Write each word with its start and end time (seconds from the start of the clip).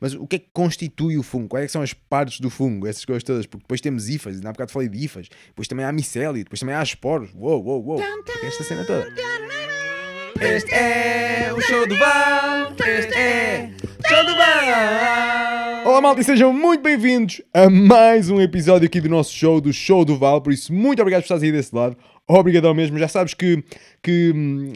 mas 0.00 0.14
o 0.14 0.26
que 0.26 0.36
é 0.36 0.38
que 0.38 0.48
constitui 0.52 1.18
o 1.18 1.22
fungo? 1.22 1.48
Quais 1.48 1.64
é 1.64 1.68
são 1.68 1.82
as 1.82 1.92
partes 1.92 2.40
do 2.40 2.50
fungo? 2.50 2.86
Essas 2.86 3.04
coisas 3.04 3.22
todas, 3.22 3.46
porque 3.46 3.64
depois 3.64 3.80
temos 3.80 4.08
hifas, 4.08 4.40
na 4.40 4.52
bocado 4.52 4.70
falei 4.70 4.88
de 4.88 5.04
hifas, 5.04 5.28
depois 5.48 5.66
também 5.66 5.84
há 5.84 5.92
micélio, 5.92 6.44
depois 6.44 6.60
também 6.60 6.74
há 6.74 6.82
esporos. 6.82 7.30
Uou, 7.34 7.64
uou, 7.64 7.84
uou. 7.84 8.02
Esta 8.42 8.64
cena 8.64 8.84
toda. 8.84 9.06
Este 10.40 10.72
é 10.72 11.52
o 11.52 11.60
show 11.60 11.86
do 11.86 11.96
Val. 11.96 12.72
Este 12.86 13.14
é 13.14 13.70
o 13.82 14.08
show 14.08 14.24
do 14.24 14.36
Val. 14.36 15.84
Olá 15.84 16.00
malta 16.00 16.20
e 16.20 16.24
sejam 16.24 16.52
muito 16.52 16.82
bem-vindos 16.82 17.42
a 17.52 17.68
mais 17.68 18.30
um 18.30 18.40
episódio 18.40 18.86
aqui 18.86 19.00
do 19.00 19.08
nosso 19.08 19.34
show, 19.34 19.60
do 19.60 19.72
Show 19.72 20.04
do 20.04 20.16
Val. 20.16 20.40
Por 20.40 20.52
isso, 20.52 20.72
muito 20.72 21.00
obrigado 21.00 21.22
por 21.22 21.24
estares 21.24 21.42
aí 21.42 21.50
desse 21.50 21.74
lado. 21.74 21.96
Obrigadão 22.28 22.72
mesmo. 22.74 22.98
Já 22.98 23.08
sabes 23.08 23.34
que, 23.34 23.64
que 24.02 24.32
hum, 24.32 24.72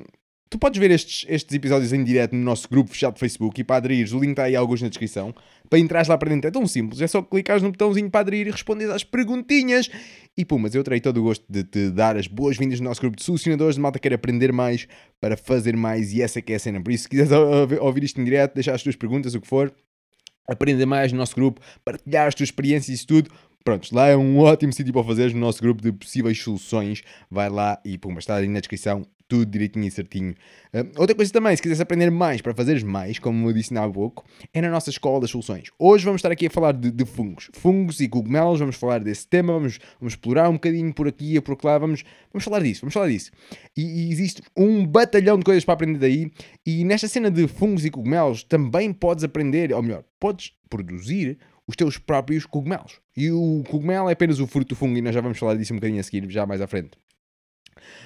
tu 0.53 0.59
podes 0.59 0.79
ver 0.79 0.91
estes, 0.91 1.25
estes 1.31 1.57
episódios 1.57 1.95
em 1.95 2.05
direto 2.05 2.37
no 2.37 2.43
nosso 2.43 2.69
grupo 2.69 2.91
fechado 2.91 3.15
de 3.15 3.21
Facebook 3.21 3.59
e 3.59 3.65
para 3.65 3.77
aderires, 3.77 4.13
o 4.13 4.19
link 4.19 4.33
está 4.33 4.45
aí 4.45 4.55
alguns 4.55 4.83
na 4.83 4.89
descrição. 4.89 5.35
Para 5.71 5.79
entrares 5.79 6.09
lá 6.09 6.19
para 6.19 6.29
dentro 6.29 6.47
é 6.47 6.51
tão 6.51 6.67
simples, 6.67 7.01
é 7.01 7.07
só 7.07 7.23
clicares 7.23 7.63
no 7.63 7.71
botãozinho 7.71 8.11
para 8.11 8.21
aderir 8.21 8.47
e 8.47 8.51
responderes 8.51 8.95
às 8.95 9.03
perguntinhas. 9.03 9.89
E 10.37 10.45
pum, 10.45 10.59
mas 10.59 10.75
eu 10.75 10.85
terei 10.85 11.01
todo 11.01 11.17
o 11.17 11.23
gosto 11.23 11.43
de 11.49 11.65
te 11.65 11.91
dar 11.91 12.19
as 12.19 12.27
boas-vindas 12.27 12.81
no 12.81 12.85
nosso 12.85 13.01
grupo 13.01 13.17
de 13.17 13.23
solucionadores 13.23 13.77
de 13.77 13.81
malta 13.81 13.99
que 13.99 14.07
quer 14.07 14.15
aprender 14.15 14.53
mais 14.53 14.87
para 15.19 15.39
fazer 15.39 15.75
mais 15.75 16.13
e 16.13 16.21
essa 16.21 16.39
é 16.39 16.43
que 16.43 16.53
é 16.53 16.57
a 16.57 16.59
cena. 16.59 16.83
Por 16.83 16.93
isso, 16.93 17.05
se 17.05 17.09
quiseres 17.09 17.33
ouvir 17.81 18.05
isto 18.05 18.21
em 18.21 18.25
direto, 18.25 18.53
deixar 18.53 18.75
as 18.75 18.83
tuas 18.83 18.95
perguntas, 18.95 19.35
o 19.35 19.41
que 19.41 19.49
for, 19.49 19.73
aprender 20.47 20.85
mais 20.85 21.13
no 21.13 21.19
nosso 21.19 21.35
grupo, 21.35 21.63
partilhar 21.83 22.29
as 22.29 22.35
tuas 22.35 22.49
experiências 22.49 23.01
e 23.01 23.07
tudo. 23.07 23.31
Prontos, 23.65 23.91
lá 23.91 24.09
é 24.09 24.17
um 24.17 24.39
ótimo 24.41 24.73
sítio 24.73 24.93
para 24.93 25.05
fazeres 25.05 25.33
no 25.33 25.41
nosso 25.41 25.63
grupo 25.63 25.81
de 25.81 25.93
possíveis 25.93 26.39
soluções. 26.43 27.03
Vai 27.31 27.49
lá 27.49 27.81
e 27.83 27.97
pum, 27.97 28.19
está 28.19 28.37
aí 28.37 28.49
na 28.49 28.61
descrição 28.61 29.07
tudo 29.33 29.47
direitinho 29.47 29.87
e 29.87 29.91
certinho. 29.91 30.35
Uh, 30.75 31.01
outra 31.01 31.17
coisa 31.17 31.33
também, 31.33 31.57
se 31.57 31.63
quiseres 31.63 31.81
aprender 31.81 32.11
mais 32.11 32.43
para 32.43 32.53
fazeres 32.53 32.83
mais, 32.83 33.19
como 33.19 33.49
eu 33.49 33.53
disse 33.55 33.75
há 33.79 33.89
pouco, 33.89 34.27
é 34.53 34.61
na 34.61 34.69
nossa 34.69 34.91
Escola 34.91 35.23
das 35.23 35.31
Soluções. 35.31 35.71
Hoje 35.79 36.05
vamos 36.05 36.19
estar 36.19 36.31
aqui 36.31 36.49
a 36.49 36.51
falar 36.51 36.73
de, 36.73 36.91
de 36.91 37.07
fungos. 37.07 37.49
Fungos 37.55 37.99
e 38.01 38.09
cogumelos, 38.09 38.61
vamos 38.61 38.77
falar 38.77 39.03
desse 39.03 39.27
tema, 39.27 39.55
vamos, 39.55 39.79
vamos 39.99 40.13
explorar 40.13 40.51
um 40.51 40.55
bocadinho 40.55 40.93
por 40.93 41.09
aqui 41.09 41.35
e 41.35 41.41
por 41.41 41.57
lá, 41.65 41.79
vamos, 41.79 42.05
vamos 42.31 42.45
falar 42.45 42.61
disso, 42.61 42.83
vamos 42.83 42.93
falar 42.93 43.09
disso. 43.09 43.31
E, 43.75 43.83
e 43.83 44.13
existe 44.13 44.43
um 44.55 44.87
batalhão 44.87 45.39
de 45.39 45.47
coisas 45.47 45.65
para 45.65 45.73
aprender 45.73 45.99
daí, 45.99 46.31
e 46.67 46.85
nesta 46.85 47.09
cena 47.09 47.31
de 47.31 47.49
fungos 47.49 47.87
e 47.87 47.91
cogumelos 47.91 48.45
também 48.45 48.93
podes 48.93 49.25
aprender, 49.25 49.73
ou 49.73 49.83
melhor, 49.83 50.05
podes 50.21 50.53
produzir 50.69 51.39
os 51.67 51.75
teus 51.75 51.97
próprios 51.97 52.45
cogumelos. 52.45 53.01
E 53.17 53.31
o 53.31 53.65
cogumelo 53.71 54.11
é 54.11 54.13
apenas 54.13 54.41
o 54.41 54.47
fruto 54.47 54.75
do 54.75 54.77
fungo, 54.77 54.99
e 54.99 55.01
nós 55.01 55.15
já 55.15 55.23
vamos 55.23 55.39
falar 55.39 55.55
disso 55.55 55.73
um 55.73 55.77
bocadinho 55.77 56.01
a 56.01 56.03
seguir, 56.03 56.31
já 56.31 56.45
mais 56.45 56.61
à 56.61 56.67
frente. 56.67 56.99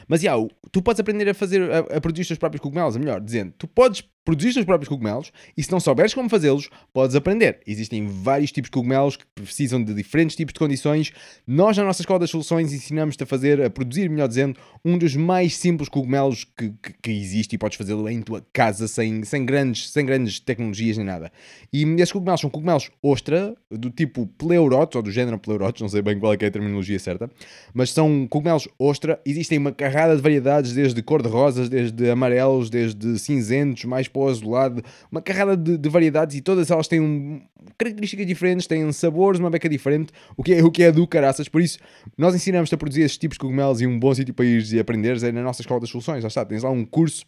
Mas, 0.08 0.20
já, 0.20 0.32
tu 0.70 0.82
podes 0.82 1.00
aprender 1.00 1.28
a 1.28 1.34
fazer, 1.34 1.70
a, 1.70 1.78
a 1.78 2.00
produzir 2.00 2.22
os 2.22 2.28
teus 2.28 2.38
próprios 2.38 2.60
cogumelos, 2.60 2.96
é 2.96 2.98
melhor 2.98 3.20
dizendo, 3.20 3.52
tu 3.58 3.66
podes 3.66 4.02
produzir 4.26 4.48
os 4.48 4.54
teus 4.54 4.66
próprios 4.66 4.88
cogumelos 4.88 5.32
e 5.56 5.62
se 5.62 5.70
não 5.70 5.78
souberes 5.78 6.12
como 6.12 6.28
fazê-los, 6.28 6.68
podes 6.92 7.14
aprender. 7.14 7.60
Existem 7.64 8.06
vários 8.08 8.50
tipos 8.50 8.66
de 8.68 8.72
cogumelos 8.72 9.16
que 9.16 9.24
precisam 9.36 9.82
de 9.82 9.94
diferentes 9.94 10.34
tipos 10.34 10.52
de 10.52 10.58
condições. 10.58 11.12
Nós, 11.46 11.76
na 11.76 11.84
nossa 11.84 12.02
Escola 12.02 12.18
das 12.18 12.30
Soluções, 12.30 12.72
ensinamos-te 12.72 13.22
a 13.22 13.26
fazer, 13.26 13.62
a 13.62 13.70
produzir, 13.70 14.10
melhor 14.10 14.26
dizendo, 14.26 14.58
um 14.84 14.98
dos 14.98 15.14
mais 15.14 15.56
simples 15.56 15.88
cogumelos 15.88 16.42
que, 16.44 16.70
que, 16.82 16.92
que 17.00 17.10
existe 17.12 17.54
e 17.54 17.58
podes 17.58 17.78
fazê-lo 17.78 18.08
em 18.08 18.20
tua 18.20 18.44
casa 18.52 18.88
sem, 18.88 19.22
sem, 19.22 19.46
grandes, 19.46 19.90
sem 19.90 20.04
grandes 20.04 20.40
tecnologias 20.40 20.96
nem 20.96 21.06
nada. 21.06 21.30
E 21.72 21.84
esses 21.84 22.10
cogumelos 22.10 22.40
são 22.40 22.50
cogumelos 22.50 22.90
ostra, 23.00 23.54
do 23.70 23.90
tipo 23.90 24.26
pleurotos, 24.26 24.96
ou 24.96 25.02
do 25.02 25.10
género 25.12 25.38
pleurotos, 25.38 25.80
não 25.80 25.88
sei 25.88 26.02
bem 26.02 26.18
qual 26.18 26.32
é, 26.32 26.36
é 26.40 26.46
a 26.46 26.50
terminologia 26.50 26.98
certa, 26.98 27.30
mas 27.72 27.90
são 27.90 28.26
cogumelos 28.26 28.66
ostra. 28.76 29.20
Existem 29.24 29.58
uma 29.58 29.70
carrada 29.70 30.16
de 30.16 30.22
variedades, 30.22 30.72
desde 30.72 31.00
cor-de-rosas, 31.00 31.68
desde 31.68 32.10
amarelos, 32.10 32.68
desde 32.68 33.20
cinzentos, 33.20 33.84
mais 33.84 34.08
para 34.16 34.24
o 34.24 34.28
azulado, 34.28 34.82
uma 35.12 35.20
carrada 35.20 35.56
de, 35.56 35.76
de, 35.76 35.88
variedades 35.88 36.36
e 36.36 36.40
todas 36.40 36.70
elas 36.70 36.88
têm 36.88 37.00
um, 37.00 37.40
características 37.76 38.26
diferentes, 38.26 38.66
têm 38.66 38.90
sabores, 38.92 39.38
uma 39.38 39.50
beca 39.50 39.68
diferente, 39.68 40.12
o 40.36 40.42
que 40.42 40.54
é, 40.54 40.64
o 40.64 40.70
que 40.70 40.82
é 40.82 40.90
do 40.90 41.06
caraças. 41.06 41.48
Por 41.48 41.60
isso, 41.60 41.78
nós 42.16 42.34
ensinamos-te 42.34 42.74
a 42.74 42.78
produzir 42.78 43.02
estes 43.02 43.18
tipos 43.18 43.34
de 43.34 43.40
cogumelos 43.40 43.80
e 43.82 43.86
um 43.86 43.98
bom 43.98 44.14
sítio 44.14 44.32
para 44.32 44.46
ires 44.46 44.72
e 44.72 44.78
aprenderes 44.78 45.22
é 45.22 45.30
na 45.30 45.42
nossa 45.42 45.60
Escola 45.60 45.80
das 45.80 45.90
Soluções. 45.90 46.22
Já 46.22 46.28
está, 46.28 46.44
tens 46.44 46.62
lá 46.62 46.70
um 46.70 46.84
curso 46.84 47.24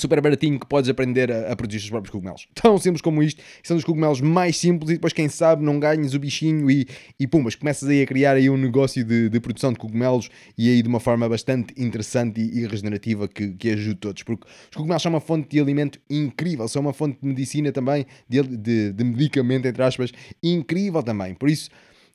super 0.00 0.20
baratinho 0.20 0.58
que 0.58 0.66
podes 0.66 0.88
aprender 0.88 1.30
a, 1.30 1.52
a, 1.52 1.56
produzir 1.56 1.78
os 1.78 1.90
próprios 1.90 2.10
cogumelos. 2.10 2.46
Tão 2.54 2.78
simples 2.78 3.02
como 3.02 3.22
isto, 3.22 3.42
são 3.62 3.76
dos 3.76 3.84
cogumelos 3.84 4.20
mais 4.20 4.56
simples 4.56 4.90
e 4.90 4.94
depois 4.94 5.12
quem 5.12 5.28
sabe 5.28 5.64
não 5.64 5.78
ganhes 5.78 6.14
o 6.14 6.18
bichinho 6.18 6.70
e, 6.70 6.86
e 7.18 7.26
pum, 7.26 7.42
mas 7.42 7.54
começas 7.54 7.88
aí 7.88 8.02
a 8.02 8.06
criar 8.06 8.36
aí 8.36 8.48
um 8.48 8.56
negócio 8.56 9.04
de, 9.04 9.28
de 9.28 9.40
produção 9.40 9.72
de 9.72 9.78
cogumelos 9.78 10.28
e 10.56 10.68
aí 10.68 10.82
de 10.82 10.88
uma 10.88 11.00
forma 11.00 11.28
bastante 11.28 11.74
interessante 11.76 12.40
e, 12.40 12.60
e 12.60 12.66
regenerativa 12.66 13.28
que, 13.28 13.52
que 13.54 13.70
ajude 13.70 13.96
todos, 13.96 14.22
porque 14.22 14.46
os 14.70 14.76
cogumelos 14.76 15.02
são 15.02 15.10
uma 15.10 15.20
fonte 15.20 15.48
de 15.48 15.60
alimento 15.60 15.98
incrível, 16.08 16.66
são 16.68 16.82
uma 16.82 16.92
fonte 16.92 17.18
de 17.20 17.28
medicina 17.28 17.72
também, 17.72 18.06
de, 18.28 18.42
de, 18.42 18.92
de 18.92 19.04
medicamento 19.04 19.66
entre 19.66 19.82
aspas, 19.82 20.12
incrível 20.42 21.02
também, 21.02 21.34
por 21.34 21.48
isso 21.48 21.70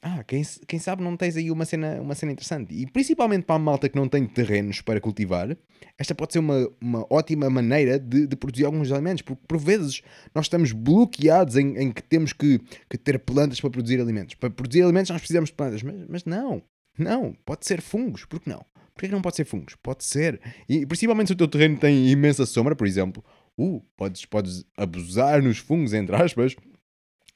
ah, 0.05 0.21
quem, 0.21 0.43
quem 0.67 0.79
sabe 0.79 1.01
não 1.01 1.15
tens 1.15 1.37
aí 1.37 1.49
uma 1.49 1.63
cena, 1.63 2.01
uma 2.01 2.13
cena 2.13 2.33
interessante. 2.33 2.73
E 2.75 2.85
principalmente 2.85 3.45
para 3.45 3.55
a 3.55 3.59
malta 3.59 3.87
que 3.87 3.95
não 3.95 4.09
tem 4.09 4.25
terrenos 4.25 4.81
para 4.81 4.99
cultivar, 4.99 5.55
esta 5.97 6.13
pode 6.13 6.33
ser 6.33 6.39
uma, 6.39 6.69
uma 6.81 7.07
ótima 7.09 7.49
maneira 7.49 7.97
de, 7.97 8.27
de 8.27 8.35
produzir 8.35 8.65
alguns 8.65 8.91
alimentos. 8.91 9.21
Porque 9.21 9.41
por 9.47 9.57
vezes 9.57 10.01
nós 10.35 10.47
estamos 10.47 10.73
bloqueados 10.73 11.55
em, 11.55 11.77
em 11.77 11.89
que 11.89 12.03
temos 12.03 12.33
que, 12.33 12.59
que, 12.89 12.97
ter 12.97 13.17
plantas 13.17 13.61
para 13.61 13.69
produzir 13.69 14.01
alimentos. 14.01 14.35
Para 14.35 14.49
produzir 14.49 14.83
alimentos 14.83 15.09
nós 15.09 15.21
precisamos 15.21 15.49
de 15.51 15.55
plantas, 15.55 15.81
mas, 15.81 15.95
mas 16.09 16.25
não, 16.25 16.61
não, 16.99 17.33
pode 17.45 17.65
ser 17.65 17.79
fungos, 17.81 18.25
por 18.25 18.41
que 18.41 18.49
não? 18.49 18.65
Porquê 18.93 19.07
que 19.07 19.13
não 19.13 19.21
pode 19.21 19.37
ser 19.37 19.45
fungos? 19.45 19.75
Pode 19.81 20.03
ser. 20.03 20.39
E 20.67 20.85
principalmente 20.85 21.27
se 21.27 21.33
o 21.33 21.37
teu 21.37 21.47
terreno 21.47 21.77
tem 21.77 22.09
imensa 22.09 22.45
sombra, 22.45 22.75
por 22.75 22.85
exemplo, 22.85 23.23
uh, 23.57 23.81
podes, 23.95 24.25
podes 24.25 24.65
abusar 24.75 25.41
nos 25.41 25.59
fungos, 25.59 25.93
entre 25.93 26.13
aspas, 26.13 26.57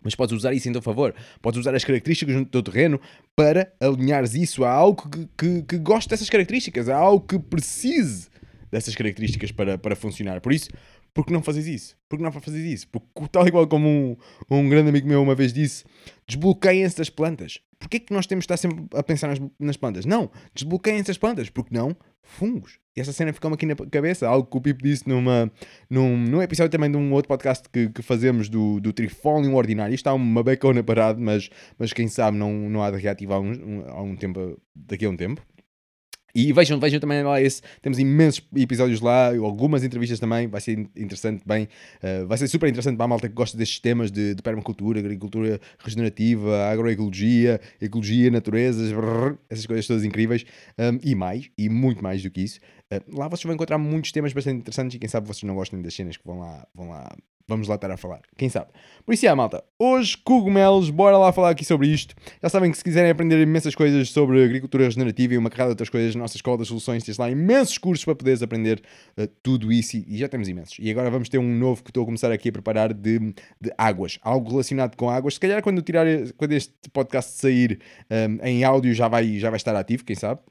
mas 0.04 0.16
podes 0.16 0.36
usar 0.36 0.54
isso 0.54 0.70
em 0.70 0.72
teu 0.72 0.82
favor. 0.82 1.14
Podes 1.42 1.60
usar 1.60 1.76
as 1.76 1.84
características 1.84 2.36
do 2.36 2.46
teu 2.46 2.64
terreno 2.64 3.00
para 3.36 3.72
alinhares 3.80 4.34
isso 4.34 4.64
a 4.64 4.72
algo 4.72 5.10
que, 5.10 5.28
que, 5.38 5.62
que 5.64 5.78
goste 5.78 6.10
dessas 6.10 6.30
características, 6.30 6.90
a 6.90 6.96
algo 6.96 7.26
que 7.26 7.40
precise 7.40 8.30
dessas 8.72 8.96
características 8.96 9.52
para, 9.52 9.78
para 9.78 9.96
funcionar. 9.96 10.42
Por 10.42 10.54
isso, 10.54 10.70
por 11.14 11.26
que 11.26 11.34
não 11.34 11.42
fazes 11.42 11.66
isso? 11.66 11.98
Por 12.08 12.18
que 12.18 12.24
não 12.24 12.32
fazes 12.32 12.64
isso? 12.64 12.88
Porque, 12.90 13.08
tal 13.32 13.48
igual 13.48 13.68
como 13.68 13.88
um, 13.90 14.18
um 14.52 14.70
grande 14.70 14.90
amigo 14.90 15.08
meu 15.08 15.22
uma 15.22 15.34
vez 15.34 15.52
disse, 15.52 15.84
desbloqueiem-se 16.28 16.98
das 16.98 17.10
plantas. 17.10 17.60
Porquê 17.80 18.00
que 18.00 18.14
nós 18.14 18.28
temos 18.28 18.44
de 18.44 18.54
estar 18.54 18.58
sempre 18.58 18.86
a 18.94 19.02
pensar 19.02 19.28
nas, 19.28 19.40
nas 19.60 19.78
plantas? 19.78 20.06
Não, 20.06 20.30
desbloqueiem-se 20.54 21.08
das 21.08 21.18
plantas. 21.18 21.50
Porque 21.50 21.74
não? 21.74 21.96
Fungos. 22.22 22.80
E 22.98 23.00
essa 23.00 23.14
cena 23.14 23.32
ficou-me 23.32 23.54
aqui 23.54 23.68
na 23.68 23.76
cabeça, 23.76 24.28
algo 24.28 24.50
que 24.50 24.58
o 24.58 24.60
Pipo 24.60 24.82
disse 24.82 25.08
numa, 25.08 25.52
num, 25.88 26.18
num 26.18 26.42
episódio 26.42 26.72
também 26.72 26.90
de 26.90 26.98
um 26.98 27.14
outro 27.14 27.28
podcast 27.28 27.70
que, 27.72 27.90
que 27.90 28.02
fazemos 28.02 28.50
do, 28.50 28.80
do 28.80 28.92
Trifolium 28.92 29.54
Ordinário. 29.54 29.94
Está 29.94 30.12
uma 30.16 30.42
becona 30.42 30.82
parado, 30.82 31.22
mas, 31.22 31.48
mas 31.78 31.94
quem 31.94 32.08
sabe 32.08 32.40
não, 32.40 32.52
não 32.52 32.82
há 32.82 32.90
de 32.90 32.98
reativar 32.98 33.40
um, 33.40 33.52
um, 33.52 34.02
um 34.02 34.16
tempo, 34.16 34.60
daqui 34.76 35.06
a 35.06 35.12
um 35.12 35.16
tempo. 35.16 35.44
E 36.38 36.54
vejam, 36.54 36.80
vejam 36.80 37.00
também 37.00 37.24
lá 37.24 37.42
esse. 37.42 37.64
Temos 37.82 37.98
imensos 37.98 38.44
episódios 38.56 39.02
lá, 39.02 39.36
algumas 39.36 39.84
entrevistas 39.84 40.20
também. 40.20 40.48
Vai 40.48 40.62
ser 40.62 40.78
interessante, 40.96 41.42
bem. 41.44 41.68
Uh, 41.98 42.28
vai 42.28 42.38
ser 42.38 42.48
super 42.48 42.70
interessante 42.70 42.96
para 42.96 43.06
a 43.06 43.08
malta 43.08 43.28
que 43.28 43.34
gosta 43.34 43.58
destes 43.58 43.80
temas 43.80 44.12
de, 44.12 44.36
de 44.36 44.42
permacultura, 44.44 45.00
agricultura 45.00 45.60
regenerativa, 45.80 46.68
agroecologia, 46.68 47.60
ecologia, 47.82 48.30
naturezas, 48.30 48.94
essas 49.50 49.66
coisas 49.66 49.88
todas 49.88 50.04
incríveis. 50.04 50.46
Um, 50.78 51.00
e 51.04 51.16
mais, 51.16 51.50
e 51.58 51.70
muito 51.70 52.04
mais 52.04 52.22
do 52.22 52.30
que 52.30 52.42
isso. 52.42 52.60
Uh, 52.94 53.18
lá 53.18 53.28
vocês 53.28 53.44
vão 53.44 53.56
encontrar 53.56 53.80
muitos 53.80 54.12
temas 54.12 54.32
bastante 54.32 54.60
interessantes 54.60 54.96
e 54.96 55.00
quem 55.00 55.10
sabe 55.10 55.26
vocês 55.26 55.42
não 55.42 55.56
gostem 55.56 55.82
das 55.82 55.96
cenas 55.96 56.18
que 56.18 56.24
vão 56.24 56.38
lá, 56.38 56.68
vão 56.76 56.90
lá 56.90 57.10
vamos 57.48 57.68
lá 57.68 57.76
estar 57.76 57.90
a 57.90 57.98
falar. 57.98 58.22
Quem 58.38 58.50
sabe? 58.50 58.68
Por 59.06 59.14
isso 59.14 59.26
é, 59.26 59.34
malta. 59.34 59.64
Hoje, 59.80 60.18
cogumelos, 60.18 60.90
bora 60.90 61.18
lá 61.18 61.32
falar 61.32 61.52
aqui 61.52 61.64
sobre 61.64 61.88
isto. 61.88 62.14
Já 62.42 62.50
sabem 62.50 62.70
que 62.70 62.78
se 62.78 62.84
quiserem 62.84 63.10
aprender 63.10 63.42
imensas 63.42 63.74
coisas 63.74 64.10
sobre 64.10 64.44
agricultura 64.44 64.84
regenerativa 64.84 65.34
e 65.34 65.38
uma 65.38 65.50
carrada 65.50 65.70
de 65.70 65.74
outras 65.74 65.90
coisas, 65.90 66.14
na 66.14 66.22
nossa 66.22 66.36
Escola 66.36 66.58
das 66.58 66.68
Soluções 66.68 67.04
tens 67.04 67.18
lá 67.18 67.30
imensos 67.30 67.78
cursos 67.78 68.04
para 68.04 68.16
poderes 68.16 68.42
aprender 68.42 68.82
uh, 69.18 69.28
tudo 69.42 69.72
isso 69.72 69.98
e 69.98 70.18
já 70.18 70.28
temos 70.28 70.50
imensos. 70.50 70.78
E 70.80 70.92
agora 70.92 71.10
vamos 71.10 71.30
ter 71.30 71.38
um 71.38 71.58
novo 71.58 71.84
que 71.84 71.90
estou 71.90 72.04
a 72.04 72.06
começar 72.06 72.32
aqui 72.32 72.50
a 72.50 72.52
preparar 72.52 72.94
de, 72.94 73.20
de 73.62 73.72
águas. 73.78 74.20
Algo 74.22 74.50
relacionado 74.50 74.96
com 74.98 75.10
águas. 75.10 75.36
Se 75.36 75.40
calhar 75.40 75.62
quando, 75.64 75.82
tirar, 75.82 76.06
quando 76.36 76.52
este 76.52 76.74
podcast 76.92 77.32
sair 77.32 77.80
um, 78.12 78.40
eh, 78.42 78.50
em 78.50 78.64
áudio 78.64 78.94
já 78.94 79.08
vai, 79.08 79.40
já 79.40 79.50
vai 79.50 79.58
estar 79.58 79.76
ativo, 79.76 80.04
quem 80.04 80.16
sabe? 80.16 80.42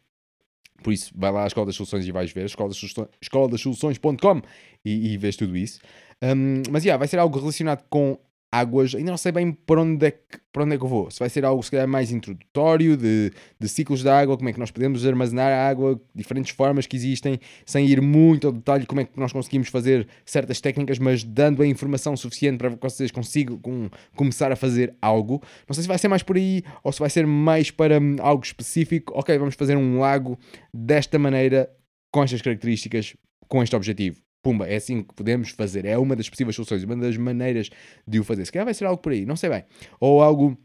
Por 0.83 0.93
isso, 0.93 1.11
vai 1.17 1.33
lá 1.33 1.45
à 1.45 1.47
Escola 1.47 1.67
das 1.67 1.75
Soluções 1.75 2.07
e 2.07 2.13
vais 2.13 2.31
ver, 2.31 2.45
escola 2.47 3.49
das 3.49 3.61
soluções.com 3.61 4.43
e, 4.85 5.13
e 5.13 5.19
vês 5.19 5.37
tudo 5.37 5.57
isso. 5.57 5.81
Um, 6.23 6.63
mas, 6.71 6.85
yeah, 6.85 6.99
vai 6.99 7.09
ser 7.09 7.19
algo 7.19 7.39
relacionado 7.39 7.85
com 7.89 8.19
águas, 8.51 8.95
ainda 8.95 9.11
não 9.11 9.19
sei 9.19 9.33
bem 9.33 9.53
para 9.53 9.83
onde 9.83 10.07
é 10.07 10.11
que, 10.11 10.39
para 10.53 10.65
onde 10.65 10.75
é 10.75 10.79
que 10.79 10.85
eu 10.85 10.89
vou. 10.89 11.11
Se 11.11 11.19
vai 11.19 11.29
ser 11.29 11.45
algo, 11.45 11.63
se 11.63 11.71
calhar, 11.71 11.87
mais 11.87 12.11
introdutório, 12.11 12.97
de, 12.97 13.33
de 13.59 13.69
ciclos 13.69 14.03
de 14.03 14.09
água, 14.09 14.37
como 14.37 14.49
é 14.49 14.53
que 14.53 14.59
nós 14.59 14.71
podemos 14.71 15.05
armazenar 15.07 15.53
a 15.53 15.69
água, 15.69 16.01
diferentes 16.15 16.55
formas 16.55 16.87
que 16.87 16.97
existem, 16.97 17.39
sem 17.65 17.87
ir 17.87 18.01
muito 18.01 18.47
ao 18.47 18.53
detalhe, 18.53 18.87
como 18.87 19.01
é 19.01 19.05
que 19.05 19.19
nós 19.19 19.33
conseguimos 19.33 19.69
fazer 19.69 20.09
certas 20.25 20.61
técnicas, 20.61 20.99
mas 20.99 21.23
dando 21.23 21.63
a 21.63 21.67
informação 21.67 22.17
suficiente 22.17 22.59
para 22.59 22.71
que 22.71 22.83
vocês 22.83 23.11
consigam 23.11 23.59
com, 23.59 23.91
começar 24.15 24.51
a 24.51 24.57
fazer 24.57 24.95
algo. 25.03 25.43
Não 25.69 25.75
sei 25.75 25.83
se 25.83 25.89
vai 25.89 25.99
ser 25.99 26.09
mais 26.09 26.23
por 26.23 26.37
aí 26.37 26.63
ou 26.83 26.93
se 26.93 27.01
vai 27.01 27.11
ser 27.11 27.27
mais 27.27 27.71
para 27.71 28.01
hum, 28.01 28.17
algo 28.21 28.45
específico. 28.45 29.13
Ok, 29.17 29.37
vamos 29.37 29.55
fazer 29.55 29.77
um 29.77 29.99
lago 29.99 30.39
desta 30.73 31.19
maneira, 31.19 31.71
com 32.13 32.23
estas 32.23 32.41
características, 32.41 33.17
com 33.49 33.63
este 33.63 33.77
objetivo. 33.77 34.27
Pumba, 34.43 34.67
é 34.67 34.77
assim 34.77 35.03
que 35.03 35.15
podemos 35.15 35.51
fazer. 35.51 35.85
É 35.85 35.99
uma 35.99 36.15
das 36.15 36.29
possíveis 36.29 36.55
soluções, 36.55 36.85
uma 36.85 36.97
das 36.97 37.17
maneiras 37.17 37.71
de 38.07 38.21
o 38.21 38.25
fazer. 38.25 38.45
Se 38.45 38.53
calhar 38.53 38.65
vai 38.65 38.75
ser 38.75 38.85
algo 38.85 39.03
por 39.03 39.13
aí, 39.13 39.27
não 39.27 39.37
sei 39.37 39.51
bem. 39.51 39.65
Ou 40.01 40.23
algo, 40.23 40.57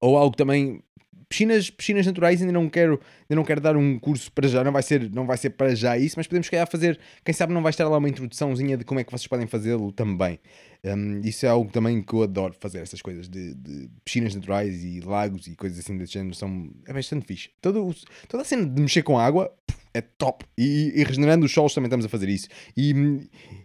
ou 0.00 0.16
algo 0.16 0.36
também 0.36 0.82
piscinas, 1.28 1.68
piscinas 1.70 2.06
naturais 2.06 2.40
ainda 2.40 2.52
não 2.52 2.68
quero, 2.68 2.94
ainda 3.22 3.36
não 3.36 3.44
quero 3.44 3.60
dar 3.60 3.76
um 3.76 3.98
curso 3.98 4.32
para 4.32 4.48
já, 4.48 4.64
não 4.64 4.72
vai 4.72 4.82
ser, 4.82 5.10
não 5.10 5.26
vai 5.26 5.36
ser 5.36 5.50
para 5.50 5.74
já 5.74 5.96
isso, 5.98 6.14
mas 6.16 6.26
podemos 6.26 6.48
calhar 6.48 6.68
fazer, 6.68 6.98
quem 7.24 7.34
sabe 7.34 7.52
não 7.52 7.62
vai 7.62 7.70
estar 7.70 7.88
lá 7.88 7.98
uma 7.98 8.08
introduçãozinha 8.08 8.76
de 8.76 8.84
como 8.84 8.98
é 8.98 9.04
que 9.04 9.10
vocês 9.10 9.26
podem 9.26 9.46
fazê-lo 9.46 9.92
também. 9.92 10.40
Um, 10.84 11.20
isso 11.20 11.44
é 11.44 11.48
algo 11.48 11.70
também 11.70 12.00
que 12.00 12.14
eu 12.14 12.22
adoro 12.22 12.54
fazer, 12.58 12.78
essas 12.78 13.02
coisas 13.02 13.28
de, 13.28 13.54
de, 13.54 13.90
piscinas 14.04 14.34
naturais 14.34 14.82
e 14.84 15.00
lagos 15.00 15.46
e 15.46 15.54
coisas 15.54 15.78
assim 15.78 15.98
desse 15.98 16.14
género 16.14 16.34
são 16.34 16.70
é 16.86 16.92
bastante 16.92 17.26
fixe. 17.26 17.50
Todo, 17.60 17.94
toda 18.28 18.42
a 18.42 18.46
cena 18.46 18.66
de 18.66 18.80
mexer 18.80 19.02
com 19.02 19.18
água 19.18 19.52
é 19.98 20.02
top. 20.02 20.44
E, 20.56 20.92
e 20.94 21.04
regenerando 21.04 21.44
os 21.46 21.52
solos 21.52 21.74
também 21.74 21.88
estamos 21.88 22.06
a 22.06 22.08
fazer 22.08 22.28
isso. 22.28 22.48
E, 22.76 22.92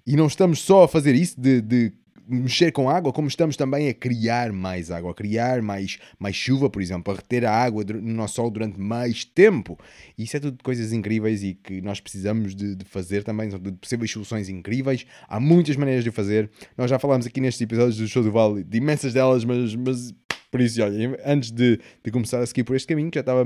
e 0.06 0.16
não 0.16 0.28
estamos 0.28 0.60
só 0.60 0.84
a 0.84 0.88
fazer 0.88 1.16
isso 1.16 1.40
de, 1.40 1.62
de 1.62 1.94
mexer 2.28 2.72
com 2.72 2.90
água, 2.90 3.12
como 3.12 3.28
estamos 3.28 3.56
também 3.56 3.90
a 3.90 3.94
criar 3.94 4.52
mais 4.52 4.90
água, 4.90 5.12
a 5.12 5.14
criar 5.14 5.62
mais, 5.62 6.00
mais 6.18 6.36
chuva, 6.36 6.70
por 6.70 6.82
exemplo, 6.82 7.14
a 7.14 7.18
reter 7.18 7.46
a 7.46 7.52
água 7.52 7.84
no 7.84 8.14
nosso 8.14 8.36
solo 8.36 8.50
durante 8.50 8.80
mais 8.80 9.26
tempo. 9.26 9.78
Isso 10.18 10.38
é 10.38 10.40
tudo 10.40 10.64
coisas 10.64 10.94
incríveis 10.94 11.44
e 11.44 11.54
que 11.54 11.82
nós 11.82 12.00
precisamos 12.00 12.56
de, 12.56 12.76
de 12.76 12.86
fazer 12.86 13.24
também, 13.24 13.50
de 13.50 13.72
possíveis 13.74 14.12
soluções 14.12 14.50
incríveis. 14.50 15.06
Há 15.28 15.40
muitas 15.40 15.76
maneiras 15.76 16.04
de 16.04 16.12
fazer. 16.12 16.50
Nós 16.78 16.90
já 16.90 16.98
falámos 16.98 17.26
aqui 17.26 17.42
nestes 17.42 17.62
episódios 17.62 17.98
do 17.98 18.08
Show 18.08 18.24
do 18.24 18.32
Vale 18.32 18.64
de 18.64 18.78
imensas 18.78 19.14
delas, 19.14 19.44
mas, 19.44 19.76
mas 19.76 20.14
por 20.54 20.62
isso, 20.62 20.84
olha, 20.84 21.20
antes 21.26 21.50
de, 21.50 21.80
de 22.04 22.12
começar 22.12 22.40
a 22.40 22.46
seguir 22.46 22.64
por 22.64 22.76
este 22.76 22.88
caminho, 22.88 23.10
que 23.10 23.16
já 23.16 23.22
estava 23.22 23.44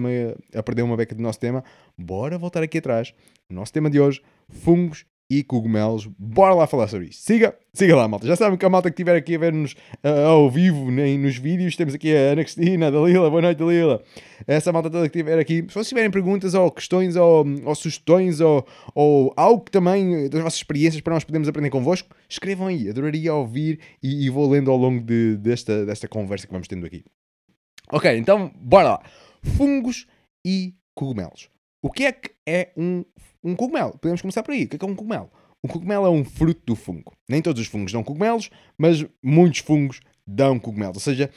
a, 0.54 0.62
perder 0.62 0.81
uma 0.81 0.98
beca 0.98 1.15
do 1.15 1.24
nosso 1.24 1.39
tema, 1.39 1.63
bora 1.98 2.38
voltar 2.38 2.62
aqui 2.62 2.80
atrás. 2.80 3.13
O 3.50 3.54
nosso 3.54 3.71
tema 3.71 3.89
de 3.89 3.98
hoje, 3.98 4.21
fungos 4.50 5.06
e 5.30 5.44
cogumelos. 5.44 6.08
Bora 6.18 6.54
lá 6.54 6.68
falar 6.68 6.88
sobre 6.88 7.08
isto. 7.08 7.22
Siga, 7.22 7.56
siga 7.74 7.96
lá, 7.96 8.08
malta. 8.08 8.26
Já 8.26 8.36
sabem 8.36 8.58
que 8.58 8.66
a 8.66 8.70
malta 8.70 8.90
que 8.90 8.94
estiver 8.94 9.16
aqui 9.16 9.36
a 9.36 9.40
ver-nos 9.40 9.74
uh, 10.04 10.28
ao 10.28 10.50
vivo 10.50 10.90
nem 10.90 11.18
nos 11.18 11.38
vídeos, 11.38 11.76
temos 11.76 11.94
aqui 11.94 12.16
a 12.16 12.32
Ana 12.32 12.44
Cristina, 12.44 12.88
a 12.88 12.90
Dalila. 12.90 13.30
Boa 13.30 13.42
noite, 13.42 13.58
Dalila. 13.58 14.02
Essa 14.46 14.72
malta 14.72 14.90
toda 14.90 15.10
que 15.10 15.18
estiver 15.18 15.38
aqui. 15.38 15.66
Se 15.68 15.74
vocês 15.74 15.90
tiverem 15.90 16.10
perguntas 16.10 16.54
ou 16.54 16.72
questões 16.72 17.16
ou, 17.16 17.46
ou 17.66 17.76
sugestões 17.76 18.40
ou, 18.40 18.66
ou 18.96 19.34
algo 19.36 19.70
também 19.70 20.30
das 20.30 20.42
vossas 20.42 20.60
experiências 20.60 21.02
para 21.02 21.14
nós 21.14 21.24
podermos 21.24 21.50
aprender 21.50 21.70
convosco, 21.70 22.16
escrevam 22.30 22.68
aí. 22.68 22.90
Adoraria 22.90 23.34
ouvir 23.34 23.80
e, 24.02 24.26
e 24.26 24.30
vou 24.30 24.50
lendo 24.50 24.72
ao 24.72 24.78
longo 24.78 25.04
de, 25.04 25.36
desta, 25.38 25.86
desta 25.86 26.08
conversa 26.08 26.48
que 26.48 26.54
vamos 26.54 26.68
tendo 26.68 26.86
aqui. 26.86 27.04
Ok, 27.92 28.18
então 28.18 28.52
bora 28.56 28.90
lá. 28.90 29.02
Fungos 29.58 30.08
e 30.46 30.74
cogumelos. 30.96 31.50
O 31.82 31.92
que 31.92 32.06
é 32.06 32.12
que 32.12 32.32
é 32.46 32.72
um, 32.76 33.04
um 33.44 33.56
cogumelo? 33.56 33.98
Podemos 33.98 34.22
começar 34.22 34.44
por 34.44 34.52
aí. 34.52 34.66
O 34.66 34.68
que 34.70 34.76
é, 34.76 34.80
que 34.80 34.86
é 34.86 34.88
um 34.88 34.96
cogumelo? 34.96 35.30
Um 35.64 35.68
cogumelo 35.68 36.06
é 36.06 36.10
um 36.10 36.24
fruto 36.24 36.62
do 36.66 36.76
fungo. 36.76 37.14
Nem 37.28 37.42
todos 37.42 37.62
os 37.62 37.68
fungos 37.68 37.92
dão 37.92 38.04
cogumelos, 38.04 38.50
mas 38.78 39.06
muitos 39.22 39.60
fungos 39.60 40.00
dão 40.28 40.60
cogumelos. 40.60 40.98
Ou 40.98 41.02
seja, 41.02 41.30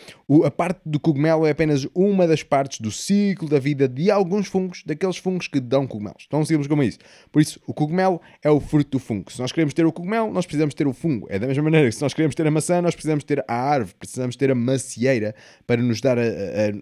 a 0.44 0.50
parte 0.50 0.80
do 0.84 0.98
cogumelo 0.98 1.46
é 1.46 1.50
apenas 1.50 1.86
uma 1.94 2.26
das 2.26 2.42
partes 2.42 2.80
do 2.80 2.90
ciclo 2.90 3.48
da 3.48 3.58
vida 3.58 3.88
de 3.88 4.10
alguns 4.10 4.48
fungos, 4.48 4.82
daqueles 4.84 5.16
fungos 5.16 5.46
que 5.46 5.60
dão 5.60 5.86
cogumelos. 5.86 6.26
Tão 6.28 6.44
simples 6.44 6.66
como 6.66 6.82
isso. 6.82 6.98
Por 7.30 7.40
isso, 7.40 7.60
o 7.66 7.72
cogumelo 7.72 8.20
é 8.42 8.50
o 8.50 8.58
fruto 8.60 8.90
do 8.90 8.98
fungo. 8.98 9.30
Se 9.30 9.40
nós 9.40 9.52
queremos 9.52 9.72
ter 9.72 9.86
o 9.86 9.92
cogumelo, 9.92 10.32
nós 10.32 10.44
precisamos 10.44 10.74
ter 10.74 10.86
o 10.88 10.92
fungo. 10.92 11.26
É 11.30 11.38
da 11.38 11.46
mesma 11.46 11.62
maneira 11.62 11.88
que 11.88 11.94
se 11.94 12.02
nós 12.02 12.12
queremos 12.12 12.34
ter 12.34 12.46
a 12.46 12.50
maçã, 12.50 12.82
nós 12.82 12.94
precisamos 12.94 13.22
ter 13.22 13.44
a 13.46 13.54
árvore, 13.54 13.94
precisamos 13.98 14.34
ter 14.34 14.50
a 14.50 14.54
macieira 14.54 15.34
para 15.66 15.80
nos 15.80 16.00
dar 16.00 16.18
a, 16.18 16.22
a, 16.22 16.24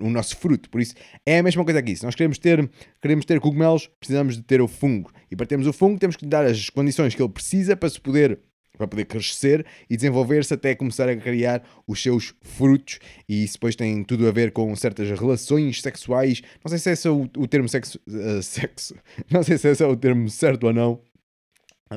o 0.00 0.08
nosso 0.08 0.36
fruto. 0.36 0.70
Por 0.70 0.80
isso, 0.80 0.94
é 1.26 1.38
a 1.38 1.42
mesma 1.42 1.64
coisa 1.64 1.80
aqui. 1.80 1.94
Se 1.94 2.04
nós 2.04 2.14
queremos 2.14 2.38
ter, 2.38 2.68
queremos 3.02 3.26
ter 3.26 3.38
cogumelos, 3.40 3.88
precisamos 4.00 4.36
de 4.36 4.42
ter 4.42 4.60
o 4.62 4.68
fungo. 4.68 5.10
E 5.30 5.36
para 5.36 5.46
termos 5.46 5.66
o 5.66 5.72
fungo, 5.72 5.98
temos 5.98 6.16
que 6.16 6.24
lhe 6.24 6.30
dar 6.30 6.46
as 6.46 6.70
condições 6.70 7.14
que 7.14 7.22
ele 7.22 7.32
precisa 7.32 7.76
para 7.76 7.88
se 7.88 8.00
poder 8.00 8.38
para 8.78 8.88
poder 8.88 9.04
crescer 9.04 9.66
e 9.90 9.96
desenvolver-se 9.96 10.54
até 10.54 10.74
começar 10.74 11.08
a 11.08 11.16
criar 11.16 11.62
os 11.86 12.02
seus 12.02 12.32
frutos. 12.40 12.98
E 13.28 13.44
isso 13.44 13.54
depois 13.54 13.76
tem 13.76 14.02
tudo 14.04 14.26
a 14.26 14.32
ver 14.32 14.52
com 14.52 14.74
certas 14.76 15.10
relações 15.10 15.82
sexuais. 15.82 16.40
Não 16.64 16.70
sei 16.70 16.78
se 16.78 16.90
esse 16.90 17.08
é 17.08 17.10
o, 17.10 17.28
o 17.36 17.46
termo 17.46 17.68
sexo, 17.68 18.00
uh, 18.08 18.42
sexo. 18.42 18.94
Não 19.30 19.42
sei 19.42 19.58
se 19.58 19.68
esse 19.68 19.82
é 19.82 19.86
o 19.86 19.96
termo 19.96 20.30
certo 20.30 20.68
ou 20.68 20.72
não. 20.72 21.00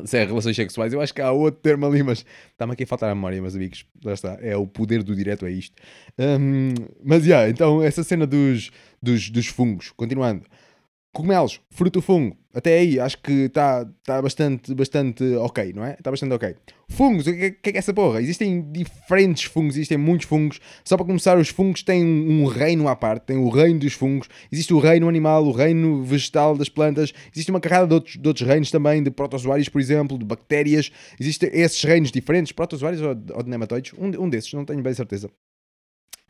Se 0.06 0.18
é 0.18 0.26
relações 0.26 0.56
sexuais, 0.56 0.94
eu 0.94 1.02
acho 1.02 1.14
que 1.14 1.22
há 1.22 1.32
outro 1.32 1.60
termo 1.62 1.86
ali, 1.86 2.02
mas 2.02 2.26
está-me 2.52 2.72
aqui 2.72 2.84
a 2.84 2.88
faltar 2.88 3.10
a 3.10 3.16
memória, 3.16 3.42
meus 3.42 3.56
amigos. 3.56 3.86
Está, 4.06 4.38
é 4.42 4.56
o 4.56 4.66
poder 4.66 5.04
do 5.04 5.14
direto, 5.14 5.46
é 5.46 5.52
isto. 5.52 5.76
Um, 6.18 6.74
mas, 7.04 7.24
já, 7.24 7.42
yeah, 7.42 7.50
então 7.50 7.84
essa 7.84 8.02
cena 8.02 8.26
dos, 8.26 8.72
dos, 9.02 9.30
dos 9.30 9.48
fungos, 9.48 9.92
continuando. 9.92 10.46
Cogumelos, 11.14 11.60
fruto 11.70 12.02
fungo, 12.02 12.38
até 12.54 12.80
aí 12.80 12.98
acho 12.98 13.18
que 13.22 13.32
está 13.44 13.86
tá 14.06 14.22
bastante, 14.22 14.74
bastante 14.74 15.24
ok, 15.36 15.74
não 15.74 15.84
é? 15.84 15.94
Está 15.94 16.10
bastante 16.10 16.34
ok. 16.34 16.56
Fungos, 16.90 17.28
o 17.28 17.34
que, 17.34 17.52
que, 17.52 17.70
é 17.70 17.78
essa 17.78 17.94
porra? 17.94 18.22
Existem 18.22 18.62
diferentes 18.72 19.44
fungos, 19.44 19.76
existem 19.76 19.98
muitos 19.98 20.26
fungos. 20.26 20.60
Só 20.86 20.96
para 20.96 21.06
começar, 21.06 21.38
os 21.38 21.50
fungos 21.50 21.84
têm 21.84 22.06
um, 22.06 22.44
um 22.44 22.46
reino 22.46 22.88
à 22.88 22.96
parte, 22.96 23.26
tem 23.26 23.38
o 23.38 23.50
reino 23.50 23.80
dos 23.80 23.94
fungos, 23.94 24.30
existe 24.52 24.74
o 24.74 24.80
reino 24.80 25.10
animal, 25.10 25.46
o 25.46 25.52
reino 25.52 26.04
vegetal 26.04 26.56
das 26.58 26.70
plantas, 26.70 27.14
existe 27.34 27.52
uma 27.52 27.60
carrada 27.60 27.88
de 27.88 27.94
outros, 27.94 28.18
de 28.18 28.28
outros 28.28 28.48
reinos 28.48 28.72
também, 28.72 29.04
de 29.04 29.12
protozoários, 29.12 29.68
por 29.68 29.80
exemplo, 29.82 30.18
de 30.18 30.26
bactérias. 30.26 30.92
Existem 31.20 31.50
esses 31.54 31.82
reinos 31.84 32.12
diferentes, 32.12 32.52
protozoários 32.52 33.02
ou, 33.02 33.10
ou 33.10 33.44
de 33.44 33.50
nematóides, 33.50 33.94
um, 33.98 34.08
um 34.24 34.30
desses, 34.30 34.54
não 34.54 34.64
tenho 34.64 34.82
bem 34.82 34.94
certeza. 34.94 35.30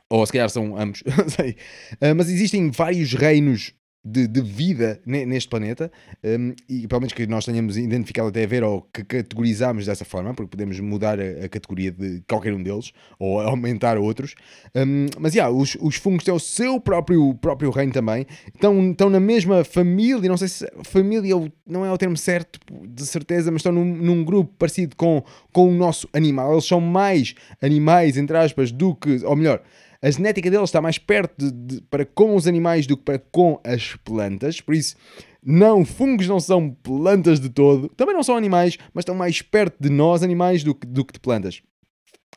Ou 0.09 0.25
se 0.25 0.33
calhar 0.33 0.49
são 0.49 0.75
ambos, 0.77 1.03
sei. 1.35 1.51
Uh, 1.93 2.15
mas 2.15 2.29
existem 2.29 2.69
vários 2.69 3.13
reinos 3.13 3.73
de, 4.03 4.27
de, 4.27 4.41
vida 4.41 4.99
neste 5.05 5.47
planeta 5.47 5.91
um, 6.23 6.53
e 6.67 6.87
pelo 6.87 7.01
menos 7.01 7.13
que 7.13 7.27
nós 7.27 7.45
tenhamos 7.45 7.77
identificado 7.77 8.29
até 8.29 8.43
a 8.43 8.47
ver 8.47 8.63
ou 8.63 8.81
que 8.93 9.03
categorizamos 9.03 9.85
dessa 9.85 10.03
forma, 10.03 10.33
porque 10.33 10.49
podemos 10.49 10.79
mudar 10.79 11.19
a, 11.19 11.45
a 11.45 11.49
categoria 11.49 11.91
de 11.91 12.23
qualquer 12.27 12.53
um 12.53 12.63
deles 12.63 12.91
ou 13.19 13.39
aumentar 13.41 13.97
outros. 13.97 14.33
Um, 14.75 15.05
mas 15.19 15.35
yeah, 15.35 15.53
os, 15.55 15.77
os 15.79 15.95
fungos 15.97 16.23
têm 16.23 16.33
o 16.33 16.39
seu 16.39 16.79
próprio, 16.79 17.35
próprio 17.35 17.69
reino 17.69 17.93
também, 17.93 18.25
estão, 18.53 18.91
estão 18.91 19.09
na 19.09 19.19
mesma 19.19 19.63
família, 19.63 20.27
não 20.27 20.37
sei 20.37 20.47
se 20.47 20.67
família 20.83 21.35
não 21.67 21.85
é 21.85 21.91
o 21.91 21.97
termo 21.97 22.17
certo 22.17 22.59
de 22.87 23.05
certeza, 23.05 23.51
mas 23.51 23.59
estão 23.59 23.71
num, 23.71 23.85
num 23.85 24.23
grupo 24.23 24.51
parecido 24.57 24.95
com, 24.95 25.23
com 25.53 25.69
o 25.69 25.73
nosso 25.73 26.09
animal. 26.11 26.53
Eles 26.53 26.65
são 26.65 26.81
mais 26.81 27.35
animais, 27.61 28.17
entre 28.17 28.35
aspas, 28.35 28.71
do 28.71 28.95
que, 28.95 29.23
ou 29.23 29.35
melhor 29.35 29.61
a 30.01 30.09
genética 30.09 30.49
deles 30.49 30.69
está 30.69 30.81
mais 30.81 30.97
perto 30.97 31.35
de, 31.37 31.51
de, 31.51 31.81
para 31.83 32.05
com 32.05 32.35
os 32.35 32.47
animais 32.47 32.87
do 32.87 32.97
que 32.97 33.03
para 33.03 33.19
com 33.19 33.59
as 33.63 33.95
plantas, 33.97 34.59
por 34.59 34.73
isso, 34.73 34.95
não, 35.43 35.85
fungos 35.85 36.27
não 36.27 36.39
são 36.39 36.71
plantas 36.71 37.39
de 37.39 37.49
todo, 37.49 37.89
também 37.89 38.15
não 38.15 38.23
são 38.23 38.35
animais, 38.35 38.77
mas 38.93 39.03
estão 39.03 39.15
mais 39.15 39.41
perto 39.41 39.75
de 39.79 39.89
nós, 39.89 40.23
animais, 40.23 40.63
do 40.63 40.73
que, 40.73 40.87
do 40.87 41.05
que 41.05 41.13
de 41.13 41.19
plantas. 41.19 41.61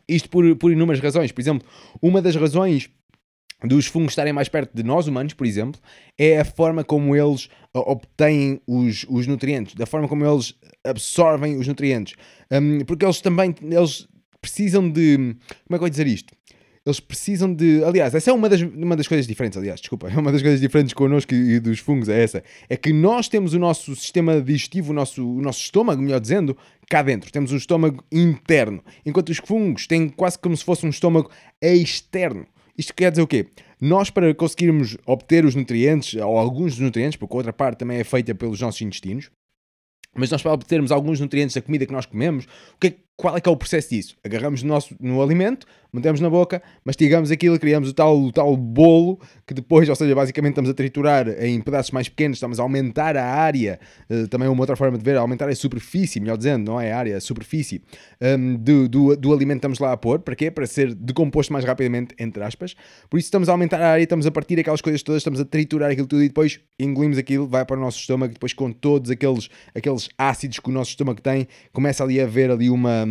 Isto 0.08 0.28
por, 0.28 0.56
por 0.56 0.72
inúmeras 0.72 1.02
razões. 1.02 1.32
Por 1.32 1.40
exemplo, 1.40 1.66
uma 2.02 2.20
das 2.20 2.36
razões 2.36 2.90
dos 3.62 3.86
fungos 3.86 4.12
estarem 4.12 4.32
mais 4.32 4.48
perto 4.48 4.74
de 4.74 4.82
nós 4.82 5.06
humanos, 5.06 5.32
por 5.32 5.46
exemplo, 5.46 5.80
é 6.18 6.38
a 6.38 6.44
forma 6.44 6.84
como 6.84 7.16
eles 7.16 7.48
obtêm 7.74 8.60
os, 8.66 9.06
os 9.08 9.26
nutrientes, 9.26 9.74
da 9.74 9.86
forma 9.86 10.06
como 10.06 10.24
eles 10.24 10.54
absorvem 10.84 11.56
os 11.56 11.66
nutrientes. 11.66 12.14
Um, 12.50 12.84
porque 12.84 13.04
eles 13.04 13.20
também 13.20 13.54
eles 13.62 14.06
precisam 14.40 14.90
de. 14.90 15.16
Como 15.16 15.36
é 15.36 15.68
que 15.68 15.74
eu 15.74 15.78
vou 15.78 15.88
dizer 15.88 16.06
isto? 16.06 16.34
Eles 16.86 17.00
precisam 17.00 17.52
de. 17.52 17.82
Aliás, 17.82 18.14
essa 18.14 18.30
é 18.30 18.34
uma 18.34 18.48
das, 18.48 18.60
uma 18.60 18.94
das 18.94 19.08
coisas 19.08 19.26
diferentes, 19.26 19.56
aliás, 19.56 19.80
desculpa, 19.80 20.08
é 20.12 20.18
uma 20.18 20.30
das 20.30 20.42
coisas 20.42 20.60
diferentes 20.60 20.92
connosco 20.92 21.32
e, 21.34 21.58
dos 21.58 21.78
fungos, 21.78 22.08
é 22.08 22.22
essa. 22.22 22.44
É 22.68 22.76
que 22.76 22.92
nós 22.92 23.28
temos 23.28 23.54
o 23.54 23.58
nosso 23.58 23.96
sistema 23.96 24.40
digestivo, 24.40 24.92
o 24.92 24.94
nosso, 24.94 25.26
o 25.26 25.40
nosso 25.40 25.60
estômago, 25.60 26.02
melhor 26.02 26.20
dizendo, 26.20 26.56
cá 26.88 27.02
dentro. 27.02 27.32
Temos 27.32 27.52
um 27.52 27.56
estômago 27.56 28.04
interno. 28.12 28.82
Enquanto 29.04 29.30
os 29.30 29.38
fungos 29.38 29.86
têm 29.86 30.08
quase 30.08 30.38
como 30.38 30.56
se 30.56 30.64
fosse 30.64 30.84
um 30.84 30.90
estômago 30.90 31.30
externo. 31.62 32.46
Isto 32.76 32.92
quer 32.94 33.10
dizer 33.10 33.22
o 33.22 33.26
quê? 33.26 33.46
Nós, 33.80 34.10
para 34.10 34.34
conseguirmos 34.34 34.96
obter 35.06 35.44
os 35.44 35.54
nutrientes, 35.54 36.20
ou 36.20 36.38
alguns 36.38 36.72
dos 36.72 36.80
nutrientes, 36.80 37.16
porque 37.16 37.34
a 37.34 37.36
outra 37.36 37.52
parte 37.52 37.78
também 37.78 37.98
é 37.98 38.04
feita 38.04 38.34
pelos 38.34 38.60
nossos 38.60 38.80
intestinos, 38.82 39.30
mas 40.16 40.30
nós, 40.30 40.42
para 40.42 40.52
obtermos 40.52 40.92
alguns 40.92 41.18
nutrientes 41.18 41.54
da 41.54 41.62
comida 41.62 41.86
que 41.86 41.92
nós 41.92 42.06
comemos, 42.06 42.44
o 42.74 42.78
que 42.78 42.86
é, 42.88 42.96
qual 43.16 43.36
é 43.36 43.40
que 43.40 43.48
é 43.48 43.52
o 43.52 43.56
processo 43.56 43.90
disso? 43.90 44.16
Agarramos 44.24 44.62
no, 44.62 44.68
nosso, 44.68 44.94
no 45.00 45.22
alimento, 45.22 45.66
metemos 45.92 46.20
na 46.20 46.28
boca, 46.28 46.60
mastigamos 46.84 47.30
aquilo, 47.30 47.58
criamos 47.60 47.88
o 47.88 47.94
tal, 47.94 48.20
o 48.20 48.32
tal 48.32 48.56
bolo 48.56 49.20
que 49.46 49.54
depois, 49.54 49.88
ou 49.88 49.94
seja, 49.94 50.12
basicamente 50.14 50.52
estamos 50.52 50.68
a 50.68 50.74
triturar 50.74 51.28
em 51.40 51.60
pedaços 51.60 51.92
mais 51.92 52.08
pequenos, 52.08 52.38
estamos 52.38 52.58
a 52.58 52.64
aumentar 52.64 53.16
a 53.16 53.24
área, 53.24 53.78
uh, 54.10 54.26
também 54.26 54.48
uma 54.48 54.60
outra 54.60 54.74
forma 54.74 54.98
de 54.98 55.04
ver, 55.04 55.16
aumentar 55.16 55.48
a 55.48 55.54
superfície, 55.54 56.18
melhor 56.18 56.36
dizendo, 56.36 56.72
não 56.72 56.80
é 56.80 56.92
a 56.92 56.98
área, 56.98 57.16
a 57.16 57.20
superfície 57.20 57.82
um, 58.20 58.56
do, 58.56 58.88
do, 58.88 59.16
do 59.16 59.32
alimento 59.32 59.60
que 59.60 59.66
estamos 59.66 59.78
lá 59.78 59.92
a 59.92 59.96
pôr, 59.96 60.18
para 60.18 60.34
quê? 60.34 60.50
Para 60.50 60.66
ser 60.66 60.92
decomposto 60.92 61.52
mais 61.52 61.64
rapidamente, 61.64 62.16
entre 62.18 62.42
aspas. 62.42 62.74
Por 63.08 63.18
isso 63.18 63.26
estamos 63.26 63.48
a 63.48 63.52
aumentar 63.52 63.80
a 63.80 63.92
área, 63.92 64.02
estamos 64.02 64.26
a 64.26 64.32
partir 64.32 64.58
aquelas 64.58 64.80
coisas 64.80 65.02
todas, 65.04 65.20
estamos 65.20 65.38
a 65.38 65.44
triturar 65.44 65.92
aquilo 65.92 66.08
tudo 66.08 66.24
e 66.24 66.28
depois 66.28 66.58
engolimos 66.80 67.16
aquilo, 67.16 67.46
vai 67.46 67.64
para 67.64 67.76
o 67.76 67.80
nosso 67.80 68.00
estômago, 68.00 68.32
depois 68.32 68.52
com 68.52 68.72
todos 68.72 69.08
aqueles, 69.08 69.48
aqueles 69.72 70.08
ácidos 70.18 70.58
que 70.58 70.68
o 70.68 70.72
nosso 70.72 70.90
estômago 70.90 71.20
tem, 71.20 71.46
começa 71.72 72.02
ali 72.02 72.20
a 72.20 72.24
haver 72.24 72.50
ali 72.50 72.68
uma 72.68 73.03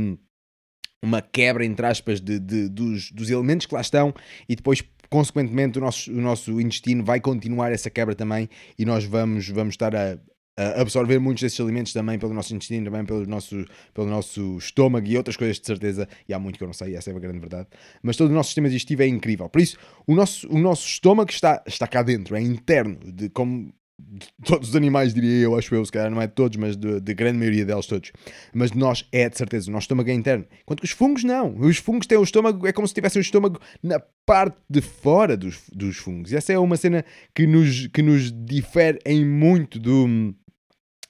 uma 1.03 1.21
quebra, 1.21 1.65
entre 1.65 1.85
aspas, 1.85 2.21
de, 2.21 2.39
de, 2.39 2.69
dos, 2.69 3.11
dos 3.11 3.29
elementos 3.29 3.65
que 3.65 3.75
lá 3.75 3.81
estão 3.81 4.13
e 4.47 4.55
depois 4.55 4.81
consequentemente 5.09 5.77
o 5.77 5.81
nosso, 5.81 6.11
o 6.11 6.21
nosso 6.21 6.59
intestino 6.59 7.03
vai 7.03 7.19
continuar 7.19 7.71
essa 7.71 7.89
quebra 7.89 8.15
também 8.15 8.49
e 8.79 8.85
nós 8.85 9.03
vamos, 9.03 9.47
vamos 9.49 9.73
estar 9.73 9.93
a, 9.95 10.17
uh, 10.59 10.81
absorver 10.81 11.19
muitos 11.19 11.43
desses 11.43 11.59
alimentos 11.59 11.93
também 11.93 12.17
pelo 12.17 12.33
nosso 12.33 12.55
intestino, 12.55 12.85
também 12.85 13.05
pelo 13.05 13.25
nosso, 13.25 13.65
pelo 13.93 14.07
nosso 14.07 14.57
estômago 14.57 15.05
e 15.05 15.17
outras 15.17 15.35
coisas 15.35 15.59
de 15.59 15.65
certeza. 15.65 16.07
E 16.27 16.33
há 16.33 16.39
muito 16.39 16.57
que 16.57 16.63
eu 16.63 16.67
não 16.67 16.73
sei, 16.73 16.95
essa 16.95 17.11
é 17.11 17.15
a 17.15 17.19
grande 17.19 17.39
verdade. 17.39 17.67
Mas 18.01 18.17
todo 18.17 18.31
o 18.31 18.33
nosso 18.33 18.49
sistema 18.49 18.67
digestivo 18.67 19.03
é 19.03 19.07
incrível. 19.07 19.49
Por 19.49 19.61
isso, 19.61 19.77
o 20.07 20.15
nosso, 20.15 20.47
o 20.49 20.57
nosso 20.57 20.87
estômago 20.87 21.29
está, 21.29 21.63
está 21.67 21.87
cá 21.87 22.01
dentro, 22.01 22.35
é 22.35 22.41
interno, 22.41 22.97
de 23.11 23.29
como 23.29 23.73
todos 24.45 24.69
os 24.69 24.75
animais, 24.75 25.13
diria 25.13 25.43
eu, 25.43 25.57
acho 25.57 25.73
eu, 25.73 25.85
se 25.85 25.91
calhar 25.91 26.09
não 26.09 26.21
é 26.21 26.27
de 26.27 26.33
todos, 26.33 26.57
mas 26.57 26.75
de, 26.75 26.99
de 26.99 27.13
grande 27.13 27.37
maioria 27.37 27.65
deles 27.65 27.85
todos. 27.85 28.11
Mas 28.53 28.71
de 28.71 28.77
nós 28.77 29.07
é 29.11 29.29
de 29.29 29.37
certeza, 29.37 29.69
o 29.69 29.73
nosso 29.73 29.85
estômago 29.85 30.09
é 30.09 30.13
interno. 30.13 30.45
Enquanto 30.61 30.79
que 30.79 30.85
os 30.85 30.91
fungos 30.91 31.23
não. 31.23 31.55
Os 31.59 31.77
fungos 31.77 32.07
têm 32.07 32.17
o 32.17 32.23
estômago, 32.23 32.67
é 32.67 32.73
como 32.73 32.87
se 32.87 32.93
tivessem 32.93 33.19
o 33.19 33.21
estômago 33.21 33.59
na 33.81 33.99
parte 34.25 34.57
de 34.69 34.81
fora 34.81 35.35
dos, 35.35 35.61
dos 35.71 35.97
fungos. 35.97 36.31
E 36.31 36.35
essa 36.35 36.53
é 36.53 36.59
uma 36.59 36.77
cena 36.77 37.03
que 37.33 37.45
nos, 37.45 37.87
que 37.87 38.01
nos 38.01 38.31
difere 38.31 38.99
em 39.05 39.25
muito 39.25 39.79
do 39.79 40.33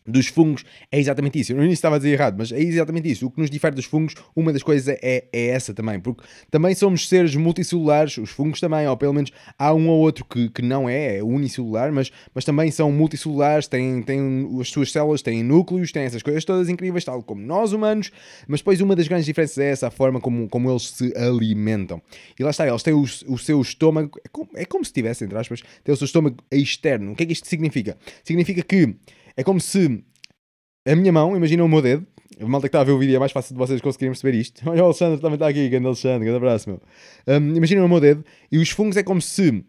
dos 0.06 0.28
fungos 0.28 0.64
é 0.92 1.00
exatamente 1.00 1.40
isso. 1.40 1.52
Eu 1.52 1.58
no 1.58 1.64
início 1.64 1.76
estava 1.76 1.96
a 1.96 2.00
dizer 2.00 2.12
errado, 2.12 2.36
mas 2.38 2.52
é 2.52 2.60
exatamente 2.60 3.10
isso. 3.10 3.28
O 3.28 3.32
que 3.32 3.40
nos 3.40 3.50
difere 3.50 3.76
dos 3.76 3.86
fungos, 3.86 4.14
uma 4.36 4.52
das 4.52 4.64
coisas 4.64 4.88
é, 5.02 5.26
é 5.32 5.48
essa 5.48 5.74
também, 5.74 6.00
porque 6.00 6.24
também 6.52 6.76
somos 6.76 7.08
seres 7.08 7.36
multicelulares, 7.36 8.18
os 8.18 8.30
fungos 8.30 8.60
também, 8.60 8.88
ou 8.88 8.98
pelo 8.98 9.14
menos 9.14 9.32
há 9.58 9.74
um 9.74 9.88
ou 9.88 10.00
outro 10.00 10.26
que, 10.26 10.50
que 10.50 10.62
não 10.62 10.90
é, 10.90 11.18
é 11.18 11.24
unicelular, 11.24 11.92
mas, 11.92 12.12
mas 12.34 12.46
também 12.46 12.72
são 12.72 12.92
multicelulares, 12.92 13.68
têm, 13.68 14.02
têm 14.02 14.48
as 14.60 14.70
suas 14.70 14.92
células, 14.92 15.22
têm 15.22 15.44
núcleos, 15.44 15.92
têm 15.92 16.04
essas 16.04 16.22
coisas 16.22 16.44
todas 16.44 16.70
incríveis, 16.70 17.04
tal 17.06 17.22
como 17.24 17.42
nós 17.42 17.72
humanos, 17.72 18.12
mas 18.48 18.60
depois 18.60 18.82
uma 18.82 18.96
das 18.96 19.08
grandes 19.08 19.26
diferenças 19.26 19.58
é 19.58 19.70
essa, 19.70 19.88
a 19.88 19.92
forma 19.92 20.20
como, 20.20 20.48
como 20.50 20.70
eles 20.70 20.90
se 20.90 21.14
alimentam. 21.18 22.02
E 22.38 22.44
lá 22.44 22.50
está, 22.50 22.68
eles 22.68 22.84
têm 22.84 22.94
o, 22.94 23.02
o 23.02 23.38
seu 23.38 23.62
estômago, 23.62 24.20
é 24.24 24.28
como, 24.30 24.50
é 24.56 24.66
como 24.66 24.84
se 24.84 24.92
tivesse, 24.92 25.24
entre 25.24 25.38
aspas, 25.38 25.62
têm 25.84 25.94
o 25.94 25.98
seu 25.98 26.06
estômago 26.06 26.38
externo. 26.52 27.12
O 27.12 27.16
que 27.16 27.24
é 27.24 27.26
que 27.26 27.34
isto 27.34 27.48
significa? 27.48 27.98
Significa 28.24 28.62
que 28.62 28.96
é 29.36 29.44
como 29.44 29.60
se 29.60 30.04
a 30.86 30.96
minha 30.96 31.12
mão, 31.12 31.36
imagina 31.36 31.64
o 31.64 31.70
meu 31.70 31.82
dedo, 31.82 32.06
a 32.40 32.46
malta 32.46 32.68
que 32.68 32.70
está 32.70 32.82
a 32.82 32.84
ver 32.84 32.92
o 32.92 33.00
vídeo 33.00 33.16
é 33.16 33.20
mais 33.20 33.32
fácil 33.32 33.54
de 33.54 33.60
vocês 33.60 33.80
conseguirem 33.80 34.12
perceber 34.12 34.38
isto. 34.38 34.62
Olha, 34.70 34.82
o 34.82 34.86
Alexandre 34.86 35.20
também 35.20 35.36
está 35.36 35.48
aqui, 35.48 35.70
grande 35.70 35.86
Alexandre, 35.86 36.26
grande 36.26 36.38
abraço, 36.38 36.70
meu. 36.70 36.82
Um, 37.28 37.56
imagina 37.56 37.84
o 37.84 37.90
meu 37.90 38.00
dedo, 38.00 38.26
e 38.52 38.58
os 38.58 38.70
fungos 38.70 38.98
é 38.98 39.04
como 39.04 39.22
se 39.22 39.64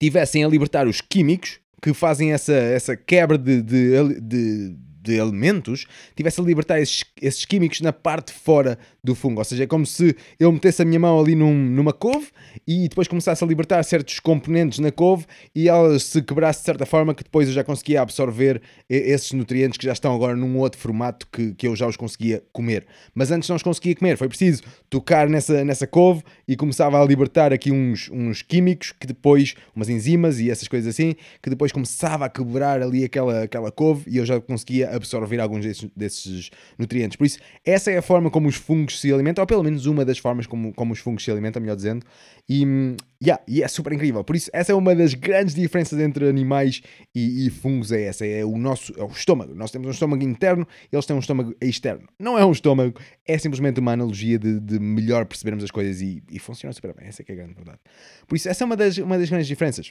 tivessem 0.00 0.44
a 0.44 0.48
libertar 0.48 0.86
os 0.86 1.00
químicos 1.00 1.60
que 1.80 1.92
fazem 1.92 2.32
essa, 2.32 2.52
essa 2.52 2.96
quebra 2.96 3.36
de, 3.36 3.62
de, 3.62 4.20
de 4.20 4.76
de 5.02 5.20
alimentos 5.20 5.86
tivesse 6.14 6.40
a 6.40 6.44
libertar 6.44 6.80
esses, 6.80 7.04
esses, 7.20 7.44
químicos 7.44 7.80
na 7.80 7.92
parte 7.92 8.32
fora 8.32 8.78
do 9.02 9.14
fungo. 9.14 9.40
Ou 9.40 9.44
seja, 9.44 9.64
é 9.64 9.66
como 9.66 9.84
se 9.84 10.14
eu 10.38 10.52
metesse 10.52 10.82
a 10.82 10.84
minha 10.84 11.00
mão 11.00 11.20
ali 11.20 11.34
num, 11.34 11.52
numa 11.52 11.92
couve 11.92 12.28
e 12.66 12.88
depois 12.88 13.08
começasse 13.08 13.42
a 13.42 13.46
libertar 13.46 13.82
certos 13.82 14.20
componentes 14.20 14.78
na 14.78 14.92
couve 14.92 15.26
e 15.54 15.68
ela 15.68 15.98
se 15.98 16.22
quebrasse 16.22 16.60
de 16.60 16.66
certa 16.66 16.86
forma 16.86 17.14
que 17.14 17.24
depois 17.24 17.48
eu 17.48 17.54
já 17.54 17.64
conseguia 17.64 18.00
absorver 18.00 18.62
esses 18.88 19.32
nutrientes 19.32 19.76
que 19.76 19.84
já 19.84 19.92
estão 19.92 20.14
agora 20.14 20.36
num 20.36 20.56
outro 20.58 20.80
formato 20.80 21.26
que, 21.32 21.52
que 21.54 21.66
eu 21.66 21.74
já 21.74 21.86
os 21.86 21.96
conseguia 21.96 22.42
comer. 22.52 22.86
Mas 23.14 23.30
antes 23.32 23.48
não 23.48 23.56
os 23.56 23.62
conseguia 23.62 23.96
comer, 23.96 24.16
foi 24.16 24.28
preciso 24.28 24.62
tocar 24.88 25.28
nessa, 25.28 25.64
nessa 25.64 25.86
couve 25.86 26.22
e 26.46 26.54
começava 26.54 27.02
a 27.02 27.04
libertar 27.04 27.52
aqui 27.52 27.72
uns, 27.72 28.08
uns 28.12 28.42
químicos 28.42 28.92
que 28.92 29.06
depois, 29.06 29.54
umas 29.74 29.88
enzimas 29.88 30.38
e 30.38 30.50
essas 30.50 30.68
coisas 30.68 30.94
assim, 30.94 31.16
que 31.42 31.50
depois 31.50 31.72
começava 31.72 32.26
a 32.26 32.28
quebrar 32.28 32.80
ali 32.80 33.04
aquela, 33.04 33.42
aquela 33.42 33.72
couve 33.72 34.08
e 34.08 34.18
eu 34.18 34.26
já 34.26 34.40
conseguia 34.40 34.91
absorver 34.94 35.40
alguns 35.40 35.64
desses, 35.64 35.90
desses, 35.96 36.50
nutrientes. 36.78 37.16
Por 37.16 37.26
isso, 37.26 37.38
essa 37.64 37.90
é 37.90 37.98
a 37.98 38.02
forma 38.02 38.30
como 38.30 38.48
os 38.48 38.56
fungos 38.56 39.00
se 39.00 39.12
alimentam, 39.12 39.42
ou 39.42 39.46
pelo 39.46 39.62
menos 39.62 39.86
uma 39.86 40.04
das 40.04 40.18
formas 40.18 40.46
como, 40.46 40.72
como 40.74 40.92
os 40.92 40.98
fungos 40.98 41.24
se 41.24 41.30
alimentam, 41.30 41.60
melhor 41.60 41.76
dizendo. 41.76 42.04
E, 42.48 42.64
yeah, 43.22 43.42
e 43.46 43.62
é 43.62 43.68
super 43.68 43.92
incrível. 43.92 44.22
Por 44.24 44.36
isso, 44.36 44.50
essa 44.52 44.72
é 44.72 44.74
uma 44.74 44.94
das 44.94 45.14
grandes 45.14 45.54
diferenças 45.54 45.98
entre 45.98 46.28
animais 46.28 46.82
e, 47.14 47.46
e 47.46 47.50
fungos. 47.50 47.92
É 47.92 48.02
essa, 48.02 48.26
é 48.26 48.44
o 48.44 48.58
nosso 48.58 48.92
é 48.98 49.02
o 49.02 49.08
estômago. 49.08 49.54
Nós 49.54 49.70
temos 49.70 49.88
um 49.88 49.90
estômago 49.90 50.22
interno, 50.22 50.66
eles 50.92 51.06
têm 51.06 51.16
um 51.16 51.20
estômago 51.20 51.54
externo. 51.60 52.06
Não 52.18 52.38
é 52.38 52.44
um 52.44 52.52
estômago, 52.52 52.98
é 53.26 53.38
simplesmente 53.38 53.80
uma 53.80 53.92
analogia 53.92 54.38
de, 54.38 54.60
de 54.60 54.78
melhor 54.78 55.24
percebermos 55.26 55.64
as 55.64 55.70
coisas 55.70 56.00
e, 56.00 56.22
e 56.30 56.38
funciona 56.38 56.72
super 56.72 56.94
bem. 56.94 57.06
Essa 57.06 57.22
é 57.22 57.24
que 57.24 57.32
é 57.32 57.34
a 57.34 57.38
grande 57.38 57.54
verdade. 57.54 57.78
Por 58.26 58.36
isso, 58.36 58.48
essa 58.48 58.64
é 58.64 58.66
uma 58.66 58.76
das, 58.76 58.98
uma 58.98 59.18
das 59.18 59.28
grandes 59.28 59.46
diferenças. 59.46 59.90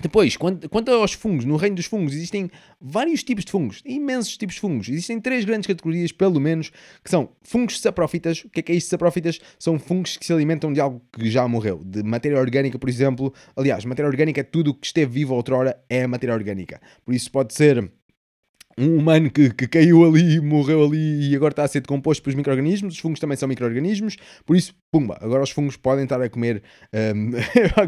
Depois, 0.00 0.36
quanto, 0.36 0.90
aos 0.90 1.12
fungos, 1.12 1.44
no 1.44 1.56
reino 1.56 1.76
dos 1.76 1.86
fungos 1.86 2.14
existem 2.14 2.50
vários 2.80 3.22
tipos 3.22 3.44
de 3.44 3.52
fungos, 3.52 3.80
imensos 3.84 4.36
tipos 4.36 4.56
de 4.56 4.60
fungos. 4.60 4.88
Existem 4.88 5.20
três 5.20 5.44
grandes 5.44 5.68
categorias, 5.68 6.10
pelo 6.10 6.40
menos, 6.40 6.70
que 7.02 7.08
são 7.08 7.30
fungos 7.42 7.80
saprófitas. 7.80 8.44
O 8.44 8.50
que 8.50 8.58
é 8.58 8.62
que 8.62 8.72
é 8.72 8.74
isto 8.74 8.88
saprófitas? 8.88 9.38
São 9.56 9.78
fungos 9.78 10.16
que 10.16 10.26
se 10.26 10.32
alimentam 10.32 10.72
de 10.72 10.80
algo 10.80 11.00
que 11.12 11.30
já 11.30 11.46
morreu, 11.46 11.80
de 11.84 12.02
matéria 12.02 12.40
orgânica, 12.40 12.76
por 12.76 12.88
exemplo. 12.88 13.32
Aliás, 13.56 13.84
matéria 13.84 14.08
orgânica 14.08 14.40
é 14.40 14.44
tudo 14.44 14.72
o 14.72 14.74
que 14.74 14.86
esteve 14.86 15.12
vivo 15.12 15.34
outrora, 15.34 15.80
é 15.88 16.06
matéria 16.08 16.34
orgânica. 16.34 16.80
Por 17.04 17.14
isso 17.14 17.30
pode 17.30 17.54
ser 17.54 17.88
um 18.78 18.96
humano 18.96 19.30
que, 19.30 19.50
que 19.50 19.66
caiu 19.66 20.04
ali, 20.04 20.40
morreu 20.40 20.84
ali 20.84 21.30
e 21.30 21.36
agora 21.36 21.52
está 21.52 21.64
a 21.64 21.68
ser 21.68 21.80
decomposto 21.80 22.22
pelos 22.22 22.36
micro-organismos. 22.36 22.94
Os 22.94 23.00
fungos 23.00 23.20
também 23.20 23.36
são 23.36 23.48
micro-organismos, 23.48 24.16
por 24.44 24.56
isso, 24.56 24.74
pumba, 24.90 25.18
agora 25.20 25.42
os 25.42 25.50
fungos 25.50 25.76
podem 25.76 26.04
estar 26.04 26.20
a 26.20 26.28
comer. 26.28 26.62
Um, 26.94 27.32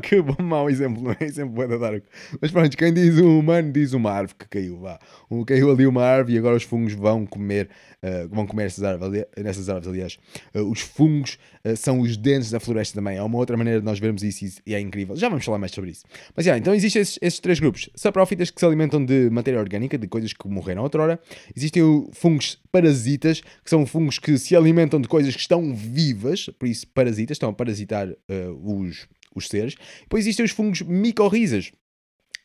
que 0.00 0.20
bom 0.20 0.42
mau 0.42 0.68
exemplo, 0.68 1.02
não 1.02 1.12
é 1.12 1.24
exemplo 1.24 1.62
é 1.62 1.68
da 1.68 1.76
Dark. 1.76 2.04
Mas 2.40 2.50
pronto, 2.50 2.76
quem 2.76 2.92
diz 2.92 3.18
um 3.18 3.38
humano 3.38 3.72
diz 3.72 3.92
uma 3.92 4.10
árvore 4.10 4.36
que 4.38 4.48
caiu, 4.48 4.78
vá. 4.78 4.98
Um, 5.30 5.44
caiu 5.44 5.70
ali 5.70 5.86
uma 5.86 6.02
árvore 6.02 6.34
e 6.34 6.38
agora 6.38 6.56
os 6.56 6.64
fungos 6.64 6.92
vão 6.92 7.24
comer, 7.24 7.68
uh, 8.02 8.28
vão 8.28 8.46
comer 8.46 8.66
essas 8.66 8.84
árvores, 8.84 9.24
nessas 9.36 9.68
árvores, 9.68 9.88
aliás. 9.88 10.18
Uh, 10.54 10.70
os 10.70 10.80
fungos 10.80 11.38
são 11.74 12.00
os 12.00 12.16
dentes 12.16 12.50
da 12.50 12.60
floresta 12.60 12.94
também. 12.94 13.16
É 13.16 13.22
uma 13.22 13.38
outra 13.38 13.56
maneira 13.56 13.80
de 13.80 13.86
nós 13.86 13.98
vermos 13.98 14.22
isso 14.22 14.60
e 14.66 14.74
é 14.74 14.80
incrível. 14.80 15.16
Já 15.16 15.28
vamos 15.28 15.44
falar 15.44 15.58
mais 15.58 15.72
sobre 15.72 15.90
isso. 15.90 16.04
Mas 16.34 16.44
já, 16.44 16.56
então 16.56 16.74
existem 16.74 17.02
esses, 17.02 17.18
esses 17.20 17.40
três 17.40 17.58
grupos: 17.58 17.88
saprófitas 17.94 18.50
que 18.50 18.60
se 18.60 18.66
alimentam 18.66 19.04
de 19.04 19.30
matéria 19.30 19.58
orgânica, 19.58 19.98
de 19.98 20.06
coisas 20.06 20.32
que 20.32 20.46
morreram 20.48 20.82
outrora. 20.82 21.18
Existem 21.56 21.82
fungos 22.12 22.58
parasitas, 22.70 23.40
que 23.40 23.70
são 23.70 23.86
fungos 23.86 24.18
que 24.18 24.36
se 24.38 24.54
alimentam 24.54 25.00
de 25.00 25.08
coisas 25.08 25.34
que 25.34 25.40
estão 25.40 25.74
vivas, 25.74 26.50
por 26.58 26.68
isso 26.68 26.86
parasitas, 26.88 27.36
estão 27.36 27.48
a 27.48 27.52
parasitar 27.52 28.08
uh, 28.08 28.80
os, 28.80 29.08
os 29.34 29.48
seres. 29.48 29.74
Depois 30.02 30.24
existem 30.24 30.44
os 30.44 30.52
fungos 30.52 30.82
micorrizas. 30.82 31.72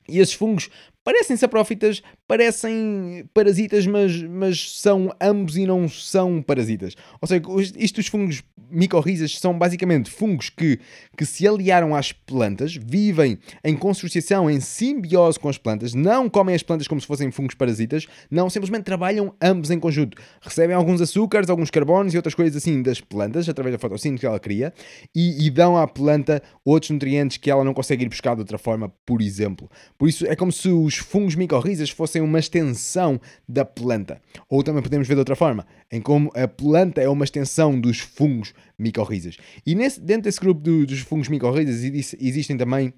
E 0.10 0.20
esses 0.20 0.34
fungos 0.34 0.70
parecem 1.04 1.36
saprófitas, 1.36 2.02
parecem 2.28 3.26
parasitas, 3.34 3.88
mas, 3.88 4.22
mas 4.24 4.80
são 4.80 5.14
ambos 5.20 5.58
e 5.58 5.66
não 5.66 5.88
são 5.88 6.42
parasitas. 6.42 6.96
Ou 7.22 7.28
seja, 7.28 7.42
isto 7.78 8.02
fungos 8.10 8.44
micorrizas 8.72 9.38
são 9.38 9.58
basicamente 9.58 10.10
fungos 10.10 10.50
que, 10.50 10.80
que 11.18 11.26
se 11.26 11.48
aliaram 11.48 11.94
às 11.94 12.12
plantas, 12.12 12.76
vivem 12.76 13.38
em 13.64 13.76
consociação, 13.76 14.50
em 14.50 14.60
simbiose 14.60 15.40
com 15.40 15.50
as 15.50 15.58
plantas, 15.58 15.94
não 15.94 16.30
comem 16.30 16.56
as 16.56 16.64
plantas 16.64 16.88
como 16.88 17.02
se 17.02 17.08
fossem 17.08 17.30
fungos 17.32 17.54
parasitas, 17.54 18.08
não, 18.30 18.50
simplesmente 18.50 18.84
trabalham 18.84 19.34
ambos 19.42 19.70
em 19.72 19.80
conjunto. 19.80 20.18
Recebem 20.42 20.76
alguns 20.76 21.02
açúcares, 21.02 21.50
alguns 21.50 21.70
carbonos 21.70 22.14
e 22.14 22.18
outras 22.18 22.34
coisas 22.34 22.56
assim 22.56 22.82
das 22.82 23.02
plantas, 23.02 23.50
através 23.50 23.74
da 23.74 23.80
fotossíntese 23.80 24.22
que 24.22 24.26
ela 24.26 24.40
cria, 24.40 24.74
e, 25.14 25.46
e 25.46 25.50
dão 25.50 25.78
à 25.78 25.88
planta 25.88 26.42
outros 26.64 26.92
nutrientes 26.92 27.38
que 27.38 27.52
ela 27.52 27.64
não 27.64 27.74
consegue 27.74 28.06
ir 28.06 28.10
buscar 28.10 28.36
de 28.36 28.42
outra 28.42 28.58
forma, 28.58 28.92
por 29.06 29.22
exemplo. 29.22 29.70
Por 29.98 30.08
isso 30.08 30.26
é 30.26 30.36
como 30.36 30.52
se 30.52 30.70
os 30.70 30.91
fungos 30.96 31.36
micorrizas 31.36 31.90
fossem 31.90 32.22
uma 32.22 32.40
extensão 32.40 33.20
da 33.48 33.66
planta. 33.66 34.22
Ou 34.50 34.64
também 34.64 34.82
podemos 34.82 35.08
ver 35.08 35.16
de 35.16 35.20
outra 35.20 35.36
forma, 35.36 35.66
em 35.92 36.02
como 36.02 36.32
a 36.36 36.48
planta 36.48 37.02
é 37.02 37.10
uma 37.10 37.26
extensão 37.26 37.80
dos 37.80 38.00
fungos 38.00 38.54
micorrizas. 38.78 39.38
E 39.66 39.76
nesse, 39.76 40.00
dentro 40.00 40.24
desse 40.24 40.40
grupo 40.40 40.62
do, 40.62 40.86
dos 40.86 41.00
fungos 41.00 41.28
micorrizas 41.28 41.84
existem 42.20 42.58
também 42.58 42.94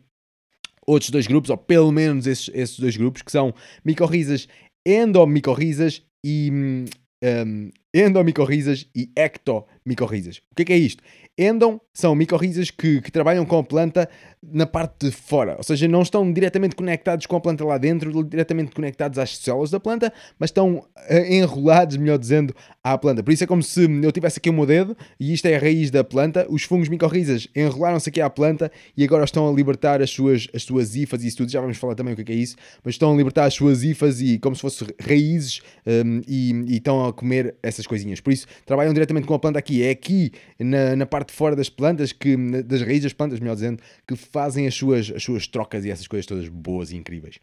outros 0.85 1.09
dois 1.09 1.27
grupos, 1.27 1.49
ou 1.49 1.57
pelo 1.57 1.91
menos 1.91 2.27
esses, 2.27 2.49
esses 2.53 2.79
dois 2.79 2.97
grupos, 2.97 3.21
que 3.21 3.31
são 3.31 3.53
micorrizas 3.83 4.47
endomicorrizas 4.85 6.01
e 6.25 6.51
um, 6.51 7.71
endomicorrizas 7.93 8.87
e 8.95 9.11
ectomicorrizas. 9.15 10.37
O 10.51 10.55
que 10.55 10.63
é, 10.63 10.65
que 10.65 10.73
é 10.73 10.77
isto? 10.77 11.03
Endon 11.37 11.79
são 11.91 12.13
micorrizas 12.13 12.69
que, 12.69 13.01
que, 13.01 13.11
trabalham 13.11 13.43
com 13.43 13.57
a 13.57 13.63
planta 13.63 14.07
na 14.41 14.67
parte 14.67 15.07
de 15.07 15.11
fora, 15.11 15.55
ou 15.57 15.63
seja, 15.63 15.87
não 15.87 16.01
estão 16.01 16.31
diretamente 16.31 16.75
conectados 16.75 17.25
com 17.25 17.35
a 17.35 17.39
planta 17.39 17.63
lá 17.63 17.77
dentro, 17.77 18.23
diretamente 18.23 18.71
conectados 18.71 19.17
às 19.17 19.37
células 19.37 19.71
da 19.71 19.79
planta, 19.79 20.13
mas 20.37 20.49
estão 20.49 20.75
uh, 20.75 20.85
enrolados, 21.27 21.97
melhor 21.97 22.19
dizendo, 22.19 22.53
à 22.83 22.97
planta. 22.97 23.23
Por 23.23 23.31
isso 23.31 23.43
é 23.43 23.47
como 23.47 23.63
se 23.63 23.83
eu 24.03 24.11
tivesse 24.11 24.37
aqui 24.37 24.49
o 24.49 24.53
meu 24.53 24.65
dedo 24.65 24.95
e 25.19 25.33
isto 25.33 25.45
é 25.47 25.55
a 25.55 25.59
raiz 25.59 25.89
da 25.89 26.03
planta. 26.03 26.45
Os 26.49 26.63
fungos 26.63 26.89
micorrizas 26.89 27.47
enrolaram-se 27.55 28.09
aqui 28.09 28.21
à 28.21 28.29
planta 28.29 28.71
e 28.95 29.03
agora 29.03 29.23
estão 29.23 29.47
a 29.47 29.51
libertar 29.51 30.01
as 30.01 30.11
suas, 30.11 30.47
as 30.53 30.63
suas 30.63 30.95
hifas 30.95 31.23
e 31.23 31.27
isso 31.27 31.37
tudo. 31.37 31.51
Já 31.51 31.61
vamos 31.61 31.77
falar 31.77 31.95
também 31.95 32.13
o 32.13 32.17
que 32.17 32.31
é, 32.31 32.35
é 32.35 32.37
isso, 32.37 32.55
mas 32.83 32.95
estão 32.95 33.13
a 33.13 33.15
libertar 33.15 33.45
as 33.45 33.53
suas 33.53 33.83
hifas 33.83 34.21
e 34.21 34.37
como 34.37 34.55
se 34.55 34.61
fossem 34.61 34.89
raízes 34.99 35.61
um, 35.87 36.21
e, 36.27 36.51
e, 36.67 36.77
estão 36.77 37.05
a 37.05 37.13
comer 37.13 37.55
essas 37.63 37.82
coisinhas. 37.87 38.19
Por 38.19 38.33
isso 38.33 38.47
trabalham 38.65 38.93
diretamente 38.93 39.27
com 39.27 39.33
a 39.33 39.39
planta 39.39 39.59
aqui. 39.59 39.83
É 39.83 39.89
aqui 39.89 40.31
na, 40.59 40.95
na 40.95 41.05
parte 41.05 41.29
de 41.29 41.33
fora 41.33 41.55
das 41.55 41.69
plantas, 41.69 42.11
que, 42.11 42.35
das 42.63 42.81
raízes 42.81 43.03
das 43.03 43.13
plantas, 43.13 43.39
melhor 43.39 43.55
dizendo, 43.55 43.81
que 44.07 44.15
fazem 44.15 44.67
as 44.67 44.75
suas, 44.75 45.11
as 45.11 45.23
suas 45.23 45.47
trocas 45.47 45.85
e 45.85 45.91
essas 45.91 46.07
coisas 46.07 46.25
todas 46.25 46.47
boas 46.47 46.91
e 46.91 46.95
incríveis. 46.95 47.39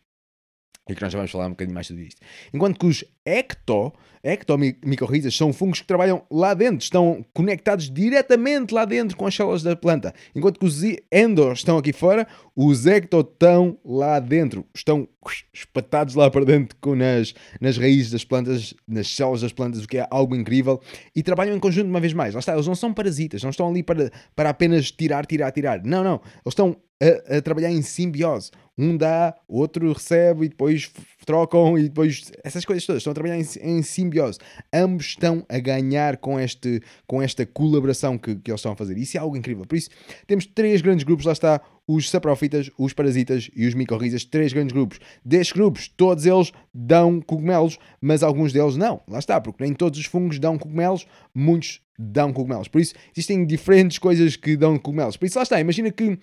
E 0.88 0.94
que 0.94 1.02
nós 1.02 1.12
já 1.12 1.18
vamos 1.18 1.30
falar 1.30 1.46
um 1.46 1.50
bocadinho 1.50 1.74
mais 1.74 1.86
sobre 1.86 2.04
isto. 2.04 2.20
Enquanto 2.52 2.78
que 2.78 2.86
os 2.86 3.04
ecto, 3.24 3.92
ectomicorrizas 4.24 5.36
são 5.36 5.52
fungos 5.52 5.80
que 5.80 5.86
trabalham 5.86 6.22
lá 6.30 6.52
dentro, 6.52 6.82
estão 6.82 7.24
conectados 7.32 7.90
diretamente 7.90 8.74
lá 8.74 8.84
dentro 8.84 9.16
com 9.16 9.26
as 9.26 9.34
células 9.34 9.62
da 9.62 9.76
planta. 9.76 10.12
Enquanto 10.34 10.58
que 10.58 10.66
os 10.66 10.82
endos 11.12 11.58
estão 11.58 11.78
aqui 11.78 11.92
fora, 11.92 12.26
os 12.56 12.86
ecto 12.86 13.20
estão 13.20 13.78
lá 13.84 14.18
dentro, 14.18 14.66
estão 14.74 15.08
espatados 15.52 16.14
lá 16.14 16.30
para 16.30 16.44
dentro 16.44 16.76
com 16.80 16.94
nas, 16.94 17.34
nas 17.60 17.76
raízes 17.76 18.10
das 18.10 18.24
plantas, 18.24 18.74
nas 18.88 19.08
células 19.08 19.42
das 19.42 19.52
plantas, 19.52 19.84
o 19.84 19.88
que 19.88 19.98
é 19.98 20.06
algo 20.10 20.34
incrível, 20.34 20.80
e 21.14 21.22
trabalham 21.22 21.56
em 21.56 21.60
conjunto 21.60 21.88
uma 21.88 22.00
vez 22.00 22.12
mais. 22.12 22.34
Lá 22.34 22.40
está, 22.40 22.54
eles 22.54 22.66
não 22.66 22.74
são 22.74 22.92
parasitas, 22.92 23.42
não 23.42 23.50
estão 23.50 23.68
ali 23.68 23.82
para, 23.82 24.10
para 24.34 24.50
apenas 24.50 24.90
tirar, 24.90 25.24
tirar, 25.24 25.52
tirar. 25.52 25.84
Não, 25.84 26.02
não. 26.02 26.14
Eles 26.14 26.48
estão 26.48 26.76
a, 27.00 27.36
a, 27.36 27.42
trabalhar 27.42 27.70
em 27.70 27.82
simbiose. 27.82 28.50
Um 28.76 28.96
dá, 28.96 29.34
outro 29.46 29.92
recebe 29.92 30.46
e 30.46 30.48
depois 30.48 30.90
trocam 31.26 31.76
e 31.78 31.84
depois 31.84 32.32
essas 32.42 32.64
coisas 32.64 32.86
todas 32.86 33.00
estão 33.00 33.10
a 33.10 33.14
trabalhar 33.14 33.38
em, 33.38 33.46
em 33.62 33.82
simbiose. 33.82 34.38
Ambos 34.72 35.06
estão 35.06 35.44
a 35.48 35.58
ganhar 35.58 36.16
com, 36.16 36.40
este, 36.40 36.80
com 37.06 37.20
esta 37.20 37.44
colaboração 37.44 38.16
que, 38.16 38.36
que 38.36 38.50
eles 38.50 38.60
estão 38.60 38.72
a 38.72 38.76
fazer. 38.76 38.96
Isso 38.96 39.16
é 39.16 39.20
algo 39.20 39.36
incrível. 39.36 39.66
Por 39.66 39.76
isso, 39.76 39.90
temos 40.26 40.46
três 40.46 40.80
grandes 40.80 41.04
grupos, 41.04 41.26
lá 41.26 41.32
está, 41.32 41.60
os 41.86 42.08
saprófitas, 42.08 42.70
os 42.78 42.92
parasitas 42.92 43.50
e 43.54 43.66
os 43.66 43.74
micorrizas, 43.74 44.24
três 44.24 44.52
grandes 44.52 44.72
grupos. 44.72 44.98
Destes 45.24 45.52
grupos, 45.52 45.88
todos 45.88 46.24
eles 46.24 46.52
dão 46.72 47.20
cogumelos, 47.20 47.78
mas 48.00 48.22
alguns 48.22 48.52
deles 48.52 48.76
não. 48.76 49.02
Lá 49.08 49.18
está, 49.18 49.40
porque 49.40 49.62
nem 49.62 49.74
todos 49.74 49.98
os 49.98 50.06
fungos 50.06 50.38
dão 50.38 50.56
cogumelos, 50.56 51.06
muitos 51.34 51.82
dão 51.98 52.32
cogumelos. 52.32 52.68
Por 52.68 52.80
isso, 52.80 52.94
existem 53.14 53.44
diferentes 53.44 53.98
coisas 53.98 54.36
que 54.36 54.56
dão 54.56 54.78
cogumelos. 54.78 55.16
Por 55.16 55.26
isso, 55.26 55.38
lá 55.38 55.42
está, 55.42 55.60
imagina 55.60 55.90
que 55.90 56.18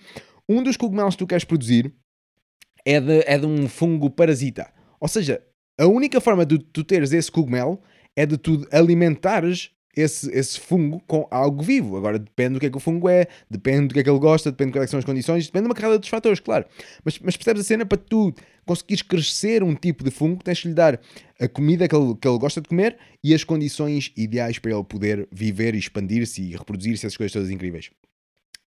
um 0.48 0.62
dos 0.62 0.76
cogumelos 0.76 1.14
que 1.14 1.18
tu 1.18 1.26
queres 1.26 1.44
produzir 1.44 1.92
é 2.84 3.00
de, 3.00 3.22
é 3.26 3.38
de 3.38 3.46
um 3.46 3.68
fungo 3.68 4.08
parasita. 4.08 4.72
Ou 5.00 5.08
seja, 5.08 5.42
a 5.78 5.86
única 5.86 6.20
forma 6.20 6.46
de 6.46 6.58
tu 6.58 6.82
teres 6.82 7.12
esse 7.12 7.30
cogumelo 7.30 7.80
é 8.16 8.24
de 8.24 8.36
tu 8.36 8.66
alimentares 8.72 9.70
esse, 9.94 10.30
esse 10.30 10.58
fungo 10.60 11.00
com 11.06 11.26
algo 11.30 11.62
vivo. 11.62 11.96
Agora 11.96 12.18
depende 12.18 12.54
do 12.54 12.60
que 12.60 12.66
é 12.66 12.70
que 12.70 12.76
o 12.76 12.80
fungo 12.80 13.08
é, 13.08 13.26
depende 13.50 13.88
do 13.88 13.94
que 13.94 14.00
é 14.00 14.04
que 14.04 14.10
ele 14.10 14.18
gosta, 14.18 14.50
depende 14.50 14.72
de 14.72 14.78
quais 14.78 14.90
são 14.90 14.98
as 14.98 15.04
condições, 15.04 15.46
depende 15.46 15.64
de 15.64 15.68
uma 15.68 15.74
carrada 15.74 15.98
de 15.98 16.08
fatores, 16.08 16.40
claro. 16.40 16.64
Mas, 17.04 17.18
mas 17.18 17.36
percebes 17.36 17.62
a 17.62 17.64
cena 17.64 17.86
para 17.86 17.98
tu 17.98 18.32
conseguires 18.64 19.02
crescer 19.02 19.62
um 19.62 19.74
tipo 19.74 20.04
de 20.04 20.10
fungo, 20.10 20.42
tens 20.42 20.58
de 20.58 20.68
lhe 20.68 20.74
dar 20.74 21.00
a 21.40 21.48
comida 21.48 21.88
que 21.88 21.94
ele, 21.94 22.14
que 22.14 22.28
ele 22.28 22.38
gosta 22.38 22.60
de 22.60 22.68
comer 22.68 22.96
e 23.22 23.34
as 23.34 23.44
condições 23.44 24.12
ideais 24.16 24.58
para 24.58 24.72
ele 24.72 24.84
poder 24.84 25.28
viver 25.32 25.74
e 25.74 25.78
expandir-se 25.78 26.42
e 26.42 26.56
reproduzir-se, 26.56 27.06
essas 27.06 27.16
coisas 27.16 27.32
todas 27.32 27.50
incríveis. 27.50 27.90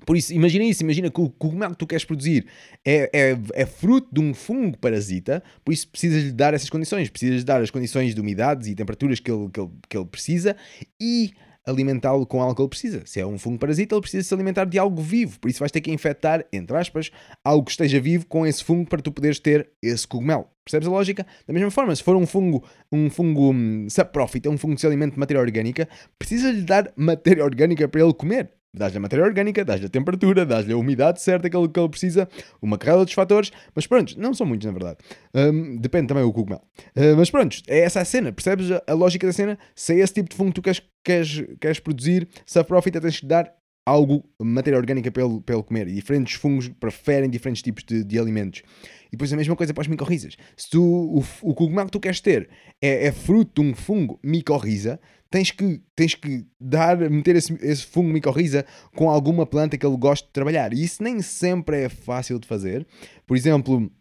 Por 0.05 0.15
isso, 0.15 0.33
imagina 0.33 0.63
isso, 0.63 0.81
imagina 0.81 1.11
que 1.11 1.19
o 1.21 1.29
cogumelo 1.29 1.73
que 1.73 1.79
tu 1.79 1.87
queres 1.87 2.05
produzir 2.05 2.45
é, 2.85 3.09
é, 3.13 3.37
é 3.53 3.65
fruto 3.65 4.07
de 4.11 4.21
um 4.21 4.33
fungo 4.33 4.77
parasita, 4.77 5.43
por 5.63 5.73
isso 5.73 5.87
precisas 5.87 6.23
lhe 6.23 6.31
dar 6.31 6.53
essas 6.53 6.69
condições, 6.69 7.09
precisas 7.09 7.39
lhe 7.39 7.43
dar 7.43 7.61
as 7.61 7.69
condições 7.69 8.15
de 8.15 8.21
umidades 8.21 8.67
e 8.67 8.75
temperaturas 8.75 9.19
que 9.19 9.29
ele, 9.29 9.49
que 9.49 9.59
ele, 9.59 9.69
que 9.89 9.97
ele 9.97 10.05
precisa 10.05 10.55
e 10.99 11.31
alimentá-lo 11.65 12.25
com 12.25 12.41
algo 12.41 12.55
que 12.55 12.61
ele 12.61 12.69
precisa. 12.69 13.01
Se 13.05 13.19
é 13.19 13.25
um 13.25 13.37
fungo 13.37 13.59
parasita, 13.59 13.95
ele 13.95 14.01
precisa 14.01 14.27
se 14.27 14.33
alimentar 14.33 14.65
de 14.65 14.79
algo 14.79 15.01
vivo, 15.01 15.39
por 15.39 15.49
isso 15.49 15.59
vais 15.59 15.71
ter 15.71 15.81
que 15.81 15.91
infectar, 15.91 16.45
entre 16.51 16.75
aspas, 16.75 17.11
algo 17.43 17.63
que 17.65 17.71
esteja 17.71 17.99
vivo 17.99 18.25
com 18.25 18.45
esse 18.45 18.63
fungo 18.63 18.89
para 18.89 19.01
tu 19.01 19.11
poderes 19.11 19.39
ter 19.39 19.69
esse 19.81 20.07
cogumelo. 20.07 20.45
Percebes 20.63 20.87
a 20.87 20.91
lógica? 20.91 21.25
Da 21.47 21.53
mesma 21.53 21.71
forma, 21.71 21.95
se 21.95 22.03
for 22.03 22.15
um 22.15 22.25
fungo, 22.25 22.63
um 22.91 23.09
fungo 23.09 23.51
um, 23.51 23.87
saprófita, 23.89 24.49
um 24.49 24.57
fungo 24.57 24.75
que 24.75 24.81
se 24.81 24.87
alimenta 24.87 25.13
de 25.13 25.19
matéria 25.19 25.41
orgânica, 25.41 25.87
precisa 26.17 26.51
lhe 26.51 26.61
dar 26.61 26.91
matéria 26.95 27.43
orgânica 27.43 27.87
para 27.87 28.01
ele 28.01 28.13
comer. 28.13 28.51
Dás-lhe 28.73 28.97
a 28.97 29.01
matéria 29.01 29.25
orgânica, 29.25 29.65
dás-lhe 29.65 29.87
a 29.87 29.89
temperatura, 29.89 30.45
dás-lhe 30.45 30.73
a 30.73 30.77
umidade 30.77 31.21
certa 31.21 31.49
que 31.49 31.57
ele, 31.57 31.67
que 31.67 31.79
ele 31.79 31.89
precisa, 31.89 32.29
uma 32.61 32.77
carrada 32.77 32.97
de 32.97 33.01
outros 33.01 33.15
fatores, 33.15 33.51
mas 33.73 33.87
pronto, 33.87 34.19
não 34.19 34.33
são 34.33 34.45
muitos 34.45 34.65
na 34.65 34.71
verdade. 34.71 34.97
Um, 35.33 35.77
depende 35.77 36.07
também 36.07 36.23
do 36.23 36.31
cogumelo. 36.31 36.61
Uh, 36.95 37.17
mas 37.17 37.31
pronto, 37.31 37.57
é 37.67 37.79
essa 37.79 37.99
a 38.01 38.05
cena, 38.05 38.31
percebes 38.31 38.69
a, 38.71 38.93
lógica 38.93 39.25
da 39.25 39.33
cena? 39.33 39.57
Se 39.73 39.93
é 39.93 40.03
esse 40.03 40.13
tipo 40.13 40.29
de 40.29 40.35
fungo 40.35 40.51
que 40.51 40.55
tu 40.55 40.61
queres, 40.61 40.81
queres, 41.03 41.43
queres 41.59 41.79
produzir, 41.79 42.27
se 42.45 42.59
a 42.59 42.63
profita 42.63 43.01
tens 43.01 43.15
de 43.15 43.25
dar 43.27 43.51
algo, 43.89 44.23
matéria 44.39 44.77
orgânica 44.77 45.11
ele 45.19 45.63
comer. 45.63 45.87
E 45.87 45.95
diferentes 45.95 46.35
fungos 46.35 46.67
preferem 46.67 47.29
diferentes 47.29 47.63
tipos 47.63 47.83
de, 47.83 48.03
de 48.03 48.19
alimentos. 48.19 48.61
E 49.07 49.11
depois 49.11 49.33
a 49.33 49.37
mesma 49.37 49.55
coisa 49.55 49.73
para 49.73 49.81
os 49.81 49.87
micorrizas. 49.87 50.37
Se 50.55 50.69
tu, 50.69 50.83
o, 50.83 51.23
o 51.41 51.55
cogumelo 51.55 51.87
que 51.87 51.93
tu 51.93 51.99
queres 51.99 52.21
ter 52.21 52.49
é, 52.79 53.07
é 53.07 53.11
fruto 53.11 53.61
de 53.61 53.67
um 53.67 53.73
fungo 53.73 54.19
micorriza, 54.23 54.99
tens 55.29 55.51
que, 55.51 55.81
tens 55.95 56.15
que 56.15 56.45
dar, 56.59 56.97
meter 57.09 57.35
esse, 57.35 57.53
esse 57.61 57.85
fungo 57.85 58.09
micorriza 58.09 58.65
com 58.95 59.09
alguma 59.09 59.45
planta 59.45 59.77
que 59.77 59.85
ele 59.85 59.97
goste 59.97 60.27
de 60.27 60.33
trabalhar. 60.33 60.73
E 60.73 60.83
isso 60.83 61.03
nem 61.03 61.21
sempre 61.21 61.83
é 61.83 61.89
fácil 61.89 62.39
de 62.39 62.47
fazer. 62.47 62.85
Por 63.27 63.37
exemplo, 63.37 63.91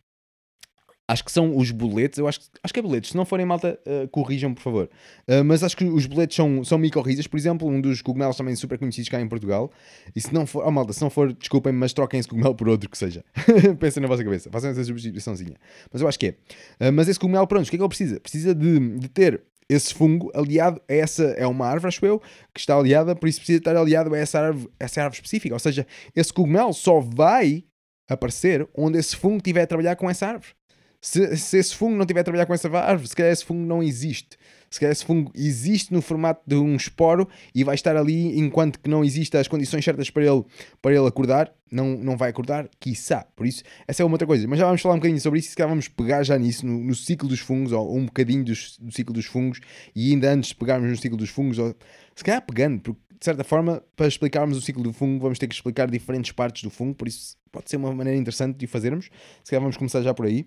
acho 1.08 1.24
que 1.24 1.32
são 1.32 1.56
os 1.56 1.70
boletos, 1.70 2.18
eu 2.18 2.28
acho, 2.28 2.40
acho 2.62 2.72
que 2.72 2.80
é 2.80 2.82
boletos, 2.82 3.10
se 3.10 3.16
não 3.16 3.24
forem 3.24 3.46
malta, 3.46 3.78
uh, 3.86 4.06
corrijam 4.08 4.52
por 4.52 4.62
favor. 4.62 4.90
Uh, 5.26 5.42
mas 5.42 5.62
acho 5.62 5.76
que 5.76 5.84
os 5.84 6.06
boletos 6.06 6.36
são, 6.36 6.62
são 6.62 6.78
micorrizas, 6.78 7.26
por 7.26 7.38
exemplo, 7.38 7.66
um 7.66 7.80
dos 7.80 8.02
cogumelos 8.02 8.36
também 8.36 8.54
super 8.54 8.78
conhecidos 8.78 9.08
cá 9.08 9.20
em 9.20 9.28
Portugal. 9.28 9.70
E 10.14 10.20
se 10.20 10.32
não 10.32 10.46
for, 10.46 10.66
oh 10.66 10.70
malta, 10.70 10.92
se 10.92 11.00
não 11.00 11.08
for, 11.08 11.32
desculpem, 11.32 11.72
mas 11.72 11.94
troquem 11.94 12.20
esse 12.20 12.28
cogumelo 12.28 12.54
por 12.54 12.68
outro 12.68 12.90
que 12.90 12.98
seja. 12.98 13.24
Pensem 13.80 14.02
na 14.02 14.08
vossa 14.08 14.22
cabeça, 14.22 14.50
façam 14.50 14.70
essa 14.70 14.84
substituiçãozinha. 14.84 15.56
Mas 15.90 16.02
eu 16.02 16.08
acho 16.08 16.18
que 16.18 16.26
é. 16.26 16.88
Uh, 16.88 16.92
mas 16.92 17.08
esse 17.08 17.18
cogumelo, 17.18 17.46
pronto, 17.46 17.66
o 17.66 17.70
que 17.70 17.76
é 17.76 17.78
que 17.78 17.82
ele 17.82 17.88
precisa? 17.88 18.20
Precisa 18.20 18.54
de, 18.54 18.98
de 18.98 19.08
ter 19.08 19.42
esse 19.68 19.92
fungo 19.92 20.30
aliado 20.34 20.80
a 20.88 20.94
essa, 20.94 21.24
é 21.36 21.46
uma 21.46 21.66
árvore, 21.66 21.88
acho 21.88 22.06
eu, 22.06 22.20
que 22.54 22.60
está 22.60 22.74
aliada, 22.74 23.14
por 23.14 23.28
isso 23.28 23.38
precisa 23.38 23.58
estar 23.58 23.76
aliado 23.76 24.14
a 24.14 24.18
essa 24.18 24.40
árvore, 24.40 24.72
essa 24.80 25.02
árvore 25.02 25.16
específica. 25.16 25.54
Ou 25.54 25.58
seja, 25.58 25.86
esse 26.16 26.32
cogumelo 26.32 26.72
só 26.72 27.00
vai 27.00 27.64
aparecer 28.08 28.66
onde 28.74 28.98
esse 28.98 29.14
fungo 29.14 29.36
estiver 29.36 29.62
a 29.62 29.66
trabalhar 29.66 29.96
com 29.96 30.08
essa 30.08 30.26
árvore. 30.26 30.52
Se, 31.00 31.36
se 31.36 31.58
esse 31.58 31.74
fungo 31.76 31.94
não 31.94 32.02
estiver 32.02 32.20
a 32.20 32.24
trabalhar 32.24 32.46
com 32.46 32.54
essa 32.54 32.68
árvore, 32.76 33.08
se 33.08 33.14
calhar 33.14 33.32
esse 33.32 33.44
fungo 33.44 33.64
não 33.66 33.82
existe. 33.82 34.38
Se 34.70 34.80
calhar 34.80 34.92
esse 34.92 35.04
fungo 35.04 35.30
existe 35.34 35.92
no 35.92 36.02
formato 36.02 36.42
de 36.46 36.56
um 36.56 36.76
esporo 36.76 37.28
e 37.54 37.64
vai 37.64 37.74
estar 37.74 37.96
ali 37.96 38.38
enquanto 38.38 38.78
que 38.78 38.88
não 38.88 39.04
existam 39.04 39.40
as 39.40 39.48
condições 39.48 39.84
certas 39.84 40.10
para 40.10 40.24
ele, 40.24 40.44
para 40.82 40.94
ele 40.94 41.06
acordar, 41.06 41.52
não, 41.70 41.96
não 41.96 42.16
vai 42.16 42.30
acordar, 42.30 42.68
quiçá. 42.78 43.26
Por 43.36 43.46
isso, 43.46 43.62
essa 43.86 44.02
é 44.02 44.04
uma 44.06 44.14
outra 44.14 44.26
coisa. 44.26 44.46
Mas 44.46 44.58
já 44.58 44.66
vamos 44.66 44.80
falar 44.80 44.94
um 44.94 44.98
bocadinho 44.98 45.20
sobre 45.20 45.38
isso 45.38 45.48
e 45.48 45.50
se 45.50 45.56
calhar 45.56 45.68
vamos 45.68 45.88
pegar 45.88 46.22
já 46.22 46.38
nisso, 46.38 46.66
no, 46.66 46.82
no 46.82 46.94
ciclo 46.94 47.28
dos 47.28 47.40
fungos, 47.40 47.72
ou 47.72 47.96
um 47.96 48.06
bocadinho 48.06 48.44
dos, 48.44 48.78
do 48.78 48.92
ciclo 48.92 49.14
dos 49.14 49.26
fungos, 49.26 49.60
e 49.94 50.12
ainda 50.12 50.32
antes 50.32 50.50
de 50.50 50.56
pegarmos 50.56 50.90
no 50.90 50.96
ciclo 50.96 51.16
dos 51.16 51.30
fungos, 51.30 51.58
ou 51.58 51.74
se 52.14 52.24
calhar 52.24 52.44
pegando, 52.44 52.80
porque 52.80 53.00
de 53.18 53.24
certa 53.24 53.42
forma, 53.42 53.82
para 53.96 54.06
explicarmos 54.06 54.56
o 54.56 54.60
ciclo 54.60 54.82
do 54.82 54.92
fungo, 54.92 55.20
vamos 55.20 55.38
ter 55.38 55.48
que 55.48 55.54
explicar 55.54 55.90
diferentes 55.90 56.30
partes 56.30 56.62
do 56.62 56.70
fungo, 56.70 56.94
por 56.94 57.08
isso 57.08 57.36
pode 57.50 57.68
ser 57.68 57.76
uma 57.76 57.92
maneira 57.92 58.18
interessante 58.18 58.56
de 58.56 58.64
o 58.64 58.68
fazermos. 58.68 59.06
Se 59.42 59.50
calhar 59.50 59.60
vamos 59.60 59.76
começar 59.76 60.02
já 60.02 60.14
por 60.14 60.26
aí. 60.26 60.46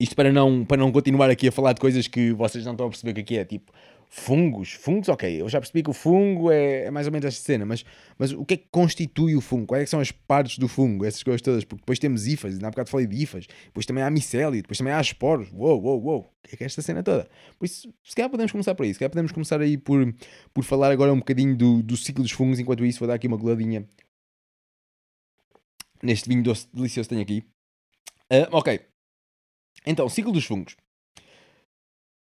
Isto 0.00 0.14
para 0.14 0.32
não, 0.32 0.64
para 0.64 0.76
não 0.76 0.92
continuar 0.92 1.28
aqui 1.28 1.48
a 1.48 1.52
falar 1.52 1.72
de 1.72 1.80
coisas 1.80 2.06
que 2.06 2.32
vocês 2.32 2.64
não 2.64 2.72
estão 2.72 2.86
a 2.86 2.90
perceber 2.90 3.10
o 3.10 3.14
que 3.14 3.20
aqui 3.20 3.36
é, 3.36 3.40
é, 3.40 3.44
tipo 3.44 3.72
fungos. 4.08 4.72
Fungos, 4.72 5.08
ok, 5.08 5.42
eu 5.42 5.48
já 5.48 5.60
percebi 5.60 5.82
que 5.82 5.90
o 5.90 5.92
fungo 5.92 6.50
é, 6.50 6.84
é, 6.86 6.90
mais 6.90 7.06
ou 7.06 7.12
menos 7.12 7.26
esta 7.26 7.42
cena, 7.42 7.66
mas, 7.66 7.84
mas 8.16 8.32
o 8.32 8.44
que 8.44 8.54
é 8.54 8.56
que 8.56 8.66
constitui 8.70 9.36
o 9.36 9.40
fungo? 9.40 9.66
Quais 9.66 9.82
é 9.82 9.86
são 9.86 10.00
as 10.00 10.10
partes 10.10 10.58
do 10.58 10.68
fungo? 10.68 11.04
Essas 11.04 11.22
coisas 11.22 11.42
todas, 11.42 11.64
porque 11.64 11.82
depois 11.82 11.98
temos 11.98 12.26
hifas, 12.26 12.58
na 12.58 12.70
bocado 12.70 12.88
falei 12.88 13.06
de 13.06 13.22
hifas, 13.22 13.46
depois 13.66 13.84
também 13.84 14.02
há 14.02 14.10
micélio, 14.10 14.62
depois 14.62 14.78
também 14.78 14.92
há 14.92 15.00
esporos. 15.00 15.50
Uou, 15.52 15.82
uou, 15.82 16.02
uou, 16.02 16.20
o 16.20 16.48
que 16.48 16.54
é 16.54 16.58
que 16.58 16.64
é 16.64 16.66
esta 16.66 16.80
cena 16.80 17.02
toda? 17.02 17.28
Por 17.58 17.66
isso, 17.66 17.92
se 18.02 18.14
calhar 18.14 18.30
podemos 18.30 18.52
começar 18.52 18.74
por 18.74 18.84
aí, 18.84 18.92
se 18.92 18.98
calhar 18.98 19.10
podemos 19.10 19.32
começar 19.32 19.60
aí 19.60 19.76
por, 19.76 20.14
por 20.54 20.64
falar 20.64 20.90
agora 20.90 21.12
um 21.12 21.18
bocadinho 21.18 21.56
do, 21.56 21.82
do 21.82 21.96
ciclo 21.96 22.22
dos 22.22 22.32
fungos, 22.32 22.58
enquanto 22.58 22.84
isso 22.84 23.00
vou 23.00 23.08
dar 23.08 23.14
aqui 23.14 23.26
uma 23.26 23.36
goladinha 23.36 23.86
neste 26.02 26.28
vinho 26.28 26.42
doce 26.42 26.66
delicioso 26.72 27.08
que 27.08 27.14
tenho 27.14 27.22
aqui. 27.22 27.44
Uh, 28.30 28.46
ok, 28.52 28.80
então, 29.86 30.08
ciclo 30.08 30.32
dos 30.32 30.44
fungos. 30.44 30.76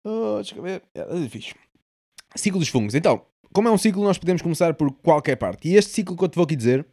Oh, 0.04 0.36
deixa 0.36 0.56
eu 0.56 0.62
ver. 0.62 0.82
É, 0.94 1.00
é 1.00 1.20
difícil. 1.20 1.54
Ciclo 2.34 2.58
dos 2.58 2.68
fungos. 2.68 2.94
Então, 2.94 3.24
como 3.52 3.68
é 3.68 3.70
um 3.70 3.78
ciclo, 3.78 4.02
nós 4.02 4.18
podemos 4.18 4.42
começar 4.42 4.74
por 4.74 4.92
qualquer 4.92 5.36
parte. 5.36 5.68
E 5.68 5.74
este 5.74 5.92
ciclo 5.92 6.16
que 6.16 6.24
eu 6.24 6.28
te 6.28 6.36
vou 6.36 6.44
aqui 6.44 6.56
dizer 6.56 6.86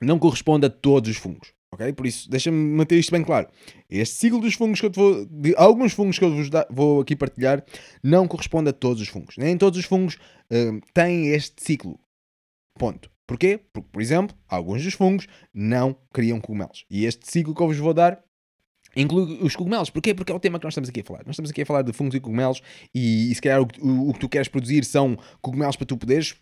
não 0.00 0.18
corresponde 0.18 0.66
a 0.66 0.70
todos 0.70 1.10
os 1.10 1.16
fungos. 1.16 1.52
Ok? 1.72 1.92
Por 1.94 2.06
isso, 2.06 2.28
deixa-me 2.30 2.76
manter 2.76 2.98
isto 2.98 3.10
bem 3.10 3.24
claro. 3.24 3.48
Este 3.88 4.14
ciclo 4.16 4.40
dos 4.40 4.54
fungos 4.54 4.80
que 4.80 4.86
eu 4.86 4.90
te 4.90 4.96
vou. 4.96 5.26
De 5.26 5.54
alguns 5.56 5.92
fungos 5.92 6.18
que 6.18 6.24
eu 6.24 6.34
vos 6.34 6.50
da, 6.50 6.66
vou 6.70 7.00
aqui 7.00 7.16
partilhar 7.16 7.64
não 8.02 8.28
corresponde 8.28 8.70
a 8.70 8.72
todos 8.72 9.00
os 9.00 9.08
fungos. 9.08 9.36
Nem 9.36 9.56
todos 9.56 9.78
os 9.78 9.84
fungos 9.84 10.16
uh, 10.16 10.80
têm 10.92 11.28
este 11.28 11.62
ciclo. 11.62 11.98
Ponto. 12.78 13.10
Porquê? 13.26 13.58
Porque, 13.72 13.88
por 13.90 14.02
exemplo, 14.02 14.36
alguns 14.48 14.82
dos 14.82 14.94
fungos 14.94 15.26
não 15.54 15.96
criam 16.12 16.40
cogumelos. 16.40 16.84
E 16.90 17.06
este 17.06 17.30
ciclo 17.30 17.54
que 17.54 17.62
eu 17.62 17.68
vos 17.68 17.78
vou 17.78 17.94
dar 17.94 18.22
Inclui 18.96 19.38
os 19.42 19.56
cogumelos. 19.56 19.90
Porquê? 19.90 20.14
Porque 20.14 20.32
é 20.32 20.34
o 20.34 20.40
tema 20.40 20.58
que 20.58 20.64
nós 20.64 20.72
estamos 20.72 20.88
aqui 20.88 21.00
a 21.00 21.04
falar. 21.04 21.20
Nós 21.24 21.34
estamos 21.34 21.50
aqui 21.50 21.62
a 21.62 21.66
falar 21.66 21.82
de 21.82 21.92
fungos 21.92 22.14
e 22.14 22.20
cogumelos 22.20 22.60
e, 22.94 23.30
e 23.30 23.34
se 23.34 23.40
calhar 23.40 23.62
o, 23.62 23.68
o, 23.80 24.10
o, 24.10 24.12
que 24.12 24.20
tu 24.20 24.28
queres 24.28 24.48
produzir 24.48 24.84
são 24.84 25.18
cogumelos 25.40 25.76
para 25.76 25.86
tu 25.86 25.96
poderes 25.96 26.34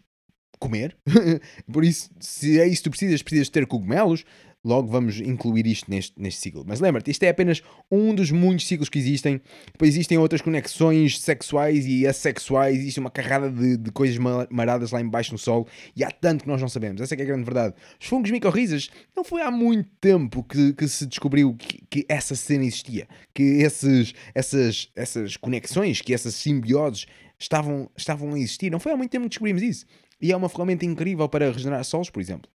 comer. 0.59 0.97
Por 1.73 1.85
isso, 1.85 2.11
se 2.21 2.61
é 2.61 2.67
isso 2.67 2.83
que 2.83 2.89
tu 2.89 2.91
precisas, 2.91 3.23
precisas 3.23 3.49
ter 3.49 3.67
cogumelos, 3.67 4.25
logo 4.65 4.89
vamos 4.89 5.21
incluir 5.21 5.67
isto 5.67 5.91
neste, 5.91 6.21
neste 6.21 6.41
ciclo. 6.41 6.65
Mas 6.67 6.81
lembra-te, 6.81 7.11
isto 7.11 7.23
é 7.23 7.29
apenas 7.29 7.63
um 7.91 8.15
dos 8.15 8.31
muitos 8.31 8.67
ciclos 8.67 8.89
que 8.89 8.99
existem. 8.99 9.41
Depois 9.73 9.91
existem 9.91 10.19
outras 10.19 10.41
conexões 10.41 11.19
sexuais 11.19 11.87
e 11.87 12.07
assexuais, 12.07 12.77
existe 12.77 13.01
uma 13.01 13.11
carrada 13.11 13.51
de, 13.51 13.77
de 13.77 13.91
coisas 13.91 14.19
maradas 14.51 14.91
lá 14.91 15.01
embaixo 15.01 15.33
no 15.33 15.39
solo 15.39 15.67
e 15.97 16.05
há 16.05 16.11
tanto 16.11 16.45
que 16.45 16.49
nós 16.49 16.61
não 16.61 16.69
sabemos. 16.69 17.01
Essa 17.01 17.15
é, 17.15 17.19
é 17.19 17.23
a 17.23 17.27
grande 17.27 17.45
verdade. 17.45 17.75
Os 18.01 18.07
fungos 18.07 18.31
micorrizas 18.31 18.91
não 19.17 19.25
foi 19.25 19.43
há 19.43 19.51
muito 19.51 19.89
tempo 20.01 20.43
que, 20.43 20.73
que 20.75 20.89
se 20.89 21.07
descobriu 21.07 21.55
que, 21.55 21.83
que, 21.89 22.07
essa 22.09 22.35
cena 22.35 22.65
existia, 22.65 23.09
que 23.35 23.43
esses, 23.43 24.15
essas, 24.35 24.91
essas 24.95 25.37
conexões, 25.37 26.01
que 26.01 26.13
essas 26.13 26.35
simbioses 26.35 27.07
estavam, 27.39 27.91
estavam 27.97 28.35
a 28.35 28.39
existir. 28.39 28.71
Não 28.71 28.81
foi 28.81 28.93
há 28.93 28.97
muito 28.97 29.11
tempo 29.11 29.25
que 29.25 29.31
descobrimos 29.31 29.63
isso. 29.63 29.87
E 30.21 30.33
é 30.33 30.37
uma 30.37 30.51
ferramenta 30.51 30.85
incrível 30.85 31.29
para 31.29 31.51
regenerar 31.51 31.83
solos, 31.85 32.11
por 32.11 32.21
exemplo. 32.21 32.51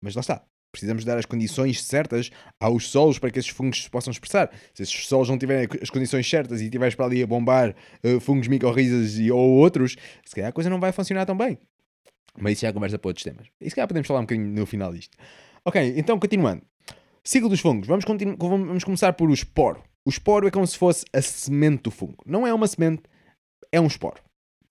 Mas 0.00 0.14
lá 0.14 0.20
está. 0.20 0.44
Precisamos 0.70 1.04
dar 1.04 1.16
as 1.18 1.24
condições 1.24 1.82
certas 1.82 2.30
aos 2.60 2.88
solos 2.88 3.18
para 3.18 3.30
que 3.30 3.38
esses 3.38 3.50
fungos 3.50 3.84
se 3.84 3.90
possam 3.90 4.10
expressar. 4.10 4.50
Se 4.74 4.82
esses 4.82 5.06
solos 5.06 5.28
não 5.28 5.38
tiverem 5.38 5.66
as 5.80 5.88
condições 5.88 6.28
certas 6.28 6.60
e 6.60 6.68
tiveres 6.68 6.94
para 6.94 7.06
ali 7.06 7.22
a 7.22 7.26
bombar 7.26 7.74
uh, 8.04 8.20
fungos 8.20 8.48
micorrizas 8.48 9.18
ou 9.30 9.50
outros, 9.52 9.96
se 10.24 10.34
calhar 10.34 10.50
a 10.50 10.52
coisa 10.52 10.68
não 10.68 10.78
vai 10.78 10.92
funcionar 10.92 11.24
tão 11.24 11.36
bem. 11.36 11.58
Mas 12.38 12.52
isso 12.52 12.62
já 12.62 12.68
é 12.68 12.72
conversa 12.72 12.98
para 12.98 13.08
outros 13.08 13.24
temas. 13.24 13.46
E 13.60 13.68
se 13.68 13.74
calhar 13.74 13.88
podemos 13.88 14.06
falar 14.06 14.20
um 14.20 14.24
bocadinho 14.24 14.46
no 14.46 14.66
final 14.66 14.92
disto. 14.92 15.16
Ok, 15.64 15.94
então 15.96 16.18
continuando. 16.18 16.62
Ciclo 17.24 17.48
dos 17.48 17.60
fungos. 17.60 17.88
Vamos, 17.88 18.04
vamos 18.38 18.84
começar 18.84 19.12
por 19.14 19.28
o 19.28 19.34
esporo. 19.34 19.82
O 20.04 20.10
esporo 20.10 20.46
é 20.46 20.50
como 20.50 20.66
se 20.66 20.78
fosse 20.78 21.04
a 21.12 21.20
semente 21.20 21.84
do 21.84 21.90
fungo. 21.90 22.22
Não 22.24 22.46
é 22.46 22.54
uma 22.54 22.66
semente, 22.66 23.02
é 23.72 23.80
um 23.80 23.86
esporo. 23.86 24.22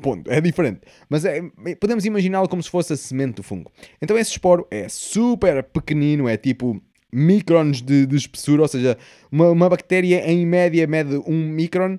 Ponto. 0.02 0.30
É 0.32 0.40
diferente. 0.40 0.82
Mas 1.10 1.26
é, 1.26 1.42
podemos 1.80 2.06
imaginá-lo 2.06 2.48
como 2.48 2.62
se 2.62 2.70
fosse 2.70 2.94
a 2.94 2.98
semente 2.98 3.36
do 3.36 3.44
fungo. 3.44 3.72
Então 4.02 4.18
esse 4.18 4.32
esporo 4.32 4.68
é 4.70 4.88
super 4.88 5.64
pequenino, 5.64 6.28
é 6.30 6.38
tipo 6.38 6.80
microns 7.12 7.82
de, 7.82 8.06
de 8.06 8.16
espessura, 8.16 8.62
ou 8.62 8.68
seja, 8.68 8.98
uma, 9.32 9.50
uma 9.50 9.70
bactéria 9.70 10.30
em 10.30 10.46
média 10.46 10.86
mede 10.86 11.18
um 11.26 11.50
micron 11.50 11.98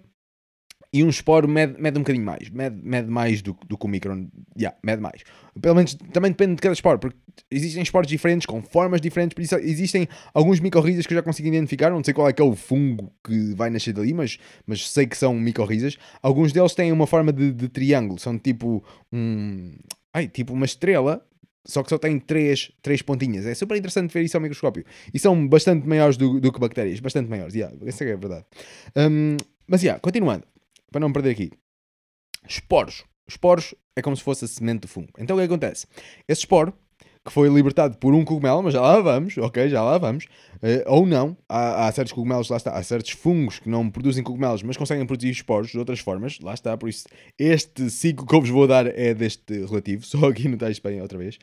e 0.93 1.05
um 1.05 1.09
esporo 1.09 1.47
mede, 1.47 1.81
mede 1.81 1.99
um 1.99 2.03
bocadinho 2.03 2.25
mais, 2.25 2.49
mede, 2.49 2.77
mede 2.83 3.11
mais 3.11 3.43
do, 3.43 3.57
do 3.67 3.77
que 3.77 3.85
o 3.85 3.89
micron, 3.89 4.29
yeah, 4.59 4.77
mede 4.83 5.03
mais. 5.03 5.23
Pelo 5.61 5.75
menos 5.75 5.95
também 6.13 6.31
depende 6.31 6.55
de 6.55 6.63
cada 6.63 6.73
esporo, 6.73 6.99
porque 6.99 7.19
existem 7.51 7.83
esporos 7.83 8.09
diferentes, 8.09 8.47
com 8.47 8.63
formas 8.63 9.01
diferentes, 9.01 9.35
por 9.35 9.43
isso 9.43 9.55
existem 9.57 10.09
alguns 10.33 10.61
micorrizas 10.61 11.07
que 11.07 11.13
eu 11.13 11.17
já 11.17 11.23
consigo 11.23 11.49
identificar, 11.49 11.91
não 11.91 12.03
sei 12.03 12.15
qual 12.15 12.29
é 12.29 12.33
que 12.33 12.41
é 12.41 12.45
o 12.45 12.57
fungo 12.57 13.13
que 13.23 13.55
vai 13.55 13.69
nascer 13.69 13.93
dali, 13.93 14.15
mas, 14.15 14.39
mas 14.67 14.91
sei 14.91 15.07
que 15.07 15.17
são 15.17 15.35
micorrizas. 15.35 15.99
Alguns 16.23 16.53
deles 16.53 16.75
têm 16.75 16.91
uma 16.91 17.07
forma 17.07 17.33
de, 17.33 17.53
de 17.53 17.69
triângulo, 17.69 18.19
são 18.19 18.39
tipo 18.39 18.83
um... 19.13 19.75
Ai, 20.15 20.27
tipo 20.27 20.55
uma 20.55 20.65
estrela, 20.65 21.23
só 21.67 21.83
que 21.83 21.91
só 21.91 21.99
tem 21.99 22.19
três, 22.19 22.73
três 22.81 23.03
pontinhas. 23.03 23.45
É 23.45 23.55
super 23.55 23.77
interessante 23.77 24.13
ver 24.13 24.23
isso 24.23 24.39
ao 24.39 24.41
microscópio. 24.41 24.87
E 25.13 25.19
são 25.19 25.47
bastante 25.47 25.87
maiores 25.87 26.17
do, 26.17 26.41
do 26.41 26.51
que 26.51 26.59
bactérias, 26.59 26.99
bastante 26.99 27.29
maiores, 27.29 27.55
yeah, 27.55 27.77
essa 27.85 28.05
é 28.05 28.15
a 28.15 28.17
verdade. 28.17 28.47
Um, 28.97 29.37
mas, 29.67 29.83
yeah, 29.83 30.01
continuando 30.01 30.45
para 30.91 31.01
não 31.01 31.13
perder 31.13 31.31
aqui. 31.31 31.51
Esporos. 32.47 33.05
Esporos 33.29 33.75
é 33.97 34.03
como 34.03 34.17
se 34.17 34.23
fosse 34.23 34.45
a 34.45 34.49
semente 34.49 34.81
do 34.81 34.89
fungo. 34.89 35.11
Então 35.19 35.37
o 35.37 35.39
que 35.39 35.45
acontece? 35.45 35.87
Esse 36.27 36.41
esporo, 36.41 36.73
que 37.25 37.33
foi 37.33 37.49
libertado 37.49 37.99
por 37.99 38.15
um 38.15 38.25
cogumelo, 38.25 38.63
mas 38.63 38.73
já 38.73 38.81
lá 38.81 39.01
vamos, 39.01 39.37
ok, 39.37 39.69
já 39.69 39.83
lá 39.83 39.99
vamos, 39.99 40.25
uh, 40.25 40.83
ou 40.87 41.07
não, 41.07 41.37
há, 41.49 41.87
há, 41.87 41.93
certos 41.93 42.13
cogumelos, 42.13 42.49
lá 42.49 42.57
está, 42.57 42.73
há 42.73 42.83
certos 42.83 43.11
fungos 43.13 43.59
que 43.59 43.69
não 43.69 43.91
produzem 43.91 44.25
cogumelos, 44.25 44.63
mas 44.63 44.77
conseguem 44.77 45.05
produzir 45.05 45.31
esporos 45.31 45.71
de 45.71 45.79
outras 45.79 46.01
formas, 46.01 46.39
lá 46.41 46.55
está, 46.55 46.77
por 46.77 46.89
isso 46.89 47.07
este 47.39 47.91
ciclo 47.91 48.27
que 48.27 48.35
eu 48.35 48.41
vos 48.41 48.49
vou 48.49 48.67
dar 48.67 48.87
é 48.87 49.13
deste 49.13 49.67
relativo, 49.67 50.05
só 50.07 50.27
aqui 50.27 50.49
no 50.49 50.57
Tais 50.57 50.77
Espanha 50.77 51.03
outra 51.03 51.19
vez. 51.19 51.39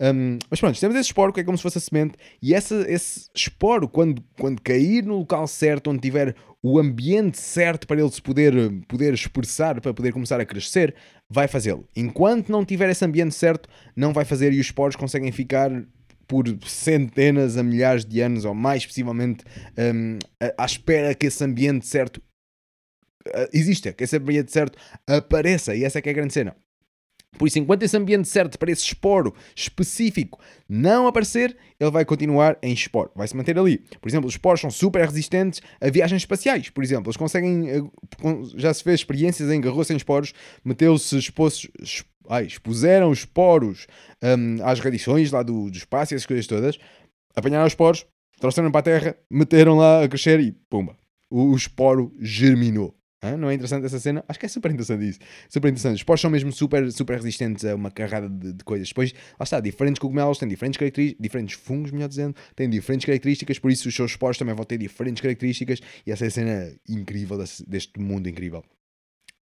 Um, 0.00 0.38
mas 0.48 0.60
pronto, 0.60 0.78
temos 0.78 0.96
esse 0.96 1.08
esporo 1.08 1.32
que 1.32 1.40
é 1.40 1.44
como 1.44 1.56
se 1.56 1.62
fosse 1.62 1.78
a 1.78 1.80
semente, 1.80 2.14
e 2.40 2.54
essa, 2.54 2.84
esse 2.88 3.28
esporo, 3.34 3.88
quando, 3.88 4.22
quando 4.38 4.62
cair 4.62 5.04
no 5.04 5.18
local 5.18 5.46
certo, 5.48 5.90
onde 5.90 6.00
tiver 6.00 6.36
o 6.62 6.78
ambiente 6.78 7.38
certo 7.38 7.86
para 7.86 8.00
ele 8.00 8.10
se 8.10 8.22
poder, 8.22 8.52
poder 8.86 9.12
expressar, 9.12 9.80
para 9.80 9.94
poder 9.94 10.12
começar 10.12 10.40
a 10.40 10.46
crescer, 10.46 10.94
vai 11.28 11.48
fazê-lo. 11.48 11.86
Enquanto 11.96 12.50
não 12.50 12.64
tiver 12.64 12.90
esse 12.90 13.04
ambiente 13.04 13.34
certo, 13.34 13.68
não 13.96 14.12
vai 14.12 14.24
fazer 14.24 14.52
e 14.52 14.60
os 14.60 14.66
esporos 14.66 14.96
conseguem 14.96 15.32
ficar 15.32 15.70
por 16.26 16.44
centenas 16.66 17.56
a 17.56 17.62
milhares 17.62 18.04
de 18.04 18.20
anos, 18.20 18.44
ou 18.44 18.54
mais 18.54 18.84
possivelmente, 18.84 19.44
um, 19.78 20.18
à 20.56 20.64
espera 20.64 21.14
que 21.14 21.26
esse 21.26 21.42
ambiente 21.42 21.86
certo 21.86 22.18
uh, 22.18 23.48
exista, 23.52 23.92
que 23.92 24.04
esse 24.04 24.16
ambiente 24.16 24.52
certo 24.52 24.78
apareça, 25.06 25.74
e 25.74 25.84
essa 25.84 25.98
é 25.98 26.02
que 26.02 26.08
é 26.08 26.12
a 26.12 26.14
grande 26.14 26.34
cena. 26.34 26.54
Por 27.36 27.46
isso, 27.46 27.58
enquanto 27.58 27.82
esse 27.82 27.96
ambiente 27.96 28.26
certo 28.26 28.58
para 28.58 28.70
esse 28.70 28.82
esporo 28.82 29.34
específico 29.54 30.40
não 30.68 31.06
aparecer, 31.06 31.56
ele 31.78 31.90
vai 31.90 32.04
continuar 32.04 32.58
em 32.62 32.72
esporo, 32.72 33.10
vai 33.14 33.28
se 33.28 33.36
manter 33.36 33.58
ali. 33.58 33.78
Por 34.00 34.08
exemplo, 34.08 34.26
os 34.26 34.34
esporos 34.34 34.60
são 34.60 34.70
super 34.70 35.04
resistentes 35.04 35.60
a 35.80 35.90
viagens 35.90 36.22
espaciais. 36.22 36.70
Por 36.70 36.82
exemplo, 36.82 37.06
eles 37.06 37.16
conseguem. 37.16 37.68
Eh, 37.68 37.82
já 38.56 38.72
se 38.72 38.82
fez 38.82 39.00
experiências 39.00 39.50
em 39.50 39.60
garroço 39.60 39.92
em 39.92 39.96
esporos, 39.96 40.32
meteu-se 40.64 41.16
expostos. 41.16 42.04
Ai, 42.30 42.44
expuseram 42.44 43.10
os 43.10 43.20
esporos 43.20 43.86
um, 44.22 44.62
às 44.62 44.80
radiações 44.80 45.30
lá 45.30 45.42
do, 45.42 45.70
do 45.70 45.76
espaço 45.76 46.12
e 46.12 46.14
essas 46.14 46.26
coisas 46.26 46.46
todas, 46.46 46.78
apanharam 47.34 47.64
os 47.64 47.72
esporos, 47.72 48.06
trouxeram 48.38 48.70
para 48.70 48.80
a 48.80 48.82
Terra, 48.82 49.16
meteram 49.30 49.76
lá 49.76 50.04
a 50.04 50.08
crescer 50.08 50.38
e 50.40 50.52
pumba, 50.52 50.94
o 51.30 51.56
esporo 51.56 52.14
germinou. 52.20 52.97
Hã? 53.22 53.36
Não 53.36 53.50
é 53.50 53.54
interessante 53.54 53.84
essa 53.84 53.98
cena? 53.98 54.24
Acho 54.28 54.38
que 54.38 54.46
é 54.46 54.48
super 54.48 54.70
interessante 54.70 55.08
isso. 55.08 55.18
Super 55.48 55.68
interessante. 55.68 55.96
Os 55.96 56.02
pós 56.04 56.20
são 56.20 56.30
mesmo 56.30 56.52
super, 56.52 56.90
super 56.92 57.16
resistentes 57.16 57.64
a 57.64 57.74
uma 57.74 57.90
carrada 57.90 58.28
de, 58.28 58.52
de 58.52 58.64
coisas. 58.64 58.88
Depois, 58.88 59.12
lá 59.12 59.42
está, 59.42 59.58
diferentes 59.60 59.98
cogumelos 59.98 60.38
têm 60.38 60.48
diferentes 60.48 60.78
características, 60.78 61.20
diferentes 61.20 61.54
fungos, 61.56 61.90
melhor 61.90 62.08
dizendo, 62.08 62.36
têm 62.54 62.70
diferentes 62.70 63.06
características, 63.06 63.58
por 63.58 63.72
isso 63.72 63.88
os 63.88 63.94
seus 63.94 64.14
pós 64.14 64.38
também 64.38 64.54
vão 64.54 64.64
ter 64.64 64.78
diferentes 64.78 65.20
características 65.20 65.80
e 66.06 66.12
essa 66.12 66.24
é 66.24 66.28
a 66.28 66.30
cena 66.30 66.72
incrível 66.88 67.36
desse, 67.36 67.68
deste 67.68 67.98
mundo 68.00 68.28
incrível. 68.28 68.64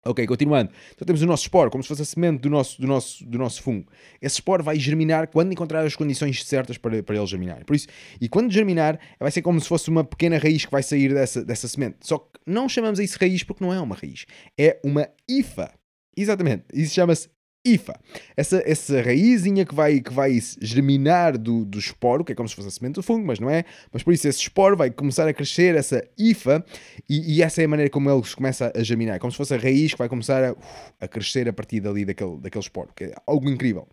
Ok, 0.09 0.27
continuando. 0.27 0.71
Então 0.95 1.05
temos 1.05 1.23
o 1.23 1.27
nosso 1.27 1.43
esporo, 1.43 1.71
como 1.71 1.83
se 1.83 1.89
fosse 1.89 2.03
a 2.03 2.05
semente 2.05 2.41
do 2.41 2.51
nosso, 2.51 2.81
do 2.81 2.87
nosso, 2.87 3.25
do 3.25 3.39
nosso 3.39 3.63
fungo. 3.63 3.87
Esse 4.21 4.37
esporo 4.37 4.63
vai 4.63 4.79
germinar 4.79 5.29
quando 5.29 5.53
encontrar 5.53 5.85
as 5.85 5.97
condições 5.97 6.43
certas 6.45 6.79
para, 6.79 7.03
para 7.03 7.17
ele 7.17 7.27
germinar. 7.27 7.65
Por 7.65 7.75
isso, 7.77 7.89
e 8.21 8.29
quando 8.29 8.53
germinar, 8.53 8.99
vai 9.19 9.31
ser 9.31 9.43
como 9.43 9.61
se 9.61 9.69
fosse 9.69 9.89
uma 9.91 10.05
pequena 10.05 10.39
raiz 10.39 10.65
que 10.65 10.71
vai 10.71 10.83
sair 10.83 11.13
dessa, 11.13 11.45
dessa 11.45 11.69
semente. 11.69 11.97
Só 12.01 12.19
que 12.19 12.41
não 12.47 12.69
chamamos 12.69 12.99
a 13.01 13.05
isso 13.05 13.19
raiz 13.21 13.43
porque 13.43 13.65
não 13.65 13.73
é 13.73 13.81
uma 13.81 13.97
raiz. 13.97 14.27
É 14.59 14.81
uma 14.85 15.09
hifa. 15.29 15.73
Exatamente. 16.17 16.65
Isso 16.73 16.95
chama-se 16.95 17.29
IFA. 17.67 17.99
Essa, 18.37 18.63
essa 18.65 19.03
raizinha 19.03 19.65
que 19.65 19.75
vai, 19.75 20.01
que 20.01 20.13
vai 20.13 20.39
germinar 20.61 21.37
do, 21.37 21.65
do 21.65 21.79
esporo, 21.79 22.25
que 22.25 22.33
é 22.33 22.35
como 22.35 22.49
se 22.49 22.55
fosse 22.55 22.69
a 22.69 22.71
semente 22.71 22.95
do 22.95 23.03
fungo, 23.03 23.27
mas 23.27 23.41
não 23.41 23.51
é. 23.51 23.65
Mas 23.93 24.03
por 24.03 24.15
isso 24.15 24.29
esse 24.29 24.41
esporo 24.41 24.77
vai 24.77 24.91
começar 24.91 25.27
a 25.27 25.33
crescer, 25.33 25.75
essa 25.75 26.07
IFA, 26.17 26.65
e, 27.09 27.37
e 27.37 27.43
essa 27.43 27.63
é 27.63 27.65
a 27.65 27.69
maneira 27.69 27.91
como 27.91 28.11
ele 28.11 28.23
começa 28.35 28.73
a 28.75 28.83
germinar. 28.83 29.17
É 29.17 29.19
como 29.19 29.31
se 29.31 29.37
fosse 29.37 29.55
a 29.55 29.59
raiz 29.59 29.93
que 29.93 29.99
vai 29.99 30.09
começar 30.09 30.43
a, 30.45 30.57
a 31.01 31.09
crescer 31.09 31.49
a 31.49 31.53
partir 31.53 31.81
dali 31.81 32.05
daquele, 32.05 32.39
daquele 32.39 32.63
esporo, 32.63 32.91
que 32.95 33.05
é 33.05 33.15
algo 33.27 33.51
incrível. 33.51 33.89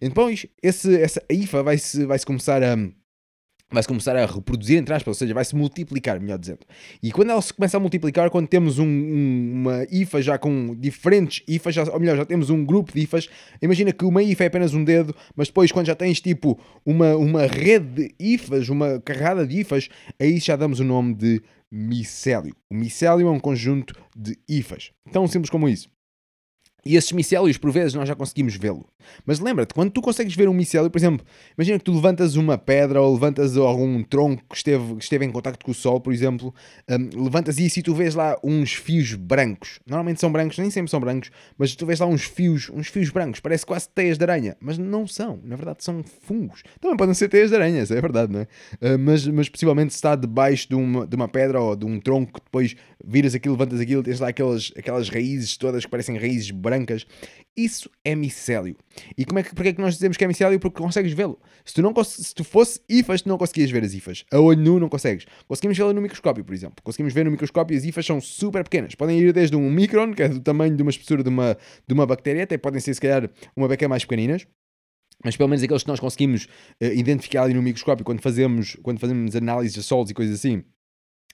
E 0.00 0.08
depois, 0.08 0.46
esse, 0.62 1.00
essa 1.00 1.22
IFA 1.30 1.62
vai-se 1.62 2.04
vai 2.04 2.18
-se 2.18 2.26
começar 2.26 2.62
a 2.62 2.76
vai-se 3.70 3.88
começar 3.88 4.16
a 4.16 4.26
reproduzir, 4.26 4.78
entre 4.78 4.94
aspas, 4.94 5.08
ou 5.08 5.14
seja, 5.14 5.32
vai-se 5.32 5.54
multiplicar, 5.54 6.20
melhor 6.20 6.38
dizendo. 6.38 6.60
E 7.02 7.12
quando 7.12 7.30
ela 7.30 7.40
se 7.40 7.52
começa 7.52 7.76
a 7.76 7.80
multiplicar, 7.80 8.30
quando 8.30 8.48
temos 8.48 8.78
um, 8.78 8.86
um, 8.86 9.52
uma 9.54 9.86
IFA 9.90 10.22
já 10.22 10.38
com 10.38 10.74
diferentes 10.74 11.42
IFAs, 11.46 11.74
já, 11.74 11.84
ou 11.84 12.00
melhor, 12.00 12.16
já 12.16 12.24
temos 12.24 12.50
um 12.50 12.64
grupo 12.64 12.92
de 12.92 13.00
IFAs, 13.00 13.28
imagina 13.62 13.92
que 13.92 14.04
uma 14.04 14.22
IFA 14.22 14.44
é 14.44 14.46
apenas 14.48 14.74
um 14.74 14.82
dedo, 14.82 15.14
mas 15.36 15.48
depois 15.48 15.70
quando 15.70 15.86
já 15.86 15.94
tens 15.94 16.20
tipo 16.20 16.58
uma, 16.84 17.16
uma 17.16 17.46
rede 17.46 18.08
de 18.08 18.14
IFAs, 18.18 18.68
uma 18.68 19.00
carrada 19.00 19.46
de 19.46 19.60
IFAs, 19.60 19.88
aí 20.18 20.38
já 20.38 20.56
damos 20.56 20.80
o 20.80 20.84
nome 20.84 21.14
de 21.14 21.42
micélio. 21.70 22.54
O 22.68 22.74
micélio 22.74 23.28
é 23.28 23.30
um 23.30 23.38
conjunto 23.38 23.94
de 24.16 24.36
IFAs. 24.48 24.90
Tão 25.12 25.26
simples 25.26 25.50
como 25.50 25.68
isso. 25.68 25.88
E 26.84 26.96
esses 26.96 27.12
micélios, 27.12 27.58
por 27.58 27.70
vezes, 27.70 27.94
nós 27.94 28.08
já 28.08 28.14
conseguimos 28.14 28.56
vê-lo. 28.56 28.86
Mas 29.24 29.40
lembra-te, 29.40 29.74
quando 29.74 29.90
tu 29.90 30.00
consegues 30.00 30.34
ver 30.34 30.48
um 30.48 30.54
micélio, 30.54 30.90
por 30.90 30.98
exemplo, 30.98 31.26
imagina 31.56 31.78
que 31.78 31.84
tu 31.84 31.92
levantas 31.92 32.36
uma 32.36 32.56
pedra 32.56 33.00
ou 33.00 33.12
levantas 33.12 33.56
algum 33.56 34.02
tronco 34.02 34.42
que 34.48 34.56
esteve, 34.56 34.96
que 34.96 35.02
esteve 35.02 35.24
em 35.24 35.30
contacto 35.30 35.64
com 35.64 35.70
o 35.70 35.74
sol, 35.74 36.00
por 36.00 36.12
exemplo, 36.12 36.54
um, 36.88 37.24
levantas 37.24 37.58
isso 37.58 37.78
e 37.78 37.82
tu 37.82 37.94
vês 37.94 38.14
lá 38.14 38.36
uns 38.42 38.72
fios 38.72 39.14
brancos. 39.14 39.80
Normalmente 39.86 40.20
são 40.20 40.30
brancos, 40.30 40.58
nem 40.58 40.70
sempre 40.70 40.90
são 40.90 41.00
brancos, 41.00 41.30
mas 41.58 41.74
tu 41.74 41.86
vês 41.86 42.00
lá 42.00 42.06
uns 42.06 42.22
fios, 42.22 42.70
uns 42.70 42.88
fios 42.88 43.10
brancos, 43.10 43.40
parece 43.40 43.64
quase 43.64 43.88
teias 43.88 44.18
de 44.18 44.24
aranha, 44.24 44.56
mas 44.60 44.78
não 44.78 45.06
são, 45.06 45.40
na 45.44 45.56
verdade 45.56 45.82
são 45.82 46.02
fungos. 46.22 46.62
Também 46.80 46.96
podem 46.96 47.14
ser 47.14 47.28
teias 47.28 47.50
de 47.50 47.56
aranha, 47.56 47.82
é 47.82 48.00
verdade, 48.00 48.32
não 48.32 48.40
é? 48.40 48.44
Uh, 48.94 48.98
mas, 48.98 49.26
mas 49.26 49.48
possivelmente 49.48 49.94
está 49.94 50.14
debaixo 50.14 50.68
de 50.68 50.74
uma, 50.74 51.06
de 51.06 51.16
uma 51.16 51.28
pedra 51.28 51.60
ou 51.60 51.76
de 51.76 51.84
um 51.84 52.00
tronco 52.00 52.34
que 52.34 52.44
depois 52.44 52.76
viras 53.04 53.34
aquilo, 53.34 53.54
levantas 53.54 53.80
aquilo, 53.80 54.02
tens 54.02 54.20
lá 54.20 54.28
aquelas, 54.28 54.72
aquelas 54.76 55.08
raízes 55.08 55.56
todas 55.56 55.84
que 55.84 55.90
parecem 55.90 56.16
raízes 56.16 56.50
brancas 56.50 56.69
brancas. 56.70 57.06
Isso 57.56 57.90
é 58.04 58.14
micélio. 58.14 58.76
E 59.18 59.24
como 59.24 59.38
é 59.40 59.42
que, 59.42 59.54
porque 59.54 59.70
é 59.70 59.72
que 59.72 59.80
nós 59.80 59.94
dizemos 59.94 60.16
que 60.16 60.24
é 60.24 60.28
micélio? 60.28 60.58
Porque 60.60 60.80
consegues 60.80 61.12
vê-lo. 61.12 61.38
Se 61.64 61.74
tu, 61.74 61.82
não, 61.82 61.92
se 62.04 62.34
tu 62.34 62.44
fosse 62.44 62.80
ifas, 62.88 63.22
tu 63.22 63.28
não 63.28 63.36
conseguias 63.36 63.70
ver 63.70 63.82
as 63.84 63.92
ifas. 63.92 64.24
A 64.32 64.38
olho 64.38 64.60
nu 64.60 64.78
não 64.78 64.88
consegues. 64.88 65.26
Conseguimos 65.48 65.76
vê-la 65.76 65.92
no 65.92 66.00
microscópio, 66.00 66.44
por 66.44 66.54
exemplo. 66.54 66.76
Conseguimos 66.82 67.12
ver 67.12 67.24
no 67.24 67.30
microscópio 67.30 67.76
as 67.76 67.84
ifas 67.84 68.06
são 68.06 68.20
super 68.20 68.62
pequenas. 68.64 68.94
Podem 68.94 69.18
ir 69.18 69.32
desde 69.32 69.56
um 69.56 69.70
micron, 69.70 70.14
que 70.14 70.22
é 70.22 70.28
do 70.28 70.40
tamanho 70.40 70.74
de 70.74 70.82
uma 70.82 70.90
espessura 70.90 71.22
de 71.22 71.28
uma, 71.28 71.56
de 71.86 71.92
uma 71.92 72.06
bactéria, 72.06 72.44
até 72.44 72.56
podem 72.56 72.80
ser, 72.80 72.94
se 72.94 73.00
calhar, 73.00 73.28
uma 73.56 73.68
beca 73.68 73.88
mais 73.88 74.04
pequeninas. 74.04 74.46
mas 75.24 75.36
pelo 75.36 75.48
menos 75.48 75.62
aqueles 75.62 75.82
que 75.82 75.88
nós 75.88 76.00
conseguimos 76.00 76.44
uh, 76.80 76.86
identificar 76.94 77.42
ali 77.42 77.54
no 77.54 77.62
microscópio 77.62 78.04
quando 78.04 78.22
fazemos, 78.22 78.76
quando 78.82 79.00
fazemos 79.00 79.36
análises 79.36 79.74
de 79.74 79.82
solos 79.82 80.10
e 80.10 80.14
coisas 80.14 80.36
assim, 80.36 80.64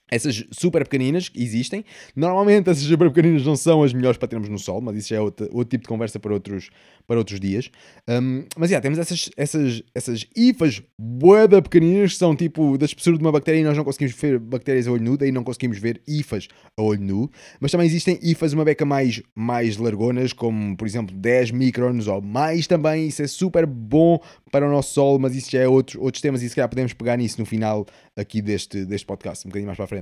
essas 0.09 0.45
super 0.51 0.83
pequeninas 0.83 1.29
existem. 1.35 1.83
Normalmente 2.15 2.69
essas 2.69 2.83
super 2.83 3.09
pequeninas 3.09 3.45
não 3.45 3.55
são 3.55 3.83
as 3.83 3.93
melhores 3.93 4.17
para 4.17 4.27
termos 4.27 4.49
no 4.49 4.57
sol, 4.57 4.81
mas 4.81 4.95
isso 4.97 5.09
já 5.09 5.17
é 5.17 5.19
outro, 5.19 5.45
outro 5.51 5.69
tipo 5.69 5.83
de 5.83 5.87
conversa 5.87 6.19
para 6.19 6.33
outros, 6.33 6.69
para 7.05 7.17
outros 7.17 7.39
dias. 7.39 7.69
Um, 8.07 8.45
mas 8.57 8.69
já, 8.69 8.75
yeah, 8.75 8.81
temos 8.81 8.99
essas, 8.99 9.29
essas, 9.35 9.83
essas 9.93 10.25
ifas 10.35 10.81
boeda 10.97 11.61
pequeninas 11.61 12.13
que 12.13 12.19
são 12.19 12.35
tipo 12.35 12.77
da 12.77 12.85
espessura 12.85 13.17
de 13.17 13.23
uma 13.23 13.31
bactéria 13.31 13.59
e 13.59 13.63
nós 13.63 13.75
não 13.75 13.83
conseguimos 13.83 14.15
ver 14.15 14.39
bactérias 14.39 14.87
a 14.87 14.91
olho 14.91 15.03
nu, 15.03 15.17
daí 15.17 15.31
não 15.31 15.43
conseguimos 15.43 15.77
ver 15.77 16.01
ifas 16.07 16.47
a 16.77 16.81
olho 16.81 17.01
nu. 17.01 17.31
Mas 17.59 17.71
também 17.71 17.87
existem 17.87 18.19
ifas 18.21 18.53
uma 18.53 18.63
beca 18.63 18.85
mais, 18.85 19.21
mais 19.35 19.77
largonas, 19.77 20.31
como 20.31 20.75
por 20.77 20.87
exemplo 20.87 21.15
10 21.15 21.51
microns 21.51 22.07
ou 22.07 22.21
mais 22.21 22.65
também. 22.67 23.07
Isso 23.07 23.21
é 23.21 23.27
super 23.27 23.65
bom 23.65 24.19
para 24.51 24.65
o 24.65 24.71
nosso 24.71 24.93
sol, 24.93 25.19
mas 25.19 25.35
isso 25.35 25.51
já 25.51 25.59
é 25.59 25.67
outro, 25.67 26.01
outros 26.01 26.21
temas 26.21 26.41
e 26.41 26.49
se 26.49 26.55
calhar 26.55 26.69
podemos 26.69 26.93
pegar 26.93 27.17
nisso 27.17 27.39
no 27.39 27.45
final 27.45 27.85
aqui 28.15 28.41
deste, 28.41 28.85
deste 28.85 29.05
podcast, 29.05 29.45
um 29.45 29.49
bocadinho 29.49 29.67
mais 29.67 29.77
para 29.77 29.85
a 29.85 29.87
frente. 29.87 29.96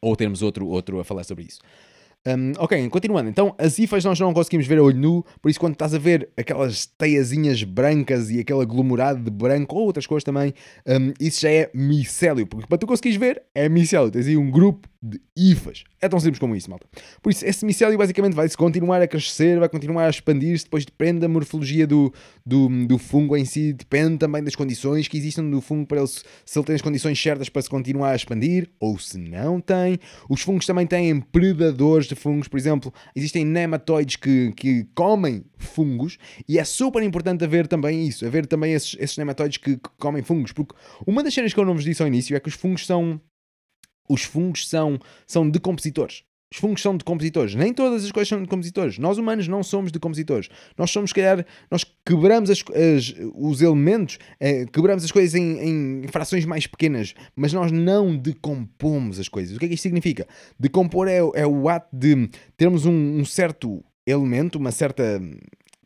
Ou 0.00 0.16
termos 0.16 0.42
outro, 0.42 0.66
outro 0.66 1.00
a 1.00 1.04
falar 1.04 1.24
sobre 1.24 1.44
isso. 1.44 1.60
Um, 2.26 2.52
ok, 2.58 2.88
continuando. 2.90 3.30
Então, 3.30 3.54
as 3.56 3.78
ifas 3.78 4.04
nós 4.04 4.20
não 4.20 4.34
conseguimos 4.34 4.66
ver 4.66 4.78
a 4.78 4.82
olho 4.82 4.98
nu, 4.98 5.24
por 5.40 5.50
isso, 5.50 5.58
quando 5.58 5.72
estás 5.72 5.94
a 5.94 5.98
ver 5.98 6.28
aquelas 6.36 6.84
teiazinhas 6.84 7.62
brancas 7.62 8.30
e 8.30 8.40
aquele 8.40 8.60
aglomerado 8.60 9.22
de 9.22 9.30
branco 9.30 9.76
ou 9.76 9.86
outras 9.86 10.06
cores 10.06 10.22
também, 10.22 10.52
um, 10.86 11.14
isso 11.18 11.40
já 11.40 11.50
é 11.50 11.70
micélio, 11.72 12.46
porque 12.46 12.66
para 12.66 12.76
tu 12.76 12.86
conseguires 12.86 13.18
ver, 13.18 13.42
é 13.54 13.68
micélio. 13.70 14.10
Tens 14.10 14.26
aí 14.26 14.36
um 14.36 14.50
grupo 14.50 14.86
de 15.02 15.18
ifas. 15.34 15.84
É 15.98 16.08
tão 16.08 16.20
simples 16.20 16.38
como 16.38 16.54
isso, 16.54 16.68
malta. 16.68 16.86
Por 17.22 17.30
isso, 17.30 17.44
esse 17.46 17.64
micélio 17.64 17.96
basicamente 17.96 18.34
vai-se 18.34 18.54
continuar 18.54 19.00
a 19.00 19.08
crescer, 19.08 19.58
vai 19.58 19.68
continuar 19.68 20.04
a 20.04 20.10
expandir-se, 20.10 20.64
depois 20.64 20.84
depende 20.84 21.20
da 21.20 21.28
morfologia 21.28 21.86
do, 21.86 22.12
do, 22.44 22.68
do, 22.86 22.98
fungo 22.98 23.34
em 23.34 23.46
si, 23.46 23.72
depende 23.72 24.18
também 24.18 24.44
das 24.44 24.54
condições 24.54 25.08
que 25.08 25.16
existem 25.16 25.42
no 25.42 25.62
fungo 25.62 25.86
para 25.86 25.98
ele, 25.98 26.06
se 26.06 26.58
ele 26.58 26.66
tem 26.66 26.74
as 26.74 26.82
condições 26.82 27.20
certas 27.20 27.48
para 27.48 27.62
se 27.62 27.70
continuar 27.70 28.10
a 28.10 28.16
expandir, 28.16 28.68
ou 28.78 28.98
se 28.98 29.16
não 29.16 29.58
tem. 29.58 29.98
Os 30.28 30.42
fungos 30.42 30.66
também 30.66 30.86
têm 30.86 31.18
predadores 31.18 32.09
de 32.14 32.20
fungos, 32.20 32.48
por 32.48 32.58
exemplo, 32.58 32.92
existem 33.14 33.44
nematóides 33.44 34.16
que, 34.16 34.52
que 34.52 34.84
comem 34.94 35.44
fungos 35.58 36.18
e 36.48 36.58
é 36.58 36.64
super 36.64 37.02
importante 37.02 37.44
haver 37.44 37.66
também 37.66 38.06
isso, 38.06 38.26
haver 38.26 38.46
também 38.46 38.72
esses, 38.72 38.96
esses 39.00 39.16
nematóides 39.16 39.58
que, 39.58 39.76
que 39.76 39.90
comem 39.98 40.22
fungos, 40.22 40.52
porque 40.52 40.74
uma 41.06 41.22
das 41.22 41.32
cenas 41.32 41.52
que 41.52 41.60
eu 41.60 41.64
não 41.64 41.74
vos 41.74 41.84
disse 41.84 42.02
ao 42.02 42.08
início 42.08 42.36
é 42.36 42.40
que 42.40 42.48
os 42.48 42.54
fungos 42.54 42.86
são 42.86 43.20
os 44.08 44.24
fungos 44.24 44.68
são, 44.68 44.98
são 45.24 45.48
decompositores. 45.48 46.24
Os 46.52 46.58
fungos 46.58 46.82
são 46.82 46.96
decompositores. 46.96 47.54
Nem 47.54 47.72
todas 47.72 48.04
as 48.04 48.10
coisas 48.10 48.28
são 48.28 48.42
decompositores. 48.42 48.98
Nós 48.98 49.18
humanos 49.18 49.46
não 49.46 49.62
somos 49.62 49.92
decompositores. 49.92 50.48
Nós 50.76 50.90
somos, 50.90 51.10
se 51.10 51.14
calhar, 51.14 51.46
nós 51.70 51.84
quebramos 52.04 52.50
as, 52.50 52.58
as, 52.58 53.14
os 53.36 53.62
elementos, 53.62 54.18
eh, 54.40 54.66
quebramos 54.72 55.04
as 55.04 55.12
coisas 55.12 55.36
em, 55.36 56.02
em, 56.02 56.08
frações 56.08 56.44
mais 56.44 56.66
pequenas, 56.66 57.14
mas 57.36 57.52
nós 57.52 57.70
não 57.70 58.16
decompomos 58.16 59.20
as 59.20 59.28
coisas. 59.28 59.54
O 59.54 59.60
que 59.60 59.66
é 59.66 59.68
que 59.68 59.74
isto 59.74 59.84
significa? 59.84 60.26
Decompor 60.58 61.06
é, 61.06 61.18
é 61.18 61.46
o 61.46 61.68
ato 61.68 61.88
de 61.96 62.28
termos 62.56 62.84
um, 62.84 63.20
um 63.20 63.24
certo 63.24 63.84
elemento, 64.04 64.58
uma 64.58 64.72
certa 64.72 65.22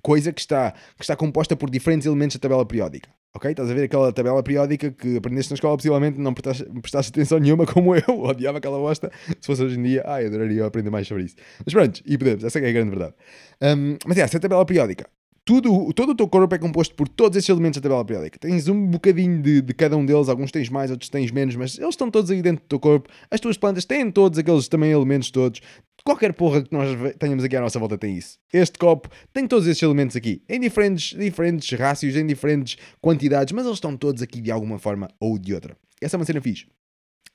coisa 0.01 0.33
que 0.33 0.41
está, 0.41 0.73
que 0.97 1.05
está 1.05 1.15
composta 1.15 1.55
por 1.55 1.69
diferentes 1.69 2.07
elementos 2.07 2.37
da 2.37 2.41
tabela 2.41 2.65
periódica. 2.65 3.11
Ok? 3.37 3.51
Estás 3.51 3.69
a 3.69 3.75
ver 3.75 3.85
aquela 3.85 4.13
tabela 4.13 4.43
periódica 4.45 4.93
que 4.93 5.17
aprendeste 5.17 5.51
na 5.51 5.55
escola, 5.55 5.77
possivelmente 5.77 6.21
não 6.21 6.33
prestaste, 6.33 6.65
prestaste 6.81 7.11
atenção 7.11 7.39
nenhuma, 7.41 7.67
como 7.67 7.95
eu, 7.97 8.23
odiava 8.23 8.59
aquela 8.59 8.79
bosta. 8.79 9.11
Se 9.41 9.47
fosse 9.47 9.63
hoje 9.65 9.79
em 9.79 9.83
dia, 9.83 10.05
ai, 10.07 10.27
adoraria 10.27 10.65
aprender 10.65 10.91
mais 10.91 11.09
sobre 11.09 11.25
isso. 11.25 11.35
Mas 11.65 11.75
pronto, 11.75 12.01
e 12.07 12.17
podemos, 12.17 12.45
essa 12.45 12.61
é 12.61 12.69
a 12.69 12.73
grande 12.73 12.91
verdade. 12.91 13.15
Um, 13.61 13.97
mas 14.07 14.19
é, 14.19 14.21
essa 14.21 14.39
tabela 14.39 14.65
periódica. 14.65 15.09
Tudo, 15.45 15.93
todo 15.93 16.13
o 16.13 16.15
teu 16.15 16.27
corpo 16.27 16.55
é 16.55 16.59
composto 16.59 16.95
por 16.95 17.07
todos 17.07 17.37
esses 17.37 17.51
elementos 17.51 17.79
da 17.79 17.83
tabela 17.83 18.05
periódica. 18.05 18.39
Tens 18.39 18.67
um 18.69 18.87
bocadinho 18.87 19.43
de, 19.43 19.61
de 19.61 19.75
cada 19.75 19.95
um 19.95 20.07
deles, 20.07 20.29
alguns 20.29 20.51
tens 20.51 20.71
mais, 20.71 20.91
outros 20.91 21.11
tens 21.11 21.31
menos, 21.31 21.55
mas 21.55 21.77
eles 21.77 21.91
estão 21.91 22.11
todos 22.11 22.31
aí 22.31 22.41
dentro 22.41 22.65
do 22.65 22.69
teu 22.69 22.81
corpo. 22.81 23.11
As 23.31 23.41
tuas 23.41 23.59
plantas 23.59 23.85
têm 23.85 24.11
todos 24.11 24.39
aqueles 24.39 24.69
também 24.69 24.91
elementos 24.93 25.31
todos. 25.31 25.61
Qualquer 26.07 26.35
porra 26.35 26.63
que 26.63 26.71
nós 26.71 26.91
tenhamos 27.19 27.43
aqui 27.45 27.57
à 27.57 27.63
nossa 27.63 27.79
volta 27.79 27.97
tem 27.97 28.19
isso. 28.19 28.39
Este 28.53 28.79
copo 28.79 29.09
tem 29.33 29.49
todos 29.49 29.67
esses 29.67 29.83
elementos 29.83 30.15
aqui, 30.15 30.43
em 30.47 30.61
diferentes, 30.61 31.19
diferentes 31.19 31.79
rácios, 31.79 32.15
em 32.15 32.27
diferentes 32.27 32.77
quantidades, 33.01 33.53
mas 33.53 33.65
eles 33.65 33.79
estão 33.79 33.97
todos 33.97 34.21
aqui 34.21 34.41
de 34.43 34.51
alguma 34.51 34.79
forma 34.79 35.09
ou 35.19 35.39
de 35.39 35.55
outra. 35.55 35.75
Essa 36.03 36.17
é 36.17 36.19
uma 36.19 36.27
cena 36.27 36.43
fixe. 36.43 36.67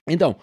Então, 0.08 0.36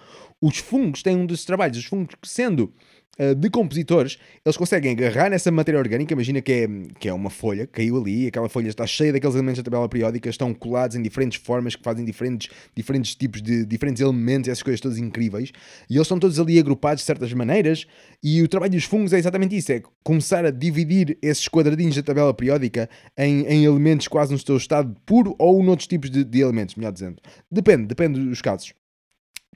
os 0.43 0.59
fungos 0.59 1.03
têm 1.03 1.17
um 1.17 1.25
desses 1.25 1.45
trabalhos. 1.45 1.79
Os 1.79 1.85
fungos, 1.85 2.17
sendo 2.25 2.75
uh, 3.19 3.35
decompositores, 3.35 4.19
eles 4.45 4.57
conseguem 4.57 4.93
agarrar 4.93 5.31
nessa 5.31 5.51
matéria 5.51 5.79
orgânica. 5.79 6.13
Imagina 6.13 6.41
que 6.41 6.53
é, 6.53 6.69
que 6.99 7.09
é 7.09 7.13
uma 7.13 7.31
folha, 7.31 7.67
caiu 7.67 7.97
ali, 7.97 8.27
aquela 8.27 8.49
folha 8.49 8.69
está 8.69 8.87
cheia 8.87 9.13
daqueles 9.13 9.35
elementos 9.35 9.59
da 9.59 9.65
tabela 9.65 9.89
periódica, 9.89 10.29
estão 10.29 10.53
colados 10.55 10.97
em 10.97 11.03
diferentes 11.03 11.41
formas 11.41 11.77
que 11.77 11.83
fazem 11.83 12.05
diferentes, 12.05 12.49
diferentes 12.75 13.15
tipos 13.15 13.43
de 13.43 13.65
diferentes 13.65 14.01
elementos, 14.01 14.49
essas 14.49 14.63
coisas 14.63 14.81
todas 14.81 14.99
incríveis. 14.99 15.53
E 15.89 15.95
eles 15.95 16.03
estão 16.03 16.19
todos 16.19 16.39
ali 16.39 16.59
agrupados 16.59 17.03
de 17.03 17.07
certas 17.07 17.33
maneiras. 17.33 17.87
E 18.23 18.43
o 18.43 18.49
trabalho 18.49 18.73
dos 18.73 18.85
fungos 18.85 19.13
é 19.13 19.19
exatamente 19.19 19.57
isso: 19.57 19.73
é 19.73 19.83
começar 20.03 20.45
a 20.45 20.51
dividir 20.51 21.19
esses 21.23 21.49
quadradinhos 21.49 21.97
da 21.97 22.03
tabela 22.03 22.33
periódica 22.33 22.89
em, 23.17 23.47
em 23.47 23.65
elementos 23.65 24.09
quase 24.09 24.33
no 24.33 24.39
seu 24.39 24.57
estado 24.57 24.97
puro 25.05 25.35
ou 25.39 25.63
noutros 25.63 25.87
tipos 25.87 26.11
de, 26.11 26.25
de 26.25 26.41
elementos, 26.41 26.75
melhor 26.75 26.93
dizendo. 26.93 27.17
Depende, 27.51 27.87
depende 27.87 28.21
dos 28.21 28.43
casos. 28.43 28.73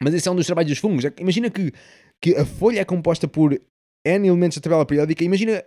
Mas 0.02 0.14
esse 0.14 0.26
é 0.26 0.30
um 0.30 0.34
dos 0.34 0.46
trabalhos 0.46 0.70
dos 0.70 0.78
fungos. 0.78 1.04
Imagina 1.18 1.50
que, 1.50 1.72
que 2.20 2.35
a 2.37 2.44
folha 2.44 2.80
é 2.80 2.85
composta 2.85 3.26
por 3.26 3.59
N 4.04 4.28
elementos 4.28 4.59
da 4.59 4.62
tabela 4.62 4.87
periódica. 4.87 5.22
Imagina, 5.22 5.62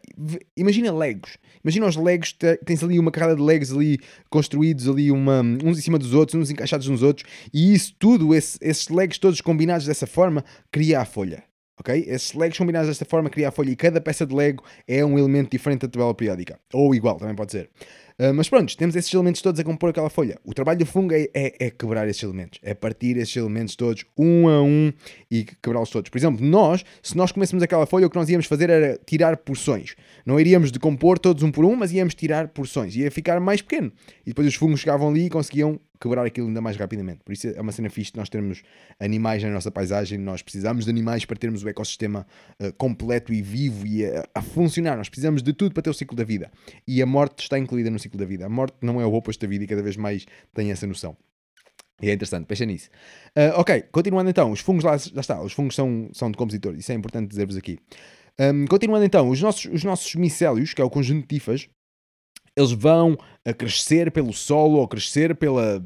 imagina 0.58 0.92
legos. 0.92 1.38
Imagina 1.64 1.86
os 1.86 1.96
legos, 1.96 2.36
tens 2.66 2.84
ali 2.84 2.98
uma 2.98 3.12
carrada 3.12 3.36
de 3.36 3.42
legos 3.42 3.72
ali 3.72 4.00
construídos 4.30 4.88
ali 4.88 5.12
uma, 5.12 5.42
uns 5.42 5.78
em 5.78 5.82
cima 5.82 6.00
dos 6.00 6.14
outros, 6.14 6.42
uns 6.42 6.50
encaixados 6.50 6.88
nos 6.88 7.04
outros, 7.04 7.30
e 7.54 7.74
isso 7.74 7.96
tudo, 7.98 8.34
esse, 8.34 8.58
esses 8.62 8.90
legos 8.90 9.18
todos 9.18 9.40
combinados 9.40 9.86
dessa 9.86 10.08
forma, 10.08 10.44
cria 10.72 11.00
a 11.00 11.06
folha. 11.06 11.44
Ok? 11.80 12.06
Esses 12.08 12.34
legos 12.34 12.58
combinados 12.58 12.88
desta 12.88 13.06
forma 13.06 13.30
cria 13.30 13.50
a 13.50 13.52
folha 13.52 13.72
e 13.72 13.76
cada 13.76 14.00
peça 14.00 14.26
de 14.26 14.36
lego 14.36 14.64
é 14.88 15.04
um 15.04 15.18
elemento 15.18 15.50
diferente 15.50 15.82
da 15.82 15.88
tabela 15.88 16.14
periódica. 16.14 16.60
Ou 16.72 16.94
igual, 16.94 17.18
também 17.18 17.36
pode 17.36 17.52
ser. 17.52 17.70
Uh, 18.20 18.34
mas 18.34 18.48
pronto, 18.48 18.76
temos 18.78 18.96
esses 18.96 19.14
elementos 19.14 19.42
todos 19.42 19.60
a 19.60 19.64
compor 19.64 19.90
aquela 19.90 20.10
folha. 20.10 20.38
O 20.44 20.54
trabalho 20.54 20.80
do 20.80 20.86
fungo 20.86 21.14
é, 21.14 21.28
é, 21.34 21.66
é, 21.66 21.70
quebrar 21.70 22.08
esses 22.08 22.22
elementos, 22.22 22.60
é 22.62 22.74
partir 22.74 23.18
esses 23.18 23.36
elementos 23.36 23.76
todos 23.76 24.06
um 24.18 24.48
a 24.48 24.62
um 24.62 24.94
e 25.30 25.46
quebrá-los 25.62 25.90
todos. 25.90 26.10
Por 26.10 26.18
exemplo, 26.18 26.46
nós, 26.46 26.84
se 27.02 27.18
nós 27.18 27.32
comêssemos 27.32 27.64
aquela 27.64 27.86
folha, 27.86 28.08
o 28.08 28.10
que 28.10 28.16
nós 28.16 28.30
íamos 28.30 28.46
fazer 28.46 28.70
era 28.70 29.00
tirar 29.06 29.38
porções. 29.38 29.96
Não 30.26 30.40
iríamos 30.40 30.72
decompor 30.72 31.18
todos 31.18 31.44
um 31.44 31.52
por 31.52 31.66
um, 31.66 31.76
mas 31.76 31.92
íamos 31.92 32.14
tirar 32.14 32.50
porções. 32.50 32.96
Ia 32.96 33.10
ficar 33.10 33.40
mais 33.40 33.62
pequeno. 33.62 33.92
E 34.26 34.30
depois 34.30 34.48
os 34.48 34.56
fungos 34.56 34.80
chegavam 34.80 35.10
ali 35.10 35.26
e 35.26 35.30
conseguiam 35.30 35.80
quebrar 36.04 36.26
aquilo 36.26 36.48
ainda 36.48 36.60
mais 36.60 36.76
rapidamente. 36.76 37.22
Por 37.24 37.32
isso 37.32 37.48
é 37.48 37.62
uma 37.62 37.72
cena 37.72 37.90
fixe 37.90 38.12
nós 38.16 38.28
termos 38.28 38.62
animais 39.00 39.42
na 39.42 39.50
nossa 39.50 39.72
paisagem. 39.72 40.18
Nós 40.18 40.42
precisamos 40.42 40.84
de 40.84 40.92
animais 40.92 41.24
para 41.24 41.38
termos 41.38 41.64
o 41.64 41.70
ecossistema 41.70 42.28
uh, 42.60 42.74
completo 42.74 43.34
e 43.34 43.42
vivo 43.42 43.88
e 43.88 44.06
a, 44.06 44.28
a, 44.36 44.42
funcionar. 44.42 44.98
Nós 44.98 45.08
precisamos 45.08 45.42
de 45.42 45.54
tudo 45.54 45.74
para 45.74 45.82
ter 45.82 45.90
o 45.90 45.94
ciclo 45.94 46.18
da 46.18 46.26
vida. 46.26 46.52
E 46.86 47.02
a 47.02 47.06
morte 47.06 47.44
está 47.44 47.58
incluída 47.58 47.90
no 47.90 47.98
ciclo 47.98 48.13
da 48.18 48.26
vida. 48.26 48.46
A 48.46 48.50
morte 48.50 48.78
não 48.82 49.00
é 49.02 49.06
o 49.06 49.14
oposto 49.14 49.42
da 49.42 49.48
vida 49.48 49.64
e 49.64 49.68
cada 49.68 49.82
vez 49.82 49.98
mais 49.98 50.26
tem 50.54 50.72
essa 50.72 50.88
noção. 50.88 51.16
E 52.02 52.10
é 52.10 52.14
interessante, 52.14 52.46
pensa 52.46 52.66
nisso. 52.66 52.90
Uh, 53.38 53.60
ok, 53.60 53.84
continuando 53.92 54.30
então, 54.30 54.52
os 54.52 54.60
fungos 54.60 54.84
lá, 54.84 54.92
lá 54.92 55.22
está, 55.22 55.42
os 55.42 55.54
fungos 55.54 55.76
são, 55.76 56.10
são 56.12 56.32
decompositores, 56.32 56.80
isso 56.80 56.92
é 56.92 56.96
importante 56.96 57.30
dizer-vos 57.30 57.56
aqui. 57.56 57.80
Um, 58.40 58.66
continuando 58.66 59.06
então, 59.06 59.30
os 59.30 59.42
nossos, 59.42 59.66
os 59.66 59.84
nossos 59.84 60.16
micélios, 60.16 60.74
que 60.74 60.82
é 60.82 60.86
o 60.86 60.90
conjunto 60.90 61.22
de 61.22 61.28
tifas, 61.28 61.70
eles 62.56 62.72
vão 62.72 63.18
a 63.46 63.54
crescer 63.54 64.12
pelo 64.12 64.34
solo 64.34 64.78
ou 64.78 64.88
crescer 64.88 65.36
pela. 65.36 65.84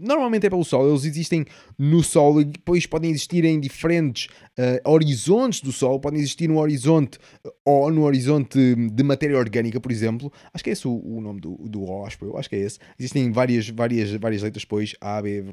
Normalmente 0.00 0.46
é 0.46 0.50
pelo 0.50 0.64
solo, 0.64 0.90
eles 0.90 1.04
existem 1.04 1.44
no 1.78 2.02
solo 2.02 2.40
e 2.40 2.44
depois 2.44 2.86
podem 2.86 3.10
existir 3.10 3.44
em 3.44 3.60
diferentes 3.60 4.28
uh, 4.58 4.90
horizontes 4.90 5.60
do 5.60 5.70
solo, 5.70 6.00
podem 6.00 6.18
existir 6.18 6.48
no 6.48 6.58
horizonte 6.58 7.18
ou 7.64 7.90
no 7.90 8.04
horizonte 8.04 8.58
de 8.74 9.02
matéria 9.02 9.36
orgânica, 9.36 9.78
por 9.78 9.92
exemplo. 9.92 10.32
Acho 10.54 10.64
que 10.64 10.70
é 10.70 10.72
esse 10.72 10.88
o, 10.88 11.00
o 11.04 11.20
nome 11.20 11.40
do, 11.40 11.56
do 11.68 11.82
O, 11.82 12.06
acho 12.06 12.16
eu, 12.24 12.36
acho 12.38 12.48
que 12.48 12.56
é 12.56 12.60
esse. 12.60 12.78
Existem 12.98 13.30
várias, 13.30 13.68
várias, 13.68 14.10
várias 14.12 14.42
letras 14.42 14.64
depois, 14.64 14.94
A, 15.00 15.20
B, 15.20 15.44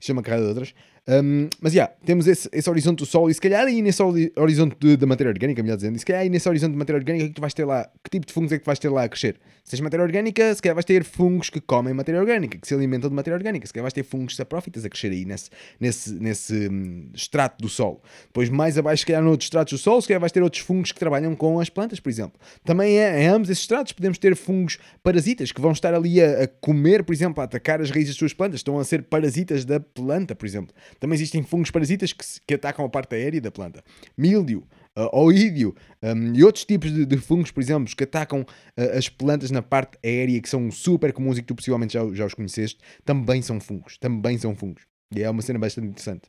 chama 0.00 0.22
carrada 0.22 0.42
de 0.42 0.48
outras. 0.48 0.74
Um, 1.08 1.48
mas 1.60 1.72
já, 1.72 1.82
yeah, 1.82 1.94
temos 2.04 2.26
esse, 2.26 2.48
esse 2.52 2.68
horizonte 2.68 2.98
do 2.98 3.06
Sol 3.06 3.30
e 3.30 3.34
se 3.34 3.40
calhar 3.40 3.64
aí 3.64 3.80
nesse 3.80 4.02
horizonte 4.02 4.96
da 4.96 5.06
matéria 5.06 5.30
orgânica, 5.30 5.62
melhor 5.62 5.76
dizendo, 5.76 5.94
e 5.94 5.98
se 6.00 6.04
calhar 6.04 6.22
aí 6.22 6.28
nesse 6.28 6.48
horizonte 6.48 6.72
de 6.72 6.78
matéria 6.78 6.98
orgânica, 6.98 7.24
o 7.26 7.28
que 7.28 7.34
tu 7.34 7.40
vais 7.40 7.54
ter 7.54 7.64
lá? 7.64 7.88
Que 8.02 8.10
tipo 8.10 8.26
de 8.26 8.32
fungos 8.32 8.50
é 8.50 8.58
que 8.58 8.64
tu 8.64 8.66
vais 8.66 8.78
ter 8.78 8.88
lá 8.88 9.04
a 9.04 9.08
crescer? 9.08 9.38
Se 9.62 9.70
tens 9.70 9.80
matéria 9.80 10.04
orgânica, 10.04 10.54
se 10.54 10.60
calhar 10.60 10.74
vais 10.74 10.84
ter 10.84 11.04
fungos 11.04 11.48
que 11.48 11.60
comem 11.60 11.94
matéria 11.94 12.20
orgânica, 12.20 12.58
que 12.58 12.66
se 12.66 12.74
alimentam 12.74 13.08
de 13.08 13.14
matéria 13.14 13.36
orgânica, 13.36 13.66
se 13.66 13.72
calhar 13.72 13.84
vais 13.84 13.92
ter 13.92 14.02
fungos 14.02 14.34
saprófitas 14.34 14.84
a 14.84 14.88
crescer 14.88 15.12
aí 15.12 15.24
nesse, 15.24 15.50
nesse, 15.78 16.14
nesse 16.14 16.68
um, 16.68 17.10
extrato 17.14 17.62
do 17.62 17.68
Sol. 17.68 18.02
Depois, 18.26 18.48
mais 18.48 18.76
abaixo, 18.76 19.00
se 19.00 19.06
calhar 19.06 19.22
noutros 19.22 19.46
estratos 19.46 19.72
do 19.72 19.78
Sol, 19.78 20.00
se 20.00 20.08
calhar 20.08 20.20
vais 20.20 20.32
ter 20.32 20.42
outros 20.42 20.62
fungos 20.62 20.90
que 20.90 20.98
trabalham 20.98 21.36
com 21.36 21.60
as 21.60 21.68
plantas, 21.68 22.00
por 22.00 22.08
exemplo. 22.08 22.40
Também 22.64 22.98
é, 22.98 23.22
em 23.22 23.26
ambos 23.28 23.48
esses 23.48 23.62
estratos 23.62 23.92
podemos 23.92 24.18
ter 24.18 24.34
fungos 24.34 24.78
parasitas 25.02 25.52
que 25.52 25.60
vão 25.60 25.70
estar 25.70 25.94
ali 25.94 26.20
a, 26.20 26.44
a 26.44 26.48
comer, 26.48 27.04
por 27.04 27.12
exemplo, 27.12 27.40
a 27.40 27.44
atacar 27.44 27.80
as 27.80 27.90
raízes 27.90 28.10
das 28.10 28.16
suas 28.16 28.32
plantas, 28.32 28.60
estão 28.60 28.78
a 28.78 28.84
ser 28.84 29.02
parasitas 29.02 29.64
da 29.64 29.78
planta, 29.78 30.34
por 30.34 30.46
exemplo. 30.46 30.74
Também 30.98 31.14
existem 31.16 31.42
fungos 31.42 31.70
parasitas 31.70 32.12
que, 32.12 32.24
que 32.46 32.54
atacam 32.54 32.84
a 32.84 32.88
parte 32.88 33.14
aérea 33.14 33.40
da 33.40 33.50
planta. 33.50 33.82
Míldio, 34.16 34.66
uh, 34.96 35.18
oídio 35.18 35.74
um, 36.02 36.34
e 36.34 36.42
outros 36.42 36.64
tipos 36.64 36.92
de, 36.92 37.04
de, 37.04 37.16
fungos, 37.18 37.50
por 37.50 37.60
exemplo, 37.60 37.94
que 37.94 38.04
atacam 38.04 38.40
uh, 38.40 38.96
as 38.96 39.08
plantas 39.08 39.50
na 39.50 39.62
parte 39.62 39.98
aérea, 40.04 40.40
que 40.40 40.48
são 40.48 40.70
super 40.70 41.12
comuns 41.12 41.38
e 41.38 41.42
que 41.42 41.48
tu 41.48 41.54
possivelmente 41.54 41.94
já, 41.94 42.00
já 42.12 42.26
os 42.26 42.34
conheceste, 42.34 42.78
também 43.04 43.42
são 43.42 43.60
fungos. 43.60 43.98
Também 43.98 44.38
são 44.38 44.54
fungos. 44.54 44.82
E 45.14 45.22
é 45.22 45.30
uma 45.30 45.42
cena 45.42 45.58
bastante 45.58 45.88
interessante. 45.88 46.28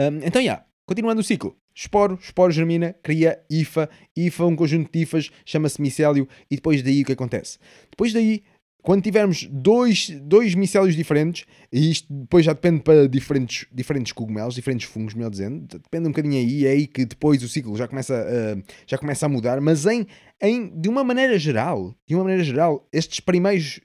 Um, 0.00 0.18
então, 0.18 0.40
já, 0.40 0.52
yeah, 0.52 0.66
continuando 0.86 1.20
o 1.20 1.24
ciclo. 1.24 1.56
Esporo, 1.74 2.18
esporo 2.20 2.50
germina, 2.50 2.92
cria 3.04 3.40
IFA, 3.48 3.88
IFA, 4.16 4.46
um 4.46 4.56
conjunto 4.56 4.90
de 4.90 4.98
IFAs, 4.98 5.30
chama-se 5.44 5.80
micélio, 5.80 6.28
e 6.50 6.56
depois 6.56 6.82
daí 6.82 7.02
o 7.02 7.04
que 7.04 7.12
acontece? 7.12 7.56
Depois 7.88 8.12
daí 8.12 8.42
quando 8.88 9.02
tivermos 9.02 9.46
dois, 9.52 10.08
dois 10.22 10.54
micélios 10.54 10.96
diferentes, 10.96 11.44
e 11.70 11.90
isto 11.90 12.10
depois 12.10 12.42
já 12.42 12.54
depende 12.54 12.80
para 12.80 13.06
diferentes, 13.06 13.66
diferentes 13.70 14.12
cogumelos, 14.12 14.54
diferentes 14.54 14.88
fungos, 14.88 15.12
melhor 15.12 15.28
dizendo, 15.28 15.66
depende 15.78 16.06
um 16.06 16.10
bocadinho 16.10 16.38
aí, 16.38 16.64
é 16.64 16.70
aí 16.70 16.86
que 16.86 17.04
depois 17.04 17.42
o 17.42 17.48
ciclo 17.50 17.76
já 17.76 17.86
começa 17.86 18.14
a, 18.14 18.72
já 18.86 18.96
começa 18.96 19.26
a 19.26 19.28
mudar, 19.28 19.60
mas 19.60 19.84
em, 19.84 20.06
em, 20.40 20.80
de 20.80 20.88
uma 20.88 21.04
maneira 21.04 21.38
geral, 21.38 21.94
de 22.06 22.14
uma 22.14 22.24
maneira 22.24 22.42
geral, 22.42 22.88
estes 22.90 23.20
primeiros 23.20 23.78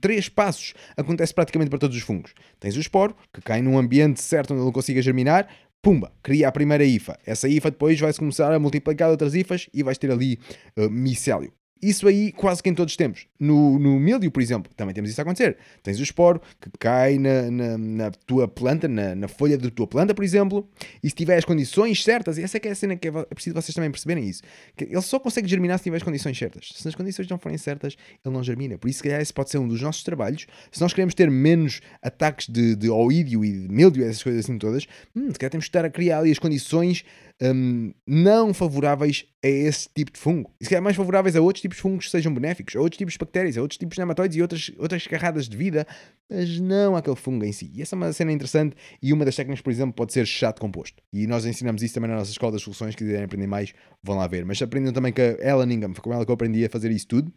três 0.00 0.28
passos 0.28 0.74
acontece 0.96 1.32
praticamente 1.32 1.70
para 1.70 1.78
todos 1.78 1.96
os 1.96 2.02
fungos. 2.02 2.34
Tens 2.58 2.76
o 2.76 2.80
esporo, 2.80 3.14
que 3.32 3.40
cai 3.40 3.62
num 3.62 3.78
ambiente 3.78 4.20
certo 4.20 4.52
onde 4.52 4.64
ele 4.64 4.72
consiga 4.72 5.00
germinar, 5.00 5.48
pumba, 5.80 6.12
cria 6.24 6.48
a 6.48 6.52
primeira 6.52 6.82
IFA. 6.82 7.16
Essa 7.24 7.48
IFA 7.48 7.70
depois 7.70 8.00
vai-se 8.00 8.18
começar 8.18 8.52
a 8.52 8.58
multiplicar 8.58 9.10
outras 9.10 9.32
IFAs 9.32 9.70
e 9.72 9.84
vais 9.84 9.96
ter 9.96 10.10
ali 10.10 10.40
uh, 10.76 10.90
micélio. 10.90 11.52
Isso 11.82 12.06
aí 12.06 12.30
quase 12.32 12.62
que 12.62 12.68
em 12.68 12.74
todos 12.74 12.92
os 12.92 12.96
tempos. 12.96 13.26
No, 13.38 13.78
no 13.78 13.98
milho, 13.98 14.30
por 14.30 14.42
exemplo, 14.42 14.70
também 14.76 14.94
temos 14.94 15.10
isso 15.10 15.20
a 15.20 15.22
acontecer. 15.22 15.56
Tens 15.82 15.98
o 15.98 16.02
esporo 16.02 16.40
que 16.60 16.70
cai 16.78 17.18
na, 17.18 17.50
na, 17.50 17.78
na 17.78 18.10
tua 18.10 18.46
planta, 18.46 18.86
na, 18.86 19.14
na, 19.14 19.28
folha 19.28 19.56
da 19.56 19.70
tua 19.70 19.86
planta, 19.86 20.14
por 20.14 20.22
exemplo, 20.22 20.68
e 21.02 21.08
se 21.08 21.14
tiver 21.14 21.38
as 21.38 21.44
condições 21.44 22.04
certas, 22.04 22.36
e 22.36 22.42
essa 22.42 22.58
é 22.58 22.60
que 22.60 22.68
é 22.68 22.72
a 22.72 22.74
cena 22.74 22.96
que 22.96 23.08
é, 23.08 23.10
é 23.10 23.34
preciso 23.34 23.54
vocês 23.54 23.74
também 23.74 23.90
perceberem 23.90 24.28
isso, 24.28 24.42
que 24.76 24.84
ele 24.84 25.00
só 25.00 25.18
consegue 25.18 25.48
germinar 25.48 25.78
se 25.78 25.84
tiver 25.84 25.96
as 25.96 26.02
condições 26.02 26.36
certas. 26.36 26.70
Se 26.74 26.86
as 26.86 26.94
condições 26.94 27.28
não 27.28 27.38
forem 27.38 27.56
certas, 27.56 27.96
ele 28.24 28.34
não 28.34 28.42
germina. 28.42 28.76
Por 28.76 28.88
isso, 28.88 28.98
se 28.98 29.04
calhar, 29.04 29.20
esse 29.20 29.32
pode 29.32 29.50
ser 29.50 29.58
um 29.58 29.66
dos 29.66 29.80
nossos 29.80 30.02
trabalhos. 30.02 30.46
Se 30.70 30.80
nós 30.80 30.92
queremos 30.92 31.14
ter 31.14 31.30
menos 31.30 31.80
ataques 32.02 32.48
de, 32.48 32.76
de 32.76 32.90
oídio 32.90 33.44
e 33.44 33.52
de 33.52 33.68
mildio, 33.72 34.04
essas 34.04 34.22
coisas 34.22 34.44
assim 34.44 34.58
todas, 34.58 34.86
hum, 35.16 35.30
se 35.32 35.38
calhar 35.38 35.50
temos 35.50 35.64
que 35.64 35.70
estar 35.70 35.84
a 35.84 35.90
criar 35.90 36.18
ali 36.18 36.30
as 36.30 36.38
condições 36.38 37.04
um, 37.42 37.92
não 38.06 38.52
favoráveis 38.52 39.24
a 39.42 39.48
esse 39.48 39.88
tipo 39.94 40.12
de 40.12 40.18
fungo. 40.18 40.52
E 40.60 40.64
se 40.64 40.70
calhar 40.70 40.82
mais 40.82 40.96
favoráveis 40.96 41.34
a 41.34 41.40
outros 41.40 41.62
tipos 41.62 41.76
de 41.76 41.82
fungos 41.82 42.04
que 42.04 42.10
sejam 42.10 42.32
benéficos, 42.34 42.76
a 42.76 42.80
outros 42.80 42.98
tipos 42.98 43.14
de 43.14 43.18
bactérias, 43.18 43.56
a 43.56 43.62
outros 43.62 43.78
tipos 43.78 43.94
de 43.94 44.00
nematóides 44.00 44.36
e 44.36 44.42
outras, 44.42 44.70
outras 44.78 45.06
carradas 45.06 45.48
de 45.48 45.56
vida, 45.56 45.86
mas 46.28 46.60
não 46.60 46.96
aquele 46.96 47.16
fungo 47.16 47.44
em 47.44 47.52
si. 47.52 47.70
E 47.74 47.80
essa 47.80 47.94
é 47.94 47.96
uma 47.96 48.12
cena 48.12 48.32
interessante 48.32 48.76
e 49.02 49.12
uma 49.12 49.24
das 49.24 49.34
técnicas, 49.34 49.62
por 49.62 49.70
exemplo, 49.70 49.94
pode 49.94 50.12
ser 50.12 50.26
chato 50.26 50.60
composto. 50.60 51.02
E 51.12 51.26
nós 51.26 51.46
ensinamos 51.46 51.82
isso 51.82 51.94
também 51.94 52.10
na 52.10 52.16
nossa 52.16 52.30
escola 52.30 52.52
das 52.52 52.62
soluções, 52.62 52.94
que 52.94 53.04
quiserem 53.04 53.24
aprender 53.24 53.46
mais, 53.46 53.72
vão 54.02 54.16
lá 54.16 54.26
ver. 54.26 54.44
Mas 54.44 54.60
aprendam 54.60 54.92
também 54.92 55.12
que 55.12 55.22
a 55.22 55.36
Ellen 55.40 55.72
Ingham, 55.72 55.94
foi 55.94 56.02
com 56.02 56.12
ela 56.12 56.24
que 56.24 56.30
eu 56.30 56.34
aprendi 56.34 56.64
a 56.64 56.68
fazer 56.68 56.90
isso 56.90 57.06
tudo. 57.08 57.32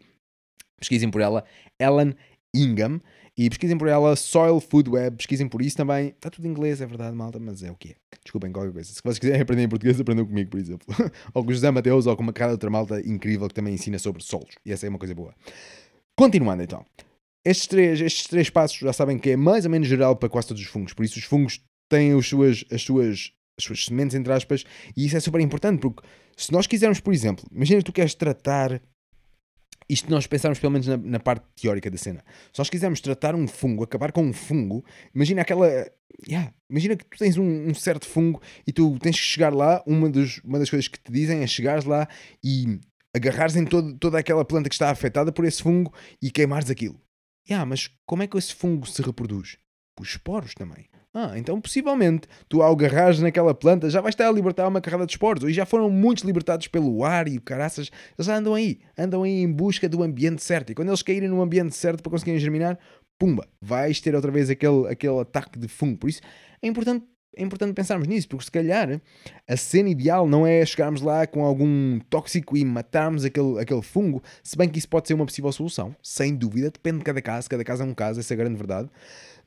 Pesquisem 0.78 1.10
por 1.10 1.22
ela, 1.22 1.44
Ellen 1.80 2.14
Ingham. 2.54 3.00
E 3.36 3.48
pesquisem 3.48 3.76
por 3.76 3.88
ela, 3.88 4.14
Soil 4.14 4.60
Food 4.60 4.90
Web, 4.90 5.16
pesquisem 5.16 5.48
por 5.48 5.60
isso 5.60 5.76
também. 5.76 6.08
Está 6.08 6.30
tudo 6.30 6.46
em 6.46 6.50
inglês, 6.50 6.80
é 6.80 6.86
verdade, 6.86 7.16
malta, 7.16 7.38
mas 7.40 7.64
é 7.64 7.70
o 7.70 7.74
que 7.74 7.90
é. 7.90 7.94
Desculpem 8.22 8.52
qualquer 8.52 8.72
coisa. 8.72 8.92
Se 8.92 9.00
vocês 9.02 9.18
quiserem 9.18 9.42
aprender 9.42 9.64
em 9.64 9.68
português, 9.68 10.00
aprendam 10.00 10.24
comigo, 10.24 10.50
por 10.50 10.60
exemplo. 10.60 10.86
ou 11.34 11.44
com 11.44 11.50
o 11.50 11.52
José 11.52 11.70
Mateus, 11.70 12.06
ou 12.06 12.16
com 12.16 12.22
uma 12.22 12.32
cara 12.32 12.52
outra 12.52 12.70
malta 12.70 13.00
incrível 13.00 13.48
que 13.48 13.54
também 13.54 13.74
ensina 13.74 13.98
sobre 13.98 14.22
solos. 14.22 14.54
E 14.64 14.72
essa 14.72 14.86
é 14.86 14.88
uma 14.88 14.98
coisa 14.98 15.14
boa. 15.14 15.34
Continuando 16.16 16.62
então. 16.62 16.86
Estes 17.44 17.66
três, 17.66 18.00
estes 18.00 18.28
três 18.28 18.48
passos 18.48 18.78
já 18.78 18.92
sabem 18.92 19.18
que 19.18 19.30
é 19.30 19.36
mais 19.36 19.64
ou 19.64 19.70
menos 19.70 19.88
geral 19.88 20.14
para 20.14 20.28
quase 20.28 20.48
todos 20.48 20.62
os 20.62 20.68
fungos. 20.68 20.92
Por 20.92 21.04
isso, 21.04 21.18
os 21.18 21.24
fungos 21.24 21.60
têm 21.90 22.16
as 22.16 22.26
suas, 22.26 22.64
as 22.70 22.82
suas, 22.82 23.32
as 23.58 23.64
suas 23.64 23.84
sementes, 23.84 24.14
entre 24.14 24.32
aspas, 24.32 24.64
e 24.96 25.06
isso 25.06 25.16
é 25.16 25.20
super 25.20 25.40
importante, 25.40 25.80
porque 25.80 26.02
se 26.36 26.52
nós 26.52 26.66
quisermos, 26.66 27.00
por 27.00 27.12
exemplo, 27.12 27.44
imagina 27.52 27.80
que 27.80 27.84
tu 27.84 27.92
queres 27.92 28.14
tratar 28.14 28.80
isto 29.88 30.10
nós 30.10 30.26
pensarmos 30.26 30.58
pelo 30.58 30.72
menos 30.72 30.86
na, 30.86 30.96
na, 30.96 31.20
parte 31.20 31.44
teórica 31.60 31.90
da 31.90 31.98
cena. 31.98 32.24
Se 32.52 32.58
nós 32.58 32.70
quisermos 32.70 33.00
tratar 33.00 33.34
um 33.34 33.46
fungo, 33.46 33.84
acabar 33.84 34.12
com 34.12 34.22
um 34.22 34.32
fungo, 34.32 34.84
imagina 35.14 35.42
aquela. 35.42 35.68
Yeah, 36.28 36.52
imagina 36.70 36.96
que 36.96 37.04
tu 37.04 37.18
tens 37.18 37.36
um, 37.36 37.68
um, 37.68 37.74
certo 37.74 38.06
fungo 38.06 38.40
e 38.66 38.72
tu 38.72 38.98
tens 38.98 39.18
que 39.18 39.26
chegar 39.26 39.52
lá. 39.52 39.82
Uma, 39.86 40.08
dos, 40.08 40.40
uma 40.44 40.58
das 40.58 40.70
coisas 40.70 40.88
que 40.88 40.98
te 40.98 41.12
dizem 41.12 41.42
é 41.42 41.46
chegares 41.46 41.84
lá 41.84 42.08
e 42.42 42.78
agarrares 43.14 43.56
em 43.56 43.64
todo, 43.64 43.96
toda 43.98 44.18
aquela 44.18 44.44
planta 44.44 44.68
que 44.68 44.74
está 44.74 44.90
afetada 44.90 45.32
por 45.32 45.44
esse 45.44 45.62
fungo 45.62 45.92
e 46.22 46.30
queimares 46.30 46.70
aquilo. 46.70 47.00
Yeah, 47.48 47.66
mas 47.66 47.90
como 48.06 48.22
é 48.22 48.26
que 48.26 48.38
esse 48.38 48.54
fungo 48.54 48.86
se 48.86 49.02
reproduz? 49.02 49.58
Por 49.94 50.04
esporos 50.04 50.54
também. 50.54 50.86
Ah, 51.16 51.38
então 51.38 51.60
possivelmente 51.60 52.26
tu 52.48 52.60
ao 52.60 52.72
agarrares 52.72 53.20
naquela 53.20 53.54
planta 53.54 53.88
já 53.88 54.00
vais 54.00 54.14
estar 54.14 54.28
a 54.28 54.32
libertar 54.32 54.66
uma 54.66 54.80
carrada 54.80 55.06
de 55.06 55.12
esporos. 55.12 55.44
E 55.44 55.52
já 55.52 55.64
foram 55.64 55.88
muitos 55.88 56.24
libertados 56.24 56.66
pelo 56.66 57.04
ar 57.04 57.28
e 57.28 57.38
caraças. 57.38 57.88
Eles 58.18 58.28
andam 58.28 58.52
aí, 58.52 58.80
andam 58.98 59.22
aí 59.22 59.40
em 59.42 59.50
busca 59.50 59.88
do 59.88 60.02
ambiente 60.02 60.42
certo. 60.42 60.70
E 60.70 60.74
quando 60.74 60.88
eles 60.88 61.02
caírem 61.02 61.28
no 61.28 61.40
ambiente 61.40 61.76
certo 61.76 62.02
para 62.02 62.10
conseguirem 62.10 62.40
germinar, 62.40 62.76
pumba, 63.16 63.46
vais 63.62 64.00
ter 64.00 64.12
outra 64.16 64.32
vez 64.32 64.50
aquele, 64.50 64.88
aquele 64.88 65.20
ataque 65.20 65.56
de 65.56 65.68
fungo. 65.68 65.98
Por 65.98 66.10
isso 66.10 66.20
é 66.60 66.66
importante 66.66 67.06
é 67.36 67.42
importante 67.42 67.74
pensarmos 67.74 68.06
nisso, 68.06 68.28
porque 68.28 68.44
se 68.44 68.50
calhar 68.50 69.00
a 69.48 69.56
cena 69.56 69.88
ideal 69.88 70.26
não 70.26 70.46
é 70.46 70.64
chegarmos 70.64 71.02
lá 71.02 71.26
com 71.26 71.44
algum 71.44 71.98
tóxico 72.08 72.56
e 72.56 72.64
matarmos 72.64 73.24
aquele, 73.24 73.58
aquele 73.58 73.82
fungo, 73.82 74.22
se 74.40 74.56
bem 74.56 74.68
que 74.68 74.78
isso 74.78 74.88
pode 74.88 75.08
ser 75.08 75.14
uma 75.14 75.26
possível 75.26 75.50
solução, 75.50 75.94
sem 76.00 76.34
dúvida, 76.34 76.70
depende 76.70 76.98
de 76.98 77.04
cada 77.04 77.20
caso, 77.20 77.50
cada 77.50 77.64
caso 77.64 77.82
é 77.82 77.86
um 77.86 77.94
caso, 77.94 78.20
essa 78.20 78.32
é 78.32 78.36
a 78.36 78.38
grande 78.38 78.56
verdade. 78.56 78.88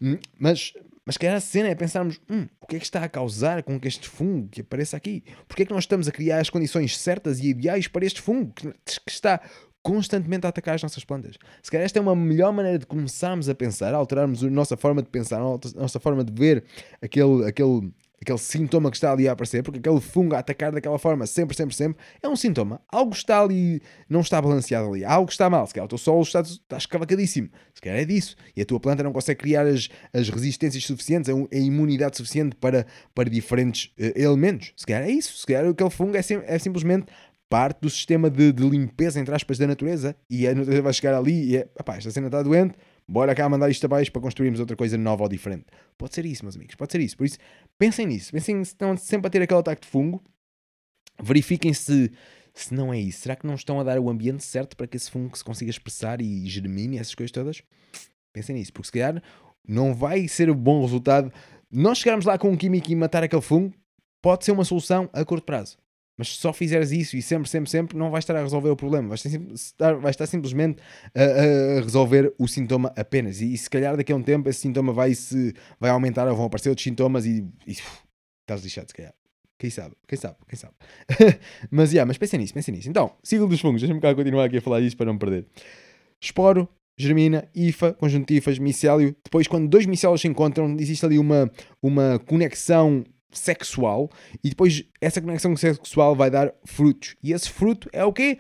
Hum, 0.02 0.18
mas, 0.38 0.74
mas 1.08 1.14
se 1.14 1.20
calhar 1.20 1.38
a 1.38 1.40
cena 1.40 1.70
é 1.70 1.74
pensarmos: 1.74 2.20
hum, 2.30 2.46
o 2.60 2.68
que 2.68 2.76
é 2.76 2.80
que 2.80 2.86
está 2.86 3.02
a 3.02 3.08
causar 3.08 3.64
com 3.64 3.80
que 3.80 3.88
este 3.88 4.10
fungo 4.10 4.50
que 4.50 4.60
apareça 4.60 4.98
aqui? 4.98 5.24
Porque 5.48 5.64
é 5.64 5.66
que 5.66 5.72
nós 5.72 5.86
estamos 5.86 6.06
a 6.06 6.12
criar 6.12 6.42
as 6.42 6.50
condições 6.50 6.98
certas 6.98 7.40
e 7.40 7.48
ideais 7.48 7.88
para 7.88 8.06
este 8.06 8.22
fungo 8.22 8.52
que, 8.54 8.70
que 8.70 9.10
está 9.10 9.40
constantemente 9.82 10.46
a 10.46 10.50
atacar 10.50 10.76
as 10.76 10.84
nossas 10.84 11.06
plantas. 11.06 11.38
Se 11.64 11.72
calhar 11.72 11.86
esta 11.86 11.98
é 11.98 12.02
uma 12.02 12.14
melhor 12.14 12.52
maneira 12.52 12.78
de 12.78 12.86
começarmos 12.86 13.48
a 13.48 13.56
pensar, 13.56 13.94
a 13.94 13.98
alterarmos 13.98 14.44
a 14.44 14.50
nossa 14.50 14.76
forma 14.76 15.02
de 15.02 15.08
pensar, 15.08 15.40
a 15.40 15.80
nossa 15.80 15.98
forma 15.98 16.26
de 16.26 16.34
ver 16.34 16.66
aquele, 17.02 17.48
aquele, 17.48 17.90
aquele 18.22 18.38
sintoma 18.38 18.90
que 18.90 18.98
está 18.98 19.12
ali 19.12 19.28
a 19.28 19.32
aparecer, 19.32 19.64
porque 19.64 19.80
aquele 19.80 20.02
fungo 20.02 20.36
a 20.36 20.40
atacar 20.40 20.72
daquela 20.72 20.98
forma, 20.98 21.26
sempre, 21.28 21.56
sempre, 21.56 21.76
sempre, 21.76 21.98
é 22.22 22.28
um 22.28 22.36
sintoma. 22.36 22.82
Algo 22.90 23.14
está 23.14 23.42
ali, 23.42 23.82
não 24.10 24.22
está 24.22 24.42
balanceado 24.42 24.90
ali, 24.90 25.06
algo 25.06 25.30
está 25.30 25.50
mal. 25.50 25.66
Se 25.68 25.74
calhar 25.74 25.86
o 25.86 25.90
teu 25.90 25.98
solo 25.98 26.22
está, 26.22 26.42
está 26.42 26.78
escavacadíssimo, 26.78 27.50
se 27.74 27.82
calhar 27.82 28.00
é 28.00 28.06
disso. 28.06 28.36
E 28.56 28.62
a 28.62 28.66
tua 28.66 28.80
planta 28.80 29.04
não 29.04 29.14
consegue 29.14 29.40
criar 29.40 29.66
as, 29.66 29.90
as 30.14 30.30
resistências 30.30 30.84
suficientes, 30.84 31.30
a, 31.30 31.34
a 31.34 31.60
imunidade 31.60 32.18
suficiente 32.18 32.56
para, 32.56 32.86
para 33.14 33.30
diferentes 33.30 33.92
uh, 34.00 34.12
elementos. 34.16 34.74
Se 34.76 34.86
calhar 34.86 35.04
é 35.04 35.12
isso. 35.12 35.38
Se 35.38 35.46
calhar 35.46 35.66
aquele 35.66 35.90
fungo 35.90 36.18
é, 36.18 36.22
sim, 36.22 36.42
é 36.46 36.58
simplesmente 36.58 37.08
parte 37.50 37.80
do 37.82 37.90
sistema 37.90 38.30
de, 38.30 38.52
de, 38.52 38.68
limpeza, 38.68 39.20
entre 39.20 39.34
aspas, 39.34 39.58
da 39.58 39.68
natureza. 39.68 40.16
E 40.30 40.48
a 40.48 40.54
natureza 40.54 40.82
vai 40.82 40.94
chegar 40.94 41.18
ali 41.18 41.52
e 41.52 41.58
é, 41.58 41.66
pá, 41.84 41.96
esta 41.98 42.12
cena 42.12 42.28
está 42.28 42.42
doente, 42.42 42.76
bora 43.08 43.34
cá 43.34 43.48
mandar 43.48 43.70
isto 43.70 43.86
abaixo 43.86 44.12
para 44.12 44.22
construirmos 44.22 44.60
outra 44.60 44.76
coisa 44.76 44.98
nova 44.98 45.24
ou 45.24 45.30
diferente. 45.30 45.66
Pode 45.98 46.14
ser 46.14 46.26
isso, 46.26 46.44
meus 46.44 46.56
amigos, 46.56 46.76
pode 46.76 46.92
ser 46.92 47.02
isso. 47.02 47.18
Por 47.18 47.26
isso, 47.26 47.38
pensem 47.78 48.06
nisso. 48.06 48.32
Pensem 48.32 48.64
se 48.64 48.72
estão 48.72 48.96
sempre 48.98 49.28
a 49.28 49.30
ter 49.30 49.42
aquele 49.42 49.60
ataque 49.60 49.82
de 49.82 49.88
fungo. 49.88 50.24
Verifiquem 51.22 51.74
se, 51.74 52.12
se 52.54 52.74
não 52.74 52.94
é 52.94 53.00
isso. 53.00 53.22
Será 53.22 53.36
que 53.36 53.48
não 53.48 53.56
estão 53.56 53.80
a 53.80 53.84
dar 53.84 54.00
o 54.00 54.10
ambiente 54.10 54.44
certo 54.44 54.76
para 54.76 54.88
que 54.88 54.98
esse 54.98 55.10
fungo 55.10 55.38
se 55.38 55.44
consiga 55.44 55.70
expressar 55.70 56.22
e 56.22 56.46
germine 56.48 56.98
essas 56.98 57.16
coisas 57.16 57.32
todas? 57.32 57.62
Pensem 58.34 58.56
nisso, 58.56 58.72
porque 58.72 58.88
se 58.88 58.92
calhar 58.92 59.22
não 59.68 59.94
vai 59.94 60.28
ser 60.28 60.50
um 60.50 60.56
bom 60.56 60.82
resultado. 60.82 61.32
Nós 61.72 61.98
chegarmos 61.98 62.26
lá 62.26 62.38
com 62.38 62.50
um 62.50 62.58
químico 62.58 62.92
e 62.92 62.96
matar 62.96 63.24
aquele 63.24 63.42
fungo, 63.42 63.74
pode 64.22 64.46
ser 64.46 64.52
uma 64.52 64.64
solução 64.64 65.10
a 65.12 65.26
curto 65.26 65.44
prazo. 65.44 65.78
Mas 66.18 66.30
se 66.30 66.42
só 66.42 66.52
fizeres 66.52 66.92
isso 66.92 67.16
e 67.16 67.22
sempre, 67.22 67.48
sempre, 67.48 67.70
sempre, 67.70 67.96
não 67.98 68.10
vais 68.10 68.24
estar 68.24 68.36
a 68.36 68.42
resolver 68.42 68.70
o 68.70 68.76
problema. 68.76 69.10
Vais 69.10 69.24
estar, 69.24 69.94
vais 69.96 70.16
estar 70.16 70.26
simplesmente 70.26 70.82
a, 71.14 71.22
a, 71.22 71.82
resolver 71.82 72.34
o 72.40 72.48
sintoma 72.48 72.92
apenas. 72.98 73.40
E, 73.40 73.54
e, 73.54 73.58
se 73.58 73.70
calhar 73.70 73.96
daqui 73.96 74.12
a 74.12 74.16
um 74.16 74.24
tempo 74.24 74.50
esse 74.50 74.62
sintoma 74.62 74.92
vai, 74.92 75.14
se, 75.14 75.54
vai 75.80 75.92
aumentar 75.92 76.28
ou 76.28 76.36
vão 76.36 76.46
aparecer 76.46 76.70
outros 76.70 76.84
sintomas 76.84 77.26
e, 77.26 77.46
e 77.68 77.74
uf, 77.74 78.00
estás 78.42 78.64
lixado, 78.64 78.88
se 78.88 78.96
calhar. 78.96 79.14
Quem 79.60 79.70
sabe? 79.70 79.96
Quem 80.08 80.18
sabe? 80.18 80.36
Quem 80.48 80.58
sabe? 80.58 80.74
mas, 81.70 81.92
yeah, 81.92 82.08
mas 82.08 82.18
pensem 82.18 82.40
nisso, 82.40 82.54
pensem 82.54 82.74
nisso. 82.74 82.90
Então, 82.90 83.12
ciclo 83.24 83.48
dos 83.48 83.60
fungos. 83.60 83.82
Deixa-me 83.82 84.02
cá 84.02 84.14
continuar 84.14 84.46
aqui 84.46 84.58
a 84.58 84.62
falar 84.62 84.82
disso 84.82 84.98
para 84.98 85.08
não 85.08 85.18
perder. 85.18 85.46
Esporo, 86.22 86.68
germina, 86.98 87.48
IFA, 87.56 87.96
IFAs, 88.30 88.58
micélio. 88.58 89.16
Depois, 89.24 89.48
quando 89.48 89.68
dois 89.68 89.86
micélios 89.86 90.22
se 90.22 90.28
encontram, 90.28 90.76
existe 90.80 91.06
ali 91.06 91.20
uma, 91.20 91.52
uma 91.82 92.20
conexão 92.20 93.04
sexual 93.32 94.10
e 94.44 94.50
depois 94.50 94.84
essa 95.02 95.22
conexão 95.22 95.56
sexual 95.56 96.16
vai 96.16 96.30
dar 96.30 96.54
frutos. 96.66 97.16
E 97.24 97.34
esse 97.34 97.50
fruto 97.50 97.90
é 97.92 98.04
o 98.04 98.14
quê? 98.14 98.38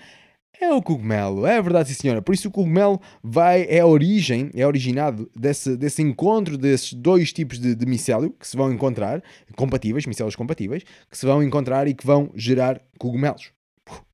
É 0.59 0.73
o 0.73 0.81
cogumelo, 0.81 1.45
é 1.45 1.61
verdade, 1.61 1.89
sim, 1.89 2.01
senhora. 2.01 2.19
Por 2.19 2.33
isso 2.33 2.47
o 2.47 2.51
cogumelo 2.51 2.99
vai, 3.21 3.67
é 3.69 3.81
a 3.81 3.85
origem, 3.85 4.49
é 4.55 4.65
originado 4.65 5.29
desse, 5.35 5.77
desse 5.77 6.01
encontro 6.01 6.57
desses 6.57 6.93
dois 6.93 7.31
tipos 7.31 7.59
de, 7.59 7.75
de 7.75 7.85
micélio 7.85 8.31
que 8.31 8.47
se 8.47 8.57
vão 8.57 8.73
encontrar, 8.73 9.21
compatíveis, 9.55 10.07
micélios 10.07 10.35
compatíveis, 10.35 10.83
que 11.11 11.17
se 11.17 11.27
vão 11.27 11.43
encontrar 11.43 11.87
e 11.87 11.93
que 11.93 12.05
vão 12.05 12.31
gerar 12.33 12.81
cogumelos. 12.97 13.51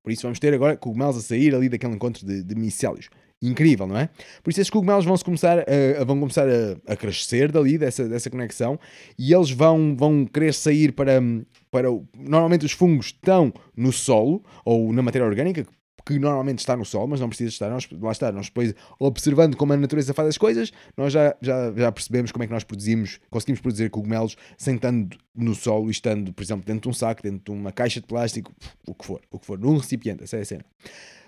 Por 0.04 0.12
isso 0.12 0.24
vamos 0.24 0.38
ter 0.38 0.54
agora 0.54 0.76
cogumelos 0.76 1.16
a 1.16 1.22
sair 1.22 1.56
ali 1.56 1.70
daquele 1.70 1.96
encontro 1.96 2.26
de, 2.26 2.44
de 2.44 2.56
micélios. 2.56 3.10
Incrível, 3.44 3.86
não 3.86 3.98
é? 3.98 4.10
Por 4.42 4.52
isso 4.52 4.62
esses 4.62 4.70
cogumelos 4.70 5.04
vão, 5.04 5.18
começar, 5.18 5.60
a, 5.60 6.04
vão 6.06 6.18
começar 6.18 6.48
a, 6.48 6.94
a, 6.94 6.96
crescer 6.96 7.52
dali, 7.52 7.78
dessa, 7.78 8.08
dessa 8.08 8.30
conexão, 8.30 8.80
e 9.20 9.34
eles 9.34 9.52
vão, 9.52 9.98
vão 9.98 10.26
querer 10.26 10.54
sair 10.54 10.94
para, 10.94 11.22
para. 11.70 11.90
Normalmente 12.18 12.66
os 12.66 12.72
fungos 12.72 13.08
estão 13.08 13.52
no 13.76 13.92
solo 13.92 14.42
ou 14.64 14.94
na 14.94 15.02
matéria 15.02 15.28
orgânica, 15.28 15.68
que 16.06 16.18
normalmente 16.18 16.60
está 16.60 16.78
no 16.78 16.86
sol, 16.86 17.06
mas 17.06 17.20
não 17.20 17.28
precisa 17.28 17.50
estar. 17.50 17.70
Nós, 17.70 17.86
lá 17.92 18.14
está, 18.14 18.32
nós 18.32 18.46
depois, 18.46 18.74
observando 18.98 19.58
como 19.58 19.74
a 19.74 19.78
natureza 19.78 20.14
faz 20.14 20.30
as 20.30 20.38
coisas, 20.38 20.72
nós 20.96 21.12
já, 21.12 21.36
já, 21.42 21.74
já 21.76 21.92
percebemos 21.92 22.32
como 22.32 22.46
é 22.46 22.48
que 22.48 22.54
nós 22.54 22.64
produzimos, 22.64 23.20
conseguimos 23.30 23.60
produzir 23.60 23.90
cogumelos 23.90 24.38
sem 24.58 24.76
estando 24.76 25.18
no 25.36 25.54
solo 25.54 25.90
e 25.90 25.92
estando, 25.92 26.32
por 26.32 26.44
exemplo, 26.44 26.64
dentro 26.66 26.84
de 26.84 26.90
um 26.90 26.94
saco, 26.94 27.22
dentro 27.22 27.54
de 27.54 27.60
uma 27.60 27.74
caixa 27.74 28.00
de 28.00 28.08
plástico, 28.08 28.54
o 28.88 28.96
que 28.96 29.06
for, 29.06 29.20
o 29.30 29.38
que 29.38 29.46
for, 29.46 29.60
num 29.60 29.76
recipiente, 29.76 30.24
essa 30.24 30.38
é 30.38 30.42
a 30.42 30.46
cena. 30.46 30.66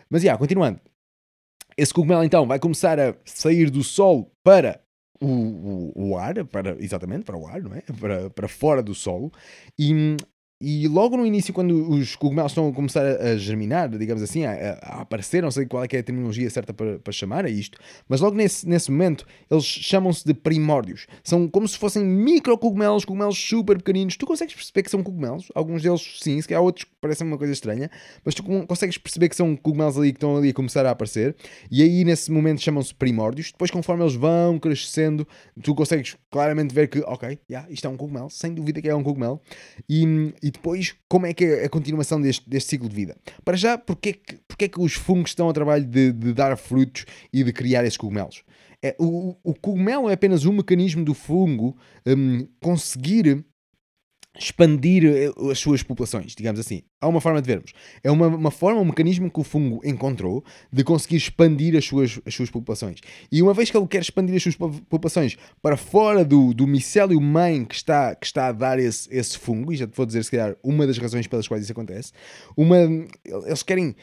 Mas, 0.10 0.22
já, 0.22 0.28
yeah, 0.28 0.40
continuando. 0.40 0.80
Esse 1.78 1.94
cogumelo, 1.94 2.24
então, 2.24 2.48
vai 2.48 2.60
começar 2.60 3.00
a 3.00 3.16
sair 3.26 3.70
do 3.70 3.84
solo 3.84 4.32
para 4.44 4.82
o, 5.20 5.28
o, 5.28 6.10
o, 6.10 6.18
ar, 6.18 6.46
para, 6.46 6.76
exatamente, 6.82 7.24
para 7.26 7.38
o 7.38 7.48
ar, 7.48 7.62
não 7.62 7.74
é? 7.74 7.82
Para, 8.00 8.30
para 8.30 8.48
fora 8.48 8.82
do 8.82 8.96
solo. 8.96 9.32
E 9.78 10.16
e 10.62 10.88
logo 10.88 11.18
no 11.18 11.26
início, 11.26 11.54
quando 11.54 11.90
os 11.90 12.16
cogumelos 12.16 12.54
estão 12.54 12.70
a 12.70 12.72
começar 12.72 13.06
a, 13.06 13.36
germinar, 13.36 13.90
digamos 13.90 14.24
assim, 14.24 14.46
a, 14.46 14.80
a, 14.82 15.02
aparecer, 15.02 15.44
não 15.44 15.52
sei 15.52 15.66
qual 15.66 15.84
é, 15.84 15.88
é 15.92 15.98
a 15.98 16.04
terminologia 16.04 16.50
certa 16.50 16.74
para, 16.74 16.98
para 16.98 17.12
chamar 17.12 17.44
a 17.44 17.50
isto, 17.50 17.78
mas 18.08 18.22
logo 18.22 18.38
nesse, 18.38 18.66
nesse 18.68 18.90
momento 18.90 19.26
eles 19.52 19.66
chamam-se 19.66 20.26
de 20.26 20.34
primórdios. 20.34 21.08
São 21.26 21.46
como 21.50 21.68
se 21.68 21.78
fossem 21.78 22.06
micro 22.06 22.58
cogumelos, 22.58 23.04
cogumelos 23.04 23.38
super 23.38 23.78
pequeninos. 23.78 24.16
Tu 24.16 24.26
consegues 24.26 24.56
perceber 24.56 24.84
que 24.84 24.90
são 24.90 25.04
cogumelos? 25.04 25.52
Alguns 25.54 25.84
deles 25.84 26.20
sim, 26.22 26.42
se 26.42 26.48
calhar 26.48 26.64
outros 26.64 26.86
parecem 27.02 27.28
uma 27.28 27.38
coisa 27.38 27.52
estranha, 27.52 27.92
mas 28.24 28.34
tu 28.34 28.42
consegues 28.66 28.98
perceber 28.98 29.28
que 29.28 29.36
são 29.36 29.58
cogumelos 29.58 29.98
ali 29.98 30.14
que 30.14 30.18
estão 30.18 30.38
ali 30.38 30.52
a 30.52 30.54
começar 30.54 30.86
a 30.86 30.92
aparecer. 30.92 31.36
E 31.70 31.84
aí 31.84 32.06
nesse 32.06 32.32
momento 32.32 32.62
chamam-se 32.62 32.96
primórdios. 32.96 33.52
Depois, 33.52 33.70
conforme 33.70 34.04
eles 34.04 34.16
vão 34.16 34.58
crescendo, 34.58 35.28
tu 35.62 35.76
consegues 35.76 36.16
claramente 36.32 36.74
ver 36.74 36.88
que, 36.88 37.00
ok, 37.02 37.38
yeah, 37.50 37.70
isto 37.70 37.86
é 37.86 37.90
um 37.90 37.98
cogumelo, 37.98 38.30
sem 38.30 38.54
dúvida 38.54 38.82
que 38.82 38.88
é 38.88 38.96
um 38.96 39.04
cogumelo. 39.04 39.42
E 39.90 40.06
e 40.46 40.52
depois, 40.52 40.94
como 41.10 41.26
é 41.26 41.34
que 41.34 41.44
é 41.44 41.66
a 41.66 41.70
continuação 41.70 42.22
deste, 42.22 42.48
deste 42.48 42.70
ciclo 42.70 42.88
de 42.88 42.94
vida? 42.94 43.18
Para 43.44 43.58
já, 43.58 43.80
porque 43.80 44.10
é 44.10 44.14
que, 44.14 44.40
porque 44.48 44.66
é 44.66 44.68
que 44.68 44.80
os 44.80 44.94
fungos 44.94 45.32
estão 45.32 45.48
ao 45.48 45.54
trabalho 45.54 45.84
de, 45.84 46.12
de 46.12 46.34
dar 46.34 46.56
frutos 46.56 47.04
e 47.34 47.44
de 47.44 47.52
criar 47.52 47.84
esses 47.84 47.98
cogumelos? 47.98 48.44
É, 48.80 48.96
o, 49.00 49.36
o 49.44 49.56
cogumelo 49.56 50.08
é 50.08 50.14
apenas 50.14 50.46
um 50.46 50.54
mecanismo 50.54 51.04
do 51.04 51.16
fungo 51.16 51.76
um, 52.06 52.48
conseguir 52.62 53.44
expandir 54.38 55.06
eh, 55.06 55.52
as 55.52 55.60
suas 55.60 55.84
populações, 55.84 56.34
digamos 56.36 56.60
assim. 56.60 56.84
Há 57.02 57.08
uma 57.08 57.22
forma 57.22 57.42
de 57.42 57.48
vermos. 57.48 57.74
É 58.04 58.12
uma, 58.12 58.28
uma 58.28 58.52
forma, 58.52 58.82
um 58.82 58.86
mecanismo 58.86 59.30
que 59.30 59.40
o 59.40 59.44
fungo 59.44 59.82
encontrou 59.84 60.44
de 60.72 60.84
conseguir 60.84 61.18
expandir 61.18 61.76
as 61.76 61.86
suas, 61.86 62.20
as 62.26 62.34
suas 62.34 62.50
populações. 62.50 63.00
E 63.32 63.42
uma 63.42 63.54
vez 63.54 63.70
que 63.70 63.78
ele 63.78 63.88
quer 63.88 64.02
expandir 64.02 64.36
as 64.36 64.44
suas 64.44 64.56
populações 64.56 65.38
para 65.62 65.78
fora 65.78 66.26
do, 66.26 66.54
do 66.54 66.68
micélio 66.68 67.20
mãe 67.22 67.64
que 67.66 67.76
está, 67.76 68.16
que 68.16 68.26
está 68.26 68.48
a 68.48 68.52
dar 68.52 68.80
esse, 68.80 69.08
esse 69.16 69.38
fungo, 69.38 69.72
e 69.72 69.78
já 69.78 69.88
te 69.88 69.96
vou 69.96 70.06
dizer 70.06 70.24
se 70.24 70.32
calhar 70.32 70.56
uma 70.64 70.86
das 70.86 70.98
razões 70.98 71.28
pelas 71.28 71.48
quais 71.48 71.64
isso 71.64 71.72
acontece, 71.72 72.12
uma, 72.56 72.78
eles 73.46 73.64
querem 73.64 73.96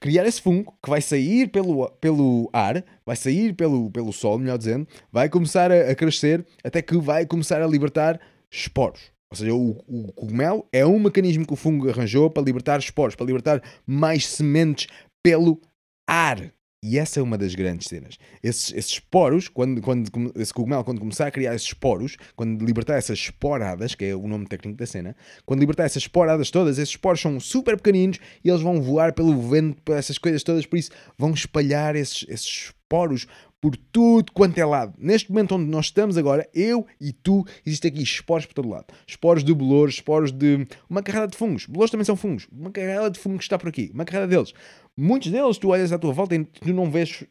criar 0.00 0.26
esse 0.26 0.40
fungo 0.42 0.74
que 0.82 0.90
vai 0.90 1.00
sair 1.00 1.48
pelo, 1.48 1.88
pelo 1.92 2.50
ar, 2.52 2.84
vai 3.06 3.16
sair 3.16 3.54
pelo, 3.54 3.90
pelo 3.90 4.12
sol, 4.12 4.38
melhor 4.38 4.58
dizendo, 4.58 4.86
vai 5.10 5.28
começar 5.28 5.72
a, 5.72 5.90
a 5.90 5.94
crescer 5.94 6.44
até 6.62 6.82
que 6.82 6.96
vai 6.98 7.24
começar 7.24 7.62
a 7.62 7.66
libertar 7.66 8.20
esporos. 8.50 9.13
Ou 9.34 9.36
seja, 9.36 9.54
o, 9.54 9.70
o, 9.88 10.12
cogumelo 10.12 10.64
é 10.72 10.86
um 10.86 10.98
mecanismo 10.98 11.44
que 11.44 11.52
o 11.52 11.56
fungo 11.56 11.90
arranjou 11.90 12.30
para 12.30 12.42
libertar 12.42 12.78
esporos, 12.78 13.16
para 13.16 13.26
libertar 13.26 13.60
mais 13.84 14.26
sementes 14.26 14.86
pelo 15.22 15.60
ar. 16.08 16.52
E 16.80 16.98
essa 16.98 17.18
é 17.18 17.22
uma 17.22 17.36
das 17.38 17.54
grandes 17.54 17.88
cenas. 17.88 18.18
Esses, 18.42 18.72
esses 18.74 18.92
esporos, 18.92 19.48
quando, 19.48 19.80
quando 19.80 20.32
esse 20.36 20.52
cogumelo, 20.52 20.84
quando 20.84 21.00
começar 21.00 21.26
a 21.26 21.30
criar 21.30 21.54
esses 21.54 21.68
esporos, 21.68 22.16
quando 22.36 22.62
libertar 22.64 22.96
essas 22.96 23.18
esporadas, 23.18 23.94
que 23.94 24.04
é 24.04 24.14
o 24.14 24.28
nome 24.28 24.46
técnico 24.46 24.78
da 24.78 24.86
cena, 24.86 25.16
quando 25.46 25.60
libertar 25.60 25.84
essas 25.84 26.02
esporadas 26.02 26.50
todas, 26.50 26.78
esses 26.78 26.90
esporos 26.90 27.20
são 27.20 27.40
super 27.40 27.76
pequeninos 27.76 28.18
e 28.44 28.50
eles 28.50 28.60
vão 28.60 28.82
voar 28.82 29.14
pelo 29.14 29.40
vento, 29.40 29.82
por 29.82 29.96
essas 29.96 30.18
coisas 30.18 30.42
todas, 30.42 30.66
por 30.66 30.78
isso 30.78 30.90
vão 31.18 31.32
espalhar 31.32 31.96
esses, 31.96 32.26
esses 32.28 32.46
esporos 32.46 33.26
por 33.64 33.78
tudo 33.90 34.30
quanto 34.30 34.58
é 34.58 34.64
lado. 34.66 34.92
Neste 34.98 35.32
momento 35.32 35.54
onde 35.54 35.64
nós 35.64 35.86
estamos 35.86 36.18
agora, 36.18 36.46
eu 36.52 36.86
e 37.00 37.14
tu, 37.14 37.46
existem 37.64 37.90
aqui 37.90 38.02
esporos 38.02 38.44
por 38.44 38.52
todo 38.52 38.68
lado. 38.68 38.88
Esporos 39.06 39.42
de 39.42 39.54
bolores, 39.54 39.94
esporos 39.94 40.30
de. 40.30 40.68
uma 40.86 41.02
carrada 41.02 41.28
de 41.28 41.36
fungos. 41.38 41.64
Bolores 41.64 41.90
também 41.90 42.04
são 42.04 42.14
fungos. 42.14 42.46
Uma 42.52 42.70
carrada 42.70 43.10
de 43.10 43.18
fungos 43.18 43.46
está 43.46 43.58
por 43.58 43.70
aqui. 43.70 43.90
Uma 43.94 44.04
carrada 44.04 44.28
deles. 44.28 44.52
Muitos 44.94 45.30
deles, 45.30 45.56
tu 45.56 45.68
olhas 45.68 45.92
à 45.92 45.98
tua 45.98 46.12
volta 46.12 46.34
e 46.34 46.44
tu 46.44 46.74
não 46.74 46.90
vês 46.90 47.24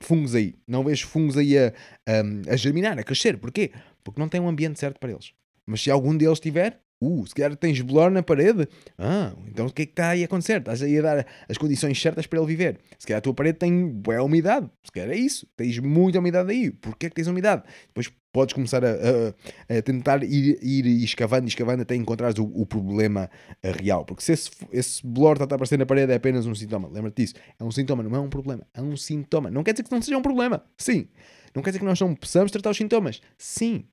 fungos 0.00 0.34
aí. 0.34 0.54
Não 0.66 0.82
vês 0.82 1.02
fungos 1.02 1.36
aí 1.36 1.58
a, 1.58 1.74
a, 2.08 2.52
a 2.54 2.56
germinar, 2.56 2.98
a 2.98 3.02
crescer. 3.02 3.36
Porquê? 3.36 3.70
Porque 4.02 4.18
não 4.18 4.28
tem 4.30 4.40
um 4.40 4.48
ambiente 4.48 4.80
certo 4.80 4.98
para 4.98 5.10
eles. 5.10 5.34
Mas 5.66 5.82
se 5.82 5.90
algum 5.90 6.16
deles 6.16 6.40
tiver, 6.40 6.80
Uh, 7.04 7.26
se 7.26 7.34
calhar 7.34 7.54
tens 7.56 7.80
bolor 7.80 8.10
na 8.10 8.22
parede. 8.22 8.68
Ah, 8.98 9.32
então 9.46 9.66
o 9.66 9.72
que 9.72 9.82
é 9.82 9.86
que 9.86 9.92
está 9.92 10.08
aí 10.10 10.22
a 10.22 10.24
acontecer? 10.24 10.58
Estás 10.58 10.82
aí 10.82 10.98
a 10.98 11.02
dar 11.02 11.26
as 11.48 11.58
condições 11.58 12.00
certas 12.00 12.26
para 12.26 12.38
ele 12.38 12.48
viver. 12.48 12.78
Se 12.98 13.06
calhar 13.06 13.18
a 13.18 13.20
tua 13.20 13.34
parede 13.34 13.58
tem 13.58 13.88
boa 13.88 14.22
umidade. 14.22 14.70
Se 14.82 14.90
calhar 14.90 15.10
é 15.10 15.18
isso. 15.18 15.46
Tens 15.56 15.78
muita 15.78 16.18
umidade 16.18 16.50
aí. 16.50 16.70
Porquê 16.70 17.06
é 17.06 17.08
que 17.08 17.16
tens 17.16 17.26
umidade? 17.26 17.62
Depois 17.88 18.10
podes 18.32 18.52
começar 18.52 18.84
a, 18.84 18.88
a, 18.88 19.78
a 19.78 19.82
tentar 19.82 20.24
ir, 20.24 20.58
ir 20.60 20.86
escavando 21.04 21.46
escavando 21.46 21.82
até 21.82 21.94
encontrares 21.94 22.36
o, 22.38 22.44
o 22.44 22.66
problema 22.66 23.30
eh, 23.62 23.72
real. 23.72 24.04
Porque 24.04 24.22
se 24.22 24.32
esse, 24.32 24.50
esse 24.72 25.06
blor 25.06 25.34
está 25.34 25.44
a 25.44 25.54
aparecer 25.54 25.78
na 25.78 25.86
parede 25.86 26.12
é 26.12 26.16
apenas 26.16 26.44
um 26.46 26.54
sintoma. 26.54 26.88
Lembra-te 26.88 27.22
disso. 27.22 27.34
É 27.58 27.62
um 27.62 27.70
sintoma, 27.70 28.02
não 28.02 28.14
é 28.16 28.20
um 28.20 28.28
problema. 28.28 28.66
É 28.74 28.82
um 28.82 28.96
sintoma. 28.96 29.50
Não 29.50 29.62
quer 29.62 29.72
dizer 29.72 29.84
que 29.84 29.92
não 29.92 30.02
seja 30.02 30.18
um 30.18 30.22
problema. 30.22 30.64
Sim. 30.76 31.06
Não 31.54 31.62
quer 31.62 31.70
dizer 31.70 31.78
que 31.78 31.84
nós 31.84 32.00
não 32.00 32.14
possamos 32.14 32.50
tratar 32.50 32.70
os 32.70 32.76
sintomas. 32.76 33.20
Sim. 33.38 33.84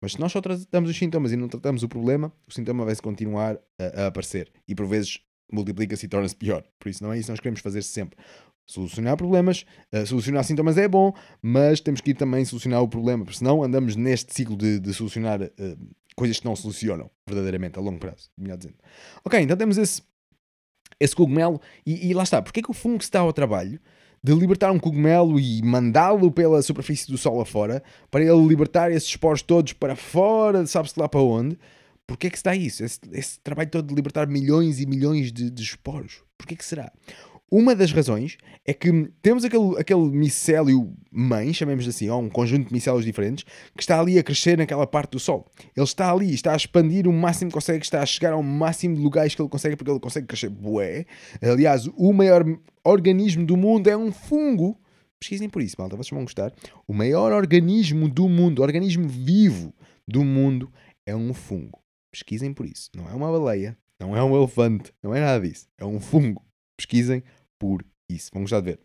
Mas 0.00 0.12
se 0.12 0.20
nós 0.20 0.30
só 0.30 0.40
tratamos 0.40 0.90
os 0.90 0.96
sintomas 0.96 1.32
e 1.32 1.36
não 1.36 1.48
tratamos 1.48 1.82
o 1.82 1.88
problema, 1.88 2.32
o 2.46 2.52
sintoma 2.52 2.84
vai-se 2.84 3.02
continuar 3.02 3.58
a, 3.78 4.02
a, 4.02 4.06
aparecer. 4.06 4.52
E 4.66 4.74
por 4.74 4.86
vezes 4.86 5.20
multiplica-se 5.52 6.06
e 6.06 6.08
torna-se 6.08 6.36
pior. 6.36 6.62
Por 6.78 6.88
isso 6.88 7.02
não 7.02 7.12
é 7.12 7.18
isso 7.18 7.26
que 7.26 7.32
nós 7.32 7.40
queremos 7.40 7.60
fazer 7.60 7.82
sempre. 7.82 8.18
Solucionar 8.66 9.16
problemas, 9.16 9.64
uh, 9.94 10.06
solucionar 10.06 10.44
sintomas 10.44 10.76
é 10.76 10.86
bom, 10.86 11.12
mas 11.40 11.80
temos 11.80 12.00
que 12.00 12.10
ir 12.10 12.14
também 12.14 12.44
solucionar 12.44 12.82
o 12.82 12.88
problema, 12.88 13.24
porque 13.24 13.38
senão 13.38 13.62
andamos 13.62 13.96
neste 13.96 14.34
ciclo 14.34 14.56
de, 14.56 14.78
de 14.78 14.92
solucionar 14.92 15.40
uh, 15.40 15.50
coisas 16.14 16.38
que 16.38 16.44
não 16.44 16.54
solucionam 16.54 17.10
verdadeiramente 17.26 17.78
a 17.78 17.82
longo 17.82 17.98
prazo, 17.98 18.30
melhor 18.36 18.58
dizendo. 18.58 18.76
Ok, 19.24 19.40
então 19.40 19.56
temos 19.56 19.78
esse, 19.78 20.02
esse 21.00 21.16
cogumelo 21.16 21.60
e, 21.86 22.08
e 22.08 22.14
lá 22.14 22.22
está. 22.22 22.42
Porquê 22.42 22.60
que 22.60 22.70
o 22.70 22.74
fungo 22.74 23.02
está 23.02 23.20
ao 23.20 23.32
trabalho? 23.32 23.80
De 24.22 24.34
libertar 24.34 24.72
um 24.72 24.78
cogumelo 24.78 25.38
e 25.38 25.62
mandá-lo 25.62 26.30
pela 26.30 26.60
superfície 26.62 27.10
do 27.10 27.18
Sol 27.18 27.40
afora, 27.40 27.82
para 28.10 28.22
ele 28.22 28.46
libertar 28.46 28.90
esses 28.90 29.08
esporos 29.08 29.42
todos 29.42 29.72
para 29.72 29.94
fora, 29.96 30.66
sabe-se 30.66 30.98
lá 30.98 31.08
para 31.08 31.20
onde. 31.20 31.58
Porquê 32.06 32.28
é 32.28 32.30
que 32.30 32.38
se 32.38 32.44
dá 32.44 32.56
isso? 32.56 32.82
Esse, 32.82 33.00
esse, 33.12 33.38
trabalho 33.40 33.70
todo 33.70 33.88
de 33.88 33.94
libertar 33.94 34.26
milhões 34.26 34.80
e 34.80 34.86
milhões 34.86 35.30
de, 35.30 35.50
de 35.50 35.62
esporos. 35.62 36.22
Porquê 36.38 36.54
é 36.54 36.56
que 36.56 36.64
será? 36.64 36.90
Uma 37.50 37.74
das 37.74 37.90
razões 37.92 38.36
é 38.64 38.74
que 38.74 39.10
temos 39.22 39.42
aquele, 39.42 39.78
aquele 39.78 40.10
micélio 40.10 40.94
mãe, 41.10 41.52
chamemos 41.54 41.88
assim, 41.88 42.10
ou 42.10 42.20
um 42.20 42.28
conjunto 42.28 42.68
de 42.68 42.72
micélios 42.74 43.06
diferentes, 43.06 43.44
que 43.74 43.82
está 43.82 43.98
ali 43.98 44.18
a 44.18 44.22
crescer 44.22 44.58
naquela 44.58 44.86
parte 44.86 45.12
do 45.12 45.18
Sol. 45.18 45.50
Ele 45.74 45.84
está 45.84 46.12
ali, 46.12 46.34
está 46.34 46.52
a 46.52 46.56
expandir 46.56 47.08
o 47.08 47.12
máximo 47.12 47.50
que 47.50 47.54
consegue, 47.54 47.82
está 47.82 48.02
a 48.02 48.06
chegar 48.06 48.34
ao 48.34 48.42
máximo 48.42 48.96
de 48.96 49.00
lugares 49.00 49.34
que 49.34 49.40
ele 49.40 49.48
consegue, 49.48 49.76
porque 49.76 49.90
ele 49.90 49.98
consegue 49.98 50.26
crescer 50.26 50.50
bué. 50.50 51.06
Aliás, 51.40 51.88
o 51.96 52.12
maior 52.12 52.44
organismo 52.84 53.46
do 53.46 53.56
mundo 53.56 53.88
é 53.88 53.96
um 53.96 54.12
fungo. 54.12 54.78
Pesquisem 55.18 55.48
por 55.48 55.62
isso, 55.62 55.76
malta, 55.78 55.96
vocês 55.96 56.10
vão 56.10 56.24
gostar. 56.24 56.52
O 56.86 56.92
maior 56.92 57.32
organismo 57.32 58.10
do 58.10 58.28
mundo, 58.28 58.60
organismo 58.60 59.08
vivo 59.08 59.74
do 60.06 60.22
mundo, 60.22 60.70
é 61.06 61.16
um 61.16 61.32
fungo. 61.32 61.82
Pesquisem 62.12 62.52
por 62.52 62.66
isso. 62.66 62.90
Não 62.94 63.08
é 63.08 63.14
uma 63.14 63.32
baleia, 63.32 63.76
não 63.98 64.14
é 64.14 64.22
um 64.22 64.36
elefante, 64.36 64.92
não 65.02 65.14
é 65.14 65.20
nada 65.20 65.46
disso. 65.46 65.66
É 65.78 65.84
um 65.84 65.98
fungo. 65.98 66.44
Pesquisem 66.76 67.24
por 67.58 67.84
isso. 68.08 68.30
Vamos 68.32 68.50
já 68.50 68.60
ver. 68.60 68.80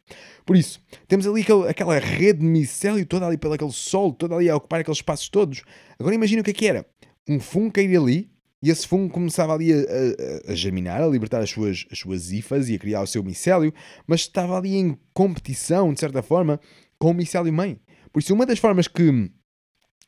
Por 0.45 0.55
isso, 0.55 0.82
temos 1.07 1.26
ali 1.26 1.41
aquele, 1.41 1.67
aquela 1.67 1.99
rede 1.99 2.39
de 2.39 2.45
micélio 2.45 3.05
toda 3.05 3.28
ali 3.28 3.38
pelo 3.38 3.53
aquele 3.53 3.71
sol, 3.71 4.13
toda 4.13 4.36
ali 4.36 4.49
a 4.49 4.55
ocupar 4.55 4.82
aqueles 4.82 4.97
espaços 4.97 5.30
todos. 5.30 5.63
Agora 5.99 6.15
imagina 6.15 6.41
o 6.41 6.43
que 6.43 6.51
é 6.51 6.53
que 6.53 6.67
era. 6.67 6.86
Um 7.28 7.39
fungo 7.39 7.71
cair 7.71 7.95
ali 7.97 8.30
e 8.61 8.69
esse 8.69 8.88
fungo 8.88 9.13
começava 9.13 9.53
ali 9.53 9.74
a, 9.74 9.78
a, 9.78 10.51
a, 10.51 10.55
germinar, 10.55 11.01
a 11.01 11.07
libertar 11.07 11.41
as 11.41 11.49
suas, 11.49 11.86
as 11.91 11.99
suas 11.99 12.32
hifas 12.32 12.69
e 12.69 12.76
a 12.76 12.80
criar 12.80 13.01
o 13.01 13.07
seu 13.07 13.21
micélio, 13.21 13.74
mas 14.07 14.21
estava 14.21 14.57
ali 14.57 14.76
em 14.78 14.97
competição, 15.13 15.93
de 15.93 15.99
certa 15.99 16.21
forma, 16.21 16.57
com 16.97 17.11
o 17.11 17.13
micélio 17.13 17.51
mãe. 17.51 17.78
Por 18.11 18.19
isso, 18.19 18.34
uma 18.34 18.45
das 18.45 18.59
formas 18.59 18.88
que 18.88 19.30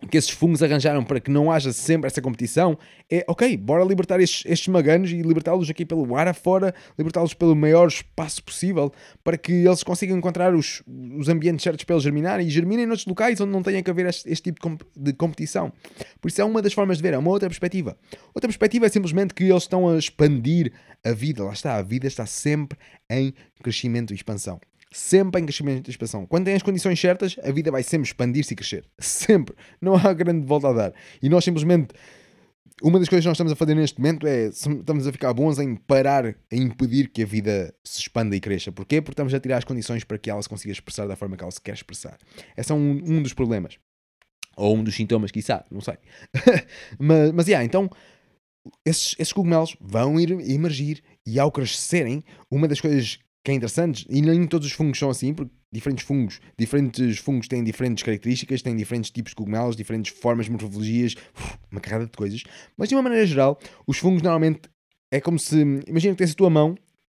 que 0.09 0.17
esses 0.17 0.29
fungos 0.29 0.61
arranjaram 0.61 1.03
para 1.03 1.19
que 1.19 1.31
não 1.31 1.51
haja 1.51 1.71
sempre 1.71 2.07
essa 2.07 2.21
competição 2.21 2.77
é, 3.09 3.23
ok, 3.27 3.55
bora 3.57 3.83
libertar 3.83 4.19
estes, 4.19 4.43
estes 4.45 4.67
maganos 4.67 5.11
e 5.11 5.21
libertá-los 5.21 5.69
aqui 5.69 5.85
pelo 5.85 6.15
ar 6.15 6.27
afora, 6.27 6.73
libertá-los 6.97 7.33
pelo 7.33 7.55
maior 7.55 7.87
espaço 7.87 8.43
possível, 8.43 8.91
para 9.23 9.37
que 9.37 9.51
eles 9.51 9.83
consigam 9.83 10.17
encontrar 10.17 10.55
os, 10.55 10.81
os 11.17 11.29
ambientes 11.29 11.63
certos 11.63 11.85
para 11.85 11.95
eles 11.95 12.03
germinarem 12.03 12.47
e 12.47 12.49
germinem 12.49 12.85
noutros 12.85 13.05
locais 13.05 13.39
onde 13.39 13.51
não 13.51 13.61
tenha 13.61 13.81
que 13.83 13.89
haver 13.89 14.07
este, 14.07 14.29
este 14.29 14.51
tipo 14.51 14.55
de, 14.55 14.61
comp 14.61 14.81
de, 14.95 15.13
competição. 15.13 15.71
Por 16.19 16.29
isso 16.29 16.41
é 16.41 16.43
uma 16.43 16.61
das 16.61 16.73
formas 16.73 16.97
de 16.97 17.03
ver, 17.03 17.13
é 17.13 17.17
uma 17.17 17.29
outra 17.29 17.47
perspectiva. 17.47 17.97
Outra 18.33 18.47
perspectiva 18.47 18.85
é 18.87 18.89
simplesmente 18.89 19.33
que 19.33 19.43
eles 19.43 19.63
estão 19.63 19.87
a 19.87 19.97
expandir 19.97 20.73
a 21.03 21.11
vida, 21.11 21.43
lá 21.43 21.53
está, 21.53 21.75
a 21.75 21.83
vida 21.83 22.07
está 22.07 22.25
sempre 22.25 22.77
em 23.09 23.33
crescimento 23.61 24.11
e 24.11 24.15
expansão 24.15 24.59
sempre 24.95 25.41
em 25.41 25.45
crescimento 25.45 25.89
e 25.89 25.91
expansão. 25.91 26.25
Quando 26.25 26.45
tem 26.45 26.55
as 26.55 26.63
condições 26.63 26.99
certas, 26.99 27.35
a 27.43 27.51
vida 27.51 27.69
vai 27.69 27.83
sempre 27.83 28.07
expandir-se 28.07 28.53
e 28.53 28.55
crescer. 28.55 28.85
Sempre. 28.97 29.55
Não 29.81 29.95
há 29.95 30.13
grande 30.13 30.45
volta 30.45 30.69
a 30.69 30.73
dar. 30.73 30.93
E 31.21 31.27
nós 31.27 31.43
simplesmente 31.43 31.93
uma 32.81 32.99
das 32.99 33.07
coisas 33.07 33.23
que 33.23 33.27
nós 33.27 33.35
estamos 33.35 33.53
a 33.53 33.55
fazer 33.55 33.73
neste 33.73 33.99
momento 33.99 34.27
é 34.27 34.47
estamos 34.47 35.07
a 35.07 35.11
ficar 35.11 35.33
bons 35.33 35.59
em 35.59 35.75
parar, 35.75 36.25
a 36.25 36.55
impedir 36.55 37.09
que 37.09 37.23
a 37.23 37.25
vida 37.25 37.73
se 37.83 38.01
expanda 38.01 38.35
e 38.35 38.39
cresça. 38.39 38.71
Porquê? 38.71 39.01
Porque 39.01 39.13
estamos 39.13 39.33
a 39.33 39.39
tirar 39.39 39.57
as 39.57 39.63
condições 39.63 40.03
para 40.03 40.17
que 40.17 40.29
ela 40.29 40.41
se 40.41 40.49
consiga 40.49 40.71
expressar 40.71 41.07
da 41.07 41.15
forma 41.15 41.37
que 41.37 41.43
ela 41.43 41.51
se 41.51 41.61
quer 41.61 41.73
expressar. 41.73 42.17
Esse 42.55 42.71
é 42.71 42.75
um, 42.75 43.01
um 43.05 43.21
dos 43.21 43.33
problemas. 43.33 43.77
Ou 44.57 44.75
um 44.75 44.83
dos 44.83 44.95
sintomas, 44.95 45.31
quiçá, 45.31 45.65
não 45.69 45.81
sei. 45.81 45.95
mas, 46.99 47.31
mas, 47.31 47.47
yeah, 47.47 47.65
então, 47.65 47.89
esses, 48.85 49.15
esses 49.19 49.33
cogumelos 49.33 49.75
vão 49.79 50.19
ir 50.19 50.31
emergir 50.31 51.03
e 51.25 51.39
ao 51.39 51.51
crescerem, 51.51 52.23
uma 52.49 52.67
das 52.67 52.79
coisas 52.79 53.19
que 53.45 53.51
é 53.51 53.53
interessante, 53.53 54.07
e 54.09 54.23
nem 54.23 54.47
todos 54.47 54.65
os 54.65 54.73
fungos 54.73 54.97
são 54.97 55.07
assim, 55.07 55.31
porque 55.31 55.53
diferentes 55.71 56.03
fungos, 56.03 56.41
diferentes 56.57 57.19
fungos 57.19 57.47
têm 57.47 57.63
diferentes 57.63 58.03
características, 58.03 58.63
têm 58.63 58.75
diferentes 58.75 59.11
tipos 59.11 59.33
de 59.33 59.35
cogumelos, 59.35 59.75
diferentes 59.75 60.17
formas, 60.19 60.49
morfologias, 60.49 61.13
uma 61.71 61.79
carrada 61.79 62.05
de 62.05 62.11
coisas. 62.11 62.41
Mas 62.75 62.89
de 62.89 62.95
uma 62.95 63.03
maneira 63.03 63.23
geral, 63.23 63.59
os 63.85 63.99
fungos 63.99 64.23
normalmente 64.23 64.61
é 65.11 65.21
como 65.21 65.37
se, 65.37 65.61
imagina 65.87 66.15
que 66.15 66.17
tens 66.17 66.31
a 66.31 66.35
tua 66.35 66.49
mão 66.49 66.75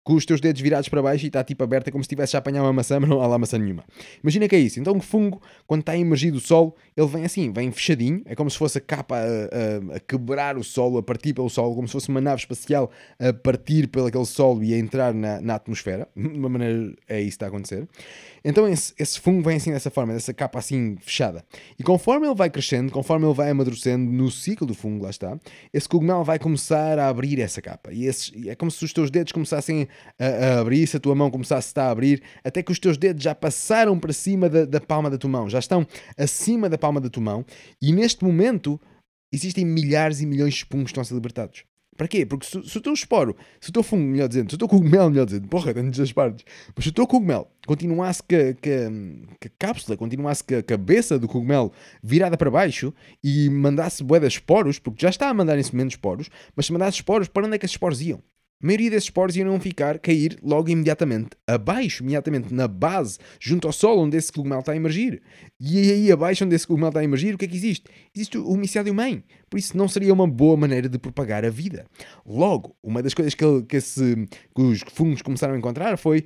com 0.07 0.14
os 0.14 0.24
teus 0.24 0.40
dedos 0.40 0.62
virados 0.62 0.88
para 0.88 1.02
baixo 1.02 1.24
e 1.24 1.26
está 1.26 1.42
tipo 1.42 1.64
aberta 1.64 1.90
como 1.90 2.00
se 2.04 2.07
estivesse 2.07 2.36
a 2.36 2.38
apanhar 2.38 2.62
uma 2.62 2.72
maçã, 2.72 3.00
mas 3.00 3.11
não 3.11 3.20
há 3.20 3.26
lá 3.26 3.36
maçã 3.36 3.59
nenhuma. 3.59 3.82
Imagina 4.22 4.46
que 4.46 4.54
é 4.54 4.59
isso. 4.61 4.78
Então 4.78 4.96
o 4.96 5.00
fungo, 5.00 5.42
quando 5.66 5.80
está 5.80 5.98
emergido 5.98 6.38
o 6.38 6.40
solo, 6.40 6.76
ele 6.96 7.09
vem 7.09 7.24
assim, 7.24 7.52
vem 7.52 7.72
fechadinho, 7.72 8.22
é 8.24 8.36
como 8.36 8.48
se 8.48 8.57
fosse 8.57 8.78
a 8.78 8.80
capa 8.80 9.16
a, 9.16 9.24
a, 9.24 9.96
a, 9.96 10.00
quebrar 10.00 10.57
o 10.57 10.62
solo, 10.62 10.98
a 10.98 11.02
partir 11.02 11.34
pelo 11.34 11.50
solo, 11.50 11.74
como 11.74 11.88
se 11.88 11.92
fosse 11.92 12.09
uma 12.09 12.20
nave 12.20 12.38
espacial 12.38 12.88
a 13.18 13.32
partir 13.32 13.88
pelo 13.88 14.07
aquele 14.07 14.26
solo 14.26 14.62
e 14.62 14.74
a 14.74 14.78
entrar 14.78 15.12
na, 15.12 15.40
na 15.40 15.57
atmosfera. 15.57 16.07
De 16.14 16.38
uma 16.38 16.48
maneira 16.48 16.94
é 17.09 17.20
isso 17.20 17.30
que 17.30 17.34
está 17.34 17.46
a 17.46 17.48
acontecer. 17.48 17.88
Então 18.49 18.68
esse, 18.68 18.94
esse 18.97 19.18
fungo 19.18 19.42
vem 19.42 19.57
assim 19.57 19.72
dessa 19.72 19.90
forma, 19.90 20.12
dessa 20.12 20.32
capa 20.32 20.61
assim 20.61 20.97
fechada. 21.01 21.44
E 21.76 21.82
conforme 21.82 22.28
ele 22.28 22.34
vai 22.36 22.49
crescendo, 22.49 22.92
conforme 22.92 23.26
ele 23.26 23.34
vai 23.34 23.51
amadurecendo 23.51 24.09
no 24.09 24.30
ciclo 24.30 24.64
do 24.64 24.72
fungo, 24.72 25.03
lá 25.03 25.11
está, 25.11 25.36
esse 25.74 25.88
cogumelo 25.88 26.22
vai 26.22 26.38
começar 26.38 26.97
a 26.97 27.09
abrir 27.09 27.40
essa 27.40 27.61
capa. 27.61 27.92
E 27.92 28.07
esse, 28.07 28.49
é 28.49 28.55
como 28.55 28.70
se 28.70 28.84
os 28.84 28.92
teus 28.92 29.11
dedos 29.11 29.32
começassem 29.32 29.88
a, 30.16 30.26
a 30.26 30.61
abrir, 30.61 30.86
se 30.86 30.97
a 30.97 31.01
tua 31.01 31.16
mão 31.16 31.28
começasse 31.28 31.72
a 31.76 31.90
abrir, 31.90 32.22
até 32.44 32.62
que 32.62 32.70
os 32.70 32.78
teus 32.78 32.97
dedos 32.97 33.20
já 33.20 33.34
passaram 33.34 33.99
para 33.99 34.12
cima 34.12 34.49
da, 34.49 34.64
da 34.64 34.80
palma 34.80 35.11
da 35.11 35.18
tua 35.18 35.28
mão, 35.28 35.51
já 35.51 35.59
estão 35.59 35.84
acima 36.16 36.68
da 36.68 36.78
palma 36.78 37.01
da 37.01 37.11
tua 37.11 37.24
mão. 37.24 37.44
E 37.82 37.92
neste 37.92 38.24
momento 38.24 38.80
existem 39.32 39.64
milhares 39.64 40.20
e 40.20 40.26
milhões 40.26 40.55
de 40.55 40.64
fungos 40.66 40.84
que 40.84 40.90
estão 40.90 41.03
a 41.03 41.05
ser 41.05 41.14
libertados. 41.14 41.64
Para 41.97 42.09
quê? 42.09 42.26
Porque 42.26 42.47
se, 42.47 42.62
se 42.68 42.78
o 42.78 42.80
teu 42.80 42.92
esporo, 42.92 43.36
se 43.61 43.70
o 43.70 43.72
teu 43.72 43.82
fungo, 43.82 44.05
melhor 44.05 44.28
dizendo, 44.28 44.51
se 44.51 44.55
o 44.55 44.59
teu 44.59 44.68
cogumelo, 44.68 45.11
melhor 45.11 45.24
dizendo, 45.24 45.49
porra, 45.49 45.72
tantas 45.72 46.01
as 46.01 46.12
partes, 46.12 46.44
mas 46.74 46.84
se 46.84 46.90
o 46.90 46.92
teu 46.92 47.07
cogumelo 47.07 47.47
continuasse 47.66 48.22
que, 48.22 48.55
que, 48.55 48.70
a 49.49 49.51
cápsula, 49.59 49.97
continuasse 49.97 50.44
que 50.44 50.55
a 50.55 50.62
cabeça 50.62 51.18
do 51.18 51.26
cogumelo 51.26 51.72
virada 52.03 52.36
para 52.36 52.51
baixo 52.51 52.92
e 53.22 53.49
mandasse 53.51 54.05
de 54.05 54.26
esporos, 54.26 54.78
porque 54.78 55.03
já 55.03 55.09
está 55.09 55.28
a 55.28 55.34
mandar 55.34 55.57
nesse 55.57 55.74
momento 55.74 55.90
esporos, 55.90 56.28
mas 56.55 56.66
se 56.66 56.72
mandasse 56.72 56.99
esporos, 56.99 57.28
para 57.28 57.47
onde 57.47 57.57
é 57.57 57.59
que 57.59 57.66
esses 57.66 57.74
esporos 57.74 58.01
iam? 58.01 58.22
A 58.62 58.66
maioria 58.66 58.90
desses 58.90 59.11
poros 59.11 59.36
iam 59.36 59.61
ficar, 59.61 59.98
cair 59.98 60.38
logo 60.42 60.70
imediatamente 60.70 61.30
abaixo, 61.46 62.02
imediatamente 62.02 62.54
na 62.54 62.66
base, 62.66 63.18
junto 63.38 63.66
ao 63.66 63.72
solo 63.72 64.02
onde 64.02 64.16
esse 64.16 64.32
cogumelo 64.32 64.61
está 64.61 64.72
a 64.72 64.76
emergir. 64.76 65.20
E 65.61 65.78
aí 65.92 66.11
abaixo 66.11 66.44
onde 66.44 66.54
esse 66.54 66.66
cogumelo 66.66 66.88
está 66.88 67.00
a 67.00 67.04
emergir, 67.04 67.34
o 67.34 67.38
que 67.38 67.44
é 67.44 67.48
que 67.48 67.57
existe? 67.57 67.84
Existe 68.14 68.38
o 68.38 68.57
miciário 68.57 68.94
mãe. 68.94 69.22
Por 69.50 69.59
isso 69.59 69.76
não 69.76 69.86
seria 69.86 70.12
uma 70.12 70.26
boa 70.26 70.57
maneira 70.57 70.88
de 70.88 70.98
propagar 70.98 71.44
a 71.44 71.50
vida. 71.50 71.84
Logo, 72.24 72.74
uma 72.82 73.02
das 73.02 73.12
coisas 73.12 73.34
que, 73.34 73.44
que, 73.68 73.76
esse, 73.76 74.26
que 74.54 74.62
os 74.62 74.80
fungos 74.90 75.20
começaram 75.20 75.54
a 75.54 75.59
encontrar 75.59 75.98
foi 75.98 76.24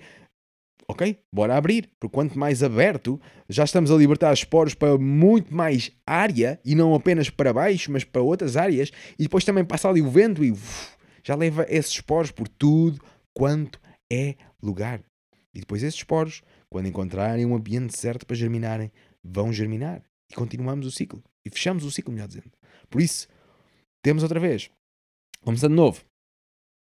ok, 0.91 1.19
bora 1.33 1.57
abrir, 1.57 1.89
porque 1.99 2.13
quanto 2.13 2.39
mais 2.39 2.63
aberto, 2.63 3.21
já 3.49 3.65
estamos 3.65 3.91
a 3.91 3.97
libertar 3.97 4.33
esporos 4.33 4.75
para 4.75 4.99
muito 4.99 5.55
mais 5.55 5.93
área 6.07 6.61
e 6.65 6.75
não 6.75 6.95
apenas 6.95 7.31
para 7.31 7.53
baixo, 7.53 7.93
mas 7.93 8.03
para 8.03 8.21
outras 8.21 8.57
áreas, 8.57 8.91
e 9.19 9.23
depois 9.23 9.45
também 9.45 9.65
passa 9.65 9.89
ali 9.89 10.03
o 10.03 10.11
vento 10.11 10.45
e 10.45 10.53
já 11.23 11.35
leva 11.35 11.67
esses 11.69 11.93
esporos 11.93 12.31
por 12.31 12.49
tudo 12.49 13.03
quanto 13.35 13.81
é 14.11 14.37
lugar. 14.63 15.03
E 15.55 15.61
depois 15.61 15.83
esses 15.83 15.99
esporos, 15.99 16.43
quando 16.69 16.87
encontrarem 16.87 17.45
um 17.45 17.55
ambiente 17.55 17.97
certo 17.97 18.27
para 18.27 18.37
germinarem, 18.37 18.93
vão 19.23 19.53
germinar. 19.53 20.03
E 20.31 20.35
continuamos 20.35 20.87
o 20.87 20.91
ciclo. 20.91 21.23
E 21.45 21.51
fechamos 21.51 21.85
o 21.85 21.91
ciclo, 21.91 22.13
melhor 22.13 22.29
dizendo. 22.29 22.53
Por 22.89 23.01
isso, 23.01 23.27
temos 24.03 24.23
outra 24.23 24.39
vez. 24.39 24.71
Começando 25.43 25.71
de 25.71 25.77
novo. 25.77 26.05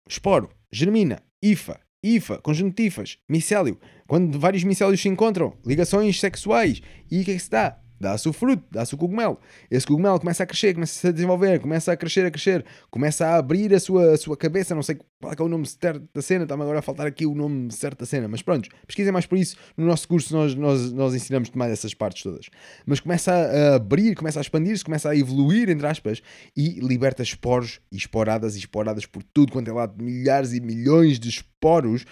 Esporo, 0.08 0.50
germina, 0.72 1.24
IFA, 1.42 1.80
IFA, 2.04 2.42
IFAs, 2.80 3.18
micélio. 3.30 3.80
Quando 4.08 4.40
vários 4.40 4.64
micélios 4.64 5.02
se 5.02 5.08
encontram, 5.08 5.58
ligações 5.66 6.20
sexuais. 6.20 6.82
E 7.10 7.22
o 7.22 7.26
que 7.26 7.32
é 7.32 7.34
que 7.36 7.40
se 7.40 7.50
dá? 7.50 7.83
Dá-se 8.04 8.28
o 8.28 8.34
fruto, 8.34 8.64
dá-se 8.70 8.94
o 8.94 8.98
cogumelo. 8.98 9.40
Esse 9.72 9.88
cogumelo 9.88 10.20
começa 10.20 10.44
a 10.44 10.46
crescer, 10.46 10.74
começa 10.74 10.92
a 10.92 11.10
se 11.10 11.14
desenvolver, 11.14 11.60
começa 11.60 11.92
a 11.92 11.98
crescer, 11.98 12.26
a 12.26 12.32
crescer, 12.32 12.66
começa 12.92 13.26
a 13.26 13.38
abrir 13.38 13.74
a 13.74 13.80
sua, 13.80 14.14
a 14.14 14.18
sua 14.18 14.38
cabeça. 14.38 14.76
Não 14.76 14.84
sei 14.84 15.00
qual 15.20 15.34
é, 15.34 15.36
é 15.40 15.44
o 15.44 15.48
nome 15.48 15.66
certo 15.66 16.08
da 16.14 16.22
cena, 16.22 16.44
está-me 16.44 16.62
agora 16.62 16.80
a 16.80 16.82
faltar 16.82 17.08
aqui 17.08 17.26
o 17.26 17.34
nome 17.34 17.72
certo 17.72 18.00
da 18.00 18.06
cena, 18.06 18.28
mas 18.28 18.42
pronto, 18.42 18.70
pesquisem 18.86 19.12
mais 19.12 19.26
por 19.26 19.38
isso. 19.38 19.56
No 19.78 19.86
nosso 19.86 20.08
curso 20.08 20.36
nós, 20.36 20.54
nós, 20.54 20.92
nós 20.92 21.16
ensinamos 21.16 21.50
mais 21.52 21.72
essas 21.72 21.94
partes 21.94 22.22
todas. 22.22 22.50
Mas 22.86 23.00
começa 23.00 23.32
a 23.32 23.76
abrir, 23.76 24.16
começa 24.16 24.40
a 24.40 24.42
expandir-se, 24.42 24.84
começa 24.84 25.10
a 25.10 25.16
evoluir, 25.16 25.70
entre 25.70 25.88
aspas, 25.88 26.22
e 26.56 26.80
liberta 26.82 27.24
esporos 27.24 27.80
e 27.92 27.98
esporadas 27.98 28.56
e 28.56 28.60
esporadas 28.60 29.06
por 29.06 29.24
tudo 29.24 29.54
quanto 29.54 29.70
é 29.70 29.74
lado, 29.74 30.04
milhares 30.04 30.54
e 30.54 30.60
milhões 30.60 31.20
de 31.20 31.30
esporos. 31.30 32.06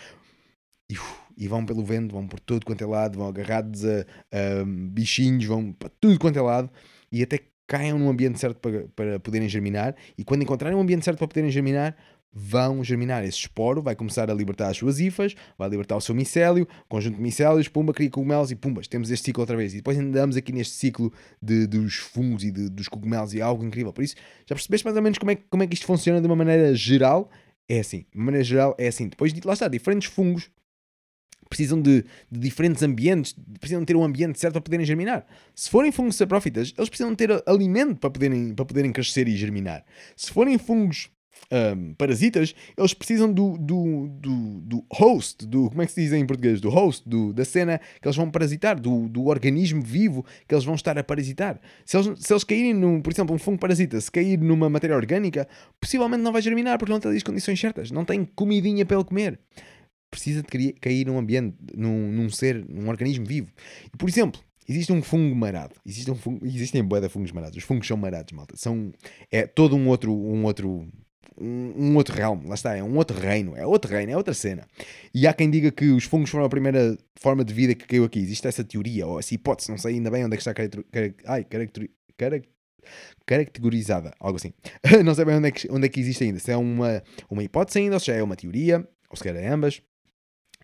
E, 0.90 0.96
uf, 0.96 1.21
e 1.38 1.48
vão 1.48 1.66
pelo 1.66 1.84
vento, 1.84 2.14
vão 2.14 2.28
por 2.28 2.40
tudo 2.40 2.66
quanto 2.66 2.84
é 2.84 2.88
lado, 2.88 3.18
vão 3.18 3.28
agarrados 3.28 3.86
a, 3.86 4.06
a 4.32 4.66
bichinhos, 4.66 5.46
vão 5.46 5.72
para 5.72 5.90
tudo 6.00 6.20
quanto 6.20 6.38
é 6.38 6.42
lado 6.42 6.70
e 7.12 7.22
até 7.22 7.40
caiam 7.68 7.98
num 7.98 8.10
ambiente 8.10 8.40
certo 8.40 8.60
para, 8.60 8.86
para 8.96 9.20
poderem 9.20 9.48
germinar. 9.48 9.96
E 10.18 10.24
quando 10.24 10.42
encontrarem 10.44 10.78
um 10.78 10.82
ambiente 10.82 11.06
certo 11.06 11.18
para 11.18 11.28
poderem 11.28 11.50
germinar, 11.50 11.96
vão 12.34 12.84
germinar. 12.84 13.24
Esse 13.24 13.40
esporo 13.40 13.82
vai 13.82 13.96
começar 13.96 14.30
a 14.30 14.34
libertar 14.34 14.70
as 14.70 14.78
suas 14.78 15.00
hifas, 15.00 15.36
vai 15.58 15.70
libertar 15.70 15.96
o 15.96 16.02
seu 16.02 16.16
micélio, 16.16 16.68
conjunto 16.88 17.16
de 17.16 17.22
micélios, 17.22 17.68
pumba, 17.68 17.94
cria 17.94 18.10
cogumelos 18.10 18.52
e 18.52 18.56
pumbas. 18.56 18.88
Temos 18.88 19.12
este 19.12 19.26
ciclo 19.26 19.42
outra 19.42 19.56
vez. 19.56 19.74
E 19.74 19.78
depois 19.78 19.98
andamos 19.98 20.36
aqui 20.38 20.52
neste 20.52 20.74
ciclo 20.74 21.12
de, 21.42 21.68
dos 21.68 21.96
fungos 21.96 22.44
e 22.44 22.52
de, 22.52 22.70
dos 22.70 22.88
cogumelos 22.88 23.34
e 23.34 23.40
é 23.40 23.42
algo 23.42 23.64
incrível. 23.64 23.92
Por 23.92 24.04
isso, 24.04 24.16
já 24.46 24.56
percebeste 24.56 24.86
mais 24.86 24.96
ou 24.96 25.04
menos 25.04 25.18
como 25.18 25.32
é, 25.32 25.36
como 25.36 25.64
é 25.64 25.68
que 25.68 25.74
isto 25.74 25.86
funciona 25.86 26.22
de 26.22 26.28
uma 26.28 26.36
maneira 26.36 26.74
geral? 26.76 27.30
É 27.68 27.80
assim. 27.80 28.06
De 28.12 28.18
uma 28.18 28.26
maneira 28.26 28.44
geral, 28.44 28.76
é 28.78 28.88
assim. 28.88 29.08
Depois, 29.08 29.34
lá 29.46 29.54
está, 29.54 29.68
diferentes 29.68 30.10
fungos 30.10 30.50
precisam 31.52 31.80
de, 31.82 32.04
de, 32.32 32.40
diferentes 32.40 32.82
ambientes, 32.82 33.36
precisam 33.60 33.84
ter 33.84 33.96
um 33.96 34.04
ambiente 34.04 34.40
certo 34.40 34.54
para 34.54 34.62
poderem 34.62 34.86
germinar. 34.86 35.26
Se 35.54 35.70
forem 35.70 35.92
fungos 35.92 36.16
saprófitas, 36.16 36.74
eles 36.76 36.90
precisam 36.90 37.14
ter 37.14 37.30
alimento 37.46 38.00
para 38.00 38.10
poderem, 38.10 38.56
para 38.56 38.66
poderem 38.66 38.92
crescer 38.92 39.28
e 39.28 39.36
germinar. 39.36 39.84
Se 40.16 40.32
forem 40.32 40.58
fungos 40.58 41.12
um, 41.52 41.94
parasitas, 41.96 42.56
eles 42.78 42.94
precisam 42.94 43.32
do, 43.32 43.58
do, 43.58 44.08
do, 44.08 44.62
do, 44.62 44.86
host, 44.94 45.46
do, 45.46 45.70
como 45.70 45.82
é 45.82 45.86
que 45.86 45.92
se 45.92 46.02
diz 46.02 46.14
em 46.14 46.26
português? 46.26 46.62
Do 46.62 46.70
host, 46.70 47.08
do, 47.08 47.34
da 47.34 47.44
cena 47.44 47.80
que 48.02 48.08
eles 48.08 48.16
vão 48.16 48.32
parasitar, 48.32 48.80
do, 48.80 49.10
do 49.10 49.26
organismo 49.26 49.82
vivo 49.82 50.26
que 50.48 50.56
eles 50.56 50.64
vão 50.64 50.76
estar 50.76 50.98
a 50.98 51.04
parasitar. 51.04 51.60
Se 51.86 51.98
eles, 51.98 52.20
se 52.20 52.32
eles 52.32 52.46
caírem, 52.46 52.74
num, 52.74 53.02
por 53.02 53.12
exemplo, 53.12 53.36
um 53.36 53.40
fungo 53.40 53.60
parasita, 53.60 54.00
se 54.00 54.10
cair 54.10 54.40
numa 54.40 54.70
matéria 54.70 54.96
orgânica, 54.96 55.48
possivelmente 55.80 56.24
não 56.24 56.32
vai 56.32 56.42
germinar 56.42 56.78
porque 56.78 56.94
não 56.94 57.00
tem 57.00 57.12
as 57.12 57.24
condições 57.24 57.60
certas, 57.60 57.92
não 57.92 58.06
tem 58.06 58.24
comidinha 58.24 58.86
para 58.86 58.96
ele 58.96 59.06
comer 59.06 59.38
precisa 60.12 60.44
de 60.44 60.74
cair 60.74 61.08
num 61.08 61.18
ambiente, 61.18 61.56
num, 61.76 62.12
num 62.12 62.30
ser, 62.30 62.64
num 62.68 62.90
organismo 62.90 63.26
vivo. 63.26 63.52
E, 63.92 63.98
por 63.98 64.10
exemplo, 64.10 64.40
existe 64.68 64.92
um 64.92 65.02
fungo 65.02 65.36
marado. 65.36 65.74
Existe 65.86 66.12
um 66.12 66.16
fungo, 66.16 66.46
existem 66.46 66.84
boia 66.84 67.02
de 67.02 67.10
fungos 67.10 67.32
marados. 67.32 67.58
Os 67.58 67.64
fungos 67.64 67.88
são 67.88 67.98
marados, 67.98 68.32
malta. 68.34 68.56
São, 68.58 68.92
é 69.32 69.48
todo 69.48 69.76
um 69.76 69.88
outro, 69.88 70.14
um 70.14 70.44
outro 70.44 70.88
um, 71.40 71.96
outro 71.96 72.16
realm, 72.16 72.48
lá 72.48 72.56
está, 72.56 72.76
é 72.76 72.84
um 72.84 72.96
outro 72.98 73.18
reino, 73.18 73.56
é 73.56 73.66
outro 73.66 73.92
reino, 73.92 74.12
é 74.12 74.18
outra 74.18 74.34
cena. 74.34 74.68
E 75.14 75.26
há 75.26 75.34
quem 75.34 75.50
diga 75.50 75.72
que 75.72 75.86
os 75.90 76.04
fungos 76.04 76.30
foram 76.30 76.46
a 76.46 76.50
primeira 76.50 76.98
forma 77.16 77.44
de 77.44 77.54
vida 77.54 77.74
que 77.74 77.88
caiu 77.88 78.04
aqui. 78.04 78.20
Existe 78.20 78.48
essa 78.48 78.64
teoria, 78.64 79.08
ou 79.08 79.20
essa 79.20 79.34
hipótese, 79.34 79.72
não 79.72 79.78
sei 79.78 79.96
ainda 79.96 80.12
bem 80.12 80.26
onde 80.26 80.36
é 80.36 80.38
que 80.38 80.42
está 80.42 80.54
caracter, 80.54 80.86
ai, 81.26 81.44
caracter, 81.44 81.90
caracterizada, 83.26 84.14
algo 84.20 84.38
assim. 84.38 84.54
não 85.04 85.16
sei 85.16 85.26
bem 85.26 85.36
onde 85.36 85.48
é, 85.48 85.52
que, 85.52 85.72
onde 85.72 85.86
é 85.86 85.90
que 85.90 86.00
existe 86.00 86.24
ainda. 86.24 86.40
Se 86.40 86.52
é 86.52 86.58
uma, 86.58 87.02
uma 87.30 87.44
hipótese 87.44 87.80
ainda, 87.80 87.96
ou 87.96 88.00
se 88.00 88.08
já 88.08 88.16
é 88.16 88.24
uma 88.24 88.36
teoria, 88.36 88.88
ou 89.10 89.16
se 89.16 89.24
calhar 89.24 89.44
é 89.44 89.48
ambas. 89.48 89.82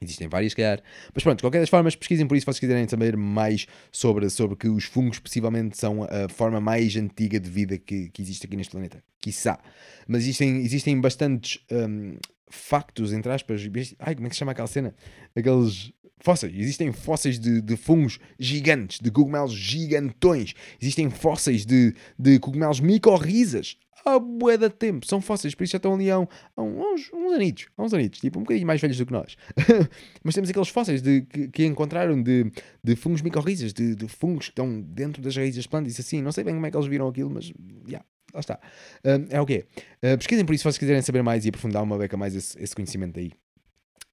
Existem 0.01 0.27
várias, 0.27 0.51
se 0.51 0.55
calhar. 0.55 0.81
Mas 1.13 1.23
pronto, 1.23 1.37
de 1.37 1.43
qualquer 1.43 1.59
das 1.59 1.69
formas, 1.69 1.95
pesquisem 1.95 2.27
por 2.27 2.35
isso 2.35 2.43
se 2.43 2.45
vocês 2.45 2.59
quiserem 2.59 2.87
saber 2.87 3.17
mais 3.17 3.65
sobre, 3.91 4.29
sobre 4.29 4.55
que 4.55 4.67
os 4.67 4.85
fungos 4.85 5.19
possivelmente 5.19 5.77
são 5.77 6.03
a 6.03 6.29
forma 6.29 6.61
mais 6.61 6.95
antiga 6.95 7.39
de 7.39 7.49
vida 7.49 7.77
que, 7.77 8.09
que 8.09 8.21
existe 8.21 8.45
aqui 8.45 8.55
neste 8.55 8.71
planeta. 8.71 9.03
Quiçá. 9.19 9.59
Mas 10.07 10.23
existem, 10.23 10.57
existem 10.57 10.99
bastantes 11.01 11.59
um, 11.71 12.17
factos, 12.49 13.13
entre 13.13 13.31
aspas. 13.31 13.61
Ai, 13.99 14.15
como 14.15 14.27
é 14.27 14.29
que 14.29 14.35
se 14.35 14.39
chama 14.39 14.51
aquela 14.51 14.67
cena? 14.67 14.93
Aqueles 15.35 15.91
fósseis. 16.19 16.53
Existem 16.55 16.91
fósseis 16.91 17.39
de, 17.39 17.61
de 17.61 17.75
fungos 17.75 18.19
gigantes, 18.39 18.99
de 18.99 19.11
cogumelos 19.11 19.53
gigantões. 19.53 20.53
Existem 20.81 21.09
fósseis 21.09 21.65
de, 21.65 21.93
de 22.17 22.39
cogumelos 22.39 22.79
micorrizas 22.79 23.77
há 24.07 24.19
bué 24.19 24.57
de 24.57 24.69
tempo. 24.69 25.05
São 25.05 25.21
fósseis, 25.21 25.53
por 25.53 25.63
isso 25.63 25.71
já 25.71 25.77
estão 25.77 25.93
ali 25.93 26.09
há, 26.09 26.19
um, 26.19 26.27
há 26.55 26.61
uns, 26.61 27.11
uns 27.13 27.33
anitos. 27.33 27.67
Há 27.77 27.83
uns 27.83 27.93
anitos, 27.93 28.19
tipo 28.19 28.39
um 28.39 28.43
bocadinho 28.43 28.65
mais 28.65 28.81
velhos 28.81 28.97
do 28.97 29.05
que 29.05 29.11
nós. 29.11 29.37
Mas 30.23 30.35
temos 30.35 30.49
aqueles 30.49 30.69
fósseis 30.69 31.01
de, 31.01 31.21
que, 31.21 31.47
que 31.49 31.65
encontraram 31.65 32.21
de, 32.21 32.51
de 32.83 32.95
fungos 32.95 33.21
micorrizas, 33.21 33.73
de, 33.73 33.95
de 33.95 34.07
fungos 34.07 34.45
que 34.45 34.51
estão 34.51 34.81
dentro 34.81 35.21
das 35.21 35.35
raízes 35.35 35.57
das 35.57 35.67
plantas. 35.67 35.93
Isso 35.93 36.01
assim, 36.01 36.21
não 36.21 36.31
sei 36.31 36.43
bem 36.43 36.53
como 36.53 36.65
é 36.65 36.71
que 36.71 36.77
eles 36.77 36.87
viram 36.87 37.07
aquilo, 37.07 37.29
mas 37.29 37.51
yeah, 37.87 38.05
lá 38.33 38.39
está. 38.39 38.59
Um, 39.05 39.27
é 39.29 39.41
o 39.41 39.45
quê? 39.45 39.65
Uh, 40.03 40.17
pesquisem 40.17 40.45
por 40.45 40.53
isso 40.53 40.61
se 40.61 40.65
vocês 40.65 40.77
quiserem 40.77 41.01
saber 41.01 41.21
mais 41.21 41.45
e 41.45 41.49
aprofundar 41.49 41.83
uma 41.83 41.97
beca 41.97 42.17
mais 42.17 42.35
esse, 42.35 42.61
esse 42.61 42.75
conhecimento 42.75 43.19
aí. 43.19 43.31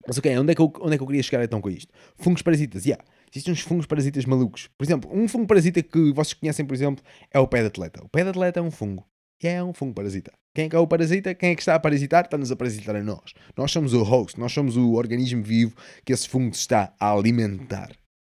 Mas 0.07 0.19
ok, 0.19 0.37
onde 0.37 0.53
é, 0.53 0.55
que 0.55 0.61
eu, 0.61 0.73
onde 0.81 0.95
é 0.95 0.97
que 0.99 1.03
eu 1.03 1.07
queria 1.07 1.23
chegar 1.23 1.43
então 1.43 1.61
com 1.61 1.71
isto? 1.71 1.93
Fungos 2.17 2.43
parasitas, 2.43 2.85
yeah. 2.85 3.03
Existem 3.33 3.53
uns 3.53 3.61
fungos 3.61 3.87
parasitas 3.87 4.25
malucos. 4.27 4.69
Por 4.79 4.85
exemplo, 4.85 5.11
um 5.13 5.27
fungo 5.27 5.47
parasita 5.47 5.83
que 5.83 6.13
vocês 6.13 6.35
conhecem, 6.35 6.65
por 6.65 6.75
exemplo, 6.75 7.05
é 7.33 7.39
o 7.39 7.49
pé 7.49 7.63
de 7.63 7.67
atleta. 7.67 8.05
O 8.05 8.09
pé 8.09 8.23
de 8.23 8.29
atleta 8.29 8.61
é 8.61 8.63
um 8.63 8.71
fungo. 8.71 9.05
É 9.47 9.63
um 9.63 9.73
fungo 9.75 9.95
parasita. 9.95 10.33
Quem 10.55 10.67
é 10.67 10.69
que 10.69 10.77
é 10.77 10.79
o 10.79 10.87
parasita? 10.87 11.35
Quem 11.35 11.51
é 11.51 11.55
que 11.55 11.61
está 11.61 11.75
a 11.75 11.81
parasitar? 11.81 12.25
Está-nos 12.25 12.51
a 12.51 12.57
parasitar 12.57 12.97
a 12.97 13.03
nós. 13.03 13.35
Nós 13.57 13.71
somos 13.71 13.93
o 13.93 14.03
host, 14.03 14.39
nós 14.41 14.53
somos 14.53 14.77
o 14.77 14.93
organismo 14.93 15.43
vivo 15.43 15.75
que 16.05 16.13
esse 16.13 16.29
fungo 16.29 16.55
está 16.55 16.95
a 16.99 17.13
alimentar 17.13 17.91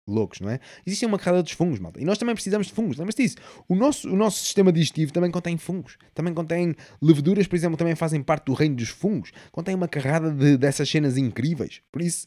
loucos, 0.06 0.40
não 0.40 0.50
é? 0.50 0.58
Existem 0.84 1.08
uma 1.08 1.18
carrada 1.18 1.42
de 1.42 1.54
fungos, 1.54 1.78
malta. 1.78 2.00
E 2.00 2.04
nós 2.04 2.18
também 2.18 2.34
precisamos 2.34 2.66
de 2.66 2.72
fungos. 2.72 2.96
Lembra-se 2.96 3.22
disso? 3.22 3.36
O 3.68 3.74
nosso, 3.74 4.08
o 4.08 4.16
nosso 4.16 4.40
sistema 4.40 4.72
digestivo 4.72 5.12
também 5.12 5.30
contém 5.30 5.56
fungos. 5.56 5.96
Também 6.14 6.34
contém 6.34 6.74
leveduras, 7.00 7.46
por 7.46 7.56
exemplo, 7.56 7.76
também 7.76 7.94
fazem 7.94 8.22
parte 8.22 8.46
do 8.46 8.52
reino 8.52 8.76
dos 8.76 8.88
fungos. 8.88 9.30
Contém 9.52 9.74
uma 9.74 9.88
carrada 9.88 10.30
de, 10.30 10.56
dessas 10.56 10.88
cenas 10.88 11.16
incríveis. 11.16 11.80
Por 11.92 12.02
isso, 12.02 12.26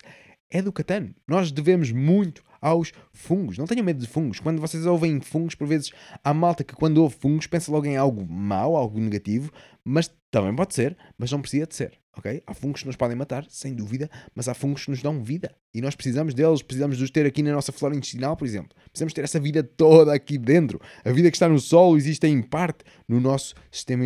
é 0.54 0.62
do 0.62 0.72
Catano. 0.72 1.14
Nós 1.28 1.52
devemos 1.52 1.92
muito 1.92 2.44
aos 2.62 2.94
fungos. 3.12 3.58
Não 3.58 3.66
tenham 3.66 3.84
medo 3.84 4.00
de 4.00 4.08
fungos. 4.08 4.40
Quando 4.40 4.62
vocês 4.62 4.86
ouvem 4.86 5.20
fungos, 5.20 5.56
por 5.56 5.68
vezes 5.68 5.92
há 6.24 6.34
malta 6.34 6.64
que 6.64 6.76
quando 6.76 7.00
ouve 7.00 7.16
fungos 7.20 7.48
pensa 7.48 7.72
logo 7.72 7.88
em 7.88 7.98
algo 7.98 8.26
mau, 8.26 8.78
algo 8.78 9.00
negativo, 9.00 9.52
mas 9.84 10.10
também 10.32 10.56
pode 10.56 10.74
ser, 10.74 10.96
mas 11.18 11.32
não 11.32 11.42
precisa 11.42 11.68
de 11.68 11.76
ser 11.76 12.03
ok? 12.16 12.44
Há 12.46 12.54
fungos 12.54 12.82
que 12.82 12.88
nos 12.88 12.96
podem 12.96 13.18
matar, 13.18 13.46
sem 13.50 13.74
dúvida, 13.74 14.10
mas 14.36 14.48
há 14.48 14.54
fungos 14.54 14.86
que 14.86 14.92
nos 14.92 15.02
dão 15.02 15.24
vida. 15.24 15.56
E 15.74 15.82
nós 15.82 15.96
precisamos 15.96 16.34
deles, 16.34 16.62
precisamos 16.62 16.98
de 16.98 17.04
os 17.04 17.10
ter 17.10 17.26
aqui 17.26 17.42
na 17.42 17.52
nossa 17.52 17.72
flora 17.72 17.96
intestinal, 17.96 18.38
por 18.38 18.46
exemplo. 18.46 18.70
Precisamos 18.92 19.14
ter 19.14 19.24
essa 19.24 19.40
vida 19.40 19.64
toda 19.64 20.14
aqui 20.14 20.38
dentro. 20.38 20.80
A 21.04 21.12
vida 21.12 21.30
que 21.32 21.36
está 21.36 21.50
no 21.50 21.60
solo 21.60 21.98
existe 21.98 22.28
em 22.28 22.42
parte 22.42 22.84
no 23.08 23.20
nosso 23.20 23.56
sistema, 23.72 24.04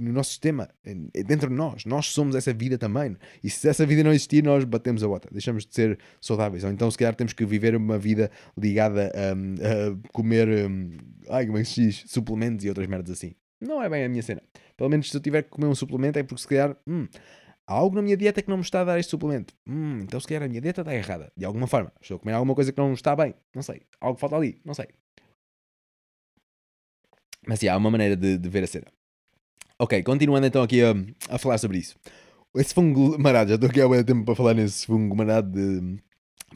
no 0.00 0.12
nosso 0.12 0.30
sistema 0.30 0.68
dentro 1.26 1.50
de 1.50 1.54
nós. 1.54 1.84
Nós 1.84 2.06
somos 2.06 2.34
essa 2.34 2.52
vida 2.52 2.78
também. 2.78 3.16
E 3.44 3.50
se 3.50 3.68
essa 3.68 3.84
vida 3.84 4.02
não 4.02 4.10
existir, 4.10 4.42
nós 4.42 4.64
batemos 4.64 5.04
a 5.04 5.08
bota. 5.08 5.28
Deixamos 5.30 5.66
de 5.66 5.74
ser 5.74 5.98
saudáveis. 6.20 6.64
Ou 6.64 6.70
então, 6.70 6.90
se 6.90 6.96
calhar, 6.96 7.14
temos 7.14 7.34
que 7.34 7.44
viver 7.44 7.76
uma 7.76 7.98
vida 7.98 8.30
ligada 8.56 9.12
a, 9.14 9.32
a 9.32 10.10
comer 10.12 10.48
um, 10.48 10.96
ai, 11.28 11.46
como 11.46 11.58
é 11.58 11.62
diz? 11.62 12.04
suplementos 12.06 12.64
e 12.64 12.68
outras 12.68 12.86
merdas 12.86 13.10
assim. 13.10 13.34
Não 13.60 13.82
é 13.82 13.88
bem 13.88 14.04
a 14.04 14.08
minha 14.08 14.22
cena. 14.22 14.42
Pelo 14.76 14.88
menos 14.88 15.10
se 15.10 15.16
eu 15.16 15.20
tiver 15.20 15.42
que 15.42 15.50
comer 15.50 15.66
um 15.66 15.74
suplemento 15.74 16.18
é 16.18 16.22
porque 16.22 16.40
se 16.40 16.48
calhar 16.48 16.74
hum, 16.86 17.06
há 17.70 17.74
algo 17.74 17.94
na 17.94 18.02
minha 18.02 18.16
dieta 18.16 18.42
que 18.42 18.50
não 18.50 18.56
me 18.56 18.62
está 18.64 18.80
a 18.80 18.84
dar 18.84 18.98
este 18.98 19.10
suplemento. 19.10 19.54
Hum, 19.66 20.00
então 20.02 20.18
se 20.18 20.26
calhar 20.26 20.42
a 20.42 20.48
minha 20.48 20.60
dieta 20.60 20.80
está 20.80 20.92
errada. 20.92 21.32
De 21.36 21.44
alguma 21.44 21.68
forma. 21.68 21.92
Estou 22.02 22.16
a 22.16 22.20
comer 22.20 22.32
alguma 22.32 22.54
coisa 22.54 22.72
que 22.72 22.78
não 22.78 22.92
está 22.92 23.14
bem. 23.14 23.32
Não 23.54 23.62
sei. 23.62 23.82
Algo 24.00 24.18
falta 24.18 24.34
ali. 24.34 24.60
Não 24.64 24.74
sei. 24.74 24.88
Mas 27.46 27.60
sim, 27.60 27.68
há 27.68 27.76
uma 27.76 27.90
maneira 27.90 28.16
de, 28.16 28.36
de, 28.36 28.48
ver 28.48 28.64
a 28.64 28.66
cena. 28.66 28.86
Ok, 29.78 30.02
continuando 30.02 30.46
então 30.46 30.62
aqui 30.62 30.82
a, 30.82 30.92
a 31.28 31.38
falar 31.38 31.58
sobre 31.58 31.78
isso. 31.78 31.96
Esse 32.56 32.74
fungo 32.74 33.16
marado, 33.22 33.50
já 33.50 33.54
estou 33.54 33.70
aqui 33.70 33.80
há 33.80 33.88
muito 33.88 34.04
tempo 34.04 34.24
para 34.24 34.34
falar 34.34 34.54
nesse 34.54 34.86
fungo 34.86 35.16
marado 35.16 35.52
de 35.52 36.02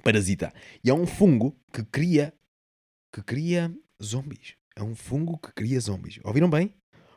parasita. 0.03 0.53
E 0.83 0.91
é 0.91 0.95
um 0.95 1.07
fungo 1.07 1.57
que 1.73 1.85
cria 1.85 2.35
que 3.13 3.23
cria 3.23 3.73
zombies. 4.03 4.57
É 4.77 4.83
um 4.83 4.97
fungo 4.97 5.39
que 5.39 5.53
cria 5.53 5.79
zombies. 5.79 6.19
Ouviram 6.25 6.51
bem? 6.51 6.75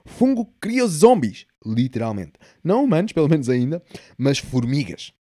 Fungo 0.07 0.45
cria 0.59 0.87
zombies, 0.87 1.45
literalmente. 1.65 2.33
Não 2.63 2.83
humanos, 2.83 3.11
pelo 3.11 3.29
menos 3.29 3.49
ainda, 3.49 3.83
mas 4.17 4.39
formigas. 4.39 5.13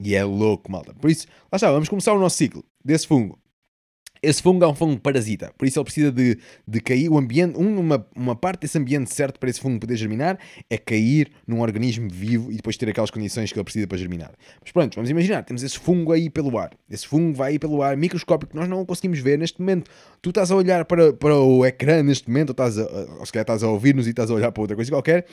E 0.00 0.14
é 0.14 0.24
louco, 0.24 0.70
malta. 0.70 0.92
Por 0.94 1.10
isso, 1.10 1.26
lá 1.50 1.56
está, 1.56 1.70
vamos 1.70 1.88
começar 1.88 2.12
o 2.12 2.18
nosso 2.18 2.36
ciclo 2.36 2.64
desse 2.84 3.06
fungo. 3.06 3.38
Esse 4.22 4.40
fungo 4.40 4.64
é 4.64 4.68
um 4.68 4.74
fungo 4.74 5.00
parasita, 5.00 5.52
por 5.58 5.66
isso 5.66 5.80
ele 5.80 5.84
precisa 5.84 6.12
de, 6.12 6.38
de 6.66 6.80
cair. 6.80 7.08
O 7.08 7.18
ambiente, 7.18 7.56
uma, 7.58 8.06
uma 8.14 8.36
parte 8.36 8.60
desse 8.60 8.78
ambiente 8.78 9.12
certo 9.12 9.40
para 9.40 9.50
esse 9.50 9.60
fungo 9.60 9.80
poder 9.80 9.96
germinar 9.96 10.38
é 10.70 10.78
cair 10.78 11.32
num 11.44 11.60
organismo 11.60 12.08
vivo 12.08 12.52
e 12.52 12.54
depois 12.54 12.76
ter 12.76 12.88
aquelas 12.88 13.10
condições 13.10 13.50
que 13.50 13.58
ele 13.58 13.64
precisa 13.64 13.84
para 13.88 13.98
germinar. 13.98 14.30
Mas 14.60 14.70
pronto, 14.70 14.94
vamos 14.94 15.10
imaginar, 15.10 15.42
temos 15.42 15.64
esse 15.64 15.76
fungo 15.76 16.12
aí 16.12 16.30
pelo 16.30 16.56
ar. 16.56 16.70
Esse 16.88 17.04
fungo 17.08 17.36
vai 17.36 17.52
aí 17.52 17.58
pelo 17.58 17.82
ar, 17.82 17.96
microscópico, 17.96 18.52
que 18.52 18.56
nós 18.56 18.68
não 18.68 18.86
conseguimos 18.86 19.18
ver 19.18 19.36
neste 19.36 19.60
momento. 19.60 19.90
Tu 20.20 20.28
estás 20.28 20.52
a 20.52 20.54
olhar 20.54 20.84
para, 20.84 21.12
para 21.12 21.36
o 21.36 21.66
ecrã 21.66 22.00
neste 22.04 22.28
momento, 22.28 22.50
ou, 22.50 22.52
estás 22.52 22.78
a, 22.78 22.84
ou 23.18 23.26
se 23.26 23.32
calhar 23.32 23.42
estás 23.42 23.64
a 23.64 23.68
ouvir-nos 23.68 24.06
e 24.06 24.10
estás 24.10 24.30
a 24.30 24.34
olhar 24.34 24.52
para 24.52 24.60
outra 24.60 24.76
coisa 24.76 24.88
qualquer. 24.88 25.26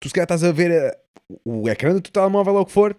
Tu 0.00 0.08
se 0.08 0.14
calhar 0.14 0.24
estás 0.24 0.42
a 0.42 0.50
ver 0.50 0.72
eh, 0.72 0.98
o 1.44 1.68
ecrã 1.68 1.94
do 1.94 2.00
teu 2.00 2.12
telemóvel 2.12 2.54
ou 2.56 2.62
o 2.62 2.66
que 2.66 2.72
for 2.72 2.96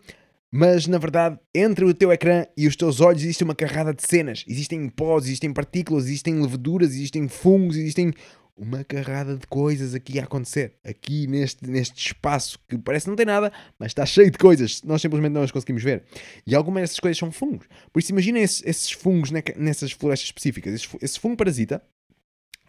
mas 0.52 0.88
na 0.88 0.98
verdade, 0.98 1.38
entre 1.54 1.84
o 1.84 1.94
teu 1.94 2.12
ecrã 2.12 2.46
e 2.56 2.68
os 2.68 2.76
teus 2.76 3.02
olhos 3.02 3.24
existe 3.24 3.44
uma 3.44 3.56
carrada 3.56 3.94
de 3.94 4.06
cenas. 4.08 4.46
Existem 4.48 4.88
pós, 4.90 5.26
existem 5.26 5.52
partículas, 5.52 6.06
existem 6.06 6.42
leveduras, 6.42 6.92
existem 6.92 7.28
fungos, 7.28 7.76
existem 7.76 8.14
uma 8.56 8.84
carrada 8.84 9.36
de 9.36 9.46
coisas 9.46 9.94
aqui 9.94 10.20
a 10.20 10.24
acontecer. 10.24 10.76
Aqui 10.84 11.28
neste, 11.28 11.70
neste 11.70 12.08
espaço 12.08 12.58
que 12.68 12.78
parece 12.78 13.08
não 13.08 13.16
ter 13.16 13.26
nada, 13.26 13.52
mas 13.78 13.90
está 13.90 14.06
cheio 14.06 14.32
de 14.32 14.38
coisas. 14.38 14.82
Nós 14.84 15.02
simplesmente 15.02 15.34
não 15.34 15.44
as 15.44 15.52
conseguimos 15.52 15.84
ver. 15.84 16.04
E 16.46 16.56
algumas 16.56 16.82
dessas 16.82 17.00
coisas 17.00 17.18
são 17.18 17.32
fungos. 17.32 17.68
Por 17.92 18.00
isso, 18.00 18.12
imaginem 18.12 18.42
esses, 18.42 18.64
esses 18.66 18.92
fungos 18.92 19.30
nessas 19.32 19.92
florestas 19.92 20.30
específicas. 20.30 20.74
Esse, 20.74 20.88
esse 21.02 21.20
fungo 21.20 21.38
parasita, 21.38 21.84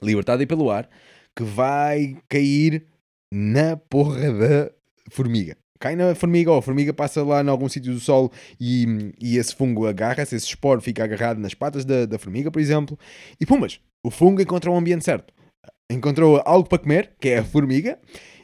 libertado 0.02 0.40
aí 0.40 0.46
pelo 0.46 0.70
ar, 0.70 0.88
que 1.34 1.44
vai 1.44 2.16
cair 2.28 2.86
na 3.32 3.76
porra 3.76 4.32
da 4.32 4.70
formiga 5.10 5.56
cai 5.78 5.96
na 5.96 6.14
formiga, 6.14 6.50
ou 6.50 6.58
a 6.58 6.62
formiga 6.62 6.92
passa 6.92 7.22
lá 7.22 7.42
em 7.42 7.48
algum 7.48 7.68
sítio 7.68 7.92
do 7.92 8.00
solo 8.00 8.30
e, 8.60 9.12
e 9.20 9.36
esse 9.36 9.54
fungo 9.54 9.86
agarra-se, 9.86 10.34
esse 10.34 10.46
esporo 10.46 10.80
fica 10.80 11.04
agarrado 11.04 11.38
nas 11.38 11.54
patas 11.54 11.84
da, 11.84 12.06
da 12.06 12.18
formiga, 12.18 12.50
por 12.50 12.60
exemplo, 12.60 12.98
e 13.40 13.46
pumas, 13.46 13.80
o 14.04 14.10
fungo 14.10 14.40
encontrou 14.40 14.74
o 14.74 14.78
ambiente 14.78 15.04
certo. 15.04 15.32
Encontrou 15.90 16.42
algo 16.44 16.68
para 16.68 16.78
comer, 16.78 17.12
que 17.18 17.30
é 17.30 17.38
a 17.38 17.44
formiga, 17.44 17.98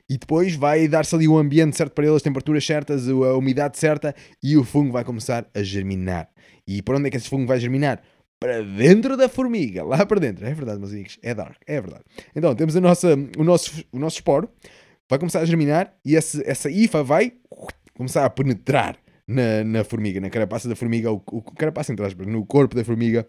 e 0.08 0.18
depois 0.18 0.54
vai 0.54 0.86
dar-se 0.88 1.14
ali 1.14 1.26
o 1.26 1.36
ambiente 1.36 1.76
certo 1.76 1.92
para 1.92 2.04
ele, 2.04 2.16
as 2.16 2.22
temperaturas 2.22 2.64
certas, 2.64 3.08
a 3.08 3.36
umidade 3.36 3.78
certa, 3.78 4.14
e 4.42 4.56
o 4.56 4.64
fungo 4.64 4.92
vai 4.92 5.04
começar 5.04 5.46
a 5.54 5.62
germinar. 5.62 6.28
E 6.66 6.82
por 6.82 6.94
onde 6.94 7.08
é 7.08 7.10
que 7.10 7.16
esse 7.16 7.28
fungo 7.28 7.46
vai 7.46 7.58
germinar? 7.58 8.02
Para 8.40 8.62
dentro 8.62 9.16
da 9.16 9.28
formiga, 9.28 9.82
lá 9.82 10.04
para 10.04 10.20
dentro. 10.20 10.46
É 10.46 10.52
verdade, 10.52 10.78
meus 10.78 10.92
amigos, 10.92 11.18
é 11.22 11.34
dark, 11.34 11.56
é 11.66 11.80
verdade. 11.80 12.04
Então, 12.34 12.54
temos 12.54 12.76
a 12.76 12.80
nossa, 12.80 13.14
o, 13.38 13.44
nosso, 13.44 13.84
o 13.92 13.98
nosso 13.98 14.16
esporo, 14.16 14.50
vai 15.08 15.18
começar 15.18 15.40
a 15.40 15.44
germinar 15.44 15.94
e 16.04 16.14
esse, 16.14 16.42
essa 16.48 16.70
IFA 16.70 17.02
vai 17.02 17.32
começar 17.94 18.24
a 18.24 18.30
penetrar 18.30 18.98
na, 19.26 19.64
na 19.64 19.84
formiga, 19.84 20.20
na 20.20 20.30
carapaça 20.30 20.68
da 20.68 20.76
formiga, 20.76 21.10
o, 21.10 21.22
o 21.32 21.42
carapaça 21.42 21.92
entre 21.92 22.04
aspas, 22.04 22.26
no 22.26 22.44
corpo 22.44 22.74
da 22.74 22.84
formiga, 22.84 23.26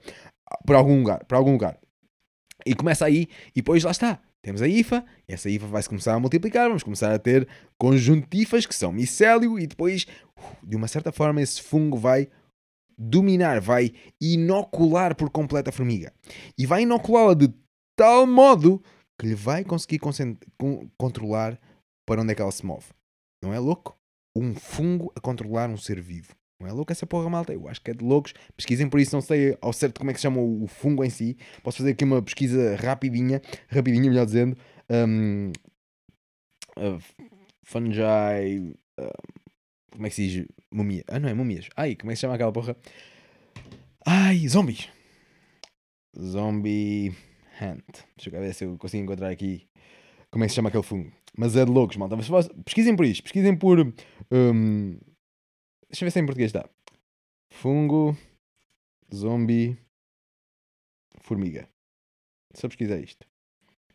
para 0.66 0.78
algum 0.78 0.98
lugar, 0.98 1.24
para 1.26 1.38
algum 1.38 1.54
lugar. 1.54 1.80
E 2.66 2.74
começa 2.74 3.06
aí, 3.06 3.28
e 3.52 3.62
depois 3.62 3.84
lá 3.84 3.92
está. 3.92 4.20
Temos 4.42 4.62
a 4.62 4.68
IFA, 4.68 5.04
e 5.28 5.34
essa 5.34 5.50
IFA 5.50 5.66
vai-se 5.68 5.90
começar 5.90 6.14
a 6.14 6.20
multiplicar, 6.20 6.68
vamos 6.68 6.84
começar 6.84 7.14
a 7.14 7.18
ter 7.18 7.48
conjuntifas, 7.80 8.66
que 8.66 8.76
são 8.76 8.92
micélio, 8.92 9.58
e 9.58 9.66
depois, 9.66 10.06
de 10.62 10.76
uma 10.76 10.88
certa 10.88 11.12
forma, 11.12 11.42
esse 11.42 11.62
fungo 11.62 11.98
vai 11.98 12.28
dominar, 12.98 13.60
vai 13.60 13.92
inocular 14.22 15.16
por 15.16 15.30
completo 15.30 15.70
a 15.70 15.74
formiga. 15.74 16.14
E 16.58 16.66
vai 16.66 16.84
inoculá-la 16.84 17.34
de 17.34 17.52
tal 17.96 18.28
modo 18.28 18.84
que 19.18 19.28
lhe 19.28 19.36
vai 19.36 19.64
conseguir 19.64 20.00
controlar 20.98 21.60
para 22.06 22.22
onde 22.22 22.32
é 22.32 22.36
que 22.36 22.42
ela 22.42 22.52
se 22.52 22.66
move. 22.66 22.86
Não 23.44 23.54
é 23.54 23.60
louco? 23.60 23.98
Um 24.36 24.54
fungo 24.56 25.12
a 25.16 25.22
controlar 25.22 25.70
um 25.70 25.78
ser 25.78 26.02
vivo. 26.02 26.36
Não 26.60 26.68
é 26.68 26.72
louco 26.72 26.92
essa 26.92 27.06
porra, 27.06 27.30
malta? 27.30 27.54
Eu 27.54 27.68
acho 27.68 27.82
que 27.82 27.92
é 27.92 27.94
de 27.94 28.04
loucos. 28.04 28.34
Pesquisem 28.56 28.90
por 28.90 29.00
isso, 29.00 29.16
não 29.16 29.22
sei 29.22 29.58
ao 29.62 29.74
certo 29.74 30.00
como 30.00 30.10
é 30.10 30.14
que 30.14 30.20
se 30.20 30.24
chama 30.24 30.40
o 30.42 30.68
fungo 30.68 31.04
em 31.04 31.10
si. 31.10 31.38
Posso 31.62 31.78
fazer 31.78 31.92
aqui 31.92 32.04
uma 32.04 32.22
pesquisa 32.22 32.76
rapidinha, 32.76 33.42
rapidinha, 33.68 34.10
melhor 34.10 34.26
dizendo. 34.26 34.58
Um, 34.90 35.52
uh, 36.78 37.00
fungi. 37.64 38.02
Uh, 39.00 39.46
como 39.92 40.06
é 40.06 40.10
que 40.10 40.16
se 40.16 40.28
diz? 40.28 40.48
Mumia. 40.72 41.04
Ah, 41.08 41.20
não 41.20 41.30
é 41.30 41.34
mumias. 41.34 41.70
Ai, 41.76 41.96
como 41.96 42.12
é 42.12 42.14
que 42.14 42.18
se 42.18 42.22
chama 42.22 42.36
aquela 42.36 42.52
porra? 42.52 42.76
Ai, 44.06 44.48
zombies. 44.48 44.90
Zombie. 46.18 47.14
Hunt. 47.62 48.04
Deixa 48.16 48.30
eu 48.30 48.42
ver 48.42 48.54
se 48.54 48.64
eu 48.66 48.78
consigo 48.78 49.04
encontrar 49.04 49.30
aqui 49.30 49.68
como 50.32 50.44
é 50.44 50.48
que 50.48 50.52
se 50.52 50.56
chama 50.56 50.70
aquele 50.70 50.84
fungo. 50.84 51.12
Mas 51.38 51.56
é 51.56 51.66
de 51.66 51.72
loucos, 51.72 51.98
malta. 51.98 52.16
Pesquisem 52.64 52.96
por 52.96 53.06
isto. 53.06 53.24
Pesquisem 53.24 53.56
por. 53.56 53.80
Um... 54.32 54.98
Deixa 55.90 56.04
eu 56.04 56.08
ver 56.08 56.12
se 56.12 56.20
é 56.20 56.22
em 56.22 56.26
português 56.26 56.50
está. 56.50 56.70
Fungo. 57.52 58.18
Zombie. 59.14 59.78
Formiga. 61.22 61.68
Só 62.54 62.68
pesquisar 62.68 63.00
isto. 63.00 63.26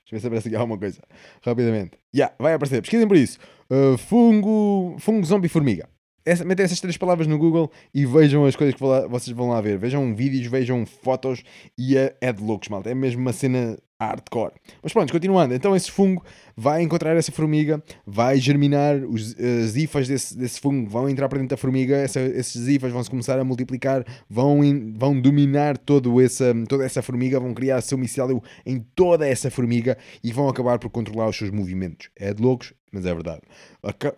Deixa 0.04 0.14
eu 0.14 0.16
ver 0.16 0.20
se 0.20 0.26
aparece 0.26 0.48
aqui 0.48 0.56
alguma 0.56 0.78
coisa. 0.78 1.02
Rapidamente. 1.42 1.98
Já, 2.12 2.24
yeah, 2.24 2.36
vai 2.38 2.54
aparecer. 2.54 2.82
Pesquisem 2.82 3.06
por 3.06 3.16
isso. 3.16 3.38
Uh, 3.70 3.96
fungo. 3.96 4.96
Fungo, 4.98 5.24
zombie, 5.24 5.48
formiga. 5.48 5.88
Essa, 6.25 6.45
metem 6.45 6.64
essas 6.64 6.81
três 6.81 6.97
palavras 6.97 7.27
no 7.27 7.39
Google 7.39 7.71
e 7.95 8.05
vejam 8.05 8.45
as 8.45 8.55
coisas 8.55 8.75
que 8.75 8.85
lá, 8.85 9.07
vocês 9.07 9.35
vão 9.37 9.49
lá 9.49 9.61
ver. 9.61 9.79
Vejam 9.79 10.14
vídeos, 10.14 10.47
vejam 10.47 10.85
fotos 10.85 11.43
e 11.77 11.97
é, 11.97 12.16
é 12.21 12.33
de 12.33 12.43
loucos, 12.43 12.68
malta. 12.68 12.91
É 12.91 12.95
mesmo 12.95 13.21
uma 13.21 13.33
cena 13.33 13.79
hardcore. 14.01 14.53
Mas 14.83 14.93
pronto, 14.93 15.12
continuando. 15.12 15.55
Então 15.55 15.77
esse 15.77 15.91
fungo 15.91 16.25
vai 16.57 16.83
encontrar 16.83 17.14
essa 17.16 17.31
formiga, 17.31 17.83
vai 18.07 18.39
germinar, 18.39 18.97
os, 18.97 19.37
as 19.39 19.77
hifas 19.77 20.09
desse, 20.09 20.37
desse 20.37 20.59
fungo 20.59 20.89
vão 20.89 21.09
entrar 21.09 21.29
para 21.29 21.39
dentro 21.39 21.51
da 21.51 21.61
formiga, 21.61 21.97
essa, 21.97 22.21
esses 22.21 22.66
hifas 22.66 22.91
vão 22.93 23.03
se 23.05 23.11
começar 23.11 23.39
a 23.39 23.45
multiplicar, 23.45 24.05
vão, 24.29 24.64
in, 24.64 24.95
vão 24.95 25.21
dominar 25.21 25.77
todo 25.77 26.21
essa, 26.21 26.55
toda 26.66 26.85
essa 26.85 27.03
formiga, 27.03 27.39
vão 27.39 27.53
criar 27.53 27.81
seu 27.83 27.99
micélio 27.99 28.43
em 28.64 28.79
toda 28.95 29.29
essa 29.29 29.51
formiga 29.51 29.99
e 30.25 30.33
vão 30.33 30.49
acabar 30.49 30.79
por 30.79 30.89
controlar 30.89 31.29
os 31.29 31.37
seus 31.37 31.51
movimentos. 31.51 32.09
É 32.16 32.33
de 32.33 32.43
loucos, 32.43 32.73
mas 32.91 33.05
é 33.05 33.12
verdade. 33.12 33.43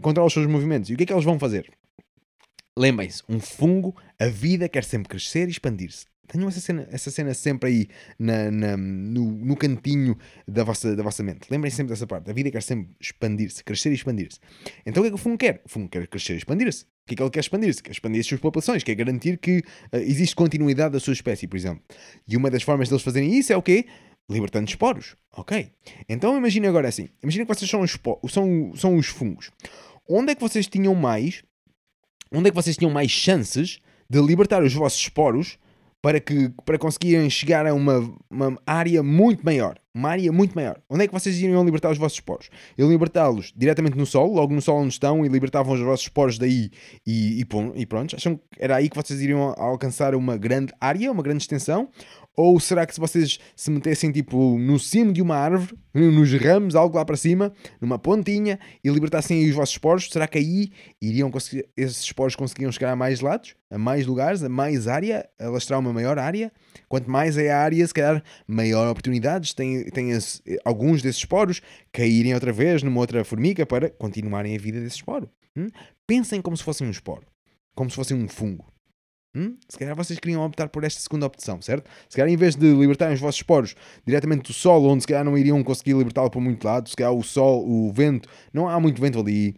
Controlar 0.01 0.29
os 0.29 0.33
seus 0.33 0.47
movimentos. 0.47 0.91
E 0.91 0.95
o 0.95 0.97
que 0.97 1.03
é 1.03 1.07
que 1.07 1.13
eles 1.13 1.25
vão 1.25 1.39
fazer? 1.39 1.69
Lembrem-se, 2.79 3.23
um 3.29 3.39
fungo, 3.39 3.95
a 4.19 4.29
vida 4.29 4.67
quer 4.69 4.83
sempre 4.85 5.09
crescer 5.09 5.47
e 5.47 5.51
expandir-se. 5.51 6.07
Tenham 6.27 6.49
essa 6.49 6.61
cena, 6.61 6.89
essa 6.91 7.11
cena 7.11 7.35
sempre 7.35 7.69
aí 7.69 7.89
na, 8.19 8.51
na 8.51 8.77
no, 8.79 9.31
no, 9.33 9.55
cantinho 9.55 10.17
da 10.49 10.65
vossa, 10.65 10.97
da 10.97 11.03
vossa 11.03 11.23
mente. 11.23 11.47
Lembrem-se 11.51 11.77
sempre 11.77 11.93
dessa 11.93 12.07
parte. 12.07 12.31
A 12.31 12.33
vida 12.33 12.51
quer 12.51 12.63
sempre 12.63 12.97
expandir-se, 12.99 13.63
crescer 13.63 13.91
e 13.91 13.95
expandir-se. 13.95 14.39
Então 14.87 15.03
o 15.03 15.05
que 15.05 15.09
é 15.09 15.11
que 15.11 15.15
o 15.15 15.19
fungo 15.19 15.37
quer? 15.37 15.61
O 15.67 15.69
fungo 15.69 15.91
quer 15.91 16.07
crescer 16.07 16.35
e 16.35 16.37
expandir-se. 16.39 16.85
O 16.85 16.87
que 17.07 17.13
é 17.13 17.17
que 17.17 17.23
ele 17.23 17.31
quer 17.31 17.41
expandir-se? 17.41 17.83
Quer 17.83 17.91
expandir 17.91 18.21
as 18.21 18.27
suas 18.27 18.41
populações, 18.41 18.83
quer 18.83 18.95
garantir 18.95 19.37
que 19.37 19.59
uh, 19.93 19.97
existe 19.97 20.35
continuidade 20.35 20.95
da 20.95 21.01
sua 21.01 21.13
espécie, 21.13 21.47
por 21.47 21.57
exemplo. 21.57 21.83
E 22.27 22.35
uma 22.35 22.51
das 22.51 22.63
formas 22.63 22.89
deles 22.89 23.03
fazerem 23.03 23.37
isso 23.37 23.53
é 23.53 23.57
o 23.57 23.63
quê? 23.63 23.85
Libertando 24.31 24.71
esporos. 24.71 25.17
Ok. 25.37 25.71
Então 26.09 26.39
imagine 26.39 26.67
agora 26.67 26.89
assim. 26.89 27.11
Imagine 27.23 27.45
que 27.45 27.55
vocês 27.55 27.71
são 27.71 27.83
os, 27.83 27.99
são, 28.33 28.73
são 28.75 28.97
os 28.97 29.09
fungos. 29.09 29.51
Onde 30.09 30.33
é 30.33 30.35
que 30.35 30.41
vocês 30.41 30.67
tinham 30.67 30.95
mais 30.95 31.43
onde 32.33 32.49
é 32.49 32.51
que 32.51 32.57
vocês 32.57 32.77
tinham 32.77 32.91
mais 32.91 33.11
chances 33.11 33.79
de 34.09 34.21
libertar 34.21 34.63
os 34.63 34.73
vossos 34.75 35.01
esporos 35.01 35.59
para, 36.03 36.19
que, 36.19 36.51
para 36.65 36.77
conseguirem 36.77 37.31
chegar 37.31 37.65
a 37.65 37.73
uma, 37.73 38.13
uma 38.29 38.59
área 38.67 39.03
muito 39.05 39.45
maior. 39.45 39.79
Uma 39.95 40.11
área 40.11 40.33
muito 40.33 40.55
maior. 40.55 40.81
Onde 40.91 41.05
é 41.05 41.07
que 41.07 41.13
vocês 41.13 41.39
iriam 41.39 41.65
libertar 41.65 41.91
os 41.91 41.99
vossos 41.99 42.17
esporos? 42.17 42.51
Iriam 42.77 42.91
libertá-los 42.91 43.53
diretamente 43.57 43.97
no 43.97 44.05
sol, 44.05 44.35
logo 44.35 44.53
no 44.53 44.61
sol 44.61 44.79
onde 44.79 44.95
estão, 44.95 45.25
e 45.25 45.29
libertavam 45.29 45.75
os 45.75 45.81
vossos 45.81 46.07
esporos 46.07 46.39
daí 46.39 46.71
e, 47.07 47.41
e, 47.41 47.47
e 47.77 47.87
pronto. 47.87 48.17
Acham 48.17 48.37
que 48.37 48.43
era 48.59 48.77
aí 48.77 48.89
que 48.89 48.97
vocês 48.97 49.21
iriam 49.21 49.55
alcançar 49.57 50.15
uma 50.15 50.37
grande 50.37 50.73
área, 50.81 51.13
uma 51.13 51.23
grande 51.23 51.43
extensão? 51.43 51.89
Ou 52.35 52.59
será 52.59 52.87
que 52.87 52.95
se 52.95 53.01
vocês 53.01 53.39
se 53.55 53.71
metessem 53.71 54.11
tipo 54.11 54.59
no 54.59 54.79
cimo 54.79 55.13
de 55.13 55.21
uma 55.21 55.37
árvore, 55.37 55.79
nos 55.93 56.33
ramos, 56.33 56.75
algo 56.75 56.97
lá 56.97 57.05
para 57.05 57.17
cima, 57.17 57.53
numa 57.81 57.99
pontinha, 57.99 58.59
e 58.83 58.89
libertassem 58.89 59.39
aí 59.39 59.51
os 59.51 59.55
vossos 59.55 59.75
esporos, 59.75 60.09
será 60.11 60.27
que 60.27 60.39
aí 60.39 60.71
iriam 61.01 61.31
conseguir, 61.31 61.69
esses 61.77 62.01
esporos 62.01 62.35
conseguiriam 62.35 62.73
chegar 62.73 62.93
a 62.93 62.97
mais 62.97 63.21
lados, 63.21 63.55
a 63.71 63.77
mais 63.77 64.07
lugares, 64.07 64.43
a 64.43 64.49
mais 64.49 64.89
área, 64.89 65.29
alastrar 65.39 65.79
uma 65.79 65.93
maior 65.93 66.19
área? 66.19 66.51
Quanto 66.89 67.11
mais 67.11 67.37
é 67.37 67.51
a 67.51 67.59
área, 67.59 67.87
se 67.87 67.93
calhar 67.93 68.23
maior 68.47 68.89
oportunidades 68.89 69.55
as, 70.17 70.43
alguns 70.65 71.03
desses 71.03 71.19
esporos 71.19 71.61
caírem 71.93 72.33
outra 72.33 72.53
vez 72.53 72.83
numa 72.83 73.01
outra 73.01 73.25
formiga 73.25 73.67
para 73.67 73.91
continuarem 73.91 74.57
a 74.57 74.59
vida 74.59 74.81
desse 74.81 74.97
esporo. 74.97 75.29
Hum? 75.55 75.69
Pensem 76.07 76.41
como 76.41 76.57
se 76.57 76.65
fosse 76.65 76.83
um 76.83 76.91
esporo, 76.91 77.27
como 77.75 77.91
se 77.91 77.97
fosse 77.97 78.15
um 78.15 78.27
fungo. 78.27 78.72
Hum? 79.35 79.57
Se 79.69 79.79
calhar 79.79 79.97
vocês 79.97 80.19
queriam 80.19 80.45
optar 80.45 80.69
por 80.69 80.85
esta 80.85 81.01
segunda 81.01 81.27
opção, 81.27 81.61
certo? 81.63 81.89
Se 82.09 82.17
calhar 82.17 82.33
em 82.33 82.37
vez 82.37 82.55
de 82.55 82.73
libertarem 82.75 83.15
os 83.15 83.21
vossos 83.21 83.41
esporos 83.41 83.75
diretamente 84.07 84.43
do 84.43 84.53
sol, 84.53 84.85
onde 84.85 85.03
se 85.03 85.07
calhar 85.07 85.25
não 85.25 85.37
iriam 85.37 85.63
conseguir 85.63 85.95
libertá-lo 85.95 86.31
por 86.31 86.41
muito 86.41 86.65
lado, 86.65 86.89
se 86.89 86.97
calhar 86.97 87.13
o 87.13 87.23
sol, 87.23 87.67
o 87.67 87.91
vento, 87.93 88.29
não 88.53 88.69
há 88.69 88.79
muito 88.79 89.01
vento 89.01 89.19
ali, 89.19 89.57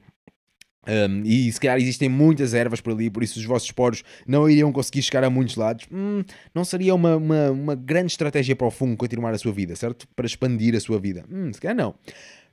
um, 0.87 1.23
e 1.25 1.51
se 1.51 1.59
calhar 1.59 1.79
existem 1.79 2.09
muitas 2.09 2.53
ervas 2.53 2.81
por 2.81 2.93
ali, 2.93 3.09
por 3.11 3.23
isso 3.23 3.39
os 3.39 3.45
vossos 3.45 3.69
esporos 3.69 4.05
não 4.27 4.49
iriam 4.49 4.71
conseguir 4.71 5.03
chegar 5.03 5.25
a 5.25 5.31
muitos 5.31 5.57
lados. 5.57 5.87
Hum, 5.91 6.23
não 6.55 6.65
seria 6.65 6.95
uma, 6.95 7.17
uma, 7.17 7.51
uma, 7.51 7.75
grande 7.75 8.13
estratégia 8.13 8.55
para 8.55 8.67
o 8.67 8.71
fungo 8.71 8.97
continuar 8.97 9.33
a 9.33 9.39
sua 9.39 9.53
vida, 9.53 9.75
certo? 9.75 10.07
Para 10.15 10.27
expandir 10.27 10.75
a 10.75 10.81
sua 10.81 10.99
vida. 10.99 11.25
Hum, 11.31 11.53
se 11.53 11.61
calhar 11.61 11.77
não. 11.77 11.95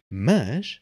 Mas 0.09 0.81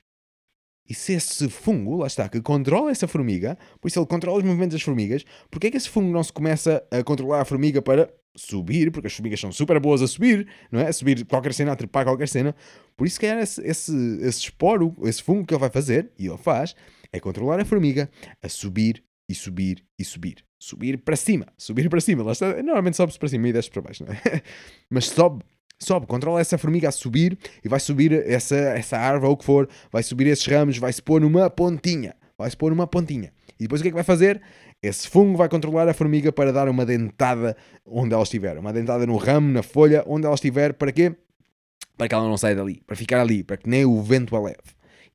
e 0.89 0.93
se 0.95 1.13
esse 1.13 1.47
fungo, 1.49 1.97
lá 1.97 2.07
está, 2.07 2.27
que 2.27 2.41
controla 2.41 2.89
essa 2.89 3.07
formiga, 3.07 3.55
por 3.79 3.87
isso 3.87 3.99
ele 3.99 4.07
controla 4.07 4.39
os 4.39 4.43
movimentos 4.43 4.73
das 4.73 4.81
formigas, 4.81 5.23
porque 5.51 5.67
é 5.67 5.71
que 5.71 5.77
esse 5.77 5.87
fungo 5.87 6.11
não 6.11 6.23
se 6.23 6.33
começa 6.33 6.83
a 6.89 7.03
controlar 7.03 7.41
a 7.41 7.45
formiga 7.45 7.79
para 7.79 8.11
subir, 8.35 8.91
porque 8.91 9.05
as 9.05 9.13
formigas 9.13 9.39
são 9.39 9.51
super 9.51 9.79
boas 9.79 10.01
a 10.01 10.07
subir, 10.07 10.47
não 10.71 10.79
é? 10.79 10.87
A 10.87 10.93
subir 10.93 11.23
qualquer 11.25 11.53
cena, 11.53 11.73
a 11.73 11.75
trepar 11.75 12.05
qualquer 12.05 12.27
cena. 12.27 12.55
Por 12.97 13.05
isso, 13.05 13.19
que 13.19 13.27
é 13.27 13.39
esse, 13.39 13.61
esse, 13.61 13.91
esse 14.21 14.39
esporo, 14.39 14.95
esse 15.03 15.21
fungo 15.21 15.45
que 15.45 15.53
ele 15.53 15.59
vai 15.61 15.69
fazer, 15.69 16.11
e 16.17 16.25
ele 16.25 16.37
faz, 16.37 16.75
é 17.13 17.19
controlar 17.19 17.59
a 17.59 17.65
formiga 17.65 18.09
a 18.41 18.49
subir 18.49 19.03
e 19.29 19.35
subir 19.35 19.85
e 19.97 20.03
subir. 20.03 20.43
Subir 20.57 20.97
para 20.97 21.15
cima, 21.15 21.47
subir 21.55 21.87
para 21.87 22.01
cima. 22.01 22.23
Lá 22.23 22.31
está, 22.31 22.61
normalmente 22.63 22.97
sobe-se 22.97 23.19
para 23.19 23.29
cima 23.29 23.47
e 23.47 23.53
desce 23.53 23.69
para 23.69 23.81
baixo, 23.81 24.03
não 24.03 24.11
é? 24.11 24.41
Mas 24.89 25.05
sobe 25.05 25.43
sobe, 25.82 26.05
controla 26.05 26.41
essa 26.41 26.57
formiga 26.57 26.89
a 26.89 26.91
subir 26.91 27.38
e 27.63 27.69
vai 27.69 27.80
subir 27.80 28.11
essa, 28.27 28.55
essa 28.55 28.97
árvore 28.97 29.27
ou 29.27 29.34
o 29.34 29.38
que 29.38 29.45
for, 29.45 29.69
vai 29.91 30.03
subir 30.03 30.27
esses 30.27 30.45
ramos, 30.45 30.77
vai 30.77 30.91
se 30.91 31.01
pôr 31.01 31.21
numa 31.21 31.49
pontinha, 31.49 32.15
vai 32.38 32.49
se 32.49 32.57
pôr 32.57 32.71
numa 32.71 32.86
pontinha. 32.86 33.32
E 33.59 33.63
depois 33.63 33.82
o 33.82 33.84
que 33.84 33.89
é 33.89 33.91
que 33.91 33.95
vai 33.95 34.03
fazer? 34.03 34.41
Esse 34.82 35.09
fungo 35.09 35.38
vai 35.38 35.49
controlar 35.49 35.88
a 35.89 35.93
formiga 35.93 36.32
para 36.32 36.53
dar 36.53 36.69
uma 36.69 36.86
dentada 36.86 37.55
onde 37.86 38.13
ela 38.13 38.23
estiver, 38.23 38.57
uma 38.57 38.71
dentada 38.71 39.05
no 39.05 39.17
ramo, 39.17 39.51
na 39.51 39.63
folha, 39.63 40.03
onde 40.07 40.25
ela 40.25 40.36
estiver, 40.36 40.73
para 40.73 40.91
quê? 40.91 41.15
Para 41.97 42.07
que 42.07 42.15
ela 42.15 42.27
não 42.27 42.38
saia 42.38 42.55
dali, 42.55 42.82
para 42.86 42.95
ficar 42.95 43.19
ali, 43.19 43.43
para 43.43 43.57
que 43.57 43.69
nem 43.69 43.84
o 43.84 44.01
vento 44.01 44.36
a 44.36 44.39
leve. 44.39 44.57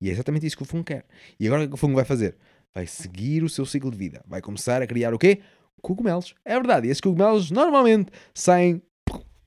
E 0.00 0.10
é 0.10 0.12
exatamente 0.12 0.46
isso 0.46 0.56
que 0.56 0.62
o 0.62 0.66
fungo 0.66 0.84
quer. 0.84 1.06
E 1.40 1.46
agora 1.46 1.64
o 1.64 1.68
que 1.68 1.74
o 1.74 1.78
fungo 1.78 1.94
vai 1.94 2.04
fazer? 2.04 2.36
Vai 2.74 2.86
seguir 2.86 3.42
o 3.42 3.48
seu 3.48 3.64
ciclo 3.64 3.90
de 3.90 3.96
vida, 3.96 4.22
vai 4.26 4.42
começar 4.42 4.82
a 4.82 4.86
criar 4.86 5.14
o 5.14 5.18
quê? 5.18 5.40
Cogumelos. 5.80 6.34
É 6.44 6.54
verdade, 6.54 6.88
e 6.88 6.90
esses 6.90 7.00
cogumelos 7.00 7.50
normalmente 7.50 8.10
saem 8.34 8.82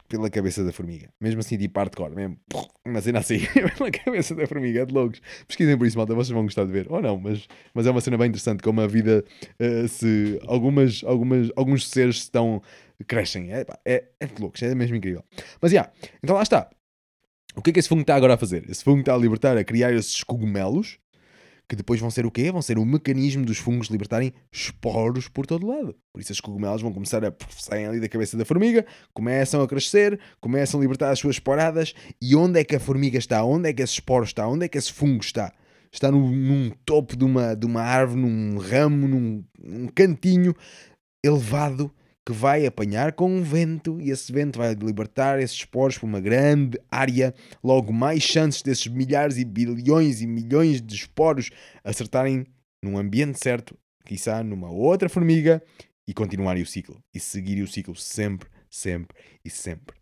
pela 0.07 0.29
cabeça 0.29 0.63
da 0.63 0.71
formiga. 0.71 1.09
Mesmo 1.19 1.39
assim, 1.39 1.57
tipo 1.57 1.79
hardcore, 1.79 2.15
mesmo. 2.15 2.37
Uma 2.85 3.01
cena 3.01 3.19
assim, 3.19 3.39
pela 3.77 3.91
cabeça 3.91 4.33
da 4.33 4.47
formiga, 4.47 4.81
é 4.81 4.85
de 4.85 4.93
loucos. 4.93 5.21
Pesquisem 5.47 5.77
por 5.77 5.85
isso, 5.85 5.97
malta, 5.97 6.15
vocês 6.15 6.33
vão 6.33 6.43
gostar 6.43 6.65
de 6.65 6.71
ver. 6.71 6.87
Ou 6.89 7.01
não, 7.01 7.17
mas, 7.17 7.47
mas 7.73 7.85
é 7.85 7.91
uma 7.91 8.01
cena 8.01 8.17
bem 8.17 8.27
interessante 8.27 8.63
como 8.63 8.81
a 8.81 8.87
vida 8.87 9.23
uh, 9.59 9.87
se. 9.87 10.39
Algumas, 10.47 11.03
algumas, 11.03 11.51
alguns 11.55 11.87
seres 11.87 12.17
estão. 12.17 12.61
crescem. 13.07 13.53
É, 13.53 13.65
é, 13.85 14.05
é 14.19 14.25
de 14.25 14.41
loucos, 14.41 14.61
é 14.63 14.73
mesmo 14.73 14.95
incrível. 14.95 15.23
Mas 15.61 15.71
já, 15.71 15.81
yeah, 15.81 15.93
então 16.23 16.35
lá 16.35 16.43
está. 16.43 16.69
O 17.55 17.61
que 17.61 17.71
é 17.71 17.73
que 17.73 17.79
esse 17.79 17.89
fungo 17.89 18.01
está 18.01 18.15
agora 18.15 18.35
a 18.35 18.37
fazer? 18.37 18.69
Esse 18.69 18.83
fungo 18.83 18.99
está 18.99 19.15
a 19.15 19.17
libertar, 19.17 19.57
a 19.57 19.63
criar 19.63 19.91
esses 19.91 20.23
cogumelos 20.23 20.99
que 21.67 21.75
depois 21.75 21.99
vão 21.99 22.09
ser 22.09 22.25
o 22.25 22.31
quê? 22.31 22.51
Vão 22.51 22.61
ser 22.61 22.77
o 22.77 22.85
mecanismo 22.85 23.45
dos 23.45 23.57
fungos 23.57 23.87
libertarem 23.87 24.33
esporos 24.51 25.27
por 25.27 25.45
todo 25.45 25.67
lado. 25.67 25.93
Por 26.13 26.21
isso 26.21 26.31
as 26.31 26.39
cogumelos 26.39 26.81
vão 26.81 26.93
começar 26.93 27.25
a 27.25 27.33
saem 27.49 27.85
ali 27.85 27.99
da 27.99 28.07
cabeça 28.07 28.37
da 28.37 28.45
formiga, 28.45 28.85
começam 29.13 29.61
a 29.61 29.67
crescer, 29.67 30.19
começam 30.39 30.79
a 30.79 30.81
libertar 30.81 31.11
as 31.11 31.19
suas 31.19 31.35
esporadas. 31.35 31.93
E 32.21 32.35
onde 32.35 32.59
é 32.59 32.63
que 32.63 32.75
a 32.75 32.79
formiga 32.79 33.17
está? 33.17 33.43
Onde 33.43 33.69
é 33.69 33.73
que 33.73 33.81
esse 33.81 33.93
esporo 33.93 34.23
está? 34.23 34.47
Onde 34.47 34.65
é 34.65 34.67
que 34.69 34.77
esse 34.77 34.93
fungo 34.93 35.21
está? 35.21 35.51
Está 35.91 36.11
no, 36.11 36.31
num 36.31 36.71
topo 36.85 37.17
de 37.17 37.25
uma, 37.25 37.55
de 37.55 37.65
uma 37.65 37.81
árvore, 37.81 38.21
num 38.21 38.57
ramo, 38.57 39.07
num, 39.07 39.43
num 39.59 39.87
cantinho 39.87 40.55
elevado 41.23 41.91
que 42.27 42.33
vai 42.33 42.65
apanhar 42.65 43.13
com 43.13 43.31
um 43.31 43.41
vento 43.41 44.01
e 44.01 44.11
esse 44.11 44.33
vento 44.33 44.59
vai 44.59 44.73
libertar 44.73 45.39
esses 45.39 45.55
esporos 45.55 45.97
para 45.97 46.05
uma 46.05 46.19
grande 46.19 46.77
área, 46.91 47.33
logo 47.63 47.93
mais 47.93 48.21
chances 48.21 48.61
desses 48.61 48.87
milhares 48.87 49.37
e 49.37 49.45
bilhões 49.45 50.19
e 50.19 50.27
milhões 50.27 50.81
de 50.81 50.93
esporos 50.93 51.51
acertarem 51.85 52.45
num 52.83 52.97
ambiente 52.97 53.39
certo, 53.41 53.79
quizá 54.03 54.43
numa 54.43 54.69
outra 54.69 55.07
formiga 55.07 55.63
e 56.05 56.13
continuarem 56.13 56.61
o 56.61 56.65
ciclo 56.65 57.01
e 57.15 57.19
seguirem 57.21 57.63
o 57.63 57.67
ciclo 57.67 57.95
sempre, 57.95 58.49
sempre 58.69 59.17
e 59.45 59.49
sempre. 59.49 59.95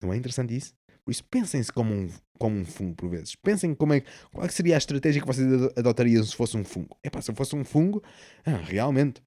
Não 0.00 0.12
é 0.12 0.16
interessante 0.16 0.56
isso? 0.56 0.74
Por 1.04 1.10
isso 1.10 1.24
pensem-se 1.24 1.72
como 1.72 1.92
um, 1.92 2.08
como 2.38 2.56
um 2.56 2.64
fungo 2.64 2.94
por 2.94 3.10
vezes. 3.10 3.34
Pensem 3.34 3.74
como 3.74 3.94
é, 3.94 4.02
qual 4.32 4.46
é 4.46 4.48
seria 4.48 4.76
a 4.76 4.78
estratégia 4.78 5.20
que 5.20 5.26
vocês 5.26 5.48
adotariam 5.76 6.22
se 6.22 6.36
fosse 6.36 6.56
um 6.56 6.62
fungo. 6.62 6.96
É 7.02 7.10
pá, 7.10 7.20
se 7.20 7.32
eu 7.32 7.34
fosse 7.34 7.56
um 7.56 7.64
fungo, 7.64 8.00
ah, 8.46 8.58
realmente 8.58 9.20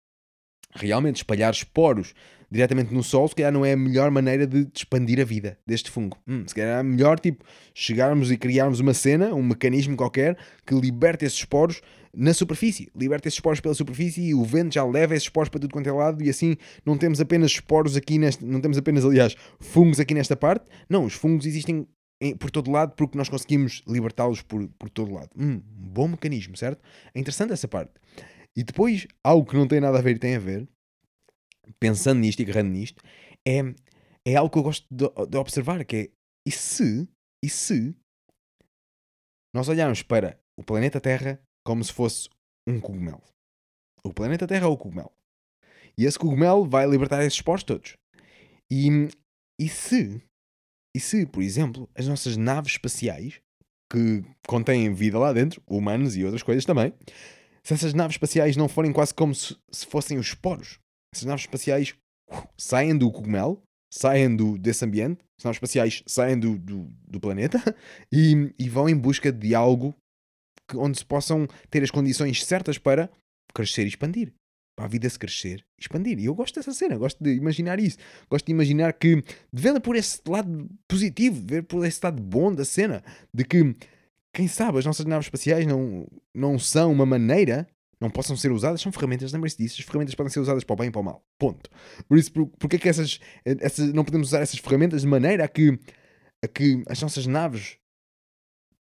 realmente 0.76 1.18
espalhar 1.18 1.54
esporos 1.54 2.14
diretamente 2.50 2.94
no 2.94 3.04
sol, 3.04 3.28
se 3.28 3.36
calhar 3.36 3.52
não 3.52 3.66
é 3.66 3.74
a 3.74 3.78
melhor 3.78 4.10
maneira 4.10 4.48
de 4.48 4.68
expandir 4.74 5.20
a 5.20 5.26
vida 5.26 5.58
deste 5.66 5.92
fungo. 5.92 6.18
Hum, 6.26 6.44
se 6.48 6.56
calhar 6.56 6.80
é 6.80 6.84
melhor 6.84 7.20
tipo, 7.20 7.44
chegarmos 7.74 8.32
e 8.32 8.38
criarmos 8.38 8.80
uma 8.80 8.94
cena, 8.94 9.34
um 9.34 9.44
mecanismo 9.44 9.98
qualquer 9.98 10.38
que 10.66 10.74
liberte 10.74 11.26
esses 11.26 11.40
esporos 11.40 11.82
na 12.16 12.34
superfície. 12.34 12.90
Liberta 12.96 13.28
esses 13.28 13.38
esporos 13.38 13.60
pela 13.60 13.74
superfície 13.74 14.30
e 14.30 14.34
o 14.34 14.44
vento 14.44 14.74
já 14.74 14.86
leva 14.86 15.14
esses 15.14 15.26
esporos 15.26 15.50
para 15.50 15.60
tudo 15.60 15.72
quanto 15.72 15.90
é 15.90 15.92
lado 15.92 16.24
e 16.24 16.30
assim 16.30 16.56
não 16.86 16.98
temos 16.98 17.20
apenas 17.20 17.52
esporos 17.52 17.98
aqui 17.98 18.18
neste, 18.18 18.46
não 18.46 18.62
temos 18.62 18.78
apenas, 18.78 19.04
aliás, 19.04 19.36
fungos 19.60 20.00
aqui 20.00 20.14
nesta 20.14 20.36
parte. 20.36 20.66
Não, 20.90 21.04
os 21.04 21.14
fungos 21.14 21.46
existem 21.46 21.86
em, 22.22 22.36
por 22.36 22.50
todo 22.50 22.72
lado 22.72 22.94
porque 22.96 23.18
nós 23.18 23.30
conseguimos 23.30 23.84
libertá-los 23.88 24.42
por, 24.42 24.68
por 24.80 24.90
todo 24.90 25.14
lado. 25.14 25.30
Hum, 25.38 25.62
bom 25.66 26.08
mecanismo, 26.08 26.56
certo? 26.56 26.82
É 27.14 27.20
interessante 27.20 27.54
essa 27.54 27.68
parte. 27.68 27.92
E 28.58 28.64
depois, 28.64 29.08
algo 29.24 29.48
que 29.48 29.56
não 29.56 29.68
tem 29.68 29.80
nada 29.80 30.00
a 30.00 30.02
ver 30.02 30.16
e 30.16 30.20
tem 30.20 30.36
a 30.36 30.40
ver, 30.40 30.68
pensando 31.80 32.20
nisto 32.20 32.40
e 32.40 32.44
agarrando 32.44 32.72
nisto, 32.72 33.04
é, 33.48 33.60
é 34.26 34.36
algo 34.36 34.52
que 34.52 34.58
eu 34.58 34.64
gosto 34.64 34.88
de, 34.90 35.06
de 35.30 35.38
observar, 35.38 35.86
que 35.86 35.96
é, 35.96 36.10
e 36.48 36.52
se, 36.52 37.08
e 37.44 37.50
se 37.50 37.96
nós 39.54 39.70
olharmos 39.70 40.02
para 40.02 40.40
o 40.58 40.64
planeta 40.64 41.00
Terra 41.00 41.40
como 41.64 41.84
se 41.84 41.94
fosse 41.94 42.30
um 42.68 42.82
cogumelo? 42.82 43.22
O 44.04 44.14
planeta 44.14 44.48
Terra 44.48 44.66
é 44.66 44.70
o 44.70 44.78
cogumelo. 44.78 45.12
E 45.98 46.06
esse 46.06 46.18
cogumelo 46.18 46.68
vai 46.68 46.88
libertar 46.88 47.22
esses 47.22 47.34
esporos 47.34 47.64
todos. 47.64 47.96
E, 48.72 48.88
e 49.60 49.70
se 49.70 50.22
E 50.96 51.00
se, 51.00 51.26
por 51.28 51.44
exemplo, 51.44 51.88
as 51.94 52.08
nossas 52.08 52.38
naves 52.38 52.74
espaciais, 52.74 53.40
que 53.92 54.24
contêm 54.48 54.94
vida 54.94 55.20
lá 55.20 55.32
dentro, 55.32 55.62
humanos 55.68 56.16
e 56.16 56.24
outras 56.24 56.44
coisas 56.44 56.66
também, 56.66 56.94
se 57.68 57.74
essas 57.74 57.94
naves 57.94 58.14
espaciais 58.14 58.56
não 58.56 58.70
forem 58.70 58.94
quase 58.94 59.14
como 59.14 59.36
se, 59.36 59.58
se 59.70 59.86
fossem 59.86 60.18
os 60.18 60.28
esporos, 60.28 60.80
essas 61.14 61.26
naves 61.26 61.44
espaciais 61.44 61.94
uh, 62.32 62.48
saem 62.58 62.98
do 62.98 63.12
cogumelo, 63.12 63.62
saem 63.94 64.34
do, 64.34 64.58
desse 64.58 64.86
ambiente, 64.86 65.20
as 65.38 65.44
naves 65.44 65.58
espaciais 65.58 66.02
saem 66.08 66.40
do, 66.40 66.58
do, 66.58 66.90
do 67.06 67.20
planeta 67.20 67.62
e, 68.10 68.54
e, 68.58 68.70
vão 68.70 68.88
em 68.88 68.96
busca 68.96 69.34
de 69.34 69.54
algo 69.54 69.94
que, 70.66 70.78
onde 70.78 70.98
se 70.98 71.06
possam 71.06 71.46
ter 71.70 71.84
as 71.84 71.92
condições 71.92 72.42
certas 72.46 72.78
para 72.78 73.12
crescer 73.54 73.84
e 73.84 73.90
expandir. 73.90 74.32
Para 74.78 74.86
a 74.86 74.90
vida 74.90 75.10
se 75.10 75.20
crescer 75.20 75.66
e 75.78 75.82
expandir. 75.82 76.20
E 76.20 76.26
eu 76.26 76.36
gosto 76.36 76.56
dessa 76.56 76.72
cena, 76.72 76.98
gosto 76.98 77.22
de 77.22 77.34
imaginar 77.34 77.82
isso. 77.82 77.98
Gosto 78.30 78.46
de 78.46 78.54
imaginar 78.54 78.94
que, 78.94 79.22
vendo 79.52 79.82
por 79.82 79.98
esse 79.98 80.22
lado 80.26 80.70
positivo, 80.88 81.44
ver 81.46 81.64
por 81.64 81.86
esse 81.86 82.00
lado 82.02 82.22
bom 82.22 82.54
da 82.54 82.64
cena, 82.64 83.04
de 83.34 83.44
que, 83.44 83.76
quem 84.38 84.48
sabe, 84.48 84.78
as 84.78 84.86
nossas 84.86 85.04
naves 85.04 85.26
espaciais 85.26 85.66
não, 85.66 86.06
não 86.32 86.60
são 86.60 86.92
uma 86.92 87.08
maneira 87.08 87.68
não 88.00 88.08
possam 88.12 88.38
ser 88.38 88.52
usadas, 88.52 88.80
são 88.80 88.92
ferramentas, 88.92 89.34
lembre-se 89.34 89.58
disso, 89.58 89.78
as 89.80 89.84
ferramentas 89.84 90.14
podem 90.14 90.32
ser 90.32 90.40
usadas 90.40 90.64
para 90.64 90.74
o 90.76 90.78
bem 90.78 90.90
e 90.90 90.92
para 90.92 91.02
o 91.02 91.04
mal. 91.04 91.26
Ponto. 91.40 91.68
Por 92.08 92.16
isso, 92.16 92.32
por, 92.32 92.46
porque 92.60 92.76
é 92.76 92.80
que 92.80 92.88
essas, 92.88 93.20
essas, 93.44 93.92
não 93.92 94.06
podemos 94.06 94.28
usar 94.28 94.42
essas 94.42 94.60
ferramentas 94.60 95.02
de 95.02 95.08
maneira 95.08 95.44
a 95.44 95.48
que, 95.48 95.80
a 96.44 96.48
que 96.48 96.84
as 96.88 97.02
nossas 97.02 97.26
naves 97.26 97.80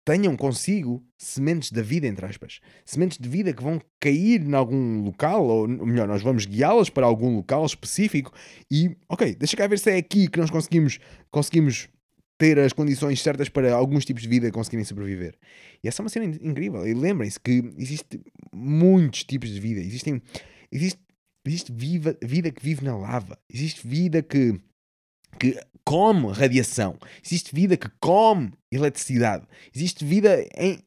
tenham 0.06 0.38
consigo 0.38 1.04
sementes 1.18 1.72
da 1.72 1.82
vida, 1.82 2.06
entre 2.06 2.24
aspas. 2.24 2.60
Sementes 2.86 3.18
de 3.18 3.28
vida 3.28 3.52
que 3.52 3.64
vão 3.64 3.82
cair 4.00 4.42
em 4.42 4.54
algum 4.54 5.02
local, 5.02 5.44
ou 5.44 5.68
melhor, 5.68 6.08
nós 6.08 6.22
vamos 6.22 6.46
guiá-las 6.46 6.92
para 6.92 7.08
algum 7.08 7.38
local 7.38 7.66
específico 7.66 8.32
e, 8.70 8.96
ok, 9.10 9.34
deixa 9.34 9.58
cá 9.58 9.66
ver 9.66 9.80
se 9.80 9.90
é 9.90 9.98
aqui 9.98 10.28
que 10.28 10.40
nós 10.40 10.52
conseguimos, 10.52 11.00
conseguimos 11.32 11.90
ter 12.40 12.58
as 12.58 12.72
condições 12.72 13.22
certas 13.22 13.50
para 13.50 13.76
alguns 13.76 14.06
tipos 14.06 14.24
de 14.24 14.30
vida 14.30 14.50
conseguirem 14.50 14.86
sobreviver. 14.86 15.36
E 15.84 15.90
essa 15.90 16.02
é 16.02 16.04
uma 16.04 16.10
cena 16.10 16.26
incrível. 16.26 16.88
E 16.88 16.94
lembrem-se 16.94 17.38
que 17.38 17.74
existe 17.78 18.22
muitos 18.54 19.26
tipos 19.26 19.50
de 19.50 19.60
vida. 19.60 19.82
Existem, 19.82 20.22
existe, 20.72 21.02
existe 21.46 21.72
viva, 21.74 22.18
vida 22.24 22.50
que 22.50 22.64
vive 22.64 22.86
na 22.86 22.98
lava. 22.98 23.38
Existe 23.54 23.86
vida 23.86 24.24
que, 24.24 24.58
que 25.38 25.60
come 25.84 26.32
radiação. 26.32 26.98
Existe 27.24 27.54
vida 27.54 27.76
que 27.76 27.90
come 28.00 28.54
eletricidade. 28.72 29.46
Existe 29.76 30.06
vida 30.06 30.42
em, 30.58 30.80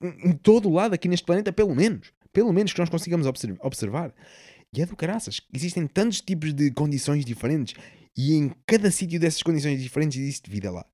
em, 0.00 0.30
em 0.30 0.32
todo 0.32 0.70
o 0.70 0.72
lado 0.72 0.94
aqui 0.94 1.06
neste 1.06 1.26
planeta, 1.26 1.52
pelo 1.52 1.74
menos. 1.74 2.14
Pelo 2.32 2.50
menos 2.50 2.72
que 2.72 2.80
nós 2.80 2.88
consigamos 2.88 3.26
observar. 3.60 4.14
E 4.74 4.80
é 4.80 4.86
do 4.86 4.96
caraças. 4.96 5.42
Existem 5.52 5.86
tantos 5.86 6.22
tipos 6.22 6.54
de 6.54 6.70
condições 6.70 7.26
diferentes. 7.26 7.74
E 8.16 8.36
em 8.36 8.50
cada 8.66 8.90
sítio 8.90 9.20
dessas 9.20 9.42
condições 9.42 9.82
diferentes 9.82 10.18
existe 10.18 10.50
vida 10.50 10.70
lá. 10.70 10.86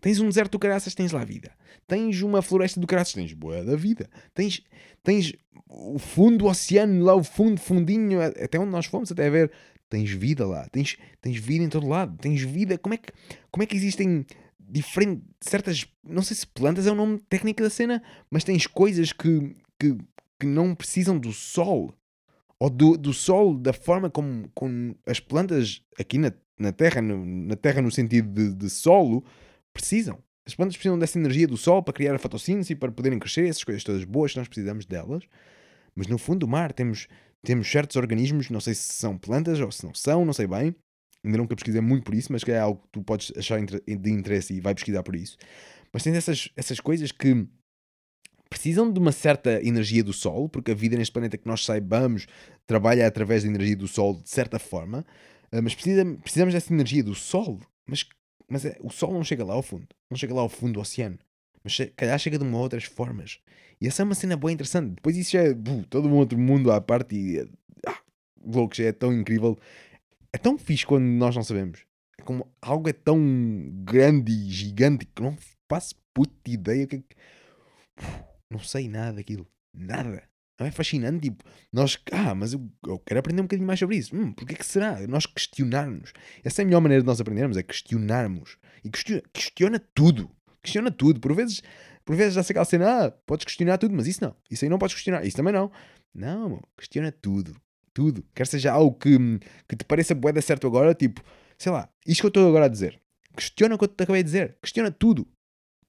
Tens 0.00 0.20
um 0.20 0.28
deserto 0.28 0.52
do 0.52 0.58
caraças, 0.58 0.94
tens 0.94 1.12
lá 1.12 1.24
vida. 1.24 1.50
Tens 1.86 2.22
uma 2.22 2.40
floresta 2.40 2.78
do 2.78 2.86
caraças, 2.86 3.14
tens 3.14 3.32
boa 3.32 3.64
da 3.64 3.74
vida. 3.74 4.08
Tens, 4.32 4.62
tens 5.02 5.32
o 5.68 5.98
fundo 5.98 6.38
do 6.38 6.46
oceano, 6.46 7.04
lá 7.04 7.14
o 7.14 7.24
fundo, 7.24 7.60
fundinho, 7.60 8.20
até 8.22 8.58
onde 8.58 8.70
nós 8.70 8.86
fomos, 8.86 9.10
até 9.10 9.28
ver. 9.28 9.50
Tens 9.90 10.10
vida 10.10 10.46
lá. 10.46 10.68
Tens, 10.70 10.96
tens 11.20 11.38
vida 11.38 11.64
em 11.64 11.68
todo 11.68 11.88
lado. 11.88 12.16
Tens 12.18 12.40
vida. 12.42 12.78
Como 12.78 12.94
é 12.94 12.98
que, 12.98 13.12
como 13.50 13.62
é 13.62 13.66
que 13.66 13.76
existem 13.76 14.24
diferentes, 14.68 15.24
certas, 15.40 15.86
não 16.04 16.22
sei 16.22 16.36
se 16.36 16.46
plantas 16.46 16.86
é 16.86 16.92
o 16.92 16.94
nome 16.94 17.18
técnico 17.28 17.62
da 17.62 17.70
cena, 17.70 18.02
mas 18.30 18.44
tens 18.44 18.66
coisas 18.66 19.12
que, 19.12 19.56
que, 19.78 19.96
que 20.38 20.46
não 20.46 20.74
precisam 20.74 21.18
do 21.18 21.32
sol. 21.32 21.94
Ou 22.60 22.68
do, 22.68 22.96
do 22.96 23.12
sol, 23.12 23.56
da 23.56 23.72
forma 23.72 24.10
como, 24.10 24.50
como 24.52 24.94
as 25.06 25.20
plantas 25.20 25.80
aqui 25.98 26.18
na, 26.18 26.32
na 26.58 26.72
Terra, 26.72 27.00
no, 27.00 27.24
na 27.24 27.56
Terra 27.56 27.80
no 27.80 27.90
sentido 27.90 28.28
de, 28.28 28.52
de 28.52 28.68
solo, 28.68 29.24
precisam. 29.78 30.18
As 30.46 30.54
plantas 30.54 30.76
precisam 30.76 30.98
dessa 30.98 31.18
energia 31.18 31.46
do 31.46 31.56
sol 31.56 31.82
para 31.82 31.94
criar 31.94 32.14
a 32.14 32.18
fotossíntese 32.18 32.72
e 32.72 32.76
para 32.76 32.90
poderem 32.90 33.18
crescer, 33.18 33.46
essas 33.46 33.64
coisas 33.64 33.84
todas 33.84 34.04
boas, 34.04 34.34
nós 34.34 34.48
precisamos 34.48 34.86
delas. 34.86 35.24
Mas 35.94 36.06
no 36.06 36.18
fundo 36.18 36.40
do 36.40 36.48
mar 36.48 36.72
temos, 36.72 37.06
temos 37.42 37.70
certos 37.70 37.96
organismos, 37.96 38.50
não 38.50 38.60
sei 38.60 38.74
se 38.74 38.94
são 38.94 39.18
plantas 39.18 39.60
ou 39.60 39.70
se 39.70 39.84
não 39.84 39.94
são, 39.94 40.24
não 40.24 40.32
sei 40.32 40.46
bem. 40.46 40.74
Ainda 41.24 41.38
nunca 41.38 41.54
pesquisei 41.54 41.80
muito 41.80 42.04
por 42.04 42.14
isso, 42.14 42.32
mas 42.32 42.44
que 42.44 42.52
é 42.52 42.58
algo 42.58 42.80
que 42.80 42.88
tu 42.92 43.02
podes 43.02 43.32
achar 43.36 43.60
de 43.60 44.10
interesse 44.10 44.54
e 44.54 44.60
vai 44.60 44.74
pesquisar 44.74 45.02
por 45.02 45.16
isso. 45.16 45.36
Mas 45.92 46.02
tens 46.02 46.16
essas, 46.16 46.48
essas 46.56 46.80
coisas 46.80 47.12
que 47.12 47.46
precisam 48.48 48.90
de 48.90 48.98
uma 48.98 49.12
certa 49.12 49.62
energia 49.62 50.02
do 50.02 50.12
Sol, 50.12 50.48
porque 50.48 50.70
a 50.70 50.74
vida 50.74 50.96
neste 50.96 51.12
planeta 51.12 51.36
que 51.36 51.46
nós 51.46 51.64
saibamos 51.64 52.26
trabalha 52.66 53.06
através 53.06 53.42
da 53.42 53.48
energia 53.48 53.76
do 53.76 53.88
Sol 53.88 54.14
de 54.14 54.30
certa 54.30 54.58
forma, 54.58 55.04
eh, 55.52 55.60
mas 55.60 55.74
precisa, 55.74 56.04
precisamos 56.22 56.54
dessa 56.54 56.72
energia 56.72 57.02
do 57.02 57.14
Sol. 57.14 57.60
Mas 57.86 58.06
mas 58.48 58.64
é, 58.64 58.76
o 58.80 58.90
Sol 58.90 59.12
não 59.12 59.22
chega 59.22 59.44
lá 59.44 59.54
ao 59.54 59.62
fundo. 59.62 59.86
Não 60.10 60.16
chega 60.16 60.34
lá 60.34 60.40
ao 60.40 60.48
fundo 60.48 60.74
do 60.74 60.80
oceano. 60.80 61.18
Mas 61.62 61.76
se 61.76 61.86
calhar 61.88 62.18
chega 62.18 62.38
de 62.38 62.44
uma 62.44 62.58
outras 62.58 62.84
formas. 62.84 63.40
E 63.80 63.86
essa 63.86 64.02
é 64.02 64.04
uma 64.04 64.14
cena 64.14 64.36
bem 64.36 64.52
interessante. 64.52 64.94
Depois 64.94 65.16
isso 65.16 65.32
já 65.32 65.42
é 65.42 65.54
buh, 65.54 65.84
todo 65.88 66.08
um 66.08 66.14
outro 66.14 66.38
mundo 66.38 66.72
à 66.72 66.80
parte 66.80 67.14
e. 67.14 67.50
Ah, 67.86 68.00
já 68.72 68.84
é 68.84 68.92
tão 68.92 69.12
incrível. 69.12 69.58
É 70.32 70.38
tão 70.38 70.56
fixe 70.58 70.86
quando 70.86 71.04
nós 71.04 71.36
não 71.36 71.42
sabemos. 71.42 71.80
É 72.18 72.22
como 72.22 72.46
algo 72.60 72.88
é 72.88 72.92
tão 72.92 73.20
grande 73.84 74.32
e 74.32 74.50
gigante 74.50 75.06
que 75.06 75.22
não 75.22 75.36
faço 75.68 75.94
puta 76.14 76.50
ideia 76.50 76.86
que. 76.86 77.04
Não 78.50 78.58
sei 78.58 78.88
nada 78.88 79.16
daquilo. 79.16 79.46
Nada. 79.74 80.22
Não 80.58 80.66
é 80.66 80.70
fascinante? 80.72 81.30
Tipo, 81.30 81.44
nós, 81.72 81.98
ah, 82.10 82.34
mas 82.34 82.52
eu, 82.52 82.68
eu 82.86 82.98
quero 82.98 83.20
aprender 83.20 83.40
um 83.40 83.44
bocadinho 83.44 83.66
mais 83.66 83.78
sobre 83.78 83.96
isso. 83.96 84.14
Hum, 84.16 84.32
porquê 84.32 84.54
que 84.54 84.66
será? 84.66 85.06
Nós 85.06 85.24
questionarmos. 85.24 86.12
Essa 86.42 86.62
é 86.62 86.64
a 86.64 86.66
melhor 86.66 86.80
maneira 86.80 87.02
de 87.02 87.06
nós 87.06 87.20
aprendermos, 87.20 87.56
é 87.56 87.62
questionarmos. 87.62 88.58
E 88.84 88.90
questiona, 88.90 89.22
questiona 89.32 89.78
tudo. 89.94 90.30
Questiona 90.60 90.90
tudo. 90.90 91.20
Por 91.20 91.34
vezes, 91.34 91.62
por 92.04 92.16
vezes 92.16 92.34
já 92.34 92.42
sei 92.42 92.54
aquela 92.54 92.64
cena, 92.64 93.06
ah, 93.06 93.10
podes 93.10 93.44
questionar 93.44 93.78
tudo, 93.78 93.94
mas 93.94 94.08
isso 94.08 94.24
não. 94.24 94.34
Isso 94.50 94.64
aí 94.64 94.68
não 94.68 94.78
podes 94.78 94.94
questionar. 94.94 95.24
Isso 95.24 95.36
também 95.36 95.52
não. 95.52 95.70
Não, 96.12 96.60
questiona 96.76 97.12
tudo. 97.12 97.54
Tudo. 97.94 98.24
Quer 98.34 98.46
seja 98.48 98.72
algo 98.72 98.96
que, 98.98 99.16
que 99.68 99.76
te 99.76 99.84
pareça 99.84 100.14
boeda 100.14 100.40
certo 100.42 100.66
agora, 100.66 100.94
tipo, 100.94 101.22
sei 101.56 101.70
lá, 101.70 101.88
isto 102.04 102.20
que 102.20 102.26
eu 102.26 102.28
estou 102.28 102.48
agora 102.48 102.64
a 102.64 102.68
dizer. 102.68 103.00
Questiona 103.36 103.76
o 103.76 103.78
que 103.78 103.84
eu 103.84 103.88
te 103.88 104.02
acabei 104.02 104.22
de 104.22 104.26
dizer. 104.26 104.56
Questiona 104.60 104.90
tudo 104.90 105.26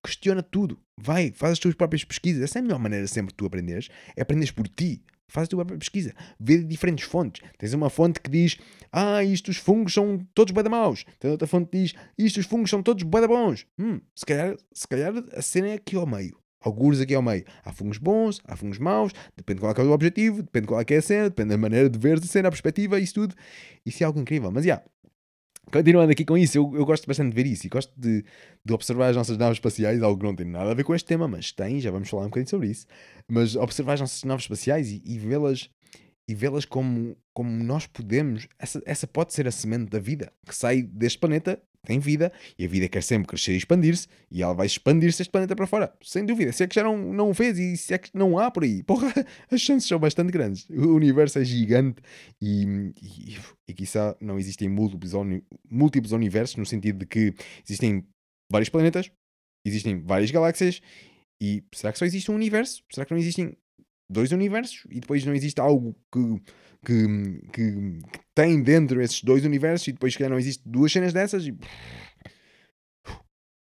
questiona 0.04 0.44
tudo. 0.44 0.80
Vai, 0.98 1.32
faz 1.32 1.54
as 1.54 1.60
tuas 1.60 1.76
próprias 1.76 2.04
pesquisas. 2.04 2.44
Essa 2.44 2.60
é 2.60 2.62
a 2.62 2.64
melhor 2.64 2.80
maneira 2.80 3.08
sempre 3.08 3.32
de 3.32 3.38
tu 3.38 3.46
aprenderes. 3.46 3.90
É 4.16 4.22
aprenderes 4.22 4.52
por 4.52 4.68
ti. 4.68 5.02
Faz 5.28 5.46
a 5.46 5.50
tua 5.50 5.58
própria 5.58 5.78
pesquisa. 5.78 6.14
Vê 6.40 6.64
diferentes 6.64 7.06
fontes. 7.06 7.48
Tens 7.58 7.74
uma 7.74 7.90
fonte 7.90 8.20
que 8.20 8.30
diz: 8.30 8.58
Ah, 8.92 9.24
isto 9.24 9.50
os 9.52 9.58
fungos 9.58 9.94
são 9.94 10.26
todos 10.34 10.52
bué 10.52 10.64
maus. 10.68 11.06
Tem 11.20 11.30
outra 11.30 11.48
fonte 11.48 11.70
que 11.70 11.78
diz: 11.78 11.94
Isto 12.18 12.40
os 12.40 12.48
fungos 12.48 12.70
são 12.70 12.82
todos 12.82 13.04
bué 13.04 13.28
bons. 13.28 13.66
Hum, 13.78 14.02
se 14.16 14.26
calhar, 14.26 14.58
se 14.74 14.88
calhar 14.88 15.14
a 15.34 15.42
cena 15.42 15.68
é 15.68 15.74
aqui 15.74 15.96
ao 15.96 16.08
meio. 16.08 16.36
Alguns 16.62 17.00
aqui 17.00 17.14
ao 17.14 17.22
meio. 17.22 17.46
Há 17.64 17.72
fungos 17.72 17.98
bons, 17.98 18.42
há 18.44 18.56
fungos 18.56 18.80
maus, 18.80 19.14
depende 19.38 19.62
qual 19.62 19.72
é, 19.72 19.80
é 19.80 19.84
o 19.84 19.92
objetivo, 19.92 20.42
depende 20.42 20.68
qual 20.68 20.82
é, 20.82 20.86
é 20.90 20.98
a 20.98 21.02
cena, 21.02 21.30
depende 21.30 21.50
da 21.50 21.58
maneira 21.58 21.90
de 21.90 21.98
ver 21.98 22.18
a 22.18 22.22
cena, 22.22 22.50
a 22.50 22.52
perspectiva, 22.52 23.00
isso 23.00 23.14
tudo. 23.14 23.36
Isso 23.86 24.04
é 24.04 24.06
algo 24.06 24.20
incrível. 24.20 24.52
Mas, 24.52 24.66
já, 24.66 24.74
yeah, 24.74 24.86
Continuando 25.72 26.12
aqui 26.12 26.26
com 26.26 26.38
isso, 26.38 26.58
eu, 26.58 26.72
eu 26.76 26.86
gosto 26.86 27.06
bastante 27.06 27.30
de 27.30 27.36
ver 27.36 27.50
isso 27.50 27.68
e 27.68 27.70
gosto 27.70 27.94
de, 27.96 28.24
de, 28.66 28.74
observar 28.74 29.10
as 29.10 29.16
nossas 29.16 29.38
naves 29.38 29.58
espaciais, 29.58 30.02
algo 30.02 30.20
que 30.20 30.26
não 30.26 30.36
tem 30.36 30.46
nada 30.46 30.72
a 30.72 30.74
ver 30.74 30.84
com 30.84 30.96
este 30.96 31.06
tema, 31.06 31.28
mas 31.28 31.52
tem, 31.52 31.80
já 31.80 31.92
vamos 31.92 32.10
falar 32.10 32.24
um 32.24 32.26
bocadinho 32.26 32.50
sobre 32.50 32.70
isso. 32.70 32.86
Mas 33.28 33.56
observar 33.56 33.94
as 33.94 34.02
nossas 34.02 34.24
naves 34.24 34.46
espaciais 34.46 34.90
e, 34.92 35.02
e 35.06 35.18
vê-las 35.20 35.70
e 36.30 36.36
vê-las 36.36 36.64
como, 36.64 37.18
como 37.34 37.50
nós 37.64 37.88
podemos. 37.88 38.48
Essa, 38.60 38.80
essa 38.86 39.08
pode 39.08 39.34
ser 39.34 39.48
a 39.48 39.52
semente 39.52 39.90
da 39.90 39.98
vida 39.98 40.32
que 40.46 40.56
sai 40.56 40.84
deste 40.84 41.18
planeta 41.18 41.60
tem 41.84 41.98
vida 41.98 42.32
e 42.58 42.66
a 42.66 42.68
vida 42.68 42.88
quer 42.88 43.02
sempre 43.02 43.28
crescer 43.28 43.54
e 43.54 43.58
expandir-se 43.58 44.08
e 44.30 44.44
ela 44.44 44.54
vai 44.54 44.68
expandir-se 44.68 45.24
este 45.24 45.32
planeta 45.32 45.56
para 45.56 45.66
fora, 45.66 45.92
sem 46.04 46.24
dúvida. 46.24 46.52
Se 46.52 46.64
é 46.64 46.68
que 46.68 46.76
já 46.76 46.84
não, 46.84 46.98
não 46.98 47.32
o 47.32 47.34
fez 47.34 47.58
e 47.58 47.76
se 47.78 47.96
é 47.96 47.98
que 47.98 48.12
não 48.14 48.38
há 48.38 48.52
por 48.52 48.64
aí, 48.64 48.84
porra, 48.86 49.12
as 49.50 49.60
chances 49.60 49.88
são 49.88 49.98
bastante 49.98 50.32
grandes. 50.32 50.70
O 50.70 50.94
universo 50.94 51.40
é 51.40 51.44
gigante 51.44 52.00
e, 52.40 52.94
e, 53.02 53.38
e 53.68 53.74
quiçá 53.74 54.16
não 54.22 54.38
existem 54.38 54.70
múltiplos, 54.70 55.14
múltiplos 55.68 56.12
universos 56.12 56.58
no 56.58 56.66
sentido 56.66 57.00
de 57.00 57.06
que 57.08 57.34
existem 57.68 58.06
vários 58.52 58.70
planetas, 58.70 59.10
existem 59.66 60.00
várias 60.00 60.30
galáxias 60.30 60.80
e 61.42 61.64
será 61.74 61.92
que 61.92 61.98
só 61.98 62.06
existe 62.06 62.30
um 62.30 62.36
universo? 62.36 62.84
Será 62.92 63.04
que 63.04 63.14
não 63.14 63.20
existem 63.20 63.58
dois 64.10 64.32
universos 64.32 64.86
e 64.90 65.00
depois 65.00 65.24
não 65.26 65.34
existe 65.34 65.60
algo 65.62 65.96
que 66.12 66.42
que, 66.86 67.42
que, 67.52 67.72
que 68.12 68.20
tem 68.34 68.62
dentro 68.62 69.02
esses 69.02 69.24
dois 69.24 69.44
universos 69.46 69.88
e 69.88 69.92
depois 69.92 70.16
que 70.16 70.28
não 70.28 70.40
existe 70.40 70.64
duas 70.66 70.92
cenas 70.92 71.14
dessas 71.14 71.46
e. 71.46 71.58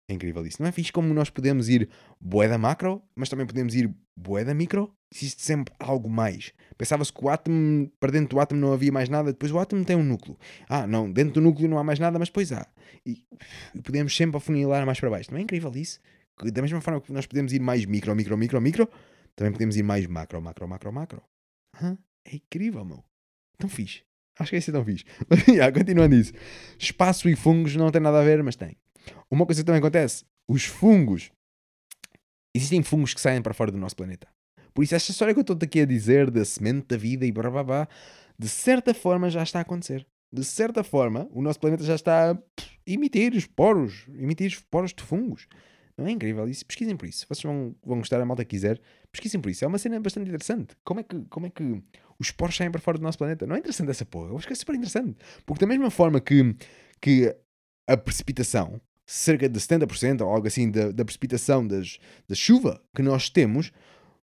É 0.10 0.14
incrível 0.14 0.46
isso. 0.46 0.62
Não 0.62 0.70
é 0.70 0.72
fixe 0.72 0.92
como 0.92 1.14
nós 1.14 1.30
podemos 1.30 1.68
ir 1.68 1.90
boeda 2.20 2.58
macro, 2.58 3.02
mas 3.14 3.28
também 3.28 3.46
podemos 3.46 3.76
ir 3.76 3.94
boeda 4.16 4.54
micro? 4.54 4.96
Existe 5.14 5.42
sempre 5.42 5.74
algo 5.78 6.10
mais. 6.10 6.54
Pensava-se 6.78 7.12
que 7.12 7.26
o 7.26 7.28
átomo, 7.28 7.92
para 8.00 8.12
dentro 8.12 8.30
do 8.30 8.40
átomo 8.40 8.62
não 8.62 8.72
havia 8.72 8.90
mais 8.90 9.10
nada, 9.10 9.34
depois 9.34 9.52
o 9.52 9.60
átomo 9.60 9.84
tem 9.84 9.98
um 9.98 10.04
núcleo. 10.04 10.38
Ah, 10.70 10.88
não, 10.88 11.12
dentro 11.12 11.34
do 11.34 11.42
núcleo 11.42 11.68
não 11.68 11.78
há 11.78 11.84
mais 11.84 12.00
nada, 12.00 12.18
mas 12.18 12.30
depois 12.30 12.54
há. 12.54 12.66
E, 13.06 13.26
e 13.76 13.82
podemos 13.82 14.16
sempre 14.16 14.38
afunilar 14.38 14.86
mais 14.86 14.98
para 14.98 15.10
baixo. 15.10 15.30
Não 15.30 15.40
é 15.40 15.42
incrível 15.42 15.72
isso? 15.76 16.00
Da 16.42 16.62
mesma 16.62 16.80
forma 16.80 17.02
que 17.02 17.12
nós 17.12 17.26
podemos 17.26 17.52
ir 17.52 17.60
mais 17.60 17.86
micro, 17.86 18.16
micro, 18.16 18.38
micro, 18.38 18.62
micro, 18.62 18.90
também 19.38 19.54
podemos 19.54 19.78
ir 19.78 19.84
mais 19.84 20.06
macro, 20.08 20.42
macro, 20.42 20.68
macro, 20.68 20.92
macro. 20.92 21.22
Hã? 21.80 21.96
É 22.26 22.36
incrível, 22.38 22.84
meu. 22.84 23.04
Tão 23.56 23.70
fixe. 23.70 24.02
Acho 24.38 24.50
que 24.50 24.58
é 24.58 24.62
tão 24.62 24.84
fixe. 24.84 25.06
Yeah, 25.48 25.72
continuando 25.72 26.16
isso. 26.16 26.34
Espaço 26.78 27.30
e 27.30 27.36
fungos 27.36 27.76
não 27.76 27.92
tem 27.92 28.02
nada 28.02 28.20
a 28.20 28.24
ver, 28.24 28.42
mas 28.44 28.56
tem. 28.56 28.76
uma 29.30 29.46
coisa 29.46 29.62
que 29.62 29.66
também 29.66 29.80
acontece: 29.80 30.26
os 30.48 30.66
fungos. 30.66 31.32
Existem 32.54 32.82
fungos 32.82 33.14
que 33.14 33.22
saem 33.22 33.42
para 33.42 33.54
fora 33.54 33.72
do 33.72 33.78
nosso 33.78 33.96
planeta. 33.96 34.28
Por 34.74 34.84
isso, 34.84 34.96
esta 34.96 35.12
história 35.12 35.36
que 35.36 35.40
eu 35.40 35.42
estou 35.42 35.58
aqui 35.62 35.82
a 35.82 35.86
dizer 35.86 36.32
da 36.32 36.44
semente 36.44 36.88
da 36.88 36.98
vida 36.98 37.24
e 37.24 37.32
blá 37.32 37.52
blá 37.52 37.64
blá, 37.64 37.88
de 38.40 38.50
certa 38.50 38.92
forma 38.92 39.30
já 39.30 39.44
está 39.44 39.60
a 39.60 39.62
acontecer. 39.62 40.08
De 40.34 40.44
certa 40.44 40.84
forma, 40.84 41.30
o 41.32 41.44
nosso 41.44 41.60
planeta 41.60 41.84
já 41.84 41.94
está 41.94 42.32
a 42.32 42.38
emitir 42.88 43.36
esporos, 43.36 44.08
emitir 44.10 44.48
esporos 44.48 44.94
de 44.94 45.04
fungos. 45.04 45.48
É 46.00 46.12
incrível 46.12 46.48
isso? 46.48 46.66
Pesquisem 46.66 46.95
por 46.95 47.08
isso. 47.08 47.26
Vocês 47.28 47.43
vão, 47.43 47.76
vão 47.84 47.98
gostar, 47.98 48.22
a 48.22 48.26
malta 48.26 48.45
que 48.45 48.52
quiser. 48.52 48.80
Pesquisem 49.12 49.41
por 49.41 49.50
isso. 49.50 49.66
É 49.66 49.68
uma 49.68 49.80
cena 49.80 50.00
bastante 50.00 50.30
interessante. 50.30 50.76
Como 50.84 51.00
é 51.00 51.04
que, 51.04 51.20
como 51.30 51.48
é 51.48 51.50
que 51.50 51.64
os 52.20 52.28
esporos 52.28 52.56
saem 52.56 52.70
para 52.70 52.80
fora 52.80 53.00
do 53.00 53.04
nosso 53.04 53.18
planeta? 53.18 53.48
Não 53.48 53.56
é 53.56 53.60
interessante 53.60 53.89
essa 53.89 54.06
porra? 54.06 54.30
Eu 54.30 54.38
acho 54.38 54.45
que 54.45 54.54
é 54.54 54.56
super 54.56 54.76
interessante. 54.76 55.18
Porque 55.45 55.66
da 55.66 55.68
mesma 55.68 55.89
forma 55.89 56.22
que, 56.22 56.56
que 57.02 57.36
a 57.88 57.98
precipitação, 57.98 58.80
cerca 59.08 59.50
de 59.50 59.60
70% 59.60 60.22
ou 60.22 60.30
algo 60.30 60.45
assim 60.45 60.70
da, 60.70 60.91
da 60.91 61.04
precipitação 61.04 61.66
das, 61.66 61.98
da 62.28 62.36
chuva 62.36 62.80
que 62.95 63.02
nós 63.02 63.30
temos, 63.30 63.72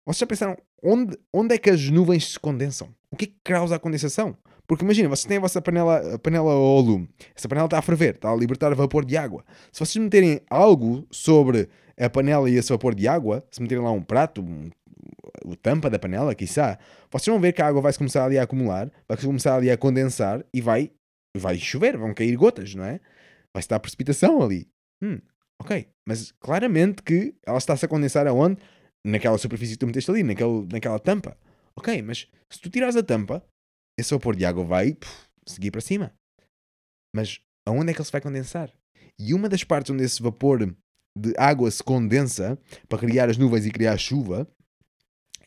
vocês 0.05 0.19
já 0.19 0.27
pensaram 0.27 0.57
onde, 0.83 1.17
onde 1.33 1.55
é 1.55 1.59
que 1.59 1.71
as 1.71 1.89
nuvens 1.91 2.33
se 2.33 2.41
condensam? 2.41 2.93
O 3.09 3.17
que 3.17 3.27
é 3.27 3.29
que 3.29 3.37
causa 3.45 3.77
a 3.77 3.79
condensação? 3.79 4.37
Porque 4.67 4.85
imagina, 4.85 5.09
vocês 5.09 5.27
têm 5.27 5.39
a 5.39 5.41
vossa 5.41 5.61
panela, 5.61 6.15
a 6.15 6.19
panela 6.19 6.53
ao 6.53 6.81
lume, 6.81 7.09
essa 7.35 7.49
panela 7.49 7.67
está 7.67 7.79
a 7.79 7.83
ferver, 7.83 8.15
está 8.15 8.31
a 8.31 8.37
libertar 8.37 8.75
vapor 8.75 9.05
de 9.05 9.17
água. 9.17 9.45
Se 9.73 9.81
vocês 9.81 10.03
meterem 10.03 10.41
algo 10.49 11.07
sobre 11.11 11.69
a 11.99 12.09
panela 12.09 12.49
e 12.49 12.57
esse 12.57 12.71
vapor 12.71 12.95
de 12.95 13.07
água, 13.09 13.45
se 13.51 13.61
meterem 13.61 13.83
lá 13.83 13.91
um 13.91 14.03
prato, 14.03 14.41
um, 14.41 14.71
o 15.45 15.57
tampa 15.57 15.91
da 15.91 15.99
panela, 15.99 16.35
quiçá, 16.35 16.79
vocês 17.11 17.33
vão 17.33 17.41
ver 17.41 17.53
que 17.53 17.61
a 17.63 17.67
água 17.67 17.81
vai 17.81 17.93
começar 17.93 18.25
ali 18.25 18.39
a 18.39 18.45
acumular, 18.45 18.91
vai 19.09 19.17
começar 19.19 19.57
ali 19.57 19.71
a 19.71 19.77
condensar 19.77 20.45
e 20.55 20.61
vai, 20.61 20.91
vai 21.37 21.59
chover, 21.59 21.97
vão 21.97 22.15
cair 22.15 22.35
gotas, 22.37 22.75
não 22.75 22.85
é? 22.85 23.01
Vai 23.53 23.61
estar 23.61 23.79
precipitação 23.81 24.43
ali. 24.43 24.69
Hum, 25.03 25.19
ok. 25.61 25.89
Mas 26.07 26.33
claramente 26.41 27.03
que 27.03 27.35
ela 27.45 27.59
está-se 27.59 27.85
a 27.85 27.89
condensar 27.89 28.27
aonde? 28.27 28.59
Naquela 29.05 29.37
superfície 29.37 29.73
que 29.73 29.79
tu 29.79 29.87
meteste 29.87 30.11
ali, 30.11 30.23
naquele, 30.23 30.67
naquela 30.73 30.99
tampa. 30.99 31.37
Ok, 31.77 32.03
mas 32.03 32.29
se 32.49 32.61
tu 32.61 32.71
tirares 32.71 32.97
a 32.97 33.03
tampa, 33.03 33.45
esse 33.99 34.13
vapor 34.15 34.37
de 34.37 34.45
água 34.45 34.65
vai 34.65 34.95
puf, 34.95 35.29
seguir 35.47 35.71
para 35.71 35.81
cima. 35.81 36.13
Mas 37.15 37.41
aonde 37.67 37.91
é 37.91 37.95
que 37.95 38.01
ele 38.01 38.07
se 38.07 38.13
vai 38.13 38.21
condensar? 38.21 38.73
E 39.19 39.35
uma 39.35 39.49
das 39.49 39.65
partes 39.65 39.91
onde 39.91 40.03
esse 40.03 40.23
vapor 40.23 40.75
de 41.17 41.35
água 41.37 41.71
se 41.71 41.83
condensa 41.83 42.59
para 42.89 42.99
criar 42.99 43.29
as 43.29 43.37
nuvens 43.37 43.67
e 43.67 43.71
criar 43.71 43.93
a 43.93 43.99
chuva 43.99 44.49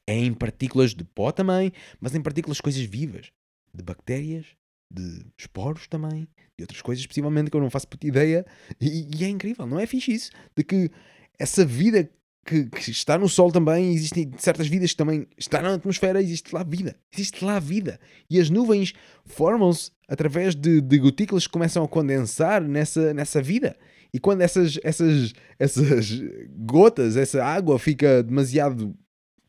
é 0.08 0.14
em 0.14 0.34
partículas 0.34 0.94
de 0.94 1.04
pó 1.04 1.32
também, 1.32 1.72
mas 2.00 2.14
em 2.14 2.22
partículas 2.22 2.58
de 2.58 2.64
coisas 2.64 2.84
vivas, 2.84 3.32
de 3.74 3.84
bactérias, 3.84 4.46
de 4.94 5.26
esporos 5.38 5.88
também, 5.88 6.28
de 6.58 6.64
outras 6.64 6.82
coisas, 6.82 7.06
possivelmente 7.08 7.50
que 7.50 7.58
eu 7.58 7.62
não 7.62 7.72
faço 7.72 7.88
puta 7.88 8.06
ideia. 8.08 8.46
E, 8.80 9.10
e, 9.18 9.24
é 9.24 9.30
incrível, 9.30 9.66
não 9.66 9.80
é 9.80 9.88
fixe 9.88 10.14
isso? 10.14 10.32
De 10.56 10.64
que 10.64 10.92
essa 11.40 11.66
vida 11.66 12.10
que, 12.46 12.66
que, 12.66 12.92
está 12.92 13.18
no 13.18 13.28
Sol 13.28 13.52
também, 13.52 13.92
existem 13.94 14.32
certas 14.38 14.68
vidas 14.68 14.92
que 14.92 14.98
também 14.98 15.28
está 15.38 15.62
na 15.62 15.74
atmosfera, 15.74 16.22
existe 16.22 16.54
lá 16.54 16.64
vida. 16.64 16.96
Existe 17.12 17.44
lá 17.44 17.60
vida. 17.60 18.00
E 18.30 18.40
as 18.40 18.50
nuvens 18.50 18.94
formam-se 19.26 19.92
através 20.08 20.56
de, 20.56 20.80
de 20.80 20.98
gotículas 21.00 21.48
que 21.48 21.54
começam 21.54 21.84
a 21.84 21.88
condensar 21.88 22.62
nessa, 22.62 23.14
nessa 23.14 23.42
vida. 23.42 23.76
E 24.14 24.20
quando 24.20 24.42
essas, 24.42 24.80
essas, 24.84 25.34
essas 25.58 26.10
gotas, 26.56 27.18
essa 27.18 27.44
água 27.44 27.80
fica 27.80 28.22
demasiado 28.22 28.96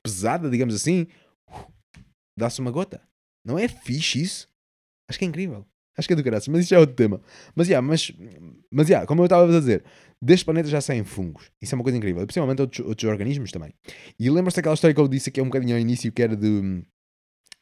pesada, 0.03 0.49
digamos 0.49 0.75
assim, 0.75 1.07
dá-se 2.37 2.61
uma 2.61 2.71
gota. 2.71 3.01
Não 3.45 3.59
é 3.59 3.69
fixe 3.69 4.23
isso? 4.23 4.49
Acho 5.09 5.19
que 5.19 5.25
é 5.25 5.29
incrível. 5.29 5.67
Acho 5.97 6.09
que 6.09 6.13
é 6.13 6.17
do 6.17 6.23
graças, 6.23 6.49
mas 6.49 6.65
isso 6.65 6.75
é 6.75 6.79
outro 6.79 6.95
tema. 6.95 7.21
Mas, 7.55 7.69
yeah, 7.69 7.87
mas, 7.87 8.13
mas 8.71 8.89
yeah, 8.89 9.07
como 9.07 9.23
eu 9.23 9.27
estava 9.27 9.45
a 9.45 9.61
dizer, 9.61 9.83
deste 10.23 10.45
planeta 10.45 10.69
já 10.69 10.81
saem 10.81 11.05
fungos. 11.05 11.51
Isso 11.61 11.75
é 11.75 11.77
uma 11.77 11.83
coisa 11.83 11.99
incrível. 11.99 12.25
Principalmente 12.27 12.61
outros, 12.61 12.87
outros 12.87 13.11
organismos 13.11 13.51
também. 13.51 13.73
E 14.19 14.31
lembra-se 14.31 14.57
daquela 14.57 14.75
história 14.75 14.95
que 14.95 15.01
eu 15.01 15.09
disse 15.09 15.29
aqui 15.29 15.41
um 15.41 15.47
bocadinho 15.47 15.75
ao 15.75 15.81
início, 15.81 16.11
que 16.13 16.23
era 16.23 16.37
de. 16.37 16.83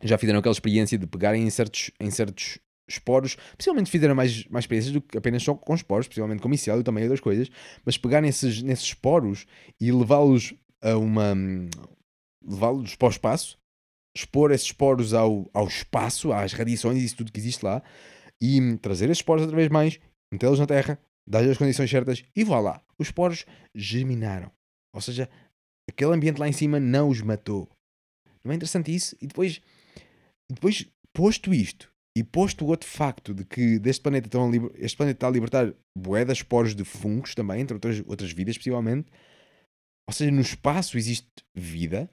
Já 0.03 0.19
fizeram 0.19 0.39
aquela 0.41 0.53
experiência 0.53 0.99
de 0.99 1.07
pegarem 1.07 1.43
em 1.43 1.51
certos, 1.51 1.91
em 2.01 2.11
certos 2.11 2.59
esporos, 2.89 3.37
principalmente 3.57 3.91
fizeram 3.91 4.15
mais, 4.15 4.47
mais 4.49 4.65
experiências 4.65 4.93
do 4.93 5.01
que 5.01 5.17
apenas 5.17 5.43
só 5.43 5.55
com 5.55 5.75
esporos, 5.75 6.07
principalmente 6.07 6.43
com 6.43 6.49
micélio 6.49 6.83
também 6.83 7.05
outras 7.05 7.21
coisas, 7.21 7.51
mas 7.85 7.97
pegar 7.97 8.21
nesses, 8.21 8.63
nesses 8.63 8.87
esporos 8.87 9.47
e 9.81 9.91
levá-los 9.91 10.55
a 10.83 10.97
uma. 10.97 11.35
levá-los 12.45 12.95
para 12.97 13.09
o 13.09 13.11
espaço, 13.11 13.59
expor 14.17 14.53
esses 14.53 14.67
esporos 14.67 15.15
ao, 15.15 15.49
ao 15.53 15.67
espaço, 15.67 16.33
às 16.33 16.53
radiações 16.53 17.01
e 17.01 17.05
isso 17.05 17.17
tudo 17.17 17.33
que 17.33 17.41
existe 17.41 17.65
lá, 17.65 17.83
e 18.41 18.77
trazer 18.79 19.07
esses 19.07 19.19
esporos 19.19 19.43
outra 19.43 19.57
vez 19.57 19.69
mais, 19.69 19.99
metê-los 20.31 20.59
na 20.59 20.67
terra, 20.67 20.99
dar-lhes 21.27 21.53
as 21.53 21.59
condições 21.59 21.91
certas 21.91 22.25
e 22.35 22.45
vá 22.45 22.61
lá. 22.61 22.83
Os 22.99 23.09
esporos 23.09 23.45
germinaram. 23.75 24.51
Ou 24.93 25.01
seja, 25.01 25.29
aquele 25.89 26.15
ambiente 26.15 26.39
lá 26.39 26.49
em 26.49 26.53
cima 26.53 26.79
não 26.79 27.09
os 27.09 27.21
matou. 27.21 27.69
Não 28.45 28.53
é 28.53 28.55
interessante 28.55 28.95
isso? 28.95 29.17
E 29.21 29.27
depois, 29.27 29.61
depois 30.51 30.87
posto 31.13 31.53
isto, 31.55 31.93
e 32.17 32.23
posto 32.23 32.65
o 32.65 32.69
outro 32.69 32.89
facto 32.89 33.35
de 33.35 33.45
que 33.45 33.79
deste 33.79 34.03
planeta 34.03 34.29
estão 34.29 34.51
este 34.77 34.97
planeta 34.97 35.17
está 35.17 35.27
a 35.27 35.31
libertar 35.31 35.75
boedas, 35.97 36.39
esporos 36.39 36.75
de 36.75 36.85
fungos 36.85 37.35
também, 37.35 37.61
entre 37.61 37.75
outras, 37.75 38.03
outras 38.07 38.31
vidas, 38.31 38.57
possivelmente. 38.57 39.11
Ou 40.07 40.15
seja, 40.15 40.31
no 40.31 40.43
espaço 40.43 40.97
existe 40.97 41.29
vida. 41.55 42.09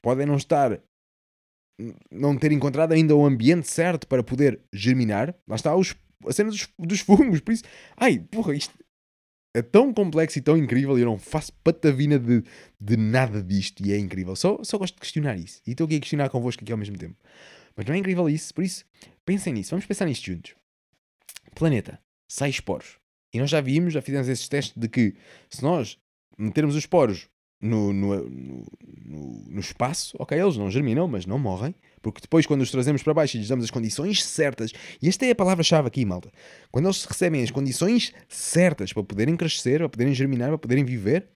Podem 0.00 0.26
não 0.26 0.36
estar 0.36 0.80
não 2.10 2.38
ter 2.38 2.52
encontrado 2.52 2.92
ainda 2.92 3.16
o 3.16 3.26
ambiente 3.26 3.68
certo 3.68 4.06
para 4.06 4.22
poder 4.22 4.60
germinar. 4.72 5.34
Lá 5.46 5.56
está 5.56 5.74
os, 5.74 5.94
a 6.26 6.32
cena 6.32 6.50
dos, 6.50 6.68
dos 6.78 7.00
fungos. 7.00 7.40
Por 7.40 7.52
isso, 7.52 7.64
ai, 7.96 8.18
porra, 8.18 8.54
isto 8.54 8.74
é 9.54 9.62
tão 9.62 9.92
complexo 9.92 10.38
e 10.38 10.42
tão 10.42 10.56
incrível. 10.56 10.98
E 10.98 11.02
eu 11.02 11.06
não 11.06 11.18
faço 11.18 11.52
patavina 11.62 12.18
de, 12.18 12.42
de 12.80 12.96
nada 12.96 13.42
disto. 13.42 13.84
E 13.84 13.92
é 13.92 13.98
incrível. 13.98 14.34
Só, 14.34 14.58
só 14.62 14.78
gosto 14.78 14.94
de 14.94 15.00
questionar 15.00 15.36
isso. 15.36 15.60
E 15.66 15.72
estou 15.72 15.86
aqui 15.86 15.96
a 15.96 16.00
questionar 16.00 16.28
convosco 16.28 16.62
aqui 16.62 16.72
ao 16.72 16.78
mesmo 16.78 16.98
tempo. 16.98 17.16
Mas 17.76 17.86
não 17.86 17.94
é 17.94 17.98
incrível 17.98 18.28
isso. 18.28 18.52
Por 18.52 18.64
isso, 18.64 18.84
pensem 19.24 19.52
nisso. 19.52 19.70
Vamos 19.70 19.86
pensar 19.86 20.06
nisto 20.06 20.26
juntos. 20.26 20.54
Planeta, 21.54 22.00
sai 22.28 22.50
esporos. 22.50 22.98
E 23.32 23.38
nós 23.38 23.50
já 23.50 23.60
vimos, 23.60 23.94
já 23.94 24.02
fizemos 24.02 24.28
esses 24.28 24.48
testes 24.48 24.76
de 24.76 24.88
que 24.88 25.14
se 25.50 25.62
nós 25.62 25.98
metermos 26.38 26.74
os 26.74 26.82
esporos 26.82 27.28
no, 27.60 27.92
no, 27.92 28.28
no, 28.28 29.44
no, 29.48 29.60
espaço, 29.60 30.16
ok, 30.20 30.38
eles 30.38 30.56
não 30.56 30.70
germinam, 30.70 31.08
mas 31.08 31.26
não 31.26 31.38
morrem, 31.38 31.74
porque 32.04 32.20
depois, 32.20 32.44
quando 32.44 32.60
os 32.60 32.70
trazemos 32.70 33.02
para 33.02 33.14
baixo 33.14 33.36
e 33.36 33.40
lhes 33.40 33.48
damos 33.48 33.64
as 33.64 33.70
condições 33.70 34.22
certas, 34.22 34.72
e 35.00 35.08
esta 35.08 35.24
é 35.24 35.30
a 35.30 35.34
palavra-chave 35.34 35.88
aqui, 35.88 36.04
malta, 36.04 36.30
quando 36.70 36.84
eles 36.84 37.02
recebem 37.06 37.42
as 37.42 37.50
condições 37.50 38.12
certas 38.28 38.92
para 38.92 39.02
poderem 39.02 39.34
crescer, 39.38 39.78
para 39.78 39.88
poderem 39.88 40.14
germinar, 40.14 40.50
para 40.50 40.58
poderem 40.58 40.84
viver, 40.84 41.30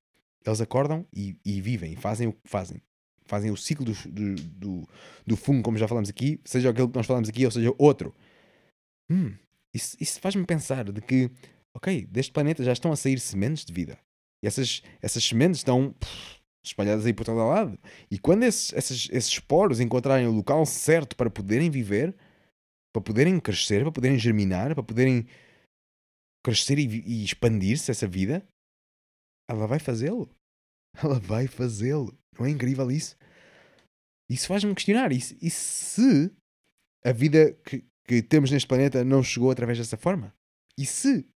eles 0.45 0.61
acordam 0.61 1.07
e, 1.11 1.37
e 1.43 1.59
vivem, 1.63 1.97
fazem 1.97 2.29
o 2.29 2.33
que 2.35 2.41
fazem. 2.45 2.83
Fazem 3.25 3.51
o 3.51 3.57
ciclo 3.57 3.87
do, 3.87 3.93
do, 4.11 4.35
do, 4.35 4.89
do, 5.27 5.37
fungo, 5.37 5.63
como 5.63 5.79
já 5.79 5.89
falamos 5.89 6.11
aqui, 6.11 6.39
seja 6.45 6.69
aquele 6.69 6.89
que 6.89 6.97
nós 6.97 7.07
falamos 7.07 7.31
aqui, 7.31 7.47
ou 7.47 7.51
seja 7.51 7.75
outro. 7.79 8.15
Hum, 9.11 9.35
isso, 9.73 9.97
isso 9.99 10.21
faz-me 10.21 10.45
pensar 10.45 10.93
de 10.93 11.01
que, 11.01 11.31
ok, 11.75 12.07
deste 12.07 12.33
planeta 12.33 12.63
já 12.63 12.73
estão 12.73 12.93
a 12.93 12.97
sair 12.97 13.19
sementes 13.19 13.65
de 13.65 13.73
vida. 13.73 13.99
E 14.43 14.47
essas, 14.47 14.83
essas 15.01 15.25
sementes 15.25 15.61
estão 15.61 15.95
espalhadas 16.69 17.07
aí 17.07 17.13
por 17.13 17.25
todo 17.25 17.39
lado. 17.39 17.79
E 18.11 18.19
quando 18.19 18.45
esses, 18.45 18.73
esses, 18.73 19.09
esses 19.11 19.31
esporos 19.31 19.81
encontrarem 19.81 20.27
o 20.27 20.33
local 20.33 20.65
certo 20.65 21.17
para 21.17 21.31
poderem 21.31 21.71
viver, 21.71 22.15
para 22.93 23.03
poderem 23.03 23.39
crescer, 23.41 23.83
para 23.83 23.93
poderem 23.93 24.19
germinar, 24.19 24.75
para 24.75 24.83
poderem 24.83 25.27
crescer 26.45 26.79
e, 26.79 26.87
e 26.87 27.25
expandir-se 27.25 27.91
essa 27.91 28.07
vida, 28.07 28.47
ela 29.49 29.67
vai 29.67 29.79
fazê-lo. 29.79 30.29
Ela 31.01 31.21
vai 31.21 31.47
fazê-lo. 31.47 32.19
Não 32.37 32.47
é 32.47 32.51
incrível 32.51 32.91
isso? 32.91 33.17
Isso 34.29 34.49
faz-me 34.49 34.75
questionar. 34.75 35.13
E, 35.13 35.19
e 35.41 35.51
se 35.51 36.31
a 37.05 37.13
vida 37.13 37.53
que, 37.65 37.85
que 38.05 38.23
temos 38.23 38.51
neste 38.51 38.67
planeta 38.67 39.05
não 39.05 39.23
chegou 39.23 39.51
através 39.51 39.79
dessa 39.79 39.97
forma? 39.97 40.35
E 40.77 40.85
se? 40.85 41.29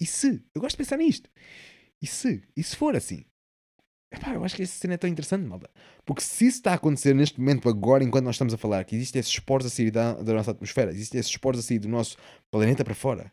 E 0.00 0.06
se? 0.06 0.42
Eu 0.54 0.60
gosto 0.60 0.76
de 0.76 0.78
pensar 0.78 0.96
nisto. 0.96 1.30
E 2.02 2.06
se? 2.06 2.42
E 2.56 2.62
se 2.62 2.76
for 2.76 2.96
assim? 2.96 3.24
Epá, 4.12 4.34
eu 4.34 4.44
acho 4.44 4.54
que 4.54 4.62
essa 4.62 4.78
cena 4.78 4.94
é 4.94 4.96
tão 4.98 5.08
interessante, 5.08 5.46
malta. 5.46 5.70
Porque 6.04 6.20
se 6.20 6.46
isso 6.46 6.58
está 6.58 6.72
a 6.72 6.74
acontecer 6.74 7.14
neste 7.14 7.40
momento, 7.40 7.68
agora, 7.68 8.04
enquanto 8.04 8.26
nós 8.26 8.34
estamos 8.34 8.52
a 8.52 8.58
falar, 8.58 8.84
que 8.84 8.94
existem 8.94 9.20
esses 9.20 9.32
esporos 9.32 9.66
a 9.66 9.70
sair 9.70 9.90
da, 9.90 10.12
da 10.14 10.34
nossa 10.34 10.50
atmosfera, 10.50 10.90
existem 10.90 11.18
esses 11.18 11.32
esporos 11.32 11.58
a 11.58 11.62
sair 11.62 11.78
do 11.78 11.88
nosso 11.88 12.18
planeta 12.50 12.84
para 12.84 12.94
fora. 12.94 13.32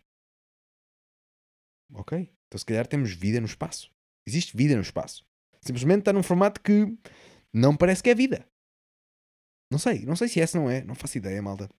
Ok? 1.94 2.32
Então 2.48 2.58
se 2.58 2.66
calhar 2.66 2.88
temos 2.88 3.12
vida 3.12 3.40
no 3.42 3.46
espaço. 3.46 3.92
Existe 4.26 4.56
vida 4.56 4.76
no 4.76 4.82
espaço. 4.82 5.26
Simplesmente 5.62 6.00
está 6.00 6.14
num 6.14 6.24
formato 6.24 6.62
que 6.62 6.98
não 7.54 7.76
parece 7.76 8.02
que 8.02 8.10
é 8.10 8.16
vida. 8.16 8.48
Não 9.72 9.78
sei. 9.78 10.06
Não 10.06 10.16
sei 10.16 10.28
se 10.30 10.40
essa 10.40 10.58
não 10.58 10.70
é. 10.70 10.84
Não 10.84 10.96
faço 10.96 11.18
ideia, 11.18 11.42
malta. 11.42 11.70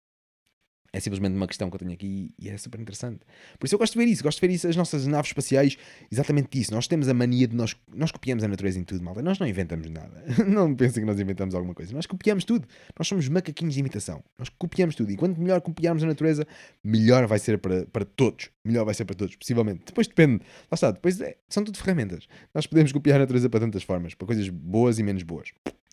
É 0.93 0.99
simplesmente 0.99 1.37
uma 1.37 1.47
questão 1.47 1.71
que 1.71 1.77
eu 1.77 1.79
tenho 1.79 1.93
aqui 1.93 2.35
e 2.39 2.49
é 2.49 2.57
super 2.57 2.81
interessante. 2.81 3.21
Por 3.59 3.67
isso 3.67 3.75
eu 3.77 3.79
gosto 3.79 3.93
de 3.93 3.99
ver 3.99 4.11
isso, 4.11 4.23
gosto 4.25 4.41
de 4.41 4.47
ver 4.47 4.53
isso, 4.53 4.67
as 4.67 4.75
nossas 4.75 5.07
naves 5.07 5.31
espaciais, 5.31 5.77
exatamente 6.11 6.61
isso. 6.61 6.73
Nós 6.73 6.89
temos 6.89 7.09
a 7.09 7.15
mania 7.15 7.47
de 7.47 7.55
nós, 7.55 7.77
nós 7.95 8.11
copiamos 8.11 8.43
a 8.43 8.49
natureza 8.49 8.79
em 8.79 8.85
tudo, 8.85 9.05
malta. 9.05 9.23
Nós 9.23 9.39
não 9.39 9.47
inventamos 9.47 9.89
nada. 9.89 10.25
Não 10.47 10.75
pensem 10.75 11.03
que 11.03 11.07
nós 11.07 11.21
inventamos 11.21 11.55
alguma 11.55 11.75
coisa. 11.75 11.93
Nós 11.95 12.07
copiamos 12.07 12.45
tudo. 12.45 12.67
Nós 12.99 13.07
somos 13.07 13.29
macaquinhos 13.29 13.75
de 13.75 13.81
imitação. 13.81 14.23
Nós 14.39 14.49
copiamos 14.49 14.95
tudo. 14.95 15.11
E 15.13 15.17
quanto 15.17 15.41
melhor 15.41 15.61
copiarmos 15.61 16.03
a 16.03 16.07
natureza, 16.07 16.47
melhor 16.83 17.27
vai 17.27 17.39
ser 17.39 17.59
para, 17.59 17.87
para 17.87 18.05
todos. 18.05 18.51
Melhor 18.65 18.85
vai 18.85 18.95
ser 18.95 19.05
para 19.05 19.15
todos, 19.15 19.37
possivelmente. 19.37 19.83
Depois 19.87 20.09
depende. 20.09 20.43
Lá 20.71 20.75
está, 20.75 20.91
depois 20.91 21.21
é, 21.21 21.37
são 21.49 21.63
tudo 21.63 21.79
ferramentas. 21.79 22.27
Nós 22.55 22.67
podemos 22.67 22.91
copiar 22.93 23.17
a 23.17 23.21
natureza 23.21 23.49
para 23.49 23.61
tantas 23.61 23.83
formas, 23.83 24.15
para 24.15 24.27
coisas 24.27 24.49
boas 24.49 24.99
e 24.99 25.03
menos 25.03 25.23
boas. 25.23 25.51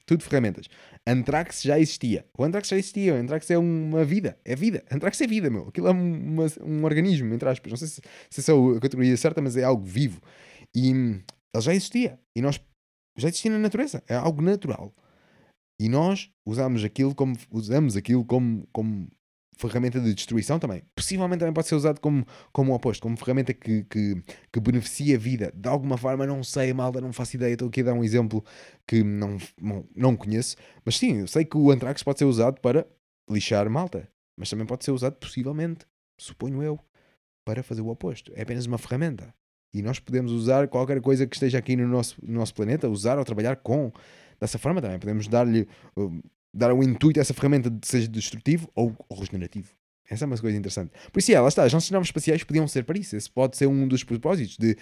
Tudo 0.08 0.24
ferramentas. 0.24 0.68
Antrax 1.06 1.62
já 1.62 1.78
existia. 1.78 2.26
O 2.38 2.44
Antrax 2.46 2.70
já 2.70 2.78
existia. 2.78 3.14
O 3.14 3.18
Antrax 3.18 3.52
é 3.52 3.58
uma 3.58 4.06
vida. 4.06 4.40
É 4.46 4.56
vida. 4.56 4.84
Antrax 4.90 5.20
é 5.20 5.28
vida, 5.28 5.50
meu. 5.50 5.68
Aquilo 5.68 5.90
é 5.90 5.92
uma, 5.92 6.46
um 6.64 6.86
organismo, 6.86 7.34
entre 7.34 7.50
aspas. 7.50 7.70
Não 7.70 7.78
sei 7.78 7.90
se, 7.90 8.02
se 8.30 8.52
é 8.52 8.56
a 8.56 8.80
categoria 8.80 9.18
certa, 9.18 9.42
mas 9.42 9.58
é 9.58 9.66
algo 9.66 9.84
vivo. 9.84 10.22
E 10.74 10.92
ele 10.92 11.62
já 11.62 11.74
existia. 11.74 12.18
E 12.34 12.42
nós 12.42 12.58
já 13.18 13.28
existia 13.28 13.52
na 13.52 13.60
natureza. 13.60 14.02
É 14.08 14.16
algo 14.16 14.42
natural. 14.42 14.96
E 15.80 15.90
nós 15.90 16.32
usamos 16.48 16.86
aquilo 16.86 17.14
como 17.14 17.36
usamos 17.52 17.98
aquilo 17.98 18.24
como, 18.24 18.66
como 18.72 19.10
ferramenta 19.58 20.00
de 20.00 20.14
destruição 20.14 20.60
também. 20.60 20.84
Possivelmente 20.96 21.40
também 21.40 21.54
pode 21.54 21.68
ser 21.68 21.76
usado 21.76 22.00
como, 22.00 22.26
como 22.52 22.72
o 22.72 22.76
oposto, 22.76 23.02
como 23.02 23.18
ferramenta 23.18 23.54
que, 23.54 23.84
que, 23.84 24.24
que 24.52 24.60
beneficia 24.60 25.16
a 25.16 25.20
vida. 25.20 25.52
De 25.54 25.68
alguma 25.68 25.98
forma, 25.98 26.26
não 26.26 26.44
sei, 26.44 26.72
malda, 26.74 27.02
não 27.02 27.12
faço 27.12 27.36
ideia. 27.36 27.54
Estou 27.54 27.68
aqui 27.68 27.82
a 27.82 27.86
dar 27.86 27.94
um 27.94 28.04
exemplo 28.04 28.44
que 28.88 29.04
não, 29.04 29.38
não, 29.60 29.86
não 29.96 30.16
conheço. 30.16 30.56
Mas 30.86 30.98
sim, 30.98 31.20
eu 31.20 31.28
sei 31.28 31.44
que 31.44 31.58
o 31.58 31.72
Antrax 31.72 32.04
pode 32.04 32.20
ser 32.20 32.26
usado 32.26 32.62
para 32.62 32.88
lixar 33.30 33.70
malta. 33.70 34.08
Mas 34.38 34.50
também 34.50 34.66
pode 34.66 34.86
ser 34.86 34.92
usado, 34.92 35.16
possivelmente, 35.16 35.86
suponho 36.20 36.62
eu, 36.62 36.80
para 37.44 37.64
fazer 37.64 37.82
o 37.82 37.88
oposto. 37.88 38.32
É 38.36 38.44
apenas 38.44 38.68
uma 38.68 38.78
ferramenta. 38.78 39.34
E 39.74 39.82
nós 39.82 40.00
podemos 40.00 40.32
usar 40.32 40.68
qualquer 40.68 41.02
coisa 41.02 41.26
que 41.26 41.36
esteja 41.36 41.58
aqui 41.58 41.76
no 41.76 41.88
nosso, 41.88 42.16
no 42.24 42.34
nosso 42.40 42.54
planeta, 42.54 42.88
usar 42.88 43.18
ou 43.18 43.26
trabalhar 43.26 43.58
com. 43.58 43.92
Dessa 44.40 44.60
forma 44.60 44.80
também. 44.82 45.00
Podemos 45.00 45.28
dar-lhe 45.28 45.68
dar 46.54 46.74
o 46.74 46.84
intuito 46.84 47.20
a 47.20 47.22
essa 47.22 47.34
ferramenta 47.34 47.70
de 47.70 47.86
seja 47.88 48.08
destrutivo 48.08 48.70
ou, 48.76 48.96
ou 49.10 49.20
regenerativo. 49.20 49.70
Essa 50.10 50.26
é 50.26 50.28
uma 50.28 50.38
coisa 50.38 50.58
interessante. 50.58 50.92
Por 51.12 51.20
isso, 51.20 51.32
é, 51.32 51.40
lá 51.40 51.48
está, 51.48 51.64
as 51.64 51.74
nossas 51.74 51.92
naves 51.92 52.08
espaciais 52.08 52.44
podiam 52.44 52.68
ser 52.68 52.84
para 52.84 52.98
isso. 52.98 53.16
Esse 53.16 53.30
pode 53.30 53.58
ser 53.58 53.68
um 53.68 53.88
dos 53.88 54.04
propósitos 54.04 54.58
de 54.58 54.78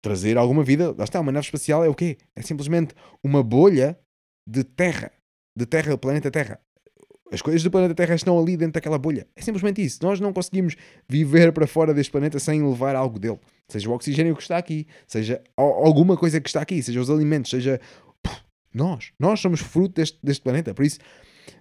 trazer 0.00 0.36
alguma 0.38 0.62
vida. 0.62 0.94
Lá 0.96 1.04
está, 1.04 1.20
uma 1.20 1.32
nave 1.32 1.46
espacial 1.46 1.84
é 1.84 1.88
o 1.88 1.94
quê? 1.94 2.16
É 2.36 2.42
simplesmente 2.42 2.94
uma 3.24 3.42
bolha 3.42 3.98
de 4.48 4.62
terra. 4.62 5.10
De 5.56 5.66
terra, 5.66 5.98
planeta 5.98 6.30
Terra. 6.30 6.60
As 7.32 7.40
coisas 7.40 7.62
do 7.62 7.70
planeta 7.70 7.94
Terra 7.94 8.14
estão 8.14 8.38
ali 8.38 8.58
dentro 8.58 8.74
daquela 8.74 8.98
bolha. 8.98 9.26
É 9.34 9.40
simplesmente 9.40 9.82
isso. 9.82 9.98
Nós 10.02 10.20
não 10.20 10.34
conseguimos 10.34 10.76
viver 11.08 11.50
para 11.50 11.66
fora 11.66 11.94
deste 11.94 12.12
planeta 12.12 12.38
sem 12.38 12.62
levar 12.62 12.94
algo 12.94 13.18
dele. 13.18 13.38
Seja 13.68 13.88
o 13.88 13.92
oxigênio 13.94 14.36
que 14.36 14.42
está 14.42 14.58
aqui, 14.58 14.86
seja 15.06 15.42
alguma 15.56 16.14
coisa 16.14 16.38
que 16.42 16.48
está 16.48 16.60
aqui, 16.60 16.82
seja 16.82 17.00
os 17.00 17.08
alimentos, 17.08 17.50
seja 17.50 17.80
nós. 18.74 19.12
Nós 19.18 19.40
somos 19.40 19.60
fruto 19.60 19.94
deste, 19.94 20.18
deste 20.22 20.42
planeta. 20.42 20.74
Por 20.74 20.84
isso, 20.84 20.98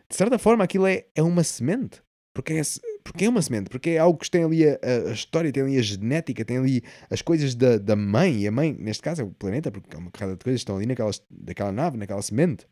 de 0.10 0.16
certa 0.16 0.38
forma, 0.38 0.64
aquilo 0.64 0.88
é, 0.88 1.06
é 1.16 1.22
uma 1.24 1.44
semente. 1.44 2.02
Porque 2.34 2.54
é, 2.54 2.62
porque 3.04 3.26
é 3.26 3.30
uma 3.30 3.42
semente, 3.42 3.70
porque 3.70 3.92
é 3.92 3.98
algo 3.98 4.18
que 4.18 4.32
tem 4.32 4.44
ali 4.44 4.66
a, 4.66 4.80
a, 5.10 5.12
história, 5.12 5.52
tem 5.52 5.64
ali 5.64 5.78
a 5.78 5.82
genética, 5.82 6.46
tem 6.46 6.58
ali 6.58 6.82
as 7.10 7.22
coisas 7.22 7.54
da, 7.56 7.78
da 7.78 7.96
mãe, 7.96 8.44
e 8.44 8.48
a 8.48 8.52
mãe, 8.52 8.74
neste 8.80 9.04
caso, 9.04 9.22
é 9.22 9.26
o 9.26 9.32
planeta, 9.32 9.70
porque 9.70 9.94
é 9.96 10.00
uma 10.00 10.12
carrada 10.12 10.38
de 10.38 10.44
coisas 10.44 10.60
que 10.60 10.64
estão 10.64 10.78
ali 10.78 10.86
naquela, 10.86 11.12
naquela 11.30 11.72
nave, 11.74 11.98
naquela 11.98 12.22
semente. 12.22 12.66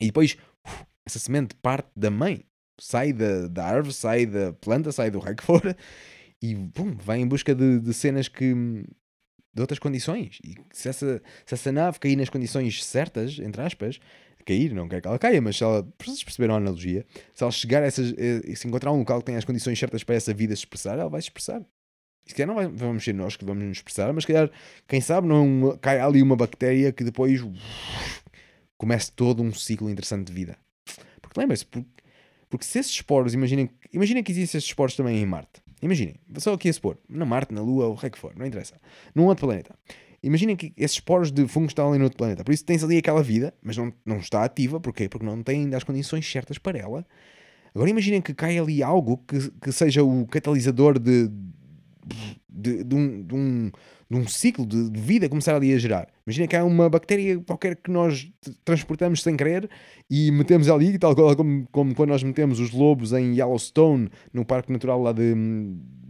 E 0.00 0.06
depois, 0.06 0.36
uf, 0.64 0.84
essa 1.04 1.18
semente 1.18 1.56
parte 1.56 1.90
da 1.96 2.10
mãe, 2.10 2.44
sai 2.80 3.12
da, 3.12 3.48
da 3.48 3.66
árvore, 3.66 3.92
sai 3.92 4.26
da 4.26 4.52
planta, 4.52 4.92
sai 4.92 5.10
do 5.10 5.18
raio 5.18 5.36
que 5.36 5.42
for, 5.44 5.76
e 6.40 6.54
pum, 6.54 6.96
vai 6.96 7.18
em 7.18 7.26
busca 7.26 7.54
de, 7.54 7.80
de 7.80 7.92
cenas 7.92 8.28
que, 8.28 8.54
de 9.54 9.60
outras 9.60 9.78
condições. 9.78 10.38
E 10.44 10.54
se 10.72 10.88
essa, 10.88 11.22
se 11.44 11.54
essa 11.54 11.72
nave 11.72 11.98
cair 11.98 12.16
nas 12.16 12.28
condições 12.28 12.84
certas, 12.84 13.38
entre 13.38 13.62
aspas, 13.62 13.98
cair, 14.44 14.72
não 14.72 14.88
quero 14.88 15.02
que 15.02 15.08
ela 15.08 15.18
caia, 15.18 15.42
mas 15.42 15.56
se 15.56 15.62
ela, 15.62 15.86
vocês 15.98 16.24
perceberam 16.24 16.54
a 16.54 16.56
analogia, 16.56 17.04
se 17.34 17.42
ela 17.42 17.52
chegar 17.52 17.82
a 17.82 17.86
essas, 17.86 18.14
eh, 18.16 18.54
se 18.54 18.66
encontrar 18.66 18.92
um 18.92 18.98
local 18.98 19.18
que 19.18 19.26
tenha 19.26 19.38
as 19.38 19.44
condições 19.44 19.78
certas 19.78 20.02
para 20.02 20.14
essa 20.14 20.32
vida 20.32 20.56
se 20.56 20.60
expressar, 20.60 20.98
ela 20.98 21.10
vai 21.10 21.20
se 21.20 21.26
expressar. 21.26 21.60
E 22.24 22.30
se 22.30 22.34
calhar 22.34 22.48
não 22.48 22.54
vai, 22.54 22.66
vamos 22.66 23.04
ser 23.04 23.14
nós 23.14 23.36
que 23.36 23.44
vamos 23.44 23.62
nos 23.64 23.78
expressar, 23.78 24.12
mas 24.12 24.24
se 24.24 24.28
calhar, 24.28 24.50
quem 24.86 25.00
sabe, 25.00 25.26
não 25.26 25.76
cai 25.80 26.00
ali 26.00 26.22
uma 26.22 26.36
bactéria 26.36 26.92
que 26.92 27.04
depois 27.04 27.40
comece 28.76 29.12
todo 29.12 29.42
um 29.42 29.52
ciclo 29.52 29.90
interessante 29.90 30.28
de 30.28 30.32
vida. 30.32 30.56
Porque 31.20 31.38
lembre-se, 31.38 31.66
porque, 31.66 31.88
porque 32.48 32.64
se 32.64 32.78
esses 32.78 32.92
esporos, 32.92 33.34
imaginem, 33.34 33.70
imaginem 33.92 34.22
que 34.22 34.32
existem 34.32 34.58
esses 34.58 34.68
esporos 34.68 34.96
também 34.96 35.18
em 35.18 35.26
Marte. 35.26 35.62
Imaginem, 35.80 36.16
só 36.38 36.54
aqui 36.54 36.68
a 36.68 36.72
supor, 36.72 36.98
na 37.08 37.24
Marte, 37.24 37.54
na 37.54 37.60
Lua, 37.60 37.88
o 37.88 37.98
é 38.02 38.10
que 38.10 38.18
for, 38.18 38.34
não 38.36 38.44
interessa. 38.44 38.74
Num 39.14 39.26
outro 39.26 39.46
planeta. 39.46 39.74
Imaginem 40.22 40.56
que 40.56 40.72
esses 40.76 40.98
poros 40.98 41.30
de 41.30 41.46
fungo 41.46 41.68
estão 41.68 41.88
ali 41.88 41.98
no 41.98 42.04
outro 42.04 42.16
planeta. 42.16 42.42
Por 42.42 42.52
isso 42.52 42.64
tens 42.64 42.82
ali 42.82 42.98
aquela 42.98 43.22
vida, 43.22 43.54
mas 43.62 43.76
não, 43.76 43.92
não 44.04 44.16
está 44.16 44.42
ativa. 44.42 44.80
Porquê? 44.80 45.08
Porque 45.08 45.24
não 45.24 45.42
tem 45.42 45.60
ainda 45.60 45.76
as 45.76 45.84
condições 45.84 46.28
certas 46.28 46.58
para 46.58 46.76
ela. 46.76 47.06
Agora 47.72 47.88
imaginem 47.88 48.20
que 48.20 48.34
cai 48.34 48.58
ali 48.58 48.82
algo 48.82 49.18
que, 49.18 49.50
que 49.62 49.70
seja 49.70 50.02
o 50.02 50.26
catalisador 50.26 50.98
de, 50.98 51.30
de, 52.48 52.82
de, 52.82 52.94
um, 52.94 53.22
de, 53.22 53.34
um, 53.34 53.70
de 54.10 54.16
um 54.16 54.26
ciclo 54.26 54.64
de, 54.64 54.88
de 54.88 55.00
vida 55.00 55.28
começar 55.28 55.54
ali 55.54 55.72
a 55.72 55.78
gerar. 55.78 56.08
Imagina 56.26 56.46
que 56.46 56.56
há 56.56 56.64
uma 56.64 56.88
bactéria 56.88 57.38
qualquer 57.40 57.76
que 57.76 57.90
nós 57.90 58.30
transportamos 58.64 59.22
sem 59.22 59.36
querer 59.36 59.68
e 60.10 60.30
metemos 60.30 60.68
ali, 60.68 60.98
tal 60.98 61.14
como, 61.14 61.66
como 61.70 61.94
quando 61.94 62.10
nós 62.10 62.22
metemos 62.22 62.58
os 62.58 62.70
lobos 62.70 63.12
em 63.12 63.34
Yellowstone, 63.34 64.08
no 64.32 64.44
Parque 64.44 64.72
Natural 64.72 65.00
lá 65.02 65.12
de, 65.12 65.34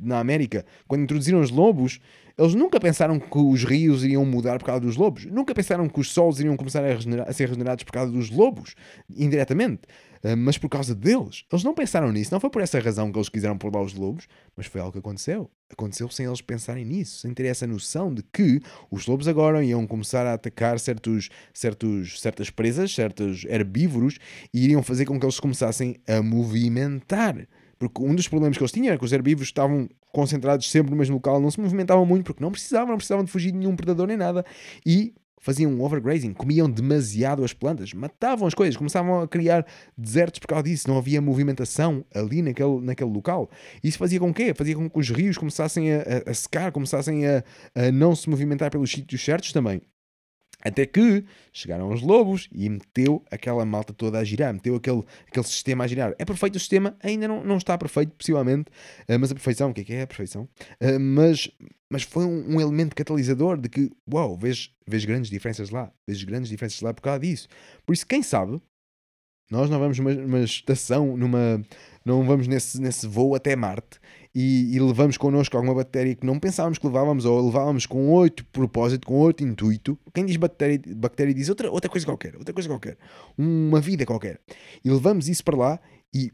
na 0.00 0.20
América. 0.20 0.64
Quando 0.86 1.02
introduziram 1.02 1.40
os 1.40 1.50
lobos, 1.50 2.00
eles 2.38 2.54
nunca 2.54 2.78
pensaram 2.78 3.18
que 3.18 3.38
os 3.38 3.64
rios 3.64 4.04
iriam 4.04 4.24
mudar 4.24 4.58
por 4.58 4.66
causa 4.66 4.80
dos 4.80 4.96
lobos. 4.96 5.24
Nunca 5.24 5.52
pensaram 5.52 5.88
que 5.88 5.98
os 5.98 6.12
sols 6.12 6.38
iriam 6.38 6.56
começar 6.56 6.84
a, 6.84 7.22
a 7.28 7.32
ser 7.32 7.48
regenerados 7.48 7.82
por 7.82 7.92
causa 7.92 8.12
dos 8.12 8.30
lobos, 8.30 8.76
indiretamente. 9.10 9.82
Uh, 10.22 10.36
mas 10.36 10.56
por 10.56 10.68
causa 10.68 10.94
deles. 10.94 11.44
Eles 11.50 11.64
não 11.64 11.74
pensaram 11.74 12.12
nisso. 12.12 12.32
Não 12.32 12.38
foi 12.38 12.48
por 12.48 12.62
essa 12.62 12.78
razão 12.78 13.10
que 13.10 13.18
eles 13.18 13.28
quiseram 13.28 13.58
pôr 13.58 13.74
lá 13.74 13.82
os 13.82 13.94
lobos, 13.94 14.28
mas 14.56 14.66
foi 14.66 14.80
algo 14.80 14.92
que 14.92 14.98
aconteceu. 14.98 15.50
Aconteceu 15.68 16.08
sem 16.10 16.26
eles 16.26 16.40
pensarem 16.40 16.84
nisso, 16.84 17.20
sem 17.20 17.34
ter 17.34 17.46
essa 17.46 17.66
noção 17.66 18.14
de 18.14 18.22
que 18.22 18.60
os 18.90 19.06
lobos 19.06 19.26
agora 19.26 19.62
iam 19.64 19.86
começar 19.86 20.24
a 20.24 20.34
atacar 20.34 20.78
certos, 20.78 21.28
certos, 21.52 22.20
certas 22.20 22.50
presas, 22.50 22.94
certos 22.94 23.44
herbívoros, 23.44 24.18
e 24.54 24.64
iriam 24.64 24.82
fazer 24.82 25.04
com 25.04 25.18
que 25.18 25.26
eles 25.26 25.40
começassem 25.40 25.96
a 26.06 26.22
movimentar. 26.22 27.46
Porque 27.78 28.02
um 28.02 28.14
dos 28.14 28.26
problemas 28.26 28.56
que 28.56 28.62
eles 28.62 28.72
tinham 28.72 28.88
era 28.88 28.98
que 28.98 29.04
os 29.04 29.12
herbívoros 29.12 29.48
estavam 29.48 29.88
concentrados 30.12 30.70
sempre 30.70 30.90
no 30.90 30.96
mesmo 30.96 31.14
local, 31.14 31.40
não 31.40 31.50
se 31.50 31.60
movimentavam 31.60 32.04
muito 32.04 32.24
porque 32.24 32.42
não 32.42 32.50
precisavam, 32.50 32.88
não 32.88 32.96
precisavam 32.96 33.24
de 33.24 33.30
fugir 33.30 33.52
de 33.52 33.58
nenhum 33.58 33.76
predador 33.76 34.06
nem 34.06 34.16
nada. 34.16 34.44
E 34.84 35.14
faziam 35.40 35.72
um 35.72 35.82
overgrazing, 35.82 36.32
comiam 36.32 36.68
demasiado 36.68 37.44
as 37.44 37.52
plantas, 37.52 37.92
matavam 37.92 38.46
as 38.46 38.54
coisas, 38.54 38.76
começavam 38.76 39.20
a 39.22 39.28
criar 39.28 39.66
desertos 39.96 40.40
por 40.40 40.48
causa 40.48 40.64
disso, 40.64 40.88
não 40.88 40.98
havia 40.98 41.20
movimentação 41.20 42.04
ali 42.14 42.42
naquele, 42.42 42.80
naquele 42.80 43.10
local. 43.10 43.50
Isso 43.82 43.98
fazia 43.98 44.18
com 44.18 44.32
que? 44.32 44.52
Fazia 44.54 44.74
com 44.74 44.88
que 44.90 44.98
os 44.98 45.10
rios 45.10 45.38
começassem 45.38 45.92
a, 45.92 45.98
a, 45.98 46.30
a 46.30 46.34
secar, 46.34 46.72
começassem 46.72 47.26
a, 47.26 47.44
a 47.74 47.92
não 47.92 48.14
se 48.14 48.28
movimentar 48.28 48.70
pelos 48.70 48.90
sítios 48.90 49.24
certos 49.24 49.52
também. 49.52 49.80
Até 50.60 50.86
que 50.86 51.24
chegaram 51.52 51.88
os 51.92 52.02
lobos 52.02 52.48
e 52.52 52.68
meteu 52.68 53.24
aquela 53.30 53.64
malta 53.64 53.92
toda 53.92 54.18
a 54.18 54.24
girar, 54.24 54.52
meteu 54.52 54.74
aquele, 54.74 55.04
aquele 55.28 55.46
sistema 55.46 55.84
a 55.84 55.86
girar. 55.86 56.14
É 56.18 56.24
perfeito 56.24 56.56
o 56.56 56.58
sistema, 56.58 56.96
ainda 57.00 57.28
não, 57.28 57.44
não 57.44 57.56
está 57.58 57.78
perfeito, 57.78 58.12
possivelmente, 58.16 58.68
uh, 59.08 59.18
mas 59.20 59.30
a 59.30 59.34
perfeição, 59.34 59.70
o 59.70 59.74
que 59.74 59.82
é 59.82 59.84
que 59.84 59.92
é 59.94 60.02
a 60.02 60.06
perfeição? 60.06 60.48
Uh, 60.82 60.98
mas, 60.98 61.48
mas 61.88 62.02
foi 62.02 62.24
um, 62.24 62.56
um, 62.56 62.60
elemento 62.60 62.96
catalisador 62.96 63.56
de 63.56 63.68
que, 63.68 63.90
uau, 64.12 64.36
vês, 64.36 64.72
vês 64.84 65.04
grandes 65.04 65.30
diferenças 65.30 65.70
lá, 65.70 65.92
vês 66.06 66.24
grandes 66.24 66.50
diferenças 66.50 66.80
lá 66.80 66.92
por 66.92 67.02
causa 67.02 67.20
disso. 67.20 67.46
Por 67.86 67.92
isso, 67.92 68.04
quem 68.04 68.20
sabe, 68.20 68.60
nós 69.50 69.70
não 69.70 69.78
vamos 69.78 69.96
numa, 69.98 70.12
numa 70.12 70.40
estação, 70.40 71.16
numa, 71.16 71.64
não 72.04 72.26
vamos 72.26 72.48
nesse, 72.48 72.80
nesse 72.80 73.06
voo 73.06 73.36
até 73.36 73.54
Marte 73.54 74.00
e, 74.40 74.76
e, 74.76 74.78
levamos 74.78 75.16
connosco 75.16 75.56
alguma 75.56 75.74
bactéria 75.74 76.14
que 76.14 76.24
não 76.24 76.38
pensávamos 76.38 76.78
que 76.78 76.86
levávamos, 76.86 77.24
ou 77.24 77.44
levávamos 77.44 77.86
com 77.86 78.06
outro 78.06 78.46
propósito, 78.52 79.04
com 79.04 79.14
outro 79.14 79.44
intuito. 79.44 79.98
Quem 80.14 80.24
diz 80.24 80.36
bactéria, 80.36 80.80
bactéria 80.94 81.34
diz 81.34 81.48
outra, 81.48 81.68
outra 81.68 81.90
coisa 81.90 82.06
qualquer, 82.06 82.36
outra 82.36 82.54
coisa 82.54 82.68
qualquer, 82.68 82.96
uma 83.36 83.80
vida 83.80 84.06
qualquer. 84.06 84.38
E 84.84 84.88
levamos 84.88 85.28
isso 85.28 85.42
para 85.42 85.56
lá 85.56 85.80
e 86.14 86.30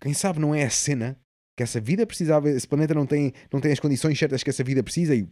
quem 0.00 0.14
sabe 0.14 0.38
não 0.38 0.54
é 0.54 0.62
a 0.62 0.70
cena 0.70 1.18
que 1.56 1.64
essa 1.64 1.80
vida 1.80 2.06
precisava, 2.06 2.48
esse 2.48 2.68
planeta 2.68 2.94
não 2.94 3.04
tem, 3.04 3.32
não 3.52 3.60
tem 3.60 3.72
as 3.72 3.80
condições 3.80 4.16
certas 4.16 4.44
que 4.44 4.50
essa 4.50 4.62
vida 4.62 4.80
precisa 4.80 5.16
e 5.16 5.26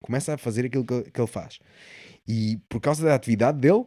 começa 0.00 0.32
a 0.32 0.38
fazer 0.38 0.64
aquilo 0.64 0.86
que, 0.86 1.10
que 1.10 1.20
ele 1.20 1.28
faz. 1.28 1.58
E 2.26 2.58
por 2.66 2.80
causa 2.80 3.04
da 3.04 3.14
atividade 3.14 3.60
dele, 3.60 3.84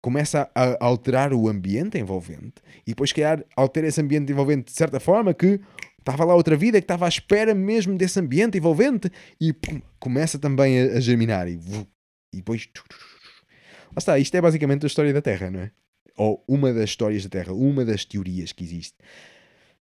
começa 0.00 0.50
a 0.54 0.82
alterar 0.82 1.34
o 1.34 1.48
ambiente 1.48 1.98
envolvente 1.98 2.54
e 2.86 2.92
depois, 2.92 3.12
calhar, 3.12 3.44
altera 3.54 3.86
esse 3.88 4.00
ambiente 4.00 4.32
envolvente 4.32 4.72
de 4.72 4.72
certa 4.72 4.98
forma 4.98 5.34
que 5.34 5.60
Estava 6.00 6.24
lá 6.24 6.34
outra 6.34 6.56
vida 6.56 6.80
que 6.80 6.84
estava 6.84 7.06
à 7.06 7.08
espera 7.08 7.54
mesmo 7.54 7.96
desse 7.96 8.18
ambiente 8.18 8.58
envolvente 8.58 9.10
e 9.40 9.52
pum, 9.52 9.80
começa 9.98 10.38
também 10.38 10.80
a, 10.80 10.96
a 10.96 11.00
germinar 11.00 11.48
e, 11.48 11.60
e 12.32 12.36
depois. 12.36 12.68
Lá 13.88 13.98
está, 13.98 14.18
isto 14.18 14.34
é 14.34 14.40
basicamente 14.40 14.84
a 14.84 14.88
história 14.88 15.12
da 15.12 15.22
Terra, 15.22 15.50
não 15.50 15.60
é? 15.60 15.70
Ou 16.16 16.44
uma 16.48 16.72
das 16.72 16.90
histórias 16.90 17.22
da 17.24 17.30
Terra, 17.30 17.52
uma 17.52 17.84
das 17.84 18.04
teorias 18.04 18.52
que 18.52 18.64
existe. 18.64 18.96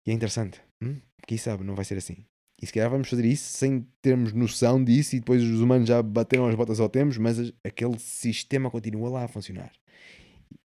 E 0.06 0.10
é 0.10 0.14
interessante. 0.14 0.60
Hum? 0.82 0.96
quem 1.26 1.38
sabe 1.38 1.64
não 1.64 1.74
vai 1.74 1.84
ser 1.84 1.96
assim. 1.96 2.24
E 2.60 2.66
se 2.66 2.72
calhar 2.72 2.90
vamos 2.90 3.08
fazer 3.08 3.24
isso 3.24 3.44
sem 3.44 3.86
termos 4.00 4.32
noção 4.32 4.82
disso 4.82 5.16
e 5.16 5.18
depois 5.18 5.42
os 5.42 5.60
humanos 5.60 5.88
já 5.88 6.00
bateram 6.02 6.46
as 6.46 6.54
botas 6.54 6.78
ao 6.78 6.88
temos, 6.88 7.18
mas 7.18 7.52
aquele 7.64 7.98
sistema 7.98 8.70
continua 8.70 9.08
lá 9.10 9.24
a 9.24 9.28
funcionar. 9.28 9.72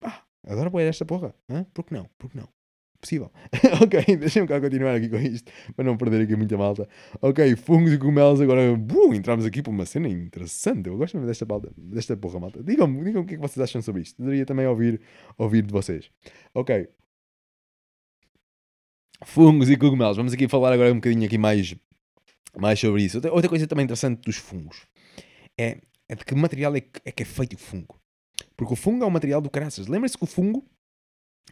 Ah, 0.02 0.22
adoro 0.46 0.70
boa 0.70 0.82
esta 0.82 1.04
porra. 1.04 1.34
Hã? 1.48 1.64
Por 1.74 1.84
que 1.84 1.94
não? 1.94 2.08
Por 2.16 2.30
que 2.30 2.36
não? 2.36 2.48
Possível. 3.01 3.32
ok, 3.82 4.16
deixa-me 4.16 4.47
cá 4.47 4.60
continuar 4.60 4.94
aqui 4.94 5.09
com 5.09 5.16
isto, 5.16 5.51
para 5.74 5.85
não 5.85 5.97
perder 5.97 6.22
aqui 6.22 6.36
muita 6.36 6.56
malta. 6.59 6.86
Ok, 7.22 7.56
fungos 7.56 7.93
e 7.93 7.98
cogumelos, 7.98 8.40
agora 8.43 8.77
buh, 8.77 9.14
entramos 9.14 9.47
aqui 9.47 9.62
para 9.62 9.72
uma 9.72 9.86
cena 9.86 10.06
interessante. 10.06 10.86
Eu 10.89 10.98
gosto 10.98 11.14
mesmo 11.14 11.27
desta, 11.27 11.47
malta, 11.47 11.72
desta 11.78 12.16
porra, 12.16 12.39
malta. 12.39 12.62
Digam-me 12.62 13.02
digam 13.02 13.22
o 13.22 13.24
que 13.27 13.35
é 13.35 13.36
que 13.39 13.43
vocês 13.43 13.62
acham 13.62 13.81
sobre 13.81 14.02
isto. 14.02 14.20
Deveria 14.22 14.44
também 14.44 14.66
ouvir, 14.66 15.01
ouvir 15.39 15.62
de 15.62 15.72
vocês. 15.72 16.10
Ok. 16.55 16.89
Fungos 19.24 19.70
e 19.70 19.77
cogumelos. 19.78 20.18
Vamos 20.18 20.35
aqui 20.35 20.47
falar 20.47 20.72
agora 20.72 20.93
um 20.93 20.97
bocadinho 20.97 21.24
aqui 21.24 21.39
mais, 21.39 21.74
mais 22.59 22.78
sobre 22.78 23.02
isso. 23.02 23.16
Outra, 23.16 23.32
outra 23.32 23.48
coisa 23.48 23.66
também 23.66 23.85
interessante 23.85 24.20
dos 24.22 24.36
fungos 24.36 24.86
é, 25.59 25.78
é 26.06 26.14
de 26.14 26.24
que 26.24 26.35
material 26.35 26.77
é 26.77 26.81
que, 26.82 27.01
é 27.05 27.12
que 27.12 27.22
é 27.22 27.27
feito 27.27 27.55
o 27.55 27.59
fungo. 27.59 27.98
Porque 28.56 28.74
o 28.74 28.77
fungo 28.77 29.05
é 29.05 29.06
um 29.06 29.10
material 29.10 29.40
do 29.40 29.48
caraças. 29.48 29.86
Lembra-se 29.86 30.18
que 30.18 30.24
o 30.24 30.27
fungo 30.27 30.66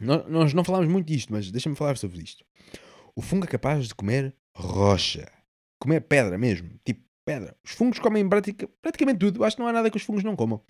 nós 0.01 0.53
não 0.53 0.63
falámos 0.63 0.87
muito 0.87 1.07
disto, 1.07 1.31
mas 1.31 1.51
deixa-me 1.51 1.75
falar 1.75 1.97
sobre 1.97 2.19
isto. 2.19 2.43
O 3.15 3.21
fungo 3.21 3.45
é 3.45 3.47
capaz 3.47 3.87
de 3.87 3.95
comer 3.95 4.33
rocha. 4.55 5.29
Comer 5.79 6.01
pedra 6.01 6.37
mesmo. 6.37 6.69
Tipo 6.85 7.01
pedra. 7.25 7.55
Os 7.63 7.71
fungos 7.71 7.99
comem 7.99 8.27
praticamente 8.27 9.19
tudo. 9.19 9.43
Acho 9.43 9.55
que 9.55 9.61
não 9.61 9.69
há 9.69 9.73
nada 9.73 9.89
que 9.89 9.97
os 9.97 10.03
fungos 10.03 10.23
não 10.23 10.35
comam. 10.35 10.61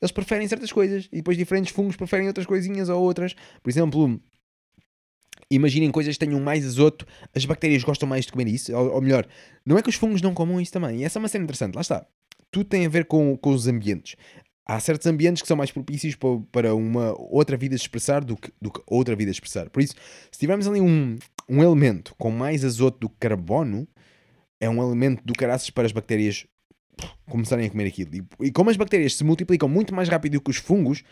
Eles 0.00 0.12
preferem 0.12 0.46
certas 0.46 0.70
coisas 0.70 1.08
e 1.10 1.16
depois 1.16 1.36
diferentes 1.36 1.72
fungos 1.72 1.96
preferem 1.96 2.28
outras 2.28 2.46
coisinhas 2.46 2.88
ou 2.88 3.02
outras. 3.02 3.34
Por 3.62 3.70
exemplo, 3.70 4.20
imaginem 5.50 5.90
coisas 5.90 6.16
que 6.16 6.24
tenham 6.24 6.40
mais 6.40 6.64
azoto. 6.64 7.06
As 7.34 7.44
bactérias 7.44 7.82
gostam 7.82 8.08
mais 8.08 8.26
de 8.26 8.32
comer 8.32 8.48
isso. 8.48 8.74
Ou, 8.76 8.94
ou 8.94 9.00
melhor, 9.00 9.26
não 9.66 9.76
é 9.76 9.82
que 9.82 9.88
os 9.88 9.96
fungos 9.96 10.22
não 10.22 10.34
comam 10.34 10.60
isso 10.60 10.72
também. 10.72 11.00
E 11.00 11.04
essa 11.04 11.18
é 11.18 11.20
uma 11.20 11.28
cena 11.28 11.44
interessante. 11.44 11.74
Lá 11.74 11.80
está. 11.80 12.06
Tudo 12.50 12.68
tem 12.68 12.86
a 12.86 12.88
ver 12.88 13.06
com, 13.06 13.36
com 13.36 13.50
os 13.50 13.66
ambientes 13.66 14.14
há 14.66 14.80
certos 14.80 15.06
ambientes 15.06 15.42
que 15.42 15.48
são 15.48 15.56
mais 15.56 15.70
propícios 15.70 16.16
para 16.50 16.74
uma 16.74 17.14
outra 17.18 17.56
vida 17.56 17.74
expressar 17.74 18.24
do 18.24 18.36
que, 18.36 18.52
do 18.60 18.70
que 18.70 18.80
outra 18.86 19.14
vida 19.14 19.30
expressar. 19.30 19.68
Por 19.70 19.82
isso, 19.82 19.94
se 20.30 20.38
tivermos 20.38 20.66
ali 20.66 20.80
um, 20.80 21.18
um 21.48 21.62
elemento 21.62 22.14
com 22.18 22.30
mais 22.30 22.64
azoto 22.64 22.98
do 23.00 23.08
que 23.08 23.16
carbono, 23.20 23.86
é 24.60 24.68
um 24.68 24.82
elemento 24.82 25.22
do 25.24 25.34
caraças 25.34 25.68
para 25.70 25.84
as 25.84 25.92
bactérias 25.92 26.46
começarem 27.28 27.66
a 27.66 27.70
comer 27.70 27.86
aquilo. 27.86 28.10
E, 28.14 28.46
e 28.46 28.52
como 28.52 28.70
as 28.70 28.76
bactérias 28.76 29.16
se 29.16 29.24
multiplicam 29.24 29.68
muito 29.68 29.94
mais 29.94 30.08
rápido 30.08 30.40
que 30.40 30.50
os 30.50 30.56
fungos, 30.56 31.02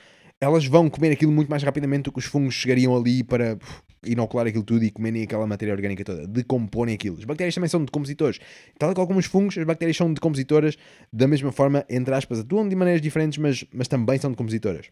elas 0.43 0.67
vão 0.67 0.91
comer 0.91 1.13
aquilo 1.13 1.31
muito 1.31 1.49
mais 1.49 1.63
rapidamente 1.63 2.03
do 2.03 2.13
que 2.13 2.19
os 2.19 2.25
fungos 2.25 2.57
chegariam 2.57 2.97
ali 2.97 3.23
para 3.23 3.57
inocular 4.05 4.45
aquilo 4.45 4.65
tudo 4.65 4.85
e 4.85 4.91
comerem 4.91 5.23
aquela 5.23 5.47
matéria 5.47 5.73
orgânica 5.73 6.05
toda, 6.05 6.27
decomporem 6.27 6.93
aquilo. 6.93 7.17
As 7.17 7.25
bactérias 7.25 7.55
também 7.55 7.69
são 7.69 7.85
decompositores. 7.85 8.41
Tal 8.77 8.93
como 9.07 9.21
os 9.21 9.27
fungos, 9.27 9.57
as 9.57 9.65
bactérias 9.65 9.97
são 9.97 10.13
decompositoras 10.13 10.77
da 11.13 11.29
mesma 11.29 11.53
forma, 11.53 11.87
entre 11.89 12.13
aspas, 12.13 12.41
atuam 12.41 12.69
de 12.69 12.75
maneiras 12.75 13.01
diferentes, 13.01 13.39
mas, 13.39 13.65
mas 13.73 13.87
também 13.87 14.19
são 14.19 14.33
decompositoras. 14.33 14.91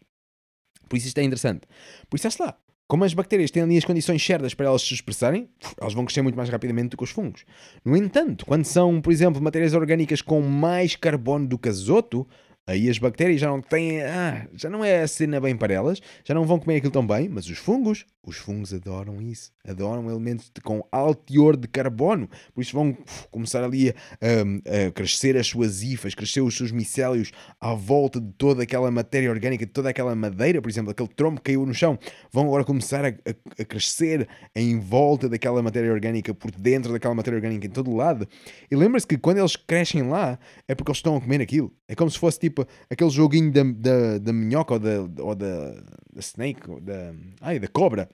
Por 0.89 0.97
isso 0.97 1.09
isto 1.09 1.19
é 1.19 1.25
interessante. 1.25 1.63
Por 2.09 2.17
isso, 2.17 2.29
está 2.29 2.45
lá. 2.45 2.57
Como 2.87 3.03
as 3.05 3.13
bactérias 3.13 3.51
têm 3.51 3.65
ali 3.65 3.77
as 3.77 3.85
condições 3.85 4.25
certas 4.25 4.55
para 4.55 4.67
elas 4.67 4.83
se 4.83 4.95
expressarem, 4.95 5.49
elas 5.81 5.95
vão 5.95 6.05
crescer 6.05 6.23
muito 6.23 6.37
mais 6.37 6.49
rapidamente 6.49 6.91
do 6.91 6.97
que 6.97 7.05
os 7.05 7.11
fungos. 7.11 7.45
No 7.85 7.97
entanto, 7.97 8.47
quando 8.47 8.65
são, 8.65 9.01
por 9.01 9.13
exemplo, 9.13 9.43
matérias 9.43 9.75
orgânicas 9.75 10.23
com 10.23 10.41
mais 10.41 10.95
carbono 10.95 11.47
do 11.49 11.59
que 11.59 11.69
azoto, 11.69 12.27
Aí 12.71 12.89
as 12.89 12.99
bactérias 12.99 13.41
já 13.41 13.49
não 13.49 13.61
têm. 13.61 14.01
Ah, 14.01 14.47
já 14.55 14.71
não 14.71 14.85
é 14.85 15.03
a 15.03 15.09
cena 15.09 15.41
bem 15.41 15.57
para 15.57 15.75
elas, 15.75 16.01
já 16.25 16.33
não 16.33 16.45
vão 16.45 16.57
comer 16.57 16.77
aquilo 16.77 16.93
tão 16.93 17.05
bem, 17.05 17.29
mas 17.29 17.47
os 17.47 17.59
fungos, 17.59 18.07
os 18.23 18.37
fungos 18.37 18.73
adoram 18.73 19.21
isso. 19.21 19.51
Adoram 19.67 20.11
elementos 20.11 20.51
de, 20.55 20.61
com 20.61 20.87
alto 20.93 21.33
teor 21.33 21.57
de 21.57 21.67
carbono. 21.67 22.29
Por 22.55 22.61
isso 22.61 22.75
vão 22.75 22.97
começar 23.31 23.65
ali 23.65 23.91
a, 23.91 23.95
a, 23.95 24.87
a, 24.89 24.91
crescer 24.93 25.37
as 25.37 25.47
suas 25.47 25.83
hifas, 25.83 26.15
crescer 26.15 26.41
os 26.43 26.57
seus 26.57 26.71
micélios 26.71 27.33
à 27.59 27.73
volta 27.75 28.21
de 28.21 28.31
toda 28.33 28.63
aquela 28.63 28.91
matéria 28.91 29.31
orgânica, 29.31 29.65
de 29.65 29.73
toda 29.73 29.89
aquela 29.89 30.15
madeira, 30.15 30.61
por 30.61 30.69
exemplo, 30.69 30.91
aquele 30.91 31.09
trombo 31.09 31.41
que 31.41 31.53
caiu 31.53 31.65
no 31.65 31.73
chão. 31.73 31.99
Vão 32.31 32.47
agora 32.47 32.65
começar 32.65 33.05
a, 33.05 33.09
a, 33.09 33.65
crescer 33.65 34.29
em 34.55 34.79
volta 34.79 35.29
daquela 35.29 35.63
matéria 35.63 35.93
orgânica, 35.93 36.35
por 36.35 36.51
dentro 36.51 36.93
daquela 36.93 37.15
matéria 37.15 37.37
orgânica, 37.39 37.67
em 37.67 37.71
todo 37.71 37.95
lado. 37.95 38.29
E 38.71 38.77
lembra-se 38.77 39.07
que 39.07 39.17
quando 39.17 39.39
eles 39.39 39.57
crescem 39.57 40.03
lá, 40.03 40.39
é 40.69 40.75
porque 40.75 40.91
eles 40.91 40.99
estão 40.99 41.17
a 41.17 41.21
comer 41.21 41.41
aquilo. 41.41 41.73
É 41.89 41.95
como 41.95 42.11
se 42.11 42.19
fosse 42.19 42.39
tipo 42.39 42.67
aquele 42.91 43.11
joguinho 43.11 43.51
da, 43.51 43.63
da, 43.63 44.19
da 44.19 44.33
minhoca 44.33 44.75
ou 44.75 44.79
da, 44.79 45.23
ou 45.23 45.35
da, 45.35 45.71
da 46.13 46.21
snake, 46.21 46.71
ou 46.71 46.81
da, 46.81 47.15
ai, 47.41 47.59
da 47.59 47.67
cobra. 47.67 48.09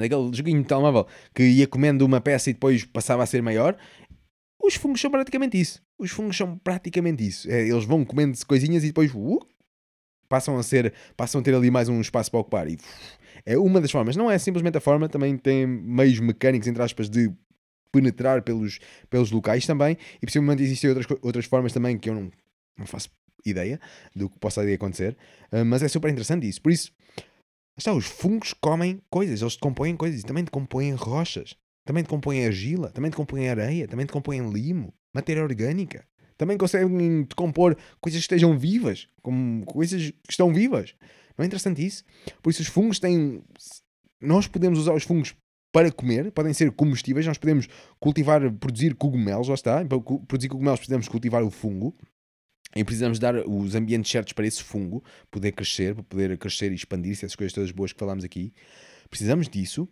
Daquele 0.00 0.30
joguinho 0.32 0.60
de 0.62 0.66
telemóvel 0.66 1.06
que 1.34 1.42
ia 1.42 1.66
comendo 1.66 2.04
uma 2.04 2.20
peça 2.20 2.50
e 2.50 2.52
depois 2.52 2.84
passava 2.84 3.22
a 3.22 3.26
ser 3.26 3.42
maior. 3.42 3.76
Os 4.62 4.74
fungos 4.74 5.00
são 5.00 5.10
praticamente 5.10 5.60
isso. 5.60 5.82
Os 5.98 6.10
fungos 6.10 6.36
são 6.36 6.58
praticamente 6.58 7.26
isso. 7.26 7.50
É, 7.50 7.66
eles 7.68 7.84
vão 7.84 8.04
comendo 8.04 8.36
coisinhas 8.46 8.84
e 8.84 8.88
depois 8.88 9.12
uh, 9.14 9.40
passam 10.28 10.56
a 10.58 10.62
ser, 10.62 10.92
passam 11.16 11.40
a 11.40 11.44
ter 11.44 11.54
ali 11.54 11.70
mais 11.70 11.88
um 11.88 12.00
espaço 12.00 12.30
para 12.30 12.40
ocupar. 12.40 12.68
E, 12.68 12.78
é 13.44 13.56
uma 13.58 13.80
das 13.80 13.90
formas. 13.90 14.16
Não 14.16 14.30
é 14.30 14.38
simplesmente 14.38 14.76
a 14.76 14.80
forma, 14.80 15.08
também 15.08 15.36
tem 15.36 15.66
meios 15.66 16.20
mecânicos, 16.20 16.68
entre 16.68 16.82
aspas, 16.82 17.08
de 17.08 17.32
penetrar 17.90 18.42
pelos, 18.42 18.78
pelos 19.08 19.30
locais 19.30 19.66
também. 19.66 19.96
E 20.22 20.26
possivelmente 20.26 20.62
existem 20.62 20.90
outras, 20.90 21.06
outras 21.22 21.44
formas 21.46 21.72
também 21.72 21.98
que 21.98 22.10
eu 22.10 22.14
não, 22.14 22.30
não 22.78 22.86
faço 22.86 23.10
ideia 23.44 23.80
do 24.14 24.28
que 24.28 24.38
possa 24.38 24.60
ali 24.60 24.74
acontecer, 24.74 25.16
uh, 25.52 25.64
mas 25.64 25.82
é 25.82 25.88
super 25.88 26.10
interessante 26.10 26.48
isso. 26.48 26.60
Por 26.60 26.72
isso, 26.72 26.92
está, 27.80 27.92
os 27.92 28.06
fungos 28.06 28.52
comem 28.52 29.00
coisas, 29.10 29.40
eles 29.40 29.54
decompõem 29.54 29.96
coisas, 29.96 30.20
e 30.20 30.24
também 30.24 30.44
decompõem 30.44 30.92
rochas, 30.92 31.54
também 31.84 32.02
decompõem 32.02 32.46
argila, 32.46 32.90
também 32.90 33.10
decompõem 33.10 33.48
areia, 33.48 33.88
também 33.88 34.06
decompõem 34.06 34.50
limo, 34.50 34.94
matéria 35.14 35.42
orgânica. 35.42 36.04
Também 36.36 36.56
conseguem 36.56 37.24
decompor 37.24 37.76
coisas 38.00 38.20
que 38.20 38.24
estejam 38.24 38.58
vivas, 38.58 39.06
como 39.22 39.64
coisas 39.66 40.10
que 40.10 40.30
estão 40.30 40.52
vivas. 40.52 40.94
Não 41.36 41.42
é 41.42 41.46
interessante 41.46 41.84
isso? 41.84 42.02
Por 42.42 42.50
isso, 42.50 42.62
os 42.62 42.68
fungos 42.68 42.98
têm. 42.98 43.42
Nós 44.20 44.46
podemos 44.46 44.78
usar 44.78 44.94
os 44.94 45.02
fungos 45.02 45.34
para 45.72 45.92
comer, 45.92 46.32
podem 46.32 46.54
ser 46.54 46.72
comestíveis. 46.72 47.26
Nós 47.26 47.36
podemos 47.36 47.68
cultivar, 47.98 48.50
produzir 48.54 48.94
cogumelos, 48.94 49.48
lá 49.48 49.54
está. 49.54 49.84
Para 49.84 50.00
produzir 50.00 50.48
cogumelos, 50.48 50.80
precisamos 50.80 51.08
cultivar 51.08 51.42
o 51.42 51.50
fungo. 51.50 51.94
E 52.74 52.84
precisamos 52.84 53.18
dar 53.18 53.34
os 53.48 53.74
ambientes 53.74 54.10
certos 54.10 54.32
para 54.32 54.46
esse 54.46 54.62
fungo 54.62 55.02
poder 55.30 55.52
crescer, 55.52 55.94
para 55.94 56.04
poder 56.04 56.38
crescer 56.38 56.70
e 56.70 56.74
expandir-se, 56.74 57.24
essas 57.24 57.34
coisas 57.34 57.52
todas 57.52 57.70
boas 57.72 57.92
que 57.92 57.98
falámos 57.98 58.24
aqui. 58.24 58.52
Precisamos 59.08 59.48
disso, 59.48 59.88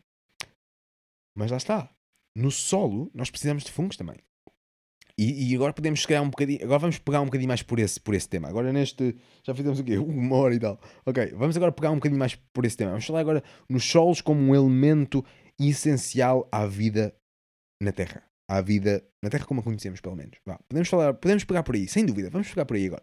mas 1.37 1.51
lá 1.51 1.57
está. 1.57 1.91
No 2.37 2.51
solo, 2.51 3.11
nós 3.13 3.31
precisamos 3.31 3.65
de 3.65 3.73
fungos 3.73 3.97
também. 3.97 4.17
E, 5.19 5.51
e, 5.51 5.57
agora 5.57 5.73
podemos 5.73 5.99
chegar 5.99 6.23
um 6.23 6.31
bocadinho. 6.31 6.63
Agora 6.63 6.79
vamos 6.79 6.99
pegar 6.99 7.21
um 7.21 7.25
bocadinho 7.25 7.49
mais 7.49 7.61
por 7.61 7.81
esse, 7.81 7.99
por 7.99 8.15
esse 8.15 8.29
tema. 8.29 8.49
Agora 8.49 8.73
neste. 8.73 9.17
Já 9.43 9.53
fizemos 9.53 9.81
o 9.81 9.85
quê? 9.85 9.99
Uma 9.99 10.37
hora 10.37 10.55
e 10.55 10.61
tal. 10.61 10.81
Ok, 11.05 11.33
vamos 11.33 11.57
agora 11.57 11.73
pegar 11.73 11.91
um 11.91 11.97
bocadinho 11.97 12.21
mais 12.21 12.37
por 12.37 12.65
esse 12.65 12.77
tema. 12.77 12.93
Vamos 12.93 13.07
falar 13.07 13.21
agora 13.21 13.43
nos 13.69 13.85
solos 13.85 14.21
como 14.21 14.41
um 14.41 14.55
elemento 14.55 15.25
essencial 15.59 16.49
à 16.53 16.65
vida 16.67 17.13
na 17.83 17.91
Terra 17.91 18.28
à 18.49 18.61
vida 18.61 19.05
na 19.23 19.29
Terra 19.29 19.45
como 19.45 19.61
a 19.61 19.63
conhecemos, 19.63 20.01
pelo 20.01 20.17
menos. 20.17 20.39
Vá, 20.47 20.59
podemos, 20.69 20.89
falar, 20.89 21.15
podemos 21.15 21.45
pegar 21.45 21.63
por 21.63 21.75
aí, 21.75 21.87
sem 21.87 22.05
dúvida, 22.05 22.31
vamos 22.31 22.49
pegar 22.49 22.65
por 22.65 22.77
aí 22.77 22.87
agora. 22.87 23.03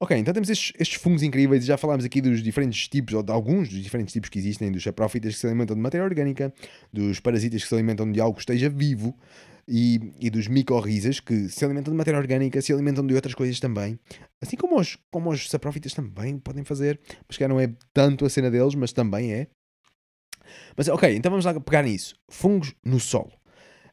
Ok, 0.00 0.16
então 0.16 0.32
temos 0.32 0.48
estes, 0.48 0.72
estes 0.78 1.02
fungos 1.02 1.24
incríveis 1.24 1.64
já 1.64 1.76
falámos 1.76 2.04
aqui 2.04 2.20
dos 2.20 2.40
diferentes 2.40 2.86
tipos, 2.86 3.12
ou 3.14 3.22
de 3.22 3.32
alguns 3.32 3.68
dos 3.68 3.82
diferentes 3.82 4.12
tipos 4.12 4.30
que 4.30 4.38
existem, 4.38 4.70
dos 4.70 4.84
saprófitas 4.84 5.34
que 5.34 5.40
se 5.40 5.46
alimentam 5.48 5.74
de 5.74 5.82
matéria 5.82 6.04
orgânica, 6.04 6.54
dos 6.92 7.18
parasitas 7.18 7.62
que 7.64 7.68
se 7.68 7.74
alimentam 7.74 8.10
de 8.10 8.20
algo 8.20 8.34
que 8.34 8.42
esteja 8.42 8.70
vivo 8.70 9.18
e, 9.66 10.12
e 10.20 10.30
dos 10.30 10.46
micorrizas 10.46 11.18
que 11.18 11.48
se 11.48 11.64
alimentam 11.64 11.92
de 11.92 11.98
matéria 11.98 12.18
orgânica, 12.18 12.62
se 12.62 12.72
alimentam 12.72 13.04
de 13.04 13.12
outras 13.12 13.34
coisas 13.34 13.58
também. 13.58 13.98
Assim 14.40 14.56
como 14.56 14.78
os, 14.78 14.96
como 15.10 15.30
os 15.30 15.50
saprófitas 15.50 15.92
também 15.92 16.38
podem 16.38 16.62
fazer, 16.62 17.00
mas 17.26 17.36
que 17.36 17.48
não 17.48 17.58
é 17.58 17.68
tanto 17.92 18.24
a 18.24 18.30
cena 18.30 18.52
deles, 18.52 18.76
mas 18.76 18.92
também 18.92 19.32
é. 19.32 19.48
Mas 20.76 20.88
ok, 20.88 21.14
então 21.14 21.30
vamos 21.30 21.44
lá 21.44 21.58
pegar 21.60 21.82
nisso. 21.82 22.14
Fungos 22.30 22.72
no 22.84 23.00
solo. 23.00 23.32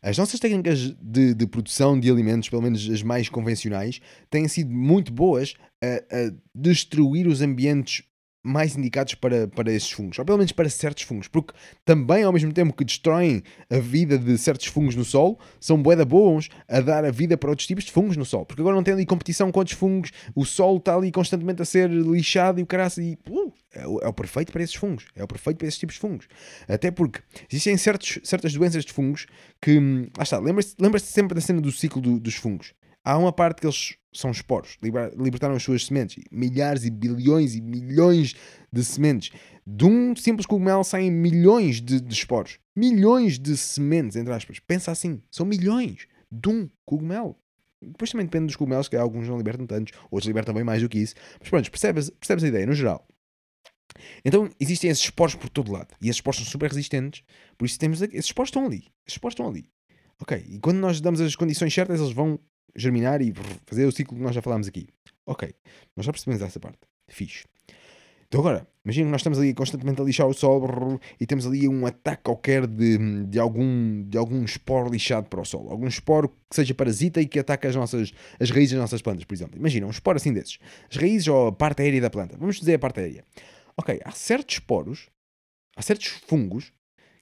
As 0.06 0.20
nossas 0.20 0.40
técnicas 0.40 0.96
de, 1.02 1.34
de, 1.34 1.48
produção 1.48 2.00
de 2.00 2.12
alimentos, 2.12 2.48
pelo 2.48 2.62
menos 2.62 2.88
as 2.88 3.02
mais 3.02 3.28
convencionais, 3.28 4.00
têm 4.30 4.48
sido 4.48 4.72
muito 4.72 5.12
boas 5.12 5.56
a, 5.84 5.88
a 5.88 6.32
destruir 6.54 7.26
os 7.26 7.42
ambientes 7.42 8.04
mais 8.46 8.78
indicados 8.78 9.16
para, 9.16 9.48
para 9.48 9.72
esses 9.72 9.92
fungos, 9.92 10.20
ou 10.20 10.24
pelo 10.24 10.38
menos 10.38 10.52
para 10.52 10.70
certos 10.70 11.04
fungos, 11.04 11.28
porque 11.28 11.52
também 11.84 12.24
ao 12.24 12.32
mesmo 12.32 12.54
tempo 12.54 12.74
que 12.74 12.86
destroem 12.86 13.42
a 13.70 13.80
vida 13.80 14.20
de 14.20 14.38
certos 14.38 14.68
fungos 14.68 14.96
no 14.96 15.04
solo, 15.04 15.40
são 15.60 15.82
boeda 15.82 16.06
bons 16.06 16.50
a 16.68 16.80
dar 16.80 17.04
a 17.04 17.10
vida 17.10 17.36
para 17.36 17.50
outros 17.50 17.68
tipos 17.68 17.84
de 17.84 17.92
fungos 17.92 18.16
no 18.16 18.24
solo, 18.24 18.46
porque 18.46 18.62
agora 18.62 18.76
não 18.76 18.84
tem 18.84 18.94
ali 18.94 19.06
competição 19.06 19.52
com 19.52 19.60
outros 19.60 19.78
fungos, 19.78 20.12
o 20.36 20.46
solo 20.46 20.78
está 20.78 20.96
ali 20.96 21.12
constantemente 21.12 21.62
a 21.64 21.66
ser 21.66 21.90
lixado 21.90 22.60
e 22.60 22.64
o 22.64 22.68
caraço 22.68 23.02
e 23.02 23.18
uh, 23.28 23.52
é, 23.74 23.88
o, 23.88 24.00
é 24.00 24.08
o 24.08 24.14
perfeito 24.14 24.52
para 24.52 24.62
esses 24.62 24.76
fungos, 24.76 25.08
é 25.16 25.24
o 25.24 25.28
perfeito 25.28 25.58
para 25.58 25.68
esses 25.68 25.80
tipos 25.80 25.96
de 25.96 26.02
fungos, 26.02 26.28
até 26.68 26.92
porque 26.92 27.22
existem 27.52 27.76
certos, 27.78 28.20
certas 28.24 28.54
doenças 28.54 28.86
de 28.86 28.94
fungos 28.94 29.26
que, 29.60 29.80
ah 30.20 30.24
está, 30.24 30.38
lembra-se 30.38 30.76
lembra 30.80 31.00
sempre 31.00 31.34
da 31.34 31.42
cena 31.42 31.60
do 31.60 31.72
ciclo 31.72 32.00
do, 32.00 32.20
dos 32.20 32.36
fungos, 32.36 32.74
há 33.04 33.18
uma 33.18 33.34
parte 33.34 33.62
que 33.62 33.66
eles 33.66 33.96
são 34.16 34.32
esporos. 34.32 34.78
Libertaram 34.82 35.56
as 35.56 35.64
suas 35.64 35.86
sementes. 35.86 36.24
Milhares 36.32 36.84
e 36.84 36.90
bilhões 36.90 37.56
e 37.56 37.62
milhões 37.62 38.36
de 38.72 38.84
sementes. 38.84 39.32
De 39.66 39.86
um 39.86 40.16
simples 40.16 40.46
cogumelo 40.46 40.84
saem 40.84 41.12
milhões 41.12 41.82
de, 41.82 42.00
de 42.00 42.14
esporos. 42.14 42.60
Milhões 42.76 43.38
de 43.38 43.56
sementes, 43.58 44.16
entre 44.16 44.34
aspas. 44.34 44.60
Pensa 44.60 44.92
assim. 44.92 45.22
São 45.30 45.46
milhões 45.46 46.08
de 46.32 46.50
um 46.50 46.70
cogumelo. 46.86 47.36
Depois 47.82 48.12
também 48.12 48.26
depende 48.26 48.48
dos 48.48 48.56
cogumelos, 48.56 48.88
que 48.88 48.96
alguns 48.96 49.28
não 49.28 49.38
libertam 49.38 49.68
tantos, 49.68 49.94
outros 50.10 50.28
libertam 50.28 50.54
bem 50.54 50.64
mais 50.64 50.82
do 50.82 50.90
que 50.90 50.98
isso. 50.98 51.14
Mas 51.40 51.50
pronto, 51.50 51.70
percebes, 51.70 52.10
percebes 52.10 52.44
a 52.44 52.48
ideia, 52.48 52.66
no 52.66 52.74
geral. 52.74 53.08
Então 54.24 54.50
existem 54.60 54.90
esses 54.90 55.04
esporos 55.04 55.36
por 55.36 55.50
todo 55.50 55.72
lado. 55.72 55.94
E 56.02 56.06
esses 56.06 56.18
esporos 56.18 56.38
são 56.38 56.46
super 56.46 56.70
resistentes. 56.70 57.24
Por 57.58 57.66
isso 57.66 57.80
temos. 57.80 58.02
Esses 58.02 58.26
esporos 58.26 58.50
estão 58.50 58.66
ali. 58.66 58.88
Esses 59.06 59.16
esporos 59.16 59.34
estão 59.34 59.48
ali. 59.48 59.70
Ok. 60.20 60.44
E 60.48 60.60
quando 60.60 60.78
nós 60.78 61.00
damos 61.02 61.22
as 61.22 61.36
condições 61.36 61.74
certas, 61.74 62.00
eles 62.00 62.14
vão 62.14 62.40
germinar 62.76 63.22
e 63.22 63.34
fazer 63.66 63.86
o 63.86 63.92
ciclo 63.92 64.18
que 64.18 64.24
nós 64.24 64.36
já 64.36 64.42
falámos 64.42 64.68
aqui. 64.68 64.88
Ok. 65.26 65.54
Nós 65.96 66.06
já 66.06 66.12
percebemos 66.12 66.42
essa 66.42 66.60
parte. 66.60 66.80
Fixe. 67.08 67.46
Então 68.28 68.40
agora, 68.40 68.68
imagina 68.84 69.06
que 69.06 69.12
nós 69.12 69.22
estamos 69.22 69.40
ali 69.40 69.54
constantemente 69.54 70.02
a 70.02 70.04
lixar 70.04 70.28
o 70.28 70.34
sol 70.34 71.00
e 71.20 71.26
temos 71.26 71.46
ali 71.46 71.70
um 71.70 71.86
ataque 71.86 72.24
qualquer 72.24 72.66
de, 72.66 73.26
de, 73.26 73.40
algum, 73.40 74.04
de 74.04 74.18
algum 74.18 74.44
esporo 74.44 74.90
lixado 74.90 75.28
para 75.28 75.40
o 75.42 75.46
sol. 75.46 75.70
Algum 75.70 75.88
esporo 75.88 76.30
que 76.30 76.56
seja 76.56 76.74
parasita 76.74 77.22
e 77.22 77.28
que 77.28 77.40
ataque 77.40 77.68
as, 77.68 77.76
nossas, 77.76 78.12
as 78.40 78.50
raízes 78.50 78.72
das 78.72 78.82
nossas 78.82 79.02
plantas, 79.02 79.24
por 79.24 79.34
exemplo. 79.34 79.58
Imagina, 79.58 79.86
um 79.86 79.92
esporo 79.92 80.18
assim 80.18 80.34
desses. 80.34 80.58
As 80.90 80.98
raízes 80.98 81.28
ou 81.28 81.48
a 81.48 81.52
parte 81.52 81.82
aérea 81.82 82.02
da 82.02 82.10
planta. 82.10 82.36
Vamos 82.38 82.58
dizer 82.58 82.74
a 82.76 82.80
parte 82.80 83.00
aérea. 83.00 83.24
Ok, 83.78 84.00
há 84.04 84.12
certos 84.12 84.56
esporos, 84.56 85.08
há 85.78 85.82
certos 85.82 86.08
fungos 86.08 86.74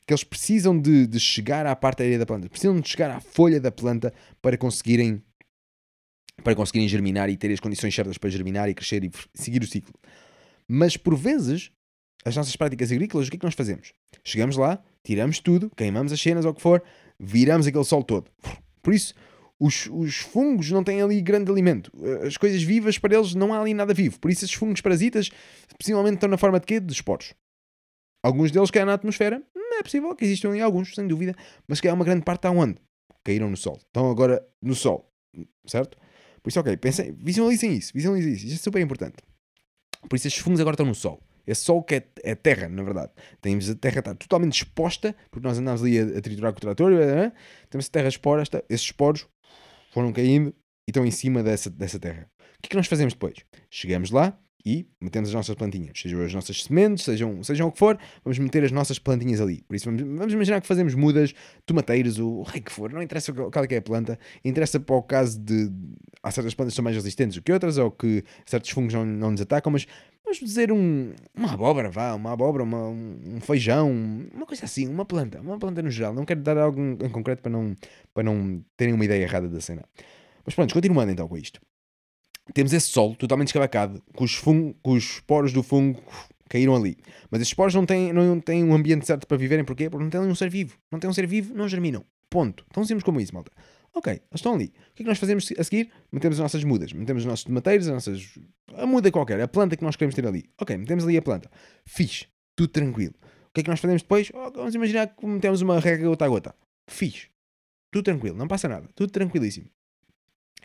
que 0.05 0.13
eles 0.13 0.23
precisam 0.23 0.77
de, 0.77 1.07
de 1.07 1.19
chegar 1.19 1.65
à 1.65 1.75
parte 1.75 2.01
aérea 2.03 2.19
da 2.19 2.25
planta. 2.25 2.49
Precisam 2.49 2.79
de 2.79 2.87
chegar 2.87 3.11
à 3.11 3.19
folha 3.19 3.59
da 3.59 3.71
planta 3.71 4.13
para 4.41 4.57
conseguirem 4.57 5.21
para 6.41 6.55
conseguirem 6.55 6.87
germinar 6.87 7.29
e 7.29 7.37
ter 7.37 7.51
as 7.51 7.59
condições 7.59 7.93
certas 7.93 8.17
para 8.17 8.29
germinar 8.29 8.69
e 8.69 8.73
crescer 8.73 9.03
e 9.03 9.11
seguir 9.33 9.61
o 9.61 9.67
ciclo. 9.67 9.93
Mas 10.67 10.97
por 10.97 11.15
vezes, 11.15 11.71
as 12.25 12.35
nossas 12.35 12.55
práticas 12.55 12.91
agrícolas, 12.91 13.27
o 13.27 13.31
que 13.31 13.37
é 13.37 13.39
que 13.39 13.45
nós 13.45 13.53
fazemos? 13.53 13.93
Chegamos 14.23 14.57
lá, 14.57 14.81
tiramos 15.03 15.39
tudo, 15.39 15.69
queimamos 15.75 16.11
as 16.11 16.21
cenas 16.21 16.45
ou 16.45 16.51
o 16.51 16.55
que 16.55 16.61
for, 16.61 16.81
viramos 17.19 17.67
aquele 17.67 17.83
sol 17.83 18.03
todo. 18.03 18.31
Por 18.81 18.93
isso, 18.93 19.13
os, 19.59 19.87
os, 19.91 20.17
fungos 20.17 20.71
não 20.71 20.83
têm 20.83 21.01
ali 21.01 21.21
grande 21.21 21.51
alimento. 21.51 21.91
As 22.25 22.37
coisas 22.37 22.61
vivas, 22.63 22.97
para 22.97 23.15
eles, 23.15 23.33
não 23.33 23.53
há 23.53 23.59
ali 23.59 23.73
nada 23.73 23.93
vivo. 23.93 24.19
Por 24.19 24.31
isso, 24.31 24.43
esses 24.43 24.55
fungos 24.55 24.81
parasitas, 24.81 25.29
possivelmente 25.77 26.15
estão 26.15 26.29
na 26.29 26.37
forma 26.37 26.59
de 26.59 26.65
quê? 26.65 26.79
De 26.79 26.91
esporos. 26.91 27.33
Alguns 28.23 28.51
deles 28.51 28.71
caem 28.71 28.85
na 28.85 28.93
atmosfera. 28.93 29.41
Não 29.55 29.79
é 29.79 29.83
possível 29.83 30.15
que 30.15 30.25
existam 30.25 30.49
ali 30.49 30.61
alguns, 30.61 30.93
sem 30.95 31.07
dúvida. 31.07 31.35
Mas 31.67 31.79
que 31.79 31.87
há 31.87 31.93
uma 31.93 32.05
grande 32.05 32.23
parte 32.23 32.39
está 32.39 32.51
onde? 32.51 32.75
Caíram 33.23 33.49
no 33.49 33.57
sol. 33.57 33.77
Estão 33.77 34.09
agora 34.09 34.45
no 34.61 34.75
sol. 34.75 35.09
Certo? 35.65 35.97
Por 36.43 36.49
isso, 36.49 36.59
ok, 36.59 36.75
pensem, 36.77 37.13
visualizem 37.13 37.73
isso. 37.73 37.91
Visualizem 37.93 38.33
isso. 38.33 38.45
Isto 38.45 38.55
é 38.55 38.63
super 38.63 38.81
importante. 38.81 39.15
Por 40.09 40.15
isso 40.17 40.27
estes 40.27 40.43
fungos 40.43 40.59
agora 40.59 40.73
estão 40.73 40.85
no 40.85 40.93
sol. 40.93 41.23
Esse 41.47 41.63
sol 41.63 41.81
que 41.83 41.95
é, 41.95 42.07
é 42.23 42.35
terra, 42.35 42.67
na 42.67 42.83
verdade. 42.83 43.11
Temos 43.41 43.69
a 43.69 43.75
terra 43.75 43.99
está 43.99 44.13
totalmente 44.13 44.53
exposta, 44.53 45.15
porque 45.31 45.45
nós 45.45 45.57
andamos 45.57 45.81
ali 45.81 45.99
a, 45.99 46.17
a 46.17 46.21
triturar 46.21 46.51
com 46.51 46.57
o 46.57 46.61
trator, 46.61 46.91
né? 46.91 47.31
temos 47.69 47.87
a 47.87 47.89
terra 47.89 48.07
exposta, 48.07 48.63
esses 48.69 48.87
esporos 48.87 49.25
foram 49.93 50.11
caindo 50.11 50.49
e 50.87 50.91
estão 50.91 51.05
em 51.05 51.11
cima 51.11 51.41
dessa, 51.41 51.69
dessa 51.69 51.99
terra. 51.99 52.29
O 52.39 52.61
que 52.61 52.67
é 52.67 52.69
que 52.69 52.75
nós 52.75 52.87
fazemos 52.87 53.13
depois? 53.13 53.35
Chegamos 53.69 54.11
lá, 54.11 54.37
e 54.65 54.87
metemos 55.01 55.29
as 55.29 55.35
nossas 55.35 55.55
plantinhas, 55.55 55.99
sejam 55.99 56.23
as 56.23 56.33
nossas 56.33 56.63
sementes, 56.63 57.03
sejam, 57.03 57.43
sejam 57.43 57.67
o 57.67 57.71
que 57.71 57.77
for, 57.77 57.97
vamos 58.23 58.39
meter 58.39 58.63
as 58.63 58.71
nossas 58.71 58.97
plantinhas 58.97 59.41
ali. 59.41 59.61
Por 59.63 59.75
isso, 59.75 59.85
vamos, 59.85 60.01
vamos 60.01 60.33
imaginar 60.33 60.61
que 60.61 60.67
fazemos 60.67 60.95
mudas, 60.95 61.33
tomateiros, 61.65 62.17
o, 62.17 62.27
o 62.27 62.43
rei 62.43 62.61
que 62.61 62.71
for, 62.71 62.91
não 62.91 63.01
interessa 63.01 63.33
qual 63.33 63.65
é 63.65 63.73
é 63.73 63.77
a 63.77 63.81
planta, 63.81 64.17
interessa 64.43 64.79
para 64.79 64.95
o 64.95 65.03
caso 65.03 65.39
de. 65.39 65.69
Há 66.21 66.31
certas 66.31 66.53
plantas 66.53 66.73
que 66.73 66.75
são 66.77 66.83
mais 66.83 66.95
resistentes 66.95 67.35
do 67.35 67.41
que 67.41 67.51
outras, 67.51 67.77
ou 67.77 67.91
que 67.91 68.23
certos 68.45 68.69
fungos 68.69 68.93
não, 68.93 69.05
não 69.05 69.31
nos 69.31 69.41
atacam, 69.41 69.71
mas 69.71 69.85
vamos 70.23 70.39
dizer 70.39 70.71
um, 70.71 71.11
uma 71.35 71.53
abóbora, 71.53 71.89
vá, 71.89 72.13
uma 72.13 72.31
abóbora, 72.31 72.63
uma, 72.63 72.87
um 72.87 73.41
feijão, 73.41 73.91
uma 74.33 74.45
coisa 74.45 74.63
assim, 74.63 74.87
uma 74.87 75.03
planta, 75.03 75.41
uma 75.41 75.59
planta 75.59 75.81
no 75.81 75.89
geral. 75.89 76.13
Não 76.13 76.23
quero 76.23 76.41
dar 76.41 76.57
algo 76.57 76.79
em 76.81 77.09
concreto 77.09 77.41
para 77.41 77.51
não, 77.51 77.75
para 78.13 78.23
não 78.23 78.63
terem 78.77 78.93
uma 78.93 79.03
ideia 79.03 79.23
errada 79.23 79.49
da 79.49 79.59
cena. 79.59 79.83
Mas 80.45 80.55
pronto, 80.55 80.73
continuando 80.73 81.11
então 81.11 81.27
com 81.27 81.37
isto 81.37 81.59
temos 82.53 82.73
esse 82.73 82.87
solo 82.87 83.15
totalmente 83.15 83.47
escavacado, 83.47 84.01
com 84.15 84.23
os, 84.23 84.33
fungo, 84.33 84.75
com 84.81 84.91
os 84.91 85.19
poros 85.21 85.53
do 85.53 85.63
fungo 85.63 86.01
caíram 86.49 86.75
ali. 86.75 86.97
Mas 87.31 87.41
esses 87.41 87.53
poros 87.53 87.73
não 87.73 87.85
têm, 87.85 88.13
não 88.13 88.39
têm 88.39 88.63
um 88.63 88.75
ambiente 88.75 89.07
certo 89.07 89.25
para 89.25 89.37
viverem, 89.37 89.65
porquê? 89.65 89.89
Porque 89.89 90.03
não 90.03 90.09
têm 90.09 90.21
um 90.21 90.35
ser 90.35 90.49
vivo. 90.49 90.77
Não 90.91 90.99
têm 90.99 91.09
um 91.09 91.13
ser 91.13 91.25
vivo, 91.25 91.53
não 91.55 91.67
germinam. 91.67 92.05
Ponto. 92.29 92.63
Tão 92.71 92.85
simples 92.85 93.03
como 93.03 93.19
isso, 93.19 93.33
malta. 93.33 93.51
Ok, 93.95 94.11
eles 94.11 94.23
estão 94.35 94.53
ali. 94.53 94.65
O 94.65 94.95
que 94.95 95.01
é 95.01 95.03
que 95.03 95.09
nós 95.09 95.19
fazemos 95.19 95.51
a 95.57 95.63
seguir? 95.63 95.89
Metemos 96.11 96.37
as 96.39 96.43
nossas 96.43 96.63
mudas, 96.63 96.93
metemos 96.93 97.23
os 97.23 97.27
nossos 97.27 97.45
tomateiros, 97.45 97.87
as 97.87 97.93
nossas. 97.93 98.39
a 98.75 98.85
muda 98.85 99.11
qualquer, 99.11 99.39
a 99.41 99.47
planta 99.47 99.75
que 99.75 99.83
nós 99.83 99.95
queremos 99.95 100.15
ter 100.15 100.25
ali. 100.25 100.45
Ok, 100.59 100.77
metemos 100.77 101.03
ali 101.05 101.17
a 101.17 101.21
planta. 101.21 101.49
Fixe, 101.85 102.27
tudo 102.55 102.69
tranquilo. 102.69 103.13
O 103.49 103.53
que 103.53 103.61
é 103.61 103.63
que 103.63 103.69
nós 103.69 103.79
fazemos 103.79 104.01
depois? 104.01 104.31
Oh, 104.33 104.51
vamos 104.51 104.73
imaginar 104.73 105.07
que 105.07 105.25
metemos 105.25 105.61
uma 105.61 105.79
rega 105.79 106.07
gota 106.07 106.25
a 106.25 106.27
gota. 106.27 106.55
Fixe, 106.87 107.29
tudo 107.91 108.03
tranquilo, 108.03 108.35
não 108.35 108.47
passa 108.47 108.67
nada, 108.67 108.89
tudo 108.95 109.11
tranquilíssimo. 109.11 109.67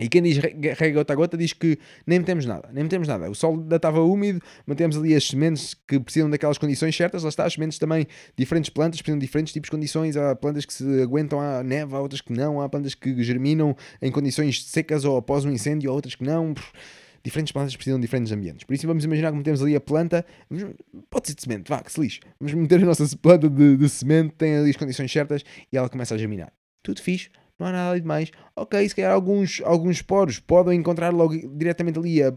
E 0.01 0.09
quem 0.09 0.23
diz 0.23 0.39
rega 0.39 0.91
gota 0.91 1.12
a 1.12 1.16
gota 1.16 1.37
diz 1.37 1.53
que 1.53 1.79
nem 2.07 2.19
metemos 2.19 2.47
nada, 2.47 2.69
nem 2.73 2.85
metemos 2.85 3.09
nada. 3.09 3.31
O 3.31 3.35
solo 3.35 3.61
ainda 3.62 3.77
estava 3.77 4.01
úmido, 4.01 4.41
mantemos 4.66 4.97
ali 4.97 5.15
as 5.15 5.27
sementes 5.27 5.75
que 5.75 5.99
precisam 5.99 6.31
daquelas 6.31 6.59
condições 6.59 6.97
certas, 6.97 7.23
lá 7.23 7.29
está, 7.29 7.45
as 7.45 7.55
sementes 7.55 7.79
também, 7.79 8.07
diferentes 8.37 8.70
plantas 8.70 9.01
precisam 9.01 9.19
de 9.19 9.27
diferentes 9.27 9.53
tipos 9.53 9.66
de 9.66 9.70
condições. 9.70 10.16
Há 10.16 10.35
plantas 10.37 10.65
que 10.65 10.73
se 10.73 11.03
aguentam 11.03 11.41
à 11.41 11.62
neve, 11.62 11.95
há 11.95 12.01
outras 12.01 12.20
que 12.20 12.33
não, 12.33 12.61
há 12.61 12.69
plantas 12.69 12.95
que 12.95 13.23
germinam 13.23 13.77
em 14.01 14.11
condições 14.11 14.65
secas 14.65 15.05
ou 15.05 15.16
após 15.16 15.45
um 15.45 15.51
incêndio, 15.51 15.91
há 15.91 15.95
outras 15.95 16.15
que 16.15 16.25
não. 16.25 16.55
Diferentes 17.23 17.53
plantas 17.53 17.75
precisam 17.75 17.99
de 17.99 18.07
diferentes 18.07 18.33
ambientes. 18.33 18.65
Por 18.65 18.75
isso 18.75 18.87
vamos 18.87 19.05
imaginar 19.05 19.33
que 19.33 19.37
metemos 19.37 19.61
ali 19.61 19.75
a 19.75 19.81
planta, 19.81 20.25
pode 21.11 21.27
ser 21.27 21.35
de 21.35 21.43
semente, 21.43 21.69
vá, 21.69 21.83
que 21.83 21.93
se 21.93 22.01
lixe. 22.01 22.20
Vamos 22.39 22.55
meter 22.55 22.81
a 22.81 22.87
nossa 22.87 23.05
planta 23.16 23.51
de, 23.51 23.77
de 23.77 23.89
semente, 23.89 24.35
tem 24.37 24.57
ali 24.57 24.70
as 24.70 24.77
condições 24.77 25.11
certas 25.12 25.45
e 25.70 25.77
ela 25.77 25.89
começa 25.89 26.15
a 26.15 26.19
germinar. 26.19 26.53
Tudo 26.83 27.03
fixe, 27.03 27.29
não 27.59 27.67
há 27.67 27.73
nada 27.73 27.91
ali 27.91 28.01
de 28.01 28.07
mais. 28.07 28.31
Ok, 28.57 28.89
se 28.89 28.95
calhar 28.95 29.13
alguns, 29.13 29.61
alguns 29.65 30.01
poros 30.03 30.39
podem 30.39 30.79
encontrar 30.79 31.13
logo 31.13 31.35
diretamente 31.57 31.99
ali 31.99 32.23
a, 32.23 32.33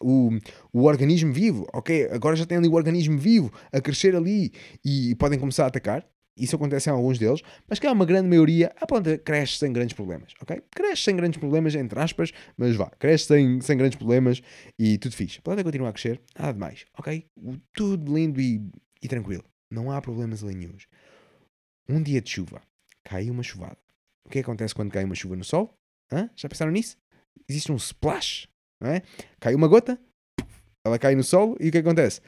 o, 0.00 0.30
o 0.72 0.84
organismo 0.84 1.32
vivo. 1.32 1.66
Ok, 1.72 2.08
agora 2.10 2.36
já 2.36 2.44
tem 2.44 2.58
ali 2.58 2.68
o 2.68 2.74
organismo 2.74 3.18
vivo 3.18 3.52
a 3.72 3.80
crescer 3.80 4.14
ali 4.14 4.52
e 4.84 5.14
podem 5.16 5.38
começar 5.38 5.64
a 5.64 5.68
atacar. 5.68 6.06
Isso 6.38 6.54
acontece 6.54 6.90
em 6.90 6.92
alguns 6.92 7.18
deles, 7.18 7.40
mas 7.66 7.78
que 7.78 7.86
há 7.86 7.92
uma 7.92 8.04
grande 8.04 8.28
maioria, 8.28 8.70
a 8.78 8.86
planta 8.86 9.16
cresce 9.16 9.56
sem 9.56 9.72
grandes 9.72 9.94
problemas, 9.94 10.34
ok? 10.42 10.62
Cresce 10.70 11.04
sem 11.04 11.16
grandes 11.16 11.40
problemas, 11.40 11.74
entre 11.74 11.98
aspas, 11.98 12.30
mas 12.58 12.76
vá, 12.76 12.90
cresce 12.98 13.24
sem, 13.24 13.58
sem 13.62 13.74
grandes 13.74 13.96
problemas 13.96 14.42
e 14.78 14.98
tudo 14.98 15.16
fixe. 15.16 15.38
A 15.38 15.42
planta 15.42 15.64
continua 15.64 15.88
a 15.88 15.92
crescer, 15.94 16.20
nada 16.38 16.52
de 16.52 16.58
mais, 16.58 16.84
ok? 16.98 17.26
Tudo 17.72 18.14
lindo 18.14 18.38
e, 18.38 18.60
e 19.02 19.08
tranquilo. 19.08 19.44
Não 19.70 19.90
há 19.90 19.98
problemas 20.02 20.44
ali 20.44 20.54
nenhum. 20.54 20.76
Um 21.88 22.02
dia 22.02 22.20
de 22.20 22.28
chuva, 22.28 22.60
cai 23.02 23.30
uma 23.30 23.42
chuvada. 23.42 23.78
O 24.26 24.28
que 24.28 24.40
acontece 24.40 24.74
quando 24.74 24.90
cai 24.90 25.04
uma 25.04 25.14
chuva 25.14 25.36
no 25.36 25.44
sol? 25.44 25.72
Hã? 26.12 26.28
Já 26.34 26.48
pensaram 26.48 26.72
nisso? 26.72 26.96
Existe 27.48 27.70
um 27.70 27.76
splash, 27.76 28.48
não 28.80 28.90
é? 28.90 29.02
Cai 29.40 29.54
uma 29.54 29.68
gota, 29.68 29.98
ela 30.84 30.98
cai 30.98 31.14
no 31.14 31.22
solo 31.22 31.56
e 31.60 31.68
o 31.68 31.72
que 31.72 31.78
acontece? 31.78 32.20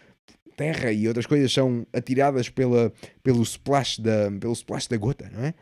Terra 0.57 0.93
e 0.93 1.07
outras 1.09 1.27
coisas 1.27 1.53
são 1.53 1.87
atiradas 1.93 2.49
pela, 2.49 2.93
pelo, 3.23 3.43
splash 3.43 4.01
da, 4.01 4.31
pelo 4.41 4.53
splash 4.53 4.87
da 4.89 4.97
gota, 4.97 5.29
não 5.31 5.45
é? 5.45 5.55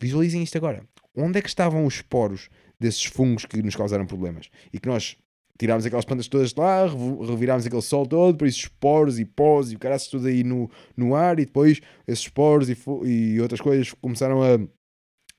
Visualizem 0.00 0.42
isto 0.42 0.56
agora. 0.56 0.84
Onde 1.16 1.38
é 1.38 1.42
que 1.42 1.48
estavam 1.48 1.86
os 1.86 2.02
poros 2.02 2.48
desses 2.78 3.04
fungos 3.04 3.46
que 3.46 3.62
nos 3.62 3.76
causaram 3.76 4.06
problemas? 4.06 4.50
E 4.72 4.78
que 4.78 4.88
nós 4.88 5.16
tirámos 5.58 5.86
aquelas 5.86 6.04
plantas 6.04 6.28
todas 6.28 6.52
de 6.52 6.60
lá, 6.60 6.86
revirámos 6.86 7.64
aquele 7.64 7.82
sol 7.82 8.06
todo, 8.06 8.36
por 8.36 8.46
isso 8.46 8.60
esporos 8.60 9.18
e 9.18 9.24
pós 9.24 9.70
e 9.70 9.76
o 9.76 9.78
caraças 9.78 10.08
tudo 10.08 10.26
aí 10.26 10.42
no, 10.42 10.70
no 10.96 11.14
ar 11.14 11.38
e 11.38 11.46
depois 11.46 11.80
esses 12.06 12.24
esporos 12.24 12.68
e, 12.68 12.76
e 13.04 13.40
outras 13.40 13.60
coisas 13.60 13.92
começaram 14.00 14.42
a 14.42 14.58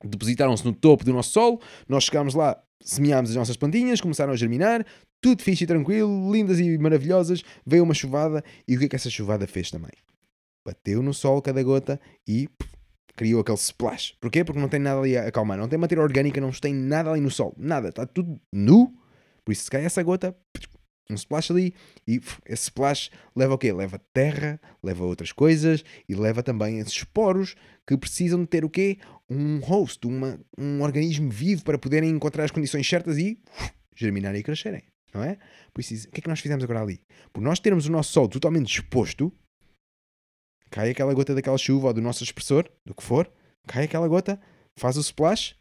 depositaram-se 0.06 0.64
no 0.64 0.72
topo 0.72 1.04
do 1.04 1.12
nosso 1.12 1.30
solo, 1.30 1.60
nós 1.88 2.04
chegámos 2.04 2.34
lá, 2.34 2.60
semeámos 2.80 3.30
as 3.30 3.36
nossas 3.36 3.56
plantinhas, 3.56 4.00
começaram 4.00 4.32
a 4.32 4.36
germinar, 4.36 4.84
tudo 5.20 5.42
fixe 5.42 5.64
e 5.64 5.66
tranquilo, 5.66 6.30
lindas 6.32 6.60
e 6.60 6.76
maravilhosas, 6.78 7.42
veio 7.64 7.82
uma 7.82 7.94
chuvada 7.94 8.44
e 8.68 8.76
o 8.76 8.78
que 8.78 8.84
é 8.84 8.88
que 8.88 8.96
essa 8.96 9.10
chuvada 9.10 9.46
fez 9.46 9.70
também? 9.70 9.92
Bateu 10.64 11.02
no 11.02 11.14
sol 11.14 11.40
cada 11.40 11.62
gota 11.62 12.00
e 12.26 12.48
pff, 12.48 12.70
criou 13.16 13.40
aquele 13.40 13.56
splash. 13.56 14.14
Porquê? 14.20 14.44
Porque 14.44 14.60
não 14.60 14.68
tem 14.68 14.80
nada 14.80 15.00
ali 15.00 15.16
a 15.16 15.28
acalmar, 15.28 15.58
não 15.58 15.68
tem 15.68 15.78
matéria 15.78 16.02
orgânica, 16.02 16.40
não 16.40 16.50
tem 16.50 16.74
nada 16.74 17.10
ali 17.10 17.20
no 17.20 17.30
sol, 17.30 17.54
nada, 17.56 17.88
está 17.88 18.06
tudo 18.06 18.40
nu, 18.52 18.92
por 19.44 19.52
isso 19.52 19.64
se 19.64 19.70
cai 19.70 19.84
essa 19.84 20.02
gota, 20.02 20.36
um 21.10 21.14
splash 21.14 21.50
ali 21.50 21.74
e 22.06 22.20
esse 22.46 22.64
splash 22.64 23.10
leva 23.36 23.54
o 23.54 23.58
quê? 23.58 23.72
Leva 23.72 24.00
terra, 24.12 24.60
leva 24.82 25.04
outras 25.04 25.32
coisas 25.32 25.84
e 26.08 26.14
leva 26.14 26.42
também 26.42 26.78
esses 26.78 27.04
poros 27.04 27.54
que 27.86 27.96
precisam 27.96 28.40
de 28.40 28.46
ter 28.46 28.64
o 28.64 28.70
quê? 28.70 28.98
Um 29.28 29.58
host, 29.58 30.06
uma, 30.06 30.40
um 30.58 30.82
organismo 30.82 31.30
vivo 31.30 31.64
para 31.64 31.78
poderem 31.78 32.10
encontrar 32.10 32.44
as 32.44 32.50
condições 32.50 32.88
certas 32.88 33.18
e 33.18 33.38
germinarem 33.94 34.40
e 34.40 34.44
crescerem, 34.44 34.82
não 35.12 35.22
é? 35.22 35.38
Por 35.72 35.80
isso, 35.80 36.08
o 36.08 36.10
que 36.10 36.20
é 36.20 36.22
que 36.22 36.28
nós 36.28 36.40
fizemos 36.40 36.64
agora 36.64 36.80
ali? 36.80 37.00
Por 37.32 37.42
nós 37.42 37.60
termos 37.60 37.86
o 37.86 37.92
nosso 37.92 38.12
sol 38.12 38.28
totalmente 38.28 38.72
exposto, 38.72 39.32
cai 40.70 40.90
aquela 40.90 41.12
gota 41.12 41.34
daquela 41.34 41.58
chuva 41.58 41.88
ou 41.88 41.92
do 41.92 42.00
nosso 42.00 42.24
expressor, 42.24 42.68
do 42.84 42.94
que 42.94 43.02
for, 43.02 43.30
cai 43.66 43.84
aquela 43.84 44.08
gota, 44.08 44.40
faz 44.76 44.96
o 44.96 45.00
splash 45.00 45.54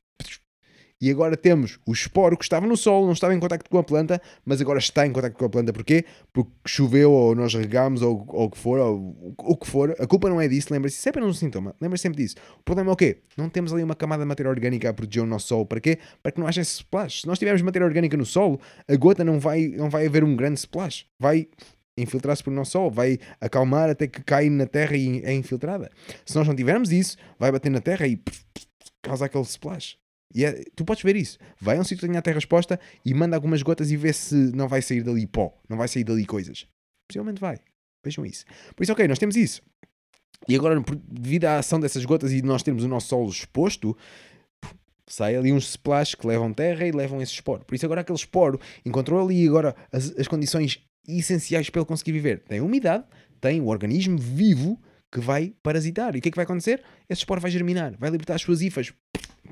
e 1.03 1.11
agora 1.11 1.35
temos 1.35 1.79
o 1.85 1.91
esporo 1.91 2.37
que 2.37 2.45
estava 2.45 2.65
no 2.65 2.77
solo, 2.77 3.07
não 3.07 3.11
estava 3.11 3.35
em 3.35 3.39
contacto 3.41 3.69
com 3.69 3.77
a 3.77 3.83
planta, 3.83 4.21
mas 4.45 4.61
agora 4.61 4.79
está 4.79 5.05
em 5.05 5.11
contacto 5.11 5.37
com 5.37 5.43
a 5.43 5.49
planta. 5.49 5.73
Porquê? 5.73 6.05
Porque 6.31 6.49
choveu 6.65 7.11
ou 7.11 7.35
nós 7.35 7.53
regamos 7.53 8.01
ou, 8.01 8.25
o 8.25 8.49
que 8.49 8.57
for, 8.57 8.79
ou 8.79 9.35
o 9.37 9.57
que 9.57 9.67
for. 9.67 9.93
A 9.99 10.07
culpa 10.07 10.29
não 10.29 10.39
é 10.39 10.47
disso, 10.47 10.69
lembre-se, 10.71 10.99
isso 10.99 11.09
é 11.09 11.11
apenas 11.11 11.27
um 11.27 11.33
sintoma. 11.33 11.75
Lembre-se 11.81 12.03
sempre 12.03 12.23
disso. 12.23 12.37
O 12.57 12.63
problema 12.63 12.91
é 12.91 12.93
o 12.93 12.95
quê? 12.95 13.17
Não 13.35 13.49
temos 13.49 13.73
ali 13.73 13.83
uma 13.83 13.95
camada 13.95 14.23
de 14.23 14.29
matéria 14.29 14.49
orgânica 14.49 14.89
a 14.89 14.93
proteger 14.93 15.23
o 15.23 15.25
nosso 15.25 15.47
solo. 15.47 15.65
Para 15.65 15.81
quê? 15.81 15.99
Para 16.21 16.31
que 16.31 16.39
não 16.39 16.47
haja 16.47 16.61
esse 16.61 16.75
splash. 16.75 17.23
Se 17.23 17.27
nós 17.27 17.37
tivermos 17.37 17.61
matéria 17.61 17.85
orgânica 17.85 18.15
no 18.15 18.25
solo, 18.25 18.57
a 18.87 18.95
gota 18.95 19.25
não 19.25 19.41
vai, 19.41 19.73
não 19.75 19.89
vai 19.89 20.05
haver 20.05 20.23
um 20.23 20.37
grande 20.37 20.59
splash. 20.59 21.05
Vai 21.19 21.49
infiltrar-se 21.97 22.41
pelo 22.41 22.55
nosso 22.55 22.71
solo, 22.71 22.89
vai 22.89 23.19
acalmar 23.41 23.89
até 23.89 24.07
que 24.07 24.23
cai 24.23 24.49
na 24.49 24.65
terra 24.65 24.95
e 24.95 25.21
é 25.25 25.33
infiltrada. 25.33 25.91
Se 26.25 26.33
nós 26.37 26.47
não 26.47 26.55
tivermos 26.55 26.93
isso, 26.93 27.17
vai 27.37 27.51
bater 27.51 27.69
na 27.69 27.81
terra 27.81 28.07
e 28.07 28.21
causa 29.01 29.25
aquele 29.25 29.43
splash. 29.43 30.01
E 30.33 30.45
é, 30.45 30.63
tu 30.75 30.83
podes 30.83 31.03
ver 31.03 31.15
isso. 31.15 31.37
Vai 31.59 31.77
a 31.77 31.81
um 31.81 31.83
sítio 31.83 32.01
que 32.01 32.07
tenha 32.07 32.19
a 32.19 32.21
terra 32.21 32.39
exposta 32.39 32.79
e 33.05 33.13
manda 33.13 33.35
algumas 33.35 33.61
gotas 33.61 33.91
e 33.91 33.97
vê 33.97 34.11
se 34.11 34.35
não 34.55 34.67
vai 34.67 34.81
sair 34.81 35.03
dali 35.03 35.27
pó, 35.27 35.53
não 35.69 35.77
vai 35.77 35.87
sair 35.87 36.03
dali 36.03 36.25
coisas. 36.25 36.67
Possivelmente 37.07 37.39
vai. 37.39 37.59
Vejam 38.03 38.25
isso. 38.25 38.45
Por 38.75 38.83
isso, 38.83 38.91
ok, 38.91 39.07
nós 39.07 39.19
temos 39.19 39.35
isso. 39.35 39.61
E 40.47 40.55
agora, 40.55 40.83
devido 41.07 41.45
à 41.45 41.59
ação 41.59 41.79
dessas 41.79 42.03
gotas 42.03 42.31
e 42.33 42.41
nós 42.41 42.63
termos 42.63 42.83
o 42.83 42.87
nosso 42.87 43.07
solo 43.07 43.29
exposto, 43.29 43.95
sai 45.07 45.35
ali 45.35 45.53
uns 45.53 45.69
splash 45.69 46.15
que 46.15 46.27
levam 46.27 46.53
terra 46.53 46.85
e 46.85 46.91
levam 46.91 47.21
esse 47.21 47.33
esporo. 47.33 47.63
Por 47.63 47.75
isso, 47.75 47.85
agora 47.85 48.01
aquele 48.01 48.17
esporo 48.17 48.59
encontrou 48.85 49.23
ali 49.23 49.47
agora 49.47 49.75
as, 49.91 50.11
as 50.17 50.27
condições 50.27 50.83
essenciais 51.07 51.69
para 51.69 51.81
ele 51.81 51.87
conseguir 51.87 52.11
viver. 52.11 52.39
Tem 52.39 52.59
umidade, 52.59 53.05
tem 53.39 53.61
o 53.61 53.67
organismo 53.67 54.17
vivo 54.17 54.81
que 55.11 55.19
vai 55.19 55.53
parasitar. 55.61 56.15
E 56.15 56.19
o 56.19 56.21
que 56.21 56.29
é 56.29 56.31
que 56.31 56.35
vai 56.35 56.45
acontecer? 56.45 56.83
Esse 57.07 57.19
esporo 57.19 57.39
vai 57.39 57.51
germinar, 57.51 57.95
vai 57.97 58.09
libertar 58.09 58.35
as 58.35 58.41
suas 58.41 58.61
hifas 58.61 58.91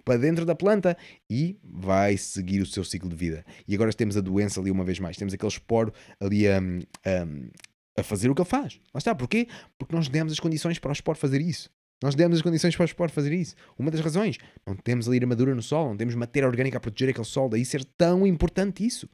para 0.03 0.17
dentro 0.17 0.45
da 0.45 0.55
planta 0.55 0.97
e 1.29 1.59
vai 1.63 2.17
seguir 2.17 2.61
o 2.61 2.65
seu 2.65 2.83
ciclo 2.83 3.09
de 3.09 3.15
vida. 3.15 3.45
E 3.67 3.75
agora 3.75 3.91
temos 3.93 4.17
a 4.17 4.21
doença 4.21 4.59
ali 4.59 4.71
uma 4.71 4.83
vez 4.83 4.99
mais. 4.99 5.17
Temos 5.17 5.33
aquele 5.33 5.51
esporo 5.51 5.93
ali 6.19 6.47
a, 6.47 6.59
a, 6.59 7.99
a 7.99 8.03
fazer 8.03 8.29
o 8.29 8.35
que 8.35 8.41
ele 8.41 8.49
faz. 8.49 8.79
Lá 8.93 8.97
está. 8.97 9.13
Porquê? 9.13 9.47
Porque 9.77 9.95
nós 9.95 10.07
demos 10.07 10.33
as 10.33 10.39
condições 10.39 10.79
para 10.79 10.89
o 10.89 10.93
esporo 10.93 11.17
fazer 11.17 11.41
isso. 11.41 11.69
Nós 12.03 12.15
demos 12.15 12.37
as 12.37 12.41
condições 12.41 12.75
para 12.75 12.83
o 12.83 12.85
esporo 12.85 13.11
fazer 13.11 13.31
isso. 13.31 13.55
Uma 13.77 13.91
das 13.91 14.01
razões. 14.01 14.37
Não 14.65 14.75
temos 14.75 15.07
ali 15.07 15.19
armadura 15.19 15.53
no 15.53 15.61
sol, 15.61 15.89
não 15.89 15.97
temos 15.97 16.15
matéria 16.15 16.47
orgânica 16.47 16.77
a 16.77 16.81
proteger 16.81 17.09
aquele 17.09 17.25
sol. 17.25 17.47
Daí 17.47 17.63
ser 17.63 17.83
tão 17.83 18.25
importante 18.25 18.85
isso 18.85 19.07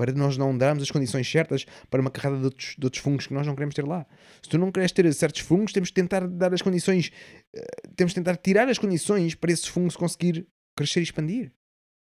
para 0.00 0.12
nós 0.12 0.38
não 0.38 0.56
darmos 0.56 0.82
as 0.82 0.90
condições 0.90 1.30
certas 1.30 1.66
para 1.90 2.00
uma 2.00 2.10
carrada 2.10 2.38
de 2.38 2.44
outros, 2.44 2.74
de 2.78 2.86
outros, 2.86 3.02
fungos 3.02 3.26
que 3.26 3.34
nós 3.34 3.46
não 3.46 3.54
queremos 3.54 3.74
ter 3.74 3.84
lá. 3.84 4.06
Se 4.42 4.48
tu 4.48 4.56
não 4.56 4.72
queres 4.72 4.90
ter 4.92 5.12
certos 5.12 5.42
fungos, 5.42 5.74
temos 5.74 5.90
de 5.90 5.92
tentar 5.92 6.26
dar 6.26 6.54
as 6.54 6.62
condições, 6.62 7.12
uh, 7.54 7.94
temos 7.94 8.12
de 8.12 8.14
tentar 8.14 8.38
tirar 8.38 8.66
as 8.66 8.78
condições 8.78 9.34
para 9.34 9.52
esses 9.52 9.66
fungos 9.66 9.96
conseguir 9.96 10.46
crescer 10.74 11.00
e 11.00 11.02
expandir. 11.02 11.52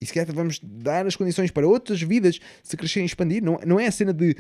E 0.03 0.05
se 0.05 0.13
calhar 0.13 0.31
vamos 0.35 0.61
dar 0.63 1.07
as 1.07 1.17
condições 1.17 1.51
para 1.51 1.67
outras 1.67 2.03
vidas 2.03 2.39
se 2.63 2.77
crescerem 2.77 3.05
e 3.05 3.07
expandir. 3.07 3.43
Não, 3.43 3.59
não 3.67 3.81
é 3.81 3.87
a 3.87 3.91
cena 3.91 4.13
de 4.13 4.37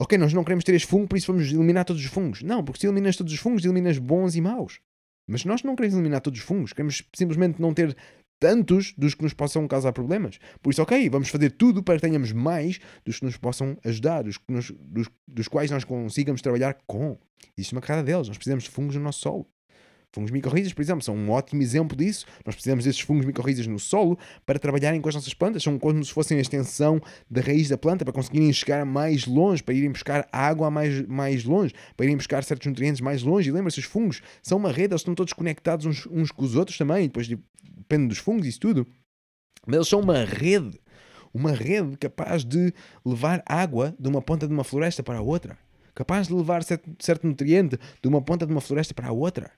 ok, 0.00 0.18
nós 0.18 0.32
não 0.32 0.42
queremos 0.42 0.64
ter 0.64 0.74
este 0.74 0.88
fungo, 0.88 1.06
por 1.06 1.16
isso 1.16 1.32
vamos 1.32 1.48
eliminar 1.48 1.84
todos 1.84 2.04
os 2.04 2.10
fungos. 2.10 2.42
Não, 2.42 2.64
porque 2.64 2.80
se 2.80 2.88
eliminas 2.88 3.16
todos 3.16 3.32
os 3.32 3.38
fungos, 3.38 3.64
eliminas 3.64 3.98
bons 3.98 4.34
e 4.34 4.40
maus. 4.40 4.80
Mas 5.28 5.44
nós 5.44 5.62
não 5.62 5.76
queremos 5.76 5.94
eliminar 5.94 6.20
todos 6.22 6.40
os 6.40 6.44
fungos, 6.44 6.72
queremos 6.72 7.04
simplesmente 7.14 7.62
não 7.62 7.72
ter 7.72 7.96
tantos 8.40 8.94
dos 8.96 9.14
que 9.14 9.22
nos 9.22 9.34
possam 9.34 9.68
causar 9.68 9.92
problemas. 9.92 10.38
Por 10.62 10.72
isso, 10.72 10.82
ok, 10.82 11.08
vamos 11.10 11.28
fazer 11.28 11.50
tudo 11.50 11.82
para 11.82 11.96
que 11.96 12.00
tenhamos 12.00 12.32
mais 12.32 12.80
dos 13.04 13.18
que 13.18 13.26
nos 13.26 13.36
possam 13.36 13.76
ajudar, 13.84 14.22
dos, 14.24 14.40
nos, 14.48 14.70
dos, 14.70 15.08
dos 15.28 15.46
quais 15.46 15.70
nós 15.70 15.84
consigamos 15.84 16.40
trabalhar 16.40 16.78
com. 16.86 17.18
Existe 17.56 17.74
uma 17.74 17.82
cara 17.82 18.02
deles, 18.02 18.26
nós 18.26 18.38
precisamos 18.38 18.64
de 18.64 18.70
fungos 18.70 18.96
no 18.96 19.02
nosso 19.02 19.20
solo. 19.20 19.46
Fungos 20.12 20.32
micorrizas, 20.32 20.72
por 20.72 20.82
exemplo, 20.82 21.04
são 21.04 21.14
um 21.14 21.30
ótimo 21.30 21.62
exemplo 21.62 21.96
disso. 21.96 22.26
Nós 22.44 22.56
precisamos 22.56 22.84
desses 22.84 23.00
fungos 23.00 23.24
micorrizas 23.24 23.66
no 23.68 23.78
solo 23.78 24.18
para 24.44 24.58
trabalharem 24.58 25.00
com 25.00 25.08
as 25.08 25.14
nossas 25.14 25.32
plantas. 25.32 25.62
São 25.62 25.78
como 25.78 26.04
se 26.04 26.12
fossem 26.12 26.36
a 26.36 26.40
extensão 26.40 27.00
da 27.30 27.40
raiz 27.40 27.68
da 27.68 27.78
planta 27.78 28.04
para 28.04 28.12
conseguirem 28.12 28.52
chegar 28.52 28.84
mais 28.84 29.26
longe, 29.26 29.62
para 29.62 29.72
irem 29.72 29.92
buscar 29.92 30.28
água 30.32 30.68
mais, 30.68 31.06
mais 31.06 31.44
longe, 31.44 31.72
para 31.96 32.06
irem 32.06 32.16
buscar 32.16 32.42
certos 32.42 32.66
nutrientes 32.66 33.00
mais 33.00 33.22
longe. 33.22 33.48
E 33.48 33.52
lembra-se, 33.52 33.78
os 33.78 33.84
fungos 33.84 34.20
são 34.42 34.58
uma 34.58 34.72
rede, 34.72 34.92
eles 34.92 35.02
estão 35.02 35.14
todos 35.14 35.32
conectados 35.32 35.86
uns, 35.86 36.06
uns 36.06 36.32
com 36.32 36.44
os 36.44 36.56
outros 36.56 36.76
também. 36.76 37.06
Depois 37.06 37.28
depende 37.28 38.08
dos 38.08 38.18
fungos 38.18 38.46
e 38.46 38.48
isso 38.48 38.60
tudo. 38.60 38.86
Mas 39.64 39.76
eles 39.76 39.88
são 39.88 40.00
uma 40.00 40.24
rede. 40.24 40.80
Uma 41.32 41.52
rede 41.52 41.96
capaz 41.96 42.44
de 42.44 42.74
levar 43.04 43.44
água 43.46 43.94
de 43.96 44.08
uma 44.08 44.20
ponta 44.20 44.48
de 44.48 44.52
uma 44.52 44.64
floresta 44.64 45.04
para 45.04 45.18
a 45.18 45.22
outra. 45.22 45.56
Capaz 45.94 46.26
de 46.26 46.34
levar 46.34 46.64
certo, 46.64 46.90
certo 46.98 47.24
nutriente 47.28 47.78
de 48.02 48.08
uma 48.08 48.20
ponta 48.20 48.44
de 48.44 48.50
uma 48.50 48.60
floresta 48.60 48.92
para 48.92 49.06
a 49.06 49.12
outra. 49.12 49.52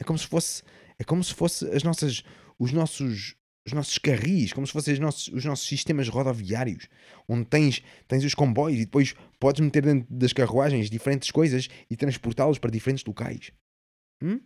É 0.00 0.04
como 0.04 0.18
se 0.18 0.26
fosse, 0.26 0.62
é 0.98 1.04
como 1.04 1.22
se 1.22 1.34
fosse 1.34 1.66
as 1.70 1.82
nossas, 1.82 2.24
os 2.58 2.72
nossos, 2.72 3.36
os 3.66 3.72
nossos 3.72 3.98
carris, 3.98 4.52
como 4.52 4.66
se 4.66 4.72
fossem 4.72 4.94
os 4.94 5.00
nossos, 5.00 5.28
os 5.28 5.44
nossos 5.44 5.68
sistemas 5.68 6.08
rodoviários, 6.08 6.88
onde 7.28 7.44
tens, 7.44 7.82
tens 8.08 8.24
os 8.24 8.34
comboios 8.34 8.80
e 8.80 8.84
depois 8.84 9.14
podes 9.38 9.60
meter 9.60 9.84
dentro 9.84 10.06
das 10.12 10.32
carruagens 10.32 10.88
diferentes 10.88 11.30
coisas 11.30 11.68
e 11.90 11.96
transportá-los 11.96 12.58
para 12.58 12.70
diferentes 12.70 13.04
locais. 13.04 13.52
Hum? 14.22 14.40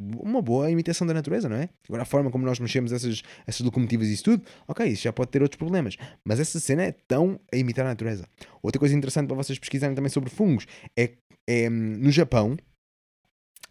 Uma 0.00 0.42
boa 0.42 0.70
imitação 0.70 1.06
da 1.06 1.14
natureza, 1.14 1.48
não 1.48 1.56
é? 1.56 1.68
Agora, 1.88 2.02
a 2.02 2.06
forma 2.06 2.30
como 2.30 2.44
nós 2.44 2.58
mexemos 2.58 2.92
essas, 2.92 3.22
essas 3.46 3.60
locomotivas 3.64 4.08
e 4.08 4.14
isso 4.14 4.24
tudo, 4.24 4.44
ok, 4.66 4.86
isso 4.86 5.04
já 5.04 5.12
pode 5.12 5.30
ter 5.30 5.40
outros 5.40 5.56
problemas. 5.56 5.96
Mas 6.24 6.40
essa 6.40 6.58
cena 6.58 6.82
é 6.82 6.92
tão 6.92 7.40
a 7.52 7.56
imitar 7.56 7.86
a 7.86 7.90
natureza. 7.90 8.28
Outra 8.60 8.80
coisa 8.80 8.94
interessante 8.94 9.28
para 9.28 9.36
vocês 9.36 9.58
pesquisarem 9.58 9.94
também 9.94 10.10
sobre 10.10 10.30
fungos 10.30 10.66
é, 10.98 11.12
é 11.48 11.70
no 11.70 12.10
Japão, 12.10 12.56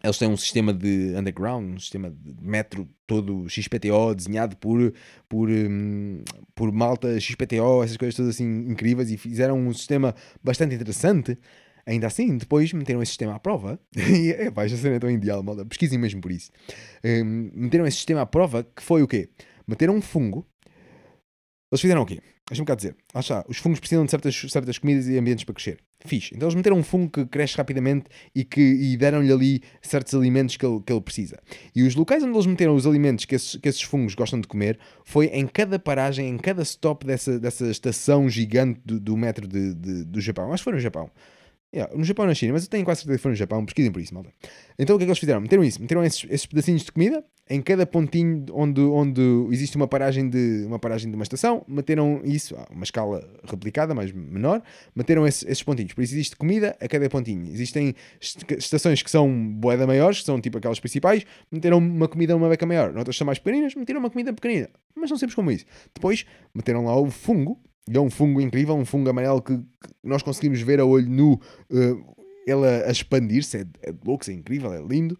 eles 0.02 0.18
têm 0.18 0.28
um 0.28 0.36
sistema 0.36 0.72
de 0.72 1.14
underground, 1.16 1.76
um 1.76 1.78
sistema 1.78 2.10
de 2.10 2.34
metro 2.42 2.88
todo 3.06 3.48
XPTO, 3.48 4.14
desenhado 4.14 4.56
por, 4.56 4.92
por, 5.28 5.48
um, 5.48 6.22
por 6.54 6.70
malta 6.72 7.18
XPTO, 7.18 7.82
essas 7.82 7.96
coisas 7.96 8.14
todas 8.14 8.34
assim 8.34 8.66
incríveis, 8.68 9.10
e 9.10 9.16
fizeram 9.16 9.58
um 9.58 9.72
sistema 9.72 10.14
bastante 10.42 10.74
interessante. 10.74 11.38
Ainda 11.86 12.06
assim, 12.06 12.36
depois 12.38 12.72
meteram 12.72 13.02
esse 13.02 13.10
sistema 13.10 13.34
à 13.34 13.38
prova, 13.38 13.78
e 13.96 14.32
é, 14.32 14.50
pá, 14.50 14.64
esta 14.64 14.76
cena 14.76 14.96
é 14.96 14.98
tão 14.98 15.10
ideal, 15.10 15.42
malta, 15.42 15.64
pesquisem 15.66 15.98
mesmo 15.98 16.20
por 16.20 16.32
isso. 16.32 16.50
Um, 17.04 17.50
meteram 17.54 17.86
esse 17.86 17.98
sistema 17.98 18.22
à 18.22 18.26
prova, 18.26 18.64
que 18.64 18.82
foi 18.82 19.02
o 19.02 19.08
quê? 19.08 19.28
Meteram 19.66 19.94
um 19.94 20.00
fungo, 20.02 20.46
eles 21.74 21.80
fizeram 21.80 22.02
o 22.02 22.06
quê? 22.06 22.20
Deixa-me 22.48 22.66
cá 22.66 22.74
dizer. 22.74 22.94
Lá 23.12 23.20
está, 23.20 23.44
os 23.48 23.56
fungos 23.58 23.80
precisam 23.80 24.04
de 24.04 24.10
certas, 24.10 24.36
certas 24.48 24.78
comidas 24.78 25.08
e 25.08 25.18
ambientes 25.18 25.44
para 25.44 25.54
crescer. 25.54 25.78
Fixe. 26.06 26.34
Então 26.34 26.46
eles 26.46 26.54
meteram 26.54 26.76
um 26.76 26.84
fungo 26.84 27.10
que 27.10 27.26
cresce 27.26 27.56
rapidamente 27.56 28.06
e, 28.34 28.44
que, 28.44 28.60
e 28.60 28.96
deram-lhe 28.96 29.32
ali 29.32 29.62
certos 29.82 30.14
alimentos 30.14 30.56
que 30.56 30.64
ele, 30.64 30.80
que 30.86 30.92
ele 30.92 31.00
precisa. 31.00 31.40
E 31.74 31.82
os 31.82 31.94
locais 31.94 32.22
onde 32.22 32.32
eles 32.32 32.46
meteram 32.46 32.76
os 32.76 32.86
alimentos 32.86 33.24
que 33.24 33.34
esses, 33.34 33.56
que 33.56 33.68
esses 33.68 33.82
fungos 33.82 34.14
gostam 34.14 34.40
de 34.40 34.46
comer 34.46 34.78
foi 35.04 35.26
em 35.26 35.46
cada 35.46 35.78
paragem, 35.78 36.28
em 36.28 36.38
cada 36.38 36.62
stop 36.62 37.04
dessa, 37.04 37.40
dessa 37.40 37.68
estação 37.68 38.28
gigante 38.28 38.80
do, 38.84 39.00
do 39.00 39.16
metro 39.16 39.48
de, 39.48 39.74
de, 39.74 40.04
do 40.04 40.20
Japão. 40.20 40.52
Acho 40.52 40.60
que 40.60 40.64
foi 40.64 40.74
no 40.74 40.80
Japão. 40.80 41.10
Yeah, 41.74 41.92
no 41.96 42.04
Japão 42.04 42.24
ou 42.24 42.28
na 42.28 42.34
China, 42.34 42.52
mas 42.52 42.62
eu 42.62 42.70
tenho 42.70 42.84
quase 42.84 43.00
certeza 43.00 43.18
que 43.18 43.22
foi 43.22 43.32
no 43.32 43.36
Japão, 43.36 43.64
pesquisem 43.64 43.90
por 43.90 44.00
isso, 44.00 44.14
malta. 44.14 44.30
Então 44.78 44.94
o 44.94 44.98
que 44.98 45.02
é 45.02 45.06
que 45.06 45.10
eles 45.10 45.18
fizeram? 45.18 45.40
Meteram 45.40 45.64
isso, 45.64 45.82
meteram 45.82 46.04
esses, 46.04 46.24
esses 46.30 46.46
pedacinhos 46.46 46.84
de 46.84 46.92
comida 46.92 47.24
em 47.50 47.60
cada 47.60 47.84
pontinho 47.84 48.46
onde, 48.52 48.80
onde 48.80 49.20
existe 49.50 49.76
uma 49.76 49.86
paragem, 49.86 50.28
de, 50.28 50.64
uma 50.66 50.78
paragem 50.78 51.10
de 51.10 51.16
uma 51.16 51.24
estação, 51.24 51.64
meteram 51.68 52.22
isso 52.24 52.56
a 52.56 52.66
uma 52.70 52.84
escala 52.84 53.28
replicada, 53.44 53.92
mais 53.92 54.12
menor, 54.12 54.62
meteram 54.94 55.26
esses, 55.26 55.42
esses 55.42 55.62
pontinhos. 55.62 55.92
Por 55.92 56.02
isso 56.02 56.14
existe 56.14 56.36
comida 56.36 56.76
a 56.80 56.88
cada 56.88 57.08
pontinho. 57.10 57.44
Existem 57.52 57.94
estações 58.20 59.02
que 59.02 59.10
são 59.10 59.52
boeda 59.54 59.86
maiores, 59.86 60.20
que 60.20 60.26
são 60.26 60.40
tipo 60.40 60.58
aquelas 60.58 60.80
principais, 60.80 61.24
meteram 61.50 61.78
uma 61.78 62.08
comida 62.08 62.34
uma 62.36 62.48
beca 62.48 62.64
maior. 62.64 62.96
Outras 62.96 63.16
são 63.16 63.26
mais 63.26 63.38
pequeninas, 63.38 63.74
meteram 63.74 64.00
uma 64.00 64.10
comida 64.10 64.32
pequenina. 64.32 64.70
Mas 64.94 65.10
não 65.10 65.18
sempre 65.18 65.36
como 65.36 65.50
isso. 65.50 65.66
Depois 65.92 66.24
meteram 66.54 66.84
lá 66.84 66.96
o 66.96 67.10
fungo, 67.10 67.60
e 67.88 67.96
é 67.96 68.00
um 68.00 68.10
fungo 68.10 68.40
incrível, 68.40 68.74
um 68.74 68.84
fungo 68.84 69.10
amarelo 69.10 69.42
que, 69.42 69.58
que 69.58 69.94
nós 70.02 70.22
conseguimos 70.22 70.60
ver 70.60 70.80
a 70.80 70.84
olho 70.84 71.08
nu 71.08 71.34
uh, 71.34 72.14
ele 72.46 72.66
a, 72.66 72.88
a 72.88 72.90
expandir-se. 72.90 73.58
É, 73.58 73.66
é 73.82 73.94
louco, 74.04 74.28
é 74.30 74.32
incrível, 74.32 74.72
é 74.72 74.80
lindo. 74.80 75.18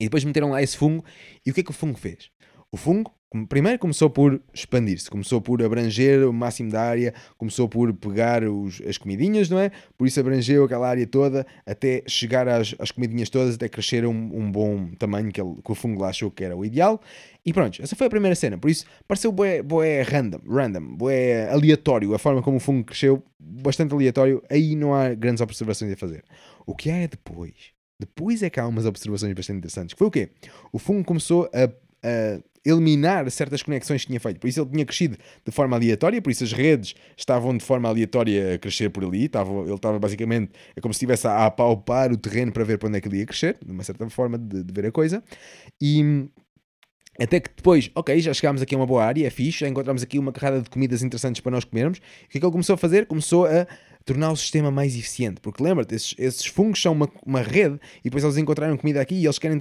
E 0.00 0.04
depois 0.06 0.24
meteram 0.24 0.50
lá 0.50 0.60
esse 0.60 0.76
fungo. 0.76 1.04
E 1.46 1.50
o 1.50 1.54
que 1.54 1.60
é 1.60 1.62
que 1.62 1.70
o 1.70 1.74
fungo 1.74 1.96
fez? 1.96 2.31
O 2.74 2.78
fungo, 2.78 3.12
primeiro 3.50 3.78
começou 3.78 4.08
por 4.08 4.40
expandir-se, 4.54 5.10
começou 5.10 5.42
por 5.42 5.62
abranger 5.62 6.26
o 6.26 6.32
máximo 6.32 6.70
da 6.70 6.80
área, 6.80 7.12
começou 7.36 7.68
por 7.68 7.92
pegar 7.92 8.42
os, 8.44 8.80
as 8.88 8.96
comidinhas, 8.96 9.50
não 9.50 9.58
é? 9.58 9.70
Por 9.98 10.06
isso 10.06 10.18
abrangeu 10.18 10.64
aquela 10.64 10.88
área 10.88 11.06
toda 11.06 11.46
até 11.66 12.02
chegar 12.06 12.48
às, 12.48 12.74
às 12.78 12.90
comidinhas 12.90 13.28
todas, 13.28 13.56
até 13.56 13.68
crescer 13.68 14.06
um, 14.06 14.10
um 14.10 14.50
bom 14.50 14.90
tamanho 14.98 15.30
que, 15.30 15.38
ele, 15.38 15.56
que, 15.62 15.70
o 15.70 15.74
fungo 15.74 16.00
lá 16.00 16.08
achou 16.08 16.30
que 16.30 16.42
era 16.42 16.56
o 16.56 16.64
ideal. 16.64 16.98
E 17.44 17.52
pronto, 17.52 17.82
essa 17.82 17.94
foi 17.94 18.06
a 18.06 18.10
primeira 18.10 18.34
cena. 18.34 18.56
Por 18.56 18.70
isso 18.70 18.86
pareceu 19.06 19.30
boé, 19.30 20.00
random, 20.00 20.40
random, 20.48 20.96
boé 20.96 21.50
aleatório. 21.50 22.14
A 22.14 22.18
forma 22.18 22.40
como 22.40 22.56
o 22.56 22.60
fungo 22.60 22.84
cresceu, 22.84 23.22
bastante 23.38 23.92
aleatório. 23.92 24.42
Aí 24.48 24.74
não 24.74 24.94
há 24.94 25.12
grandes 25.12 25.42
observações 25.42 25.92
a 25.92 25.96
fazer. 25.96 26.24
O 26.64 26.74
que 26.74 26.90
há 26.90 26.96
é 26.96 27.06
depois. 27.06 27.52
Depois 28.00 28.42
é 28.42 28.48
que 28.48 28.58
há 28.58 28.66
umas 28.66 28.86
observações 28.86 29.34
bastante 29.34 29.58
interessantes. 29.58 29.92
Que 29.92 29.98
foi 29.98 30.08
o 30.08 30.10
quê? 30.10 30.30
O 30.72 30.78
fungo 30.78 31.04
começou 31.04 31.50
a, 31.52 31.64
a 32.08 32.51
eliminar 32.64 33.28
certas 33.30 33.62
conexões 33.62 34.02
que 34.02 34.06
tinha 34.06 34.20
feito. 34.20 34.38
Por 34.38 34.46
isso 34.46 34.60
ele 34.60 34.70
tinha 34.70 34.84
crescido 34.84 35.16
de 35.44 35.52
forma 35.52 35.76
aleatória, 35.76 36.22
por 36.22 36.30
isso 36.30 36.44
as 36.44 36.52
redes 36.52 36.94
estavam 37.16 37.56
de 37.56 37.64
forma 37.64 37.88
aleatória 37.88 38.54
a 38.54 38.58
crescer 38.58 38.90
por 38.90 39.04
ali. 39.04 39.24
Estava, 39.24 39.50
ele 39.62 39.74
estava 39.74 39.98
basicamente, 39.98 40.52
é 40.76 40.80
como 40.80 40.94
se 40.94 40.98
estivesse 40.98 41.26
a 41.26 41.46
apalpar 41.46 42.12
o 42.12 42.16
terreno 42.16 42.52
para 42.52 42.64
ver 42.64 42.78
para 42.78 42.88
onde 42.88 42.98
é 42.98 43.00
que 43.00 43.08
ele 43.08 43.18
ia 43.18 43.26
crescer, 43.26 43.58
de 43.64 43.72
uma 43.72 43.82
certa 43.82 44.08
forma 44.10 44.38
de, 44.38 44.62
de 44.62 44.72
ver 44.72 44.86
a 44.86 44.92
coisa. 44.92 45.22
E 45.80 46.28
Até 47.20 47.40
que 47.40 47.50
depois, 47.54 47.90
ok, 47.94 48.18
já 48.20 48.32
chegámos 48.32 48.62
aqui 48.62 48.74
a 48.74 48.78
uma 48.78 48.86
boa 48.86 49.04
área, 49.04 49.26
é 49.26 49.30
fixe, 49.30 49.60
já 49.60 49.68
encontramos 49.68 50.02
aqui 50.02 50.18
uma 50.18 50.32
carrada 50.32 50.62
de 50.62 50.70
comidas 50.70 51.02
interessantes 51.02 51.40
para 51.42 51.52
nós 51.52 51.64
comermos. 51.64 51.98
O 51.98 52.28
que 52.30 52.38
é 52.38 52.40
que 52.40 52.46
ele 52.46 52.52
começou 52.52 52.74
a 52.74 52.78
fazer? 52.78 53.06
Começou 53.06 53.44
a 53.46 53.66
tornar 54.04 54.30
o 54.32 54.36
sistema 54.36 54.70
mais 54.70 54.96
eficiente. 54.96 55.40
Porque 55.40 55.62
lembra-te, 55.62 55.94
esses, 55.94 56.14
esses, 56.18 56.46
fungos 56.46 56.80
são 56.80 56.92
uma, 56.92 57.08
uma 57.24 57.40
rede 57.40 57.78
e 58.00 58.04
depois 58.04 58.24
eles 58.24 58.36
encontraram 58.36 58.76
comida 58.76 59.00
aqui 59.00 59.14
e 59.14 59.24
eles 59.24 59.38
querem 59.38 59.58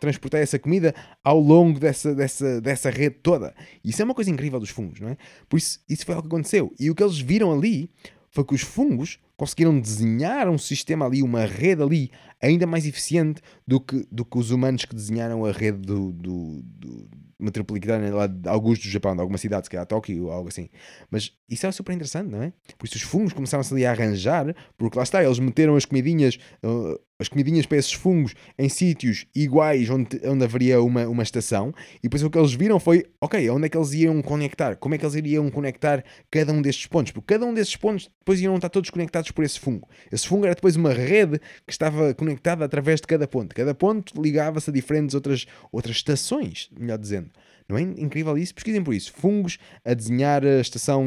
transportar 0.00 0.40
essa 0.40 0.58
comida 0.58 0.94
ao 1.22 1.38
longo 1.38 1.78
dessa, 1.78 2.14
dessa, 2.14 2.60
dessa 2.60 2.90
rede 2.90 3.16
toda. 3.22 3.54
Isso 3.84 4.00
é 4.00 4.04
uma 4.04 4.14
coisa 4.14 4.30
incrível 4.30 4.60
dos 4.60 4.70
fungos, 4.70 5.00
não 5.00 5.08
é? 5.08 5.16
Por 5.48 5.56
isso, 5.56 5.80
isso 5.88 6.04
foi 6.06 6.14
o 6.14 6.20
que 6.20 6.28
aconteceu. 6.28 6.72
E 6.78 6.90
o 6.90 6.94
que 6.94 7.02
eles 7.02 7.18
viram 7.18 7.52
ali 7.52 7.90
foi 8.30 8.44
que 8.44 8.54
os 8.54 8.62
fungos 8.62 9.18
conseguiram 9.36 9.78
desenhar 9.78 10.48
um 10.48 10.56
sistema 10.56 11.04
ali, 11.04 11.22
uma 11.22 11.44
rede 11.44 11.82
ali, 11.82 12.10
ainda 12.40 12.66
mais 12.66 12.86
eficiente 12.86 13.42
do 13.66 13.80
que, 13.80 14.06
do 14.10 14.24
que 14.24 14.38
os 14.38 14.50
humanos 14.50 14.84
que 14.84 14.94
desenharam 14.94 15.44
a 15.44 15.52
rede 15.52 15.78
do, 15.78 16.12
do, 16.12 16.62
do 16.62 17.08
metropolitana 17.42 18.14
lá 18.14 18.26
de 18.26 18.48
Augusto 18.48 18.82
do 18.82 18.88
Japão, 18.88 19.14
de 19.14 19.20
alguma 19.20 19.38
cidade, 19.38 19.66
se 19.66 19.70
calhar 19.70 19.86
Tóquio 19.86 20.24
ou 20.24 20.32
algo 20.32 20.48
assim. 20.48 20.68
Mas 21.10 21.32
isso 21.48 21.66
é 21.66 21.72
super 21.72 21.92
interessante, 21.92 22.30
não 22.30 22.42
é? 22.42 22.52
Por 22.78 22.86
isso 22.86 22.96
os 22.96 23.02
fungos 23.02 23.32
começaram-se 23.32 23.72
ali 23.74 23.84
a 23.84 23.90
arranjar, 23.90 24.54
porque 24.76 24.96
lá 24.96 25.02
está, 25.02 25.22
eles 25.22 25.38
meteram 25.38 25.76
as 25.76 25.84
comidinhas, 25.84 26.38
uh, 26.64 26.98
as 27.22 27.28
comidinhas 27.28 27.66
para 27.66 27.78
esses 27.78 27.92
fungos 27.92 28.34
em 28.58 28.68
sítios 28.68 29.26
iguais 29.34 29.88
onde, 29.88 30.20
onde 30.24 30.44
haveria 30.44 30.80
uma, 30.82 31.06
uma 31.08 31.22
estação, 31.22 31.72
e 31.98 32.02
depois 32.02 32.22
o 32.22 32.30
que 32.30 32.38
eles 32.38 32.52
viram 32.52 32.78
foi, 32.78 33.04
ok, 33.20 33.48
onde 33.50 33.66
é 33.66 33.68
que 33.68 33.76
eles 33.76 33.92
iam 33.94 34.20
conectar? 34.20 34.76
Como 34.76 34.94
é 34.94 34.98
que 34.98 35.04
eles 35.04 35.14
iriam 35.14 35.50
conectar 35.50 36.04
cada 36.30 36.52
um 36.52 36.60
destes 36.60 36.86
pontos? 36.86 37.12
Porque 37.12 37.34
cada 37.34 37.46
um 37.46 37.54
desses 37.54 37.76
pontos 37.76 38.10
depois 38.18 38.40
iam 38.40 38.54
estar 38.56 38.68
todos 38.68 38.90
conectados 38.90 39.30
por 39.30 39.44
esse 39.44 39.58
fungo. 39.58 39.88
Esse 40.10 40.28
fungo 40.28 40.44
era 40.44 40.54
depois 40.54 40.76
uma 40.76 40.92
rede 40.92 41.38
que 41.66 41.72
estava 41.72 42.12
conectada 42.14 42.64
através 42.64 43.00
de 43.00 43.06
cada 43.06 43.26
ponto. 43.26 43.54
Cada 43.54 43.74
ponto 43.74 44.20
ligava-se 44.20 44.70
a 44.70 44.72
diferentes 44.72 45.14
outras, 45.14 45.46
outras 45.70 45.96
estações, 45.96 46.68
melhor 46.78 46.98
dizendo. 46.98 47.30
Não 47.68 47.76
é 47.76 47.82
incrível 47.82 48.36
isso? 48.36 48.54
Pesquisem 48.54 48.82
por 48.82 48.94
isso. 48.94 49.12
Fungos 49.12 49.58
a 49.84 49.94
desenhar 49.94 50.44
a 50.44 50.60
estação 50.60 51.04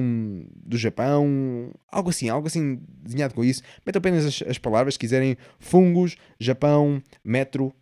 do 0.56 0.78
Japão, 0.78 1.72
algo 1.92 2.10
assim, 2.10 2.30
algo 2.30 2.48
assim 2.48 2.80
desenhado 2.88 3.34
com 3.34 3.44
isso. 3.44 3.62
Metam 3.86 4.00
apenas 4.00 4.26
as, 4.26 4.42
as 4.48 4.58
palavras, 4.58 4.96
se 4.96 5.00
quiserem, 5.00 5.38
fungos, 5.60 6.16
Japão, 6.40 7.02
metro, 7.24 7.74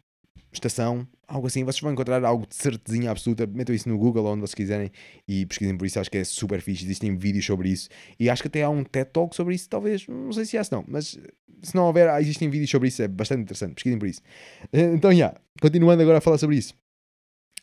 estação, 0.51 1.07
algo 1.27 1.47
assim. 1.47 1.63
Vocês 1.63 1.81
vão 1.81 1.91
encontrar 1.91 2.23
algo 2.23 2.47
de 2.47 2.55
certezinha 2.55 3.11
absoluta. 3.11 3.45
Metam 3.47 3.73
isso 3.75 3.89
no 3.89 3.97
Google, 3.97 4.25
onde 4.25 4.41
vocês 4.41 4.55
quiserem, 4.55 4.91
e 5.27 5.45
pesquisem 5.45 5.77
por 5.77 5.85
isso. 5.85 5.99
Acho 5.99 6.11
que 6.11 6.17
é 6.17 6.23
super 6.23 6.61
fixe. 6.61 6.83
Existem 6.85 7.15
vídeos 7.17 7.45
sobre 7.45 7.69
isso. 7.69 7.89
E 8.19 8.29
acho 8.29 8.41
que 8.41 8.47
até 8.47 8.63
há 8.63 8.69
um 8.69 8.83
TED 8.83 9.09
Talk 9.11 9.35
sobre 9.35 9.55
isso, 9.55 9.69
talvez. 9.69 10.07
Não 10.07 10.31
sei 10.31 10.45
se 10.45 10.57
há, 10.57 10.63
se 10.63 10.71
não. 10.71 10.83
Mas 10.87 11.17
se 11.61 11.75
não 11.75 11.85
houver, 11.85 12.09
existem 12.21 12.49
vídeos 12.49 12.69
sobre 12.69 12.89
isso. 12.89 13.01
É 13.01 13.07
bastante 13.07 13.41
interessante. 13.41 13.75
Pesquisem 13.75 13.99
por 13.99 14.07
isso. 14.07 14.21
Então, 14.73 15.11
já. 15.11 15.17
Yeah, 15.17 15.41
continuando 15.61 16.01
agora 16.01 16.17
a 16.17 16.21
falar 16.21 16.37
sobre 16.37 16.57
isso. 16.57 16.73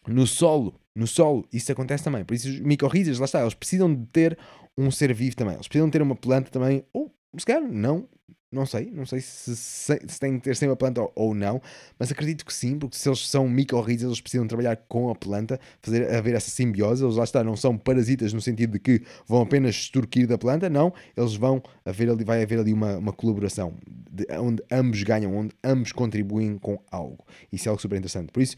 No 0.07 0.27
solo, 0.27 0.80
no 0.95 1.07
solo, 1.07 1.47
isso 1.53 1.71
acontece 1.71 2.03
também. 2.03 2.25
Por 2.25 2.35
isso, 2.35 2.49
os 2.49 2.61
micorrizas, 2.61 3.19
lá 3.19 3.25
está, 3.25 3.41
eles 3.41 3.55
precisam 3.55 3.95
de 3.95 4.07
ter 4.07 4.39
um 4.77 4.91
ser 4.91 5.13
vivo 5.15 5.37
também. 5.37 5.55
Eles 5.55 5.69
precisam 5.69 5.89
de 5.89 5.93
ter 5.93 6.03
uma 6.03 6.17
planta 6.17 6.51
também. 6.51 6.85
Ou, 6.93 7.13
se 7.37 7.47
calhar, 7.47 7.63
não. 7.63 8.09
Não 8.53 8.67
sei. 8.67 8.91
Não 8.91 9.07
sei 9.07 9.21
se, 9.21 9.55
se, 9.55 10.01
se 10.09 10.19
tem 10.19 10.37
que 10.37 10.45
ter 10.45 10.57
sem 10.57 10.69
uma 10.69 10.75
planta 10.75 11.01
ou, 11.01 11.13
ou, 11.15 11.35
não. 11.35 11.63
Mas 11.97 12.11
acredito 12.11 12.45
que 12.45 12.53
sim, 12.53 12.77
porque 12.77 12.97
se 12.97 13.09
eles 13.09 13.29
são 13.29 13.49
micorrizas, 13.49 14.07
eles 14.07 14.21
precisam 14.21 14.45
trabalhar 14.49 14.75
com 14.89 15.09
a 15.09 15.15
planta, 15.15 15.61
fazer 15.81 16.13
haver 16.13 16.35
essa 16.35 16.51
simbiose. 16.51 17.05
Eles 17.05 17.15
lá 17.15 17.23
está, 17.23 17.45
não 17.45 17.57
são 17.57 17.79
parasitas 17.79 18.33
no 18.33 18.41
sentido 18.41 18.73
de 18.73 18.81
que 18.81 19.03
vão 19.29 19.43
apenas 19.43 19.77
extorquir 19.77 20.27
da 20.27 20.37
planta. 20.37 20.69
Não. 20.69 20.93
Eles 21.17 21.37
vão 21.37 21.63
haver 21.85 22.11
ali, 22.11 22.25
vai 22.25 22.43
haver 22.43 22.59
ali 22.59 22.73
uma, 22.73 22.97
uma 22.97 23.13
colaboração 23.13 23.75
de, 24.11 24.27
onde 24.33 24.61
ambos 24.73 25.01
ganham, 25.05 25.37
onde 25.37 25.55
ambos 25.63 25.93
contribuem 25.93 26.59
com 26.59 26.83
algo. 26.91 27.25
Isso 27.53 27.69
é 27.69 27.71
algo 27.71 27.81
super 27.81 27.97
interessante. 27.97 28.33
Por 28.33 28.43
isso 28.43 28.57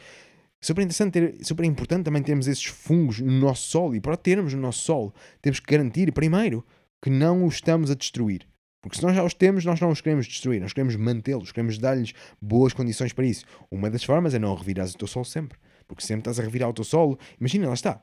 Super 0.64 0.82
interessante, 0.82 1.12
ter, 1.12 1.44
super 1.44 1.64
importante 1.64 2.04
também 2.04 2.22
termos 2.22 2.46
esses 2.46 2.64
fungos 2.64 3.18
no 3.18 3.32
nosso 3.32 3.68
solo. 3.68 3.96
E 3.96 4.00
para 4.00 4.16
termos 4.16 4.54
no 4.54 4.60
nosso 4.60 4.82
solo, 4.82 5.12
temos 5.42 5.58
que 5.58 5.66
garantir, 5.66 6.12
primeiro, 6.12 6.64
que 7.02 7.10
não 7.10 7.44
os 7.44 7.56
estamos 7.56 7.90
a 7.90 7.94
destruir. 7.94 8.46
Porque 8.80 8.96
se 8.96 9.02
nós 9.02 9.14
já 9.14 9.24
os 9.24 9.34
temos, 9.34 9.64
nós 9.64 9.80
não 9.80 9.90
os 9.90 10.00
queremos 10.00 10.26
destruir, 10.26 10.60
nós 10.60 10.72
queremos 10.72 10.94
mantê-los, 10.94 11.50
queremos 11.50 11.78
dar-lhes 11.78 12.12
boas 12.40 12.72
condições 12.72 13.12
para 13.12 13.26
isso. 13.26 13.44
Uma 13.70 13.90
das 13.90 14.04
formas 14.04 14.34
é 14.34 14.38
não 14.38 14.54
revirar 14.54 14.86
o 14.86 14.92
teu 14.92 15.08
solo 15.08 15.24
sempre. 15.24 15.58
Porque 15.88 16.04
sempre 16.04 16.20
estás 16.20 16.38
a 16.38 16.42
revirar 16.42 16.70
o 16.70 16.72
teu 16.72 16.84
solo, 16.84 17.18
imagina, 17.40 17.66
lá 17.66 17.74
está. 17.74 18.00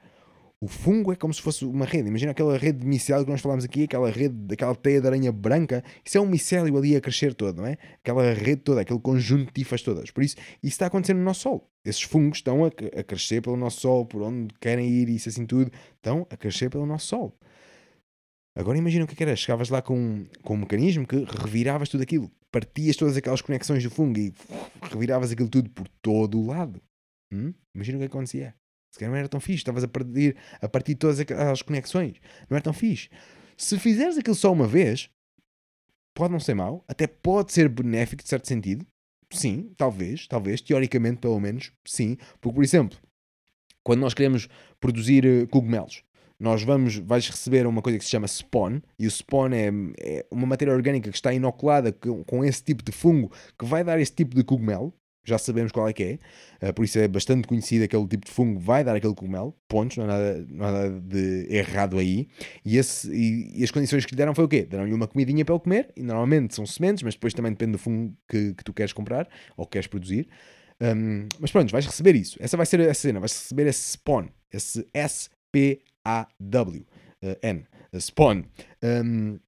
O 0.61 0.67
fungo 0.67 1.13
é 1.13 1.15
como 1.15 1.33
se 1.33 1.41
fosse 1.41 1.63
uma 1.63 1.85
rede. 1.85 2.09
Imagina 2.09 2.31
aquela 2.31 2.57
rede 2.57 2.79
de 2.79 2.85
micélio 2.85 3.23
que 3.23 3.31
nós 3.31 3.39
falámos 3.39 3.63
aqui, 3.63 3.83
aquela 3.83 4.09
rede, 4.09 4.53
aquela 4.53 4.75
teia 4.75 4.99
de 4.99 5.07
aranha 5.07 5.31
branca. 5.31 5.81
Isso 6.03 6.17
é 6.17 6.21
um 6.21 6.25
micélio 6.25 6.77
ali 6.77 6.97
a 6.97 7.01
crescer 7.01 7.33
todo, 7.33 7.61
não 7.61 7.65
é? 7.65 7.77
Aquela 8.03 8.33
rede 8.33 8.61
toda, 8.61 8.81
aquele 8.81 8.99
conjunto 8.99 9.45
de 9.45 9.53
tifas 9.53 9.81
todas. 9.81 10.11
Por 10.11 10.21
isso, 10.21 10.35
isso 10.61 10.73
está 10.73 10.87
acontecendo 10.87 11.19
no 11.19 11.23
nosso 11.23 11.41
Sol. 11.41 11.71
Esses 11.85 12.01
fungos 12.01 12.39
estão 12.39 12.65
a, 12.65 12.67
a 12.67 13.03
crescer 13.03 13.41
pelo 13.41 13.55
nosso 13.55 13.79
Sol, 13.79 14.05
por 14.05 14.21
onde 14.21 14.53
querem 14.59 14.89
ir, 14.89 15.07
isso 15.07 15.29
assim 15.29 15.45
tudo, 15.45 15.71
estão 15.95 16.27
a 16.29 16.35
crescer 16.35 16.69
pelo 16.69 16.85
nosso 16.85 17.07
Sol. 17.07 17.33
Agora 18.53 18.77
imagina 18.77 19.05
o 19.05 19.07
que, 19.07 19.13
é 19.13 19.15
que 19.15 19.23
era. 19.23 19.35
Chegavas 19.37 19.69
lá 19.69 19.81
com, 19.81 20.25
com 20.43 20.55
um 20.55 20.57
mecanismo 20.57 21.07
que 21.07 21.23
reviravas 21.23 21.87
tudo 21.87 22.03
aquilo. 22.03 22.29
Partias 22.51 22.97
todas 22.97 23.15
aquelas 23.15 23.41
conexões 23.41 23.81
do 23.81 23.89
fungo 23.89 24.19
e 24.19 24.33
reviravas 24.81 25.31
aquilo 25.31 25.47
tudo 25.47 25.69
por 25.69 25.87
todo 26.01 26.37
o 26.37 26.47
lado. 26.47 26.81
Hum? 27.31 27.53
Imagina 27.73 27.97
o 27.97 28.01
que 28.01 28.07
acontecia. 28.07 28.58
Se 28.91 28.99
calhar 28.99 29.11
não 29.11 29.19
era 29.19 29.29
tão 29.29 29.39
fixe. 29.39 29.57
Estavas 29.57 29.83
a 29.83 29.87
partir, 29.87 30.35
a 30.61 30.69
partir 30.69 30.93
de 30.93 30.99
todas 30.99 31.19
aquelas 31.19 31.61
conexões. 31.61 32.17
Não 32.49 32.55
era 32.55 32.63
tão 32.63 32.73
fixe. 32.73 33.09
Se 33.57 33.77
fizeres 33.77 34.17
aquilo 34.17 34.35
só 34.35 34.51
uma 34.51 34.67
vez, 34.67 35.09
pode 36.13 36.31
não 36.31 36.39
ser 36.39 36.55
mau. 36.55 36.83
Até 36.87 37.07
pode 37.07 37.51
ser 37.53 37.69
benéfico, 37.69 38.23
de 38.23 38.29
certo 38.29 38.47
sentido. 38.47 38.85
Sim, 39.31 39.73
talvez. 39.77 40.27
Talvez. 40.27 40.61
Teoricamente, 40.61 41.17
pelo 41.17 41.39
menos. 41.39 41.71
Sim. 41.85 42.17
Porque, 42.41 42.55
por 42.55 42.63
exemplo, 42.63 42.97
quando 43.83 44.01
nós 44.01 44.13
queremos 44.13 44.47
produzir 44.79 45.25
eh, 45.25 45.45
cogumelos, 45.47 46.03
nós 46.39 46.63
vamos, 46.63 46.95
vais 46.95 47.27
receber 47.27 47.67
uma 47.67 47.81
coisa 47.81 47.99
que 47.99 48.05
se 48.05 48.11
chama 48.11 48.27
spawn, 48.27 48.79
e 48.97 49.05
o 49.05 49.11
spawn 49.11 49.51
é, 49.51 49.69
é 49.99 50.25
uma 50.31 50.47
matéria 50.47 50.73
orgânica 50.73 51.09
que 51.09 51.15
está 51.15 51.33
inoculada 51.33 51.91
com, 51.91 52.23
com, 52.23 52.45
esse 52.45 52.63
tipo 52.63 52.81
de 52.81 52.93
fungo 52.93 53.29
que 53.57 53.65
vai 53.65 53.83
dar 53.83 53.99
esse 53.99 54.13
tipo 54.13 54.35
de 54.35 54.43
cogumelo, 54.43 54.93
já 55.23 55.37
sabemos 55.37 55.71
qual 55.71 55.87
é 55.87 55.93
que 55.93 56.03
é, 56.03 56.19
uh, 56.67 56.73
por 56.73 56.83
isso 56.85 56.97
é 56.99 57.07
bastante 57.07 57.47
conhecido 57.47 57.83
aquele 57.83 58.07
tipo 58.07 58.25
de 58.25 58.31
fungo 58.31 58.59
vai 58.59 58.83
dar 58.83 58.95
aquele 58.95 59.13
cogumelo, 59.13 59.55
pontos, 59.67 59.97
não 59.97 60.05
há 60.05 60.07
nada, 60.07 60.45
não 60.49 60.65
há 60.65 60.71
nada 60.71 61.01
de 61.01 61.47
errado 61.49 61.97
aí. 61.97 62.27
E, 62.65 62.77
esse, 62.77 63.09
e, 63.11 63.59
e, 63.59 63.63
as 63.63 63.71
condições 63.71 64.05
que 64.05 64.11
lhe 64.11 64.17
deram 64.17 64.33
foi 64.33 64.45
o 64.45 64.47
quê? 64.47 64.63
Deram-lhe 64.63 64.93
uma 64.93 65.07
comidinha 65.07 65.45
para 65.45 65.55
ele 65.55 65.63
comer, 65.63 65.91
e 65.95 66.01
normalmente 66.01 66.55
são 66.55 66.65
sementes, 66.65 67.03
mas 67.03 67.13
depois 67.13 67.33
também 67.33 67.51
depende 67.51 67.73
do 67.73 67.77
fungo 67.77 68.15
que, 68.27 68.53
que 68.53 68.63
tu 68.63 68.73
queres 68.73 68.93
comprar 68.93 69.27
ou 69.55 69.65
queres 69.65 69.87
produzir. 69.87 70.27
Um, 70.81 71.27
mas 71.39 71.51
pronto, 71.51 71.71
vais 71.71 71.85
receber 71.85 72.15
isso. 72.15 72.37
Essa 72.39 72.55
vai 72.55 72.65
ser 72.65 72.81
a 72.81 72.93
cena, 72.93 73.19
vais 73.19 73.33
receber 73.33 73.67
esse 73.67 73.91
spawn, 73.91 74.27
esse 74.51 74.87
S-P-A-W, 74.93 76.85
uh, 77.23 77.35
N, 77.41 77.65
spawn. 77.99 78.43
Um, 78.81 79.39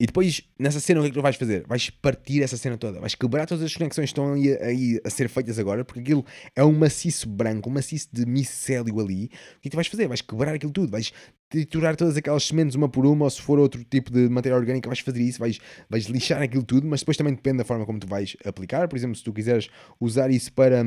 e 0.00 0.06
depois, 0.06 0.42
nessa 0.58 0.80
cena, 0.80 1.00
o 1.00 1.02
que 1.02 1.08
é 1.08 1.10
que 1.10 1.16
tu 1.16 1.22
vais 1.22 1.36
fazer? 1.36 1.64
Vais 1.66 1.90
partir 1.90 2.42
essa 2.42 2.56
cena 2.56 2.76
toda. 2.76 3.00
Vais 3.00 3.14
quebrar 3.14 3.46
todas 3.46 3.62
as 3.62 3.74
conexões 3.74 4.06
que 4.06 4.10
estão 4.10 4.32
aí, 4.32 4.52
aí 4.60 5.00
a 5.04 5.10
ser 5.10 5.28
feitas 5.28 5.58
agora, 5.58 5.84
porque 5.84 6.00
aquilo 6.00 6.24
é 6.56 6.64
um 6.64 6.72
maciço 6.72 7.28
branco, 7.28 7.70
um 7.70 7.72
maciço 7.72 8.08
de 8.12 8.26
micélio 8.26 8.98
ali. 8.98 9.26
O 9.26 9.28
que 9.28 9.34
é 9.34 9.62
que 9.62 9.70
tu 9.70 9.76
vais 9.76 9.86
fazer? 9.86 10.08
Vais 10.08 10.20
quebrar 10.20 10.54
aquilo 10.54 10.72
tudo. 10.72 10.90
Vais 10.90 11.12
triturar 11.52 11.94
todas 11.94 12.16
aquelas 12.16 12.44
sementes 12.44 12.74
uma 12.74 12.88
por 12.88 13.04
uma, 13.04 13.26
ou 13.26 13.30
se 13.30 13.42
for 13.42 13.58
outro 13.58 13.84
tipo 13.84 14.10
de 14.10 14.26
matéria 14.30 14.56
orgânica, 14.56 14.88
vais 14.88 15.00
fazer 15.00 15.20
isso, 15.20 15.38
vais, 15.38 15.58
vais 15.88 16.06
lixar 16.06 16.40
aquilo 16.40 16.62
tudo, 16.62 16.86
mas 16.86 17.00
depois 17.00 17.14
também 17.14 17.34
depende 17.34 17.58
da 17.58 17.64
forma 17.64 17.84
como 17.84 17.98
tu 17.98 18.06
vais 18.06 18.34
aplicar. 18.42 18.88
Por 18.88 18.96
exemplo, 18.96 19.14
se 19.14 19.22
tu 19.22 19.34
quiseres 19.34 19.68
usar 20.00 20.30
isso 20.30 20.50
para, 20.54 20.82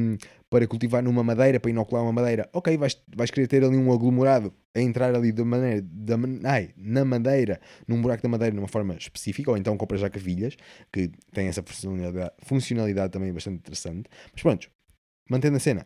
para 0.49 0.65
cultivar 0.65 1.03
numa 1.03 1.23
madeira, 1.23 1.59
para 1.59 1.69
inocular 1.69 2.03
uma 2.03 2.11
madeira, 2.11 2.49
ok, 2.51 2.75
vais, 2.77 2.99
vais 3.15 3.29
querer 3.29 3.47
ter 3.47 3.63
ali 3.63 3.77
um 3.77 3.93
aglomerado 3.93 4.51
a 4.73 4.81
entrar 4.81 5.13
ali 5.13 5.31
da 5.31 5.45
maneira, 5.45 5.81
da, 5.83 6.15
ai, 6.45 6.71
na 6.75 7.05
madeira, 7.05 7.61
num 7.87 8.01
buraco 8.01 8.23
da 8.23 8.29
madeira 8.29 8.53
de 8.53 8.59
uma 8.59 8.67
forma 8.67 8.97
específica, 9.05 9.51
ou 9.51 9.57
então 9.57 9.77
compras 9.77 10.01
já 10.01 10.09
cavilhas, 10.09 10.55
que 10.91 11.11
tem 11.33 11.47
essa 11.47 11.63
funcionalidade, 11.63 12.33
funcionalidade 12.39 13.13
também 13.13 13.33
bastante 13.33 13.57
interessante. 13.57 14.09
Mas 14.33 14.41
pronto, 14.41 14.69
mantendo 15.29 15.57
a 15.57 15.59
cena. 15.59 15.85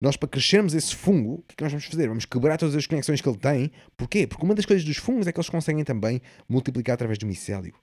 Nós, 0.00 0.16
para 0.16 0.28
crescermos 0.28 0.74
esse 0.74 0.94
fungo, 0.94 1.36
o 1.36 1.42
que 1.42 1.54
é 1.54 1.56
que 1.56 1.62
nós 1.62 1.72
vamos 1.72 1.86
fazer? 1.86 2.08
Vamos 2.08 2.26
quebrar 2.26 2.58
todas 2.58 2.74
as 2.74 2.86
conexões 2.86 3.20
que 3.20 3.28
ele 3.28 3.38
tem. 3.38 3.70
Porquê? 3.96 4.26
Porque 4.26 4.44
uma 4.44 4.54
das 4.54 4.66
coisas 4.66 4.84
dos 4.84 4.98
fungos 4.98 5.26
é 5.26 5.32
que 5.32 5.38
eles 5.38 5.48
conseguem 5.48 5.84
também 5.84 6.20
multiplicar 6.46 6.94
através 6.94 7.18
do 7.18 7.26
micélio. 7.26 7.74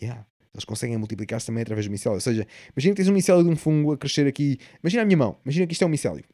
Yeah. 0.00 0.26
Eles 0.54 0.64
conseguem 0.64 0.96
multiplicar-se 0.96 1.46
também 1.46 1.62
através 1.62 1.86
do 1.86 1.92
micélio. 1.92 2.14
Ou 2.14 2.20
seja, 2.20 2.46
imagina 2.74 2.94
que 2.94 3.02
tens 3.02 3.08
um 3.08 3.12
micélio 3.12 3.44
de 3.44 3.50
um 3.50 3.56
fungo 3.56 3.92
a 3.92 3.98
crescer 3.98 4.26
aqui. 4.26 4.58
Imagina 4.82 5.02
a 5.02 5.06
minha 5.06 5.16
mão. 5.16 5.38
Imagina 5.44 5.66
que 5.66 5.72
isto 5.72 5.82
é 5.82 5.86
um 5.86 5.90
micélio. 5.90 6.24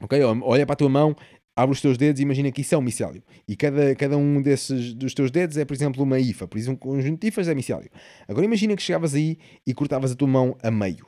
Ok? 0.00 0.22
Olha 0.22 0.66
para 0.66 0.72
a 0.72 0.76
tua 0.76 0.88
mão, 0.88 1.14
abre 1.54 1.72
os 1.72 1.80
teus 1.80 1.96
dedos 1.98 2.20
e 2.20 2.22
imagina 2.22 2.50
que 2.50 2.62
isso 2.62 2.74
é 2.74 2.78
um 2.78 2.82
micélio. 2.82 3.22
E 3.46 3.56
cada, 3.56 3.94
cada 3.94 4.16
um 4.16 4.40
desses 4.40 4.94
dos 4.94 5.14
teus 5.14 5.30
dedos 5.30 5.56
é, 5.56 5.64
por 5.64 5.74
exemplo, 5.74 6.02
uma 6.02 6.18
IFA. 6.18 6.48
Por 6.48 6.58
isso, 6.58 6.70
um 6.70 6.76
conjunto 6.76 7.20
de 7.20 7.28
IFAs 7.28 7.48
é 7.48 7.54
micélio. 7.54 7.90
Agora 8.26 8.44
imagina 8.44 8.74
que 8.74 8.82
chegavas 8.82 9.14
aí 9.14 9.38
e 9.66 9.74
cortavas 9.74 10.12
a 10.12 10.14
tua 10.14 10.28
mão 10.28 10.56
a 10.62 10.70
meio. 10.70 11.06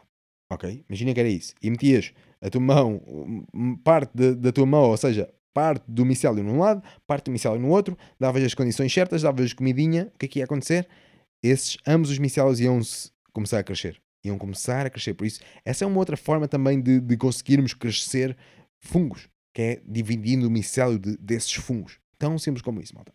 Ok? 0.51 0.85
Imagina 0.89 1.15
que 1.15 1.21
era 1.21 1.29
isso. 1.29 1.55
E 1.63 1.71
metias 1.71 2.13
a 2.41 2.51
tua 2.51 2.61
mão, 2.61 3.01
parte 3.83 4.11
de, 4.15 4.35
da 4.35 4.53
tua 4.53 4.67
mão, 4.67 4.91
ou 4.91 4.97
seja, 4.97 5.33
parte 5.55 5.85
do 5.89 6.05
micélio 6.05 6.45
num 6.45 6.59
lado, 6.59 6.83
parte 7.07 7.27
do 7.27 7.31
micélio 7.31 7.59
no 7.59 7.69
outro, 7.69 7.97
davas 8.21 8.43
as 8.43 8.53
condições 8.53 8.93
certas, 8.93 9.23
davas 9.23 9.53
comidinha, 9.53 10.11
o 10.15 10.19
que 10.19 10.27
é 10.27 10.29
que 10.29 10.39
ia 10.41 10.45
acontecer? 10.45 10.87
Esses, 11.43 11.79
ambos 11.87 12.11
os 12.11 12.19
micélios 12.19 12.61
iam 12.61 12.81
começar 13.33 13.61
a 13.61 13.63
crescer. 13.63 14.01
Iam 14.25 14.37
começar 14.37 14.87
a 14.87 14.91
crescer. 14.91 15.15
Por 15.15 15.27
isso, 15.27 15.41
essa 15.65 15.85
é 15.85 15.87
uma 15.87 15.99
outra 15.99 16.17
forma 16.17 16.49
também 16.49 16.81
de, 16.81 17.01
de 17.01 17.17
conseguirmos 17.17 17.73
crescer 17.73 18.37
fungos, 18.81 19.29
que 19.55 19.63
é 19.63 19.83
dividindo 19.87 20.49
o 20.49 20.51
micélio 20.51 20.99
de, 20.99 21.17
desses 21.17 21.55
fungos. 21.55 21.99
Tão 22.19 22.37
simples 22.39 22.63
como 22.63 22.81
isso, 22.81 22.95
malta. 22.95 23.13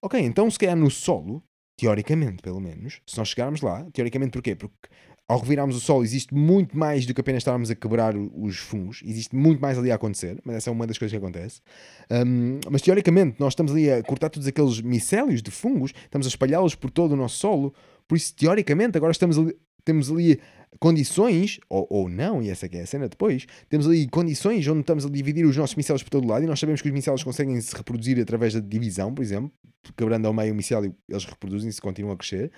Ok, 0.00 0.18
então 0.20 0.50
se 0.50 0.58
calhar 0.58 0.76
no 0.76 0.90
solo, 0.90 1.42
teoricamente 1.76 2.42
pelo 2.42 2.60
menos, 2.60 3.00
se 3.06 3.18
nós 3.18 3.28
chegarmos 3.28 3.60
lá, 3.60 3.84
teoricamente 3.92 4.30
porquê? 4.30 4.54
Porque 4.54 4.88
ao 5.28 5.40
revirarmos 5.40 5.76
o 5.76 5.80
solo 5.80 6.04
existe 6.04 6.32
muito 6.32 6.78
mais 6.78 7.04
do 7.04 7.12
que 7.12 7.20
apenas 7.20 7.40
estarmos 7.40 7.68
a 7.68 7.74
quebrar 7.74 8.14
os 8.16 8.58
fungos, 8.58 9.02
existe 9.04 9.34
muito 9.34 9.60
mais 9.60 9.76
ali 9.76 9.90
a 9.90 9.96
acontecer, 9.96 10.40
mas 10.44 10.56
essa 10.56 10.70
é 10.70 10.72
uma 10.72 10.86
das 10.86 10.96
coisas 10.98 11.12
que 11.12 11.16
acontece. 11.16 11.60
Um, 12.10 12.60
mas 12.70 12.80
teoricamente 12.80 13.36
nós 13.40 13.52
estamos 13.52 13.72
ali 13.72 13.90
a 13.90 14.02
cortar 14.04 14.30
todos 14.30 14.46
aqueles 14.46 14.80
micélios 14.80 15.42
de 15.42 15.50
fungos, 15.50 15.92
estamos 16.04 16.26
a 16.26 16.30
espalhá-los 16.30 16.76
por 16.76 16.90
todo 16.90 17.12
o 17.12 17.16
nosso 17.16 17.38
solo, 17.38 17.74
por 18.06 18.16
isso 18.16 18.34
teoricamente 18.36 18.96
agora 18.96 19.10
estamos 19.10 19.36
ali, 19.36 19.56
temos 19.84 20.10
ali 20.10 20.40
condições, 20.78 21.58
ou, 21.68 21.86
ou 21.90 22.08
não, 22.08 22.42
e 22.42 22.50
essa 22.50 22.66
é 22.66 22.80
a 22.80 22.86
cena 22.86 23.08
depois, 23.08 23.46
temos 23.68 23.86
ali 23.86 24.06
condições 24.08 24.66
onde 24.68 24.80
estamos 24.80 25.06
a 25.06 25.10
dividir 25.10 25.44
os 25.46 25.56
nossos 25.56 25.74
micélios 25.74 26.02
por 26.02 26.10
todo 26.10 26.28
lado 26.28 26.44
e 26.44 26.46
nós 26.46 26.60
sabemos 26.60 26.82
que 26.82 26.88
os 26.88 26.94
micélios 26.94 27.22
conseguem 27.22 27.60
se 27.60 27.74
reproduzir 27.74 28.20
através 28.20 28.54
da 28.54 28.60
divisão, 28.60 29.14
por 29.14 29.22
exemplo, 29.22 29.50
quebrando 29.96 30.26
ao 30.26 30.34
meio 30.34 30.52
o 30.52 30.56
micélio, 30.56 30.94
eles 31.08 31.24
reproduzem-se 31.24 31.78
e 31.78 31.82
continuam 31.82 32.14
a 32.14 32.16
crescer. 32.16 32.50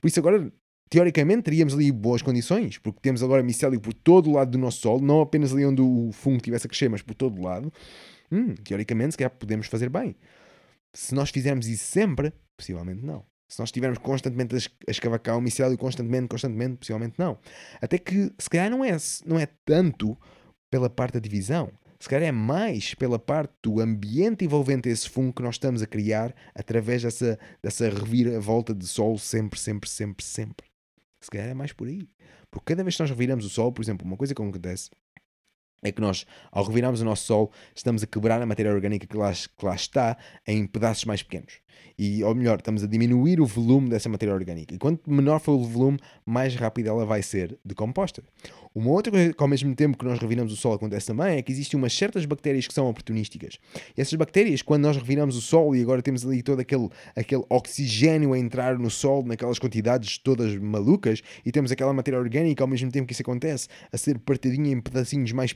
Por 0.00 0.08
isso 0.08 0.18
agora 0.20 0.50
teoricamente 0.88 1.42
teríamos 1.42 1.74
ali 1.74 1.90
boas 1.90 2.22
condições, 2.22 2.78
porque 2.78 3.00
temos 3.00 3.22
agora 3.22 3.42
micélio 3.42 3.80
por 3.80 3.92
todo 3.92 4.30
o 4.30 4.34
lado 4.34 4.50
do 4.50 4.58
nosso 4.58 4.80
solo, 4.80 5.00
não 5.00 5.20
apenas 5.20 5.52
ali 5.52 5.64
onde 5.64 5.82
o 5.82 6.10
fungo 6.12 6.36
estivesse 6.36 6.66
a 6.66 6.68
crescer, 6.68 6.88
mas 6.88 7.02
por 7.02 7.14
todo 7.14 7.38
o 7.38 7.42
lado. 7.42 7.72
Hum, 8.30 8.54
teoricamente, 8.54 9.12
se 9.12 9.18
calhar 9.18 9.30
podemos 9.30 9.66
fazer 9.66 9.88
bem. 9.88 10.16
Se 10.94 11.14
nós 11.14 11.30
fizermos 11.30 11.66
isso 11.68 11.84
sempre, 11.84 12.32
possivelmente 12.56 13.04
não. 13.04 13.24
Se 13.48 13.60
nós 13.60 13.68
estivermos 13.68 13.98
constantemente 13.98 14.56
a 14.86 14.90
escavacar 14.90 15.36
o 15.36 15.40
micélio, 15.40 15.78
constantemente, 15.78 16.28
constantemente, 16.28 16.78
possivelmente 16.78 17.14
não. 17.18 17.38
Até 17.80 17.98
que, 17.98 18.32
se 18.38 18.50
calhar, 18.50 18.70
não 18.70 18.84
é, 18.84 18.96
não 19.24 19.38
é 19.38 19.46
tanto 19.64 20.18
pela 20.70 20.90
parte 20.90 21.14
da 21.14 21.20
divisão. 21.20 21.70
Se 21.98 22.08
calhar 22.08 22.28
é 22.28 22.32
mais 22.32 22.94
pela 22.94 23.18
parte 23.18 23.54
do 23.62 23.80
ambiente 23.80 24.44
envolvente 24.44 24.88
esse 24.88 25.08
fungo 25.08 25.32
que 25.32 25.42
nós 25.42 25.54
estamos 25.54 25.80
a 25.80 25.86
criar 25.86 26.34
através 26.54 27.02
dessa, 27.02 27.38
dessa 27.62 27.88
reviravolta 27.88 28.74
de 28.74 28.86
sol 28.86 29.16
sempre, 29.16 29.58
sempre, 29.58 29.88
sempre, 29.88 30.24
sempre. 30.24 30.66
Se 31.22 31.30
calhar 31.30 31.48
é 31.48 31.54
mais 31.54 31.72
por 31.72 31.88
aí. 31.88 32.08
Porque 32.50 32.72
cada 32.72 32.82
vez 32.82 32.96
que 32.96 33.02
nós 33.02 33.10
reviramos 33.10 33.44
o 33.44 33.50
Sol, 33.50 33.72
por 33.72 33.82
exemplo, 33.82 34.06
uma 34.06 34.16
coisa 34.16 34.34
que 34.34 34.40
acontece 34.40 34.90
é 35.82 35.92
que 35.92 36.00
nós, 36.00 36.26
ao 36.50 36.64
revirarmos 36.64 37.00
o 37.00 37.04
nosso 37.04 37.24
Sol, 37.24 37.52
estamos 37.74 38.02
a 38.02 38.06
quebrar 38.06 38.40
a 38.40 38.46
matéria 38.46 38.72
orgânica 38.72 39.06
que 39.06 39.16
lá, 39.16 39.32
que 39.32 39.64
lá 39.64 39.74
está 39.74 40.16
em 40.46 40.66
pedaços 40.66 41.04
mais 41.04 41.22
pequenos. 41.22 41.60
E, 41.98 42.22
ou 42.22 42.34
melhor, 42.34 42.58
estamos 42.58 42.84
a 42.84 42.86
diminuir 42.86 43.40
o 43.40 43.46
volume 43.46 43.88
dessa 43.88 44.08
matéria 44.08 44.34
orgânica. 44.34 44.74
E 44.74 44.78
quanto 44.78 45.10
menor 45.10 45.40
for 45.40 45.52
o 45.52 45.64
volume, 45.64 45.98
mais 46.26 46.54
rápido 46.54 46.88
ela 46.88 47.06
vai 47.06 47.22
ser 47.22 47.58
decomposta. 47.64 48.22
Uma 48.74 48.90
outra 48.90 49.10
coisa 49.10 49.32
que, 49.32 49.42
ao 49.42 49.48
mesmo 49.48 49.74
tempo 49.74 49.96
que 49.96 50.04
nós 50.04 50.18
reviramos 50.18 50.52
o 50.52 50.56
Sol, 50.56 50.74
acontece 50.74 51.06
também 51.06 51.38
é 51.38 51.42
que 51.42 51.50
existem 51.50 51.78
umas 51.78 51.94
certas 51.94 52.26
bactérias 52.26 52.66
que 52.66 52.74
são 52.74 52.86
oportunísticas. 52.86 53.58
E 53.96 54.02
essas 54.02 54.12
bactérias, 54.12 54.60
quando 54.60 54.82
nós 54.82 54.98
reviramos 54.98 55.34
o 55.34 55.40
Sol 55.40 55.74
e 55.74 55.80
agora 55.80 56.02
temos 56.02 56.26
ali 56.26 56.42
todo 56.42 56.60
aquele, 56.60 56.90
aquele 57.16 57.42
oxigênio 57.48 58.34
a 58.34 58.38
entrar 58.38 58.78
no 58.78 58.90
Sol 58.90 59.24
naquelas 59.24 59.58
quantidades 59.58 60.18
todas 60.18 60.54
malucas 60.56 61.22
e 61.42 61.50
temos 61.50 61.72
aquela 61.72 61.94
matéria 61.94 62.20
orgânica 62.20 62.62
ao 62.62 62.68
mesmo 62.68 62.92
tempo 62.92 63.06
que 63.06 63.14
isso 63.14 63.22
acontece 63.22 63.68
a 63.90 63.96
ser 63.96 64.18
partidinha 64.18 64.70
em 64.70 64.80
pedacinhos 64.80 65.32
mais 65.32 65.54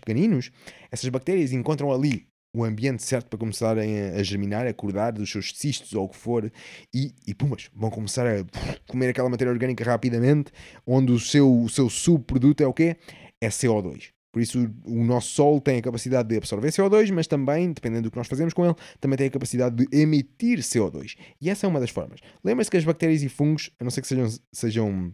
essas 0.91 1.09
bactérias 1.09 1.53
encontram 1.53 1.93
ali 1.93 2.27
o 2.53 2.65
ambiente 2.65 3.03
certo 3.03 3.29
para 3.29 3.39
começarem 3.39 4.01
a, 4.11 4.23
germinar, 4.23 4.67
a 4.67 4.71
acordar 4.71 5.13
dos 5.13 5.31
seus 5.31 5.53
cistos 5.55 5.93
ou 5.93 6.05
o 6.05 6.09
que 6.09 6.17
for, 6.17 6.51
e, 6.93 7.15
e 7.27 7.35
pumas, 7.35 7.71
vão 7.75 7.91
começar 7.91 8.27
a 8.27 8.45
comer 8.89 9.11
aquela 9.11 9.29
matéria 9.29 9.53
orgânica 9.53 9.85
rapidamente, 9.85 10.51
onde 10.87 11.13
o 11.13 11.19
seu, 11.21 11.63
o 11.63 11.69
seu 11.69 11.89
subproduto 11.89 12.63
é 12.63 12.67
o 12.67 12.75
quê? 12.75 12.97
É 13.41 13.49
CO2. 13.49 14.11
Por 14.33 14.41
isso, 14.41 14.73
o 14.85 15.05
nosso 15.05 15.29
Sol 15.31 15.61
tem 15.61 15.79
a 15.79 15.83
capacidade 15.83 16.29
de 16.29 16.37
absorver 16.37 16.69
CO2, 16.69 17.13
mas 17.13 17.27
também, 17.27 17.73
dependendo 17.73 18.03
do 18.03 18.11
que 18.13 18.17
nós 18.17 18.29
fazemos 18.29 18.55
com 18.55 18.65
ele, 18.65 18.77
também 19.01 19.17
tem 19.17 19.27
a 19.27 19.31
capacidade 19.31 19.75
de 19.75 19.97
emitir 19.97 20.61
CO2. 20.61 21.17
E 21.41 21.51
essa 21.51 21.67
é 21.67 21.69
uma 21.69 21.81
das 21.81 21.91
formas. 21.91 22.21
Lembra-se 22.45 22.71
que 22.71 22.77
as 22.77 22.85
bactérias 22.85 23.23
e 23.25 23.29
fungos, 23.29 23.71
a 23.81 23.83
não 23.83 23.91
ser 23.91 24.03
que 24.03 24.07
sejam, 24.07 24.29
sejam 24.53 24.89
um, 24.89 25.13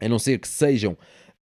a 0.00 0.08
não 0.08 0.18
ser 0.18 0.38
que 0.38 0.46
sejam 0.46 0.96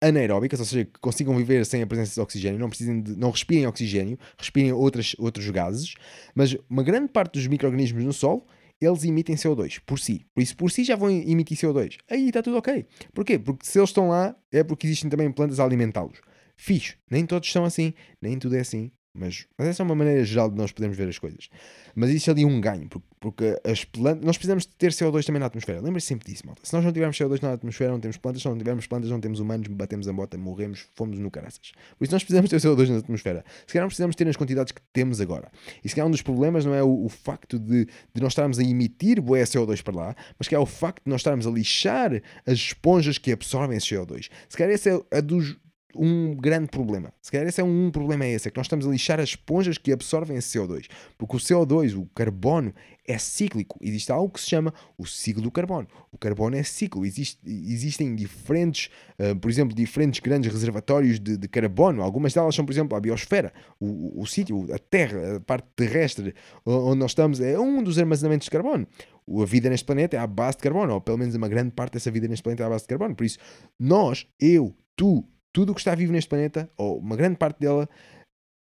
anaeróbicas, 0.01 0.59
ou 0.59 0.65
seja, 0.65 0.85
que 0.85 0.99
consigam 0.99 1.35
viver 1.37 1.65
sem 1.65 1.81
a 1.81 1.87
presença 1.87 2.15
de 2.15 2.19
oxigênio, 2.19 2.59
não 2.59 2.69
precisem 2.69 3.01
de, 3.01 3.15
não 3.15 3.29
respirem 3.29 3.67
oxigênio, 3.67 4.17
respirem 4.37 4.73
outras, 4.73 5.15
outros 5.19 5.47
gases, 5.49 5.93
mas 6.33 6.57
uma 6.69 6.83
grande 6.83 7.09
parte 7.09 7.33
dos 7.33 7.47
micro-organismos 7.47 8.03
no 8.03 8.11
solo 8.13 8.45
eles 8.81 9.03
emitem 9.03 9.35
CO2 9.35 9.79
por 9.85 9.99
si. 9.99 10.25
Por 10.33 10.41
isso, 10.41 10.57
por 10.57 10.71
si 10.71 10.83
já 10.83 10.95
vão 10.95 11.11
emitir 11.11 11.55
CO2. 11.55 11.97
Aí 12.09 12.27
está 12.27 12.41
tudo 12.41 12.57
ok. 12.57 12.83
Porquê? 13.13 13.37
Porque 13.37 13.63
se 13.63 13.77
eles 13.77 13.91
estão 13.91 14.09
lá, 14.09 14.35
é 14.51 14.63
porque 14.63 14.87
existem 14.87 15.07
também 15.07 15.31
plantas 15.31 15.59
a 15.59 15.63
alimentá-los. 15.63 16.19
Fixe. 16.57 16.95
Nem 17.09 17.25
todos 17.25 17.51
são 17.51 17.63
assim, 17.63 17.93
nem 18.19 18.39
tudo 18.39 18.55
é 18.55 18.59
assim. 18.59 18.91
Mas, 19.13 19.45
mas 19.57 19.67
essa 19.67 19.83
é 19.83 19.85
uma 19.85 19.95
maneira 19.95 20.23
geral 20.23 20.49
de 20.49 20.55
nós 20.55 20.71
podermos 20.71 20.97
ver 20.97 21.09
as 21.09 21.19
coisas. 21.19 21.49
Mas 21.93 22.09
existe 22.09 22.29
ali 22.29 22.45
um 22.45 22.61
ganho, 22.61 22.87
porque, 22.87 23.07
porque 23.19 23.59
as 23.63 23.83
plantas, 23.83 24.23
nós 24.23 24.37
precisamos 24.37 24.65
ter 24.65 24.91
CO2 24.91 25.25
também 25.25 25.39
na 25.39 25.47
atmosfera. 25.47 25.81
Lembre-se 25.81 26.07
sempre 26.07 26.31
disso, 26.31 26.45
malta. 26.45 26.61
Se 26.63 26.73
nós 26.73 26.85
não 26.85 26.93
tivermos 26.93 27.17
CO2 27.17 27.41
na 27.41 27.51
atmosfera, 27.51 27.91
não 27.91 27.99
temos 27.99 28.17
plantas. 28.17 28.41
Se 28.41 28.47
não 28.47 28.57
tivermos 28.57 28.87
plantas, 28.87 29.09
não 29.09 29.19
temos 29.19 29.39
humanos, 29.41 29.67
batemos 29.67 30.07
a 30.07 30.13
bota, 30.13 30.37
morremos, 30.37 30.87
fomos 30.95 31.19
no 31.19 31.29
caraças. 31.29 31.73
Por 31.97 32.05
isso 32.05 32.13
nós 32.13 32.23
precisamos 32.23 32.49
ter 32.49 32.57
CO2 32.57 32.89
na 32.89 32.97
atmosfera. 32.99 33.43
Se 33.67 33.73
calhar 33.73 33.83
não 33.83 33.89
precisamos 33.89 34.15
ter 34.15 34.25
nas 34.25 34.37
quantidades 34.37 34.71
que 34.71 34.81
temos 34.93 35.19
agora. 35.19 35.51
E 35.83 35.89
se 35.89 35.95
calhar 35.95 36.07
um 36.07 36.11
dos 36.11 36.21
problemas 36.21 36.63
não 36.63 36.73
é 36.73 36.81
o, 36.81 37.05
o 37.05 37.09
facto 37.09 37.59
de, 37.59 37.85
de 37.85 38.21
nós 38.21 38.31
estarmos 38.31 38.59
a 38.59 38.63
emitir 38.63 39.21
boé 39.21 39.43
CO2 39.43 39.83
para 39.83 39.95
lá, 39.95 40.15
mas 40.39 40.47
que 40.47 40.55
é 40.55 40.59
o 40.59 40.65
facto 40.65 41.03
de 41.03 41.09
nós 41.09 41.19
estarmos 41.19 41.45
a 41.45 41.51
lixar 41.51 42.13
as 42.45 42.53
esponjas 42.53 43.17
que 43.17 43.33
absorvem 43.33 43.77
esse 43.77 43.87
CO2. 43.87 44.29
Se 44.47 44.57
calhar 44.57 44.73
esse 44.73 44.89
é 44.89 45.17
a 45.17 45.19
dos 45.19 45.57
um 45.95 46.35
grande 46.35 46.67
problema. 46.67 47.13
Se 47.21 47.31
calhar 47.31 47.47
esse 47.47 47.61
é 47.61 47.63
um, 47.63 47.91
problema 47.91 48.25
é 48.25 48.31
esse, 48.31 48.47
é 48.47 48.51
que 48.51 48.57
nós 48.57 48.65
estamos 48.65 48.87
a 48.87 48.89
lixar 48.89 49.19
as 49.19 49.29
esponjas 49.29 49.77
que 49.77 49.91
absorvem 49.91 50.37
esse 50.37 50.57
CO2. 50.57 50.87
Porque 51.17 51.35
o 51.35 51.39
CO2, 51.39 51.97
o 51.97 52.05
carbono, 52.13 52.73
é 53.07 53.17
cíclico. 53.17 53.77
Existe 53.81 54.11
algo 54.11 54.29
que 54.29 54.39
se 54.39 54.49
chama 54.49 54.73
o 54.97 55.05
ciclo 55.05 55.41
do 55.41 55.51
carbono. 55.51 55.87
O 56.11 56.17
carbono 56.17 56.55
é 56.55 56.63
ciclo. 56.63 57.05
Existe, 57.05 57.39
existem 57.45 58.15
diferentes, 58.15 58.89
uh, 59.19 59.35
por 59.35 59.49
exemplo, 59.49 59.75
diferentes 59.75 60.19
grandes 60.19 60.51
reservatórios 60.51 61.19
de, 61.19 61.37
de, 61.37 61.47
carbono. 61.47 62.01
Algumas 62.01 62.33
delas 62.33 62.55
são, 62.55 62.65
por 62.65 62.71
exemplo, 62.71 62.95
a 62.97 62.99
biosfera. 62.99 63.51
O, 63.79 64.19
o, 64.19 64.21
o 64.21 64.27
sítio, 64.27 64.73
a 64.73 64.77
terra, 64.77 65.37
a 65.37 65.39
parte 65.39 65.67
terrestre 65.75 66.33
onde 66.65 66.99
nós 66.99 67.11
estamos 67.11 67.39
é 67.39 67.59
um 67.59 67.83
dos 67.83 67.97
armazenamentos 67.97 68.45
de 68.45 68.51
carbono. 68.51 68.87
A 69.27 69.45
vida 69.45 69.69
neste 69.69 69.85
planeta 69.85 70.17
é 70.17 70.19
à 70.19 70.27
base 70.27 70.57
de 70.57 70.63
carbono, 70.63 70.93
ou 70.93 71.01
pelo 71.01 71.17
menos 71.17 71.35
uma 71.35 71.47
grande 71.47 71.71
parte 71.71 71.93
dessa 71.93 72.11
vida 72.11 72.27
neste 72.27 72.43
planeta 72.43 72.63
é 72.63 72.65
à 72.65 72.69
base 72.69 72.83
de 72.83 72.89
carbono. 72.89 73.15
Por 73.15 73.25
isso, 73.25 73.37
nós, 73.79 74.27
eu, 74.39 74.75
tu, 74.95 75.25
tudo 75.53 75.71
o 75.71 75.75
que 75.75 75.81
está 75.81 75.95
vivo 75.95 76.11
neste 76.11 76.29
planeta, 76.29 76.69
ou 76.77 76.97
uma 76.97 77.15
grande 77.15 77.37
parte 77.37 77.59
dela, 77.59 77.89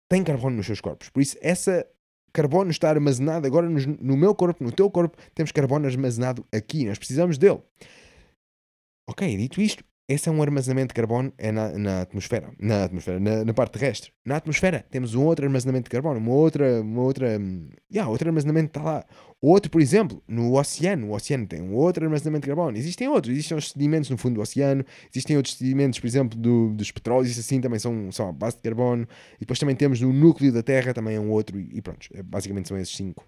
tem 0.09 0.23
carbono 0.23 0.57
nos 0.57 0.67
seus 0.67 0.81
corpos. 0.81 1.09
Por 1.09 1.21
isso, 1.21 1.37
essa 1.41 1.87
carbono 2.33 2.71
está 2.71 2.91
armazenado 2.91 3.47
agora 3.47 3.69
no, 3.69 3.81
no 3.81 4.17
meu 4.17 4.35
corpo, 4.35 4.63
no 4.63 4.71
teu 4.71 4.91
corpo, 4.91 5.17
temos 5.35 5.53
carbono 5.53 5.87
armazenado 5.87 6.47
aqui, 6.53 6.85
nós 6.85 6.99
precisamos 6.99 7.39
dele. 7.39 7.63
Ok, 9.09 9.37
dito 9.37 9.61
isto, 9.61 9.85
esse 10.09 10.29
é 10.29 10.33
um 10.33 10.41
armazenamento 10.41 10.89
de 10.89 10.95
carbono 10.95 11.33
é 11.37 11.51
na, 11.51 11.77
na 11.77 12.01
atmosfera, 12.03 12.53
na 12.61 12.85
atmosfera, 12.85 13.19
na, 13.19 13.45
na, 13.45 13.53
parte 13.53 13.73
terrestre. 13.73 14.13
Na 14.25 14.37
atmosfera 14.37 14.85
temos 14.89 15.15
um 15.17 15.25
outro 15.25 15.45
armazenamento 15.45 15.85
de 15.85 15.91
carbono, 15.91 16.19
uma 16.21 16.33
outra, 16.33 16.81
uma 16.81 17.03
outra, 17.03 17.41
yeah, 17.93 18.09
outro 18.09 18.29
armazenamento 18.29 18.69
está 18.69 18.83
lá. 18.83 19.05
Outro, 19.43 19.69
por 19.71 19.81
exemplo, 19.81 20.23
no 20.29 20.57
oceano, 20.57 21.09
o 21.09 21.13
oceano 21.15 21.47
tem 21.47 21.61
um 21.61 21.75
outro 21.75 22.05
armazenamento 22.05 22.43
de 22.43 22.49
carbono. 22.49 22.79
Existem 22.79 23.09
outros, 23.09 23.33
existem 23.33 23.57
os 23.57 23.73
sedimentos 23.73 24.09
no 24.09 24.17
fundo 24.17 24.37
do 24.37 24.41
oceano, 24.41 24.85
existem 25.13 25.37
outros 25.37 25.57
sedimentos, 25.57 25.99
por 25.99 26.07
exemplo, 26.07 26.39
do, 26.39 26.73
dos 26.73 26.93
petróleos, 26.93 27.37
assim 27.37 27.61
também 27.61 27.81
são, 27.81 28.13
são 28.13 28.29
a 28.29 28.33
base 28.33 28.57
de 28.57 28.63
carbono. 28.63 29.09
E 29.37 29.41
depois 29.41 29.59
também 29.59 29.75
temos 29.75 30.01
no 30.01 30.13
núcleo 30.13 30.53
da 30.53 30.63
Terra, 30.63 30.95
também 30.95 31.17
é 31.17 31.21
um 31.21 31.31
outro, 31.31 31.59
e, 31.59 31.79
e 31.79 31.83
pronto, 31.83 32.07
é, 32.15 32.23
basicamente 32.23 32.69
são 32.69 32.79
esses 32.79 32.95
cinco 32.95 33.27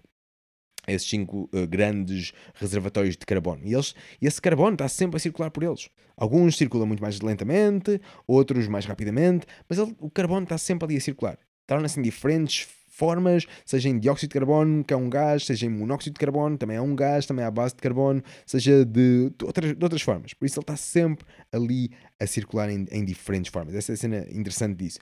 esses 0.91 1.07
cinco 1.07 1.49
uh, 1.53 1.67
grandes 1.67 2.33
reservatórios 2.55 3.15
de 3.15 3.25
carbono. 3.25 3.61
E 3.63 3.73
eles, 3.73 3.95
esse 4.21 4.41
carbono 4.41 4.73
está 4.73 4.87
sempre 4.87 5.17
a 5.17 5.19
circular 5.19 5.51
por 5.51 5.63
eles. 5.63 5.89
Alguns 6.15 6.57
circulam 6.57 6.85
muito 6.85 7.01
mais 7.01 7.19
lentamente, 7.21 8.01
outros 8.27 8.67
mais 8.67 8.85
rapidamente, 8.85 9.45
mas 9.67 9.79
ele, 9.79 9.95
o 9.99 10.09
carbono 10.09 10.43
está 10.43 10.57
sempre 10.57 10.85
ali 10.85 10.97
a 10.97 11.01
circular. 11.01 11.37
Torna-se 11.65 11.99
em 11.99 12.03
diferentes 12.03 12.67
formas, 12.99 13.45
seja 13.65 13.87
em 13.87 13.97
dióxido 13.97 14.29
de 14.29 14.33
carbono, 14.33 14.83
que 14.83 14.93
é 14.93 14.97
um 14.97 15.09
gás, 15.09 15.45
seja 15.45 15.65
em 15.65 15.69
monóxido 15.69 16.15
de 16.15 16.19
carbono, 16.19 16.57
também 16.57 16.75
é 16.75 16.81
um 16.81 16.93
gás, 16.93 17.25
também 17.25 17.45
é 17.45 17.47
a 17.47 17.51
base 17.51 17.73
de 17.73 17.81
carbono, 17.81 18.21
seja 18.45 18.83
de, 18.83 19.29
de, 19.29 19.45
outras, 19.45 19.73
de 19.73 19.83
outras 19.85 20.01
formas. 20.01 20.33
Por 20.33 20.45
isso 20.45 20.59
ele 20.59 20.63
está 20.63 20.75
sempre 20.75 21.25
ali 21.53 21.91
a 22.19 22.27
circular 22.27 22.69
em, 22.69 22.85
em 22.91 23.05
diferentes 23.05 23.49
formas. 23.49 23.73
Essa 23.73 23.93
é 23.93 23.95
a 23.95 23.97
cena 23.97 24.27
interessante 24.29 24.75
disso. 24.75 24.99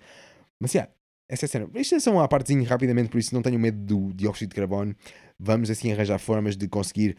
Mas, 0.59 0.73
yeah, 0.73 0.91
essa 1.29 1.45
é 1.45 1.47
a 1.47 1.49
cena. 1.49 1.69
Isto 1.75 1.95
é 1.95 1.99
só 1.99 2.11
uma 2.11 2.27
partezinha 2.27 2.67
rapidamente, 2.67 3.09
por 3.09 3.17
isso 3.17 3.33
não 3.33 3.41
tenho 3.41 3.59
medo 3.59 3.77
do 3.77 4.13
dióxido 4.13 4.49
de 4.49 4.55
carbono. 4.55 4.95
Vamos 5.39 5.69
assim 5.69 5.91
arranjar 5.91 6.19
formas 6.19 6.55
de 6.55 6.67
conseguir 6.67 7.17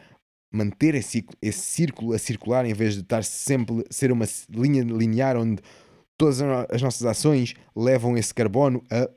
manter 0.50 0.94
esse 0.94 1.26
esse 1.42 1.60
círculo 1.60 2.14
a 2.14 2.18
circular 2.18 2.64
em 2.64 2.72
vez 2.72 2.94
de 2.94 3.00
estar 3.00 3.22
sempre 3.22 3.84
ser 3.90 4.10
uma 4.10 4.24
linha 4.48 4.82
linear 4.82 5.36
onde 5.36 5.62
todas 6.16 6.40
as 6.70 6.80
nossas 6.80 7.04
ações 7.04 7.54
levam 7.76 8.16
esse 8.16 8.32
carbono 8.32 8.82
a, 8.90 9.10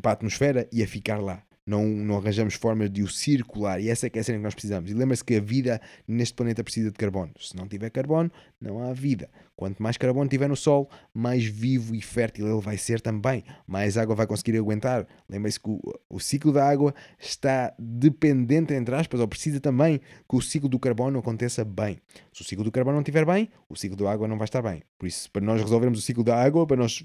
para 0.00 0.12
a 0.12 0.14
atmosfera 0.14 0.68
e 0.72 0.82
a 0.82 0.86
ficar 0.86 1.20
lá. 1.20 1.42
Não, 1.70 1.86
não 1.86 2.16
arranjamos 2.16 2.54
formas 2.54 2.90
de 2.90 3.02
o 3.02 3.08
circular. 3.08 3.80
E 3.80 3.88
essa 3.88 4.06
é 4.06 4.10
que 4.10 4.18
é 4.18 4.20
a 4.20 4.24
cena 4.24 4.38
que 4.38 4.44
nós 4.44 4.54
precisamos. 4.54 4.90
E 4.90 4.94
lembra-se 4.94 5.24
que 5.24 5.36
a 5.36 5.40
vida 5.40 5.80
neste 6.06 6.34
planeta 6.34 6.64
precisa 6.64 6.90
de 6.90 6.96
carbono. 6.96 7.32
Se 7.38 7.56
não 7.56 7.68
tiver 7.68 7.90
carbono, 7.90 8.30
não 8.60 8.82
há 8.82 8.92
vida. 8.92 9.30
Quanto 9.54 9.80
mais 9.80 9.96
carbono 9.96 10.28
tiver 10.28 10.48
no 10.48 10.56
Sol, 10.56 10.90
mais 11.14 11.44
vivo 11.44 11.94
e 11.94 12.00
fértil 12.00 12.48
ele 12.48 12.60
vai 12.60 12.76
ser 12.76 13.00
também. 13.00 13.44
Mais 13.66 13.96
água 13.96 14.16
vai 14.16 14.26
conseguir 14.26 14.58
aguentar. 14.58 15.06
Lembre-se 15.28 15.60
que 15.60 15.70
o, 15.70 15.80
o, 16.08 16.18
ciclo 16.18 16.52
da 16.52 16.68
água 16.68 16.92
está 17.18 17.72
dependente, 17.78 18.74
entre 18.74 18.94
aspas, 18.94 19.20
ou 19.20 19.28
precisa 19.28 19.60
também 19.60 19.98
que 19.98 20.36
o 20.36 20.40
ciclo 20.40 20.68
do 20.68 20.78
carbono 20.78 21.20
aconteça 21.20 21.64
bem. 21.64 21.98
Se 22.32 22.42
o 22.42 22.44
ciclo 22.44 22.64
do 22.64 22.72
carbono 22.72 22.96
não 22.96 23.02
estiver 23.02 23.24
bem, 23.24 23.48
o 23.68 23.76
ciclo 23.76 23.96
da 23.96 24.10
água 24.10 24.26
não 24.26 24.38
vai 24.38 24.46
estar 24.46 24.62
bem. 24.62 24.82
Por 24.98 25.06
isso, 25.06 25.30
para 25.30 25.44
nós 25.44 25.60
resolvermos 25.60 26.00
o 26.00 26.02
ciclo 26.02 26.24
da 26.24 26.42
água, 26.42 26.66
para 26.66 26.78
nós 26.78 27.04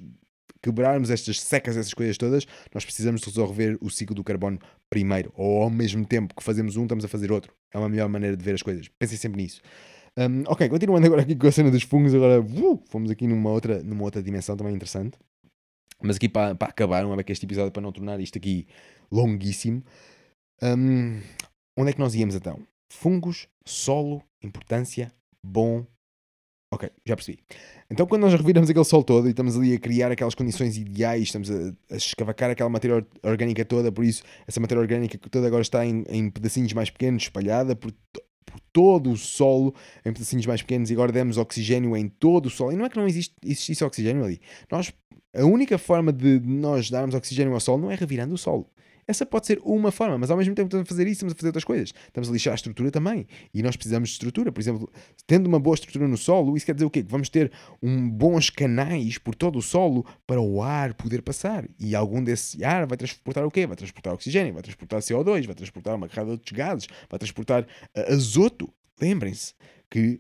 quebrarmos 0.66 1.12
estas 1.12 1.40
secas, 1.40 1.78
essas 1.78 1.94
coisas 1.94 2.18
todas, 2.18 2.48
nós 2.74 2.84
precisamos 2.84 3.24
resolver 3.24 3.78
o 3.80 3.90
ciclo 3.90 4.16
do 4.16 4.24
carbono 4.24 4.58
primeiro. 4.90 5.32
Ou 5.36 5.64
ao 5.64 5.70
mesmo 5.70 6.04
tempo 6.06 6.34
que 6.36 6.44
fazemos 6.44 6.76
um, 6.76 6.84
estamos 6.84 7.06
a 7.06 7.08
fazer 7.08 7.32
outro. 7.32 7.54
É 7.72 7.78
uma 7.78 7.88
melhor 7.88 8.10
maneira 8.10 8.36
de 8.36 8.44
ver 8.44 8.56
as 8.56 8.64
coisas. 8.64 8.90
Pensem 9.00 9.18
sempre 9.18 9.42
nisso. 9.42 9.62
Um, 10.18 10.44
ok, 10.48 10.68
continuando 10.70 11.06
agora 11.06 11.22
aqui 11.22 11.36
com 11.36 11.46
a 11.46 11.52
cena 11.52 11.70
dos 11.70 11.84
fungos, 11.84 12.16
agora 12.16 12.42
uh, 12.42 12.84
fomos 12.90 13.12
aqui 13.12 13.28
numa 13.28 13.52
outra, 13.52 13.84
numa 13.84 14.04
outra 14.04 14.24
dimensão 14.24 14.58
também 14.58 14.74
interessante. 14.74 15.20
Mas 16.02 16.16
aqui 16.16 16.28
para, 16.28 16.56
para 16.56 16.70
acabar, 16.70 17.04
não 17.04 17.14
é 17.14 17.24
que 17.24 17.32
este 17.32 17.46
episódio 17.46 17.72
para 17.72 17.82
não 17.82 17.92
tornar 17.92 18.20
isto 18.20 18.38
aqui 18.38 18.66
longuíssimo. 19.12 19.84
Um, 20.64 21.22
onde 21.78 21.92
é 21.92 21.94
que 21.94 22.00
nós 22.00 22.16
íamos 22.16 22.34
então? 22.34 22.60
Fungos, 22.92 23.48
solo, 23.66 24.24
importância, 24.42 25.12
bom. 25.44 25.86
Ok, 26.76 26.89
já 27.06 27.15
percebi. 27.15 27.39
Então, 27.89 28.06
quando 28.06 28.23
nós 28.23 28.34
reviramos 28.34 28.69
aquele 28.69 28.84
sol 28.84 29.02
todo 29.02 29.27
e 29.27 29.30
estamos 29.30 29.56
ali 29.56 29.76
a 29.76 29.80
criar 29.80 30.11
aquelas 30.11 30.35
condições 30.35 30.76
ideais, 30.76 31.23
estamos 31.23 31.49
a, 31.49 31.73
a 31.89 31.95
escavacar 31.95 32.52
aquela 32.52 32.69
matéria 32.69 33.07
orgânica 33.23 33.64
toda, 33.64 33.93
por 33.93 34.03
isso, 34.03 34.23
essa 34.45 34.60
matéria 34.60 34.81
orgânica 34.81 35.18
toda 35.31 35.47
agora 35.47 35.61
está 35.61 35.85
em, 35.85 36.03
em 36.10 36.30
pedacinhos 36.30 36.73
mais 36.73 36.89
pequenos, 36.89 37.23
espalhada 37.23 37.77
por, 37.77 37.93
por 38.11 38.60
todo 38.73 39.10
o 39.10 39.15
solo 39.15 39.73
em 40.06 40.11
pedacinhos 40.11 40.45
mais 40.45 40.61
pequenos 40.61 40.89
e 40.89 40.93
agora 40.93 41.14
demos 41.14 41.38
oxigênio 41.38 41.95
em 41.95 42.10
todo 42.10 42.47
o 42.47 42.49
solo. 42.49 42.73
E 42.73 42.76
não 42.76 42.84
é 42.84 42.89
que 42.89 42.97
não 42.97 43.07
existe, 43.07 43.34
existisse 43.41 43.81
oxigênio 43.81 44.26
ali. 44.26 44.41
Nós, 44.69 44.91
a 45.34 45.45
única 45.45 45.77
forma 45.77 46.11
de 46.11 46.41
nós 46.41 46.89
darmos 46.89 47.15
oxigênio 47.15 47.53
ao 47.53 47.61
solo 47.61 47.84
não 47.84 47.91
é 47.91 47.95
revirando 47.95 48.35
o 48.35 48.38
solo. 48.38 48.69
Essa 49.07 49.26
pode 49.26 49.45
ser 49.45 49.60
uma 49.64 49.91
forma, 49.91 50.18
mas 50.18 50.32
ao 50.32 50.38
mesmo 50.38 50.56
tempo 50.56 50.68
estamos 50.68 50.88
a 50.88 50.90
fazer 50.90 51.03
isso, 51.03 51.14
estamos 51.14 51.34
a 51.34 51.36
fazer 51.36 51.48
outras 51.48 51.64
coisas. 51.64 51.94
Estamos 52.07 52.30
a 52.30 52.32
lixar 52.34 52.53
a 52.53 52.56
estrutura 52.56 52.90
também. 52.90 53.27
E 53.53 53.61
nós 53.61 53.76
precisamos 53.76 54.10
de 54.10 54.14
estrutura. 54.14 54.52
Por 54.52 54.60
exemplo, 54.60 54.90
tendo 55.27 55.48
uma 55.48 55.60
boa 55.60 55.76
estrutura 55.76 56.07
no 56.07 56.18
solo, 56.18 56.57
isso 56.57 56.65
quer 56.65 56.73
dizer 56.73 56.86
o 56.86 56.90
quê? 56.90 57.03
Que 57.03 57.11
vamos 57.11 57.30
ter 57.30 57.52
um, 57.84 58.10
bons 58.10 58.49
canais 58.49 59.18
por 59.18 59.36
todo 59.36 59.60
o 59.60 59.61
solo 59.61 60.06
para 60.26 60.41
o 60.41 60.61
ar 60.61 60.94
poder 60.95 61.22
passar. 61.22 61.68
E 61.80 61.95
algum 61.95 62.23
desse 62.23 62.64
ar 62.64 62.88
vai 62.88 62.98
transportar 62.98 63.45
o 63.45 63.52
quê? 63.52 63.68
Vai 63.68 63.76
transportar 63.76 64.14
oxigênio, 64.14 64.53
vai 64.53 64.64
transportar 64.64 64.99
CO2, 65.02 65.45
vai 65.45 65.56
transportar 65.56 65.95
uma 65.95 66.07
carrada 66.07 66.27
de 66.27 66.34
outros 66.34 66.52
gases, 66.52 66.88
vai 67.10 67.19
transportar 67.19 67.64
uh, 67.64 68.14
azoto. 68.14 68.73
Lembrem-se 68.99 69.53
que 69.90 70.19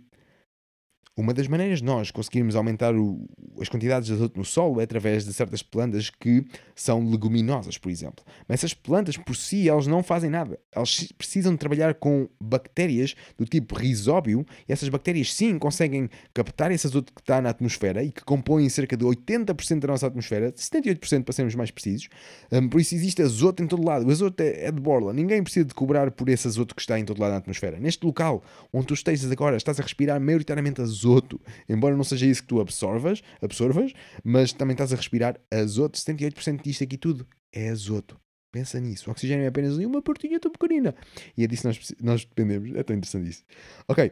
uma 1.17 1.33
das 1.33 1.47
maneiras 1.47 1.79
de 1.79 1.85
nós 1.85 2.11
conseguirmos 2.11 2.57
aumentar 2.57 2.93
o, 2.93 3.25
as 3.61 3.69
quantidades 3.69 4.07
de 4.07 4.13
azoto 4.13 4.37
no 4.37 4.43
solo 4.43 4.81
é 4.81 4.83
através 4.83 5.23
de 5.23 5.33
certas 5.33 5.63
plantas 5.63 6.09
que 6.09 6.43
são 6.75 7.09
leguminosas, 7.09 7.77
por 7.77 7.89
exemplo. 7.89 8.25
Mas 8.47 8.59
essas 8.59 8.73
plantas, 8.73 9.15
por 9.15 9.33
si, 9.33 9.69
elas 9.69 9.87
não 9.87 10.03
fazem 10.03 10.29
nada. 10.29 10.59
Elas 10.73 11.13
precisam 11.17 11.53
de 11.53 11.57
trabalhar 11.57 11.93
com 11.93 12.27
bactérias 12.37 13.15
do 13.37 13.45
tipo 13.45 13.75
risóbio, 13.75 14.45
e 14.67 14.73
essas 14.73 14.89
bactérias, 14.89 15.33
sim, 15.33 15.57
conseguem 15.57 16.09
captar 16.33 16.69
esse 16.71 16.85
azoto 16.85 17.13
que 17.13 17.21
está 17.21 17.41
na 17.41 17.49
atmosfera 17.49 18.03
e 18.03 18.11
que 18.11 18.23
compõem 18.25 18.67
cerca 18.67 18.97
de 18.97 19.05
80% 19.05 19.79
da 19.79 19.87
nossa 19.87 20.07
atmosfera, 20.07 20.51
78% 20.51 21.23
para 21.23 21.33
sermos 21.33 21.55
mais 21.55 21.71
precisos. 21.71 22.09
Um, 22.51 22.67
por 22.67 22.81
isso 22.81 22.93
existe 22.93 23.21
azoto 23.21 23.63
em 23.63 23.67
todo 23.67 23.85
lado. 23.85 24.05
O 24.05 24.11
azoto 24.11 24.41
é, 24.41 24.65
é 24.65 24.71
de 24.71 24.81
borla. 24.81 25.13
Ninguém 25.13 25.41
precisa 25.41 25.65
de 25.65 25.73
cobrar 25.73 26.11
por 26.11 26.27
esse 26.27 26.45
azoto 26.45 26.75
que 26.75 26.81
está 26.81 26.99
em 26.99 27.05
todo 27.05 27.21
lado 27.21 27.31
na 27.31 27.37
atmosfera. 27.37 27.79
Neste 27.79 28.05
local 28.05 28.43
onde 28.73 28.87
tu 28.87 28.93
estejas 28.93 29.31
agora, 29.31 29.55
estás 29.55 29.79
a 29.79 29.83
respirar 29.83 30.19
maioritariamente 30.19 30.81
azoto 30.81 31.04
azoto. 31.05 31.39
Embora 31.69 31.95
não 31.95 32.03
seja 32.03 32.25
isso 32.25 32.41
que 32.41 32.47
tu 32.47 32.59
absorvas, 32.59 33.21
absorvas 33.41 33.93
mas 34.23 34.51
também 34.51 34.73
estás 34.73 34.91
a 34.91 34.95
respirar 34.95 35.39
azoto. 35.51 35.97
78% 35.97 36.61
disto 36.63 36.83
aqui 36.83 36.97
tudo 36.97 37.27
é 37.53 37.69
azoto. 37.69 38.19
Pensa 38.51 38.79
nisso. 38.79 39.09
O 39.09 39.11
oxigênio 39.11 39.43
é 39.43 39.47
apenas 39.47 39.77
uma 39.77 40.01
portinha 40.01 40.39
tão 40.39 40.51
pequenina. 40.51 40.95
E 41.37 41.43
é 41.43 41.47
disso 41.47 41.63
que 41.63 41.67
nós, 41.67 41.93
nós 42.01 42.25
dependemos. 42.25 42.73
É 42.75 42.83
tão 42.83 42.95
interessante 42.95 43.29
isso. 43.29 43.43
Ok. 43.87 44.11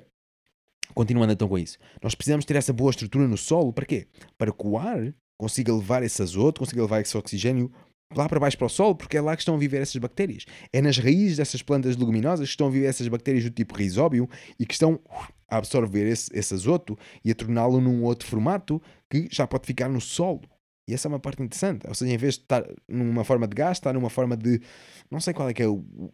Continuando 0.93 1.31
então 1.31 1.47
com 1.47 1.57
isso. 1.57 1.77
Nós 2.01 2.13
precisamos 2.13 2.43
ter 2.45 2.57
essa 2.57 2.73
boa 2.73 2.91
estrutura 2.91 3.27
no 3.27 3.37
solo. 3.37 3.71
Para 3.71 3.85
quê? 3.85 4.07
Para 4.37 4.51
que 4.51 4.67
o 4.67 4.77
ar 4.77 5.15
consiga 5.37 5.73
levar 5.73 6.03
esse 6.03 6.21
azoto, 6.21 6.59
consiga 6.59 6.81
levar 6.81 7.01
esse 7.01 7.17
oxigênio 7.17 7.71
lá 8.15 8.27
para 8.27 8.40
baixo 8.40 8.57
para 8.57 8.68
o 8.68 8.69
solo, 8.69 8.95
porque 8.95 9.18
é 9.18 9.22
lá 9.22 9.35
que 9.35 9.41
estão 9.41 9.56
a 9.56 9.57
viver 9.57 9.81
essas 9.81 9.98
bactérias. 9.98 10.45
É 10.72 10.81
nas 10.81 10.98
raízes 10.98 11.38
dessas 11.38 11.61
plantas 11.61 11.95
leguminosas 11.95 12.48
que 12.48 12.52
estão 12.52 12.68
a 12.68 12.69
viver 12.69 12.88
essas 12.88 13.07
bactérias 13.07 13.44
do 13.44 13.52
tipo 13.52 13.76
risóbio 13.76 14.30
e 14.60 14.65
que 14.65 14.73
estão 14.73 14.99
a 15.49 15.57
absorver 15.57 16.07
esse, 16.07 16.30
esse 16.34 16.53
azoto 16.53 16.98
e 17.23 17.31
a 17.31 17.35
torná-lo 17.35 17.80
num 17.80 18.03
outro 18.03 18.27
formato 18.27 18.81
que 19.10 19.27
já 19.31 19.45
pode 19.45 19.65
ficar 19.65 19.90
no 19.90 20.02
solo. 20.02 20.41
E 20.88 20.94
essa 20.94 21.07
é 21.07 21.10
uma 21.10 21.19
parte 21.19 21.41
interessante. 21.41 21.88
Ou 21.88 21.94
seja, 21.94 22.14
em 22.14 22.18
vez 22.18 22.35
de 22.35 22.41
estar 22.41 22.64
numa 22.88 23.23
forma 23.23 23.48
de 23.48 23.56
gás, 23.56 23.77
está 23.77 23.94
numa 23.94 24.10
forma 24.10 24.35
de. 24.35 24.61
Não 25.10 25.19
sei 25.19 25.34
qual 25.34 25.48
é 25.48 25.53
que 25.53 25.64
é 25.64 25.65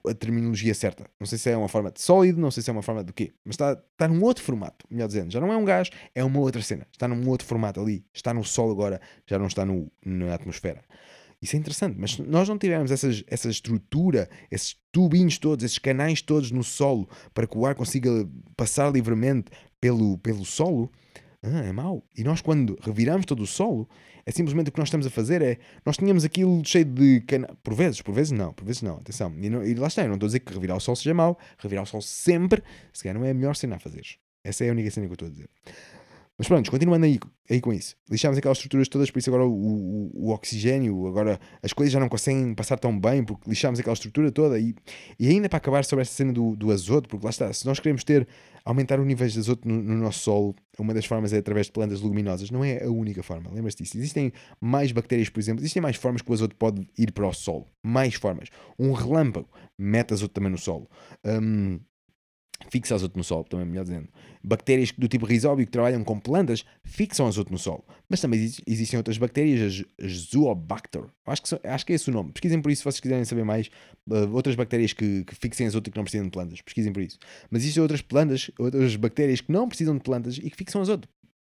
a 0.07 0.13
terminologia 0.13 0.73
certa. 0.75 1.09
Não 1.19 1.25
sei 1.25 1.37
se 1.39 1.49
é 1.49 1.57
uma 1.57 1.67
forma 1.67 1.91
de 1.91 1.99
sólido, 2.01 2.39
não 2.39 2.51
sei 2.51 2.61
se 2.61 2.69
é 2.69 2.73
uma 2.73 2.83
forma 2.83 3.03
de 3.03 3.11
quê. 3.11 3.33
Mas 3.43 3.55
está, 3.55 3.71
está 3.71 4.07
num 4.07 4.23
outro 4.23 4.43
formato, 4.43 4.85
melhor 4.89 5.07
dizendo. 5.07 5.31
Já 5.31 5.39
não 5.39 5.51
é 5.51 5.57
um 5.57 5.65
gás, 5.65 5.89
é 6.13 6.23
uma 6.23 6.39
outra 6.39 6.61
cena. 6.61 6.85
Está 6.91 7.07
num 7.07 7.27
outro 7.29 7.47
formato 7.47 7.81
ali. 7.81 8.05
Está 8.13 8.31
no 8.31 8.43
solo 8.43 8.71
agora, 8.71 9.01
já 9.25 9.39
não 9.39 9.47
está 9.47 9.65
no, 9.65 9.91
na 10.05 10.35
atmosfera. 10.35 10.83
Isso 11.41 11.55
é 11.55 11.59
interessante, 11.59 11.95
mas 11.97 12.13
se 12.13 12.21
nós 12.21 12.49
não 12.49 12.57
tivermos 12.57 12.91
essas, 12.91 13.23
essa 13.27 13.49
estrutura, 13.49 14.29
esses 14.51 14.75
tubinhos 14.91 15.37
todos, 15.37 15.63
esses 15.63 15.77
canais 15.77 16.21
todos 16.21 16.51
no 16.51 16.63
solo, 16.63 17.07
para 17.33 17.47
que 17.47 17.57
o 17.57 17.65
ar 17.65 17.75
consiga 17.75 18.09
passar 18.57 18.91
livremente 18.91 19.49
pelo, 19.79 20.17
pelo 20.17 20.43
solo, 20.43 20.91
ah, 21.41 21.63
é 21.63 21.71
mau. 21.71 22.03
E 22.17 22.23
nós, 22.23 22.41
quando 22.41 22.77
reviramos 22.81 23.25
todo 23.25 23.41
o 23.41 23.47
solo, 23.47 23.87
é 24.25 24.31
simplesmente 24.31 24.69
o 24.69 24.71
que 24.73 24.79
nós 24.79 24.89
estamos 24.89 25.07
a 25.07 25.09
fazer 25.09 25.41
é. 25.41 25.57
Nós 25.85 25.95
tínhamos 25.95 26.25
aquilo 26.25 26.61
cheio 26.65 26.83
de 26.83 27.21
canais. 27.21 27.55
Por 27.63 27.73
vezes, 27.73 28.01
por 28.01 28.13
vezes 28.13 28.31
não, 28.31 28.51
por 28.51 28.65
vezes 28.65 28.81
não, 28.81 28.97
atenção. 28.97 29.33
E, 29.39 29.49
não, 29.49 29.63
e 29.63 29.73
lá 29.75 29.87
está, 29.87 30.01
eu 30.01 30.09
não 30.09 30.15
estou 30.15 30.27
a 30.27 30.29
dizer 30.29 30.41
que 30.41 30.53
revirar 30.53 30.75
o 30.75 30.81
solo 30.81 30.97
seja 30.97 31.13
mau, 31.13 31.39
revirar 31.57 31.83
o 31.83 31.87
solo 31.87 32.03
sempre, 32.03 32.61
se 32.91 33.03
calhar 33.03 33.17
não 33.17 33.25
é 33.25 33.31
a 33.31 33.33
melhor 33.33 33.55
cena 33.55 33.77
a 33.77 33.79
fazer. 33.79 34.03
Essa 34.43 34.65
é 34.65 34.69
a 34.69 34.71
única 34.73 34.91
cena 34.91 35.07
que 35.07 35.11
eu 35.11 35.15
estou 35.15 35.27
a 35.29 35.31
dizer. 35.31 35.49
Mas 36.39 36.47
pronto, 36.47 36.71
continuando 36.71 37.05
aí, 37.05 37.19
aí 37.49 37.59
com 37.59 37.73
isso. 37.73 37.97
Lixámos 38.09 38.37
aquelas 38.37 38.57
estruturas 38.57 38.87
todas, 38.87 39.11
por 39.11 39.19
isso 39.19 39.29
agora 39.29 39.45
o, 39.45 39.51
o, 39.51 40.11
o, 40.13 40.29
oxigênio, 40.31 41.05
agora 41.05 41.37
as 41.61 41.73
coisas 41.73 41.91
já 41.91 41.99
não 41.99 42.07
conseguem 42.07 42.55
passar 42.55 42.79
tão 42.79 42.97
bem, 42.97 43.25
porque 43.25 43.49
lixámos 43.49 43.77
aquela 43.77 43.93
estrutura 43.93 44.31
toda. 44.31 44.57
E, 44.57 44.73
e 45.19 45.27
ainda 45.27 45.49
para 45.49 45.57
acabar 45.57 45.83
sobre 45.83 46.03
essa 46.03 46.13
cena 46.13 46.31
do, 46.31 46.55
do 46.55 46.71
azoto, 46.71 47.09
porque 47.09 47.25
lá 47.25 47.29
está, 47.29 47.51
se 47.51 47.65
nós 47.65 47.77
queremos 47.81 48.05
ter, 48.05 48.25
aumentar 48.63 49.01
o 49.01 49.03
nível 49.03 49.27
de 49.27 49.37
azoto 49.37 49.67
no, 49.67 49.83
no, 49.83 49.95
nosso 49.97 50.19
solo, 50.19 50.55
uma 50.77 50.93
das 50.93 51.05
formas 51.05 51.33
é 51.33 51.39
através 51.39 51.65
de 51.65 51.73
plantas 51.73 51.99
leguminosas. 52.01 52.49
Não 52.49 52.63
é 52.63 52.85
a 52.85 52.89
única 52.89 53.21
forma, 53.21 53.51
lembra-se 53.51 53.75
disso. 53.75 53.97
Existem 53.97 54.31
mais 54.61 54.93
bactérias, 54.93 55.27
por 55.27 55.41
exemplo, 55.41 55.59
existem 55.59 55.81
mais 55.81 55.97
formas 55.97 56.21
que 56.21 56.31
o 56.31 56.33
azoto 56.33 56.55
pode 56.55 56.87
ir 56.97 57.11
para 57.11 57.27
o 57.27 57.33
solo. 57.33 57.67
Mais 57.83 58.13
formas. 58.13 58.47
Um 58.79 58.93
relâmpago 58.93 59.49
mete 59.77 60.13
azoto 60.13 60.33
também 60.33 60.51
no 60.51 60.57
solo. 60.57 60.89
Um, 61.25 61.81
fixa 62.69 62.95
azoto 62.95 63.17
no 63.17 63.23
solo, 63.23 63.43
também 63.43 63.65
melhor 63.65 63.83
dizendo. 63.83 64.09
Bactérias 64.43 64.91
do 64.91 65.07
tipo 65.07 65.25
risóbio 65.25 65.65
que 65.65 65.71
trabalham 65.71 66.03
com 66.03 66.19
plantas 66.19 66.65
fixam 66.83 67.27
azoto 67.27 67.51
no 67.51 67.57
solo. 67.57 67.83
Mas 68.09 68.19
também 68.21 68.39
existem 68.67 68.97
outras 68.97 69.17
bactérias, 69.17 69.83
as 70.01 70.11
Zoobacter. 70.11 71.03
Acho 71.25 71.41
que, 71.41 71.67
acho 71.67 71.85
que 71.85 71.93
é 71.93 71.95
esse 71.95 72.09
o 72.09 72.13
nome. 72.13 72.31
Pesquisem 72.31 72.61
por 72.61 72.71
isso 72.71 72.81
se 72.81 72.83
vocês 72.83 72.99
quiserem 72.99 73.25
saber 73.25 73.43
mais. 73.43 73.69
Uh, 74.07 74.33
outras 74.33 74.55
bactérias 74.55 74.93
que, 74.93 75.23
que 75.23 75.35
fixem 75.35 75.67
azoto 75.67 75.87
e 75.87 75.91
que 75.91 75.97
não 75.97 76.03
precisam 76.03 76.25
de 76.25 76.31
plantas. 76.31 76.61
Pesquisem 76.61 76.91
por 76.91 77.01
isso. 77.01 77.17
Mas 77.49 77.61
existem 77.61 77.81
outras 77.81 78.01
plantas, 78.01 78.51
outras 78.59 78.95
bactérias 78.95 79.41
que 79.41 79.51
não 79.51 79.67
precisam 79.67 79.95
de 79.95 80.01
plantas 80.01 80.37
e 80.37 80.49
que 80.49 80.55
fixam 80.55 80.81
azoto. 80.81 81.07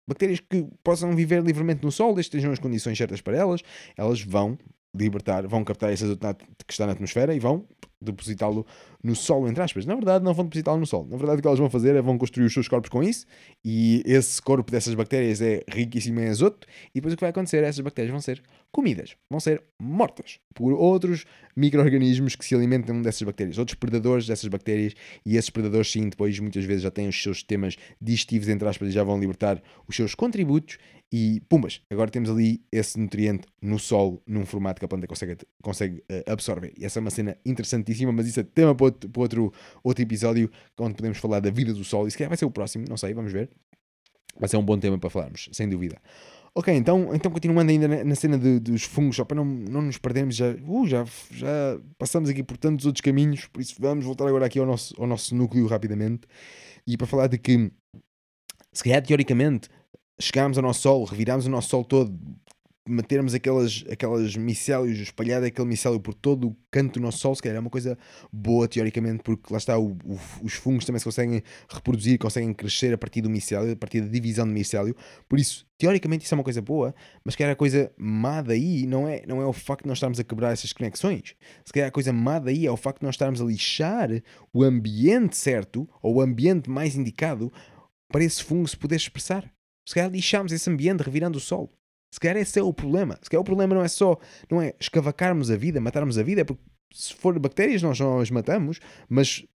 Bactérias 0.08 0.40
que 0.40 0.66
possam 0.82 1.14
viver 1.14 1.42
livremente 1.42 1.84
no 1.84 1.92
solo, 1.92 2.14
desde 2.14 2.30
que 2.30 2.36
estejam 2.36 2.52
as 2.52 2.58
condições 2.58 2.96
certas 2.96 3.20
para 3.20 3.36
elas, 3.36 3.62
elas 3.96 4.22
vão 4.22 4.58
libertar, 5.04 5.46
vão 5.46 5.64
captar 5.64 5.92
esse 5.92 6.04
azoto 6.04 6.36
que 6.66 6.72
está 6.72 6.86
na 6.86 6.92
atmosfera 6.92 7.34
e 7.34 7.38
vão 7.38 7.66
depositá-lo 8.00 8.64
no 9.02 9.14
solo, 9.14 9.48
entre 9.48 9.62
aspas. 9.62 9.84
Na 9.84 9.94
verdade, 9.94 10.24
não 10.24 10.32
vão 10.32 10.44
depositá-lo 10.44 10.78
no 10.78 10.86
solo. 10.86 11.08
Na 11.08 11.16
verdade, 11.16 11.38
o 11.38 11.42
que 11.42 11.48
elas 11.48 11.58
vão 11.58 11.70
fazer 11.70 11.96
é 11.96 12.02
vão 12.02 12.16
construir 12.16 12.46
os 12.46 12.52
seus 12.52 12.68
corpos 12.68 12.90
com 12.90 13.02
isso 13.02 13.26
e 13.64 14.02
esse 14.06 14.40
corpo 14.40 14.70
dessas 14.70 14.94
bactérias 14.94 15.40
é 15.40 15.62
riquíssimo 15.68 16.20
em 16.20 16.28
azoto 16.28 16.66
e 16.90 16.94
depois 16.94 17.14
o 17.14 17.16
que 17.16 17.20
vai 17.22 17.30
acontecer 17.30 17.62
é 17.64 17.68
essas 17.68 17.80
bactérias 17.80 18.10
vão 18.10 18.20
ser 18.20 18.42
comidas, 18.70 19.16
vão 19.30 19.40
ser 19.40 19.62
mortas 19.80 20.38
por 20.54 20.72
outros 20.72 21.24
micro-organismos 21.56 22.36
que 22.36 22.44
se 22.44 22.54
alimentam 22.54 23.00
dessas 23.02 23.22
bactérias, 23.22 23.58
outros 23.58 23.76
predadores 23.76 24.26
dessas 24.26 24.48
bactérias 24.48 24.94
e 25.24 25.36
esses 25.36 25.50
predadores 25.50 25.90
sim, 25.90 26.08
depois 26.08 26.38
muitas 26.38 26.64
vezes 26.64 26.82
já 26.82 26.90
têm 26.90 27.08
os 27.08 27.20
seus 27.20 27.38
sistemas 27.38 27.76
digestivos, 28.00 28.48
entre 28.48 28.68
aspas, 28.68 28.88
e 28.88 28.92
já 28.92 29.02
vão 29.02 29.18
libertar 29.18 29.60
os 29.88 29.96
seus 29.96 30.14
contributos 30.14 30.78
e 31.10 31.40
pumbas, 31.48 31.80
agora 31.90 32.10
temos 32.10 32.28
ali 32.28 32.62
esse 32.70 32.98
nutriente 32.98 33.46
no 33.62 33.78
solo, 33.78 34.22
num 34.26 34.44
formato 34.44 34.78
que 34.78 34.84
a 34.84 34.88
planta 34.88 35.06
consegue, 35.06 35.38
consegue 35.62 35.98
uh, 36.10 36.30
absorver. 36.30 36.72
E 36.76 36.84
essa 36.84 36.98
é 36.98 37.00
uma 37.00 37.10
cena 37.10 37.36
interessantíssima, 37.46 38.12
mas 38.12 38.26
isso 38.26 38.40
é 38.40 38.42
tema 38.42 38.74
para 38.74 38.84
outro, 38.84 39.08
para 39.08 39.22
outro, 39.22 39.52
outro 39.82 40.02
episódio, 40.02 40.50
onde 40.78 40.94
podemos 40.94 41.18
falar 41.18 41.40
da 41.40 41.50
vida 41.50 41.72
do 41.72 41.82
solo. 41.82 42.06
Isso 42.06 42.16
que 42.16 42.26
vai 42.26 42.36
ser 42.36 42.44
o 42.44 42.50
próximo, 42.50 42.84
não 42.88 42.96
sei, 42.96 43.14
vamos 43.14 43.32
ver. 43.32 43.50
Vai 44.38 44.48
ser 44.48 44.58
um 44.58 44.64
bom 44.64 44.78
tema 44.78 44.98
para 44.98 45.08
falarmos, 45.08 45.48
sem 45.52 45.68
dúvida. 45.68 46.00
Ok, 46.54 46.74
então, 46.74 47.14
então 47.14 47.30
continuando 47.30 47.70
ainda 47.70 47.88
na, 47.88 48.04
na 48.04 48.14
cena 48.14 48.38
de- 48.38 48.58
dos 48.58 48.82
fungos, 48.82 49.16
só 49.16 49.24
para 49.24 49.36
não, 49.36 49.44
não 49.44 49.82
nos 49.82 49.96
perdermos, 49.96 50.34
já, 50.34 50.50
uh, 50.50 50.86
já, 50.86 51.04
já 51.30 51.80
passamos 51.96 52.28
aqui 52.28 52.42
por 52.42 52.56
tantos 52.56 52.84
outros 52.84 53.00
caminhos, 53.00 53.46
por 53.46 53.62
isso 53.62 53.74
vamos 53.78 54.04
voltar 54.04 54.26
agora 54.26 54.46
aqui 54.46 54.58
ao 54.58 54.66
nosso, 54.66 54.94
ao 55.00 55.06
nosso 55.06 55.34
núcleo 55.34 55.66
rapidamente 55.66 56.26
e 56.86 56.96
para 56.96 57.06
falar 57.06 57.28
de 57.28 57.38
que, 57.38 57.70
se 58.72 58.82
calhar 58.82 59.02
teoricamente, 59.02 59.68
chegámos 60.20 60.58
ao 60.58 60.62
nosso 60.62 60.80
Sol, 60.82 61.04
revirámos 61.04 61.46
o 61.46 61.50
nosso 61.50 61.68
Sol 61.68 61.84
todo, 61.84 62.18
metermos 62.90 63.34
aquelas, 63.34 63.84
aquelas 63.90 64.34
micélios, 64.34 64.98
espalhar 64.98 65.44
aquele 65.44 65.68
micélio 65.68 66.00
por 66.00 66.14
todo 66.14 66.48
o 66.48 66.56
canto 66.70 66.94
do 66.98 67.02
nosso 67.02 67.18
Sol, 67.18 67.34
se 67.34 67.42
calhar 67.42 67.58
é 67.58 67.60
uma 67.60 67.68
coisa 67.68 67.98
boa 68.32 68.66
teoricamente, 68.66 69.22
porque 69.22 69.52
lá 69.52 69.58
está, 69.58 69.78
o- 69.78 69.92
o- 70.04 70.18
os 70.42 70.54
fungos 70.54 70.86
também 70.86 70.98
se 70.98 71.04
conseguem 71.04 71.42
reproduzir, 71.68 72.18
conseguem 72.18 72.54
crescer 72.54 72.94
a 72.94 72.96
partir 72.98 73.20
do 73.20 73.28
micélio, 73.28 73.72
a 73.72 73.76
partir 73.76 74.00
da 74.00 74.08
divisão 74.08 74.46
do 74.46 74.54
micélio, 74.54 74.96
por 75.28 75.38
isso, 75.38 75.66
teoricamente 75.76 76.24
isso 76.24 76.34
é 76.34 76.38
uma 76.38 76.42
coisa 76.44 76.62
boa, 76.62 76.94
mas 77.22 77.34
se 77.34 77.38
calhar 77.38 77.52
a 77.52 77.56
coisa 77.56 77.92
má 77.98 78.40
daí 78.40 78.86
não 78.86 79.06
é, 79.06 79.22
não 79.26 79.42
é 79.42 79.46
o 79.46 79.52
facto 79.52 79.82
de 79.82 79.88
nós 79.88 79.98
estarmos 79.98 80.18
a 80.18 80.24
quebrar 80.24 80.52
essas 80.52 80.72
conexões. 80.72 81.34
Se 81.66 81.72
calhar 81.74 81.90
a 81.90 81.92
coisa 81.92 82.10
má 82.10 82.38
daí 82.38 82.66
é 82.66 82.70
o 82.70 82.76
facto 82.76 83.00
de 83.00 83.04
nós 83.06 83.16
estarmos 83.16 83.42
a 83.42 83.44
lixar 83.44 84.08
o 84.50 84.62
ambiente 84.64 85.36
certo, 85.36 85.86
ou 86.02 86.14
o 86.16 86.20
ambiente 86.22 86.70
mais 86.70 86.96
indicado, 86.96 87.52
para 88.10 88.24
esse 88.24 88.42
fungo 88.42 88.66
se 88.66 88.78
poder 88.78 88.96
expressar. 88.96 89.44
Se 89.88 89.94
calhar 89.94 90.10
lixamos 90.10 90.52
esse 90.52 90.68
ambiente 90.68 91.00
revirando 91.00 91.38
o 91.38 91.40
solo. 91.40 91.70
Se 92.12 92.20
calhar 92.20 92.36
esse 92.36 92.58
é 92.58 92.62
o 92.62 92.74
problema. 92.74 93.18
Se 93.22 93.30
calhar 93.30 93.40
o 93.40 93.44
problema 93.44 93.74
não 93.74 93.82
é 93.82 93.88
só, 93.88 94.18
não 94.50 94.60
é 94.60 94.74
escavacarmos 94.78 95.50
a 95.50 95.56
vida, 95.56 95.80
matarmos 95.80 96.18
a 96.18 96.22
vida, 96.22 96.44
porque 96.44 96.62
se 96.92 97.14
for 97.14 97.38
bactérias 97.38 97.82
nós 97.82 97.98
não 97.98 98.20
as 98.20 98.30
matamos, 98.30 98.80
mas 99.08 99.46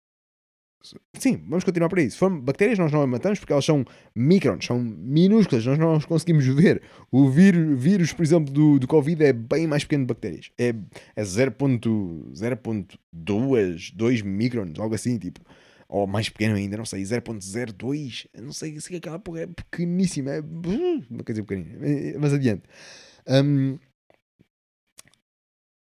Sim, 1.19 1.37
vamos 1.47 1.65
continuar 1.65 1.91
por 1.91 1.99
aí. 1.99 2.11
Se 2.11 2.17
for 2.17 2.31
bactérias, 2.31 2.79
nós 2.79 2.91
não 2.91 3.03
as 3.03 3.09
matamos 3.09 3.39
porque 3.39 3.53
elas 3.53 3.65
são 3.65 3.85
microns, 4.17 4.65
são 4.65 4.81
minúsculas, 4.81 5.67
nós 5.67 5.79
não 5.79 5.93
as 5.93 6.07
conseguimos 6.07 6.47
ver. 6.47 6.81
O 7.11 7.29
vírus, 7.29 7.81
vírus 7.81 8.13
por 8.15 8.23
exemplo, 8.23 8.53
do, 8.53 8.79
do 8.79 8.89
Covid 8.89 9.23
é 9.23 9.35
bem 9.35 9.67
mais 9.67 9.85
pequeno 9.85 10.05
de 10.05 10.09
bactérias. 10.09 10.51
É, 10.59 10.75
é 11.15 11.23
0.2, 11.23 13.93
2 13.95 14.23
microns, 14.23 14.79
algo 14.79 14.95
assim, 14.95 15.19
tipo. 15.19 15.41
Ou 15.93 16.07
mais 16.07 16.31
pequeno 16.31 16.55
ainda, 16.55 16.79
não 16.79 16.87
sei, 16.87 17.03
0.02. 17.03 18.27
Não 18.41 18.53
sei, 18.53 18.81
sei 18.81 18.93
que 18.93 18.97
aquela 18.97 19.19
porra 19.19 19.43
é 19.43 19.47
pequeníssima. 19.47 20.31
É 20.31 20.41
uma 20.41 21.23
coisa 21.23 21.43
pequenina. 21.45 21.87
Eh, 21.87 22.17
Mas 22.19 22.33
adiante. 22.33 22.63
Hum, 23.29 23.79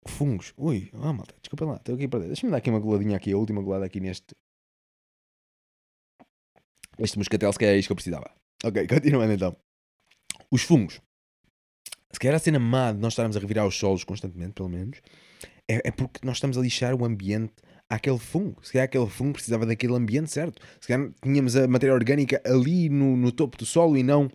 fungos. 0.05 0.53
Ui, 0.57 0.89
ah, 0.95 1.13
malta, 1.13 1.33
desculpa 1.41 1.63
lá, 1.63 1.75
estou 1.77 1.95
aqui 1.95 2.05
a 2.05 2.09
perder. 2.09 2.27
Deixa-me 2.27 2.51
dar 2.51 2.57
aqui 2.57 2.69
uma 2.69 2.79
goladinha 2.79 3.15
aqui, 3.15 3.31
a 3.31 3.37
última 3.37 3.61
golada 3.61 3.85
aqui 3.85 4.01
neste, 4.01 4.35
este 6.99 7.17
moscatel, 7.17 7.51
se 7.53 7.59
calhar 7.59 7.75
é 7.75 7.77
isto 7.77 7.87
que 7.87 7.93
eu 7.93 7.95
precisava. 7.95 8.31
Ok, 8.63 8.85
continuando 8.89 9.33
então. 9.33 9.55
Os 10.51 10.61
fungos. 10.63 11.01
Se 12.11 12.19
calhar 12.19 12.35
a 12.35 12.39
cena 12.39 12.59
má 12.59 12.91
de 12.91 12.99
nós 12.99 13.13
estarmos 13.13 13.37
a 13.37 13.39
revirar 13.39 13.65
os 13.65 13.77
solos 13.77 14.03
constantemente, 14.03 14.53
pelo 14.53 14.67
menos, 14.67 15.01
é, 15.69 15.87
é 15.87 15.91
porque 15.91 16.19
nós 16.25 16.37
estamos 16.37 16.57
a 16.57 16.61
lixar 16.61 16.93
o 16.93 17.05
ambiente 17.05 17.53
àquele 17.91 18.17
fungo. 18.17 18.65
Se 18.65 18.71
calhar 18.71 18.85
aquele 18.85 19.07
fungo 19.07 19.33
precisava 19.33 19.65
daquele 19.65 19.93
ambiente 19.93 20.31
certo. 20.31 20.61
Se 20.79 20.87
calhar 20.87 21.11
tínhamos 21.21 21.55
a 21.57 21.67
matéria 21.67 21.93
orgânica 21.93 22.41
ali 22.45 22.87
no, 22.87 23.17
no 23.17 23.31
topo 23.31 23.57
do 23.57 23.65
solo 23.65 23.97
e 23.97 24.03
não. 24.03 24.31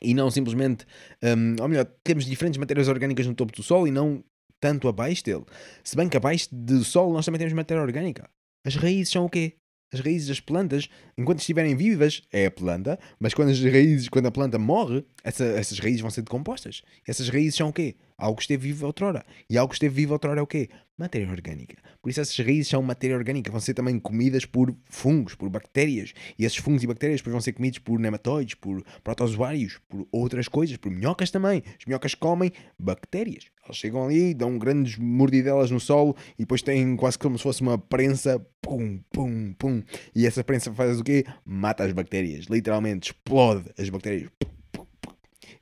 E 0.00 0.14
não 0.14 0.30
simplesmente. 0.30 0.86
hum, 1.22 1.56
ou 1.60 1.68
melhor, 1.68 1.86
temos 2.04 2.24
diferentes 2.24 2.56
matérias 2.56 2.86
orgânicas 2.86 3.26
no 3.26 3.34
topo 3.34 3.52
do 3.52 3.62
solo 3.64 3.88
e 3.88 3.90
não 3.90 4.24
tanto 4.60 4.86
abaixo 4.86 5.24
dele. 5.24 5.44
Se 5.82 5.96
bem 5.96 6.08
que 6.08 6.16
abaixo 6.16 6.48
do 6.52 6.84
solo 6.84 7.12
nós 7.12 7.24
também 7.24 7.40
temos 7.40 7.52
matéria 7.52 7.82
orgânica. 7.82 8.30
As 8.64 8.76
raízes 8.76 9.10
são 9.10 9.24
o 9.24 9.30
quê? 9.30 9.56
As 9.92 10.00
raízes 10.00 10.28
das 10.28 10.40
plantas, 10.40 10.88
enquanto 11.16 11.38
estiverem 11.40 11.74
vivas, 11.74 12.22
é 12.30 12.46
a 12.46 12.50
planta, 12.50 12.98
mas 13.18 13.32
quando 13.32 13.50
as 13.50 13.60
raízes, 13.62 14.08
quando 14.08 14.26
a 14.26 14.30
planta 14.30 14.58
morre, 14.58 15.04
essa- 15.24 15.44
essas 15.44 15.78
raízes 15.78 16.00
vão 16.02 16.10
ser 16.10 16.22
decompostas. 16.22 16.82
Essas 17.06 17.28
raízes 17.30 17.54
são 17.54 17.68
o 17.68 17.72
quê? 17.72 17.96
Algo 18.18 18.36
que 18.36 18.42
esteve 18.42 18.66
vivo 18.68 18.84
outrora. 18.86 19.24
E 19.48 19.56
algo 19.56 19.70
que 19.70 19.76
esteve 19.76 19.94
vivo 19.94 20.12
outrora 20.12 20.40
é 20.40 20.42
o 20.42 20.46
quê? 20.46 20.68
Matéria 20.98 21.30
orgânica. 21.30 21.76
Por 22.02 22.10
isso 22.10 22.20
essas 22.20 22.36
raízes 22.36 22.68
são 22.68 22.82
matéria 22.82 23.16
orgânica, 23.16 23.50
vão 23.50 23.60
ser 23.60 23.72
também 23.74 23.98
comidas 24.00 24.44
por 24.44 24.74
fungos, 24.90 25.34
por 25.36 25.48
bactérias. 25.48 26.12
E 26.36 26.44
esses 26.44 26.58
fungos 26.58 26.82
e 26.82 26.86
bactérias 26.86 27.20
depois 27.20 27.32
vão 27.32 27.40
ser 27.40 27.52
comidos 27.52 27.78
por 27.78 27.98
nematóides, 28.00 28.56
por 28.56 28.84
protozoários, 29.04 29.78
por 29.88 30.06
outras 30.10 30.48
coisas, 30.48 30.76
por 30.76 30.90
minhocas 30.90 31.30
também. 31.30 31.62
As 31.78 31.86
minhocas 31.86 32.14
comem 32.14 32.52
bactérias. 32.78 33.44
Elas 33.68 33.76
chegam 33.76 34.04
ali, 34.04 34.32
dão 34.32 34.58
grandes 34.58 34.96
mordidelas 34.96 35.70
no 35.70 35.78
solo 35.78 36.16
e 36.38 36.42
depois 36.42 36.62
têm 36.62 36.96
quase 36.96 37.18
como 37.18 37.36
se 37.36 37.42
fosse 37.42 37.60
uma 37.60 37.76
prensa, 37.76 38.44
pum, 38.62 38.98
pum, 39.12 39.52
pum. 39.58 39.82
E 40.14 40.26
essa 40.26 40.42
prensa 40.42 40.72
faz 40.72 40.98
o 40.98 41.04
quê? 41.04 41.24
Mata 41.44 41.84
as 41.84 41.92
bactérias. 41.92 42.46
Literalmente 42.46 43.10
explode 43.10 43.70
as 43.78 43.90
bactérias. 43.90 44.30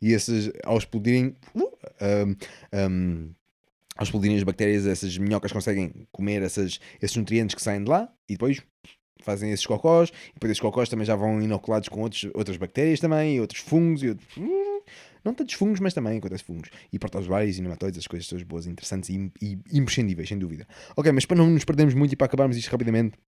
E 0.01 0.15
essas, 0.15 0.53
ao 0.62 0.78
explodirem, 0.78 1.37
uh, 1.57 1.69
um, 2.01 2.37
um, 2.73 3.35
ao 3.97 4.05
explodirem 4.05 4.37
as 4.37 4.45
bactérias, 4.45 4.87
essas 4.87 5.19
minhocas 5.19 5.51
conseguem 5.51 6.07
comer 6.12 6.43
essas, 6.43 6.78
esses 7.03 7.16
nutrientes 7.16 7.57
que 7.57 7.62
saem 7.62 7.83
de 7.83 7.91
lá 7.91 8.09
e 8.28 8.35
depois 8.35 8.62
fazem 9.23 9.51
esses 9.51 9.66
cocós. 9.66 10.11
E 10.31 10.35
depois 10.35 10.53
esses 10.53 10.61
cocós 10.61 10.89
também 10.89 11.05
já 11.05 11.16
vão 11.16 11.43
inoculados 11.43 11.89
com 11.89 12.03
outros, 12.03 12.31
outras 12.35 12.57
bactérias 12.57 13.01
também, 13.01 13.37
e 13.37 13.41
outros 13.41 13.61
fungos 13.61 14.03
e 14.05 14.11
outros. 14.11 14.28
Não 15.27 15.35
tantos 15.35 15.55
fungos, 15.55 15.81
mas 15.81 15.93
também 15.93 16.19
acontece 16.19 16.44
fungos. 16.44 16.70
E 16.93 17.01
protozoários 17.01 17.59
e 17.59 17.62
nematóides, 17.62 17.98
as 17.98 18.07
coisas 18.07 18.28
todas 18.28 18.44
boas, 18.44 18.65
interessantes 18.65 19.11
e, 19.11 19.32
e 19.43 19.59
imprescindíveis, 19.73 20.28
sem 20.28 20.39
dúvida. 20.39 20.69
Ok, 20.97 21.11
mas 21.11 21.27
para 21.27 21.36
não 21.36 21.51
nos 21.51 21.65
perdermos 21.65 21.94
muito 21.94 22.12
e 22.12 22.16
para 22.16 22.27
acabarmos 22.27 22.57
isto 22.57 22.70
rapidamente, 22.70 23.19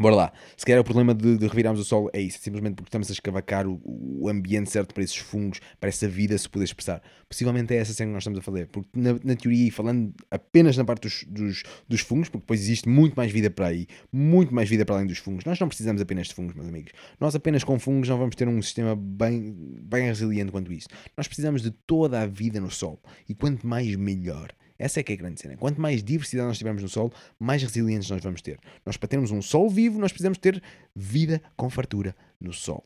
Bora 0.00 0.14
lá. 0.14 0.32
Se 0.56 0.64
calhar 0.64 0.80
o 0.80 0.84
problema 0.84 1.14
de, 1.14 1.36
de 1.36 1.46
revirarmos 1.46 1.78
o 1.78 1.84
solo 1.84 2.08
é 2.14 2.20
isso, 2.20 2.38
simplesmente 2.40 2.76
porque 2.76 2.88
estamos 2.88 3.10
a 3.10 3.12
escavacar 3.12 3.66
o, 3.66 3.78
o 3.84 4.26
ambiente 4.26 4.70
certo 4.70 4.94
para 4.94 5.02
esses 5.02 5.18
fungos, 5.18 5.60
para 5.78 5.90
essa 5.90 6.08
vida 6.08 6.36
se 6.38 6.48
poder 6.48 6.64
expressar. 6.64 7.02
Possivelmente 7.28 7.74
é 7.74 7.76
essa 7.76 7.92
cena 7.92 8.08
que 8.08 8.14
nós 8.14 8.22
estamos 8.22 8.38
a 8.38 8.42
fazer, 8.42 8.68
porque 8.68 8.88
na, 8.94 9.12
na 9.22 9.36
teoria, 9.36 9.68
e 9.68 9.70
falando 9.70 10.14
apenas 10.30 10.78
na 10.78 10.84
parte 10.84 11.02
dos, 11.02 11.24
dos, 11.24 11.62
dos 11.86 12.00
fungos, 12.00 12.30
porque 12.30 12.42
depois 12.42 12.60
existe 12.60 12.88
muito 12.88 13.14
mais 13.14 13.30
vida 13.30 13.50
para 13.50 13.66
aí, 13.66 13.86
muito 14.10 14.54
mais 14.54 14.66
vida 14.66 14.82
para 14.86 14.94
além 14.94 15.06
dos 15.06 15.18
fungos. 15.18 15.44
Nós 15.44 15.60
não 15.60 15.68
precisamos 15.68 16.00
apenas 16.00 16.28
de 16.28 16.34
fungos, 16.34 16.54
meus 16.54 16.68
amigos. 16.68 16.92
Nós 17.20 17.34
apenas 17.34 17.62
com 17.62 17.78
fungos 17.78 18.08
não 18.08 18.16
vamos 18.16 18.34
ter 18.34 18.48
um 18.48 18.62
sistema 18.62 18.96
bem, 18.96 19.54
bem 19.82 20.06
resiliente 20.06 20.50
quanto 20.50 20.72
isso. 20.72 20.88
Nós 21.14 21.26
precisamos 21.26 21.60
de 21.60 21.70
toda 21.70 22.22
a 22.22 22.26
vida 22.26 22.58
no 22.58 22.70
solo, 22.70 22.98
e 23.28 23.34
quanto 23.34 23.66
mais 23.66 23.94
melhor. 23.96 24.54
Essa 24.82 24.98
é 24.98 25.02
que 25.04 25.12
é 25.12 25.14
a 25.14 25.18
grande 25.18 25.40
cena. 25.40 25.56
Quanto 25.56 25.80
mais 25.80 26.02
diversidade 26.02 26.48
nós 26.48 26.58
tivermos 26.58 26.82
no 26.82 26.88
solo, 26.88 27.12
mais 27.38 27.62
resilientes 27.62 28.10
nós 28.10 28.20
vamos 28.20 28.42
ter. 28.42 28.58
Nós, 28.84 28.96
para 28.96 29.06
termos 29.08 29.30
um 29.30 29.40
solo 29.40 29.70
vivo, 29.70 29.96
nós 29.96 30.10
precisamos 30.10 30.38
ter 30.38 30.60
vida 30.92 31.40
com 31.56 31.70
fartura 31.70 32.16
no 32.40 32.52
solo. 32.52 32.82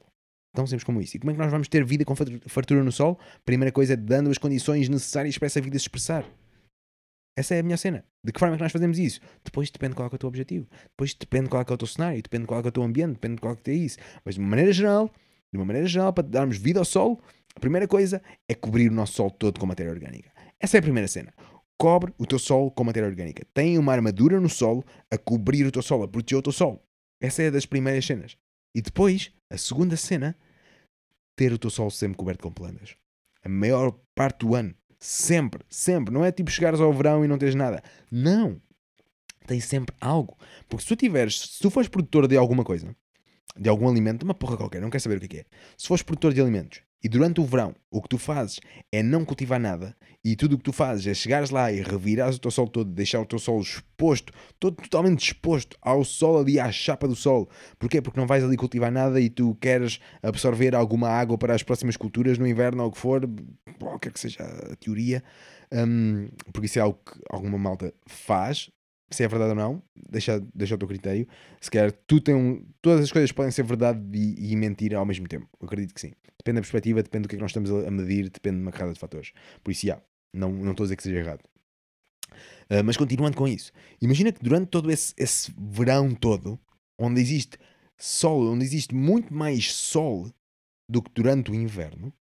Tão 0.54 0.66
simples 0.66 0.84
como 0.84 1.00
isso. 1.00 1.16
E 1.16 1.20
como 1.20 1.30
é 1.30 1.34
que 1.34 1.40
nós 1.40 1.50
vamos 1.50 1.68
ter 1.68 1.82
vida 1.86 2.04
com 2.04 2.14
fartura 2.14 2.84
no 2.84 2.92
solo? 2.92 3.18
Primeira 3.46 3.72
coisa 3.72 3.94
é 3.94 3.96
dando 3.96 4.28
as 4.28 4.36
condições 4.36 4.90
necessárias 4.90 5.38
para 5.38 5.46
essa 5.46 5.58
vida 5.58 5.78
se 5.78 5.84
expressar. 5.84 6.22
Essa 7.34 7.54
é 7.54 7.60
a 7.60 7.62
minha 7.62 7.78
cena. 7.78 8.04
De 8.22 8.30
que 8.30 8.38
forma 8.38 8.56
é 8.56 8.58
que 8.58 8.62
nós 8.62 8.72
fazemos 8.72 8.98
isso? 8.98 9.18
Depois 9.42 9.70
depende 9.70 9.94
qual 9.94 10.06
é, 10.06 10.12
é 10.12 10.14
o 10.14 10.18
teu 10.18 10.28
objetivo. 10.28 10.68
Depois 10.90 11.14
depende 11.14 11.48
qual 11.48 11.62
é, 11.62 11.66
é 11.66 11.72
o 11.72 11.78
teu 11.78 11.86
cenário. 11.86 12.22
Depende 12.22 12.44
qual 12.44 12.60
é, 12.60 12.62
é 12.62 12.68
o 12.68 12.72
teu 12.72 12.82
ambiente. 12.82 13.14
Depende 13.14 13.40
qual 13.40 13.54
é 13.54 13.56
que 13.56 13.70
é 13.70 13.74
isso. 13.74 13.96
Mas 14.22 14.34
de 14.34 14.40
uma 14.42 14.50
maneira 14.50 14.70
geral, 14.70 15.10
de 15.50 15.58
uma 15.58 15.64
maneira 15.64 15.88
geral, 15.88 16.12
para 16.12 16.28
darmos 16.28 16.58
vida 16.58 16.78
ao 16.78 16.84
solo, 16.84 17.18
a 17.54 17.60
primeira 17.60 17.88
coisa 17.88 18.20
é 18.46 18.54
cobrir 18.54 18.90
o 18.90 18.94
nosso 18.94 19.14
solo 19.14 19.30
todo 19.30 19.58
com 19.58 19.64
matéria 19.64 19.90
orgânica. 19.90 20.30
Essa 20.60 20.76
é 20.76 20.80
a 20.80 20.82
primeira 20.82 21.08
cena. 21.08 21.32
Cobre 21.78 22.12
o 22.18 22.26
teu 22.26 22.38
solo 22.38 22.70
com 22.70 22.84
matéria 22.84 23.08
orgânica. 23.08 23.44
Tem 23.52 23.78
uma 23.78 23.92
armadura 23.92 24.40
no 24.40 24.48
solo 24.48 24.84
a 25.10 25.18
cobrir 25.18 25.66
o 25.66 25.72
teu 25.72 25.82
solo, 25.82 26.04
a 26.04 26.08
proteger 26.08 26.38
o 26.38 26.42
teu 26.42 26.52
solo. 26.52 26.80
Essa 27.20 27.42
é 27.42 27.50
das 27.50 27.66
primeiras 27.66 28.04
cenas. 28.04 28.36
E 28.74 28.80
depois, 28.80 29.32
a 29.50 29.56
segunda 29.56 29.96
cena, 29.96 30.36
ter 31.36 31.52
o 31.52 31.58
teu 31.58 31.70
solo 31.70 31.90
sempre 31.90 32.16
coberto 32.16 32.42
com 32.42 32.52
plantas. 32.52 32.96
A 33.42 33.48
maior 33.48 33.98
parte 34.14 34.40
do 34.40 34.54
ano. 34.54 34.74
Sempre, 34.98 35.64
sempre. 35.68 36.12
Não 36.12 36.24
é 36.24 36.32
tipo 36.32 36.50
chegares 36.50 36.80
ao 36.80 36.92
verão 36.92 37.24
e 37.24 37.28
não 37.28 37.38
tens 37.38 37.54
nada. 37.54 37.82
Não. 38.10 38.60
Tens 39.46 39.64
sempre 39.64 39.94
algo. 40.00 40.36
Porque 40.68 40.82
se 40.82 40.88
tu 40.88 40.96
tiveres, 40.96 41.38
se 41.38 41.60
tu 41.60 41.70
fores 41.70 41.88
produtor 41.88 42.26
de 42.26 42.36
alguma 42.36 42.64
coisa, 42.64 42.94
de 43.58 43.68
algum 43.68 43.88
alimento, 43.88 44.22
uma 44.22 44.34
porra 44.34 44.56
qualquer, 44.56 44.80
não 44.80 44.90
quero 44.90 45.02
saber 45.02 45.16
o 45.16 45.20
que 45.20 45.26
é 45.26 45.28
que 45.28 45.38
é. 45.38 45.44
Se 45.76 45.88
fores 45.88 46.02
produtor 46.02 46.32
de 46.32 46.40
alimentos 46.40 46.80
e 47.02 47.08
durante 47.08 47.40
o 47.40 47.44
verão 47.44 47.74
o 47.90 48.02
que 48.02 48.08
tu 48.08 48.18
fazes 48.18 48.58
é 48.90 49.02
não 49.02 49.24
cultivar 49.24 49.60
nada 49.60 49.96
e 50.24 50.34
tudo 50.34 50.54
o 50.54 50.58
que 50.58 50.64
tu 50.64 50.72
fazes 50.72 51.06
é 51.06 51.14
chegares 51.14 51.50
lá 51.50 51.70
e 51.70 51.80
revirares 51.80 52.36
o 52.36 52.40
teu 52.40 52.50
solo 52.50 52.68
todo, 52.68 52.90
deixar 52.90 53.20
o 53.20 53.24
teu 53.24 53.38
solo 53.38 53.60
exposto, 53.60 54.32
todo 54.58 54.74
totalmente 54.76 55.24
exposto 55.24 55.76
ao 55.80 56.02
sol 56.04 56.40
ali, 56.40 56.58
à 56.58 56.72
chapa 56.72 57.06
do 57.06 57.14
sol. 57.14 57.48
Porquê? 57.78 58.02
Porque 58.02 58.18
não 58.18 58.26
vais 58.26 58.42
ali 58.42 58.56
cultivar 58.56 58.90
nada 58.90 59.20
e 59.20 59.30
tu 59.30 59.54
queres 59.60 60.00
absorver 60.20 60.74
alguma 60.74 61.08
água 61.08 61.38
para 61.38 61.54
as 61.54 61.62
próximas 61.62 61.96
culturas 61.96 62.38
no 62.38 62.46
inverno 62.46 62.82
ou 62.82 62.88
o 62.88 62.92
que 62.92 62.98
for, 62.98 63.22
qualquer 63.78 64.12
que 64.12 64.18
seja 64.18 64.42
a 64.42 64.74
teoria, 64.74 65.22
hum, 65.72 66.28
porque 66.52 66.66
isso 66.66 66.80
é 66.80 66.82
algo 66.82 66.98
que 67.04 67.20
alguma 67.30 67.56
malta 67.56 67.94
faz. 68.06 68.68
Se 69.10 69.22
é 69.22 69.28
verdade 69.28 69.50
ou 69.50 69.56
não, 69.56 69.82
deixa, 70.10 70.44
deixa 70.54 70.74
ao 70.74 70.78
teu 70.78 70.88
critério. 70.88 71.28
Se 71.60 71.70
quer, 71.70 71.92
tu 71.92 72.20
tem 72.20 72.34
um, 72.34 72.66
todas 72.82 73.04
as 73.04 73.12
coisas 73.12 73.30
podem 73.30 73.52
ser 73.52 73.62
verdade 73.62 74.00
e, 74.12 74.52
e 74.52 74.56
mentira 74.56 74.98
ao 74.98 75.06
mesmo 75.06 75.28
tempo. 75.28 75.48
Eu 75.60 75.66
acredito 75.66 75.94
que 75.94 76.00
sim. 76.00 76.12
Depende 76.38 76.56
da 76.56 76.60
perspectiva, 76.62 77.02
depende 77.02 77.22
do 77.22 77.28
que 77.28 77.36
é 77.36 77.38
que 77.38 77.42
nós 77.42 77.50
estamos 77.50 77.70
a 77.70 77.90
medir, 77.90 78.30
depende 78.30 78.56
de 78.56 78.62
uma 78.62 78.72
carrada 78.72 78.92
de 78.92 78.98
fatores. 78.98 79.32
Por 79.62 79.70
isso, 79.70 79.86
já, 79.86 80.00
não, 80.34 80.50
não 80.52 80.72
estou 80.72 80.84
a 80.84 80.86
dizer 80.86 80.96
que 80.96 81.02
seja 81.02 81.18
errado. 81.18 81.40
Ah, 82.68 82.82
mas 82.82 82.96
continuando 82.96 83.36
com 83.36 83.46
isso, 83.46 83.72
imagina 84.00 84.32
que 84.32 84.42
durante 84.42 84.68
todo 84.68 84.90
esse, 84.90 85.14
esse 85.16 85.52
verão 85.56 86.14
todo, 86.14 86.58
onde 86.98 87.20
existe 87.20 87.58
sol, 87.96 88.52
onde 88.52 88.64
existe 88.64 88.94
muito 88.94 89.32
mais 89.32 89.72
sol 89.72 90.30
do 90.88 91.02
que 91.02 91.10
durante 91.14 91.50
o 91.50 91.54
inverno, 91.54 92.12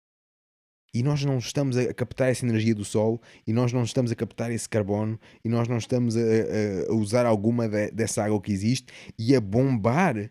e 0.95 1.03
nós 1.03 1.25
não 1.25 1.39
estamos 1.39 1.77
a 1.77 1.93
captar 1.93 2.31
essa 2.31 2.47
energia 2.47 2.75
do 2.75 2.85
sol, 2.85 3.21
e 3.45 3.53
nós 3.53 3.73
não 3.73 3.83
estamos 3.83 4.12
a 4.12 4.15
captar 4.15 4.53
esse 4.53 4.69
carbono, 4.69 5.19
e 5.45 5.49
nós 5.49 5.66
não 5.66 5.77
estamos 5.77 6.16
a, 6.16 6.21
a, 6.21 6.95
usar 6.95 7.27
alguma 7.27 7.69
de, 7.69 7.91
dessa 7.91 8.23
água 8.23 8.41
que 8.41 8.53
existe 8.53 8.87
e 9.19 9.35
a 9.35 9.41
bombar 9.41 10.31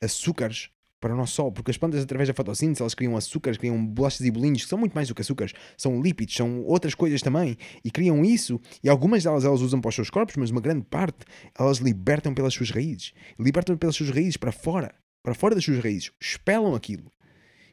açúcares 0.00 0.70
para 1.00 1.14
o 1.14 1.16
nosso 1.16 1.34
sol, 1.34 1.52
porque 1.52 1.70
as 1.70 1.76
plantas, 1.76 2.02
através 2.02 2.28
da 2.28 2.34
fotossíntese, 2.34 2.82
elas 2.82 2.94
criam 2.94 3.16
açúcares, 3.16 3.58
criam 3.58 3.84
bolachas 3.84 4.20
e 4.20 4.30
bolinhos, 4.30 4.64
que 4.64 4.68
são 4.68 4.78
muito 4.78 4.94
mais 4.94 5.08
do 5.08 5.14
que 5.14 5.22
açúcares, 5.22 5.52
são 5.76 6.00
lípidos, 6.00 6.34
são 6.34 6.64
outras 6.64 6.94
coisas 6.94 7.22
também, 7.22 7.56
e 7.84 7.90
criam 7.90 8.24
isso, 8.24 8.60
e 8.82 8.88
algumas 8.88 9.22
delas 9.22 9.44
elas 9.44 9.60
usam 9.60 9.80
para 9.80 9.90
os 9.90 9.94
seus 9.94 10.10
corpos, 10.10 10.36
mas 10.36 10.50
uma 10.50 10.60
grande 10.60 10.84
parte 10.84 11.24
elas 11.56 11.78
libertam 11.78 12.34
pelas 12.34 12.54
suas 12.54 12.70
raízes, 12.70 13.12
libertam 13.38 13.76
pelas 13.76 13.94
suas 13.94 14.10
raízes 14.10 14.36
para 14.36 14.50
fora, 14.50 14.92
para 15.22 15.34
fora 15.34 15.54
das 15.54 15.64
suas 15.64 15.78
raízes, 15.78 16.10
espelam 16.20 16.74
aquilo. 16.74 17.12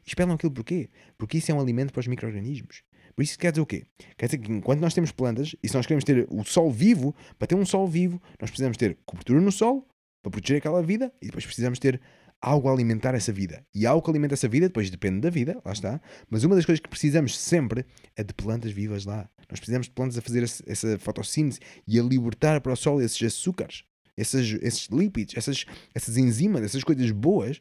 Espelam 0.06 0.34
aquilo 0.34 0.52
porquê? 0.52 0.88
Porque 1.18 1.38
isso 1.38 1.50
é 1.50 1.54
um 1.54 1.60
alimento 1.60 1.92
para 1.92 2.00
os 2.00 2.06
micro-organismos. 2.06 2.82
Por 3.14 3.22
isso 3.22 3.38
quer 3.38 3.50
dizer 3.50 3.62
o 3.62 3.66
quê? 3.66 3.84
Quer 4.16 4.26
dizer 4.26 4.38
que 4.38 4.52
enquanto 4.52 4.80
nós 4.80 4.94
temos 4.94 5.10
plantas, 5.10 5.56
e 5.62 5.68
se 5.68 5.74
nós 5.74 5.86
queremos 5.86 6.04
ter 6.04 6.26
o 6.30 6.44
sol 6.44 6.70
vivo, 6.70 7.14
para 7.38 7.48
ter 7.48 7.54
um 7.54 7.66
sol 7.66 7.88
vivo, 7.88 8.20
nós 8.40 8.50
precisamos 8.50 8.76
ter 8.76 8.98
cobertura 9.04 9.40
no 9.40 9.50
sol, 9.50 9.88
para 10.22 10.30
proteger 10.30 10.58
aquela 10.58 10.82
vida, 10.82 11.12
e 11.20 11.26
depois 11.26 11.44
precisamos 11.44 11.78
ter 11.78 12.00
algo 12.40 12.68
a 12.68 12.72
alimentar 12.72 13.14
essa 13.14 13.32
vida. 13.32 13.64
E 13.74 13.86
algo 13.86 14.02
que 14.02 14.10
alimenta 14.10 14.34
essa 14.34 14.48
vida, 14.48 14.66
depois 14.66 14.90
depende 14.90 15.20
da 15.20 15.30
vida, 15.30 15.60
lá 15.64 15.72
está. 15.72 16.00
Mas 16.30 16.44
uma 16.44 16.54
das 16.54 16.64
coisas 16.64 16.80
que 16.80 16.88
precisamos 16.88 17.36
sempre 17.36 17.84
é 18.14 18.22
de 18.22 18.34
plantas 18.34 18.70
vivas 18.72 19.04
lá. 19.04 19.28
Nós 19.50 19.58
precisamos 19.58 19.86
de 19.86 19.92
plantas 19.92 20.18
a 20.18 20.22
fazer 20.22 20.42
essa 20.42 20.98
fotossíntese 20.98 21.60
e 21.86 21.98
a 21.98 22.02
libertar 22.02 22.60
para 22.60 22.72
o 22.72 22.76
sol 22.76 23.00
esses 23.00 23.22
açúcares, 23.22 23.84
esses, 24.16 24.58
esses 24.62 24.88
lípidos, 24.88 25.36
essas, 25.36 25.64
essas 25.94 26.16
enzimas, 26.16 26.62
essas 26.62 26.84
coisas 26.84 27.10
boas 27.10 27.60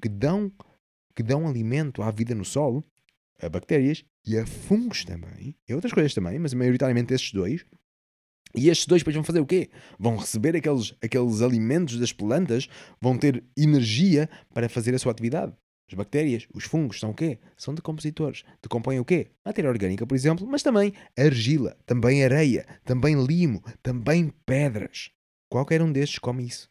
que 0.00 0.08
dão, 0.08 0.52
que 1.16 1.22
dão 1.22 1.48
alimento 1.48 2.02
à 2.02 2.10
vida 2.10 2.34
no 2.34 2.44
solo, 2.44 2.84
a 3.42 3.48
bactérias 3.48 4.04
e 4.24 4.38
a 4.38 4.46
fungos 4.46 5.04
também, 5.04 5.56
e 5.66 5.74
outras 5.74 5.92
coisas 5.92 6.12
também, 6.14 6.38
mas 6.38 6.52
maioritariamente 6.52 7.14
esses 7.14 7.32
dois, 7.32 7.64
e 8.54 8.68
estes 8.68 8.86
dois 8.86 9.00
depois 9.00 9.16
vão 9.16 9.24
fazer 9.24 9.40
o 9.40 9.46
quê? 9.46 9.70
Vão 9.98 10.16
receber 10.16 10.54
aqueles, 10.54 10.94
aqueles 11.02 11.42
alimentos 11.42 11.98
das 11.98 12.12
plantas, 12.12 12.68
vão 13.00 13.18
ter 13.18 13.42
energia 13.56 14.28
para 14.54 14.68
fazer 14.68 14.94
a 14.94 14.98
sua 14.98 15.12
atividade. 15.12 15.52
As 15.88 15.94
bactérias, 15.94 16.48
os 16.52 16.64
fungos, 16.64 16.98
são 16.98 17.10
o 17.10 17.14
quê? 17.14 17.38
São 17.56 17.74
decompositores. 17.74 18.44
Decompõem 18.62 18.98
o 18.98 19.04
quê? 19.04 19.28
Matéria 19.44 19.70
orgânica, 19.70 20.06
por 20.06 20.14
exemplo, 20.14 20.46
mas 20.46 20.62
também 20.62 20.92
argila, 21.16 21.76
também 21.86 22.24
areia, 22.24 22.66
também 22.84 23.22
limo, 23.24 23.62
também 23.82 24.32
pedras. 24.44 25.10
Qualquer 25.48 25.80
um 25.82 25.92
destes 25.92 26.18
come 26.18 26.44
isso. 26.46 26.68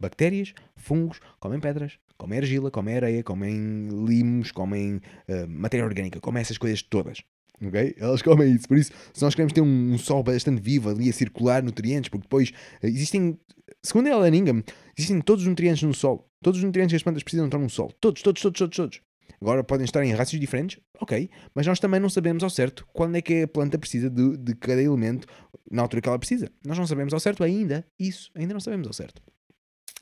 Bactérias, 0.00 0.54
fungos, 0.76 1.20
comem 1.40 1.60
pedras, 1.60 1.98
comem 2.16 2.38
argila, 2.38 2.70
comem 2.70 2.96
areia, 2.96 3.22
comem 3.22 3.88
limos, 4.06 4.52
comem 4.52 4.96
uh, 4.96 5.48
matéria 5.48 5.84
orgânica, 5.84 6.20
comem 6.20 6.40
essas 6.40 6.58
coisas 6.58 6.82
todas 6.82 7.22
ok? 7.64 7.94
Elas 7.98 8.22
comem 8.22 8.54
isso. 8.54 8.68
Por 8.68 8.76
isso, 8.76 8.92
se 9.12 9.22
nós 9.22 9.34
queremos 9.34 9.52
ter 9.52 9.60
um, 9.60 9.92
um 9.92 9.98
sol 9.98 10.22
bastante 10.22 10.60
vivo 10.60 10.90
ali 10.90 11.08
a 11.08 11.12
circular 11.12 11.62
nutrientes, 11.62 12.08
porque 12.08 12.24
depois 12.24 12.50
uh, 12.50 12.86
existem, 12.86 13.38
segundo 13.82 14.08
ela 14.08 14.28
Ingham, 14.28 14.62
existem 14.96 15.20
todos 15.20 15.42
os 15.42 15.48
nutrientes 15.48 15.82
no 15.82 15.94
sol. 15.94 16.28
Todos 16.42 16.58
os 16.58 16.64
nutrientes 16.64 16.92
que 16.92 16.96
as 16.96 17.02
plantas 17.02 17.22
precisam 17.22 17.46
estão 17.46 17.60
no 17.60 17.70
sol. 17.70 17.90
Todos, 18.00 18.22
todos, 18.22 18.40
todos, 18.40 18.58
todos, 18.58 18.76
todos. 18.76 19.00
Agora 19.40 19.62
podem 19.62 19.84
estar 19.84 20.02
em 20.02 20.12
rácios 20.12 20.40
diferentes, 20.40 20.80
ok, 20.98 21.28
mas 21.54 21.66
nós 21.66 21.78
também 21.78 22.00
não 22.00 22.08
sabemos 22.08 22.42
ao 22.42 22.48
certo 22.48 22.86
quando 22.92 23.16
é 23.16 23.22
que 23.22 23.42
a 23.42 23.48
planta 23.48 23.78
precisa 23.78 24.08
de, 24.08 24.34
de 24.38 24.54
cada 24.54 24.80
elemento 24.80 25.26
na 25.70 25.82
altura 25.82 26.00
que 26.00 26.08
ela 26.08 26.18
precisa. 26.18 26.50
Nós 26.64 26.78
não 26.78 26.86
sabemos 26.86 27.12
ao 27.12 27.20
certo 27.20 27.44
ainda 27.44 27.86
isso, 27.98 28.30
ainda 28.34 28.54
não 28.54 28.60
sabemos 28.60 28.86
ao 28.86 28.94
certo. 28.94 29.20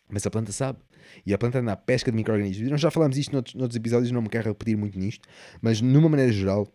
Mas 0.09 0.27
a 0.27 0.31
planta 0.31 0.53
sabe. 0.53 0.79
E 1.25 1.33
a 1.35 1.39
planta 1.39 1.59
anda 1.59 1.73
à 1.73 1.77
pesca 1.77 2.11
de 2.11 2.17
micro-organismos. 2.17 2.71
Nós 2.71 2.81
já 2.81 2.91
falámos 2.91 3.17
isto 3.19 3.33
noutros, 3.33 3.55
noutros 3.55 3.77
episódios, 3.77 4.11
não 4.11 4.23
me 4.23 4.29
quero 4.29 4.49
repetir 4.49 4.77
muito 4.77 4.99
nisto, 4.99 5.29
mas 5.61 5.81
numa 5.81 6.09
maneira 6.09 6.33
geral, 6.33 6.67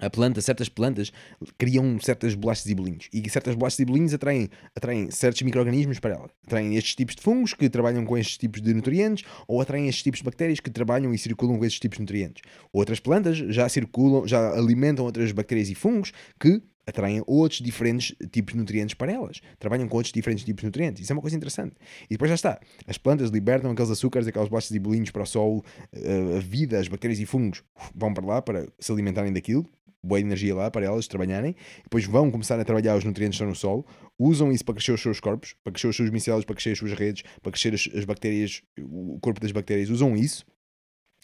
a 0.00 0.08
planta, 0.08 0.40
certas 0.40 0.68
plantas 0.68 1.12
criam 1.58 2.00
certas 2.00 2.34
bolachas 2.34 2.66
e 2.66 2.74
bolinhos. 2.74 3.08
E 3.12 3.28
certas 3.28 3.54
bolachas 3.54 3.78
e 3.80 3.84
bolinhos 3.84 4.14
atraem, 4.14 4.48
atraem 4.74 5.10
certos 5.10 5.42
micro-organismos 5.42 5.98
para 5.98 6.14
ela. 6.14 6.30
Atraem 6.46 6.74
estes 6.76 6.94
tipos 6.94 7.14
de 7.14 7.22
fungos 7.22 7.52
que 7.52 7.68
trabalham 7.68 8.04
com 8.06 8.16
estes 8.16 8.38
tipos 8.38 8.62
de 8.62 8.72
nutrientes, 8.72 9.24
ou 9.46 9.60
atraem 9.60 9.88
estes 9.88 10.02
tipos 10.02 10.20
de 10.20 10.24
bactérias 10.24 10.58
que 10.58 10.70
trabalham 10.70 11.12
e 11.12 11.18
circulam 11.18 11.58
com 11.58 11.64
estes 11.64 11.80
tipos 11.80 11.98
de 11.98 12.02
nutrientes. 12.02 12.42
Outras 12.72 12.98
plantas 12.98 13.36
já 13.36 13.68
circulam, 13.68 14.26
já 14.26 14.52
alimentam 14.52 15.04
outras 15.04 15.32
bactérias 15.32 15.68
e 15.68 15.74
fungos 15.74 16.12
que 16.40 16.62
atraem 16.90 17.22
outros 17.26 17.60
diferentes 17.60 18.14
tipos 18.30 18.52
de 18.52 18.60
nutrientes 18.60 18.94
para 18.94 19.12
elas. 19.12 19.40
Trabalham 19.58 19.88
com 19.88 19.96
outros 19.96 20.12
diferentes 20.12 20.44
tipos 20.44 20.60
de 20.60 20.66
nutrientes. 20.66 21.02
Isso 21.02 21.12
é 21.12 21.14
uma 21.14 21.22
coisa 21.22 21.36
interessante. 21.36 21.74
E 22.04 22.14
depois 22.14 22.28
já 22.28 22.34
está. 22.34 22.60
As 22.86 22.98
plantas 22.98 23.30
libertam 23.30 23.70
aqueles 23.70 23.90
açúcares, 23.90 24.28
aquelas 24.28 24.48
bolachas 24.48 24.70
e 24.70 24.78
bolinhos 24.78 25.10
para 25.10 25.22
o 25.22 25.26
solo, 25.26 25.64
eh, 25.92 26.36
a 26.36 26.40
vida, 26.40 26.78
as 26.78 26.88
bactérias 26.88 27.18
e 27.18 27.26
fungos 27.26 27.62
vão 27.94 28.12
para 28.12 28.26
lá 28.26 28.42
para 28.42 28.66
se 28.78 28.92
alimentarem 28.92 29.32
daquilo 29.32 29.66
boa 30.02 30.20
energia 30.20 30.54
lá 30.54 30.70
para 30.70 30.86
elas 30.86 31.06
trabalharem, 31.06 31.54
depois 31.82 32.04
vão 32.06 32.30
começar 32.30 32.58
a 32.58 32.64
trabalhar 32.64 32.96
os 32.96 33.04
nutrientes 33.04 33.38
que 33.38 33.44
estão 33.44 33.48
no 33.48 33.54
solo, 33.54 33.86
usam 34.18 34.50
isso 34.50 34.64
para 34.64 34.74
crescer 34.74 34.92
os 34.92 35.00
seus 35.00 35.20
corpos, 35.20 35.54
para 35.62 35.72
crescer 35.72 35.88
os 35.88 35.96
seus 35.96 36.10
micelos, 36.10 36.44
para 36.44 36.54
crescer 36.54 36.72
as 36.72 36.78
suas 36.78 36.92
redes, 36.92 37.22
para 37.42 37.52
crescer 37.52 37.74
as, 37.74 37.88
as 37.94 38.04
bactérias, 38.04 38.62
o 38.78 39.18
corpo 39.20 39.40
das 39.40 39.52
bactérias, 39.52 39.90
usam 39.90 40.16
isso 40.16 40.44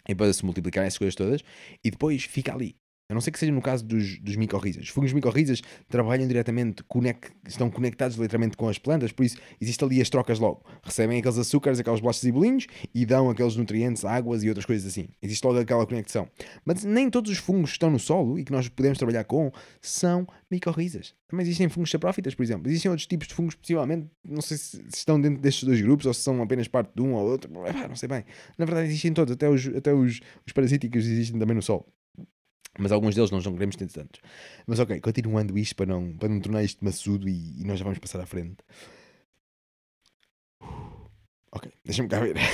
e 0.08 0.14
para 0.14 0.32
se 0.32 0.44
multiplicarem 0.44 0.86
essas 0.86 0.98
coisas 0.98 1.14
todas, 1.14 1.42
e 1.82 1.90
depois 1.90 2.24
fica 2.24 2.52
ali. 2.52 2.76
A 3.08 3.14
não 3.14 3.20
ser 3.20 3.30
que 3.30 3.38
seja 3.38 3.52
no 3.52 3.62
caso 3.62 3.84
dos, 3.84 4.18
dos 4.18 4.34
micorrizas. 4.34 4.82
Os 4.82 4.88
fungos 4.88 5.12
micorrizas 5.12 5.62
trabalham 5.88 6.26
diretamente, 6.26 6.82
conect, 6.84 7.30
estão 7.46 7.70
conectados 7.70 8.16
literalmente 8.16 8.56
com 8.56 8.68
as 8.68 8.78
plantas, 8.78 9.12
por 9.12 9.24
isso 9.24 9.38
existem 9.60 9.86
ali 9.86 10.02
as 10.02 10.10
trocas 10.10 10.40
logo. 10.40 10.64
Recebem 10.82 11.20
aqueles 11.20 11.38
açúcares, 11.38 11.78
aquelas 11.78 12.00
bolachas 12.00 12.24
e 12.24 12.32
bolinhos 12.32 12.66
e 12.92 13.06
dão 13.06 13.30
aqueles 13.30 13.54
nutrientes, 13.54 14.04
águas 14.04 14.42
e 14.42 14.48
outras 14.48 14.66
coisas 14.66 14.86
assim. 14.86 15.08
Existe 15.22 15.44
logo 15.44 15.58
aquela 15.60 15.86
conexão. 15.86 16.28
Mas 16.64 16.82
nem 16.82 17.08
todos 17.08 17.30
os 17.30 17.38
fungos 17.38 17.70
que 17.70 17.76
estão 17.76 17.90
no 17.90 17.98
solo 17.98 18.40
e 18.40 18.44
que 18.44 18.50
nós 18.50 18.68
podemos 18.68 18.98
trabalhar 18.98 19.22
com 19.22 19.52
são 19.80 20.26
micorrizas. 20.50 21.14
Também 21.28 21.44
existem 21.44 21.68
fungos 21.68 21.90
saprófitas, 21.90 22.34
por 22.34 22.42
exemplo. 22.42 22.68
Existem 22.68 22.90
outros 22.90 23.06
tipos 23.06 23.28
de 23.28 23.34
fungos, 23.34 23.54
possivelmente, 23.54 24.08
não 24.24 24.42
sei 24.42 24.56
se 24.56 24.82
estão 24.92 25.20
dentro 25.20 25.40
destes 25.40 25.64
dois 25.64 25.80
grupos 25.80 26.06
ou 26.06 26.14
se 26.14 26.22
são 26.22 26.42
apenas 26.42 26.66
parte 26.66 26.90
de 26.94 27.02
um 27.02 27.14
ou 27.14 27.24
outro, 27.24 27.50
não 27.88 27.96
sei 27.96 28.08
bem. 28.08 28.24
Na 28.58 28.64
verdade, 28.64 28.88
existem 28.88 29.12
todos, 29.12 29.32
até 29.32 29.48
os, 29.48 29.66
até 29.68 29.94
os, 29.94 30.20
os 30.44 30.52
parasíticos 30.52 31.04
existem 31.06 31.38
também 31.38 31.54
no 31.54 31.62
solo. 31.62 31.86
Mas 32.78 32.92
alguns 32.92 33.14
deles 33.14 33.30
não 33.30 33.40
queremos 33.40 33.76
ter 33.76 33.88
tantos. 33.88 34.20
Mas 34.66 34.78
ok, 34.78 35.00
continuando 35.00 35.58
isto 35.58 35.74
para 35.76 35.86
não, 35.86 36.12
para 36.16 36.28
não 36.28 36.40
tornar 36.40 36.62
isto 36.62 36.84
maçudo 36.84 37.28
e, 37.28 37.60
e 37.60 37.64
nós 37.64 37.78
já 37.78 37.84
vamos 37.84 37.98
passar 37.98 38.20
à 38.20 38.26
frente. 38.26 38.58
Ok, 41.52 41.72
deixa-me 41.84 42.08
cá 42.08 42.20
ver. 42.20 42.36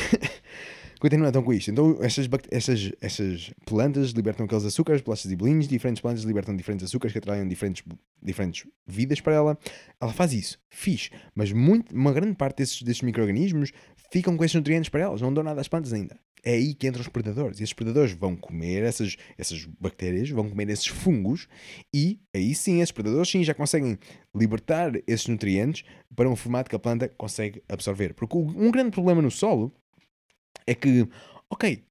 Continuando 1.02 1.30
então 1.30 1.42
com 1.42 1.52
isto. 1.52 1.68
Então, 1.68 1.98
estas, 2.00 2.28
estas, 2.48 2.92
estas 3.00 3.52
plantas 3.66 4.10
libertam 4.10 4.46
aqueles 4.46 4.64
açúcares, 4.64 5.02
bolachas 5.02 5.32
e 5.32 5.34
bolinhos. 5.34 5.66
Diferentes 5.66 6.00
plantas 6.00 6.22
libertam 6.22 6.54
diferentes 6.54 6.84
açúcares 6.84 7.10
que 7.10 7.18
atraem 7.18 7.48
diferentes, 7.48 7.82
diferentes 8.22 8.70
vidas 8.86 9.20
para 9.20 9.34
ela. 9.34 9.58
Ela 10.00 10.12
faz 10.12 10.32
isso, 10.32 10.60
fixe. 10.70 11.10
Mas 11.34 11.50
muito, 11.50 11.92
uma 11.92 12.12
grande 12.12 12.36
parte 12.36 12.58
desses, 12.58 12.80
desses 12.82 13.02
micro-organismos 13.02 13.72
ficam 14.12 14.36
com 14.36 14.44
esses 14.44 14.54
nutrientes 14.54 14.90
para 14.90 15.00
elas. 15.00 15.20
Não 15.20 15.34
dão 15.34 15.42
nada 15.42 15.60
às 15.60 15.66
plantas 15.66 15.92
ainda 15.92 16.16
é 16.42 16.54
aí 16.54 16.74
que 16.74 16.86
entram 16.86 17.00
os 17.00 17.08
predadores. 17.08 17.60
E 17.60 17.62
esses 17.62 17.72
predadores 17.72 18.12
vão 18.12 18.36
comer 18.36 18.82
essas, 18.82 19.16
essas 19.38 19.64
bactérias, 19.78 20.30
vão 20.30 20.48
comer 20.48 20.68
esses 20.70 20.86
fungos, 20.86 21.48
e 21.94 22.20
aí 22.34 22.54
sim, 22.54 22.80
esses 22.80 22.92
predadores 22.92 23.30
sim 23.30 23.44
já 23.44 23.54
conseguem 23.54 23.98
libertar 24.34 24.92
esses 25.06 25.26
nutrientes 25.26 25.84
para 26.14 26.28
um 26.28 26.36
formato 26.36 26.68
que 26.68 26.76
a 26.76 26.78
planta 26.78 27.08
consegue 27.08 27.62
absorver. 27.68 28.14
Porque 28.14 28.36
um 28.36 28.70
grande 28.70 28.90
problema 28.90 29.22
no 29.22 29.30
solo 29.30 29.72
é 30.66 30.74
que, 30.74 31.08
ok, 31.50 31.82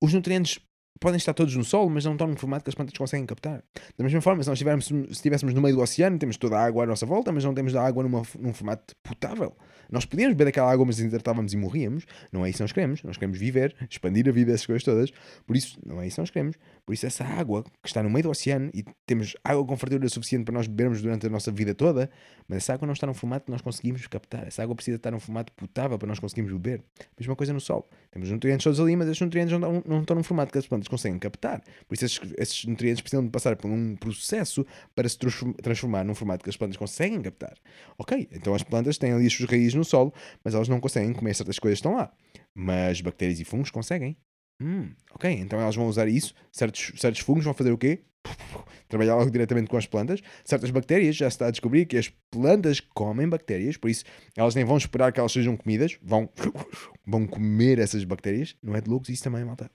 os 0.00 0.12
nutrientes 0.12 0.58
podem 1.02 1.16
estar 1.16 1.34
todos 1.34 1.54
no 1.54 1.64
solo, 1.64 1.90
mas 1.90 2.04
não 2.04 2.12
estão 2.12 2.26
num 2.26 2.36
formato 2.36 2.64
que 2.64 2.70
as 2.70 2.74
plantas 2.74 2.96
conseguem 2.96 3.26
captar. 3.26 3.62
Da 3.98 4.04
mesma 4.04 4.20
forma, 4.20 4.42
se 4.42 4.48
nós 4.48 4.56
estivéssemos, 4.56 4.86
se 4.86 5.12
estivéssemos 5.12 5.54
no 5.54 5.60
meio 5.60 5.76
do 5.76 5.82
oceano, 5.82 6.18
temos 6.18 6.36
toda 6.36 6.56
a 6.56 6.64
água 6.64 6.84
à 6.84 6.86
nossa 6.86 7.04
volta, 7.04 7.32
mas 7.32 7.44
não 7.44 7.52
temos 7.52 7.74
a 7.74 7.84
água 7.84 8.02
numa, 8.02 8.22
num 8.38 8.54
formato 8.54 8.94
potável. 9.02 9.54
Nós 9.90 10.06
podíamos 10.06 10.34
beber 10.34 10.48
aquela 10.48 10.72
água, 10.72 10.86
mas 10.86 10.98
hidratávamos 10.98 11.52
e 11.52 11.56
morríamos. 11.56 12.06
Não 12.32 12.46
é 12.46 12.48
isso 12.48 12.58
que 12.58 12.62
nós 12.62 12.72
queremos. 12.72 13.02
Nós 13.02 13.18
queremos 13.18 13.38
viver, 13.38 13.76
expandir 13.90 14.26
a 14.26 14.32
vida, 14.32 14.52
essas 14.52 14.64
coisas 14.64 14.82
todas. 14.82 15.10
Por 15.46 15.54
isso, 15.54 15.78
não 15.84 16.00
é 16.00 16.06
isso 16.06 16.16
que 16.16 16.22
nós 16.22 16.30
queremos. 16.30 16.56
Por 16.86 16.94
isso, 16.94 17.04
essa 17.04 17.24
água 17.24 17.62
que 17.62 17.88
está 17.88 18.02
no 18.02 18.08
meio 18.08 18.22
do 18.22 18.30
oceano 18.30 18.70
e 18.72 18.84
temos 19.04 19.36
água 19.44 19.66
com 19.66 19.76
fartura 19.76 20.08
suficiente 20.08 20.44
para 20.44 20.54
nós 20.54 20.66
bebermos 20.66 21.02
durante 21.02 21.26
a 21.26 21.30
nossa 21.30 21.52
vida 21.52 21.74
toda, 21.74 22.08
mas 22.48 22.58
essa 22.58 22.72
água 22.72 22.86
não 22.86 22.94
está 22.94 23.06
num 23.06 23.12
formato 23.12 23.44
que 23.44 23.50
nós 23.50 23.60
conseguimos 23.60 24.06
captar. 24.06 24.46
Essa 24.46 24.62
água 24.62 24.74
precisa 24.74 24.96
estar 24.96 25.10
num 25.10 25.20
formato 25.20 25.52
potável 25.52 25.98
para 25.98 26.08
nós 26.08 26.18
conseguirmos 26.18 26.52
beber. 26.54 26.82
Mesma 27.18 27.36
coisa 27.36 27.52
no 27.52 27.60
sol. 27.60 27.86
Temos 28.10 28.30
nutrientes 28.30 28.64
todos 28.64 28.80
ali, 28.80 28.96
mas 28.96 29.08
esses 29.08 29.20
nutrientes 29.20 29.58
não 29.58 29.82
não 29.86 30.00
estão 30.00 30.16
num 30.16 30.22
formato 30.22 30.52
que 30.52 30.58
as 30.58 30.66
plantas 30.66 30.88
conseguem 30.92 31.18
captar. 31.18 31.62
Por 31.88 31.94
isso, 31.94 32.04
esses, 32.04 32.20
esses 32.36 32.64
nutrientes 32.66 33.00
precisam 33.00 33.24
de 33.24 33.30
passar 33.30 33.56
por 33.56 33.70
um 33.70 33.96
processo 33.96 34.66
para 34.94 35.08
se 35.08 35.18
transformar 35.62 36.04
num 36.04 36.14
formato 36.14 36.44
que 36.44 36.50
as 36.50 36.56
plantas 36.56 36.76
conseguem 36.76 37.20
captar. 37.22 37.56
Ok, 37.98 38.28
então 38.30 38.54
as 38.54 38.62
plantas 38.62 38.98
têm 38.98 39.12
ali 39.12 39.26
as 39.26 39.32
suas 39.32 39.48
raízes 39.48 39.74
no 39.74 39.84
solo, 39.84 40.12
mas 40.44 40.54
elas 40.54 40.68
não 40.68 40.80
conseguem 40.80 41.12
comer 41.12 41.34
certas 41.34 41.58
coisas 41.58 41.80
que 41.80 41.86
estão 41.86 41.96
lá. 41.98 42.12
Mas 42.54 43.00
bactérias 43.00 43.40
e 43.40 43.44
fungos 43.44 43.70
conseguem. 43.70 44.16
Hum, 44.60 44.90
ok, 45.14 45.30
então 45.30 45.60
elas 45.60 45.74
vão 45.74 45.86
usar 45.86 46.06
isso. 46.08 46.34
Certos, 46.52 46.92
certos 47.00 47.20
fungos 47.20 47.44
vão 47.44 47.54
fazer 47.54 47.72
o 47.72 47.78
quê? 47.78 48.02
Trabalhar 48.88 49.16
logo 49.16 49.30
diretamente 49.30 49.68
com 49.68 49.76
as 49.76 49.86
plantas. 49.86 50.20
Certas 50.44 50.70
bactérias, 50.70 51.16
já 51.16 51.28
se 51.28 51.34
está 51.34 51.46
a 51.46 51.50
descobrir 51.50 51.86
que 51.86 51.96
as 51.96 52.08
plantas 52.30 52.78
comem 52.78 53.28
bactérias, 53.28 53.76
por 53.76 53.90
isso 53.90 54.04
elas 54.36 54.54
nem 54.54 54.64
vão 54.64 54.76
esperar 54.76 55.12
que 55.12 55.18
elas 55.18 55.32
sejam 55.32 55.56
comidas, 55.56 55.98
vão, 56.02 56.28
vão 57.06 57.26
comer 57.26 57.78
essas 57.78 58.04
bactérias. 58.04 58.54
Não 58.62 58.76
é 58.76 58.80
de 58.80 58.88
loucos 58.88 59.08
isso 59.08 59.24
também, 59.24 59.44
malta? 59.44 59.70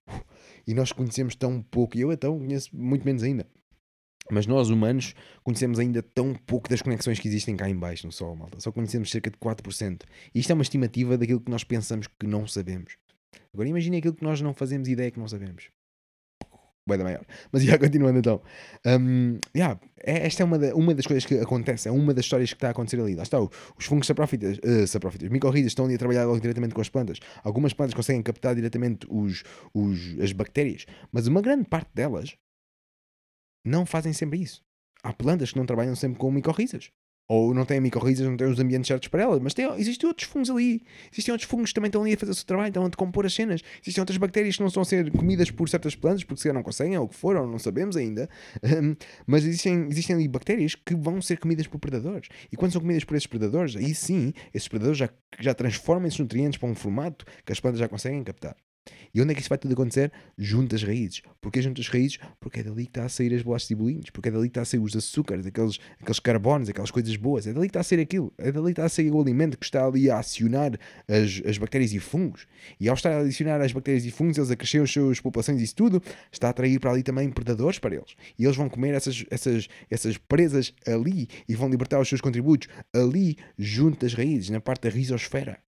E 0.67 0.73
nós 0.73 0.91
conhecemos 0.91 1.35
tão 1.35 1.61
pouco, 1.61 1.97
e 1.97 2.01
eu 2.01 2.11
então 2.11 2.37
conheço 2.37 2.75
muito 2.75 3.05
menos 3.05 3.23
ainda. 3.23 3.47
Mas 4.29 4.45
nós, 4.45 4.69
humanos, 4.69 5.15
conhecemos 5.41 5.79
ainda 5.79 6.03
tão 6.03 6.33
pouco 6.33 6.69
das 6.69 6.81
conexões 6.81 7.17
que 7.17 7.27
existem 7.29 7.55
cá 7.55 7.69
em 7.69 7.75
baixo 7.75 8.05
no 8.05 8.11
Sol, 8.11 8.35
malta. 8.35 8.59
Só 8.59 8.71
conhecemos 8.71 9.09
cerca 9.09 9.31
de 9.31 9.37
4%. 9.37 10.01
E 10.35 10.39
isto 10.39 10.51
é 10.51 10.53
uma 10.53 10.63
estimativa 10.63 11.17
daquilo 11.17 11.39
que 11.39 11.49
nós 11.49 11.63
pensamos 11.63 12.07
que 12.07 12.27
não 12.27 12.45
sabemos. 12.45 12.97
Agora 13.53 13.69
imagine 13.69 13.97
aquilo 13.97 14.13
que 14.13 14.23
nós 14.23 14.41
não 14.41 14.53
fazemos 14.53 14.89
ideia 14.89 15.09
que 15.09 15.19
não 15.19 15.27
sabemos. 15.27 15.69
Boa 16.87 16.97
da 16.97 17.03
maior. 17.03 17.25
Mas 17.51 17.63
já 17.63 17.77
continuando 17.77 18.17
então. 18.17 18.41
Um, 18.85 19.39
yeah, 19.53 19.77
é, 19.99 20.25
esta 20.25 20.41
é 20.41 20.45
uma, 20.45 20.57
da, 20.57 20.73
uma 20.73 20.95
das 20.95 21.05
coisas 21.05 21.25
que 21.25 21.37
acontece, 21.37 21.89
é 21.89 21.91
uma 21.91 22.13
das 22.13 22.23
histórias 22.23 22.49
que 22.49 22.55
está 22.55 22.69
a 22.69 22.71
acontecer 22.71 22.99
ali. 23.01 23.13
Lá 23.13 23.23
está, 23.23 23.37
os 23.41 23.85
fungos 23.85 24.07
saprófitas, 24.07 24.57
uh, 24.59 24.87
saprófitas 24.87 25.27
micorrídeos 25.27 25.71
estão 25.71 25.83
ali 25.83 25.95
a 25.95 25.97
trabalhar 25.97 26.23
logo 26.23 26.39
diretamente 26.39 26.73
com 26.73 26.79
as 26.79 26.87
plantas. 26.87 27.19
Algumas 27.43 27.73
plantas 27.73 27.93
conseguem 27.93 28.23
captar 28.23 28.55
diretamente 28.55 29.05
os, 29.09 29.43
os, 29.73 30.17
as 30.21 30.31
bactérias, 30.31 30.85
mas 31.11 31.27
uma 31.27 31.41
grande 31.41 31.65
parte 31.65 31.89
delas 31.93 32.37
não 33.65 33.85
fazem 33.85 34.13
sempre 34.13 34.41
isso. 34.41 34.63
Há 35.03 35.11
plantas 35.11 35.51
que 35.51 35.57
não 35.57 35.65
trabalham 35.65 35.93
sempre 35.93 36.17
com 36.17 36.31
micorrizas. 36.31 36.89
Ou 37.29 37.53
não 37.53 37.65
têm 37.65 37.81
micorrizas, 37.81 38.25
não 38.25 38.37
têm 38.37 38.47
os 38.47 38.59
ambientes 38.59 38.87
certos 38.87 39.09
para 39.09 39.23
elas. 39.23 39.39
Mas 39.41 39.53
tem, 39.53 39.65
existem 39.77 40.07
outros 40.07 40.27
fungos 40.27 40.49
ali. 40.49 40.81
Existem 41.11 41.33
outros 41.33 41.49
fungos 41.49 41.71
que 41.71 41.75
também 41.75 41.89
estão 41.89 42.01
ali 42.01 42.13
a 42.13 42.17
fazer 42.17 42.31
o 42.31 42.35
seu 42.35 42.45
trabalho, 42.45 42.69
estão 42.69 42.85
a 42.85 42.89
decompor 42.89 43.25
as 43.25 43.33
cenas. 43.33 43.61
Existem 43.81 44.01
outras 44.01 44.17
bactérias 44.17 44.55
que 44.55 44.61
não 44.61 44.67
estão 44.67 44.81
a 44.81 44.85
ser 44.85 45.11
comidas 45.11 45.51
por 45.51 45.67
certas 45.67 45.95
plantas, 45.95 46.23
porque 46.23 46.41
se 46.41 46.51
não 46.53 46.63
conseguem, 46.63 46.97
ou 46.97 47.07
que 47.07 47.15
for, 47.15 47.35
ou 47.35 47.45
não 47.45 47.59
sabemos 47.59 47.97
ainda. 47.97 48.29
Um, 48.63 48.95
mas 49.25 49.45
existem, 49.45 49.87
existem 49.89 50.15
ali 50.15 50.27
bactérias 50.27 50.75
que 50.75 50.95
vão 50.95 51.21
ser 51.21 51.37
comidas 51.37 51.67
por 51.67 51.79
predadores. 51.79 52.29
E 52.51 52.55
quando 52.55 52.71
são 52.71 52.81
comidas 52.81 53.03
por 53.03 53.15
esses 53.15 53.27
predadores, 53.27 53.75
aí 53.75 53.93
sim, 53.93 54.33
esses 54.53 54.67
predadores 54.67 54.97
já, 54.97 55.09
já 55.39 55.53
transformam 55.53 56.07
esses 56.07 56.19
nutrientes 56.19 56.57
para 56.57 56.69
um 56.69 56.75
formato 56.75 57.25
que 57.45 57.51
as 57.51 57.59
plantas 57.59 57.79
já 57.79 57.89
conseguem 57.89 58.23
captar. 58.23 58.55
E 59.13 59.21
onde 59.21 59.31
é 59.31 59.35
que 59.35 59.41
isso 59.41 59.49
vai 59.49 59.57
tudo 59.57 59.73
acontecer? 59.73 60.11
Junto 60.37 60.75
às 60.75 60.83
raízes. 60.83 61.21
Porquê 61.41 61.61
junto 61.61 61.81
às 61.81 61.87
raízes? 61.87 62.19
Porque 62.39 62.59
é 62.59 62.63
dali 62.63 62.83
que 62.83 62.89
está 62.91 63.05
a 63.05 63.09
sair 63.09 63.33
as 63.33 63.41
bolachas 63.41 63.69
e 63.69 63.75
bolinhos. 63.75 64.09
Porque 64.09 64.29
é 64.29 64.31
dali 64.31 64.43
que 64.43 64.51
está 64.51 64.61
a 64.61 64.65
sair 64.65 64.79
os 64.79 64.95
açúcares, 64.95 65.45
aqueles, 65.45 65.79
aqueles 65.99 66.19
carbonos, 66.19 66.69
aquelas 66.69 66.91
coisas 66.91 67.15
boas. 67.15 67.47
É 67.47 67.53
dali 67.53 67.67
que 67.67 67.71
está 67.71 67.79
a 67.79 67.83
sair 67.83 68.01
aquilo. 68.01 68.33
É 68.37 68.51
dali 68.51 68.65
que 68.65 68.71
está 68.71 68.85
a 68.85 68.89
sair 68.89 69.11
o 69.11 69.21
alimento 69.21 69.57
que 69.57 69.65
está 69.65 69.85
ali 69.85 70.09
a 70.09 70.19
acionar 70.19 70.77
as, 71.07 71.41
as 71.45 71.57
bactérias 71.57 71.93
e 71.93 71.99
fungos. 71.99 72.47
E 72.79 72.87
ao 72.89 72.95
estar 72.95 73.11
a 73.11 73.19
adicionar 73.19 73.61
as 73.61 73.71
bactérias 73.71 74.05
e 74.05 74.11
fungos, 74.11 74.37
eles 74.37 74.51
a 74.51 74.55
crescer 74.55 74.81
as 74.81 74.91
suas 74.91 75.19
populações 75.19 75.61
e 75.61 75.63
isso 75.63 75.75
tudo, 75.75 76.01
está 76.31 76.47
a 76.47 76.49
atrair 76.51 76.79
para 76.79 76.91
ali 76.91 77.03
também 77.03 77.29
predadores 77.29 77.79
para 77.79 77.95
eles. 77.95 78.15
E 78.37 78.45
eles 78.45 78.55
vão 78.55 78.69
comer 78.69 78.93
essas, 78.93 79.25
essas, 79.29 79.67
essas 79.89 80.17
presas 80.17 80.73
ali 80.85 81.27
e 81.47 81.55
vão 81.55 81.69
libertar 81.69 81.99
os 81.99 82.07
seus 82.07 82.21
contributos 82.21 82.67
ali, 82.93 83.37
junto 83.57 84.01
das 84.01 84.13
raízes, 84.13 84.49
na 84.49 84.59
parte 84.59 84.83
da 84.83 84.89
rizosfera. 84.89 85.66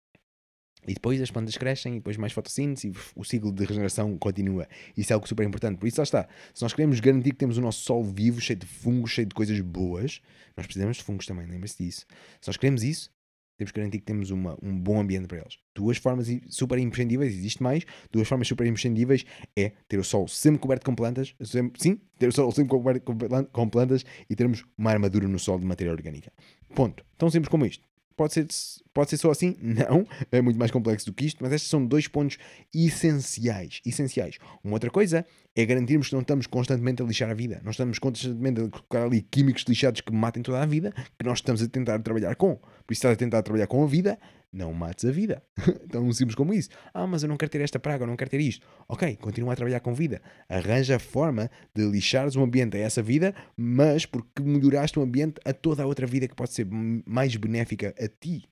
E 0.87 0.93
depois 0.93 1.21
as 1.21 1.29
plantas 1.29 1.57
crescem, 1.57 1.93
e 1.93 1.95
depois 1.97 2.17
mais 2.17 2.33
fotossíntese, 2.33 2.87
e 2.87 2.93
o 3.15 3.23
ciclo 3.23 3.51
de 3.51 3.65
regeneração 3.65 4.17
continua. 4.17 4.67
Isso 4.95 5.11
é 5.11 5.15
algo 5.15 5.27
super 5.27 5.45
importante. 5.45 5.77
Por 5.77 5.87
isso, 5.87 5.99
lá 5.99 6.03
está. 6.03 6.27
Se 6.53 6.61
nós 6.61 6.73
queremos 6.73 6.99
garantir 6.99 7.31
que 7.31 7.37
temos 7.37 7.57
o 7.57 7.61
nosso 7.61 7.81
solo 7.81 8.03
vivo, 8.03 8.39
cheio 8.39 8.57
de 8.57 8.65
fungos, 8.65 9.11
cheio 9.11 9.27
de 9.27 9.35
coisas 9.35 9.59
boas, 9.59 10.21
nós 10.55 10.65
precisamos 10.65 10.97
de 10.97 11.03
fungos 11.03 11.25
também, 11.25 11.45
lembre-se 11.45 11.83
disso. 11.83 12.05
Se 12.39 12.47
nós 12.47 12.57
queremos 12.57 12.83
isso, 12.83 13.11
temos 13.57 13.71
que 13.71 13.79
garantir 13.79 13.99
que 13.99 14.05
temos 14.05 14.29
uma, 14.29 14.55
um 14.61 14.77
bom 14.79 15.01
ambiente 15.01 15.27
para 15.27 15.39
eles. 15.39 15.57
Duas 15.75 15.97
formas 15.97 16.27
super 16.47 16.77
imprescindíveis, 16.77 17.33
existe 17.33 17.61
mais, 17.61 17.83
duas 18.11 18.27
formas 18.27 18.47
super 18.47 18.67
imprescindíveis 18.67 19.25
é 19.55 19.71
ter 19.87 19.97
o 19.97 20.03
solo 20.03 20.27
sempre 20.27 20.59
coberto 20.59 20.85
com 20.85 20.93
plantas, 20.93 21.33
sempre, 21.43 21.81
sim, 21.81 21.99
ter 22.19 22.27
o 22.27 22.31
solo 22.31 22.51
sempre 22.51 22.69
coberto 22.69 23.03
com 23.51 23.69
plantas 23.69 24.05
e 24.29 24.35
termos 24.35 24.63
uma 24.77 24.91
armadura 24.91 25.27
no 25.27 25.39
solo 25.39 25.59
de 25.59 25.65
matéria 25.65 25.91
orgânica. 25.91 26.31
Ponto. 26.75 27.03
Tão 27.17 27.29
simples 27.31 27.49
como 27.49 27.65
isto. 27.65 27.83
Pode 28.17 28.33
ser, 28.33 28.47
pode 28.95 29.11
ser 29.11 29.17
só 29.17 29.29
assim? 29.29 29.55
Não, 29.61 30.05
é 30.31 30.41
muito 30.41 30.57
mais 30.57 30.71
complexo 30.71 31.05
do 31.05 31.13
que 31.13 31.27
isto, 31.27 31.37
mas 31.41 31.53
estes 31.53 31.69
são 31.69 31.85
dois 31.85 32.07
pontos 32.07 32.39
essenciais. 32.73 33.79
essenciais. 33.85 34.39
Uma 34.63 34.73
outra 34.73 34.89
coisa 34.89 35.23
é 35.55 35.65
garantirmos 35.65 36.09
que 36.09 36.13
não 36.13 36.21
estamos 36.21 36.47
constantemente 36.47 37.01
a 37.01 37.05
lixar 37.05 37.29
a 37.29 37.33
vida. 37.33 37.61
Não 37.63 37.71
estamos 37.71 37.99
constantemente 37.99 38.61
a 38.61 38.69
colocar 38.69 39.03
ali 39.03 39.21
químicos 39.21 39.63
lixados 39.67 40.01
que 40.01 40.11
matem 40.11 40.41
toda 40.41 40.61
a 40.61 40.65
vida, 40.65 40.93
que 41.17 41.25
nós 41.25 41.37
estamos 41.37 41.61
a 41.61 41.67
tentar 41.67 41.99
trabalhar 41.99 42.35
com. 42.35 42.55
Por 42.55 42.91
isso, 42.91 42.99
estás 42.99 43.13
a 43.13 43.15
tentar 43.15 43.43
trabalhar 43.43 43.67
com 43.67 43.83
a 43.83 43.87
vida, 43.87 44.19
não 44.51 44.73
mates 44.73 45.05
a 45.05 45.11
vida. 45.11 45.43
Tão 45.91 46.11
simples 46.11 46.35
como 46.35 46.53
isso. 46.53 46.69
Ah, 46.93 47.05
mas 47.05 47.23
eu 47.23 47.29
não 47.29 47.37
quero 47.37 47.51
ter 47.51 47.61
esta 47.61 47.79
praga, 47.79 48.03
eu 48.03 48.07
não 48.07 48.15
quero 48.15 48.29
ter 48.29 48.39
isto. 48.39 48.65
Ok, 48.87 49.15
continua 49.17 49.53
a 49.53 49.55
trabalhar 49.55 49.79
com 49.79 49.93
vida. 49.93 50.21
Arranja 50.49 50.95
a 50.95 50.99
forma 50.99 51.49
de 51.75 51.85
lixares 51.89 52.35
o 52.35 52.41
ambiente 52.41 52.77
a 52.77 52.79
essa 52.79 53.01
vida, 53.01 53.35
mas 53.55 54.05
porque 54.05 54.41
melhoraste 54.41 54.97
o 54.99 55.01
ambiente 55.01 55.39
a 55.45 55.53
toda 55.53 55.83
a 55.83 55.85
outra 55.85 56.07
vida 56.07 56.27
que 56.27 56.35
pode 56.35 56.51
ser 56.53 56.67
mais 57.05 57.35
benéfica 57.35 57.93
a 57.99 58.07
ti. 58.07 58.47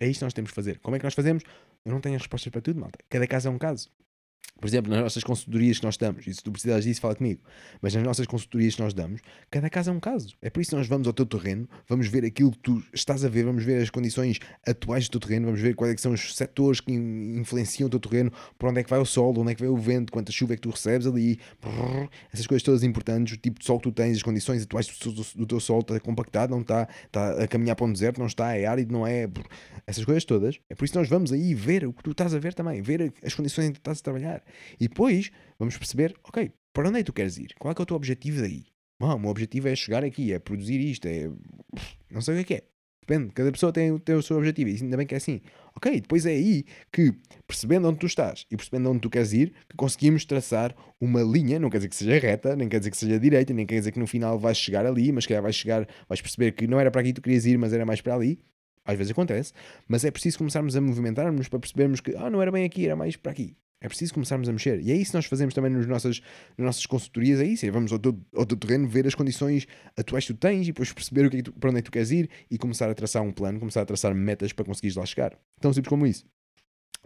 É 0.00 0.08
isto 0.08 0.20
que 0.20 0.24
nós 0.24 0.32
temos 0.32 0.50
que 0.50 0.54
fazer. 0.54 0.78
Como 0.80 0.96
é 0.96 0.98
que 0.98 1.04
nós 1.04 1.14
fazemos? 1.14 1.42
Eu 1.84 1.92
não 1.92 2.00
tenho 2.00 2.16
as 2.16 2.22
respostas 2.22 2.50
para 2.50 2.60
tudo, 2.60 2.80
malta. 2.80 2.98
Cada 3.08 3.26
caso 3.26 3.48
é 3.48 3.50
um 3.50 3.58
caso. 3.58 3.90
Por 4.60 4.66
exemplo, 4.66 4.92
nas 4.92 5.02
nossas 5.02 5.24
consultorias 5.24 5.78
que 5.78 5.84
nós 5.84 5.96
damos, 5.96 6.26
e 6.26 6.34
se 6.34 6.42
tu 6.42 6.52
precisas 6.52 6.84
disso, 6.84 7.00
fala 7.00 7.14
comigo, 7.14 7.40
mas 7.80 7.94
nas 7.94 8.04
nossas 8.04 8.26
consultorias 8.26 8.74
que 8.74 8.82
nós 8.82 8.92
damos, 8.92 9.20
cada 9.50 9.70
caso 9.70 9.90
é 9.90 9.92
um 9.92 10.00
caso. 10.00 10.36
É 10.42 10.50
por 10.50 10.60
isso 10.60 10.70
que 10.70 10.76
nós 10.76 10.86
vamos 10.86 11.06
ao 11.06 11.12
teu 11.12 11.26
terreno, 11.26 11.68
vamos 11.88 12.08
ver 12.08 12.24
aquilo 12.24 12.50
que 12.50 12.58
tu 12.58 12.82
estás 12.92 13.24
a 13.24 13.28
ver, 13.28 13.44
vamos 13.44 13.64
ver 13.64 13.82
as 13.82 13.90
condições 13.90 14.38
atuais 14.66 15.08
do 15.08 15.12
teu 15.12 15.20
terreno, 15.20 15.46
vamos 15.46 15.60
ver 15.60 15.74
quais 15.74 15.94
é 15.94 15.96
são 15.96 16.12
os 16.12 16.34
setores 16.34 16.80
que 16.80 16.92
influenciam 16.92 17.86
o 17.86 17.90
teu 17.90 18.00
terreno, 18.00 18.32
por 18.58 18.68
onde 18.68 18.80
é 18.80 18.84
que 18.84 18.90
vai 18.90 18.98
o 18.98 19.04
sol, 19.04 19.34
onde 19.38 19.52
é 19.52 19.54
que 19.54 19.60
vai 19.60 19.70
o 19.70 19.76
vento, 19.76 20.12
quanta 20.12 20.32
chuva 20.32 20.54
é 20.54 20.56
que 20.56 20.62
tu 20.62 20.70
recebes 20.70 21.06
ali, 21.06 21.38
essas 22.32 22.46
coisas 22.46 22.62
todas 22.62 22.82
importantes, 22.82 23.34
o 23.34 23.36
tipo 23.36 23.58
de 23.58 23.64
sol 23.64 23.78
que 23.78 23.84
tu 23.84 23.92
tens, 23.92 24.16
as 24.16 24.22
condições 24.22 24.62
atuais 24.62 24.86
do 25.34 25.46
teu 25.46 25.60
sol, 25.60 25.80
está 25.80 25.98
compactado, 26.00 26.50
não 26.50 26.60
está, 26.60 26.88
está 27.04 27.42
a 27.42 27.48
caminhar 27.48 27.76
para 27.76 27.86
um 27.86 27.92
deserto, 27.92 28.18
não 28.18 28.26
está, 28.26 28.56
é 28.56 28.66
árido, 28.66 28.92
não 28.92 29.06
é, 29.06 29.28
essas 29.86 30.04
coisas 30.04 30.24
todas. 30.24 30.58
É 30.68 30.74
por 30.74 30.84
isso 30.84 30.92
que 30.92 30.98
nós 30.98 31.08
vamos 31.08 31.32
aí 31.32 31.54
ver 31.54 31.86
o 31.86 31.92
que 31.92 32.02
tu 32.02 32.10
estás 32.12 32.34
a 32.34 32.38
ver 32.38 32.54
também, 32.54 32.80
ver 32.82 33.12
as 33.24 33.34
condições 33.34 33.66
em 33.66 33.72
que 33.72 33.78
tu 33.78 33.82
estás 33.82 34.00
a 34.00 34.02
trabalhar. 34.02 34.42
E 34.78 34.88
depois 34.88 35.30
vamos 35.58 35.76
perceber, 35.76 36.14
ok, 36.24 36.50
para 36.72 36.88
onde 36.88 36.98
é 36.98 37.00
que 37.00 37.06
tu 37.06 37.12
queres 37.12 37.36
ir? 37.38 37.54
Qual 37.58 37.72
é, 37.72 37.74
que 37.74 37.80
é 37.80 37.84
o 37.84 37.86
teu 37.86 37.96
objetivo 37.96 38.40
daí? 38.40 38.64
Ah, 39.00 39.14
o 39.14 39.18
meu 39.18 39.30
objetivo 39.30 39.68
é 39.68 39.74
chegar 39.74 40.04
aqui, 40.04 40.32
é 40.32 40.38
produzir 40.38 40.78
isto, 40.78 41.06
é. 41.06 41.30
Não 42.10 42.20
sei 42.20 42.34
o 42.34 42.44
que 42.44 42.54
é 42.54 42.58
que 42.58 42.64
é. 42.64 42.70
Depende, 43.10 43.32
cada 43.32 43.50
pessoa 43.50 43.72
tem, 43.72 43.98
tem 43.98 44.14
o 44.14 44.22
seu 44.22 44.36
objetivo 44.36 44.70
e 44.70 44.76
ainda 44.80 44.96
bem 44.96 45.06
que 45.06 45.14
é 45.14 45.16
assim. 45.16 45.40
Ok, 45.74 46.00
depois 46.00 46.26
é 46.26 46.30
aí 46.30 46.64
que, 46.92 47.12
percebendo 47.46 47.88
onde 47.88 47.98
tu 47.98 48.06
estás 48.06 48.46
e 48.50 48.56
percebendo 48.56 48.88
onde 48.90 49.00
tu 49.00 49.10
queres 49.10 49.32
ir, 49.32 49.52
que 49.68 49.76
conseguimos 49.76 50.24
traçar 50.24 50.76
uma 51.00 51.22
linha, 51.22 51.58
não 51.58 51.70
quer 51.70 51.78
dizer 51.78 51.88
que 51.88 51.96
seja 51.96 52.18
reta, 52.18 52.54
nem 52.54 52.68
quer 52.68 52.78
dizer 52.78 52.90
que 52.90 52.96
seja 52.96 53.18
direita, 53.18 53.52
nem 53.52 53.66
quer 53.66 53.78
dizer 53.78 53.90
que 53.90 53.98
no 53.98 54.06
final 54.06 54.38
vais 54.38 54.56
chegar 54.56 54.86
ali, 54.86 55.10
mas 55.10 55.26
que 55.26 55.40
vais 55.40 55.56
chegar, 55.56 55.88
vais 56.08 56.20
perceber 56.20 56.52
que 56.52 56.68
não 56.68 56.78
era 56.78 56.90
para 56.90 57.00
aqui 57.00 57.10
que 57.10 57.20
tu 57.20 57.22
querias 57.22 57.46
ir, 57.46 57.58
mas 57.58 57.72
era 57.72 57.84
mais 57.84 58.00
para 58.00 58.14
ali. 58.14 58.38
Às 58.84 58.96
vezes 58.96 59.10
acontece, 59.10 59.52
mas 59.88 60.04
é 60.04 60.10
preciso 60.10 60.38
começarmos 60.38 60.76
a 60.76 60.80
movimentar-nos 60.80 61.48
para 61.48 61.58
percebermos 61.58 62.00
que, 62.00 62.14
ah, 62.16 62.30
não 62.30 62.40
era 62.40 62.52
bem 62.52 62.64
aqui, 62.64 62.86
era 62.86 62.94
mais 62.96 63.16
para 63.16 63.32
aqui. 63.32 63.56
É 63.82 63.88
preciso 63.88 64.12
começarmos 64.12 64.48
a 64.48 64.52
mexer. 64.52 64.80
E 64.80 64.92
é 64.92 64.94
isso 64.94 65.12
que 65.12 65.16
nós 65.16 65.24
fazemos 65.24 65.54
também 65.54 65.70
nas 65.70 65.86
nossas, 65.86 66.20
nas 66.58 66.66
nossas 66.66 66.84
consultorias. 66.84 67.40
É 67.40 67.44
isso. 67.44 67.64
É, 67.64 67.70
vamos 67.70 67.90
ao 67.92 67.98
teu, 67.98 68.18
ao 68.34 68.44
teu 68.44 68.56
terreno, 68.56 68.86
ver 68.86 69.06
as 69.06 69.14
condições 69.14 69.66
atuais 69.96 70.26
que 70.26 70.34
tu 70.34 70.38
tens 70.38 70.64
e 70.64 70.66
depois 70.66 70.92
perceber 70.92 71.26
o 71.26 71.30
que 71.30 71.36
é 71.36 71.38
que 71.38 71.44
tu, 71.44 71.52
para 71.52 71.70
onde 71.70 71.78
é 71.78 71.82
que 71.82 71.90
tu 71.90 71.92
queres 71.92 72.10
ir 72.10 72.28
e 72.50 72.58
começar 72.58 72.90
a 72.90 72.94
traçar 72.94 73.22
um 73.22 73.32
plano, 73.32 73.58
começar 73.58 73.80
a 73.80 73.86
traçar 73.86 74.14
metas 74.14 74.52
para 74.52 74.66
conseguires 74.66 74.96
lá 74.96 75.06
chegar. 75.06 75.38
Tão 75.60 75.72
simples 75.72 75.88
como 75.88 76.06
isso. 76.06 76.26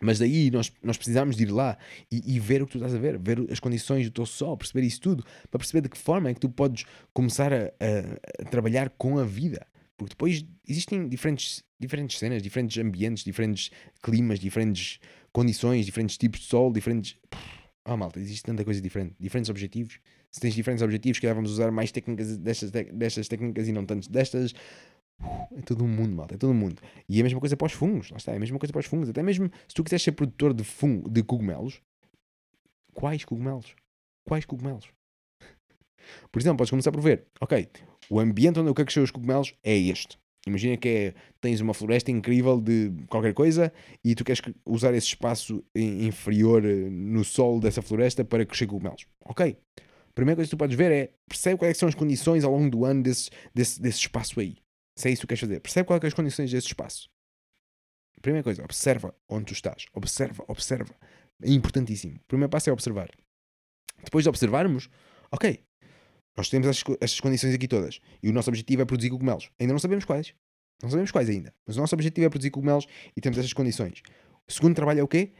Mas 0.02 0.18
daí 0.18 0.50
nós, 0.50 0.72
nós 0.82 0.96
precisamos 0.96 1.36
de 1.36 1.44
ir 1.44 1.52
lá 1.52 1.78
e, 2.10 2.34
e, 2.34 2.40
ver 2.40 2.60
o 2.60 2.66
que 2.66 2.72
tu 2.72 2.78
estás 2.78 2.94
a 2.94 2.98
ver, 2.98 3.16
ver 3.18 3.46
as 3.50 3.60
condições 3.60 4.06
do 4.06 4.12
teu 4.12 4.26
sol, 4.26 4.56
perceber 4.56 4.84
isso 4.84 5.00
tudo, 5.00 5.24
para 5.50 5.58
perceber 5.58 5.82
de 5.82 5.88
que 5.88 5.96
forma 5.96 6.28
é 6.28 6.34
que 6.34 6.40
tu 6.40 6.48
podes 6.48 6.84
começar 7.12 7.52
a, 7.52 7.66
a, 7.66 8.42
a 8.42 8.44
trabalhar 8.50 8.90
com 8.90 9.18
a 9.18 9.24
vida. 9.24 9.64
Porque 9.96 10.10
depois 10.10 10.44
existem 10.66 11.08
diferentes, 11.08 11.62
diferentes 11.78 12.18
cenas, 12.18 12.42
diferentes 12.42 12.76
ambientes, 12.78 13.22
diferentes 13.22 13.70
climas, 14.02 14.40
diferentes 14.40 14.98
condições, 15.34 15.84
diferentes 15.84 16.16
tipos 16.16 16.40
de 16.40 16.46
sol, 16.46 16.72
diferentes. 16.72 17.18
Ah, 17.84 17.96
malta, 17.96 18.18
existe 18.18 18.44
tanta 18.44 18.64
coisa 18.64 18.80
diferente. 18.80 19.14
Diferentes 19.20 19.50
objetivos. 19.50 19.98
Se 20.30 20.40
tens 20.40 20.54
diferentes 20.54 20.82
objetivos, 20.82 21.18
que 21.18 21.30
vamos 21.34 21.50
usar 21.50 21.70
mais 21.70 21.92
técnicas 21.92 22.38
destas, 22.38 22.70
destas 22.70 23.28
técnicas 23.28 23.68
e 23.68 23.72
não 23.72 23.84
tantas 23.84 24.06
destas. 24.06 24.54
É 25.56 25.60
todo 25.62 25.84
um 25.84 25.88
mundo, 25.88 26.14
malta, 26.16 26.34
é 26.34 26.38
todo 26.38 26.50
um 26.50 26.54
mundo. 26.54 26.80
E 27.08 27.18
é 27.18 27.20
a 27.20 27.24
mesma 27.24 27.40
coisa 27.40 27.56
para 27.56 27.66
os 27.66 27.72
fungos, 27.72 28.10
lá 28.10 28.16
está, 28.16 28.32
é 28.32 28.36
a 28.36 28.40
mesma 28.40 28.58
coisa 28.58 28.72
para 28.72 28.80
os 28.80 28.86
fungos. 28.86 29.08
Até 29.08 29.22
mesmo 29.22 29.50
se 29.68 29.74
tu 29.74 29.84
quiseres 29.84 30.02
ser 30.02 30.12
produtor 30.12 30.54
de 30.54 30.64
fungo, 30.64 31.10
de 31.10 31.22
cogumelos, 31.22 31.80
quais 32.94 33.24
cogumelos? 33.24 33.74
Quais 34.24 34.44
cogumelos? 34.44 34.88
Por 36.32 36.40
exemplo, 36.40 36.58
podes 36.58 36.70
começar 36.70 36.92
por 36.92 37.00
ver, 37.00 37.26
ok, 37.40 37.68
o 38.10 38.20
ambiente 38.20 38.58
onde 38.58 38.70
eu 38.70 38.74
quero 38.74 38.86
crescer 38.86 39.00
os 39.00 39.10
cogumelos 39.10 39.54
é 39.62 39.76
este. 39.76 40.18
Imagina 40.46 40.76
que 40.76 40.88
é, 40.88 41.14
tens 41.40 41.60
uma 41.60 41.72
floresta 41.72 42.10
incrível 42.10 42.60
de 42.60 42.92
qualquer 43.08 43.32
coisa 43.32 43.72
e 44.04 44.14
tu 44.14 44.24
queres 44.24 44.42
usar 44.66 44.92
esse 44.94 45.06
espaço 45.06 45.64
inferior 45.74 46.64
eh, 46.64 46.90
no 46.90 47.24
solo 47.24 47.60
dessa 47.60 47.80
floresta 47.80 48.24
para 48.24 48.44
crescer 48.44 48.66
cogumelos. 48.66 49.06
Ok. 49.24 49.56
A 49.78 50.12
primeira 50.14 50.36
coisa 50.36 50.48
que 50.48 50.56
tu 50.56 50.58
podes 50.58 50.76
ver 50.76 50.92
é 50.92 51.12
percebe 51.26 51.58
quais 51.58 51.78
são 51.78 51.88
as 51.88 51.94
condições 51.94 52.44
ao 52.44 52.52
longo 52.52 52.70
do 52.70 52.84
ano 52.84 53.02
desse, 53.02 53.30
desse, 53.54 53.80
desse 53.80 54.00
espaço 54.00 54.38
aí. 54.38 54.56
Se 54.96 55.08
é 55.08 55.12
isso 55.12 55.22
que 55.22 55.28
queres 55.28 55.40
fazer. 55.40 55.60
Percebe 55.60 55.86
quais 55.86 56.00
são 56.00 56.08
as 56.08 56.14
condições 56.14 56.50
desse 56.50 56.66
espaço. 56.66 57.08
Primeira 58.20 58.44
coisa, 58.44 58.62
observa 58.62 59.14
onde 59.28 59.46
tu 59.46 59.52
estás. 59.54 59.86
Observa, 59.92 60.44
observa. 60.46 60.94
É 61.42 61.50
importantíssimo. 61.50 62.16
O 62.16 62.28
primeiro 62.28 62.50
passo 62.50 62.70
é 62.70 62.72
observar. 62.72 63.10
Depois 64.04 64.24
de 64.24 64.28
observarmos, 64.28 64.88
ok, 65.32 65.62
nós 66.36 66.48
temos 66.48 66.66
estas, 66.68 67.20
condições 67.20 67.54
aqui 67.54 67.68
todas. 67.68 68.00
E 68.22 68.28
o 68.28 68.32
nosso 68.32 68.50
objetivo 68.50 68.82
é 68.82 68.84
produzir 68.84 69.10
cogumelos. 69.10 69.50
Ainda 69.58 69.72
não 69.72 69.80
sabemos 69.80 70.04
quais. 70.04 70.34
Não 70.82 70.90
sabemos 70.90 71.10
quais 71.10 71.28
ainda. 71.28 71.54
Mas 71.66 71.76
o 71.76 71.80
nosso 71.80 71.94
objetivo 71.94 72.26
é 72.26 72.30
produzir 72.30 72.50
cogumelos 72.50 72.86
e 73.16 73.20
temos 73.20 73.38
estas 73.38 73.52
condições. 73.52 74.02
O 74.48 74.52
segundo 74.52 74.74
trabalho 74.74 75.00
é 75.00 75.02
o 75.02 75.08
quê? 75.08 75.32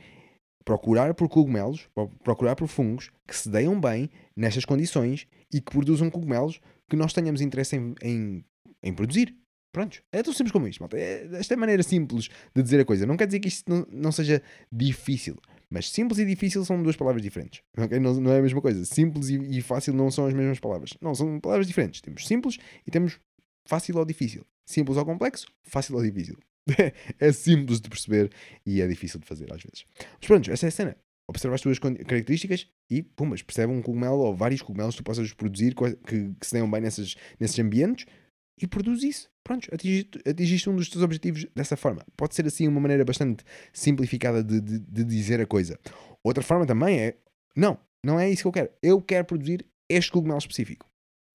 procurar 0.65 1.13
por 1.15 1.29
cogumelos, 1.29 1.89
procurar 2.23 2.57
por 2.57 2.67
fungos 2.67 3.11
que 3.27 3.37
se 3.37 3.49
deem 3.49 3.79
bem 3.79 4.11
nestas 4.35 4.65
condições 4.65 5.27
e 5.53 5.61
que 5.61 5.71
produzam 5.71 6.11
cogumelos 6.11 6.61
que 6.89 6.97
nós 6.97 7.13
tenhamos 7.13 7.41
interesse 7.41 7.77
em, 7.77 7.95
em, 8.03 8.45
em 8.83 8.95
produzir. 8.95 9.37
Prontos. 9.73 10.03
É 10.13 10.23
tão 10.23 10.33
simples 10.33 10.53
como 10.53 10.69
isto, 10.69 10.81
malta. 10.81 10.97
É, 10.97 11.29
esta 11.33 11.55
é 11.55 11.57
a 11.57 11.59
maneira 11.59 11.83
simples 11.83 12.29
de 12.55 12.63
dizer 12.63 12.81
a 12.81 12.85
coisa. 12.85 13.05
Não 13.05 13.17
quer 13.17 13.27
dizer 13.27 13.41
que 13.41 13.49
isto 13.49 13.69
não, 13.69 13.87
não 13.91 14.13
seja 14.13 14.41
difícil. 14.71 15.37
Mas 15.75 15.91
simples 15.91 16.21
e 16.21 16.25
difícil 16.25 16.65
são 16.65 16.81
duas 16.81 16.95
palavras 16.95 17.21
diferentes. 17.21 17.61
Okay? 17.77 17.99
Não, 17.99 18.15
não, 18.15 18.31
é 18.31 18.39
a 18.39 18.43
mesma 18.43 18.61
coisa. 18.61 18.85
Simples 18.85 19.29
e, 19.29 19.59
e, 19.59 19.61
fácil 19.61 19.93
não 19.93 20.09
são 20.09 20.25
as 20.25 20.33
mesmas 20.33 20.61
palavras. 20.61 20.91
Não, 21.01 21.13
são 21.17 21.41
palavras 21.41 21.67
diferentes. 21.67 22.01
Temos 22.01 22.29
simples 22.29 22.59
e 22.87 22.93
temos 22.93 23.19
fácil 23.67 23.99
ou 23.99 24.05
difícil. 24.05 24.47
Simples 24.65 24.97
ou 24.97 25.05
complexo, 25.05 25.49
fácil 25.65 25.97
ou 25.97 26.03
difícil. 26.03 26.39
é 27.19 27.33
simples 27.33 27.81
de 27.81 27.89
perceber 27.89 28.31
e 28.65 28.81
é 28.81 28.87
difícil 28.87 29.19
de 29.19 29.27
fazer 29.27 29.53
às 29.53 29.61
vezes. 29.61 29.85
Mas 29.99 30.29
pronto, 30.29 30.49
essa 30.49 30.67
é 30.67 30.69
a 30.69 30.71
cena. 30.71 30.97
Observa 31.27 31.57
as 31.57 31.61
tuas 31.61 31.81
características 31.81 32.69
e, 32.89 33.03
pumas, 33.03 33.43
percebe 33.43 33.73
um 33.73 33.83
cogumelo 33.83 34.19
ou 34.19 34.37
vários 34.37 34.63
cogumelos 34.63 34.95
que 34.95 35.03
tu 35.03 35.05
possas 35.05 35.33
produzir 35.33 35.75
que, 35.75 36.29
que 36.39 36.47
se 36.47 36.53
tenham 36.53 36.71
bem 36.71 36.83
nessas, 36.83 37.17
nesses 37.41 37.59
ambientes 37.59 38.07
e 38.61 38.67
produz 38.67 39.03
isso. 39.03 39.29
Pronto, 39.43 39.69
atingiste, 39.73 40.21
atingiste, 40.27 40.71
um 40.71 40.77
dos 40.77 40.89
teus 40.89 41.05
objetivos 41.05 41.47
dessa 41.55 41.77
forma. 41.77 42.05
Pode 42.17 42.35
ser 42.35 42.47
assim 42.47 42.67
uma 42.67 42.81
maneira 42.81 43.05
bastante 43.05 43.45
simplificada 43.73 44.43
de, 44.43 44.61
de, 44.61 44.79
de, 44.79 45.05
dizer 45.05 45.41
a 45.41 45.47
coisa. 45.47 45.79
Outra 46.23 46.43
forma 46.43 46.67
também 46.67 46.99
é: 46.99 47.17
não, 47.57 47.79
não 48.05 48.19
é 48.19 48.31
isso 48.31 48.43
que 48.43 48.49
eu 48.49 48.53
quero. 48.53 48.71
Eu 48.83 49.03
quero 49.03 49.25
produzir 49.25 49.67
este 49.89 50.11
cogumelo 50.11 50.39
específico. 50.39 50.87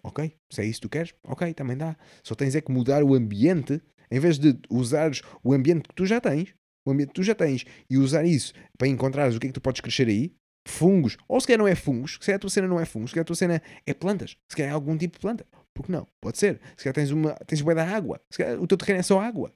Ok? 0.03 0.33
Se 0.51 0.61
é 0.61 0.65
isso 0.65 0.79
que 0.79 0.87
tu 0.87 0.91
queres, 0.91 1.13
ok, 1.23 1.53
também 1.53 1.77
dá. 1.77 1.95
Só 2.23 2.33
tens 2.33 2.55
é 2.55 2.61
que 2.61 2.71
mudar 2.71 3.03
o 3.03 3.13
ambiente, 3.13 3.81
em 4.09 4.19
vez 4.19 4.39
de 4.39 4.57
usares 4.69 5.21
o 5.43 5.53
ambiente 5.53 5.89
que 5.89 5.95
tu 5.95 6.05
já 6.05 6.21
tens, 6.21 6.53
o 6.87 6.91
ambiente 6.91 7.09
que 7.09 7.15
tu 7.15 7.23
já 7.23 7.35
tens, 7.35 7.65
e 7.89 7.97
usar 7.97 8.25
isso 8.25 8.53
para 8.77 8.87
encontrares 8.87 9.35
o 9.35 9.39
que 9.39 9.47
é 9.47 9.49
que 9.49 9.53
tu 9.53 9.61
podes 9.61 9.81
crescer 9.81 10.07
aí, 10.07 10.33
fungos, 10.67 11.17
ou 11.27 11.39
se 11.39 11.47
calhar 11.47 11.59
não 11.59 11.67
é 11.67 11.75
fungos, 11.75 12.13
se 12.13 12.19
calhar 12.19 12.37
a 12.37 12.39
tua 12.39 12.49
cena 12.49 12.67
não 12.67 12.79
é 12.79 12.85
fungos, 12.85 13.11
se 13.11 13.15
calhar 13.15 13.23
a 13.23 13.27
tua 13.27 13.35
cena 13.35 13.61
é 13.85 13.93
plantas, 13.93 14.37
se 14.49 14.55
calhar 14.55 14.71
é 14.71 14.73
algum 14.73 14.97
tipo 14.97 15.13
de 15.13 15.19
planta. 15.19 15.45
Porque 15.79 15.93
não? 15.93 16.05
Pode 16.19 16.37
ser. 16.37 16.59
Se 16.75 16.83
calhar 16.83 16.93
tens, 16.93 17.09
uma, 17.11 17.33
tens 17.47 17.61
bué 17.61 17.73
da 17.73 17.87
água. 17.87 18.19
Se 18.29 18.37
calhar 18.37 18.61
o 18.61 18.67
teu 18.67 18.77
terreno 18.77 18.99
é 18.99 19.03
só 19.03 19.21
água. 19.21 19.53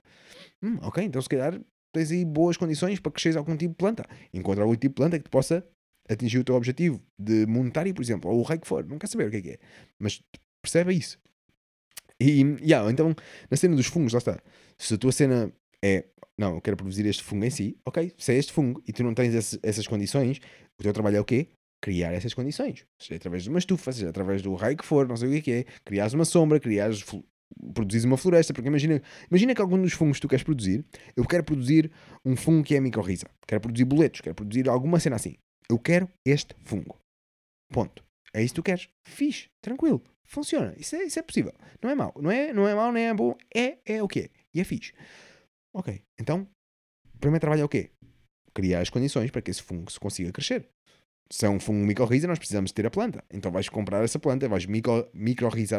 Hum, 0.61 0.77
ok, 0.81 1.03
então 1.03 1.21
se 1.21 1.27
calhar 1.27 1.59
tens 1.91 2.11
aí 2.11 2.23
boas 2.23 2.55
condições 2.55 2.97
para 2.97 3.11
cresceres 3.11 3.35
algum 3.35 3.57
tipo 3.57 3.71
de 3.71 3.77
planta. 3.77 4.05
Encontrar 4.33 4.63
algum 4.63 4.73
tipo 4.73 4.87
de 4.87 4.95
planta 4.95 5.17
que 5.17 5.25
te 5.25 5.29
possa 5.29 5.67
atingir 6.09 6.39
o 6.39 6.43
teu 6.45 6.55
objetivo 6.55 7.01
de 7.19 7.45
monetário, 7.45 7.93
por 7.93 8.01
exemplo, 8.01 8.31
ou 8.31 8.39
o 8.39 8.43
rei 8.43 8.57
que 8.57 8.65
for. 8.65 8.85
Não 8.85 8.97
quer 8.97 9.07
saber 9.07 9.27
o 9.27 9.31
que 9.31 9.37
é 9.37 9.41
que 9.41 9.49
é. 9.49 9.59
Mas 9.99 10.23
percebe 10.61 10.93
isso. 10.93 11.19
E, 12.21 12.41
yeah, 12.61 12.89
então, 12.89 13.13
na 13.51 13.57
cena 13.57 13.75
dos 13.75 13.87
fungos, 13.87 14.13
lá 14.13 14.19
está. 14.19 14.39
Se 14.77 14.93
a 14.93 14.97
tua 14.97 15.11
cena 15.11 15.51
é, 15.83 16.05
não, 16.37 16.55
eu 16.55 16.61
quero 16.61 16.77
produzir 16.77 17.05
este 17.05 17.21
fungo 17.21 17.43
em 17.43 17.49
si, 17.49 17.77
ok, 17.85 18.13
se 18.17 18.31
é 18.31 18.37
este 18.37 18.53
fungo 18.53 18.81
e 18.87 18.93
tu 18.93 19.03
não 19.03 19.13
tens 19.13 19.33
esse, 19.33 19.59
essas 19.61 19.85
condições, 19.85 20.39
o 20.79 20.83
teu 20.83 20.93
trabalho 20.93 21.17
é 21.17 21.19
o 21.19 21.25
quê? 21.25 21.49
Criar 21.83 22.13
essas 22.13 22.33
condições. 22.33 22.85
Seja 22.97 23.17
através 23.17 23.43
de 23.43 23.49
uma 23.49 23.59
estufa, 23.59 23.91
seja 23.91 24.09
através 24.09 24.41
do 24.41 24.55
raio 24.55 24.77
que 24.77 24.85
for, 24.85 25.05
não 25.05 25.17
sei 25.17 25.37
o 25.37 25.41
que 25.41 25.51
é, 25.51 25.63
criares 25.83 26.13
uma 26.13 26.23
sombra, 26.23 26.57
criares, 26.57 27.03
produzires 27.73 28.05
uma 28.05 28.15
floresta, 28.15 28.53
porque 28.53 28.69
imagina, 28.69 29.01
imagina 29.29 29.53
que 29.53 29.61
algum 29.61 29.79
dos 29.81 29.91
fungos 29.91 30.15
que 30.17 30.21
tu 30.21 30.29
queres 30.29 30.43
produzir, 30.43 30.85
eu 31.13 31.25
quero 31.27 31.43
produzir 31.43 31.91
um 32.23 32.37
fungo 32.37 32.63
que 32.63 32.73
é 32.73 32.79
micorriza, 32.79 33.25
quero 33.45 33.59
produzir 33.59 33.83
boletos, 33.83 34.21
quero 34.21 34.33
produzir 34.33 34.69
alguma 34.69 34.97
cena 34.97 35.17
assim. 35.17 35.35
Eu 35.69 35.77
quero 35.77 36.09
este 36.25 36.55
fungo. 36.63 36.97
Ponto. 37.69 38.01
É 38.33 38.41
isso 38.41 38.53
que 38.53 38.61
tu 38.61 38.63
queres. 38.63 38.87
Fixe, 39.05 39.49
tranquilo, 39.61 40.01
funciona. 40.23 40.73
Isso 40.77 40.95
é, 40.95 41.03
isso 41.03 41.19
é 41.19 41.21
possível. 41.21 41.53
Não 41.81 41.89
é 41.89 41.95
mau. 41.95 42.13
Não 42.17 42.31
é, 42.31 42.53
não 42.53 42.65
é 42.65 42.73
mau, 42.73 42.93
nem 42.93 43.07
é 43.07 43.13
bom. 43.13 43.35
É, 43.53 43.77
é 43.85 44.01
o 44.01 44.07
que 44.07 44.21
é. 44.21 44.29
E 44.53 44.61
é 44.61 44.63
fixe. 44.63 44.93
Ok, 45.73 46.01
então, 46.17 46.47
o 47.13 47.17
primeiro 47.17 47.41
trabalho 47.41 47.61
é 47.61 47.65
o 47.65 47.69
quê? 47.69 47.91
Criar 48.53 48.79
as 48.79 48.89
condições 48.89 49.31
para 49.31 49.41
que 49.41 49.51
esse 49.51 49.61
fungo 49.61 49.91
se 49.91 49.99
consiga 49.99 50.31
crescer 50.31 50.69
se 51.33 51.47
é 51.47 51.49
um 51.49 51.59
fungo 51.59 51.83
micorriza, 51.83 52.27
nós 52.27 52.37
precisamos 52.37 52.71
ter 52.71 52.85
a 52.85 52.91
planta. 52.91 53.23
Então 53.33 53.51
vais 53.51 53.67
comprar 53.67 54.03
essa 54.03 54.19
planta, 54.19 54.47
vais 54.47 54.67
micro, 54.67 55.09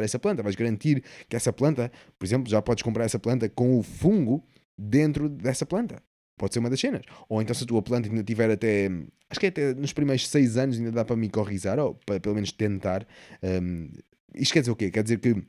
essa 0.02 0.18
planta, 0.18 0.42
vais 0.42 0.56
garantir 0.56 1.04
que 1.28 1.36
essa 1.36 1.52
planta, 1.52 1.92
por 2.18 2.26
exemplo, 2.26 2.50
já 2.50 2.60
podes 2.60 2.82
comprar 2.82 3.04
essa 3.04 3.20
planta 3.20 3.48
com 3.48 3.78
o 3.78 3.82
fungo 3.82 4.44
dentro 4.76 5.28
dessa 5.28 5.64
planta. 5.64 6.02
Pode 6.36 6.54
ser 6.54 6.58
uma 6.58 6.68
das 6.68 6.80
cenas. 6.80 7.02
Ou 7.28 7.40
então 7.40 7.54
se 7.54 7.62
a 7.62 7.66
tua 7.68 7.80
planta 7.80 8.08
ainda 8.08 8.24
tiver 8.24 8.50
até. 8.50 8.90
Acho 9.30 9.38
que 9.38 9.46
é 9.46 9.48
até 9.48 9.74
nos 9.74 9.92
primeiros 9.92 10.26
seis 10.28 10.56
anos 10.56 10.76
ainda 10.76 10.90
dá 10.90 11.04
para 11.04 11.14
micorrizar, 11.14 11.78
ou 11.78 11.94
para 12.04 12.18
pelo 12.18 12.34
menos 12.34 12.50
tentar. 12.50 13.06
Um, 13.40 13.92
isto 14.34 14.54
quer 14.54 14.60
dizer 14.60 14.72
o 14.72 14.76
quê? 14.76 14.90
Quer 14.90 15.04
dizer 15.04 15.20
que 15.20 15.40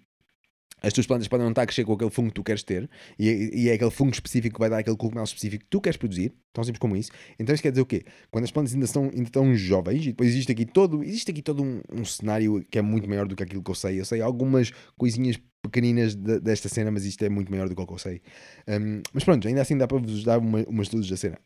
as 0.86 0.94
tuas 0.94 1.08
plantas 1.08 1.28
podem 1.28 1.44
não 1.44 1.52
estar 1.52 1.64
a 1.64 1.66
crescer 1.66 1.84
com 1.84 1.94
aquele 1.94 2.12
fungo 2.12 2.30
que 2.30 2.36
tu 2.36 2.44
queres 2.44 2.62
ter, 2.62 2.88
e, 3.18 3.52
e, 3.54 3.70
é 3.70 3.74
aquele 3.74 3.90
fungo 3.90 4.12
específico 4.12 4.56
que 4.56 4.60
vai 4.60 4.70
dar 4.70 4.78
aquele 4.78 4.96
cogumelo 4.96 5.26
específico 5.26 5.64
que 5.64 5.70
tu 5.70 5.82
queres 5.82 5.98
produzir, 5.98 6.32
tão 6.54 6.64
simples 6.64 6.80
como 6.80 6.96
isso. 6.96 7.12
Então 7.40 7.54
isso 7.54 7.64
quer 7.64 7.72
dizer 7.72 7.82
o 7.82 7.86
quê? 7.86 8.04
Quando 8.30 8.44
as 8.44 8.52
plantas 8.52 8.74
ainda, 8.74 8.86
estão, 8.86 9.04
ainda 9.06 9.24
estão 9.24 9.56
jovens, 9.56 10.04
e 10.04 10.10
depois 10.10 10.30
existe 10.30 10.52
aqui 10.52 10.66
todo, 10.66 11.04
existe 11.04 11.32
aqui 11.32 11.42
todo 11.42 11.64
um, 11.64 11.82
um, 11.92 12.06
cenário 12.06 12.64
que 12.70 12.78
é 12.78 12.82
muito 12.82 13.10
maior 13.10 13.28
do 13.28 13.36
que 13.36 13.42
aquilo 13.42 13.64
que 13.64 13.72
eu 13.72 13.76
sei. 13.76 14.00
Eu 14.00 14.06
sei 14.06 14.22
algumas 14.22 14.72
coisinhas 14.98 15.40
pequeninas 15.64 16.14
de, 16.14 16.40
desta 16.40 16.70
cena, 16.70 16.92
mas 16.92 17.04
isto 17.06 17.24
é 17.26 17.30
muito 17.30 17.52
maior 17.52 17.68
do 17.68 17.76
que 17.76 17.82
eu 17.82 17.98
sei. 17.98 18.22
Um, 18.68 19.02
mas 19.12 19.24
pronto, 19.24 19.48
ainda 19.48 19.62
assim 19.62 19.78
dá 19.78 19.88
para 19.88 19.98
vos 19.98 20.24
dar 20.24 20.38
uma, 20.38 20.64
umas 20.64 20.92
luzes 20.92 21.10
da 21.10 21.18
cena. 21.18 21.40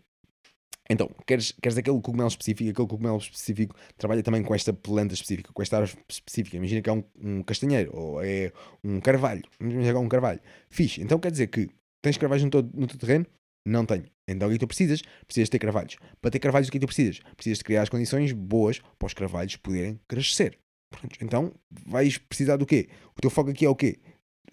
Então, 0.92 1.10
queres, 1.28 1.52
queres 1.62 1.78
aquele 1.78 2.02
cogumelo 2.02 2.30
específico, 2.30 2.72
aquele 2.72 2.88
cogumelo 2.88 3.18
específico 3.18 3.76
trabalha 3.96 4.24
também 4.24 4.42
com 4.42 4.56
esta 4.56 4.74
planta 4.74 5.14
específica, 5.14 5.52
com 5.54 5.62
esta 5.62 5.78
árvore 5.78 6.00
específica. 6.10 6.58
Imagina 6.58 6.82
que 6.82 6.90
é 6.90 6.94
um, 6.94 7.04
um 7.22 7.44
castanheiro 7.44 7.96
ou 7.96 8.24
é 8.24 8.52
um 8.84 9.00
carvalho. 9.00 9.44
Imagina 9.60 9.84
que 9.84 9.90
é 9.90 10.00
um 10.00 10.10
carvalho. 10.10 10.40
Fixe. 10.70 11.02
Então 11.02 11.20
quer 11.20 11.32
dizer 11.32 11.48
que 11.48 11.70
tens 12.02 12.18
carvalhos 12.18 12.44
no, 12.44 12.50
todo, 12.50 12.72
no 12.74 12.88
teu 12.88 12.98
terreno? 12.98 13.26
Não 13.68 13.86
tenho. 13.86 14.06
Então 14.28 14.48
o 14.48 14.52
que 14.52 14.58
tu 14.58 14.68
precisas? 14.68 15.04
Precisas 15.28 15.50
ter 15.50 15.60
carvalhos. 15.60 15.96
Para 16.20 16.32
ter 16.32 16.40
carvalhos, 16.40 16.70
o 16.70 16.72
que 16.72 16.78
é 16.78 16.82
tu 16.82 16.88
precisas? 16.88 17.20
Precisas 17.36 17.60
de 17.60 17.64
criar 17.64 17.84
as 17.84 17.90
condições 17.90 18.32
boas 18.32 18.82
para 18.98 19.06
os 19.06 19.14
carvalhos 19.14 19.56
poderem 19.58 20.00
crescer. 20.08 20.58
Pronto. 20.90 21.16
Então 21.22 21.54
vais 21.86 22.18
precisar 22.18 22.58
do 22.58 22.66
quê? 22.66 22.90
O 23.16 23.22
teu 23.22 23.30
foco 23.30 23.52
aqui 23.52 23.64
é 23.64 23.70
o 23.70 23.76
quê? 23.76 24.00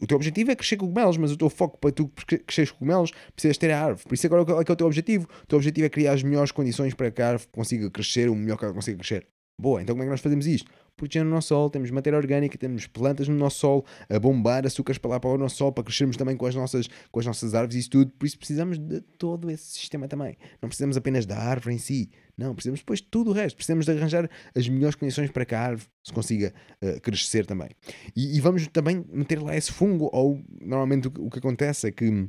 O 0.00 0.06
teu 0.06 0.16
objetivo 0.16 0.50
é 0.50 0.56
crescer 0.56 0.76
cogumelos, 0.76 1.16
mas 1.16 1.32
o 1.32 1.36
teu 1.36 1.48
foco 1.48 1.78
para 1.78 1.92
tu 1.92 2.10
cresceres 2.46 2.70
cogumelos 2.70 3.12
precisas 3.34 3.56
ter 3.56 3.70
a 3.70 3.84
árvore. 3.84 4.04
Por 4.06 4.14
isso 4.14 4.26
agora 4.26 4.42
é, 4.60 4.64
que 4.64 4.70
é 4.70 4.74
o 4.74 4.76
teu 4.76 4.86
objetivo? 4.86 5.28
O 5.42 5.46
teu 5.46 5.58
objetivo 5.58 5.86
é 5.86 5.88
criar 5.88 6.12
as 6.12 6.22
melhores 6.22 6.52
condições 6.52 6.94
para 6.94 7.10
que 7.10 7.22
a 7.22 7.28
árvore 7.30 7.48
consiga 7.52 7.90
crescer 7.90 8.28
o 8.28 8.34
melhor 8.34 8.58
que 8.58 8.64
ela 8.64 8.74
consiga 8.74 8.98
crescer. 8.98 9.26
Boa, 9.58 9.80
então 9.80 9.94
como 9.94 10.02
é 10.02 10.06
que 10.06 10.10
nós 10.10 10.20
fazemos 10.20 10.46
isto? 10.46 10.70
Protegendo 10.96 11.30
o 11.30 11.34
nosso 11.34 11.48
solo, 11.48 11.70
temos 11.70 11.90
matéria 11.90 12.18
orgânica, 12.18 12.58
temos 12.58 12.86
plantas 12.86 13.26
no 13.26 13.34
nosso 13.34 13.58
solo 13.58 13.84
a 14.08 14.18
bombar 14.18 14.66
açúcares 14.66 14.98
para 14.98 15.12
lá 15.12 15.20
para 15.20 15.30
o 15.30 15.38
nosso 15.38 15.56
solo, 15.56 15.72
para 15.72 15.84
crescermos 15.84 16.16
também 16.16 16.36
com 16.36 16.46
as 16.46 16.54
nossas, 16.54 16.88
com 17.10 17.20
as 17.20 17.26
nossas 17.26 17.54
árvores 17.54 17.76
e 17.76 17.78
isso 17.80 17.90
tudo. 17.90 18.12
Por 18.12 18.26
isso 18.26 18.38
precisamos 18.38 18.78
de 18.78 19.00
todo 19.00 19.50
esse 19.50 19.64
sistema 19.78 20.08
também. 20.08 20.36
Não 20.60 20.68
precisamos 20.68 20.96
apenas 20.96 21.24
da 21.24 21.38
árvore 21.38 21.74
em 21.74 21.78
si. 21.78 22.10
Não, 22.38 22.54
precisamos 22.54 22.80
depois 22.80 23.00
de 23.00 23.06
tudo 23.06 23.30
o 23.30 23.32
resto. 23.32 23.56
Precisamos 23.56 23.86
de 23.86 23.92
arranjar 23.92 24.28
as 24.54 24.68
melhores 24.68 24.94
condições 24.94 25.30
para 25.30 25.44
que 25.44 25.54
a 25.54 25.60
árvore 25.60 25.88
se 26.04 26.12
consiga 26.12 26.52
uh, 26.82 27.00
crescer 27.00 27.46
também. 27.46 27.70
E, 28.14 28.36
e, 28.36 28.40
vamos 28.40 28.66
também 28.68 29.04
meter 29.08 29.42
lá 29.42 29.56
esse 29.56 29.72
fungo, 29.72 30.10
ou 30.12 30.42
normalmente 30.60 31.08
o, 31.08 31.12
o 31.18 31.30
que 31.30 31.38
acontece 31.38 31.88
é 31.88 31.90
que 31.90 32.28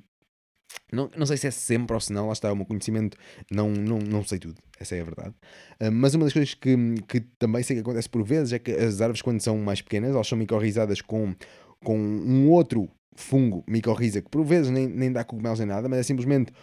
não, 0.92 1.10
não 1.18 1.26
sei 1.26 1.38
se 1.38 1.48
é 1.48 1.52
sempre 1.52 1.94
ou 1.94 2.00
se 2.00 2.14
não, 2.14 2.28
lá 2.28 2.34
está, 2.34 2.52
o 2.52 2.56
meu 2.56 2.66
conhecimento 2.66 3.18
não, 3.52 3.70
não, 3.70 4.00
não 4.00 4.24
sei 4.24 4.40
tudo, 4.40 4.56
essa 4.80 4.96
é 4.96 5.02
a 5.02 5.04
verdade. 5.04 5.36
Uh, 5.82 5.92
mas 5.92 6.14
uma 6.14 6.24
das 6.24 6.34
coisas 6.34 6.54
que, 6.54 6.76
que 7.08 7.20
também 7.38 7.62
sei 7.64 7.76
que 7.76 7.82
acontece 7.82 8.10
por 8.10 8.24
vezes 8.24 8.54
é 8.54 8.60
que 8.60 8.72
as 8.72 9.02
árvores, 9.02 9.22
quando 9.22 9.42
são 9.42 9.58
mais 9.58 9.82
pequenas, 9.82 10.12
elas 10.12 10.28
são 10.28 10.38
micorrizadas 10.38 11.02
com, 11.02 11.36
com 11.84 11.98
um 12.00 12.50
outro 12.50 12.90
fungo 13.14 13.64
micorriza, 13.68 14.22
que 14.22 14.30
por 14.30 14.44
vezes 14.46 14.72
nem, 14.72 14.88
nem 14.88 15.12
dá 15.12 15.24
cogumelos 15.24 15.60
nem 15.60 15.68
nada, 15.68 15.90
mas 15.90 16.00
é 16.00 16.04
simplesmente 16.04 16.54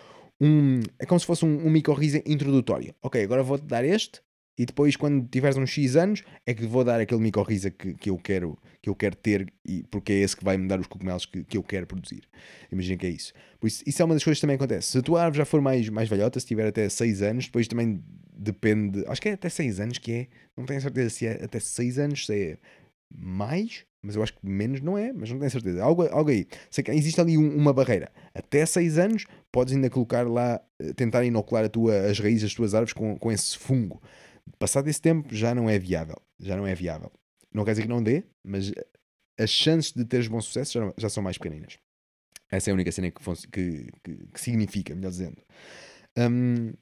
um. 0.45 0.81
É 0.99 1.07
como 1.07 1.19
se 1.19 1.27
fosse 1.27 1.45
um, 1.45 1.67
um 1.67 1.71
micorriza 1.71 2.23
introdutório. 2.27 2.95
Ok, 3.03 3.23
agora 3.23 3.43
vou-te 3.43 3.65
dar 3.65 3.85
este, 3.85 4.21
e 4.57 4.65
depois 4.65 4.95
quando 4.95 5.27
tiveres 5.29 5.57
uns 5.57 5.71
X 5.71 5.97
anos 5.97 6.23
é 6.47 6.55
que 6.55 6.65
vou 6.65 6.85
dar 6.85 7.01
aquele 7.01 7.21
micorriza 7.21 7.71
que, 7.71 7.95
que, 7.95 8.09
eu 8.09 8.17
quero, 8.17 8.57
que 8.81 8.89
eu 8.89 8.95
quero 8.95 9.17
ter 9.17 9.53
e, 9.67 9.83
porque 9.91 10.13
é 10.13 10.17
esse 10.21 10.37
que 10.37 10.45
vai 10.45 10.57
me 10.57 10.69
dar 10.69 10.79
os 10.79 10.87
cogumelos 10.87 11.27
que, 11.27 11.43
que 11.43 11.57
eu 11.57 11.63
quero 11.63 11.87
produzir. 11.87 12.23
Imagina 12.71 12.97
que 12.97 13.07
é 13.07 13.11
isso. 13.11 13.33
Por 13.59 13.67
isso, 13.67 13.83
isso 13.85 14.01
é 14.01 14.05
uma 14.05 14.15
das 14.15 14.23
coisas 14.23 14.39
que 14.39 14.43
também 14.43 14.57
acontece. 14.57 14.93
Se 14.93 14.99
a 14.99 15.03
tua 15.03 15.23
árvore 15.23 15.39
já 15.39 15.45
for 15.45 15.61
mais, 15.61 15.89
mais 15.89 16.09
velhota, 16.09 16.39
se 16.39 16.47
tiver 16.47 16.69
até 16.69 16.89
6 16.89 17.23
anos, 17.23 17.47
depois 17.47 17.67
também 17.67 18.03
depende, 18.33 19.05
acho 19.09 19.21
que 19.21 19.29
é 19.29 19.33
até 19.33 19.49
6 19.49 19.81
anos 19.81 19.99
que 19.99 20.13
é, 20.13 20.27
não 20.57 20.65
tenho 20.65 20.81
certeza 20.81 21.11
se 21.11 21.27
é 21.27 21.45
até 21.45 21.59
6 21.59 21.99
anos, 21.99 22.27
se 22.27 22.33
é 22.33 22.59
mais, 23.17 23.85
mas 24.03 24.17
eu 24.17 24.23
acho 24.23 24.35
que 24.35 24.47
menos 24.47 24.81
não 24.81 24.99
é, 24.99 25.13
mas 25.13 25.31
não 25.31 25.39
tenho 25.39 25.51
certeza. 25.51 25.83
Algo, 25.83 26.03
algo 26.09 26.31
aí. 26.31 26.47
Sei 26.71 26.83
que 26.83 26.91
existe 26.91 27.21
ali 27.21 27.39
um, 27.39 27.57
uma 27.57 27.73
barreira. 27.73 28.11
Até 28.35 28.67
6 28.67 28.99
anos 28.99 29.27
podes 29.51 29.75
ainda 29.75 29.89
colocar 29.89 30.29
lá, 30.29 30.61
eh, 30.81 30.93
tentar 30.93 31.25
inocular 31.25 31.69
tua, 31.69 32.11
as 32.11 32.19
raízes 32.19 32.43
das 32.43 32.55
tuas 32.55 32.75
árvores 32.75 32.93
com, 32.93 33.17
com 33.17 33.33
esse 33.33 33.57
fungo. 33.57 34.03
Passado 34.59 34.89
esse 34.89 35.01
tempo 35.01 35.35
já 35.35 35.55
não 35.55 35.71
é 35.71 35.79
viável. 35.79 36.17
Já 36.39 36.57
não 36.57 36.67
é 36.67 36.75
viável. 36.75 37.11
Não 37.53 37.65
quer 37.65 37.73
dizer 37.73 37.83
que 37.83 37.89
não 37.89 38.03
dê, 38.03 38.25
mas 38.45 38.73
as 39.39 39.51
chances 39.51 39.93
de 39.93 40.05
teres 40.05 40.29
bom 40.29 40.41
sucesso 40.41 40.73
já, 40.73 40.95
já 40.99 41.09
são 41.09 41.23
mais 41.23 41.39
pequeninas. 41.39 41.79
Essa 42.51 42.71
é 42.71 42.73
a 42.73 42.75
única 42.75 42.93
cena 42.93 43.11
que, 43.11 43.21
que, 43.51 43.91
que, 44.03 44.27
que 44.33 44.41
significa, 44.41 44.95
melhor 44.95 45.11
dizendo. 45.11 45.41
Um, 46.17 46.73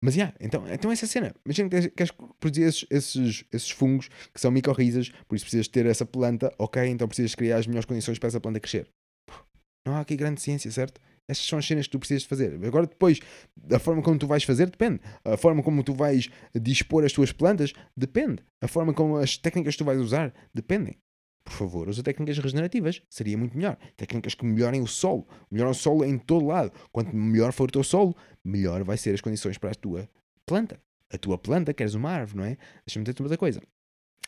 mas, 0.00 0.14
yeah, 0.14 0.34
então, 0.40 0.64
então 0.68 0.92
essa 0.92 1.06
cena. 1.06 1.34
Imagina 1.44 1.68
que 1.68 1.90
queres 1.90 2.12
produzir 2.38 2.62
esses, 2.62 2.86
esses, 2.90 3.44
esses 3.52 3.70
fungos 3.70 4.08
que 4.32 4.40
são 4.40 4.50
micorrizas, 4.50 5.10
por 5.26 5.34
isso 5.34 5.44
precisas 5.44 5.68
ter 5.68 5.86
essa 5.86 6.06
planta, 6.06 6.52
ok, 6.58 6.86
então 6.86 7.08
precisas 7.08 7.34
criar 7.34 7.58
as 7.58 7.66
melhores 7.66 7.86
condições 7.86 8.18
para 8.18 8.28
essa 8.28 8.40
planta 8.40 8.60
crescer. 8.60 8.88
Não 9.86 9.96
há 9.96 10.00
aqui 10.00 10.16
grande 10.16 10.40
ciência, 10.40 10.70
certo? 10.70 11.00
Estas 11.28 11.46
são 11.46 11.58
as 11.58 11.66
cenas 11.66 11.86
que 11.86 11.92
tu 11.92 11.98
precisas 11.98 12.24
fazer. 12.24 12.54
Agora, 12.64 12.86
depois, 12.86 13.20
a 13.70 13.78
forma 13.78 14.02
como 14.02 14.18
tu 14.18 14.26
vais 14.26 14.44
fazer 14.44 14.70
depende. 14.70 15.00
A 15.24 15.36
forma 15.36 15.62
como 15.62 15.82
tu 15.82 15.94
vais 15.94 16.30
dispor 16.54 17.04
as 17.04 17.12
tuas 17.12 17.32
plantas 17.32 17.72
depende. 17.96 18.42
A 18.62 18.68
forma 18.68 18.94
como 18.94 19.16
as 19.16 19.36
técnicas 19.36 19.74
que 19.74 19.78
tu 19.78 19.84
vais 19.84 20.00
usar 20.00 20.32
dependem. 20.54 20.96
Por 21.48 21.56
favor, 21.56 21.88
usa 21.88 22.02
técnicas 22.02 22.38
regenerativas. 22.38 23.00
Seria 23.08 23.36
muito 23.38 23.56
melhor. 23.56 23.78
Técnicas 23.96 24.34
que 24.34 24.44
melhorem 24.44 24.82
o 24.82 24.86
solo. 24.86 25.26
Melhoram 25.50 25.70
o 25.70 25.74
solo 25.74 26.04
em 26.04 26.18
todo 26.18 26.46
lado. 26.46 26.70
Quanto 26.92 27.16
melhor 27.16 27.52
for 27.52 27.68
o 27.68 27.72
teu 27.72 27.82
solo, 27.82 28.14
melhor 28.44 28.84
vai 28.84 28.98
ser 28.98 29.14
as 29.14 29.22
condições 29.22 29.56
para 29.56 29.70
a 29.70 29.74
tua 29.74 30.08
planta. 30.44 30.78
A 31.10 31.16
tua 31.16 31.38
planta, 31.38 31.72
queres 31.72 31.94
uma 31.94 32.10
árvore, 32.10 32.36
não 32.36 32.44
é? 32.44 32.58
Deixa-me 32.86 33.02
dizer-te 33.02 33.22
outra 33.22 33.38
coisa. 33.38 33.62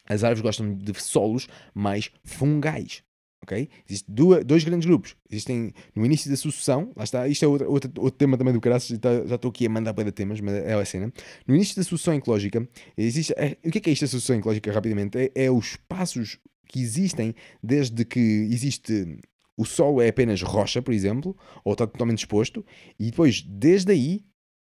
As 0.09 0.25
árvores 0.25 0.41
gostam 0.41 0.75
de 0.75 0.95
solos 0.99 1.47
mais 1.75 2.11
fungais. 2.25 3.03
Ok? 3.43 3.69
Existem 3.89 4.15
dois 4.47 4.65
grandes 4.65 4.87
grupos. 4.87 5.15
Existem 5.31 5.75
no 5.95 6.05
início 6.05 6.31
da 6.31 6.37
sucessão, 6.37 6.91
lá 6.97 7.05
está, 7.05 7.29
isto 7.29 7.45
é 7.45 7.49
outro, 7.49 7.71
outro, 7.71 8.11
tema 8.13 8.37
também 8.37 8.53
do 8.53 8.61
caraças, 8.61 8.99
já 9.27 9.35
estou 9.35 9.51
aqui 9.51 9.67
a 9.67 9.71
mandar 9.71 9.93
para 9.93 10.11
temas, 10.11 10.41
mas 10.41 10.55
é 10.55 10.75
a 10.75 10.85
cena. 10.85 11.13
No 11.47 11.55
início 11.55 11.77
da 11.77 11.83
sucessão 11.83 12.15
ecológica, 12.15 12.67
existe, 12.97 13.35
é, 13.37 13.57
o 13.65 13.71
que 13.71 13.79
é, 13.79 13.81
que 13.81 13.91
é 13.91 13.93
isto 13.93 14.03
da 14.03 14.09
sucessão 14.09 14.37
ecológica, 14.37 14.73
rapidamente? 14.73 15.19
É, 15.19 15.45
é 15.47 15.51
os 15.51 15.77
passos 15.77 16.39
que 16.71 16.81
existem 16.81 17.35
desde 17.63 18.05
que 18.05 18.21
existe 18.21 19.19
o 19.57 19.65
solo 19.65 20.01
é 20.01 20.09
apenas 20.09 20.41
rocha, 20.41 20.81
por 20.81 20.95
exemplo, 20.95 21.37
ou 21.65 21.73
está 21.73 21.87
totalmente 21.87 22.21
exposto, 22.21 22.65
e 22.99 23.11
depois, 23.11 23.43
desde 23.43 23.93
aí, 23.93 24.25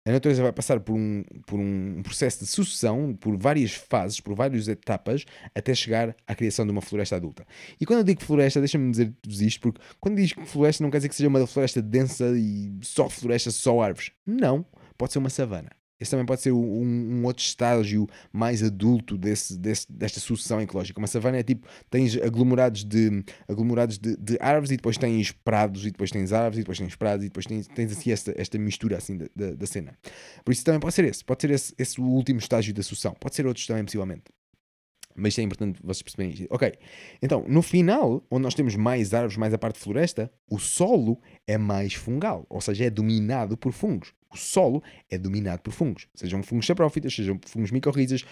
a 0.05 0.13
natureza 0.13 0.43
vai 0.43 0.53
passar 0.53 0.81
por 0.81 0.95
um, 0.95 1.23
por 1.47 1.61
um 1.61 2.03
processo 2.03 2.41
de 2.41 2.47
sucessão, 2.47 3.15
por 3.15 3.37
várias 3.37 3.73
fases, 3.73 4.19
por 4.19 4.35
várias 4.35 4.67
etapas, 4.67 5.25
até 5.55 5.75
chegar 5.75 6.17
à 6.27 6.35
criação 6.35 6.65
de 6.65 6.73
uma 6.73 6.81
floresta 6.81 7.17
adulta. 7.17 7.47
E 7.81 7.87
quando 7.87 7.99
eu 7.99 8.05
digo 8.05 8.25
floresta, 8.25 8.61
deixa-me 8.61 8.91
dizer-vos 8.91 9.41
isto, 9.41 9.61
porque 9.61 9.81
quando 10.01 10.17
diz 10.17 10.33
floresta 10.47 10.83
não 10.83 10.91
quer 10.91 10.99
dizer 10.99 11.11
que 11.11 11.15
seja 11.15 11.29
uma 11.29 11.47
floresta 11.47 11.83
densa 11.83 12.33
e 12.37 12.73
só 12.83 13.09
floresta, 13.09 13.51
só 13.51 13.81
árvores. 13.81 14.11
Não, 14.27 14.65
pode 14.97 15.13
ser 15.13 15.19
uma 15.19 15.31
savana. 15.31 15.71
Esse 16.01 16.11
também 16.11 16.25
pode 16.25 16.41
ser 16.41 16.53
um, 16.53 16.59
um, 16.59 17.25
outro 17.27 17.45
estágio 17.45 18.09
mais 18.33 18.63
adulto 18.63 19.19
desse, 19.19 19.59
desse, 19.59 19.93
desta 19.93 20.19
sucessão 20.19 20.59
ecológica. 20.61 20.99
Uma 20.99 21.07
savana 21.07 21.37
é 21.37 21.43
tipo, 21.43 21.69
tens 21.91 22.17
aglomerados, 22.17 22.85
de, 22.85 23.23
aglomerados 23.47 23.99
de, 23.99 24.17
de, 24.17 24.39
árvores 24.41 24.71
e 24.71 24.77
depois 24.77 24.97
tens 24.97 25.31
prados 25.31 25.85
e 25.85 25.91
depois 25.91 26.11
tens 26.11 26.33
árvores 26.33 26.57
e 26.57 26.61
depois 26.63 26.79
tens 26.79 26.97
prados 26.97 27.27
e 27.27 27.29
depois 27.29 27.45
tens, 27.45 27.67
tens 27.69 27.93
assim 27.93 28.11
esta, 28.11 28.35
esta 28.35 28.59
mistura 28.59 28.97
assim 28.97 29.19
da, 29.19 29.27
da, 29.37 29.55
da, 29.55 29.67
cena. 29.67 29.93
Por 30.43 30.53
isso 30.53 30.65
também 30.65 30.81
pode 30.81 30.95
ser 30.95 31.05
esse, 31.05 31.23
pode 31.23 31.43
ser 31.43 31.51
esse, 31.51 31.75
esse 31.79 32.01
o 32.01 32.05
último 32.05 32.39
estágio 32.39 32.73
da 32.73 32.83
sucessão. 32.83 33.15
Pode 33.21 33.35
ser 33.35 33.47
outros 33.47 33.67
também, 33.67 33.85
possivelmente. 33.85 34.25
Mas 35.15 35.39
é 35.39 35.43
importante 35.43 35.81
vocês 35.83 36.03
perceberem 36.03 36.33
isto. 36.33 36.47
Ok, 36.49 36.73
então 37.21 37.45
no 37.47 37.61
final, 37.61 38.25
onde 38.31 38.43
nós 38.43 38.55
temos 38.55 38.75
mais 38.75 39.13
árvores, 39.13 39.37
mais 39.37 39.53
a 39.53 39.59
parte 39.59 39.77
de 39.77 39.83
floresta, 39.83 40.33
o 40.49 40.59
solo 40.59 41.21
é 41.47 41.59
mais 41.59 41.93
fungal, 41.93 42.47
ou 42.49 42.61
seja, 42.61 42.87
é 42.87 42.91
dominado 42.91 43.55
por 43.55 43.73
fungos. 43.73 44.15
O 44.32 44.36
solo 44.36 44.82
é 45.11 45.19
dominado 45.19 45.62
por 45.62 45.73
fungos, 45.73 46.07
sejam 46.15 46.43
fungos 46.43 46.66
saprófitas, 46.66 47.15
sejam 47.15 47.39
fungos 47.47 47.70
micorrizas, 47.70 48.24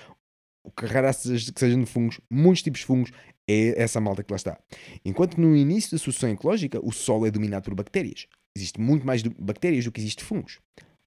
o 0.62 0.70
que 0.70 0.86
raças 0.86 1.50
que 1.50 1.58
sejam 1.58 1.80
de 1.80 1.86
fungos, 1.86 2.20
muitos 2.30 2.62
tipos 2.62 2.80
de 2.80 2.86
fungos, 2.86 3.10
é 3.48 3.82
essa 3.82 4.00
malta 4.00 4.22
que 4.22 4.32
lá 4.32 4.36
está. 4.36 4.58
Enquanto 5.04 5.40
no 5.40 5.56
início 5.56 5.92
da 5.92 5.98
sucessão 5.98 6.30
ecológica, 6.30 6.78
o 6.84 6.92
solo 6.92 7.26
é 7.26 7.30
dominado 7.30 7.64
por 7.64 7.74
bactérias. 7.74 8.26
Existe 8.56 8.80
muito 8.80 9.06
mais 9.06 9.22
bactérias 9.22 9.84
do 9.84 9.92
que 9.92 10.00
existe 10.00 10.22
fungos. 10.22 10.60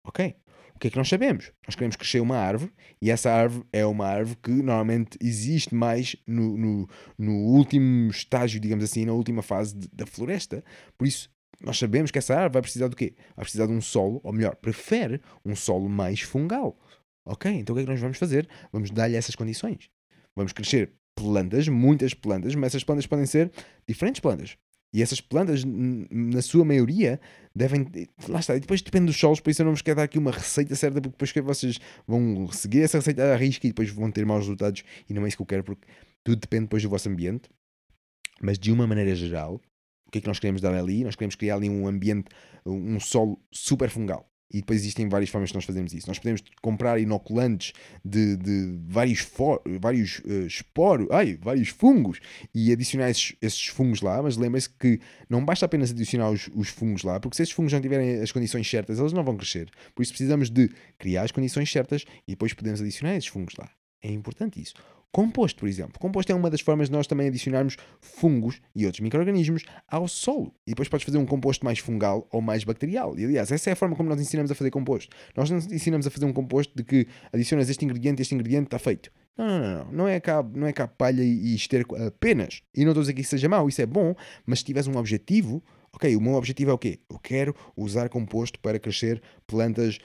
Ok? 0.03 0.35
que 0.81 0.87
é 0.87 0.91
que 0.91 0.97
nós 0.97 1.07
sabemos? 1.07 1.51
Nós 1.67 1.75
queremos 1.75 1.95
crescer 1.95 2.19
uma 2.19 2.37
árvore 2.37 2.73
e 2.99 3.11
essa 3.11 3.31
árvore 3.31 3.63
é 3.71 3.85
uma 3.85 4.07
árvore 4.07 4.35
que 4.41 4.51
normalmente 4.51 5.15
existe 5.21 5.75
mais 5.75 6.15
no, 6.25 6.57
no, 6.57 6.89
no 7.19 7.33
último 7.33 8.09
estágio, 8.09 8.59
digamos 8.59 8.83
assim, 8.83 9.05
na 9.05 9.13
última 9.13 9.43
fase 9.43 9.75
de, 9.75 9.87
da 9.93 10.07
floresta. 10.07 10.63
Por 10.97 11.07
isso, 11.07 11.29
nós 11.63 11.77
sabemos 11.77 12.11
que 12.11 12.17
essa 12.17 12.33
árvore 12.33 12.53
vai 12.53 12.61
precisar 12.61 12.87
do 12.87 12.95
quê? 12.95 13.13
Vai 13.35 13.43
precisar 13.43 13.65
de 13.65 13.71
um 13.73 13.81
solo, 13.81 14.19
ou 14.23 14.33
melhor, 14.33 14.55
prefere 14.55 15.21
um 15.45 15.55
solo 15.55 15.87
mais 15.89 16.21
fungal. 16.21 16.77
Ok? 17.25 17.51
Então 17.51 17.73
o 17.73 17.77
que 17.77 17.81
é 17.81 17.85
que 17.85 17.91
nós 17.91 17.99
vamos 17.99 18.17
fazer? 18.17 18.47
Vamos 18.71 18.89
dar-lhe 18.91 19.15
essas 19.15 19.35
condições. 19.35 19.89
Vamos 20.35 20.53
crescer 20.53 20.93
plantas, 21.15 21.67
muitas 21.67 22.13
plantas, 22.13 22.55
mas 22.55 22.67
essas 22.67 22.83
plantas 22.83 23.05
podem 23.05 23.25
ser 23.25 23.51
diferentes 23.87 24.19
plantas. 24.19 24.57
E 24.93 25.01
essas 25.01 25.21
plantas, 25.21 25.63
na 25.63 26.41
sua 26.41 26.65
maioria, 26.65 27.19
devem. 27.55 27.87
Lá 28.27 28.39
está, 28.41 28.57
e 28.57 28.59
depois 28.59 28.81
depende 28.81 29.05
dos 29.05 29.17
solos, 29.17 29.39
por 29.39 29.49
isso 29.49 29.61
eu 29.61 29.65
não 29.65 29.71
vos 29.71 29.81
quero 29.81 29.97
dar 29.97 30.03
aqui 30.03 30.17
uma 30.17 30.31
receita 30.31 30.75
certa, 30.75 30.99
porque 30.99 31.13
depois 31.13 31.31
que 31.31 31.41
vocês 31.41 31.79
vão 32.05 32.51
seguir 32.51 32.81
essa 32.81 32.97
receita 32.97 33.33
à 33.33 33.37
risca 33.37 33.65
e 33.65 33.69
depois 33.69 33.89
vão 33.89 34.11
ter 34.11 34.25
maus 34.25 34.41
resultados, 34.41 34.83
e 35.09 35.13
não 35.13 35.23
é 35.23 35.29
isso 35.29 35.37
que 35.37 35.43
eu 35.43 35.47
quero, 35.47 35.63
porque 35.63 35.87
tudo 36.23 36.41
depende 36.41 36.63
depois 36.63 36.83
do 36.83 36.89
vosso 36.89 37.07
ambiente. 37.07 37.49
Mas 38.41 38.59
de 38.59 38.71
uma 38.71 38.85
maneira 38.85 39.15
geral, 39.15 39.61
o 40.11 40.13
que 40.13 40.17
é 40.17 40.21
que 40.21 40.27
nós 40.27 40.39
queremos 40.39 40.61
dar 40.61 40.73
ali? 40.73 41.05
Nós 41.05 41.15
queremos 41.15 41.35
criar 41.35 41.55
ali 41.55 41.69
um 41.69 41.87
ambiente, 41.87 42.25
um 42.65 42.99
solo 42.99 43.39
super 43.49 43.89
fungal. 43.89 44.29
E 44.53 44.57
depois 44.57 44.81
existem 44.81 45.07
várias 45.07 45.29
formas 45.29 45.51
que 45.51 45.55
nós 45.55 45.63
fazemos 45.63 45.93
isso. 45.93 46.05
Nós 46.09 46.19
podemos 46.19 46.43
comprar 46.61 46.99
inoculantes 46.99 47.71
de, 48.03 48.35
de 48.35 48.77
vários, 48.89 49.25
vários 49.79 50.19
uh, 50.19 50.45
esporos, 50.45 51.07
ai, 51.11 51.39
vários 51.41 51.69
fungos 51.69 52.19
e 52.53 52.73
adicionar 52.73 53.09
esses, 53.09 53.33
esses 53.41 53.67
fungos 53.67 54.01
lá, 54.01 54.21
mas 54.21 54.35
lembre-se 54.35 54.69
que 54.69 54.99
não 55.29 55.45
basta 55.45 55.65
apenas 55.65 55.91
adicionar 55.91 56.29
os, 56.29 56.49
os, 56.53 56.67
fungos 56.67 57.03
lá, 57.03 57.17
porque 57.21 57.37
se 57.37 57.43
esses 57.43 57.53
fungos 57.53 57.71
não 57.71 57.79
tiverem 57.79 58.19
as 58.19 58.33
condições 58.33 58.69
certas, 58.69 58.99
eles 58.99 59.13
não 59.13 59.23
vão 59.23 59.37
crescer. 59.37 59.69
Por 59.95 60.03
isso 60.03 60.11
precisamos 60.11 60.49
de 60.49 60.69
criar 60.99 61.23
as 61.23 61.31
condições 61.31 61.71
certas 61.71 62.03
e 62.27 62.31
depois 62.31 62.51
podemos 62.51 62.81
adicionar 62.81 63.15
esses 63.15 63.29
fungos 63.29 63.55
lá. 63.57 63.71
É 64.03 64.11
importante 64.11 64.61
isso. 64.61 64.73
Composto, 65.11 65.59
por 65.59 65.67
exemplo. 65.67 65.99
Composto 65.99 66.31
é 66.31 66.35
uma 66.35 66.49
das 66.49 66.61
formas 66.61 66.87
de 66.87 66.93
nós 66.93 67.05
também 67.05 67.27
adicionarmos 67.27 67.75
fungos 67.99 68.61
e 68.73 68.85
outros 68.85 69.01
micro-organismos 69.01 69.63
ao 69.87 70.07
solo. 70.07 70.53
E 70.65 70.71
depois 70.71 70.87
podes 70.87 71.05
fazer 71.05 71.17
um 71.17 71.25
composto 71.25 71.65
mais 71.65 71.79
fungal 71.79 72.27
ou 72.31 72.41
mais 72.41 72.63
bacterial. 72.63 73.17
E 73.19 73.25
aliás, 73.25 73.51
essa 73.51 73.69
é 73.69 73.73
a 73.73 73.75
forma 73.75 73.95
como 73.95 74.07
nós 74.07 74.21
ensinamos 74.21 74.49
a 74.51 74.55
fazer 74.55 74.71
composto. 74.71 75.13
Nós 75.35 75.49
não 75.49 75.57
ensinamos 75.57 76.07
a 76.07 76.09
fazer 76.09 76.25
um 76.25 76.33
composto 76.33 76.73
de 76.75 76.83
que 76.83 77.07
adicionas 77.33 77.69
este 77.69 77.83
ingrediente 77.83 78.21
este 78.21 78.33
ingrediente 78.33 78.67
está 78.67 78.79
feito. 78.79 79.11
Não, 79.37 79.47
não, 79.47 79.59
não, 79.59 79.85
não. 79.85 79.91
Não 79.91 80.07
é 80.07 80.19
cá, 80.19 80.43
não 80.43 80.67
é 80.67 80.73
cá 80.73 80.87
palha 80.87 81.23
e 81.23 81.55
esterco 81.55 81.95
apenas. 81.95 82.61
E 82.73 82.83
não 82.83 82.91
estou 82.91 83.01
a 83.01 83.03
dizer 83.03 83.13
que 83.13 83.21
isso 83.21 83.31
seja 83.31 83.49
mau, 83.49 83.67
isso 83.67 83.81
é 83.81 83.85
bom, 83.85 84.15
mas 84.45 84.59
se 84.59 84.65
tiveres 84.65 84.87
um 84.87 84.97
objetivo, 84.97 85.63
ok, 85.93 86.15
o 86.15 86.21
meu 86.21 86.33
objetivo 86.33 86.71
é 86.71 86.73
o 86.73 86.77
quê? 86.77 86.99
Eu 87.09 87.19
quero 87.19 87.55
usar 87.75 88.07
composto 88.09 88.59
para 88.59 88.79
crescer 88.79 89.21
plantas 89.45 89.99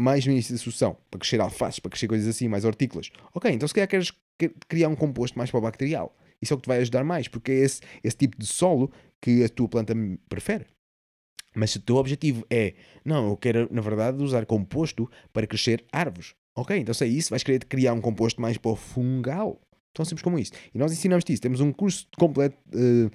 mais 0.00 0.24
no 0.24 0.32
início 0.32 0.56
sucessão, 0.58 0.96
para 1.10 1.20
crescer 1.20 1.40
alfaces, 1.40 1.78
para 1.78 1.90
crescer 1.90 2.08
coisas 2.08 2.26
assim, 2.26 2.48
mais 2.48 2.64
hortícolas. 2.64 3.10
Ok, 3.34 3.50
então 3.50 3.68
se 3.68 3.74
calhar 3.74 3.88
queres 3.88 4.12
criar 4.68 4.88
um 4.88 4.96
composto 4.96 5.36
mais 5.36 5.50
para 5.50 5.58
o 5.58 5.62
bacterial. 5.62 6.16
Isso 6.40 6.52
é 6.52 6.54
o 6.54 6.56
que 6.56 6.62
te 6.62 6.68
vai 6.68 6.78
ajudar 6.78 7.04
mais, 7.04 7.28
porque 7.28 7.52
é 7.52 7.56
esse, 7.56 7.82
esse 8.02 8.16
tipo 8.16 8.38
de 8.38 8.46
solo 8.46 8.90
que 9.20 9.44
a 9.44 9.48
tua 9.48 9.68
planta 9.68 9.94
prefere. 10.28 10.66
Mas 11.54 11.72
se 11.72 11.78
o 11.78 11.80
teu 11.80 11.96
objetivo 11.96 12.46
é, 12.48 12.74
não, 13.04 13.28
eu 13.28 13.36
quero, 13.36 13.68
na 13.70 13.82
verdade, 13.82 14.22
usar 14.22 14.46
composto 14.46 15.10
para 15.32 15.46
crescer 15.46 15.84
árvores. 15.92 16.34
Ok, 16.56 16.76
então 16.76 16.94
se 16.94 17.04
é 17.04 17.08
isso, 17.08 17.30
vais 17.30 17.42
querer 17.42 17.64
criar 17.64 17.92
um 17.92 18.00
composto 18.00 18.40
mais 18.40 18.56
para 18.56 18.70
o 18.70 18.76
fungal. 18.76 19.60
Tão 19.92 20.04
simples 20.04 20.22
como 20.22 20.38
isso. 20.38 20.52
E 20.72 20.78
nós 20.78 20.92
ensinamos 20.92 21.24
isso. 21.28 21.42
Temos 21.42 21.60
um 21.60 21.72
curso 21.72 22.06
completo. 22.16 22.56
Uh, 22.72 23.10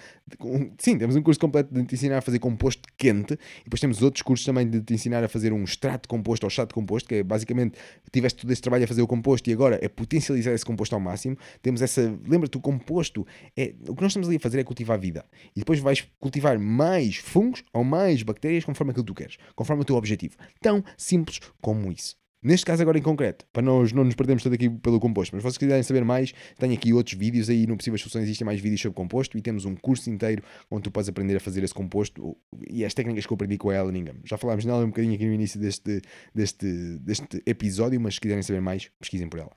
um, 0.45 0.71
sim, 0.77 0.97
temos 0.97 1.15
um 1.15 1.21
curso 1.21 1.39
completo 1.39 1.73
de 1.73 1.85
te 1.85 1.95
ensinar 1.95 2.17
a 2.17 2.21
fazer 2.21 2.37
composto 2.39 2.81
quente. 2.97 3.33
E 3.61 3.63
depois 3.63 3.79
temos 3.79 4.01
outros 4.01 4.21
cursos 4.21 4.45
também 4.45 4.69
de 4.69 4.81
te 4.81 4.93
ensinar 4.93 5.23
a 5.23 5.29
fazer 5.29 5.53
um 5.53 5.63
extrato 5.63 6.09
composto 6.09 6.45
ou 6.45 6.49
de 6.49 6.73
composto, 6.73 7.07
que 7.07 7.15
é 7.15 7.23
basicamente 7.23 7.77
tiveste 8.11 8.41
todo 8.41 8.51
esse 8.51 8.61
trabalho 8.61 8.83
a 8.83 8.87
fazer 8.87 9.01
o 9.01 9.07
composto 9.07 9.49
e 9.49 9.53
agora 9.53 9.79
é 9.81 9.87
potencializar 9.87 10.51
esse 10.51 10.65
composto 10.65 10.93
ao 10.95 10.99
máximo. 10.99 11.37
Temos 11.61 11.81
essa. 11.81 12.13
Lembra-te, 12.27 12.57
o 12.57 12.61
composto 12.61 13.25
é. 13.55 13.73
O 13.87 13.95
que 13.95 14.01
nós 14.01 14.11
estamos 14.11 14.27
ali 14.27 14.35
a 14.35 14.39
fazer 14.39 14.59
é 14.59 14.63
cultivar 14.63 14.97
a 14.97 14.99
vida. 14.99 15.25
E 15.55 15.59
depois 15.59 15.79
vais 15.79 16.05
cultivar 16.19 16.59
mais 16.59 17.15
fungos 17.15 17.63
ou 17.73 17.85
mais 17.85 18.21
bactérias 18.21 18.65
conforme 18.65 18.91
aquilo 18.91 19.05
que 19.05 19.13
tu 19.13 19.15
queres, 19.15 19.37
conforme 19.55 19.83
o 19.83 19.85
teu 19.85 19.95
objetivo. 19.95 20.35
Tão 20.61 20.83
simples 20.97 21.39
como 21.61 21.89
isso. 21.89 22.24
Neste 22.45 22.63
caso 22.63 22.79
agora 22.83 22.95
em 22.95 23.01
concreto, 23.01 23.43
para 23.51 23.63
nós 23.63 23.91
não 23.91 24.03
nos 24.03 24.13
perdermos 24.13 24.43
todo 24.43 24.53
aqui 24.53 24.69
pelo 24.69 24.99
composto, 24.99 25.35
mas 25.35 25.41
vocês 25.41 25.57
quiserem 25.57 25.81
saber 25.81 26.05
mais, 26.05 26.31
tenho 26.59 26.75
aqui 26.75 26.93
outros 26.93 27.17
vídeos 27.17 27.49
aí 27.49 27.65
no 27.65 27.75
Possíveis 27.75 28.01
Soluções, 28.01 28.25
existem 28.25 28.45
mais 28.45 28.59
vídeos 28.59 28.81
sobre 28.81 28.95
composto 28.95 29.35
e 29.35 29.41
temos 29.41 29.65
um 29.65 29.75
curso 29.75 30.11
inteiro 30.11 30.43
onde 30.69 30.83
tu 30.83 30.91
podes 30.91 31.09
aprender 31.09 31.35
a 31.35 31.39
fazer 31.39 31.63
esse 31.63 31.73
composto 31.73 32.37
e 32.69 32.85
as 32.85 32.93
técnicas 32.93 33.25
que 33.25 33.33
eu 33.33 33.35
aprendi 33.35 33.57
com 33.57 33.71
a 33.71 33.75
Ellen. 33.75 34.11
Já 34.23 34.37
falámos 34.37 34.63
nela 34.63 34.83
um 34.83 34.89
bocadinho 34.89 35.15
aqui 35.15 35.25
no 35.25 35.33
início 35.33 35.59
deste, 35.59 36.03
deste, 36.35 36.67
deste 36.99 37.41
episódio, 37.47 37.99
mas 37.99 38.13
se 38.13 38.21
quiserem 38.21 38.43
saber 38.43 38.61
mais, 38.61 38.91
pesquisem 38.99 39.27
por 39.27 39.39
ela. 39.39 39.51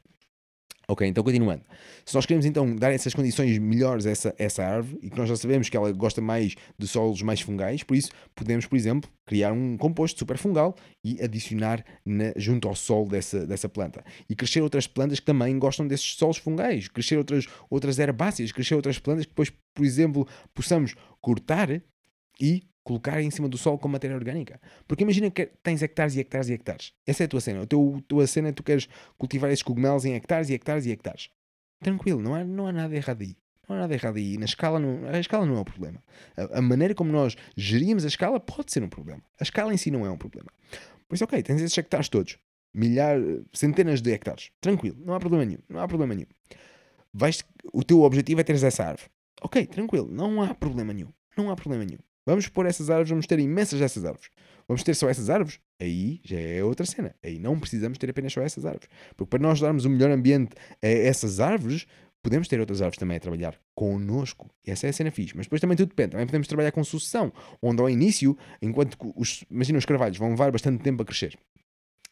Ok, 0.90 1.06
então 1.06 1.23
continuando. 1.23 1.62
Se 2.06 2.15
nós 2.15 2.24
queremos 2.24 2.47
então 2.47 2.74
dar 2.74 2.90
essas 2.90 3.12
condições 3.12 3.59
melhores 3.59 4.06
a 4.06 4.10
essa, 4.10 4.35
essa 4.39 4.65
árvore, 4.65 4.98
e 5.02 5.10
que 5.10 5.19
nós 5.19 5.28
já 5.28 5.36
sabemos 5.36 5.69
que 5.69 5.77
ela 5.77 5.93
gosta 5.93 6.23
mais 6.23 6.55
de 6.78 6.89
solos 6.89 7.20
mais 7.20 7.43
fungais, 7.43 7.82
por 7.82 7.94
isso 7.94 8.10
podemos, 8.35 8.65
por 8.65 8.74
exemplo, 8.74 9.10
criar 9.27 9.52
um 9.52 9.77
composto 9.77 10.19
super 10.19 10.39
fungal 10.39 10.74
e 11.05 11.23
adicionar 11.23 11.85
na, 12.06 12.32
junto 12.36 12.66
ao 12.66 12.74
solo 12.74 13.06
dessa, 13.06 13.47
dessa 13.47 13.69
planta. 13.69 14.02
E 14.31 14.35
crescer 14.35 14.62
outras 14.62 14.86
plantas 14.86 15.20
que 15.20 15.27
também 15.27 15.59
gostam 15.59 15.86
desses 15.86 16.15
solos 16.16 16.39
fungais, 16.39 16.89
crescer 16.89 17.19
outras, 17.19 17.44
outras 17.69 17.98
herbáceas, 17.98 18.51
crescer 18.51 18.74
outras 18.74 18.98
plantas 18.98 19.27
que 19.27 19.31
depois, 19.32 19.52
por 19.74 19.85
exemplo, 19.85 20.27
possamos 20.55 20.94
cortar 21.20 21.82
e 22.40 22.62
colocar 22.89 23.20
em 23.20 23.31
cima 23.31 23.51
do 23.51 23.59
solo 23.59 23.77
com 23.77 23.86
matéria 23.86 24.16
orgânica. 24.16 24.59
Porque 24.86 25.02
imagina 25.02 25.31
que 25.31 25.51
tens 25.62 25.82
hectares 25.82 26.16
e 26.16 26.20
hectares 26.20 26.48
e 26.48 26.55
hectares. 26.55 26.94
Essa 27.06 27.24
é 27.24 27.27
a 27.27 27.28
tua 27.28 27.40
cena. 27.40 27.62
A 27.62 27.66
tua, 27.66 28.02
tua 28.09 28.27
cena 28.27 28.48
é 28.48 28.52
tu 28.52 28.62
queres 28.62 28.89
cultivar 29.19 29.51
esses 29.51 29.62
cogumelos 29.62 30.06
em 30.06 30.15
hectares 30.15 30.48
e 30.48 30.55
hectares 30.55 30.86
e 30.86 30.90
hectares. 30.90 31.28
Tranquilo, 31.82 32.23
não 32.23 32.35
há, 32.35 32.43
não 32.43 32.66
há 32.66 32.73
nada 32.73 32.97
errado 32.97 33.20
aí. 33.20 33.36
Não 33.69 33.77
há 33.77 33.81
nada 33.81 33.93
errado 33.93 34.16
aí. 34.16 34.39
Na 34.39 34.47
escala 34.47 34.81
não, 34.81 35.06
a 35.06 35.20
escala 35.20 35.44
não 35.44 35.59
é 35.59 35.60
o 35.60 35.65
problema. 35.66 36.02
A, 36.35 36.59
a, 36.59 36.62
maneira 36.62 36.94
como 36.94 37.12
nós 37.12 37.36
gerimos 37.55 38.06
a 38.06 38.09
escala 38.09 38.40
pode 38.40 38.73
ser 38.73 38.82
um 38.82 38.89
problema. 38.89 39.23
A 39.39 39.43
escala 39.43 39.74
em 39.74 39.77
si 39.77 39.90
não 39.90 40.06
é 40.06 40.10
um 40.10 40.16
problema. 40.16 40.48
Por 41.06 41.15
isso, 41.15 41.24
ok, 41.24 41.43
tens 41.43 41.60
esses 41.60 41.77
hectares 41.77 42.09
todos. 42.09 42.39
Milhar, 42.73 43.19
centenas 43.52 44.01
de 44.01 44.10
hectares. 44.12 44.51
Tranquilo, 44.62 44.97
não 45.05 45.12
há 45.12 45.20
problema 45.20 45.44
nenhum. 45.44 45.60
Não 45.69 45.81
há 45.81 45.86
problema 45.86 46.15
nenhum. 46.15 46.28
Vais, 47.12 47.44
o 47.70 47.85
teu 47.85 48.01
objetivo 48.01 48.40
é 48.40 48.44
teres 48.44 48.62
essa 48.62 48.82
árvore. 48.82 49.10
Ok, 49.43 49.66
tranquilo, 49.66 50.09
não 50.10 50.43
há 50.43 50.55
problema 50.55 50.94
nenhum. 50.94 51.12
Não 51.36 51.51
há 51.51 51.55
problema 51.55 51.85
nenhum. 51.85 52.01
Vamos 52.29 52.47
pôr 52.47 52.67
essas 52.67 52.91
árvores, 52.91 53.09
vamos 53.09 53.27
ter 53.27 53.39
imensas 53.39 53.81
dessas 53.81 54.05
árvores. 54.05 54.29
Vamos 54.69 54.83
ter 54.83 54.95
só 54.95 55.09
essas 55.09 55.31
árvores? 55.31 55.59
Aí 55.81 56.21
já 56.23 56.39
é 56.39 56.63
outra 56.63 56.85
cena. 56.85 57.15
Aí 57.25 57.39
não 57.39 57.59
precisamos 57.59 57.97
ter 57.97 58.11
apenas 58.11 58.35
só 58.35 58.43
essas 58.43 58.67
árvores. 58.67 58.87
Porque 59.17 59.31
para 59.31 59.39
nós 59.39 59.59
darmos 59.59 59.87
o 59.87 59.89
melhor 59.89 60.11
ambiente 60.11 60.55
a 60.83 60.87
essas 60.87 61.41
árvores, 61.41 61.87
podemos 62.23 62.47
ter 62.47 62.61
outras 62.61 62.83
árvores 62.83 62.99
também 62.99 63.17
a 63.17 63.21
trabalhar 63.21 63.59
connosco. 63.75 64.51
Essa 64.63 64.89
é 64.89 64.91
a 64.91 64.93
cena 64.93 65.11
fixe. 65.11 65.35
Mas 65.35 65.47
depois 65.47 65.59
também 65.59 65.75
tudo 65.75 65.89
depende. 65.89 66.11
Também 66.11 66.27
podemos 66.27 66.47
trabalhar 66.47 66.71
com 66.71 66.85
sucessão, 66.85 67.33
onde 67.63 67.81
ao 67.81 67.89
início, 67.89 68.37
enquanto 68.61 68.99
os, 69.17 69.43
imagina 69.51 69.79
os 69.79 69.87
carvalhos 69.87 70.19
vão 70.19 70.29
levar 70.29 70.53
bastante 70.53 70.83
tempo 70.83 71.03
a 71.03 71.07
crescer. 71.07 71.35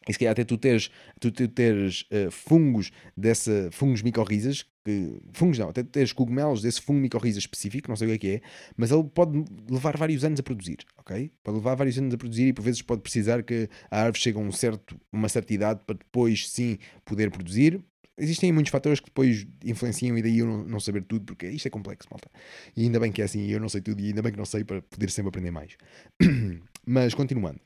E 0.07 0.13
se 0.13 0.19
calhar 0.19 0.31
até 0.31 0.43
tu 0.43 0.57
teres, 0.57 0.89
tu, 1.19 1.31
teres 1.31 2.01
uh, 2.03 2.31
fungos 2.31 2.91
dessa, 3.15 3.69
fungos 3.71 4.01
micorrizas, 4.01 4.65
que, 4.87 5.19
fungos 5.33 5.57
não, 5.57 5.69
até 5.69 5.83
tu 5.83 5.89
teres 5.89 6.13
cogumelos 6.13 6.61
desse 6.61 6.81
fungo 6.81 7.01
micorriza 7.01 7.39
específico, 7.39 7.89
não 7.89 7.95
sei 7.97 8.07
o 8.07 8.09
que 8.11 8.15
é 8.15 8.17
que 8.17 8.35
é, 8.37 8.41
mas 8.77 8.89
ele 8.89 9.03
pode 9.03 9.43
levar 9.69 9.97
vários 9.97 10.23
anos 10.23 10.39
a 10.39 10.43
produzir, 10.43 10.77
ok? 10.97 11.29
Pode 11.43 11.57
levar 11.57 11.75
vários 11.75 11.97
anos 11.97 12.13
a 12.13 12.17
produzir 12.17 12.47
e 12.47 12.53
por 12.53 12.61
vezes 12.61 12.81
pode 12.81 13.01
precisar 13.01 13.43
que 13.43 13.69
a 13.91 14.03
árvore 14.03 14.21
chegue 14.21 14.37
a 14.37 14.41
um 14.41 14.51
certo, 14.51 14.97
uma 15.11 15.27
certa 15.27 15.53
idade 15.53 15.81
para 15.85 15.97
depois 15.97 16.49
sim 16.49 16.77
poder 17.03 17.29
produzir. 17.29 17.83
Existem 18.17 18.51
muitos 18.51 18.71
fatores 18.71 18.99
que 18.99 19.07
depois 19.07 19.45
influenciam 19.63 20.17
e 20.17 20.21
daí 20.23 20.39
eu 20.39 20.47
não, 20.47 20.63
não 20.63 20.79
saber 20.79 21.03
tudo, 21.03 21.25
porque 21.25 21.47
isto 21.49 21.67
é 21.67 21.69
complexo, 21.69 22.07
malta. 22.09 22.31
E 22.75 22.83
ainda 22.83 22.99
bem 22.99 23.11
que 23.11 23.21
é 23.21 23.25
assim, 23.25 23.45
eu 23.47 23.59
não 23.59 23.69
sei 23.69 23.81
tudo 23.81 24.01
e 24.01 24.07
ainda 24.07 24.21
bem 24.21 24.31
que 24.31 24.37
não 24.37 24.45
sei 24.45 24.63
para 24.63 24.81
poder 24.81 25.11
sempre 25.11 25.29
aprender 25.29 25.51
mais. 25.51 25.77
mas 26.87 27.13
continuando. 27.13 27.59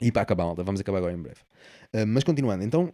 E 0.00 0.12
para 0.12 0.22
acabar, 0.22 0.44
malta, 0.44 0.62
vamos 0.62 0.80
acabar 0.80 0.98
agora 0.98 1.12
em 1.12 1.20
breve. 1.20 1.40
Uh, 1.94 2.06
mas 2.06 2.24
continuando, 2.24 2.64
então, 2.64 2.92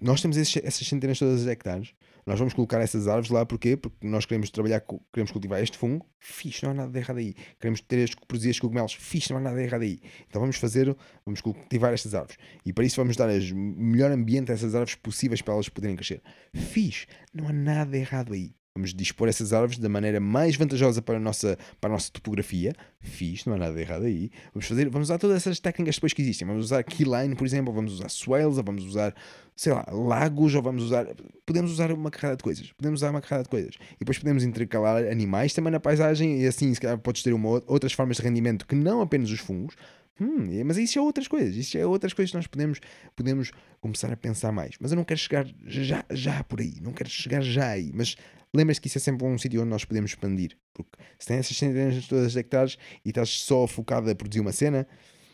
nós 0.00 0.20
temos 0.20 0.36
esses, 0.36 0.56
essas 0.62 0.86
centenas 0.86 1.18
todas 1.18 1.44
de 1.44 1.50
hectares, 1.50 1.94
nós 2.26 2.38
vamos 2.38 2.54
colocar 2.54 2.80
essas 2.80 3.06
árvores 3.06 3.30
lá, 3.30 3.44
porquê? 3.44 3.76
Porque 3.76 4.06
nós 4.06 4.24
queremos 4.24 4.50
trabalhar, 4.50 4.82
queremos 5.12 5.30
cultivar 5.30 5.62
este 5.62 5.76
fungo, 5.76 6.06
fixe, 6.18 6.64
não 6.64 6.72
há 6.72 6.74
nada 6.74 6.90
de 6.90 6.98
errado 6.98 7.18
aí. 7.18 7.34
Queremos 7.60 7.80
ter 7.80 7.98
estes, 7.98 8.18
produzir 8.26 8.50
estes 8.50 8.60
cogumelos, 8.60 8.94
fixe, 8.94 9.30
não 9.30 9.38
há 9.38 9.40
nada 9.40 9.56
de 9.56 9.62
errado 9.62 9.82
aí. 9.82 10.00
Então 10.28 10.40
vamos 10.40 10.56
fazer, 10.56 10.94
vamos 11.24 11.40
cultivar 11.40 11.92
estas 11.92 12.14
árvores. 12.14 12.36
E 12.64 12.72
para 12.72 12.84
isso 12.84 12.96
vamos 12.96 13.16
dar 13.16 13.28
o 13.28 13.54
melhor 13.54 14.10
ambiente 14.10 14.50
a 14.50 14.54
essas 14.54 14.74
árvores 14.74 14.94
possíveis 14.94 15.42
para 15.42 15.54
elas 15.54 15.68
poderem 15.68 15.96
crescer. 15.96 16.22
Fixe, 16.54 17.06
não 17.32 17.48
há 17.48 17.52
nada 17.52 17.90
de 17.90 17.98
errado 17.98 18.32
aí. 18.32 18.54
Vamos 18.76 18.92
dispor 18.92 19.28
essas 19.28 19.52
árvores 19.52 19.78
da 19.78 19.88
maneira 19.88 20.18
mais 20.18 20.56
vantajosa 20.56 21.00
para 21.00 21.16
a 21.16 21.20
nossa, 21.20 21.56
para 21.80 21.90
a 21.90 21.92
nossa 21.92 22.10
topografia. 22.10 22.74
Fiz, 22.98 23.44
não 23.44 23.54
há 23.54 23.56
nada 23.56 23.80
errado 23.80 24.04
aí. 24.04 24.32
Vamos, 24.52 24.66
fazer, 24.66 24.88
vamos 24.88 25.06
usar 25.06 25.16
todas 25.16 25.36
essas 25.36 25.60
técnicas 25.60 25.94
depois 25.94 26.12
que 26.12 26.20
existem. 26.20 26.44
Vamos 26.44 26.64
usar 26.64 26.82
keyline, 26.82 27.36
por 27.36 27.46
exemplo, 27.46 27.72
vamos 27.72 27.92
usar 27.92 28.08
swales, 28.08 28.58
ou 28.58 28.64
vamos 28.64 28.84
usar, 28.84 29.14
sei 29.54 29.72
lá, 29.72 29.86
lagos, 29.92 30.56
ou 30.56 30.60
vamos 30.60 30.82
usar. 30.82 31.06
Podemos 31.46 31.70
usar 31.70 31.92
uma 31.92 32.10
carrada 32.10 32.36
de 32.36 32.42
coisas. 32.42 32.72
Podemos 32.72 32.98
usar 32.98 33.10
uma 33.10 33.20
carrada 33.20 33.44
de 33.44 33.48
coisas. 33.48 33.76
E 33.92 33.98
depois 34.00 34.18
podemos 34.18 34.42
intercalar 34.42 35.04
animais 35.04 35.54
também 35.54 35.70
na 35.70 35.78
paisagem, 35.78 36.42
e 36.42 36.46
assim, 36.48 36.74
se 36.74 36.80
calhar, 36.80 36.98
podes 36.98 37.22
ter 37.22 37.32
uma, 37.32 37.62
outras 37.68 37.92
formas 37.92 38.16
de 38.16 38.24
rendimento 38.24 38.66
que 38.66 38.74
não 38.74 39.00
apenas 39.00 39.30
os 39.30 39.38
fungos. 39.38 39.76
Hum, 40.20 40.64
mas 40.64 40.76
isso 40.76 40.98
é 40.98 41.02
outras 41.02 41.26
coisas, 41.26 41.56
isso 41.56 41.76
é 41.76 41.84
outras 41.84 42.12
coisas 42.12 42.30
que 42.30 42.36
nós 42.36 42.46
podemos, 42.46 42.80
podemos 43.16 43.50
começar 43.80 44.12
a 44.12 44.16
pensar 44.16 44.52
mais. 44.52 44.76
Mas 44.80 44.92
eu 44.92 44.96
não 44.96 45.04
quero 45.04 45.18
chegar 45.18 45.46
já, 45.66 46.04
já 46.10 46.44
por 46.44 46.60
aí, 46.60 46.74
não 46.80 46.92
quero 46.92 47.10
chegar 47.10 47.42
já 47.42 47.70
aí. 47.70 47.90
Mas 47.92 48.16
lembra-se 48.54 48.80
que 48.80 48.86
isso 48.86 48.98
é 48.98 49.00
sempre 49.00 49.26
um 49.26 49.36
sítio 49.36 49.60
onde 49.60 49.70
nós 49.70 49.84
podemos 49.84 50.12
expandir. 50.12 50.56
Porque 50.72 50.92
se 51.18 51.26
tens 51.26 51.40
essas 51.40 51.56
centenas 51.56 52.06
todas 52.06 52.32
de 52.32 52.38
hectares 52.38 52.78
e 53.04 53.08
estás 53.08 53.28
só 53.30 53.66
focado 53.66 54.08
a 54.08 54.14
produzir 54.14 54.40
uma 54.40 54.52
cena, 54.52 54.86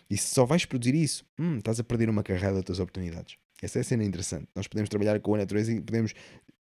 e 0.08 0.16
se 0.16 0.34
só 0.34 0.44
vais 0.44 0.64
produzir 0.64 0.94
isso, 0.94 1.24
hum, 1.38 1.58
estás 1.58 1.78
a 1.78 1.84
perder 1.84 2.08
uma 2.08 2.22
carrada 2.22 2.52
de 2.52 2.58
outras 2.58 2.80
oportunidades. 2.80 3.36
Essa 3.62 3.78
é 3.78 3.80
a 3.82 3.84
cena 3.84 4.02
interessante. 4.02 4.48
Nós 4.56 4.66
podemos 4.66 4.88
trabalhar 4.88 5.20
com 5.20 5.34
a 5.34 5.38
natureza 5.38 5.72
e 5.72 5.80
podemos 5.80 6.14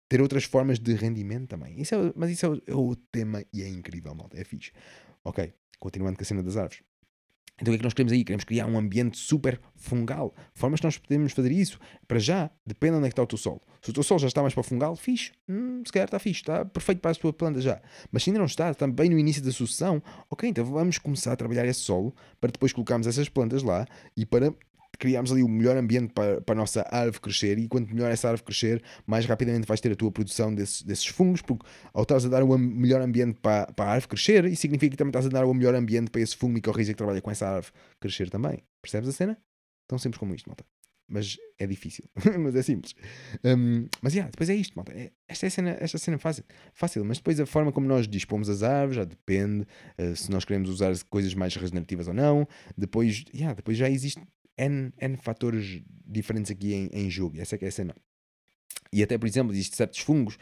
ter 0.09 0.21
outras 0.21 0.43
formas 0.43 0.79
de 0.79 0.93
rendimento 0.93 1.47
também. 1.47 1.79
Isso 1.79 1.95
é, 1.95 2.13
mas 2.15 2.31
isso 2.31 2.45
é 2.45 2.49
o, 2.49 2.61
é 2.67 2.73
o 2.73 2.95
tema 3.11 3.43
e 3.53 3.61
é 3.61 3.69
incrível, 3.69 4.13
malta. 4.15 4.39
É 4.39 4.43
fixe. 4.43 4.71
Ok, 5.23 5.53
continuando 5.79 6.17
com 6.17 6.23
a 6.23 6.25
cena 6.25 6.43
das 6.43 6.57
árvores. 6.57 6.81
Então 7.59 7.71
o 7.71 7.73
que 7.73 7.75
é 7.75 7.77
que 7.77 7.83
nós 7.83 7.93
queremos 7.93 8.13
aí? 8.13 8.23
Queremos 8.23 8.43
criar 8.43 8.67
um 8.67 8.77
ambiente 8.77 9.17
super 9.17 9.59
fungal. 9.75 10.33
Formas 10.53 10.79
que 10.79 10.85
nós 10.85 10.97
podemos 10.97 11.33
fazer 11.33 11.51
isso, 11.51 11.79
para 12.07 12.19
já, 12.19 12.51
depende 12.65 12.93
de 12.93 12.97
onde 12.97 13.07
é 13.07 13.09
que 13.09 13.13
está 13.13 13.23
o 13.23 13.27
teu 13.27 13.37
solo. 13.37 13.61
Se 13.81 13.89
o 13.89 13.93
teu 13.93 14.03
solo 14.03 14.19
já 14.19 14.27
está 14.27 14.41
mais 14.41 14.53
para 14.53 14.63
fungal, 14.63 14.95
fixe. 14.95 15.31
Hum, 15.49 15.81
se 15.85 15.91
calhar 15.91 16.07
está 16.07 16.19
fixe, 16.19 16.41
está 16.41 16.65
perfeito 16.65 16.99
para 16.99 17.11
a 17.11 17.15
tua 17.15 17.33
planta 17.33 17.59
já. 17.59 17.81
Mas 18.11 18.23
se 18.23 18.29
ainda 18.29 18.39
não 18.39 18.45
está, 18.45 18.69
está 18.69 18.87
bem 18.87 19.09
no 19.09 19.17
início 19.17 19.41
da 19.41 19.51
sucessão, 19.51 20.01
ok, 20.29 20.49
então 20.49 20.65
vamos 20.65 20.97
começar 20.97 21.33
a 21.33 21.35
trabalhar 21.35 21.65
esse 21.65 21.79
solo 21.79 22.13
para 22.39 22.51
depois 22.51 22.73
colocarmos 22.73 23.07
essas 23.07 23.27
plantas 23.27 23.63
lá 23.63 23.87
e 24.15 24.25
para 24.25 24.53
criarmos 24.97 25.31
ali 25.31 25.43
o 25.43 25.47
melhor 25.47 25.77
ambiente 25.77 26.13
para, 26.13 26.41
para 26.41 26.53
a 26.53 26.57
nossa 26.57 26.85
árvore 26.89 27.21
crescer 27.21 27.57
e 27.57 27.67
quanto 27.67 27.93
melhor 27.93 28.11
essa 28.11 28.29
árvore 28.29 28.45
crescer, 28.45 28.83
mais 29.05 29.25
rapidamente 29.25 29.67
vais 29.67 29.79
ter 29.79 29.91
a 29.91 29.95
tua 29.95 30.11
produção 30.11 30.53
desses, 30.53 30.81
desses 30.81 31.07
fungos, 31.07 31.41
porque 31.41 31.65
ao 31.93 32.03
estás 32.03 32.25
a 32.25 32.29
dar 32.29 32.43
o 32.43 32.57
melhor 32.57 33.01
ambiente 33.01 33.39
para, 33.39 33.71
para 33.73 33.85
a 33.85 33.93
árvore 33.93 34.09
crescer, 34.09 34.45
isso 34.45 34.61
significa 34.61 34.91
que 34.91 34.97
também 34.97 35.11
estás 35.11 35.25
a 35.25 35.29
dar 35.29 35.45
o 35.45 35.53
melhor 35.53 35.75
ambiente 35.75 36.09
para 36.09 36.21
esse 36.21 36.35
fungo 36.35 36.53
micorriza 36.53 36.91
que 36.91 36.97
trabalha 36.97 37.21
com 37.21 37.31
essa 37.31 37.47
árvore 37.47 37.73
crescer 37.99 38.29
também. 38.29 38.63
Percebes 38.81 39.09
a 39.09 39.11
cena? 39.11 39.37
Tão 39.87 39.97
simples 39.97 40.19
como 40.19 40.33
isto, 40.33 40.47
malta. 40.49 40.65
Mas 41.09 41.37
é 41.57 41.65
difícil, 41.65 42.03
mas 42.39 42.53
é 42.53 42.61
simples. 42.61 42.93
Um, 43.43 43.87
mas 44.01 44.13
yeah, 44.13 44.29
depois 44.29 44.49
é 44.49 44.55
isto, 44.55 44.75
malta. 44.75 44.91
É, 44.91 45.11
esta 45.25 45.45
é 45.45 45.47
a 45.47 45.49
cena, 45.49 45.77
esta 45.79 45.95
é 45.95 45.99
cena 45.99 46.17
fácil, 46.17 46.43
fácil, 46.73 47.05
mas 47.05 47.17
depois 47.17 47.39
a 47.39 47.45
forma 47.45 47.71
como 47.71 47.87
nós 47.87 48.09
dispomos 48.09 48.49
as 48.49 48.61
árvores 48.61 48.97
já 48.97 49.05
depende 49.05 49.65
uh, 49.97 50.15
se 50.15 50.29
nós 50.29 50.43
queremos 50.43 50.69
usar 50.69 50.93
coisas 51.09 51.33
mais 51.33 51.55
regenerativas 51.55 52.09
ou 52.09 52.13
não. 52.13 52.45
Depois, 52.77 53.23
yeah, 53.33 53.53
depois 53.55 53.77
já 53.77 53.89
existe 53.89 54.21
N, 54.57 54.91
N 54.99 55.17
fatores 55.17 55.81
diferentes 56.05 56.51
aqui 56.51 56.73
em, 56.73 56.89
em 56.91 57.09
jogo. 57.09 57.39
Essa 57.39 57.55
é 57.55 57.57
que 57.57 57.65
é 57.65 57.67
a 57.67 57.71
cena. 57.71 57.95
E 58.91 59.03
até, 59.03 59.17
por 59.17 59.27
exemplo, 59.27 59.53
existem 59.53 59.77
certos 59.77 59.99
fungos. 59.99 60.37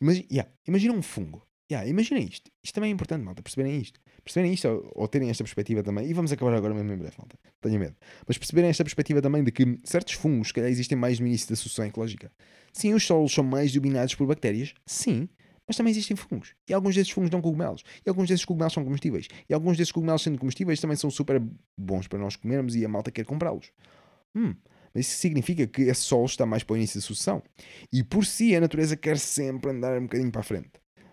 Imagina, 0.00 0.26
yeah, 0.30 0.50
imagina 0.66 0.94
um 0.94 1.02
fungo. 1.02 1.46
Yeah, 1.70 1.88
imagina 1.88 2.20
isto. 2.20 2.50
Isto 2.62 2.74
também 2.74 2.90
é 2.90 2.92
importante, 2.92 3.24
malta, 3.24 3.42
perceberem 3.42 3.80
isto. 3.80 3.98
Perceberem 4.22 4.54
isto 4.54 4.68
ou, 4.68 4.92
ou, 4.94 5.08
terem 5.08 5.30
esta 5.30 5.42
perspectiva 5.42 5.82
também. 5.82 6.08
E 6.08 6.12
vamos 6.12 6.30
acabar 6.30 6.54
agora 6.54 6.72
mesmo 6.72 6.92
em 6.92 6.96
breve, 6.96 7.16
malta. 7.18 7.36
Tenho 7.60 7.78
medo. 7.80 7.96
Mas 8.26 8.38
perceberem 8.38 8.70
esta 8.70 8.84
perspectiva 8.84 9.20
também 9.20 9.42
de 9.42 9.50
que 9.50 9.78
certos 9.82 10.14
fungos, 10.14 10.52
que 10.52 10.60
existem 10.60 10.96
mais 10.96 11.18
no 11.18 11.26
início 11.26 11.48
da 11.48 11.56
sucessão 11.56 11.84
ecológica. 11.84 12.30
Sim, 12.72 12.94
os 12.94 13.04
solos 13.04 13.32
são 13.32 13.42
mais 13.42 13.72
dominados 13.72 14.14
por 14.14 14.26
bactérias. 14.26 14.74
Sim. 14.86 15.28
Mas 15.66 15.76
também 15.76 15.90
existem 15.90 16.16
fungos. 16.16 16.54
E 16.68 16.72
alguns 16.72 16.94
desses 16.94 17.10
fungos 17.10 17.30
dão 17.30 17.40
cogumelos. 17.40 17.82
E 18.04 18.08
alguns 18.08 18.28
desses 18.28 18.44
cogumelos 18.44 18.72
são 18.72 18.84
comestíveis. 18.84 19.26
E 19.48 19.54
alguns 19.54 19.76
desses 19.76 19.92
cogumelos, 19.92 20.22
sendo 20.22 20.38
comestíveis, 20.38 20.80
também 20.80 20.96
são 20.96 21.10
super 21.10 21.42
bons 21.76 22.06
para 22.06 22.18
nós 22.18 22.36
comermos 22.36 22.76
e 22.76 22.84
a 22.84 22.88
malta 22.88 23.10
quer 23.10 23.24
comprá-los. 23.24 23.72
Hum, 24.34 24.54
mas 24.94 25.08
isso 25.08 25.18
significa 25.18 25.66
que 25.66 25.82
esse 25.82 26.02
solo 26.02 26.24
está 26.24 26.46
mais 26.46 26.62
para 26.62 26.74
o 26.74 26.76
início 26.76 27.00
da 27.00 27.06
sucessão. 27.06 27.42
E 27.92 28.02
por 28.02 28.24
si 28.24 28.54
a 28.54 28.60
natureza 28.60 28.96
quer 28.96 29.18
sempre 29.18 29.70
andar 29.70 29.98
um 29.98 30.02
bocadinho 30.02 30.30
para 30.30 30.40
a 30.40 30.44
frente. 30.44 30.70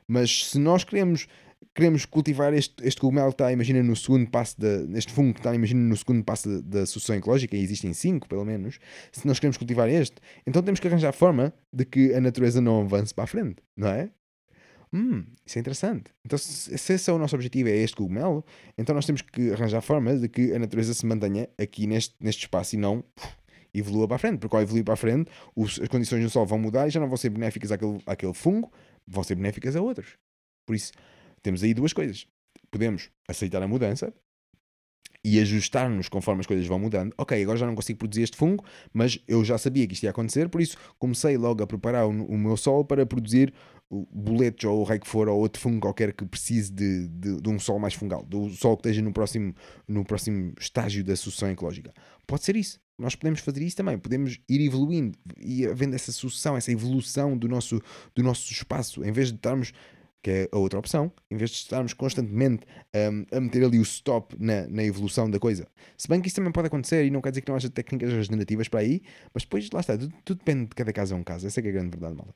Mas 0.08 0.46
se 0.46 0.60
nós 0.60 0.84
queremos, 0.84 1.28
queremos 1.76 2.06
cultivar 2.06 2.54
este, 2.54 2.76
este 2.86 3.02
cogumelo 3.02 3.30
que 3.30 3.36
está, 3.36 3.52
imagina, 3.52 3.82
no 3.82 3.96
segundo 3.96 4.30
passo, 4.30 4.56
de, 4.60 4.98
este 4.98 5.12
fungo 5.12 5.34
que 5.34 5.40
está, 5.40 5.54
imagina, 5.54 5.82
no 5.82 5.98
segundo 5.98 6.24
passo 6.24 6.62
da 6.62 6.86
sucessão 6.86 7.16
ecológica, 7.16 7.58
e 7.58 7.62
existem 7.62 7.94
cinco 7.94 8.28
pelo 8.28 8.46
menos, 8.46 8.80
se 9.12 9.26
nós 9.28 9.40
queremos 9.40 9.58
cultivar 9.58 9.90
este, 9.90 10.16
então 10.46 10.62
temos 10.62 10.80
que 10.80 10.88
arranjar 10.88 11.14
forma 11.14 11.54
de 11.72 11.84
que 11.84 12.14
a 12.14 12.22
natureza 12.22 12.62
não 12.62 12.82
avance 12.82 13.14
para 13.14 13.24
a 13.24 13.28
frente, 13.28 13.58
não 13.76 13.88
é? 13.88 14.10
Hum, 14.94 15.26
isso 15.44 15.58
é 15.58 15.62
interessante. 15.62 16.12
Então, 16.24 16.38
se, 16.38 16.78
se 16.78 16.94
esse 16.94 17.10
é 17.10 17.14
o 17.14 17.18
nosso 17.18 17.36
objetivo, 17.36 17.68
é 17.68 17.78
este 17.78 17.96
cogumelo, 17.98 18.46
então 18.78 18.94
nós 18.94 19.08
temos 19.08 19.24
que 19.24 19.52
arranjar 19.52 19.82
formas 19.82 20.22
de 20.22 20.30
que 20.30 20.54
a 20.54 20.60
natureza 20.60 20.94
se 20.94 21.04
mantenha 21.06 21.50
aqui 21.58 21.88
neste, 21.88 22.16
neste 22.20 22.42
espaço 22.42 22.76
e 22.76 22.78
não 22.78 23.04
evolua 23.74 24.08
para 24.08 24.18
a 24.18 24.20
frente. 24.20 24.40
Porque 24.40 24.56
ao 24.56 24.62
evoluir 24.62 24.86
para 24.86 24.94
a 24.94 24.98
frente, 24.98 25.32
os, 25.56 25.80
as 25.82 25.88
condições 25.88 26.24
do 26.24 26.30
sol 26.30 26.46
vão 26.46 26.60
mudar 26.60 26.88
e 26.88 26.92
já 26.92 27.00
não 27.00 27.08
vão 27.08 27.18
ser 27.18 27.32
benéficas 27.32 27.72
àquele, 27.72 28.00
àquele 28.06 28.34
fungo, 28.36 28.72
vão 29.08 29.24
ser 29.24 29.34
benéficas 29.34 29.76
a 29.76 29.82
outros. 29.82 30.16
Por 30.66 30.76
isso, 30.76 30.92
temos 31.42 31.64
aí 31.64 31.74
duas 31.74 31.92
coisas. 31.92 32.28
Podemos 32.70 33.10
aceitar 33.28 33.64
a 33.64 33.68
mudança 33.68 34.14
e 35.26 35.40
ajustar-nos 35.40 36.10
conforme 36.10 36.42
as 36.42 36.48
coisas 36.48 36.68
vão 36.68 36.78
mudando. 36.78 37.14
Ok, 37.18 37.42
agora 37.42 37.58
já 37.58 37.66
não 37.66 37.76
consigo 37.76 38.00
produzir 38.00 38.24
este 38.24 38.38
fungo, 38.38 38.64
mas 38.94 39.20
eu 39.28 39.44
já 39.44 39.58
sabia 39.58 39.88
que 39.88 39.94
isto 39.94 40.04
ia 40.04 40.10
acontecer, 40.10 40.50
por 40.50 40.62
isso 40.62 40.78
comecei 41.00 41.38
logo 41.38 41.64
a 41.64 41.68
preparar 41.68 42.06
o, 42.06 42.10
o 42.10 42.38
meu 42.38 42.58
solo 42.58 42.84
para 42.84 43.06
produzir 43.06 43.54
boletos 44.12 44.66
ou 44.66 44.82
o 44.82 44.84
rei 44.84 45.00
que 45.00 45.08
for, 45.08 45.28
ou 45.28 45.40
outro 45.40 45.62
fungo 45.62 45.80
qualquer 45.80 46.14
que 46.14 46.26
precise 46.26 46.72
de, 46.72 47.08
de, 47.08 47.42
de, 47.42 47.50
um 47.50 47.60
solo 47.60 47.80
mais 47.80 47.94
fungal, 47.94 48.24
do 48.24 48.50
solo 48.50 48.78
que 48.78 48.88
esteja 48.88 49.02
no 49.02 49.14
próximo, 49.14 49.54
no 49.88 50.04
próximo 50.04 50.54
estágio 50.60 51.04
da 51.04 51.16
sucessão 51.16 51.50
ecológica. 51.50 51.94
Pode 52.26 52.44
ser 52.44 52.56
isso. 52.56 52.80
Nós 52.98 53.16
podemos 53.16 53.40
fazer 53.40 53.64
isso 53.64 53.76
também, 53.76 53.98
podemos 53.98 54.40
ir 54.48 54.66
evoluindo 54.66 55.18
e 55.40 55.66
havendo 55.66 55.96
essa 55.96 56.12
sucessão, 56.12 56.56
essa 56.56 56.72
evolução 56.72 57.36
do 57.36 57.48
nosso, 57.48 57.82
do 58.14 58.22
nosso 58.22 58.52
espaço, 58.52 59.04
em 59.04 59.12
vez 59.12 59.30
de 59.30 59.36
estarmos 59.36 59.74
que 60.24 60.32
é 60.32 60.50
a 60.54 60.58
outra 60.58 60.80
opção, 60.80 61.12
em 61.30 61.36
vez 61.36 61.50
de 61.50 61.58
estarmos 61.58 61.94
constantemente 61.94 62.66
um, 62.96 63.38
a 63.38 63.42
meter 63.42 63.66
ali 63.66 63.78
o 63.78 63.82
stop 63.82 64.34
na, 64.40 64.66
na, 64.68 64.82
evolução 64.82 65.30
da 65.30 65.38
coisa. 65.38 65.68
Se 65.98 66.08
bem 66.08 66.22
que 66.22 66.28
isso 66.28 66.38
também 66.38 66.52
pode 66.52 66.68
acontecer 66.68 67.06
e 67.06 67.12
não 67.12 67.22
quer 67.22 67.32
dizer 67.32 67.42
que 67.42 67.50
não 67.50 67.58
haja 67.58 67.70
técnicas 67.70 68.10
regenerativas 68.10 68.70
para 68.70 68.80
aí, 68.80 69.02
mas 69.34 69.44
depois 69.44 69.70
lá 69.72 69.82
está, 69.82 69.98
tudo, 69.98 70.14
tudo 70.24 70.38
depende 70.38 70.68
de 70.68 70.76
cada 70.76 70.94
caso 70.94 71.14
é 71.14 71.18
um 71.18 71.24
caso. 71.24 71.46
Essa 71.46 71.60
é, 71.60 71.66
é 71.66 71.70
a 71.70 71.72
grande 71.74 71.90
verdade, 71.90 72.16
malta. 72.16 72.34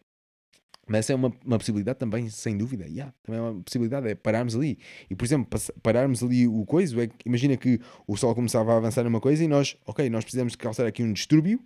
Mas 0.88 1.00
essa 1.00 1.14
é 1.14 1.16
uma, 1.16 1.34
uma 1.46 1.58
possibilidade 1.58 2.00
também, 2.00 2.30
sem 2.30 2.58
dúvida. 2.58 2.86
Yeah, 2.86 3.14
também 3.24 3.40
é 3.40 3.44
uma 3.44 3.62
possibilidade, 3.62 4.08
é 4.08 4.16
pararmos 4.16 4.56
ali. 4.56 4.80
E, 5.10 5.16
por 5.16 5.26
exemplo, 5.26 5.60
pararmos 5.84 6.24
ali 6.24 6.48
o 6.48 6.66
coisa, 6.66 7.04
é 7.04 7.10
imagina 7.26 7.58
que 7.58 7.80
o 8.08 8.16
Sol 8.16 8.34
começava 8.34 8.74
a 8.74 8.78
avançar 8.78 9.04
numa 9.04 9.20
coisa 9.20 9.44
e 9.44 9.48
nós, 9.48 9.78
ok, 9.86 10.10
nós 10.10 10.24
precisamos 10.24 10.54
de 10.54 10.58
calçar 10.58 10.86
aqui 10.86 11.04
um 11.04 11.12
distúrbio, 11.12 11.60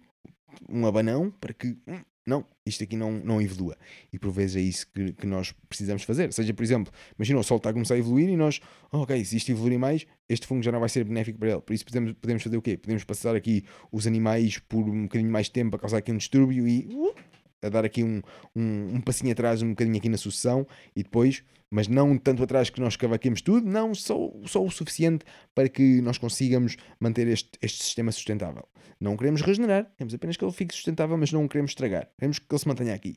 um 0.67 0.85
abanão, 0.85 1.31
para 1.39 1.53
que, 1.53 1.77
hum, 1.87 1.99
não, 2.25 2.45
isto 2.65 2.83
aqui 2.83 2.95
não, 2.95 3.11
não 3.11 3.41
evolua. 3.41 3.75
E 4.11 4.19
por 4.19 4.31
vezes 4.31 4.55
é 4.55 4.61
isso 4.61 4.87
que, 4.93 5.13
que 5.13 5.25
nós 5.25 5.53
precisamos 5.67 6.03
fazer. 6.03 6.31
Seja, 6.31 6.53
por 6.53 6.63
exemplo, 6.63 6.93
imagina 7.17 7.39
o 7.39 7.43
Sol 7.43 7.57
está 7.57 7.69
a 7.69 7.73
começar 7.73 7.95
a 7.95 7.97
evoluir 7.97 8.29
e 8.29 8.37
nós, 8.37 8.59
oh, 8.91 8.99
ok, 8.99 9.23
se 9.25 9.37
isto 9.37 9.51
evoluir 9.51 9.79
mais, 9.79 10.05
este 10.29 10.45
fungo 10.45 10.61
já 10.61 10.71
não 10.71 10.79
vai 10.79 10.89
ser 10.89 11.03
benéfico 11.03 11.39
para 11.39 11.51
ele. 11.51 11.61
Por 11.61 11.73
isso 11.73 11.85
podemos, 11.85 12.13
podemos 12.13 12.43
fazer 12.43 12.57
o 12.57 12.61
quê? 12.61 12.77
Podemos 12.77 13.03
passar 13.03 13.35
aqui 13.35 13.65
os 13.91 14.05
animais 14.05 14.59
por 14.59 14.87
um 14.87 15.03
bocadinho 15.03 15.31
mais 15.31 15.49
tempo 15.49 15.75
a 15.75 15.79
causar 15.79 15.97
aqui 15.97 16.11
um 16.11 16.17
distúrbio 16.17 16.67
e... 16.67 16.87
Uh, 16.91 17.13
a 17.61 17.69
dar 17.69 17.85
aqui 17.85 18.03
um, 18.03 18.21
um, 18.55 18.95
um, 18.95 19.01
passinho 19.01 19.31
atrás, 19.31 19.61
um 19.61 19.69
bocadinho 19.69 19.97
aqui 19.97 20.09
na 20.09 20.17
sucessão 20.17 20.67
e 20.95 21.03
depois, 21.03 21.43
mas 21.69 21.87
não 21.87 22.17
tanto 22.17 22.43
atrás 22.43 22.69
que 22.69 22.81
nós 22.81 22.95
cavaquemos 22.95 23.41
tudo, 23.41 23.67
não, 23.67 23.93
só, 23.93 24.17
só 24.45 24.63
o 24.63 24.69
suficiente 24.69 25.25
para 25.55 25.69
que 25.69 26.01
nós 26.01 26.17
consigamos 26.17 26.75
manter 26.99 27.27
este, 27.27 27.51
este 27.61 27.83
sistema 27.83 28.11
sustentável. 28.11 28.67
Não 28.99 29.15
queremos 29.15 29.41
regenerar, 29.41 29.91
queremos 29.97 30.13
apenas 30.13 30.37
que 30.37 30.43
ele 30.43 30.51
fique 30.51 30.73
sustentável, 30.73 31.17
mas 31.17 31.31
não 31.31 31.47
queremos 31.47 31.71
estragar. 31.71 32.09
Queremos 32.17 32.39
que 32.39 32.45
ele 32.49 32.59
se 32.59 32.67
mantenha 32.67 32.93
aqui. 32.93 33.15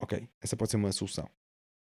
Ok, 0.00 0.26
essa 0.40 0.56
pode 0.56 0.70
ser 0.70 0.76
uma 0.76 0.92
solução. 0.92 1.28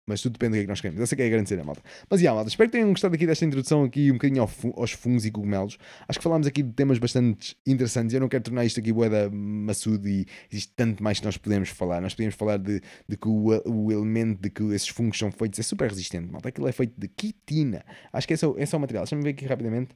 Mas 0.07 0.21
tudo 0.23 0.33
depende 0.33 0.53
do 0.53 0.55
que, 0.55 0.61
é 0.61 0.63
que 0.65 0.69
nós 0.69 0.81
queremos. 0.81 1.01
Essa 1.01 1.15
que 1.15 1.23
é 1.23 1.27
a 1.27 1.29
grande 1.29 1.49
cena, 1.49 1.63
malta. 1.63 1.83
Mas, 2.09 2.21
yeah, 2.21 2.35
malta, 2.35 2.49
espero 2.49 2.69
que 2.69 2.77
tenham 2.77 2.89
gostado 2.91 3.15
aqui 3.15 3.27
desta 3.27 3.45
introdução 3.45 3.85
aqui 3.85 4.11
um 4.11 4.15
bocadinho 4.15 4.43
aos 4.43 4.93
fungos 4.93 5.25
e 5.25 5.31
cogumelos. 5.31 5.79
Acho 6.09 6.19
que 6.19 6.23
falámos 6.23 6.47
aqui 6.47 6.63
de 6.63 6.73
temas 6.73 6.99
bastante 6.99 7.57
interessantes. 7.67 8.15
Eu 8.15 8.21
não 8.21 8.29
quero 8.29 8.43
tornar 8.43 8.65
isto 8.65 8.81
aqui 8.81 8.93
boeda 8.93 9.31
maçudo 9.31 10.09
e 10.09 10.27
existe 10.51 10.73
tanto 10.75 11.03
mais 11.03 11.21
que 11.21 11.27
nós 11.27 11.37
podemos 11.37 11.69
falar. 11.69 12.01
Nós 12.01 12.15
podemos 12.15 12.35
falar 12.35 12.57
de, 12.59 12.81
de 13.09 13.17
que 13.17 13.29
o, 13.29 13.63
o 13.67 13.93
elemento 13.93 14.41
de 14.41 14.51
que 14.51 14.63
esses 14.75 14.89
fungos 14.89 15.19
são 15.19 15.31
feitos 15.31 15.61
é 15.61 15.63
super 15.63 15.89
resistente, 15.89 16.31
malta. 16.31 16.49
Aquilo 16.49 16.67
é 16.67 16.73
feito 16.73 16.99
de 16.99 17.07
quitina. 17.07 17.85
Acho 18.13 18.27
que 18.27 18.35
esse 18.35 18.45
é 18.45 18.49
o, 18.49 18.59
esse 18.59 18.75
é 18.75 18.79
o 18.79 18.81
material. 18.81 19.05
Deixa-me 19.05 19.23
ver 19.23 19.31
aqui 19.31 19.47
rapidamente. 19.47 19.95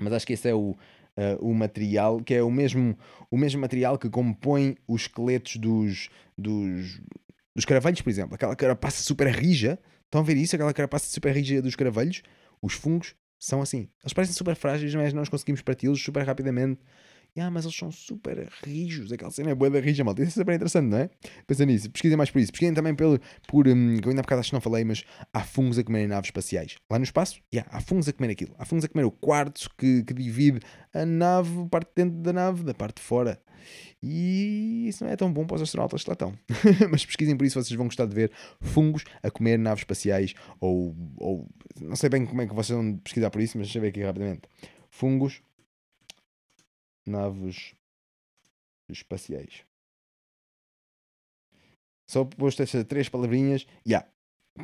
Mas 0.00 0.12
acho 0.12 0.26
que 0.26 0.32
esse 0.32 0.48
é 0.48 0.54
o, 0.54 0.74
Uh, 1.14 1.36
o 1.46 1.54
material, 1.54 2.22
que 2.22 2.32
é 2.32 2.42
o 2.42 2.50
mesmo, 2.50 2.96
o 3.30 3.36
mesmo 3.36 3.60
material 3.60 3.98
que 3.98 4.08
compõe 4.08 4.78
os 4.88 5.02
esqueletos 5.02 5.56
dos, 5.56 6.08
dos, 6.38 7.02
dos 7.54 7.64
caravelhos, 7.64 8.00
por 8.00 8.10
exemplo, 8.10 8.34
aquela 8.34 8.56
carapaça 8.56 9.02
super 9.02 9.28
rija, 9.28 9.78
estão 10.04 10.20
a 10.20 10.24
ver 10.24 10.36
isso? 10.36 10.54
Aquela 10.54 10.72
carapaça 10.72 11.06
super 11.06 11.34
rija 11.34 11.60
dos 11.60 11.76
caravelhos, 11.76 12.22
os 12.60 12.74
fungos 12.74 13.14
são 13.38 13.60
assim. 13.60 13.88
Eles 14.02 14.12
parecem 14.12 14.34
super 14.34 14.54
frágeis, 14.54 14.94
mas 14.94 15.12
nós 15.12 15.28
conseguimos 15.28 15.62
parti-los 15.62 16.02
super 16.02 16.24
rapidamente. 16.24 16.80
Ah, 17.38 17.50
mas 17.50 17.64
eles 17.64 17.76
são 17.76 17.90
super 17.90 18.48
rijos. 18.62 19.10
Aquela 19.10 19.30
cena 19.30 19.50
é 19.50 19.54
boa 19.54 19.70
da 19.70 19.80
rija, 19.80 20.04
malta. 20.04 20.22
Isso 20.22 20.38
é 20.38 20.42
super 20.42 20.54
interessante, 20.54 20.86
não 20.86 20.98
é? 20.98 21.10
Pensa 21.46 21.64
nisso. 21.64 21.90
Pesquisem 21.90 22.16
mais 22.16 22.30
por 22.30 22.40
isso. 22.40 22.52
Pesquisem 22.52 22.74
também 22.74 22.94
pelo, 22.94 23.18
por. 23.48 23.66
Um, 23.66 23.96
que 23.96 24.06
eu 24.06 24.10
ainda 24.10 24.20
há 24.20 24.22
bocado 24.22 24.40
acho 24.40 24.50
que 24.50 24.54
não 24.54 24.60
falei, 24.60 24.84
mas 24.84 25.02
há 25.32 25.40
fungos 25.40 25.78
a 25.78 25.84
comerem 25.84 26.08
naves 26.08 26.28
espaciais. 26.28 26.76
Lá 26.90 26.98
no 26.98 27.04
espaço, 27.04 27.40
yeah, 27.52 27.70
há 27.74 27.80
fungos 27.80 28.06
a 28.06 28.12
comer 28.12 28.32
aquilo. 28.32 28.54
Há 28.58 28.66
fungos 28.66 28.84
a 28.84 28.88
comer 28.88 29.04
o 29.04 29.10
quartzo 29.10 29.70
que, 29.78 30.02
que 30.02 30.12
divide 30.12 30.60
a 30.92 31.06
nave, 31.06 31.66
parte 31.70 31.88
de 31.88 32.04
dentro 32.04 32.20
da 32.20 32.32
nave, 32.34 32.64
da 32.64 32.74
parte 32.74 32.96
de 32.96 33.02
fora. 33.02 33.40
E 34.02 34.88
isso 34.88 35.04
não 35.04 35.10
é 35.10 35.16
tão 35.16 35.32
bom 35.32 35.46
para 35.46 35.56
os 35.56 35.62
astronautas 35.62 36.02
que 36.02 36.10
lá 36.10 36.14
estão. 36.14 36.34
Mas 36.90 37.06
pesquisem 37.06 37.36
por 37.36 37.46
isso, 37.46 37.62
vocês 37.62 37.76
vão 37.76 37.86
gostar 37.86 38.06
de 38.06 38.14
ver 38.14 38.32
fungos 38.60 39.04
a 39.22 39.30
comer 39.30 39.58
naves 39.58 39.82
espaciais. 39.82 40.34
Ou, 40.60 40.94
ou 41.16 41.48
não 41.80 41.96
sei 41.96 42.10
bem 42.10 42.26
como 42.26 42.42
é 42.42 42.46
que 42.46 42.54
vocês 42.54 42.76
vão 42.76 42.96
pesquisar 42.98 43.30
por 43.30 43.40
isso, 43.40 43.56
mas 43.56 43.68
deixa 43.68 43.78
eu 43.78 43.82
ver 43.82 43.88
aqui 43.88 44.02
rapidamente. 44.02 44.42
Fungos, 44.90 45.40
naves 47.06 47.74
espaciais. 48.88 49.64
Só 52.06 52.24
posto 52.24 52.62
estas 52.62 52.84
três 52.84 53.08
palavrinhas. 53.08 53.66
Ya, 53.86 53.98
yeah, 53.98 54.12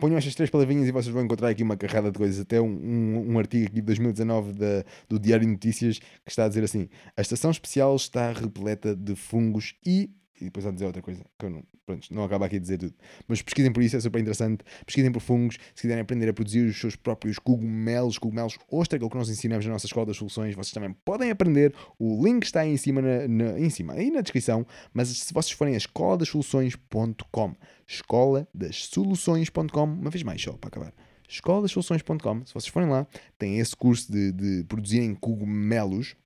Ponham 0.01 0.19
estas 0.19 0.35
três 0.35 0.51
palavrinhas 0.51 0.87
e 0.87 0.93
vocês 0.93 1.13
vão 1.13 1.25
encontrar 1.25 1.49
aqui 1.49 1.63
uma 1.63 1.77
carrada 1.77 2.13
de 2.13 2.19
coisas. 2.19 2.39
Até 2.41 2.61
um, 2.61 2.67
um, 2.67 3.33
um 3.33 3.39
artigo 3.39 3.67
aqui 3.67 3.77
de 3.77 3.83
2019 3.83 4.53
da, 4.53 4.85
do 5.09 5.19
Diário 5.19 5.47
de 5.47 5.53
Notícias 5.53 5.99
que 5.99 6.31
está 6.31 6.45
a 6.45 6.49
dizer 6.49 6.63
assim: 6.63 6.91
a 7.17 7.23
estação 7.23 7.51
especial 7.51 7.97
está 7.97 8.31
repleta 8.31 8.95
de 8.95 9.17
fungos 9.17 9.75
e 9.85 10.11
e 10.41 10.45
depois 10.45 10.67
a 10.67 10.71
dizer 10.71 10.87
outra 10.87 11.03
coisa, 11.03 11.25
que 11.39 11.47
eu 11.47 11.51
não, 11.51 11.63
pronto, 11.85 12.15
não 12.15 12.25
acaba 12.25 12.47
aqui 12.47 12.57
de 12.57 12.63
dizer 12.63 12.79
tudo. 12.79 12.95
Mas 13.27 13.43
pesquisem 13.43 13.73
por 13.73 13.83
isso, 13.83 13.97
é 13.97 14.01
super 14.01 14.21
interessante. 14.21 14.65
Pesquisem 14.85 15.11
por 15.11 15.21
fungos, 15.21 15.59
se 15.75 15.83
quiserem 15.83 16.03
aprender 16.03 16.29
a 16.29 16.33
produzir 16.33 16.67
os 16.67 16.79
seus 16.79 16.97
próprios 16.97 17.39
cogumelos, 17.39 18.19
cogumelos 18.19 18.59
ostra, 18.71 18.99
que 18.99 19.05
é 19.05 19.07
o 19.07 19.11
que 19.11 19.17
nós 19.17 19.29
ensinamos 19.29 19.65
na 19.67 19.73
nossa 19.73 19.87
Escola 19.87 20.07
das 20.07 20.17
Soluções, 20.17 20.55
vocês 20.55 20.73
também 20.73 20.93
podem 21.05 21.31
aprender. 21.31 21.75
O 21.99 22.25
link 22.25 22.45
está 22.45 22.61
aí 22.61 22.71
em 22.71 22.77
cima, 22.77 23.03
na, 23.03 23.29
na 23.29 23.59
em 23.59 23.71
cima, 23.71 23.95
aí 23.95 24.11
na 24.11 24.21
descrição. 24.21 24.67
Mas 24.93 25.09
se 25.09 25.33
vocês 25.33 25.53
forem 25.53 25.75
a 25.75 25.79
escola 25.79 26.19
das 26.19 26.29
soluções.com, 26.29 27.55
escola 27.87 28.49
das 28.55 28.87
soluções.com, 28.87 29.85
uma 29.85 30.11
vez 30.11 30.23
mais 30.23 30.43
só 30.43 30.53
para 30.53 30.69
acabar 30.69 30.93
escola 31.29 31.63
das 31.63 31.73
soluções.com. 31.73 32.47
Se 32.47 32.55
vocês 32.55 32.69
forem 32.69 32.89
lá, 32.89 33.07
tem 33.39 33.59
esse 33.59 33.77
curso 33.77 34.11
de, 34.11 34.33
de 34.33 34.65
produzirem 34.65 35.15
cogumelos 35.15 36.17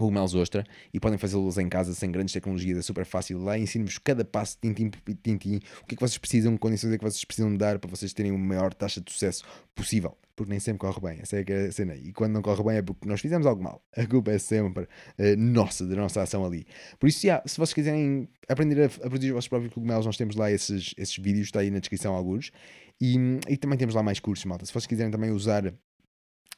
cogumelos 0.00 0.34
ostra 0.34 0.64
e 0.92 0.98
podem 0.98 1.18
fazê-los 1.18 1.58
em 1.58 1.68
casa 1.68 1.94
sem 1.94 2.10
grandes 2.10 2.32
tecnologias, 2.32 2.78
é 2.78 2.82
super 2.82 3.04
fácil. 3.04 3.38
Lá 3.38 3.58
ensino-vos 3.58 3.98
cada 3.98 4.24
passo, 4.24 4.56
tintim 4.60 4.90
tintim, 5.22 5.56
o 5.82 5.86
que 5.86 5.94
é 5.94 5.96
que 5.96 6.00
vocês 6.00 6.18
precisam, 6.18 6.54
que 6.54 6.58
condições 6.58 6.92
é 6.92 6.98
que 6.98 7.04
vocês 7.04 7.24
precisam 7.24 7.54
dar 7.54 7.78
para 7.78 7.90
vocês 7.90 8.12
terem 8.12 8.34
a 8.34 8.38
maior 8.38 8.72
taxa 8.72 9.00
de 9.00 9.12
sucesso 9.12 9.44
possível. 9.74 10.16
Porque 10.34 10.50
nem 10.50 10.58
sempre 10.58 10.78
corre 10.78 11.00
bem, 11.00 11.18
essa 11.20 11.36
é 11.36 11.68
a 11.68 11.72
cena. 11.72 11.94
E 11.94 12.12
quando 12.14 12.32
não 12.32 12.40
corre 12.40 12.64
bem 12.64 12.76
é 12.78 12.82
porque 12.82 13.06
nós 13.06 13.20
fizemos 13.20 13.46
algo 13.46 13.62
mal. 13.62 13.84
A 13.94 14.06
culpa 14.06 14.30
é 14.30 14.38
sempre 14.38 14.84
uh, 14.84 15.36
nossa, 15.36 15.86
da 15.86 15.94
nossa 15.96 16.22
ação 16.22 16.46
ali. 16.46 16.66
Por 16.98 17.08
isso, 17.08 17.26
yeah, 17.26 17.46
se 17.46 17.58
vocês 17.58 17.74
quiserem 17.74 18.26
aprender 18.48 18.80
a, 18.80 18.86
a 18.86 19.10
produzir 19.10 19.28
os 19.28 19.34
vossos 19.34 19.48
próprios 19.48 19.74
cogumelos, 19.74 20.06
nós 20.06 20.16
temos 20.16 20.36
lá 20.36 20.50
esses, 20.50 20.94
esses 20.96 21.16
vídeos, 21.18 21.48
está 21.48 21.60
aí 21.60 21.70
na 21.70 21.78
descrição 21.78 22.14
alguns. 22.14 22.52
E, 22.98 23.16
e 23.48 23.56
também 23.58 23.78
temos 23.78 23.94
lá 23.94 24.02
mais 24.02 24.18
cursos, 24.18 24.46
malta. 24.46 24.64
Se 24.64 24.72
vocês 24.72 24.86
quiserem 24.86 25.10
também 25.10 25.30
usar 25.30 25.74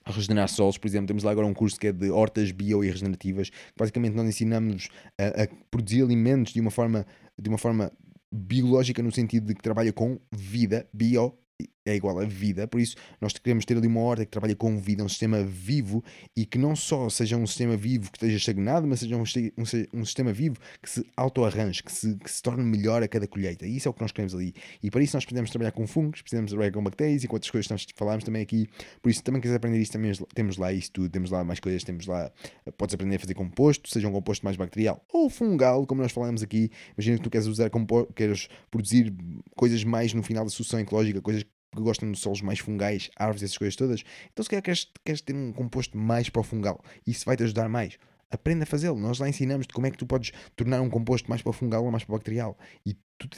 regenerar 0.06 0.48
solos, 0.48 0.78
por 0.78 0.86
exemplo, 0.86 1.06
temos 1.06 1.22
lá 1.22 1.30
agora 1.30 1.46
um 1.46 1.54
curso 1.54 1.78
que 1.78 1.88
é 1.88 1.92
de 1.92 2.10
hortas 2.10 2.50
bio 2.50 2.82
e 2.82 2.90
regenerativas, 2.90 3.50
que 3.50 3.78
basicamente 3.78 4.14
nós 4.14 4.26
ensinamos 4.26 4.88
a, 5.18 5.44
a, 5.44 5.48
produzir 5.70 6.02
alimentos 6.02 6.52
de 6.52 6.60
uma 6.60 6.70
forma 6.70 7.06
de 7.38 7.48
uma 7.48 7.58
forma 7.58 7.92
biológica 8.32 9.02
no 9.02 9.12
sentido 9.12 9.46
de 9.46 9.54
que 9.54 9.62
trabalha 9.62 9.92
com 9.92 10.18
vida, 10.32 10.88
bio 10.92 11.38
é 11.84 11.94
igual 11.94 12.18
a 12.18 12.24
vida, 12.24 12.66
por 12.68 12.80
isso 12.80 12.96
nós 13.20 13.32
queremos 13.32 13.64
ter 13.64 13.76
ali 13.76 13.86
uma 13.86 14.00
horta 14.00 14.24
que 14.24 14.30
trabalha 14.30 14.54
com 14.54 14.78
vida, 14.78 15.02
um 15.02 15.08
sistema 15.08 15.42
vivo 15.42 16.02
e 16.36 16.46
que 16.46 16.58
não 16.58 16.76
só 16.76 17.08
seja 17.08 17.36
um 17.36 17.46
sistema 17.46 17.76
vivo 17.76 18.10
que 18.10 18.16
esteja 18.16 18.36
estagnado, 18.36 18.86
mas 18.86 19.00
seja 19.00 19.16
um, 19.16 19.22
um, 19.22 20.00
um 20.00 20.04
sistema 20.04 20.32
vivo 20.32 20.56
que 20.80 20.88
se 20.88 21.04
auto-arranje, 21.16 21.82
que 21.82 21.92
se, 21.92 22.14
que 22.16 22.30
se 22.30 22.42
torne 22.42 22.62
melhor 22.62 23.02
a 23.02 23.08
cada 23.08 23.26
colheita. 23.26 23.66
E 23.66 23.76
isso 23.76 23.88
é 23.88 23.90
o 23.90 23.94
que 23.94 24.00
nós 24.00 24.12
queremos 24.12 24.34
ali. 24.34 24.54
E 24.82 24.90
para 24.90 25.02
isso 25.02 25.16
nós 25.16 25.24
precisamos 25.24 25.50
trabalhar 25.50 25.72
com 25.72 25.86
fungos, 25.86 26.22
precisamos 26.22 26.50
trabalhar 26.50 26.72
com 26.72 26.82
bactérias 26.82 27.24
e 27.24 27.28
com 27.28 27.36
outras 27.36 27.50
coisas 27.50 27.66
que 27.66 27.72
nós 27.72 27.86
falámos 27.94 28.24
também 28.24 28.42
aqui. 28.42 28.68
Por 29.00 29.10
isso, 29.10 29.22
também 29.22 29.40
quiseres 29.40 29.56
aprender 29.56 29.80
isso, 29.80 29.92
também 29.92 30.12
temos 30.34 30.56
lá 30.56 30.72
isso 30.72 30.92
tudo, 30.92 31.08
temos 31.08 31.30
lá 31.30 31.42
mais 31.42 31.60
coisas, 31.60 31.82
temos 31.82 32.06
lá, 32.06 32.30
podes 32.76 32.94
aprender 32.94 33.16
a 33.16 33.18
fazer 33.18 33.34
composto, 33.34 33.90
seja 33.90 34.08
um 34.08 34.12
composto 34.12 34.44
mais 34.44 34.56
bacterial 34.56 35.04
ou 35.12 35.28
fungal, 35.28 35.86
como 35.86 36.02
nós 36.02 36.12
falamos 36.12 36.42
aqui. 36.42 36.70
Imagina 36.96 37.16
que 37.16 37.24
tu 37.24 37.30
queres 37.30 37.46
usar 37.46 37.70
queres 38.14 38.48
produzir 38.70 39.12
coisas 39.56 39.82
mais 39.84 40.14
no 40.14 40.22
final 40.22 40.44
da 40.44 40.50
solução 40.50 40.78
ecológica, 40.80 41.20
coisas 41.20 41.44
que 41.74 41.80
gostam 41.80 42.10
de 42.12 42.18
solos 42.18 42.42
mais 42.42 42.58
fungais, 42.58 43.10
árvores, 43.16 43.42
essas 43.42 43.58
coisas 43.58 43.76
todas. 43.76 44.04
Então, 44.32 44.42
se 44.42 44.50
calhar 44.50 44.62
queres, 44.62 44.90
queres 45.04 45.20
ter 45.20 45.34
um 45.34 45.52
composto 45.52 45.96
mais 45.96 46.28
para 46.28 46.40
o 46.40 46.44
fungal, 46.44 46.82
isso 47.06 47.24
vai 47.24 47.36
te 47.36 47.42
ajudar 47.42 47.68
mais. 47.68 47.98
Aprenda 48.30 48.62
a 48.64 48.66
fazê-lo. 48.66 48.98
Nós 48.98 49.18
lá 49.18 49.28
ensinamos 49.28 49.66
como 49.66 49.86
é 49.86 49.90
que 49.90 49.98
tu 49.98 50.06
podes 50.06 50.32
tornar 50.56 50.80
um 50.80 50.88
composto 50.88 51.28
mais 51.28 51.42
para 51.42 51.50
o 51.50 51.52
fungal 51.52 51.84
ou 51.84 51.90
mais 51.90 52.02
para 52.02 52.14
o 52.14 52.16
bacterial. 52.16 52.56
E 52.84 52.94
tu, 53.18 53.28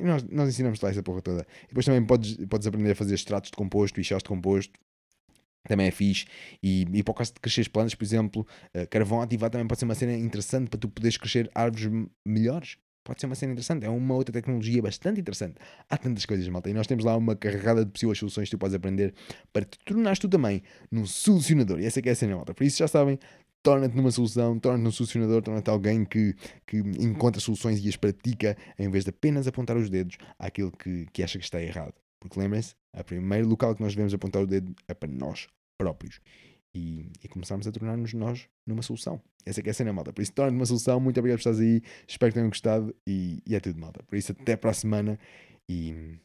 nós, 0.00 0.22
nós 0.24 0.48
ensinamos 0.48 0.80
lá 0.80 0.88
essa 0.88 1.02
porra 1.02 1.20
toda. 1.20 1.46
E 1.64 1.68
depois 1.68 1.84
também 1.84 2.02
podes, 2.02 2.38
podes 2.46 2.66
aprender 2.66 2.92
a 2.92 2.94
fazer 2.94 3.14
extratos 3.14 3.50
de 3.50 3.56
composto 3.56 4.00
e 4.00 4.04
chás 4.04 4.22
de 4.22 4.28
composto. 4.30 4.72
Também 5.68 5.88
é 5.88 5.90
fixe. 5.90 6.24
E, 6.62 6.86
e 6.90 7.02
para 7.02 7.12
o 7.12 7.14
caso 7.14 7.34
de 7.34 7.40
crescer 7.40 7.68
plantas, 7.68 7.94
por 7.94 8.02
exemplo, 8.02 8.46
uh, 8.74 8.88
carvão 8.88 9.20
ativado 9.20 9.52
também 9.52 9.68
pode 9.68 9.78
ser 9.78 9.84
uma 9.84 9.94
cena 9.94 10.14
interessante 10.14 10.70
para 10.70 10.80
tu 10.80 10.88
poderes 10.88 11.18
crescer 11.18 11.50
árvores 11.54 11.90
melhores. 12.26 12.78
Pode 13.02 13.20
ser 13.20 13.26
uma 13.26 13.34
cena 13.34 13.52
interessante, 13.52 13.86
é 13.86 13.88
uma 13.88 14.14
outra 14.14 14.32
tecnologia 14.32 14.82
bastante 14.82 15.20
interessante. 15.20 15.54
Há 15.88 15.96
tantas 15.96 16.26
coisas, 16.26 16.46
malta, 16.48 16.68
e 16.68 16.74
nós 16.74 16.86
temos 16.86 17.04
lá 17.04 17.16
uma 17.16 17.34
carregada 17.34 17.84
de 17.84 17.90
possíveis 17.90 18.18
soluções 18.18 18.44
que 18.48 18.56
tu 18.56 18.58
podes 18.58 18.74
aprender 18.74 19.14
para 19.52 19.64
te 19.64 19.78
tornares 19.84 20.18
tu 20.18 20.28
também 20.28 20.62
num 20.90 21.06
solucionador. 21.06 21.80
E 21.80 21.86
essa 21.86 21.98
é 21.98 22.02
que 22.02 22.10
é 22.10 22.12
a 22.12 22.14
cena, 22.14 22.36
malta. 22.36 22.52
Por 22.52 22.62
isso 22.64 22.78
já 22.78 22.86
sabem, 22.86 23.18
torna-te 23.62 23.96
numa 23.96 24.10
solução, 24.10 24.58
torna-te 24.58 24.84
num 24.84 24.92
solucionador, 24.92 25.42
torna-te 25.42 25.70
alguém 25.70 26.04
que, 26.04 26.34
que 26.66 26.76
encontra 26.76 27.40
soluções 27.40 27.82
e 27.82 27.88
as 27.88 27.96
pratica 27.96 28.56
em 28.78 28.90
vez 28.90 29.04
de 29.04 29.10
apenas 29.10 29.46
apontar 29.46 29.78
os 29.78 29.88
dedos 29.88 30.18
àquilo 30.38 30.70
que, 30.70 31.06
que 31.12 31.22
acha 31.22 31.38
que 31.38 31.44
está 31.44 31.60
errado. 31.60 31.94
Porque 32.20 32.38
lembrem-se, 32.38 32.74
o 32.94 33.02
primeiro 33.02 33.48
local 33.48 33.74
que 33.74 33.82
nós 33.82 33.94
devemos 33.94 34.12
apontar 34.12 34.42
o 34.42 34.46
dedo 34.46 34.74
é 34.86 34.92
para 34.92 35.10
nós 35.10 35.48
próprios 35.78 36.20
e, 36.74 37.10
e 37.22 37.28
começarmos 37.28 37.66
a 37.66 37.72
tornar-nos 37.72 38.12
nós 38.14 38.48
numa 38.66 38.82
solução. 38.82 39.20
Essa 39.44 39.60
é 39.60 39.62
que 39.62 39.68
é 39.68 39.72
a 39.72 39.74
cena, 39.74 39.92
malta. 39.92 40.12
Por 40.12 40.22
isso, 40.22 40.32
torna-te 40.32 40.56
uma 40.56 40.66
solução. 40.66 41.00
Muito 41.00 41.18
obrigado 41.18 41.38
por 41.38 41.50
estares 41.50 41.60
aí. 41.60 41.82
Espero 42.06 42.30
que 42.30 42.34
tenham 42.34 42.48
gostado 42.48 42.94
e, 43.06 43.42
e 43.46 43.54
é 43.54 43.60
tudo, 43.60 43.78
malta. 43.78 44.02
Por 44.04 44.16
isso, 44.16 44.32
até 44.32 44.56
para 44.56 44.70
a 44.70 44.74
semana 44.74 45.18
e, 45.68 46.18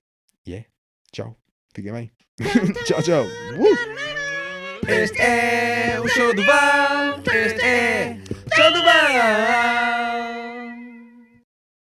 e 0.46 0.54
é. 0.54 0.66
Tchau. 1.12 1.36
Fiquem 1.74 1.92
bem. 1.92 2.12
tchau, 2.86 3.02
tchau. 3.02 3.26
Uh! 3.26 4.16
Este 4.88 5.20
é 5.20 6.00
o 6.00 6.08
show 6.08 6.34
do 6.34 6.44
Val. 6.44 7.20
Este 7.34 7.62
é 7.66 8.22
o 8.30 8.56
show 8.56 8.72
do 8.72 8.84
Val. 8.84 10.05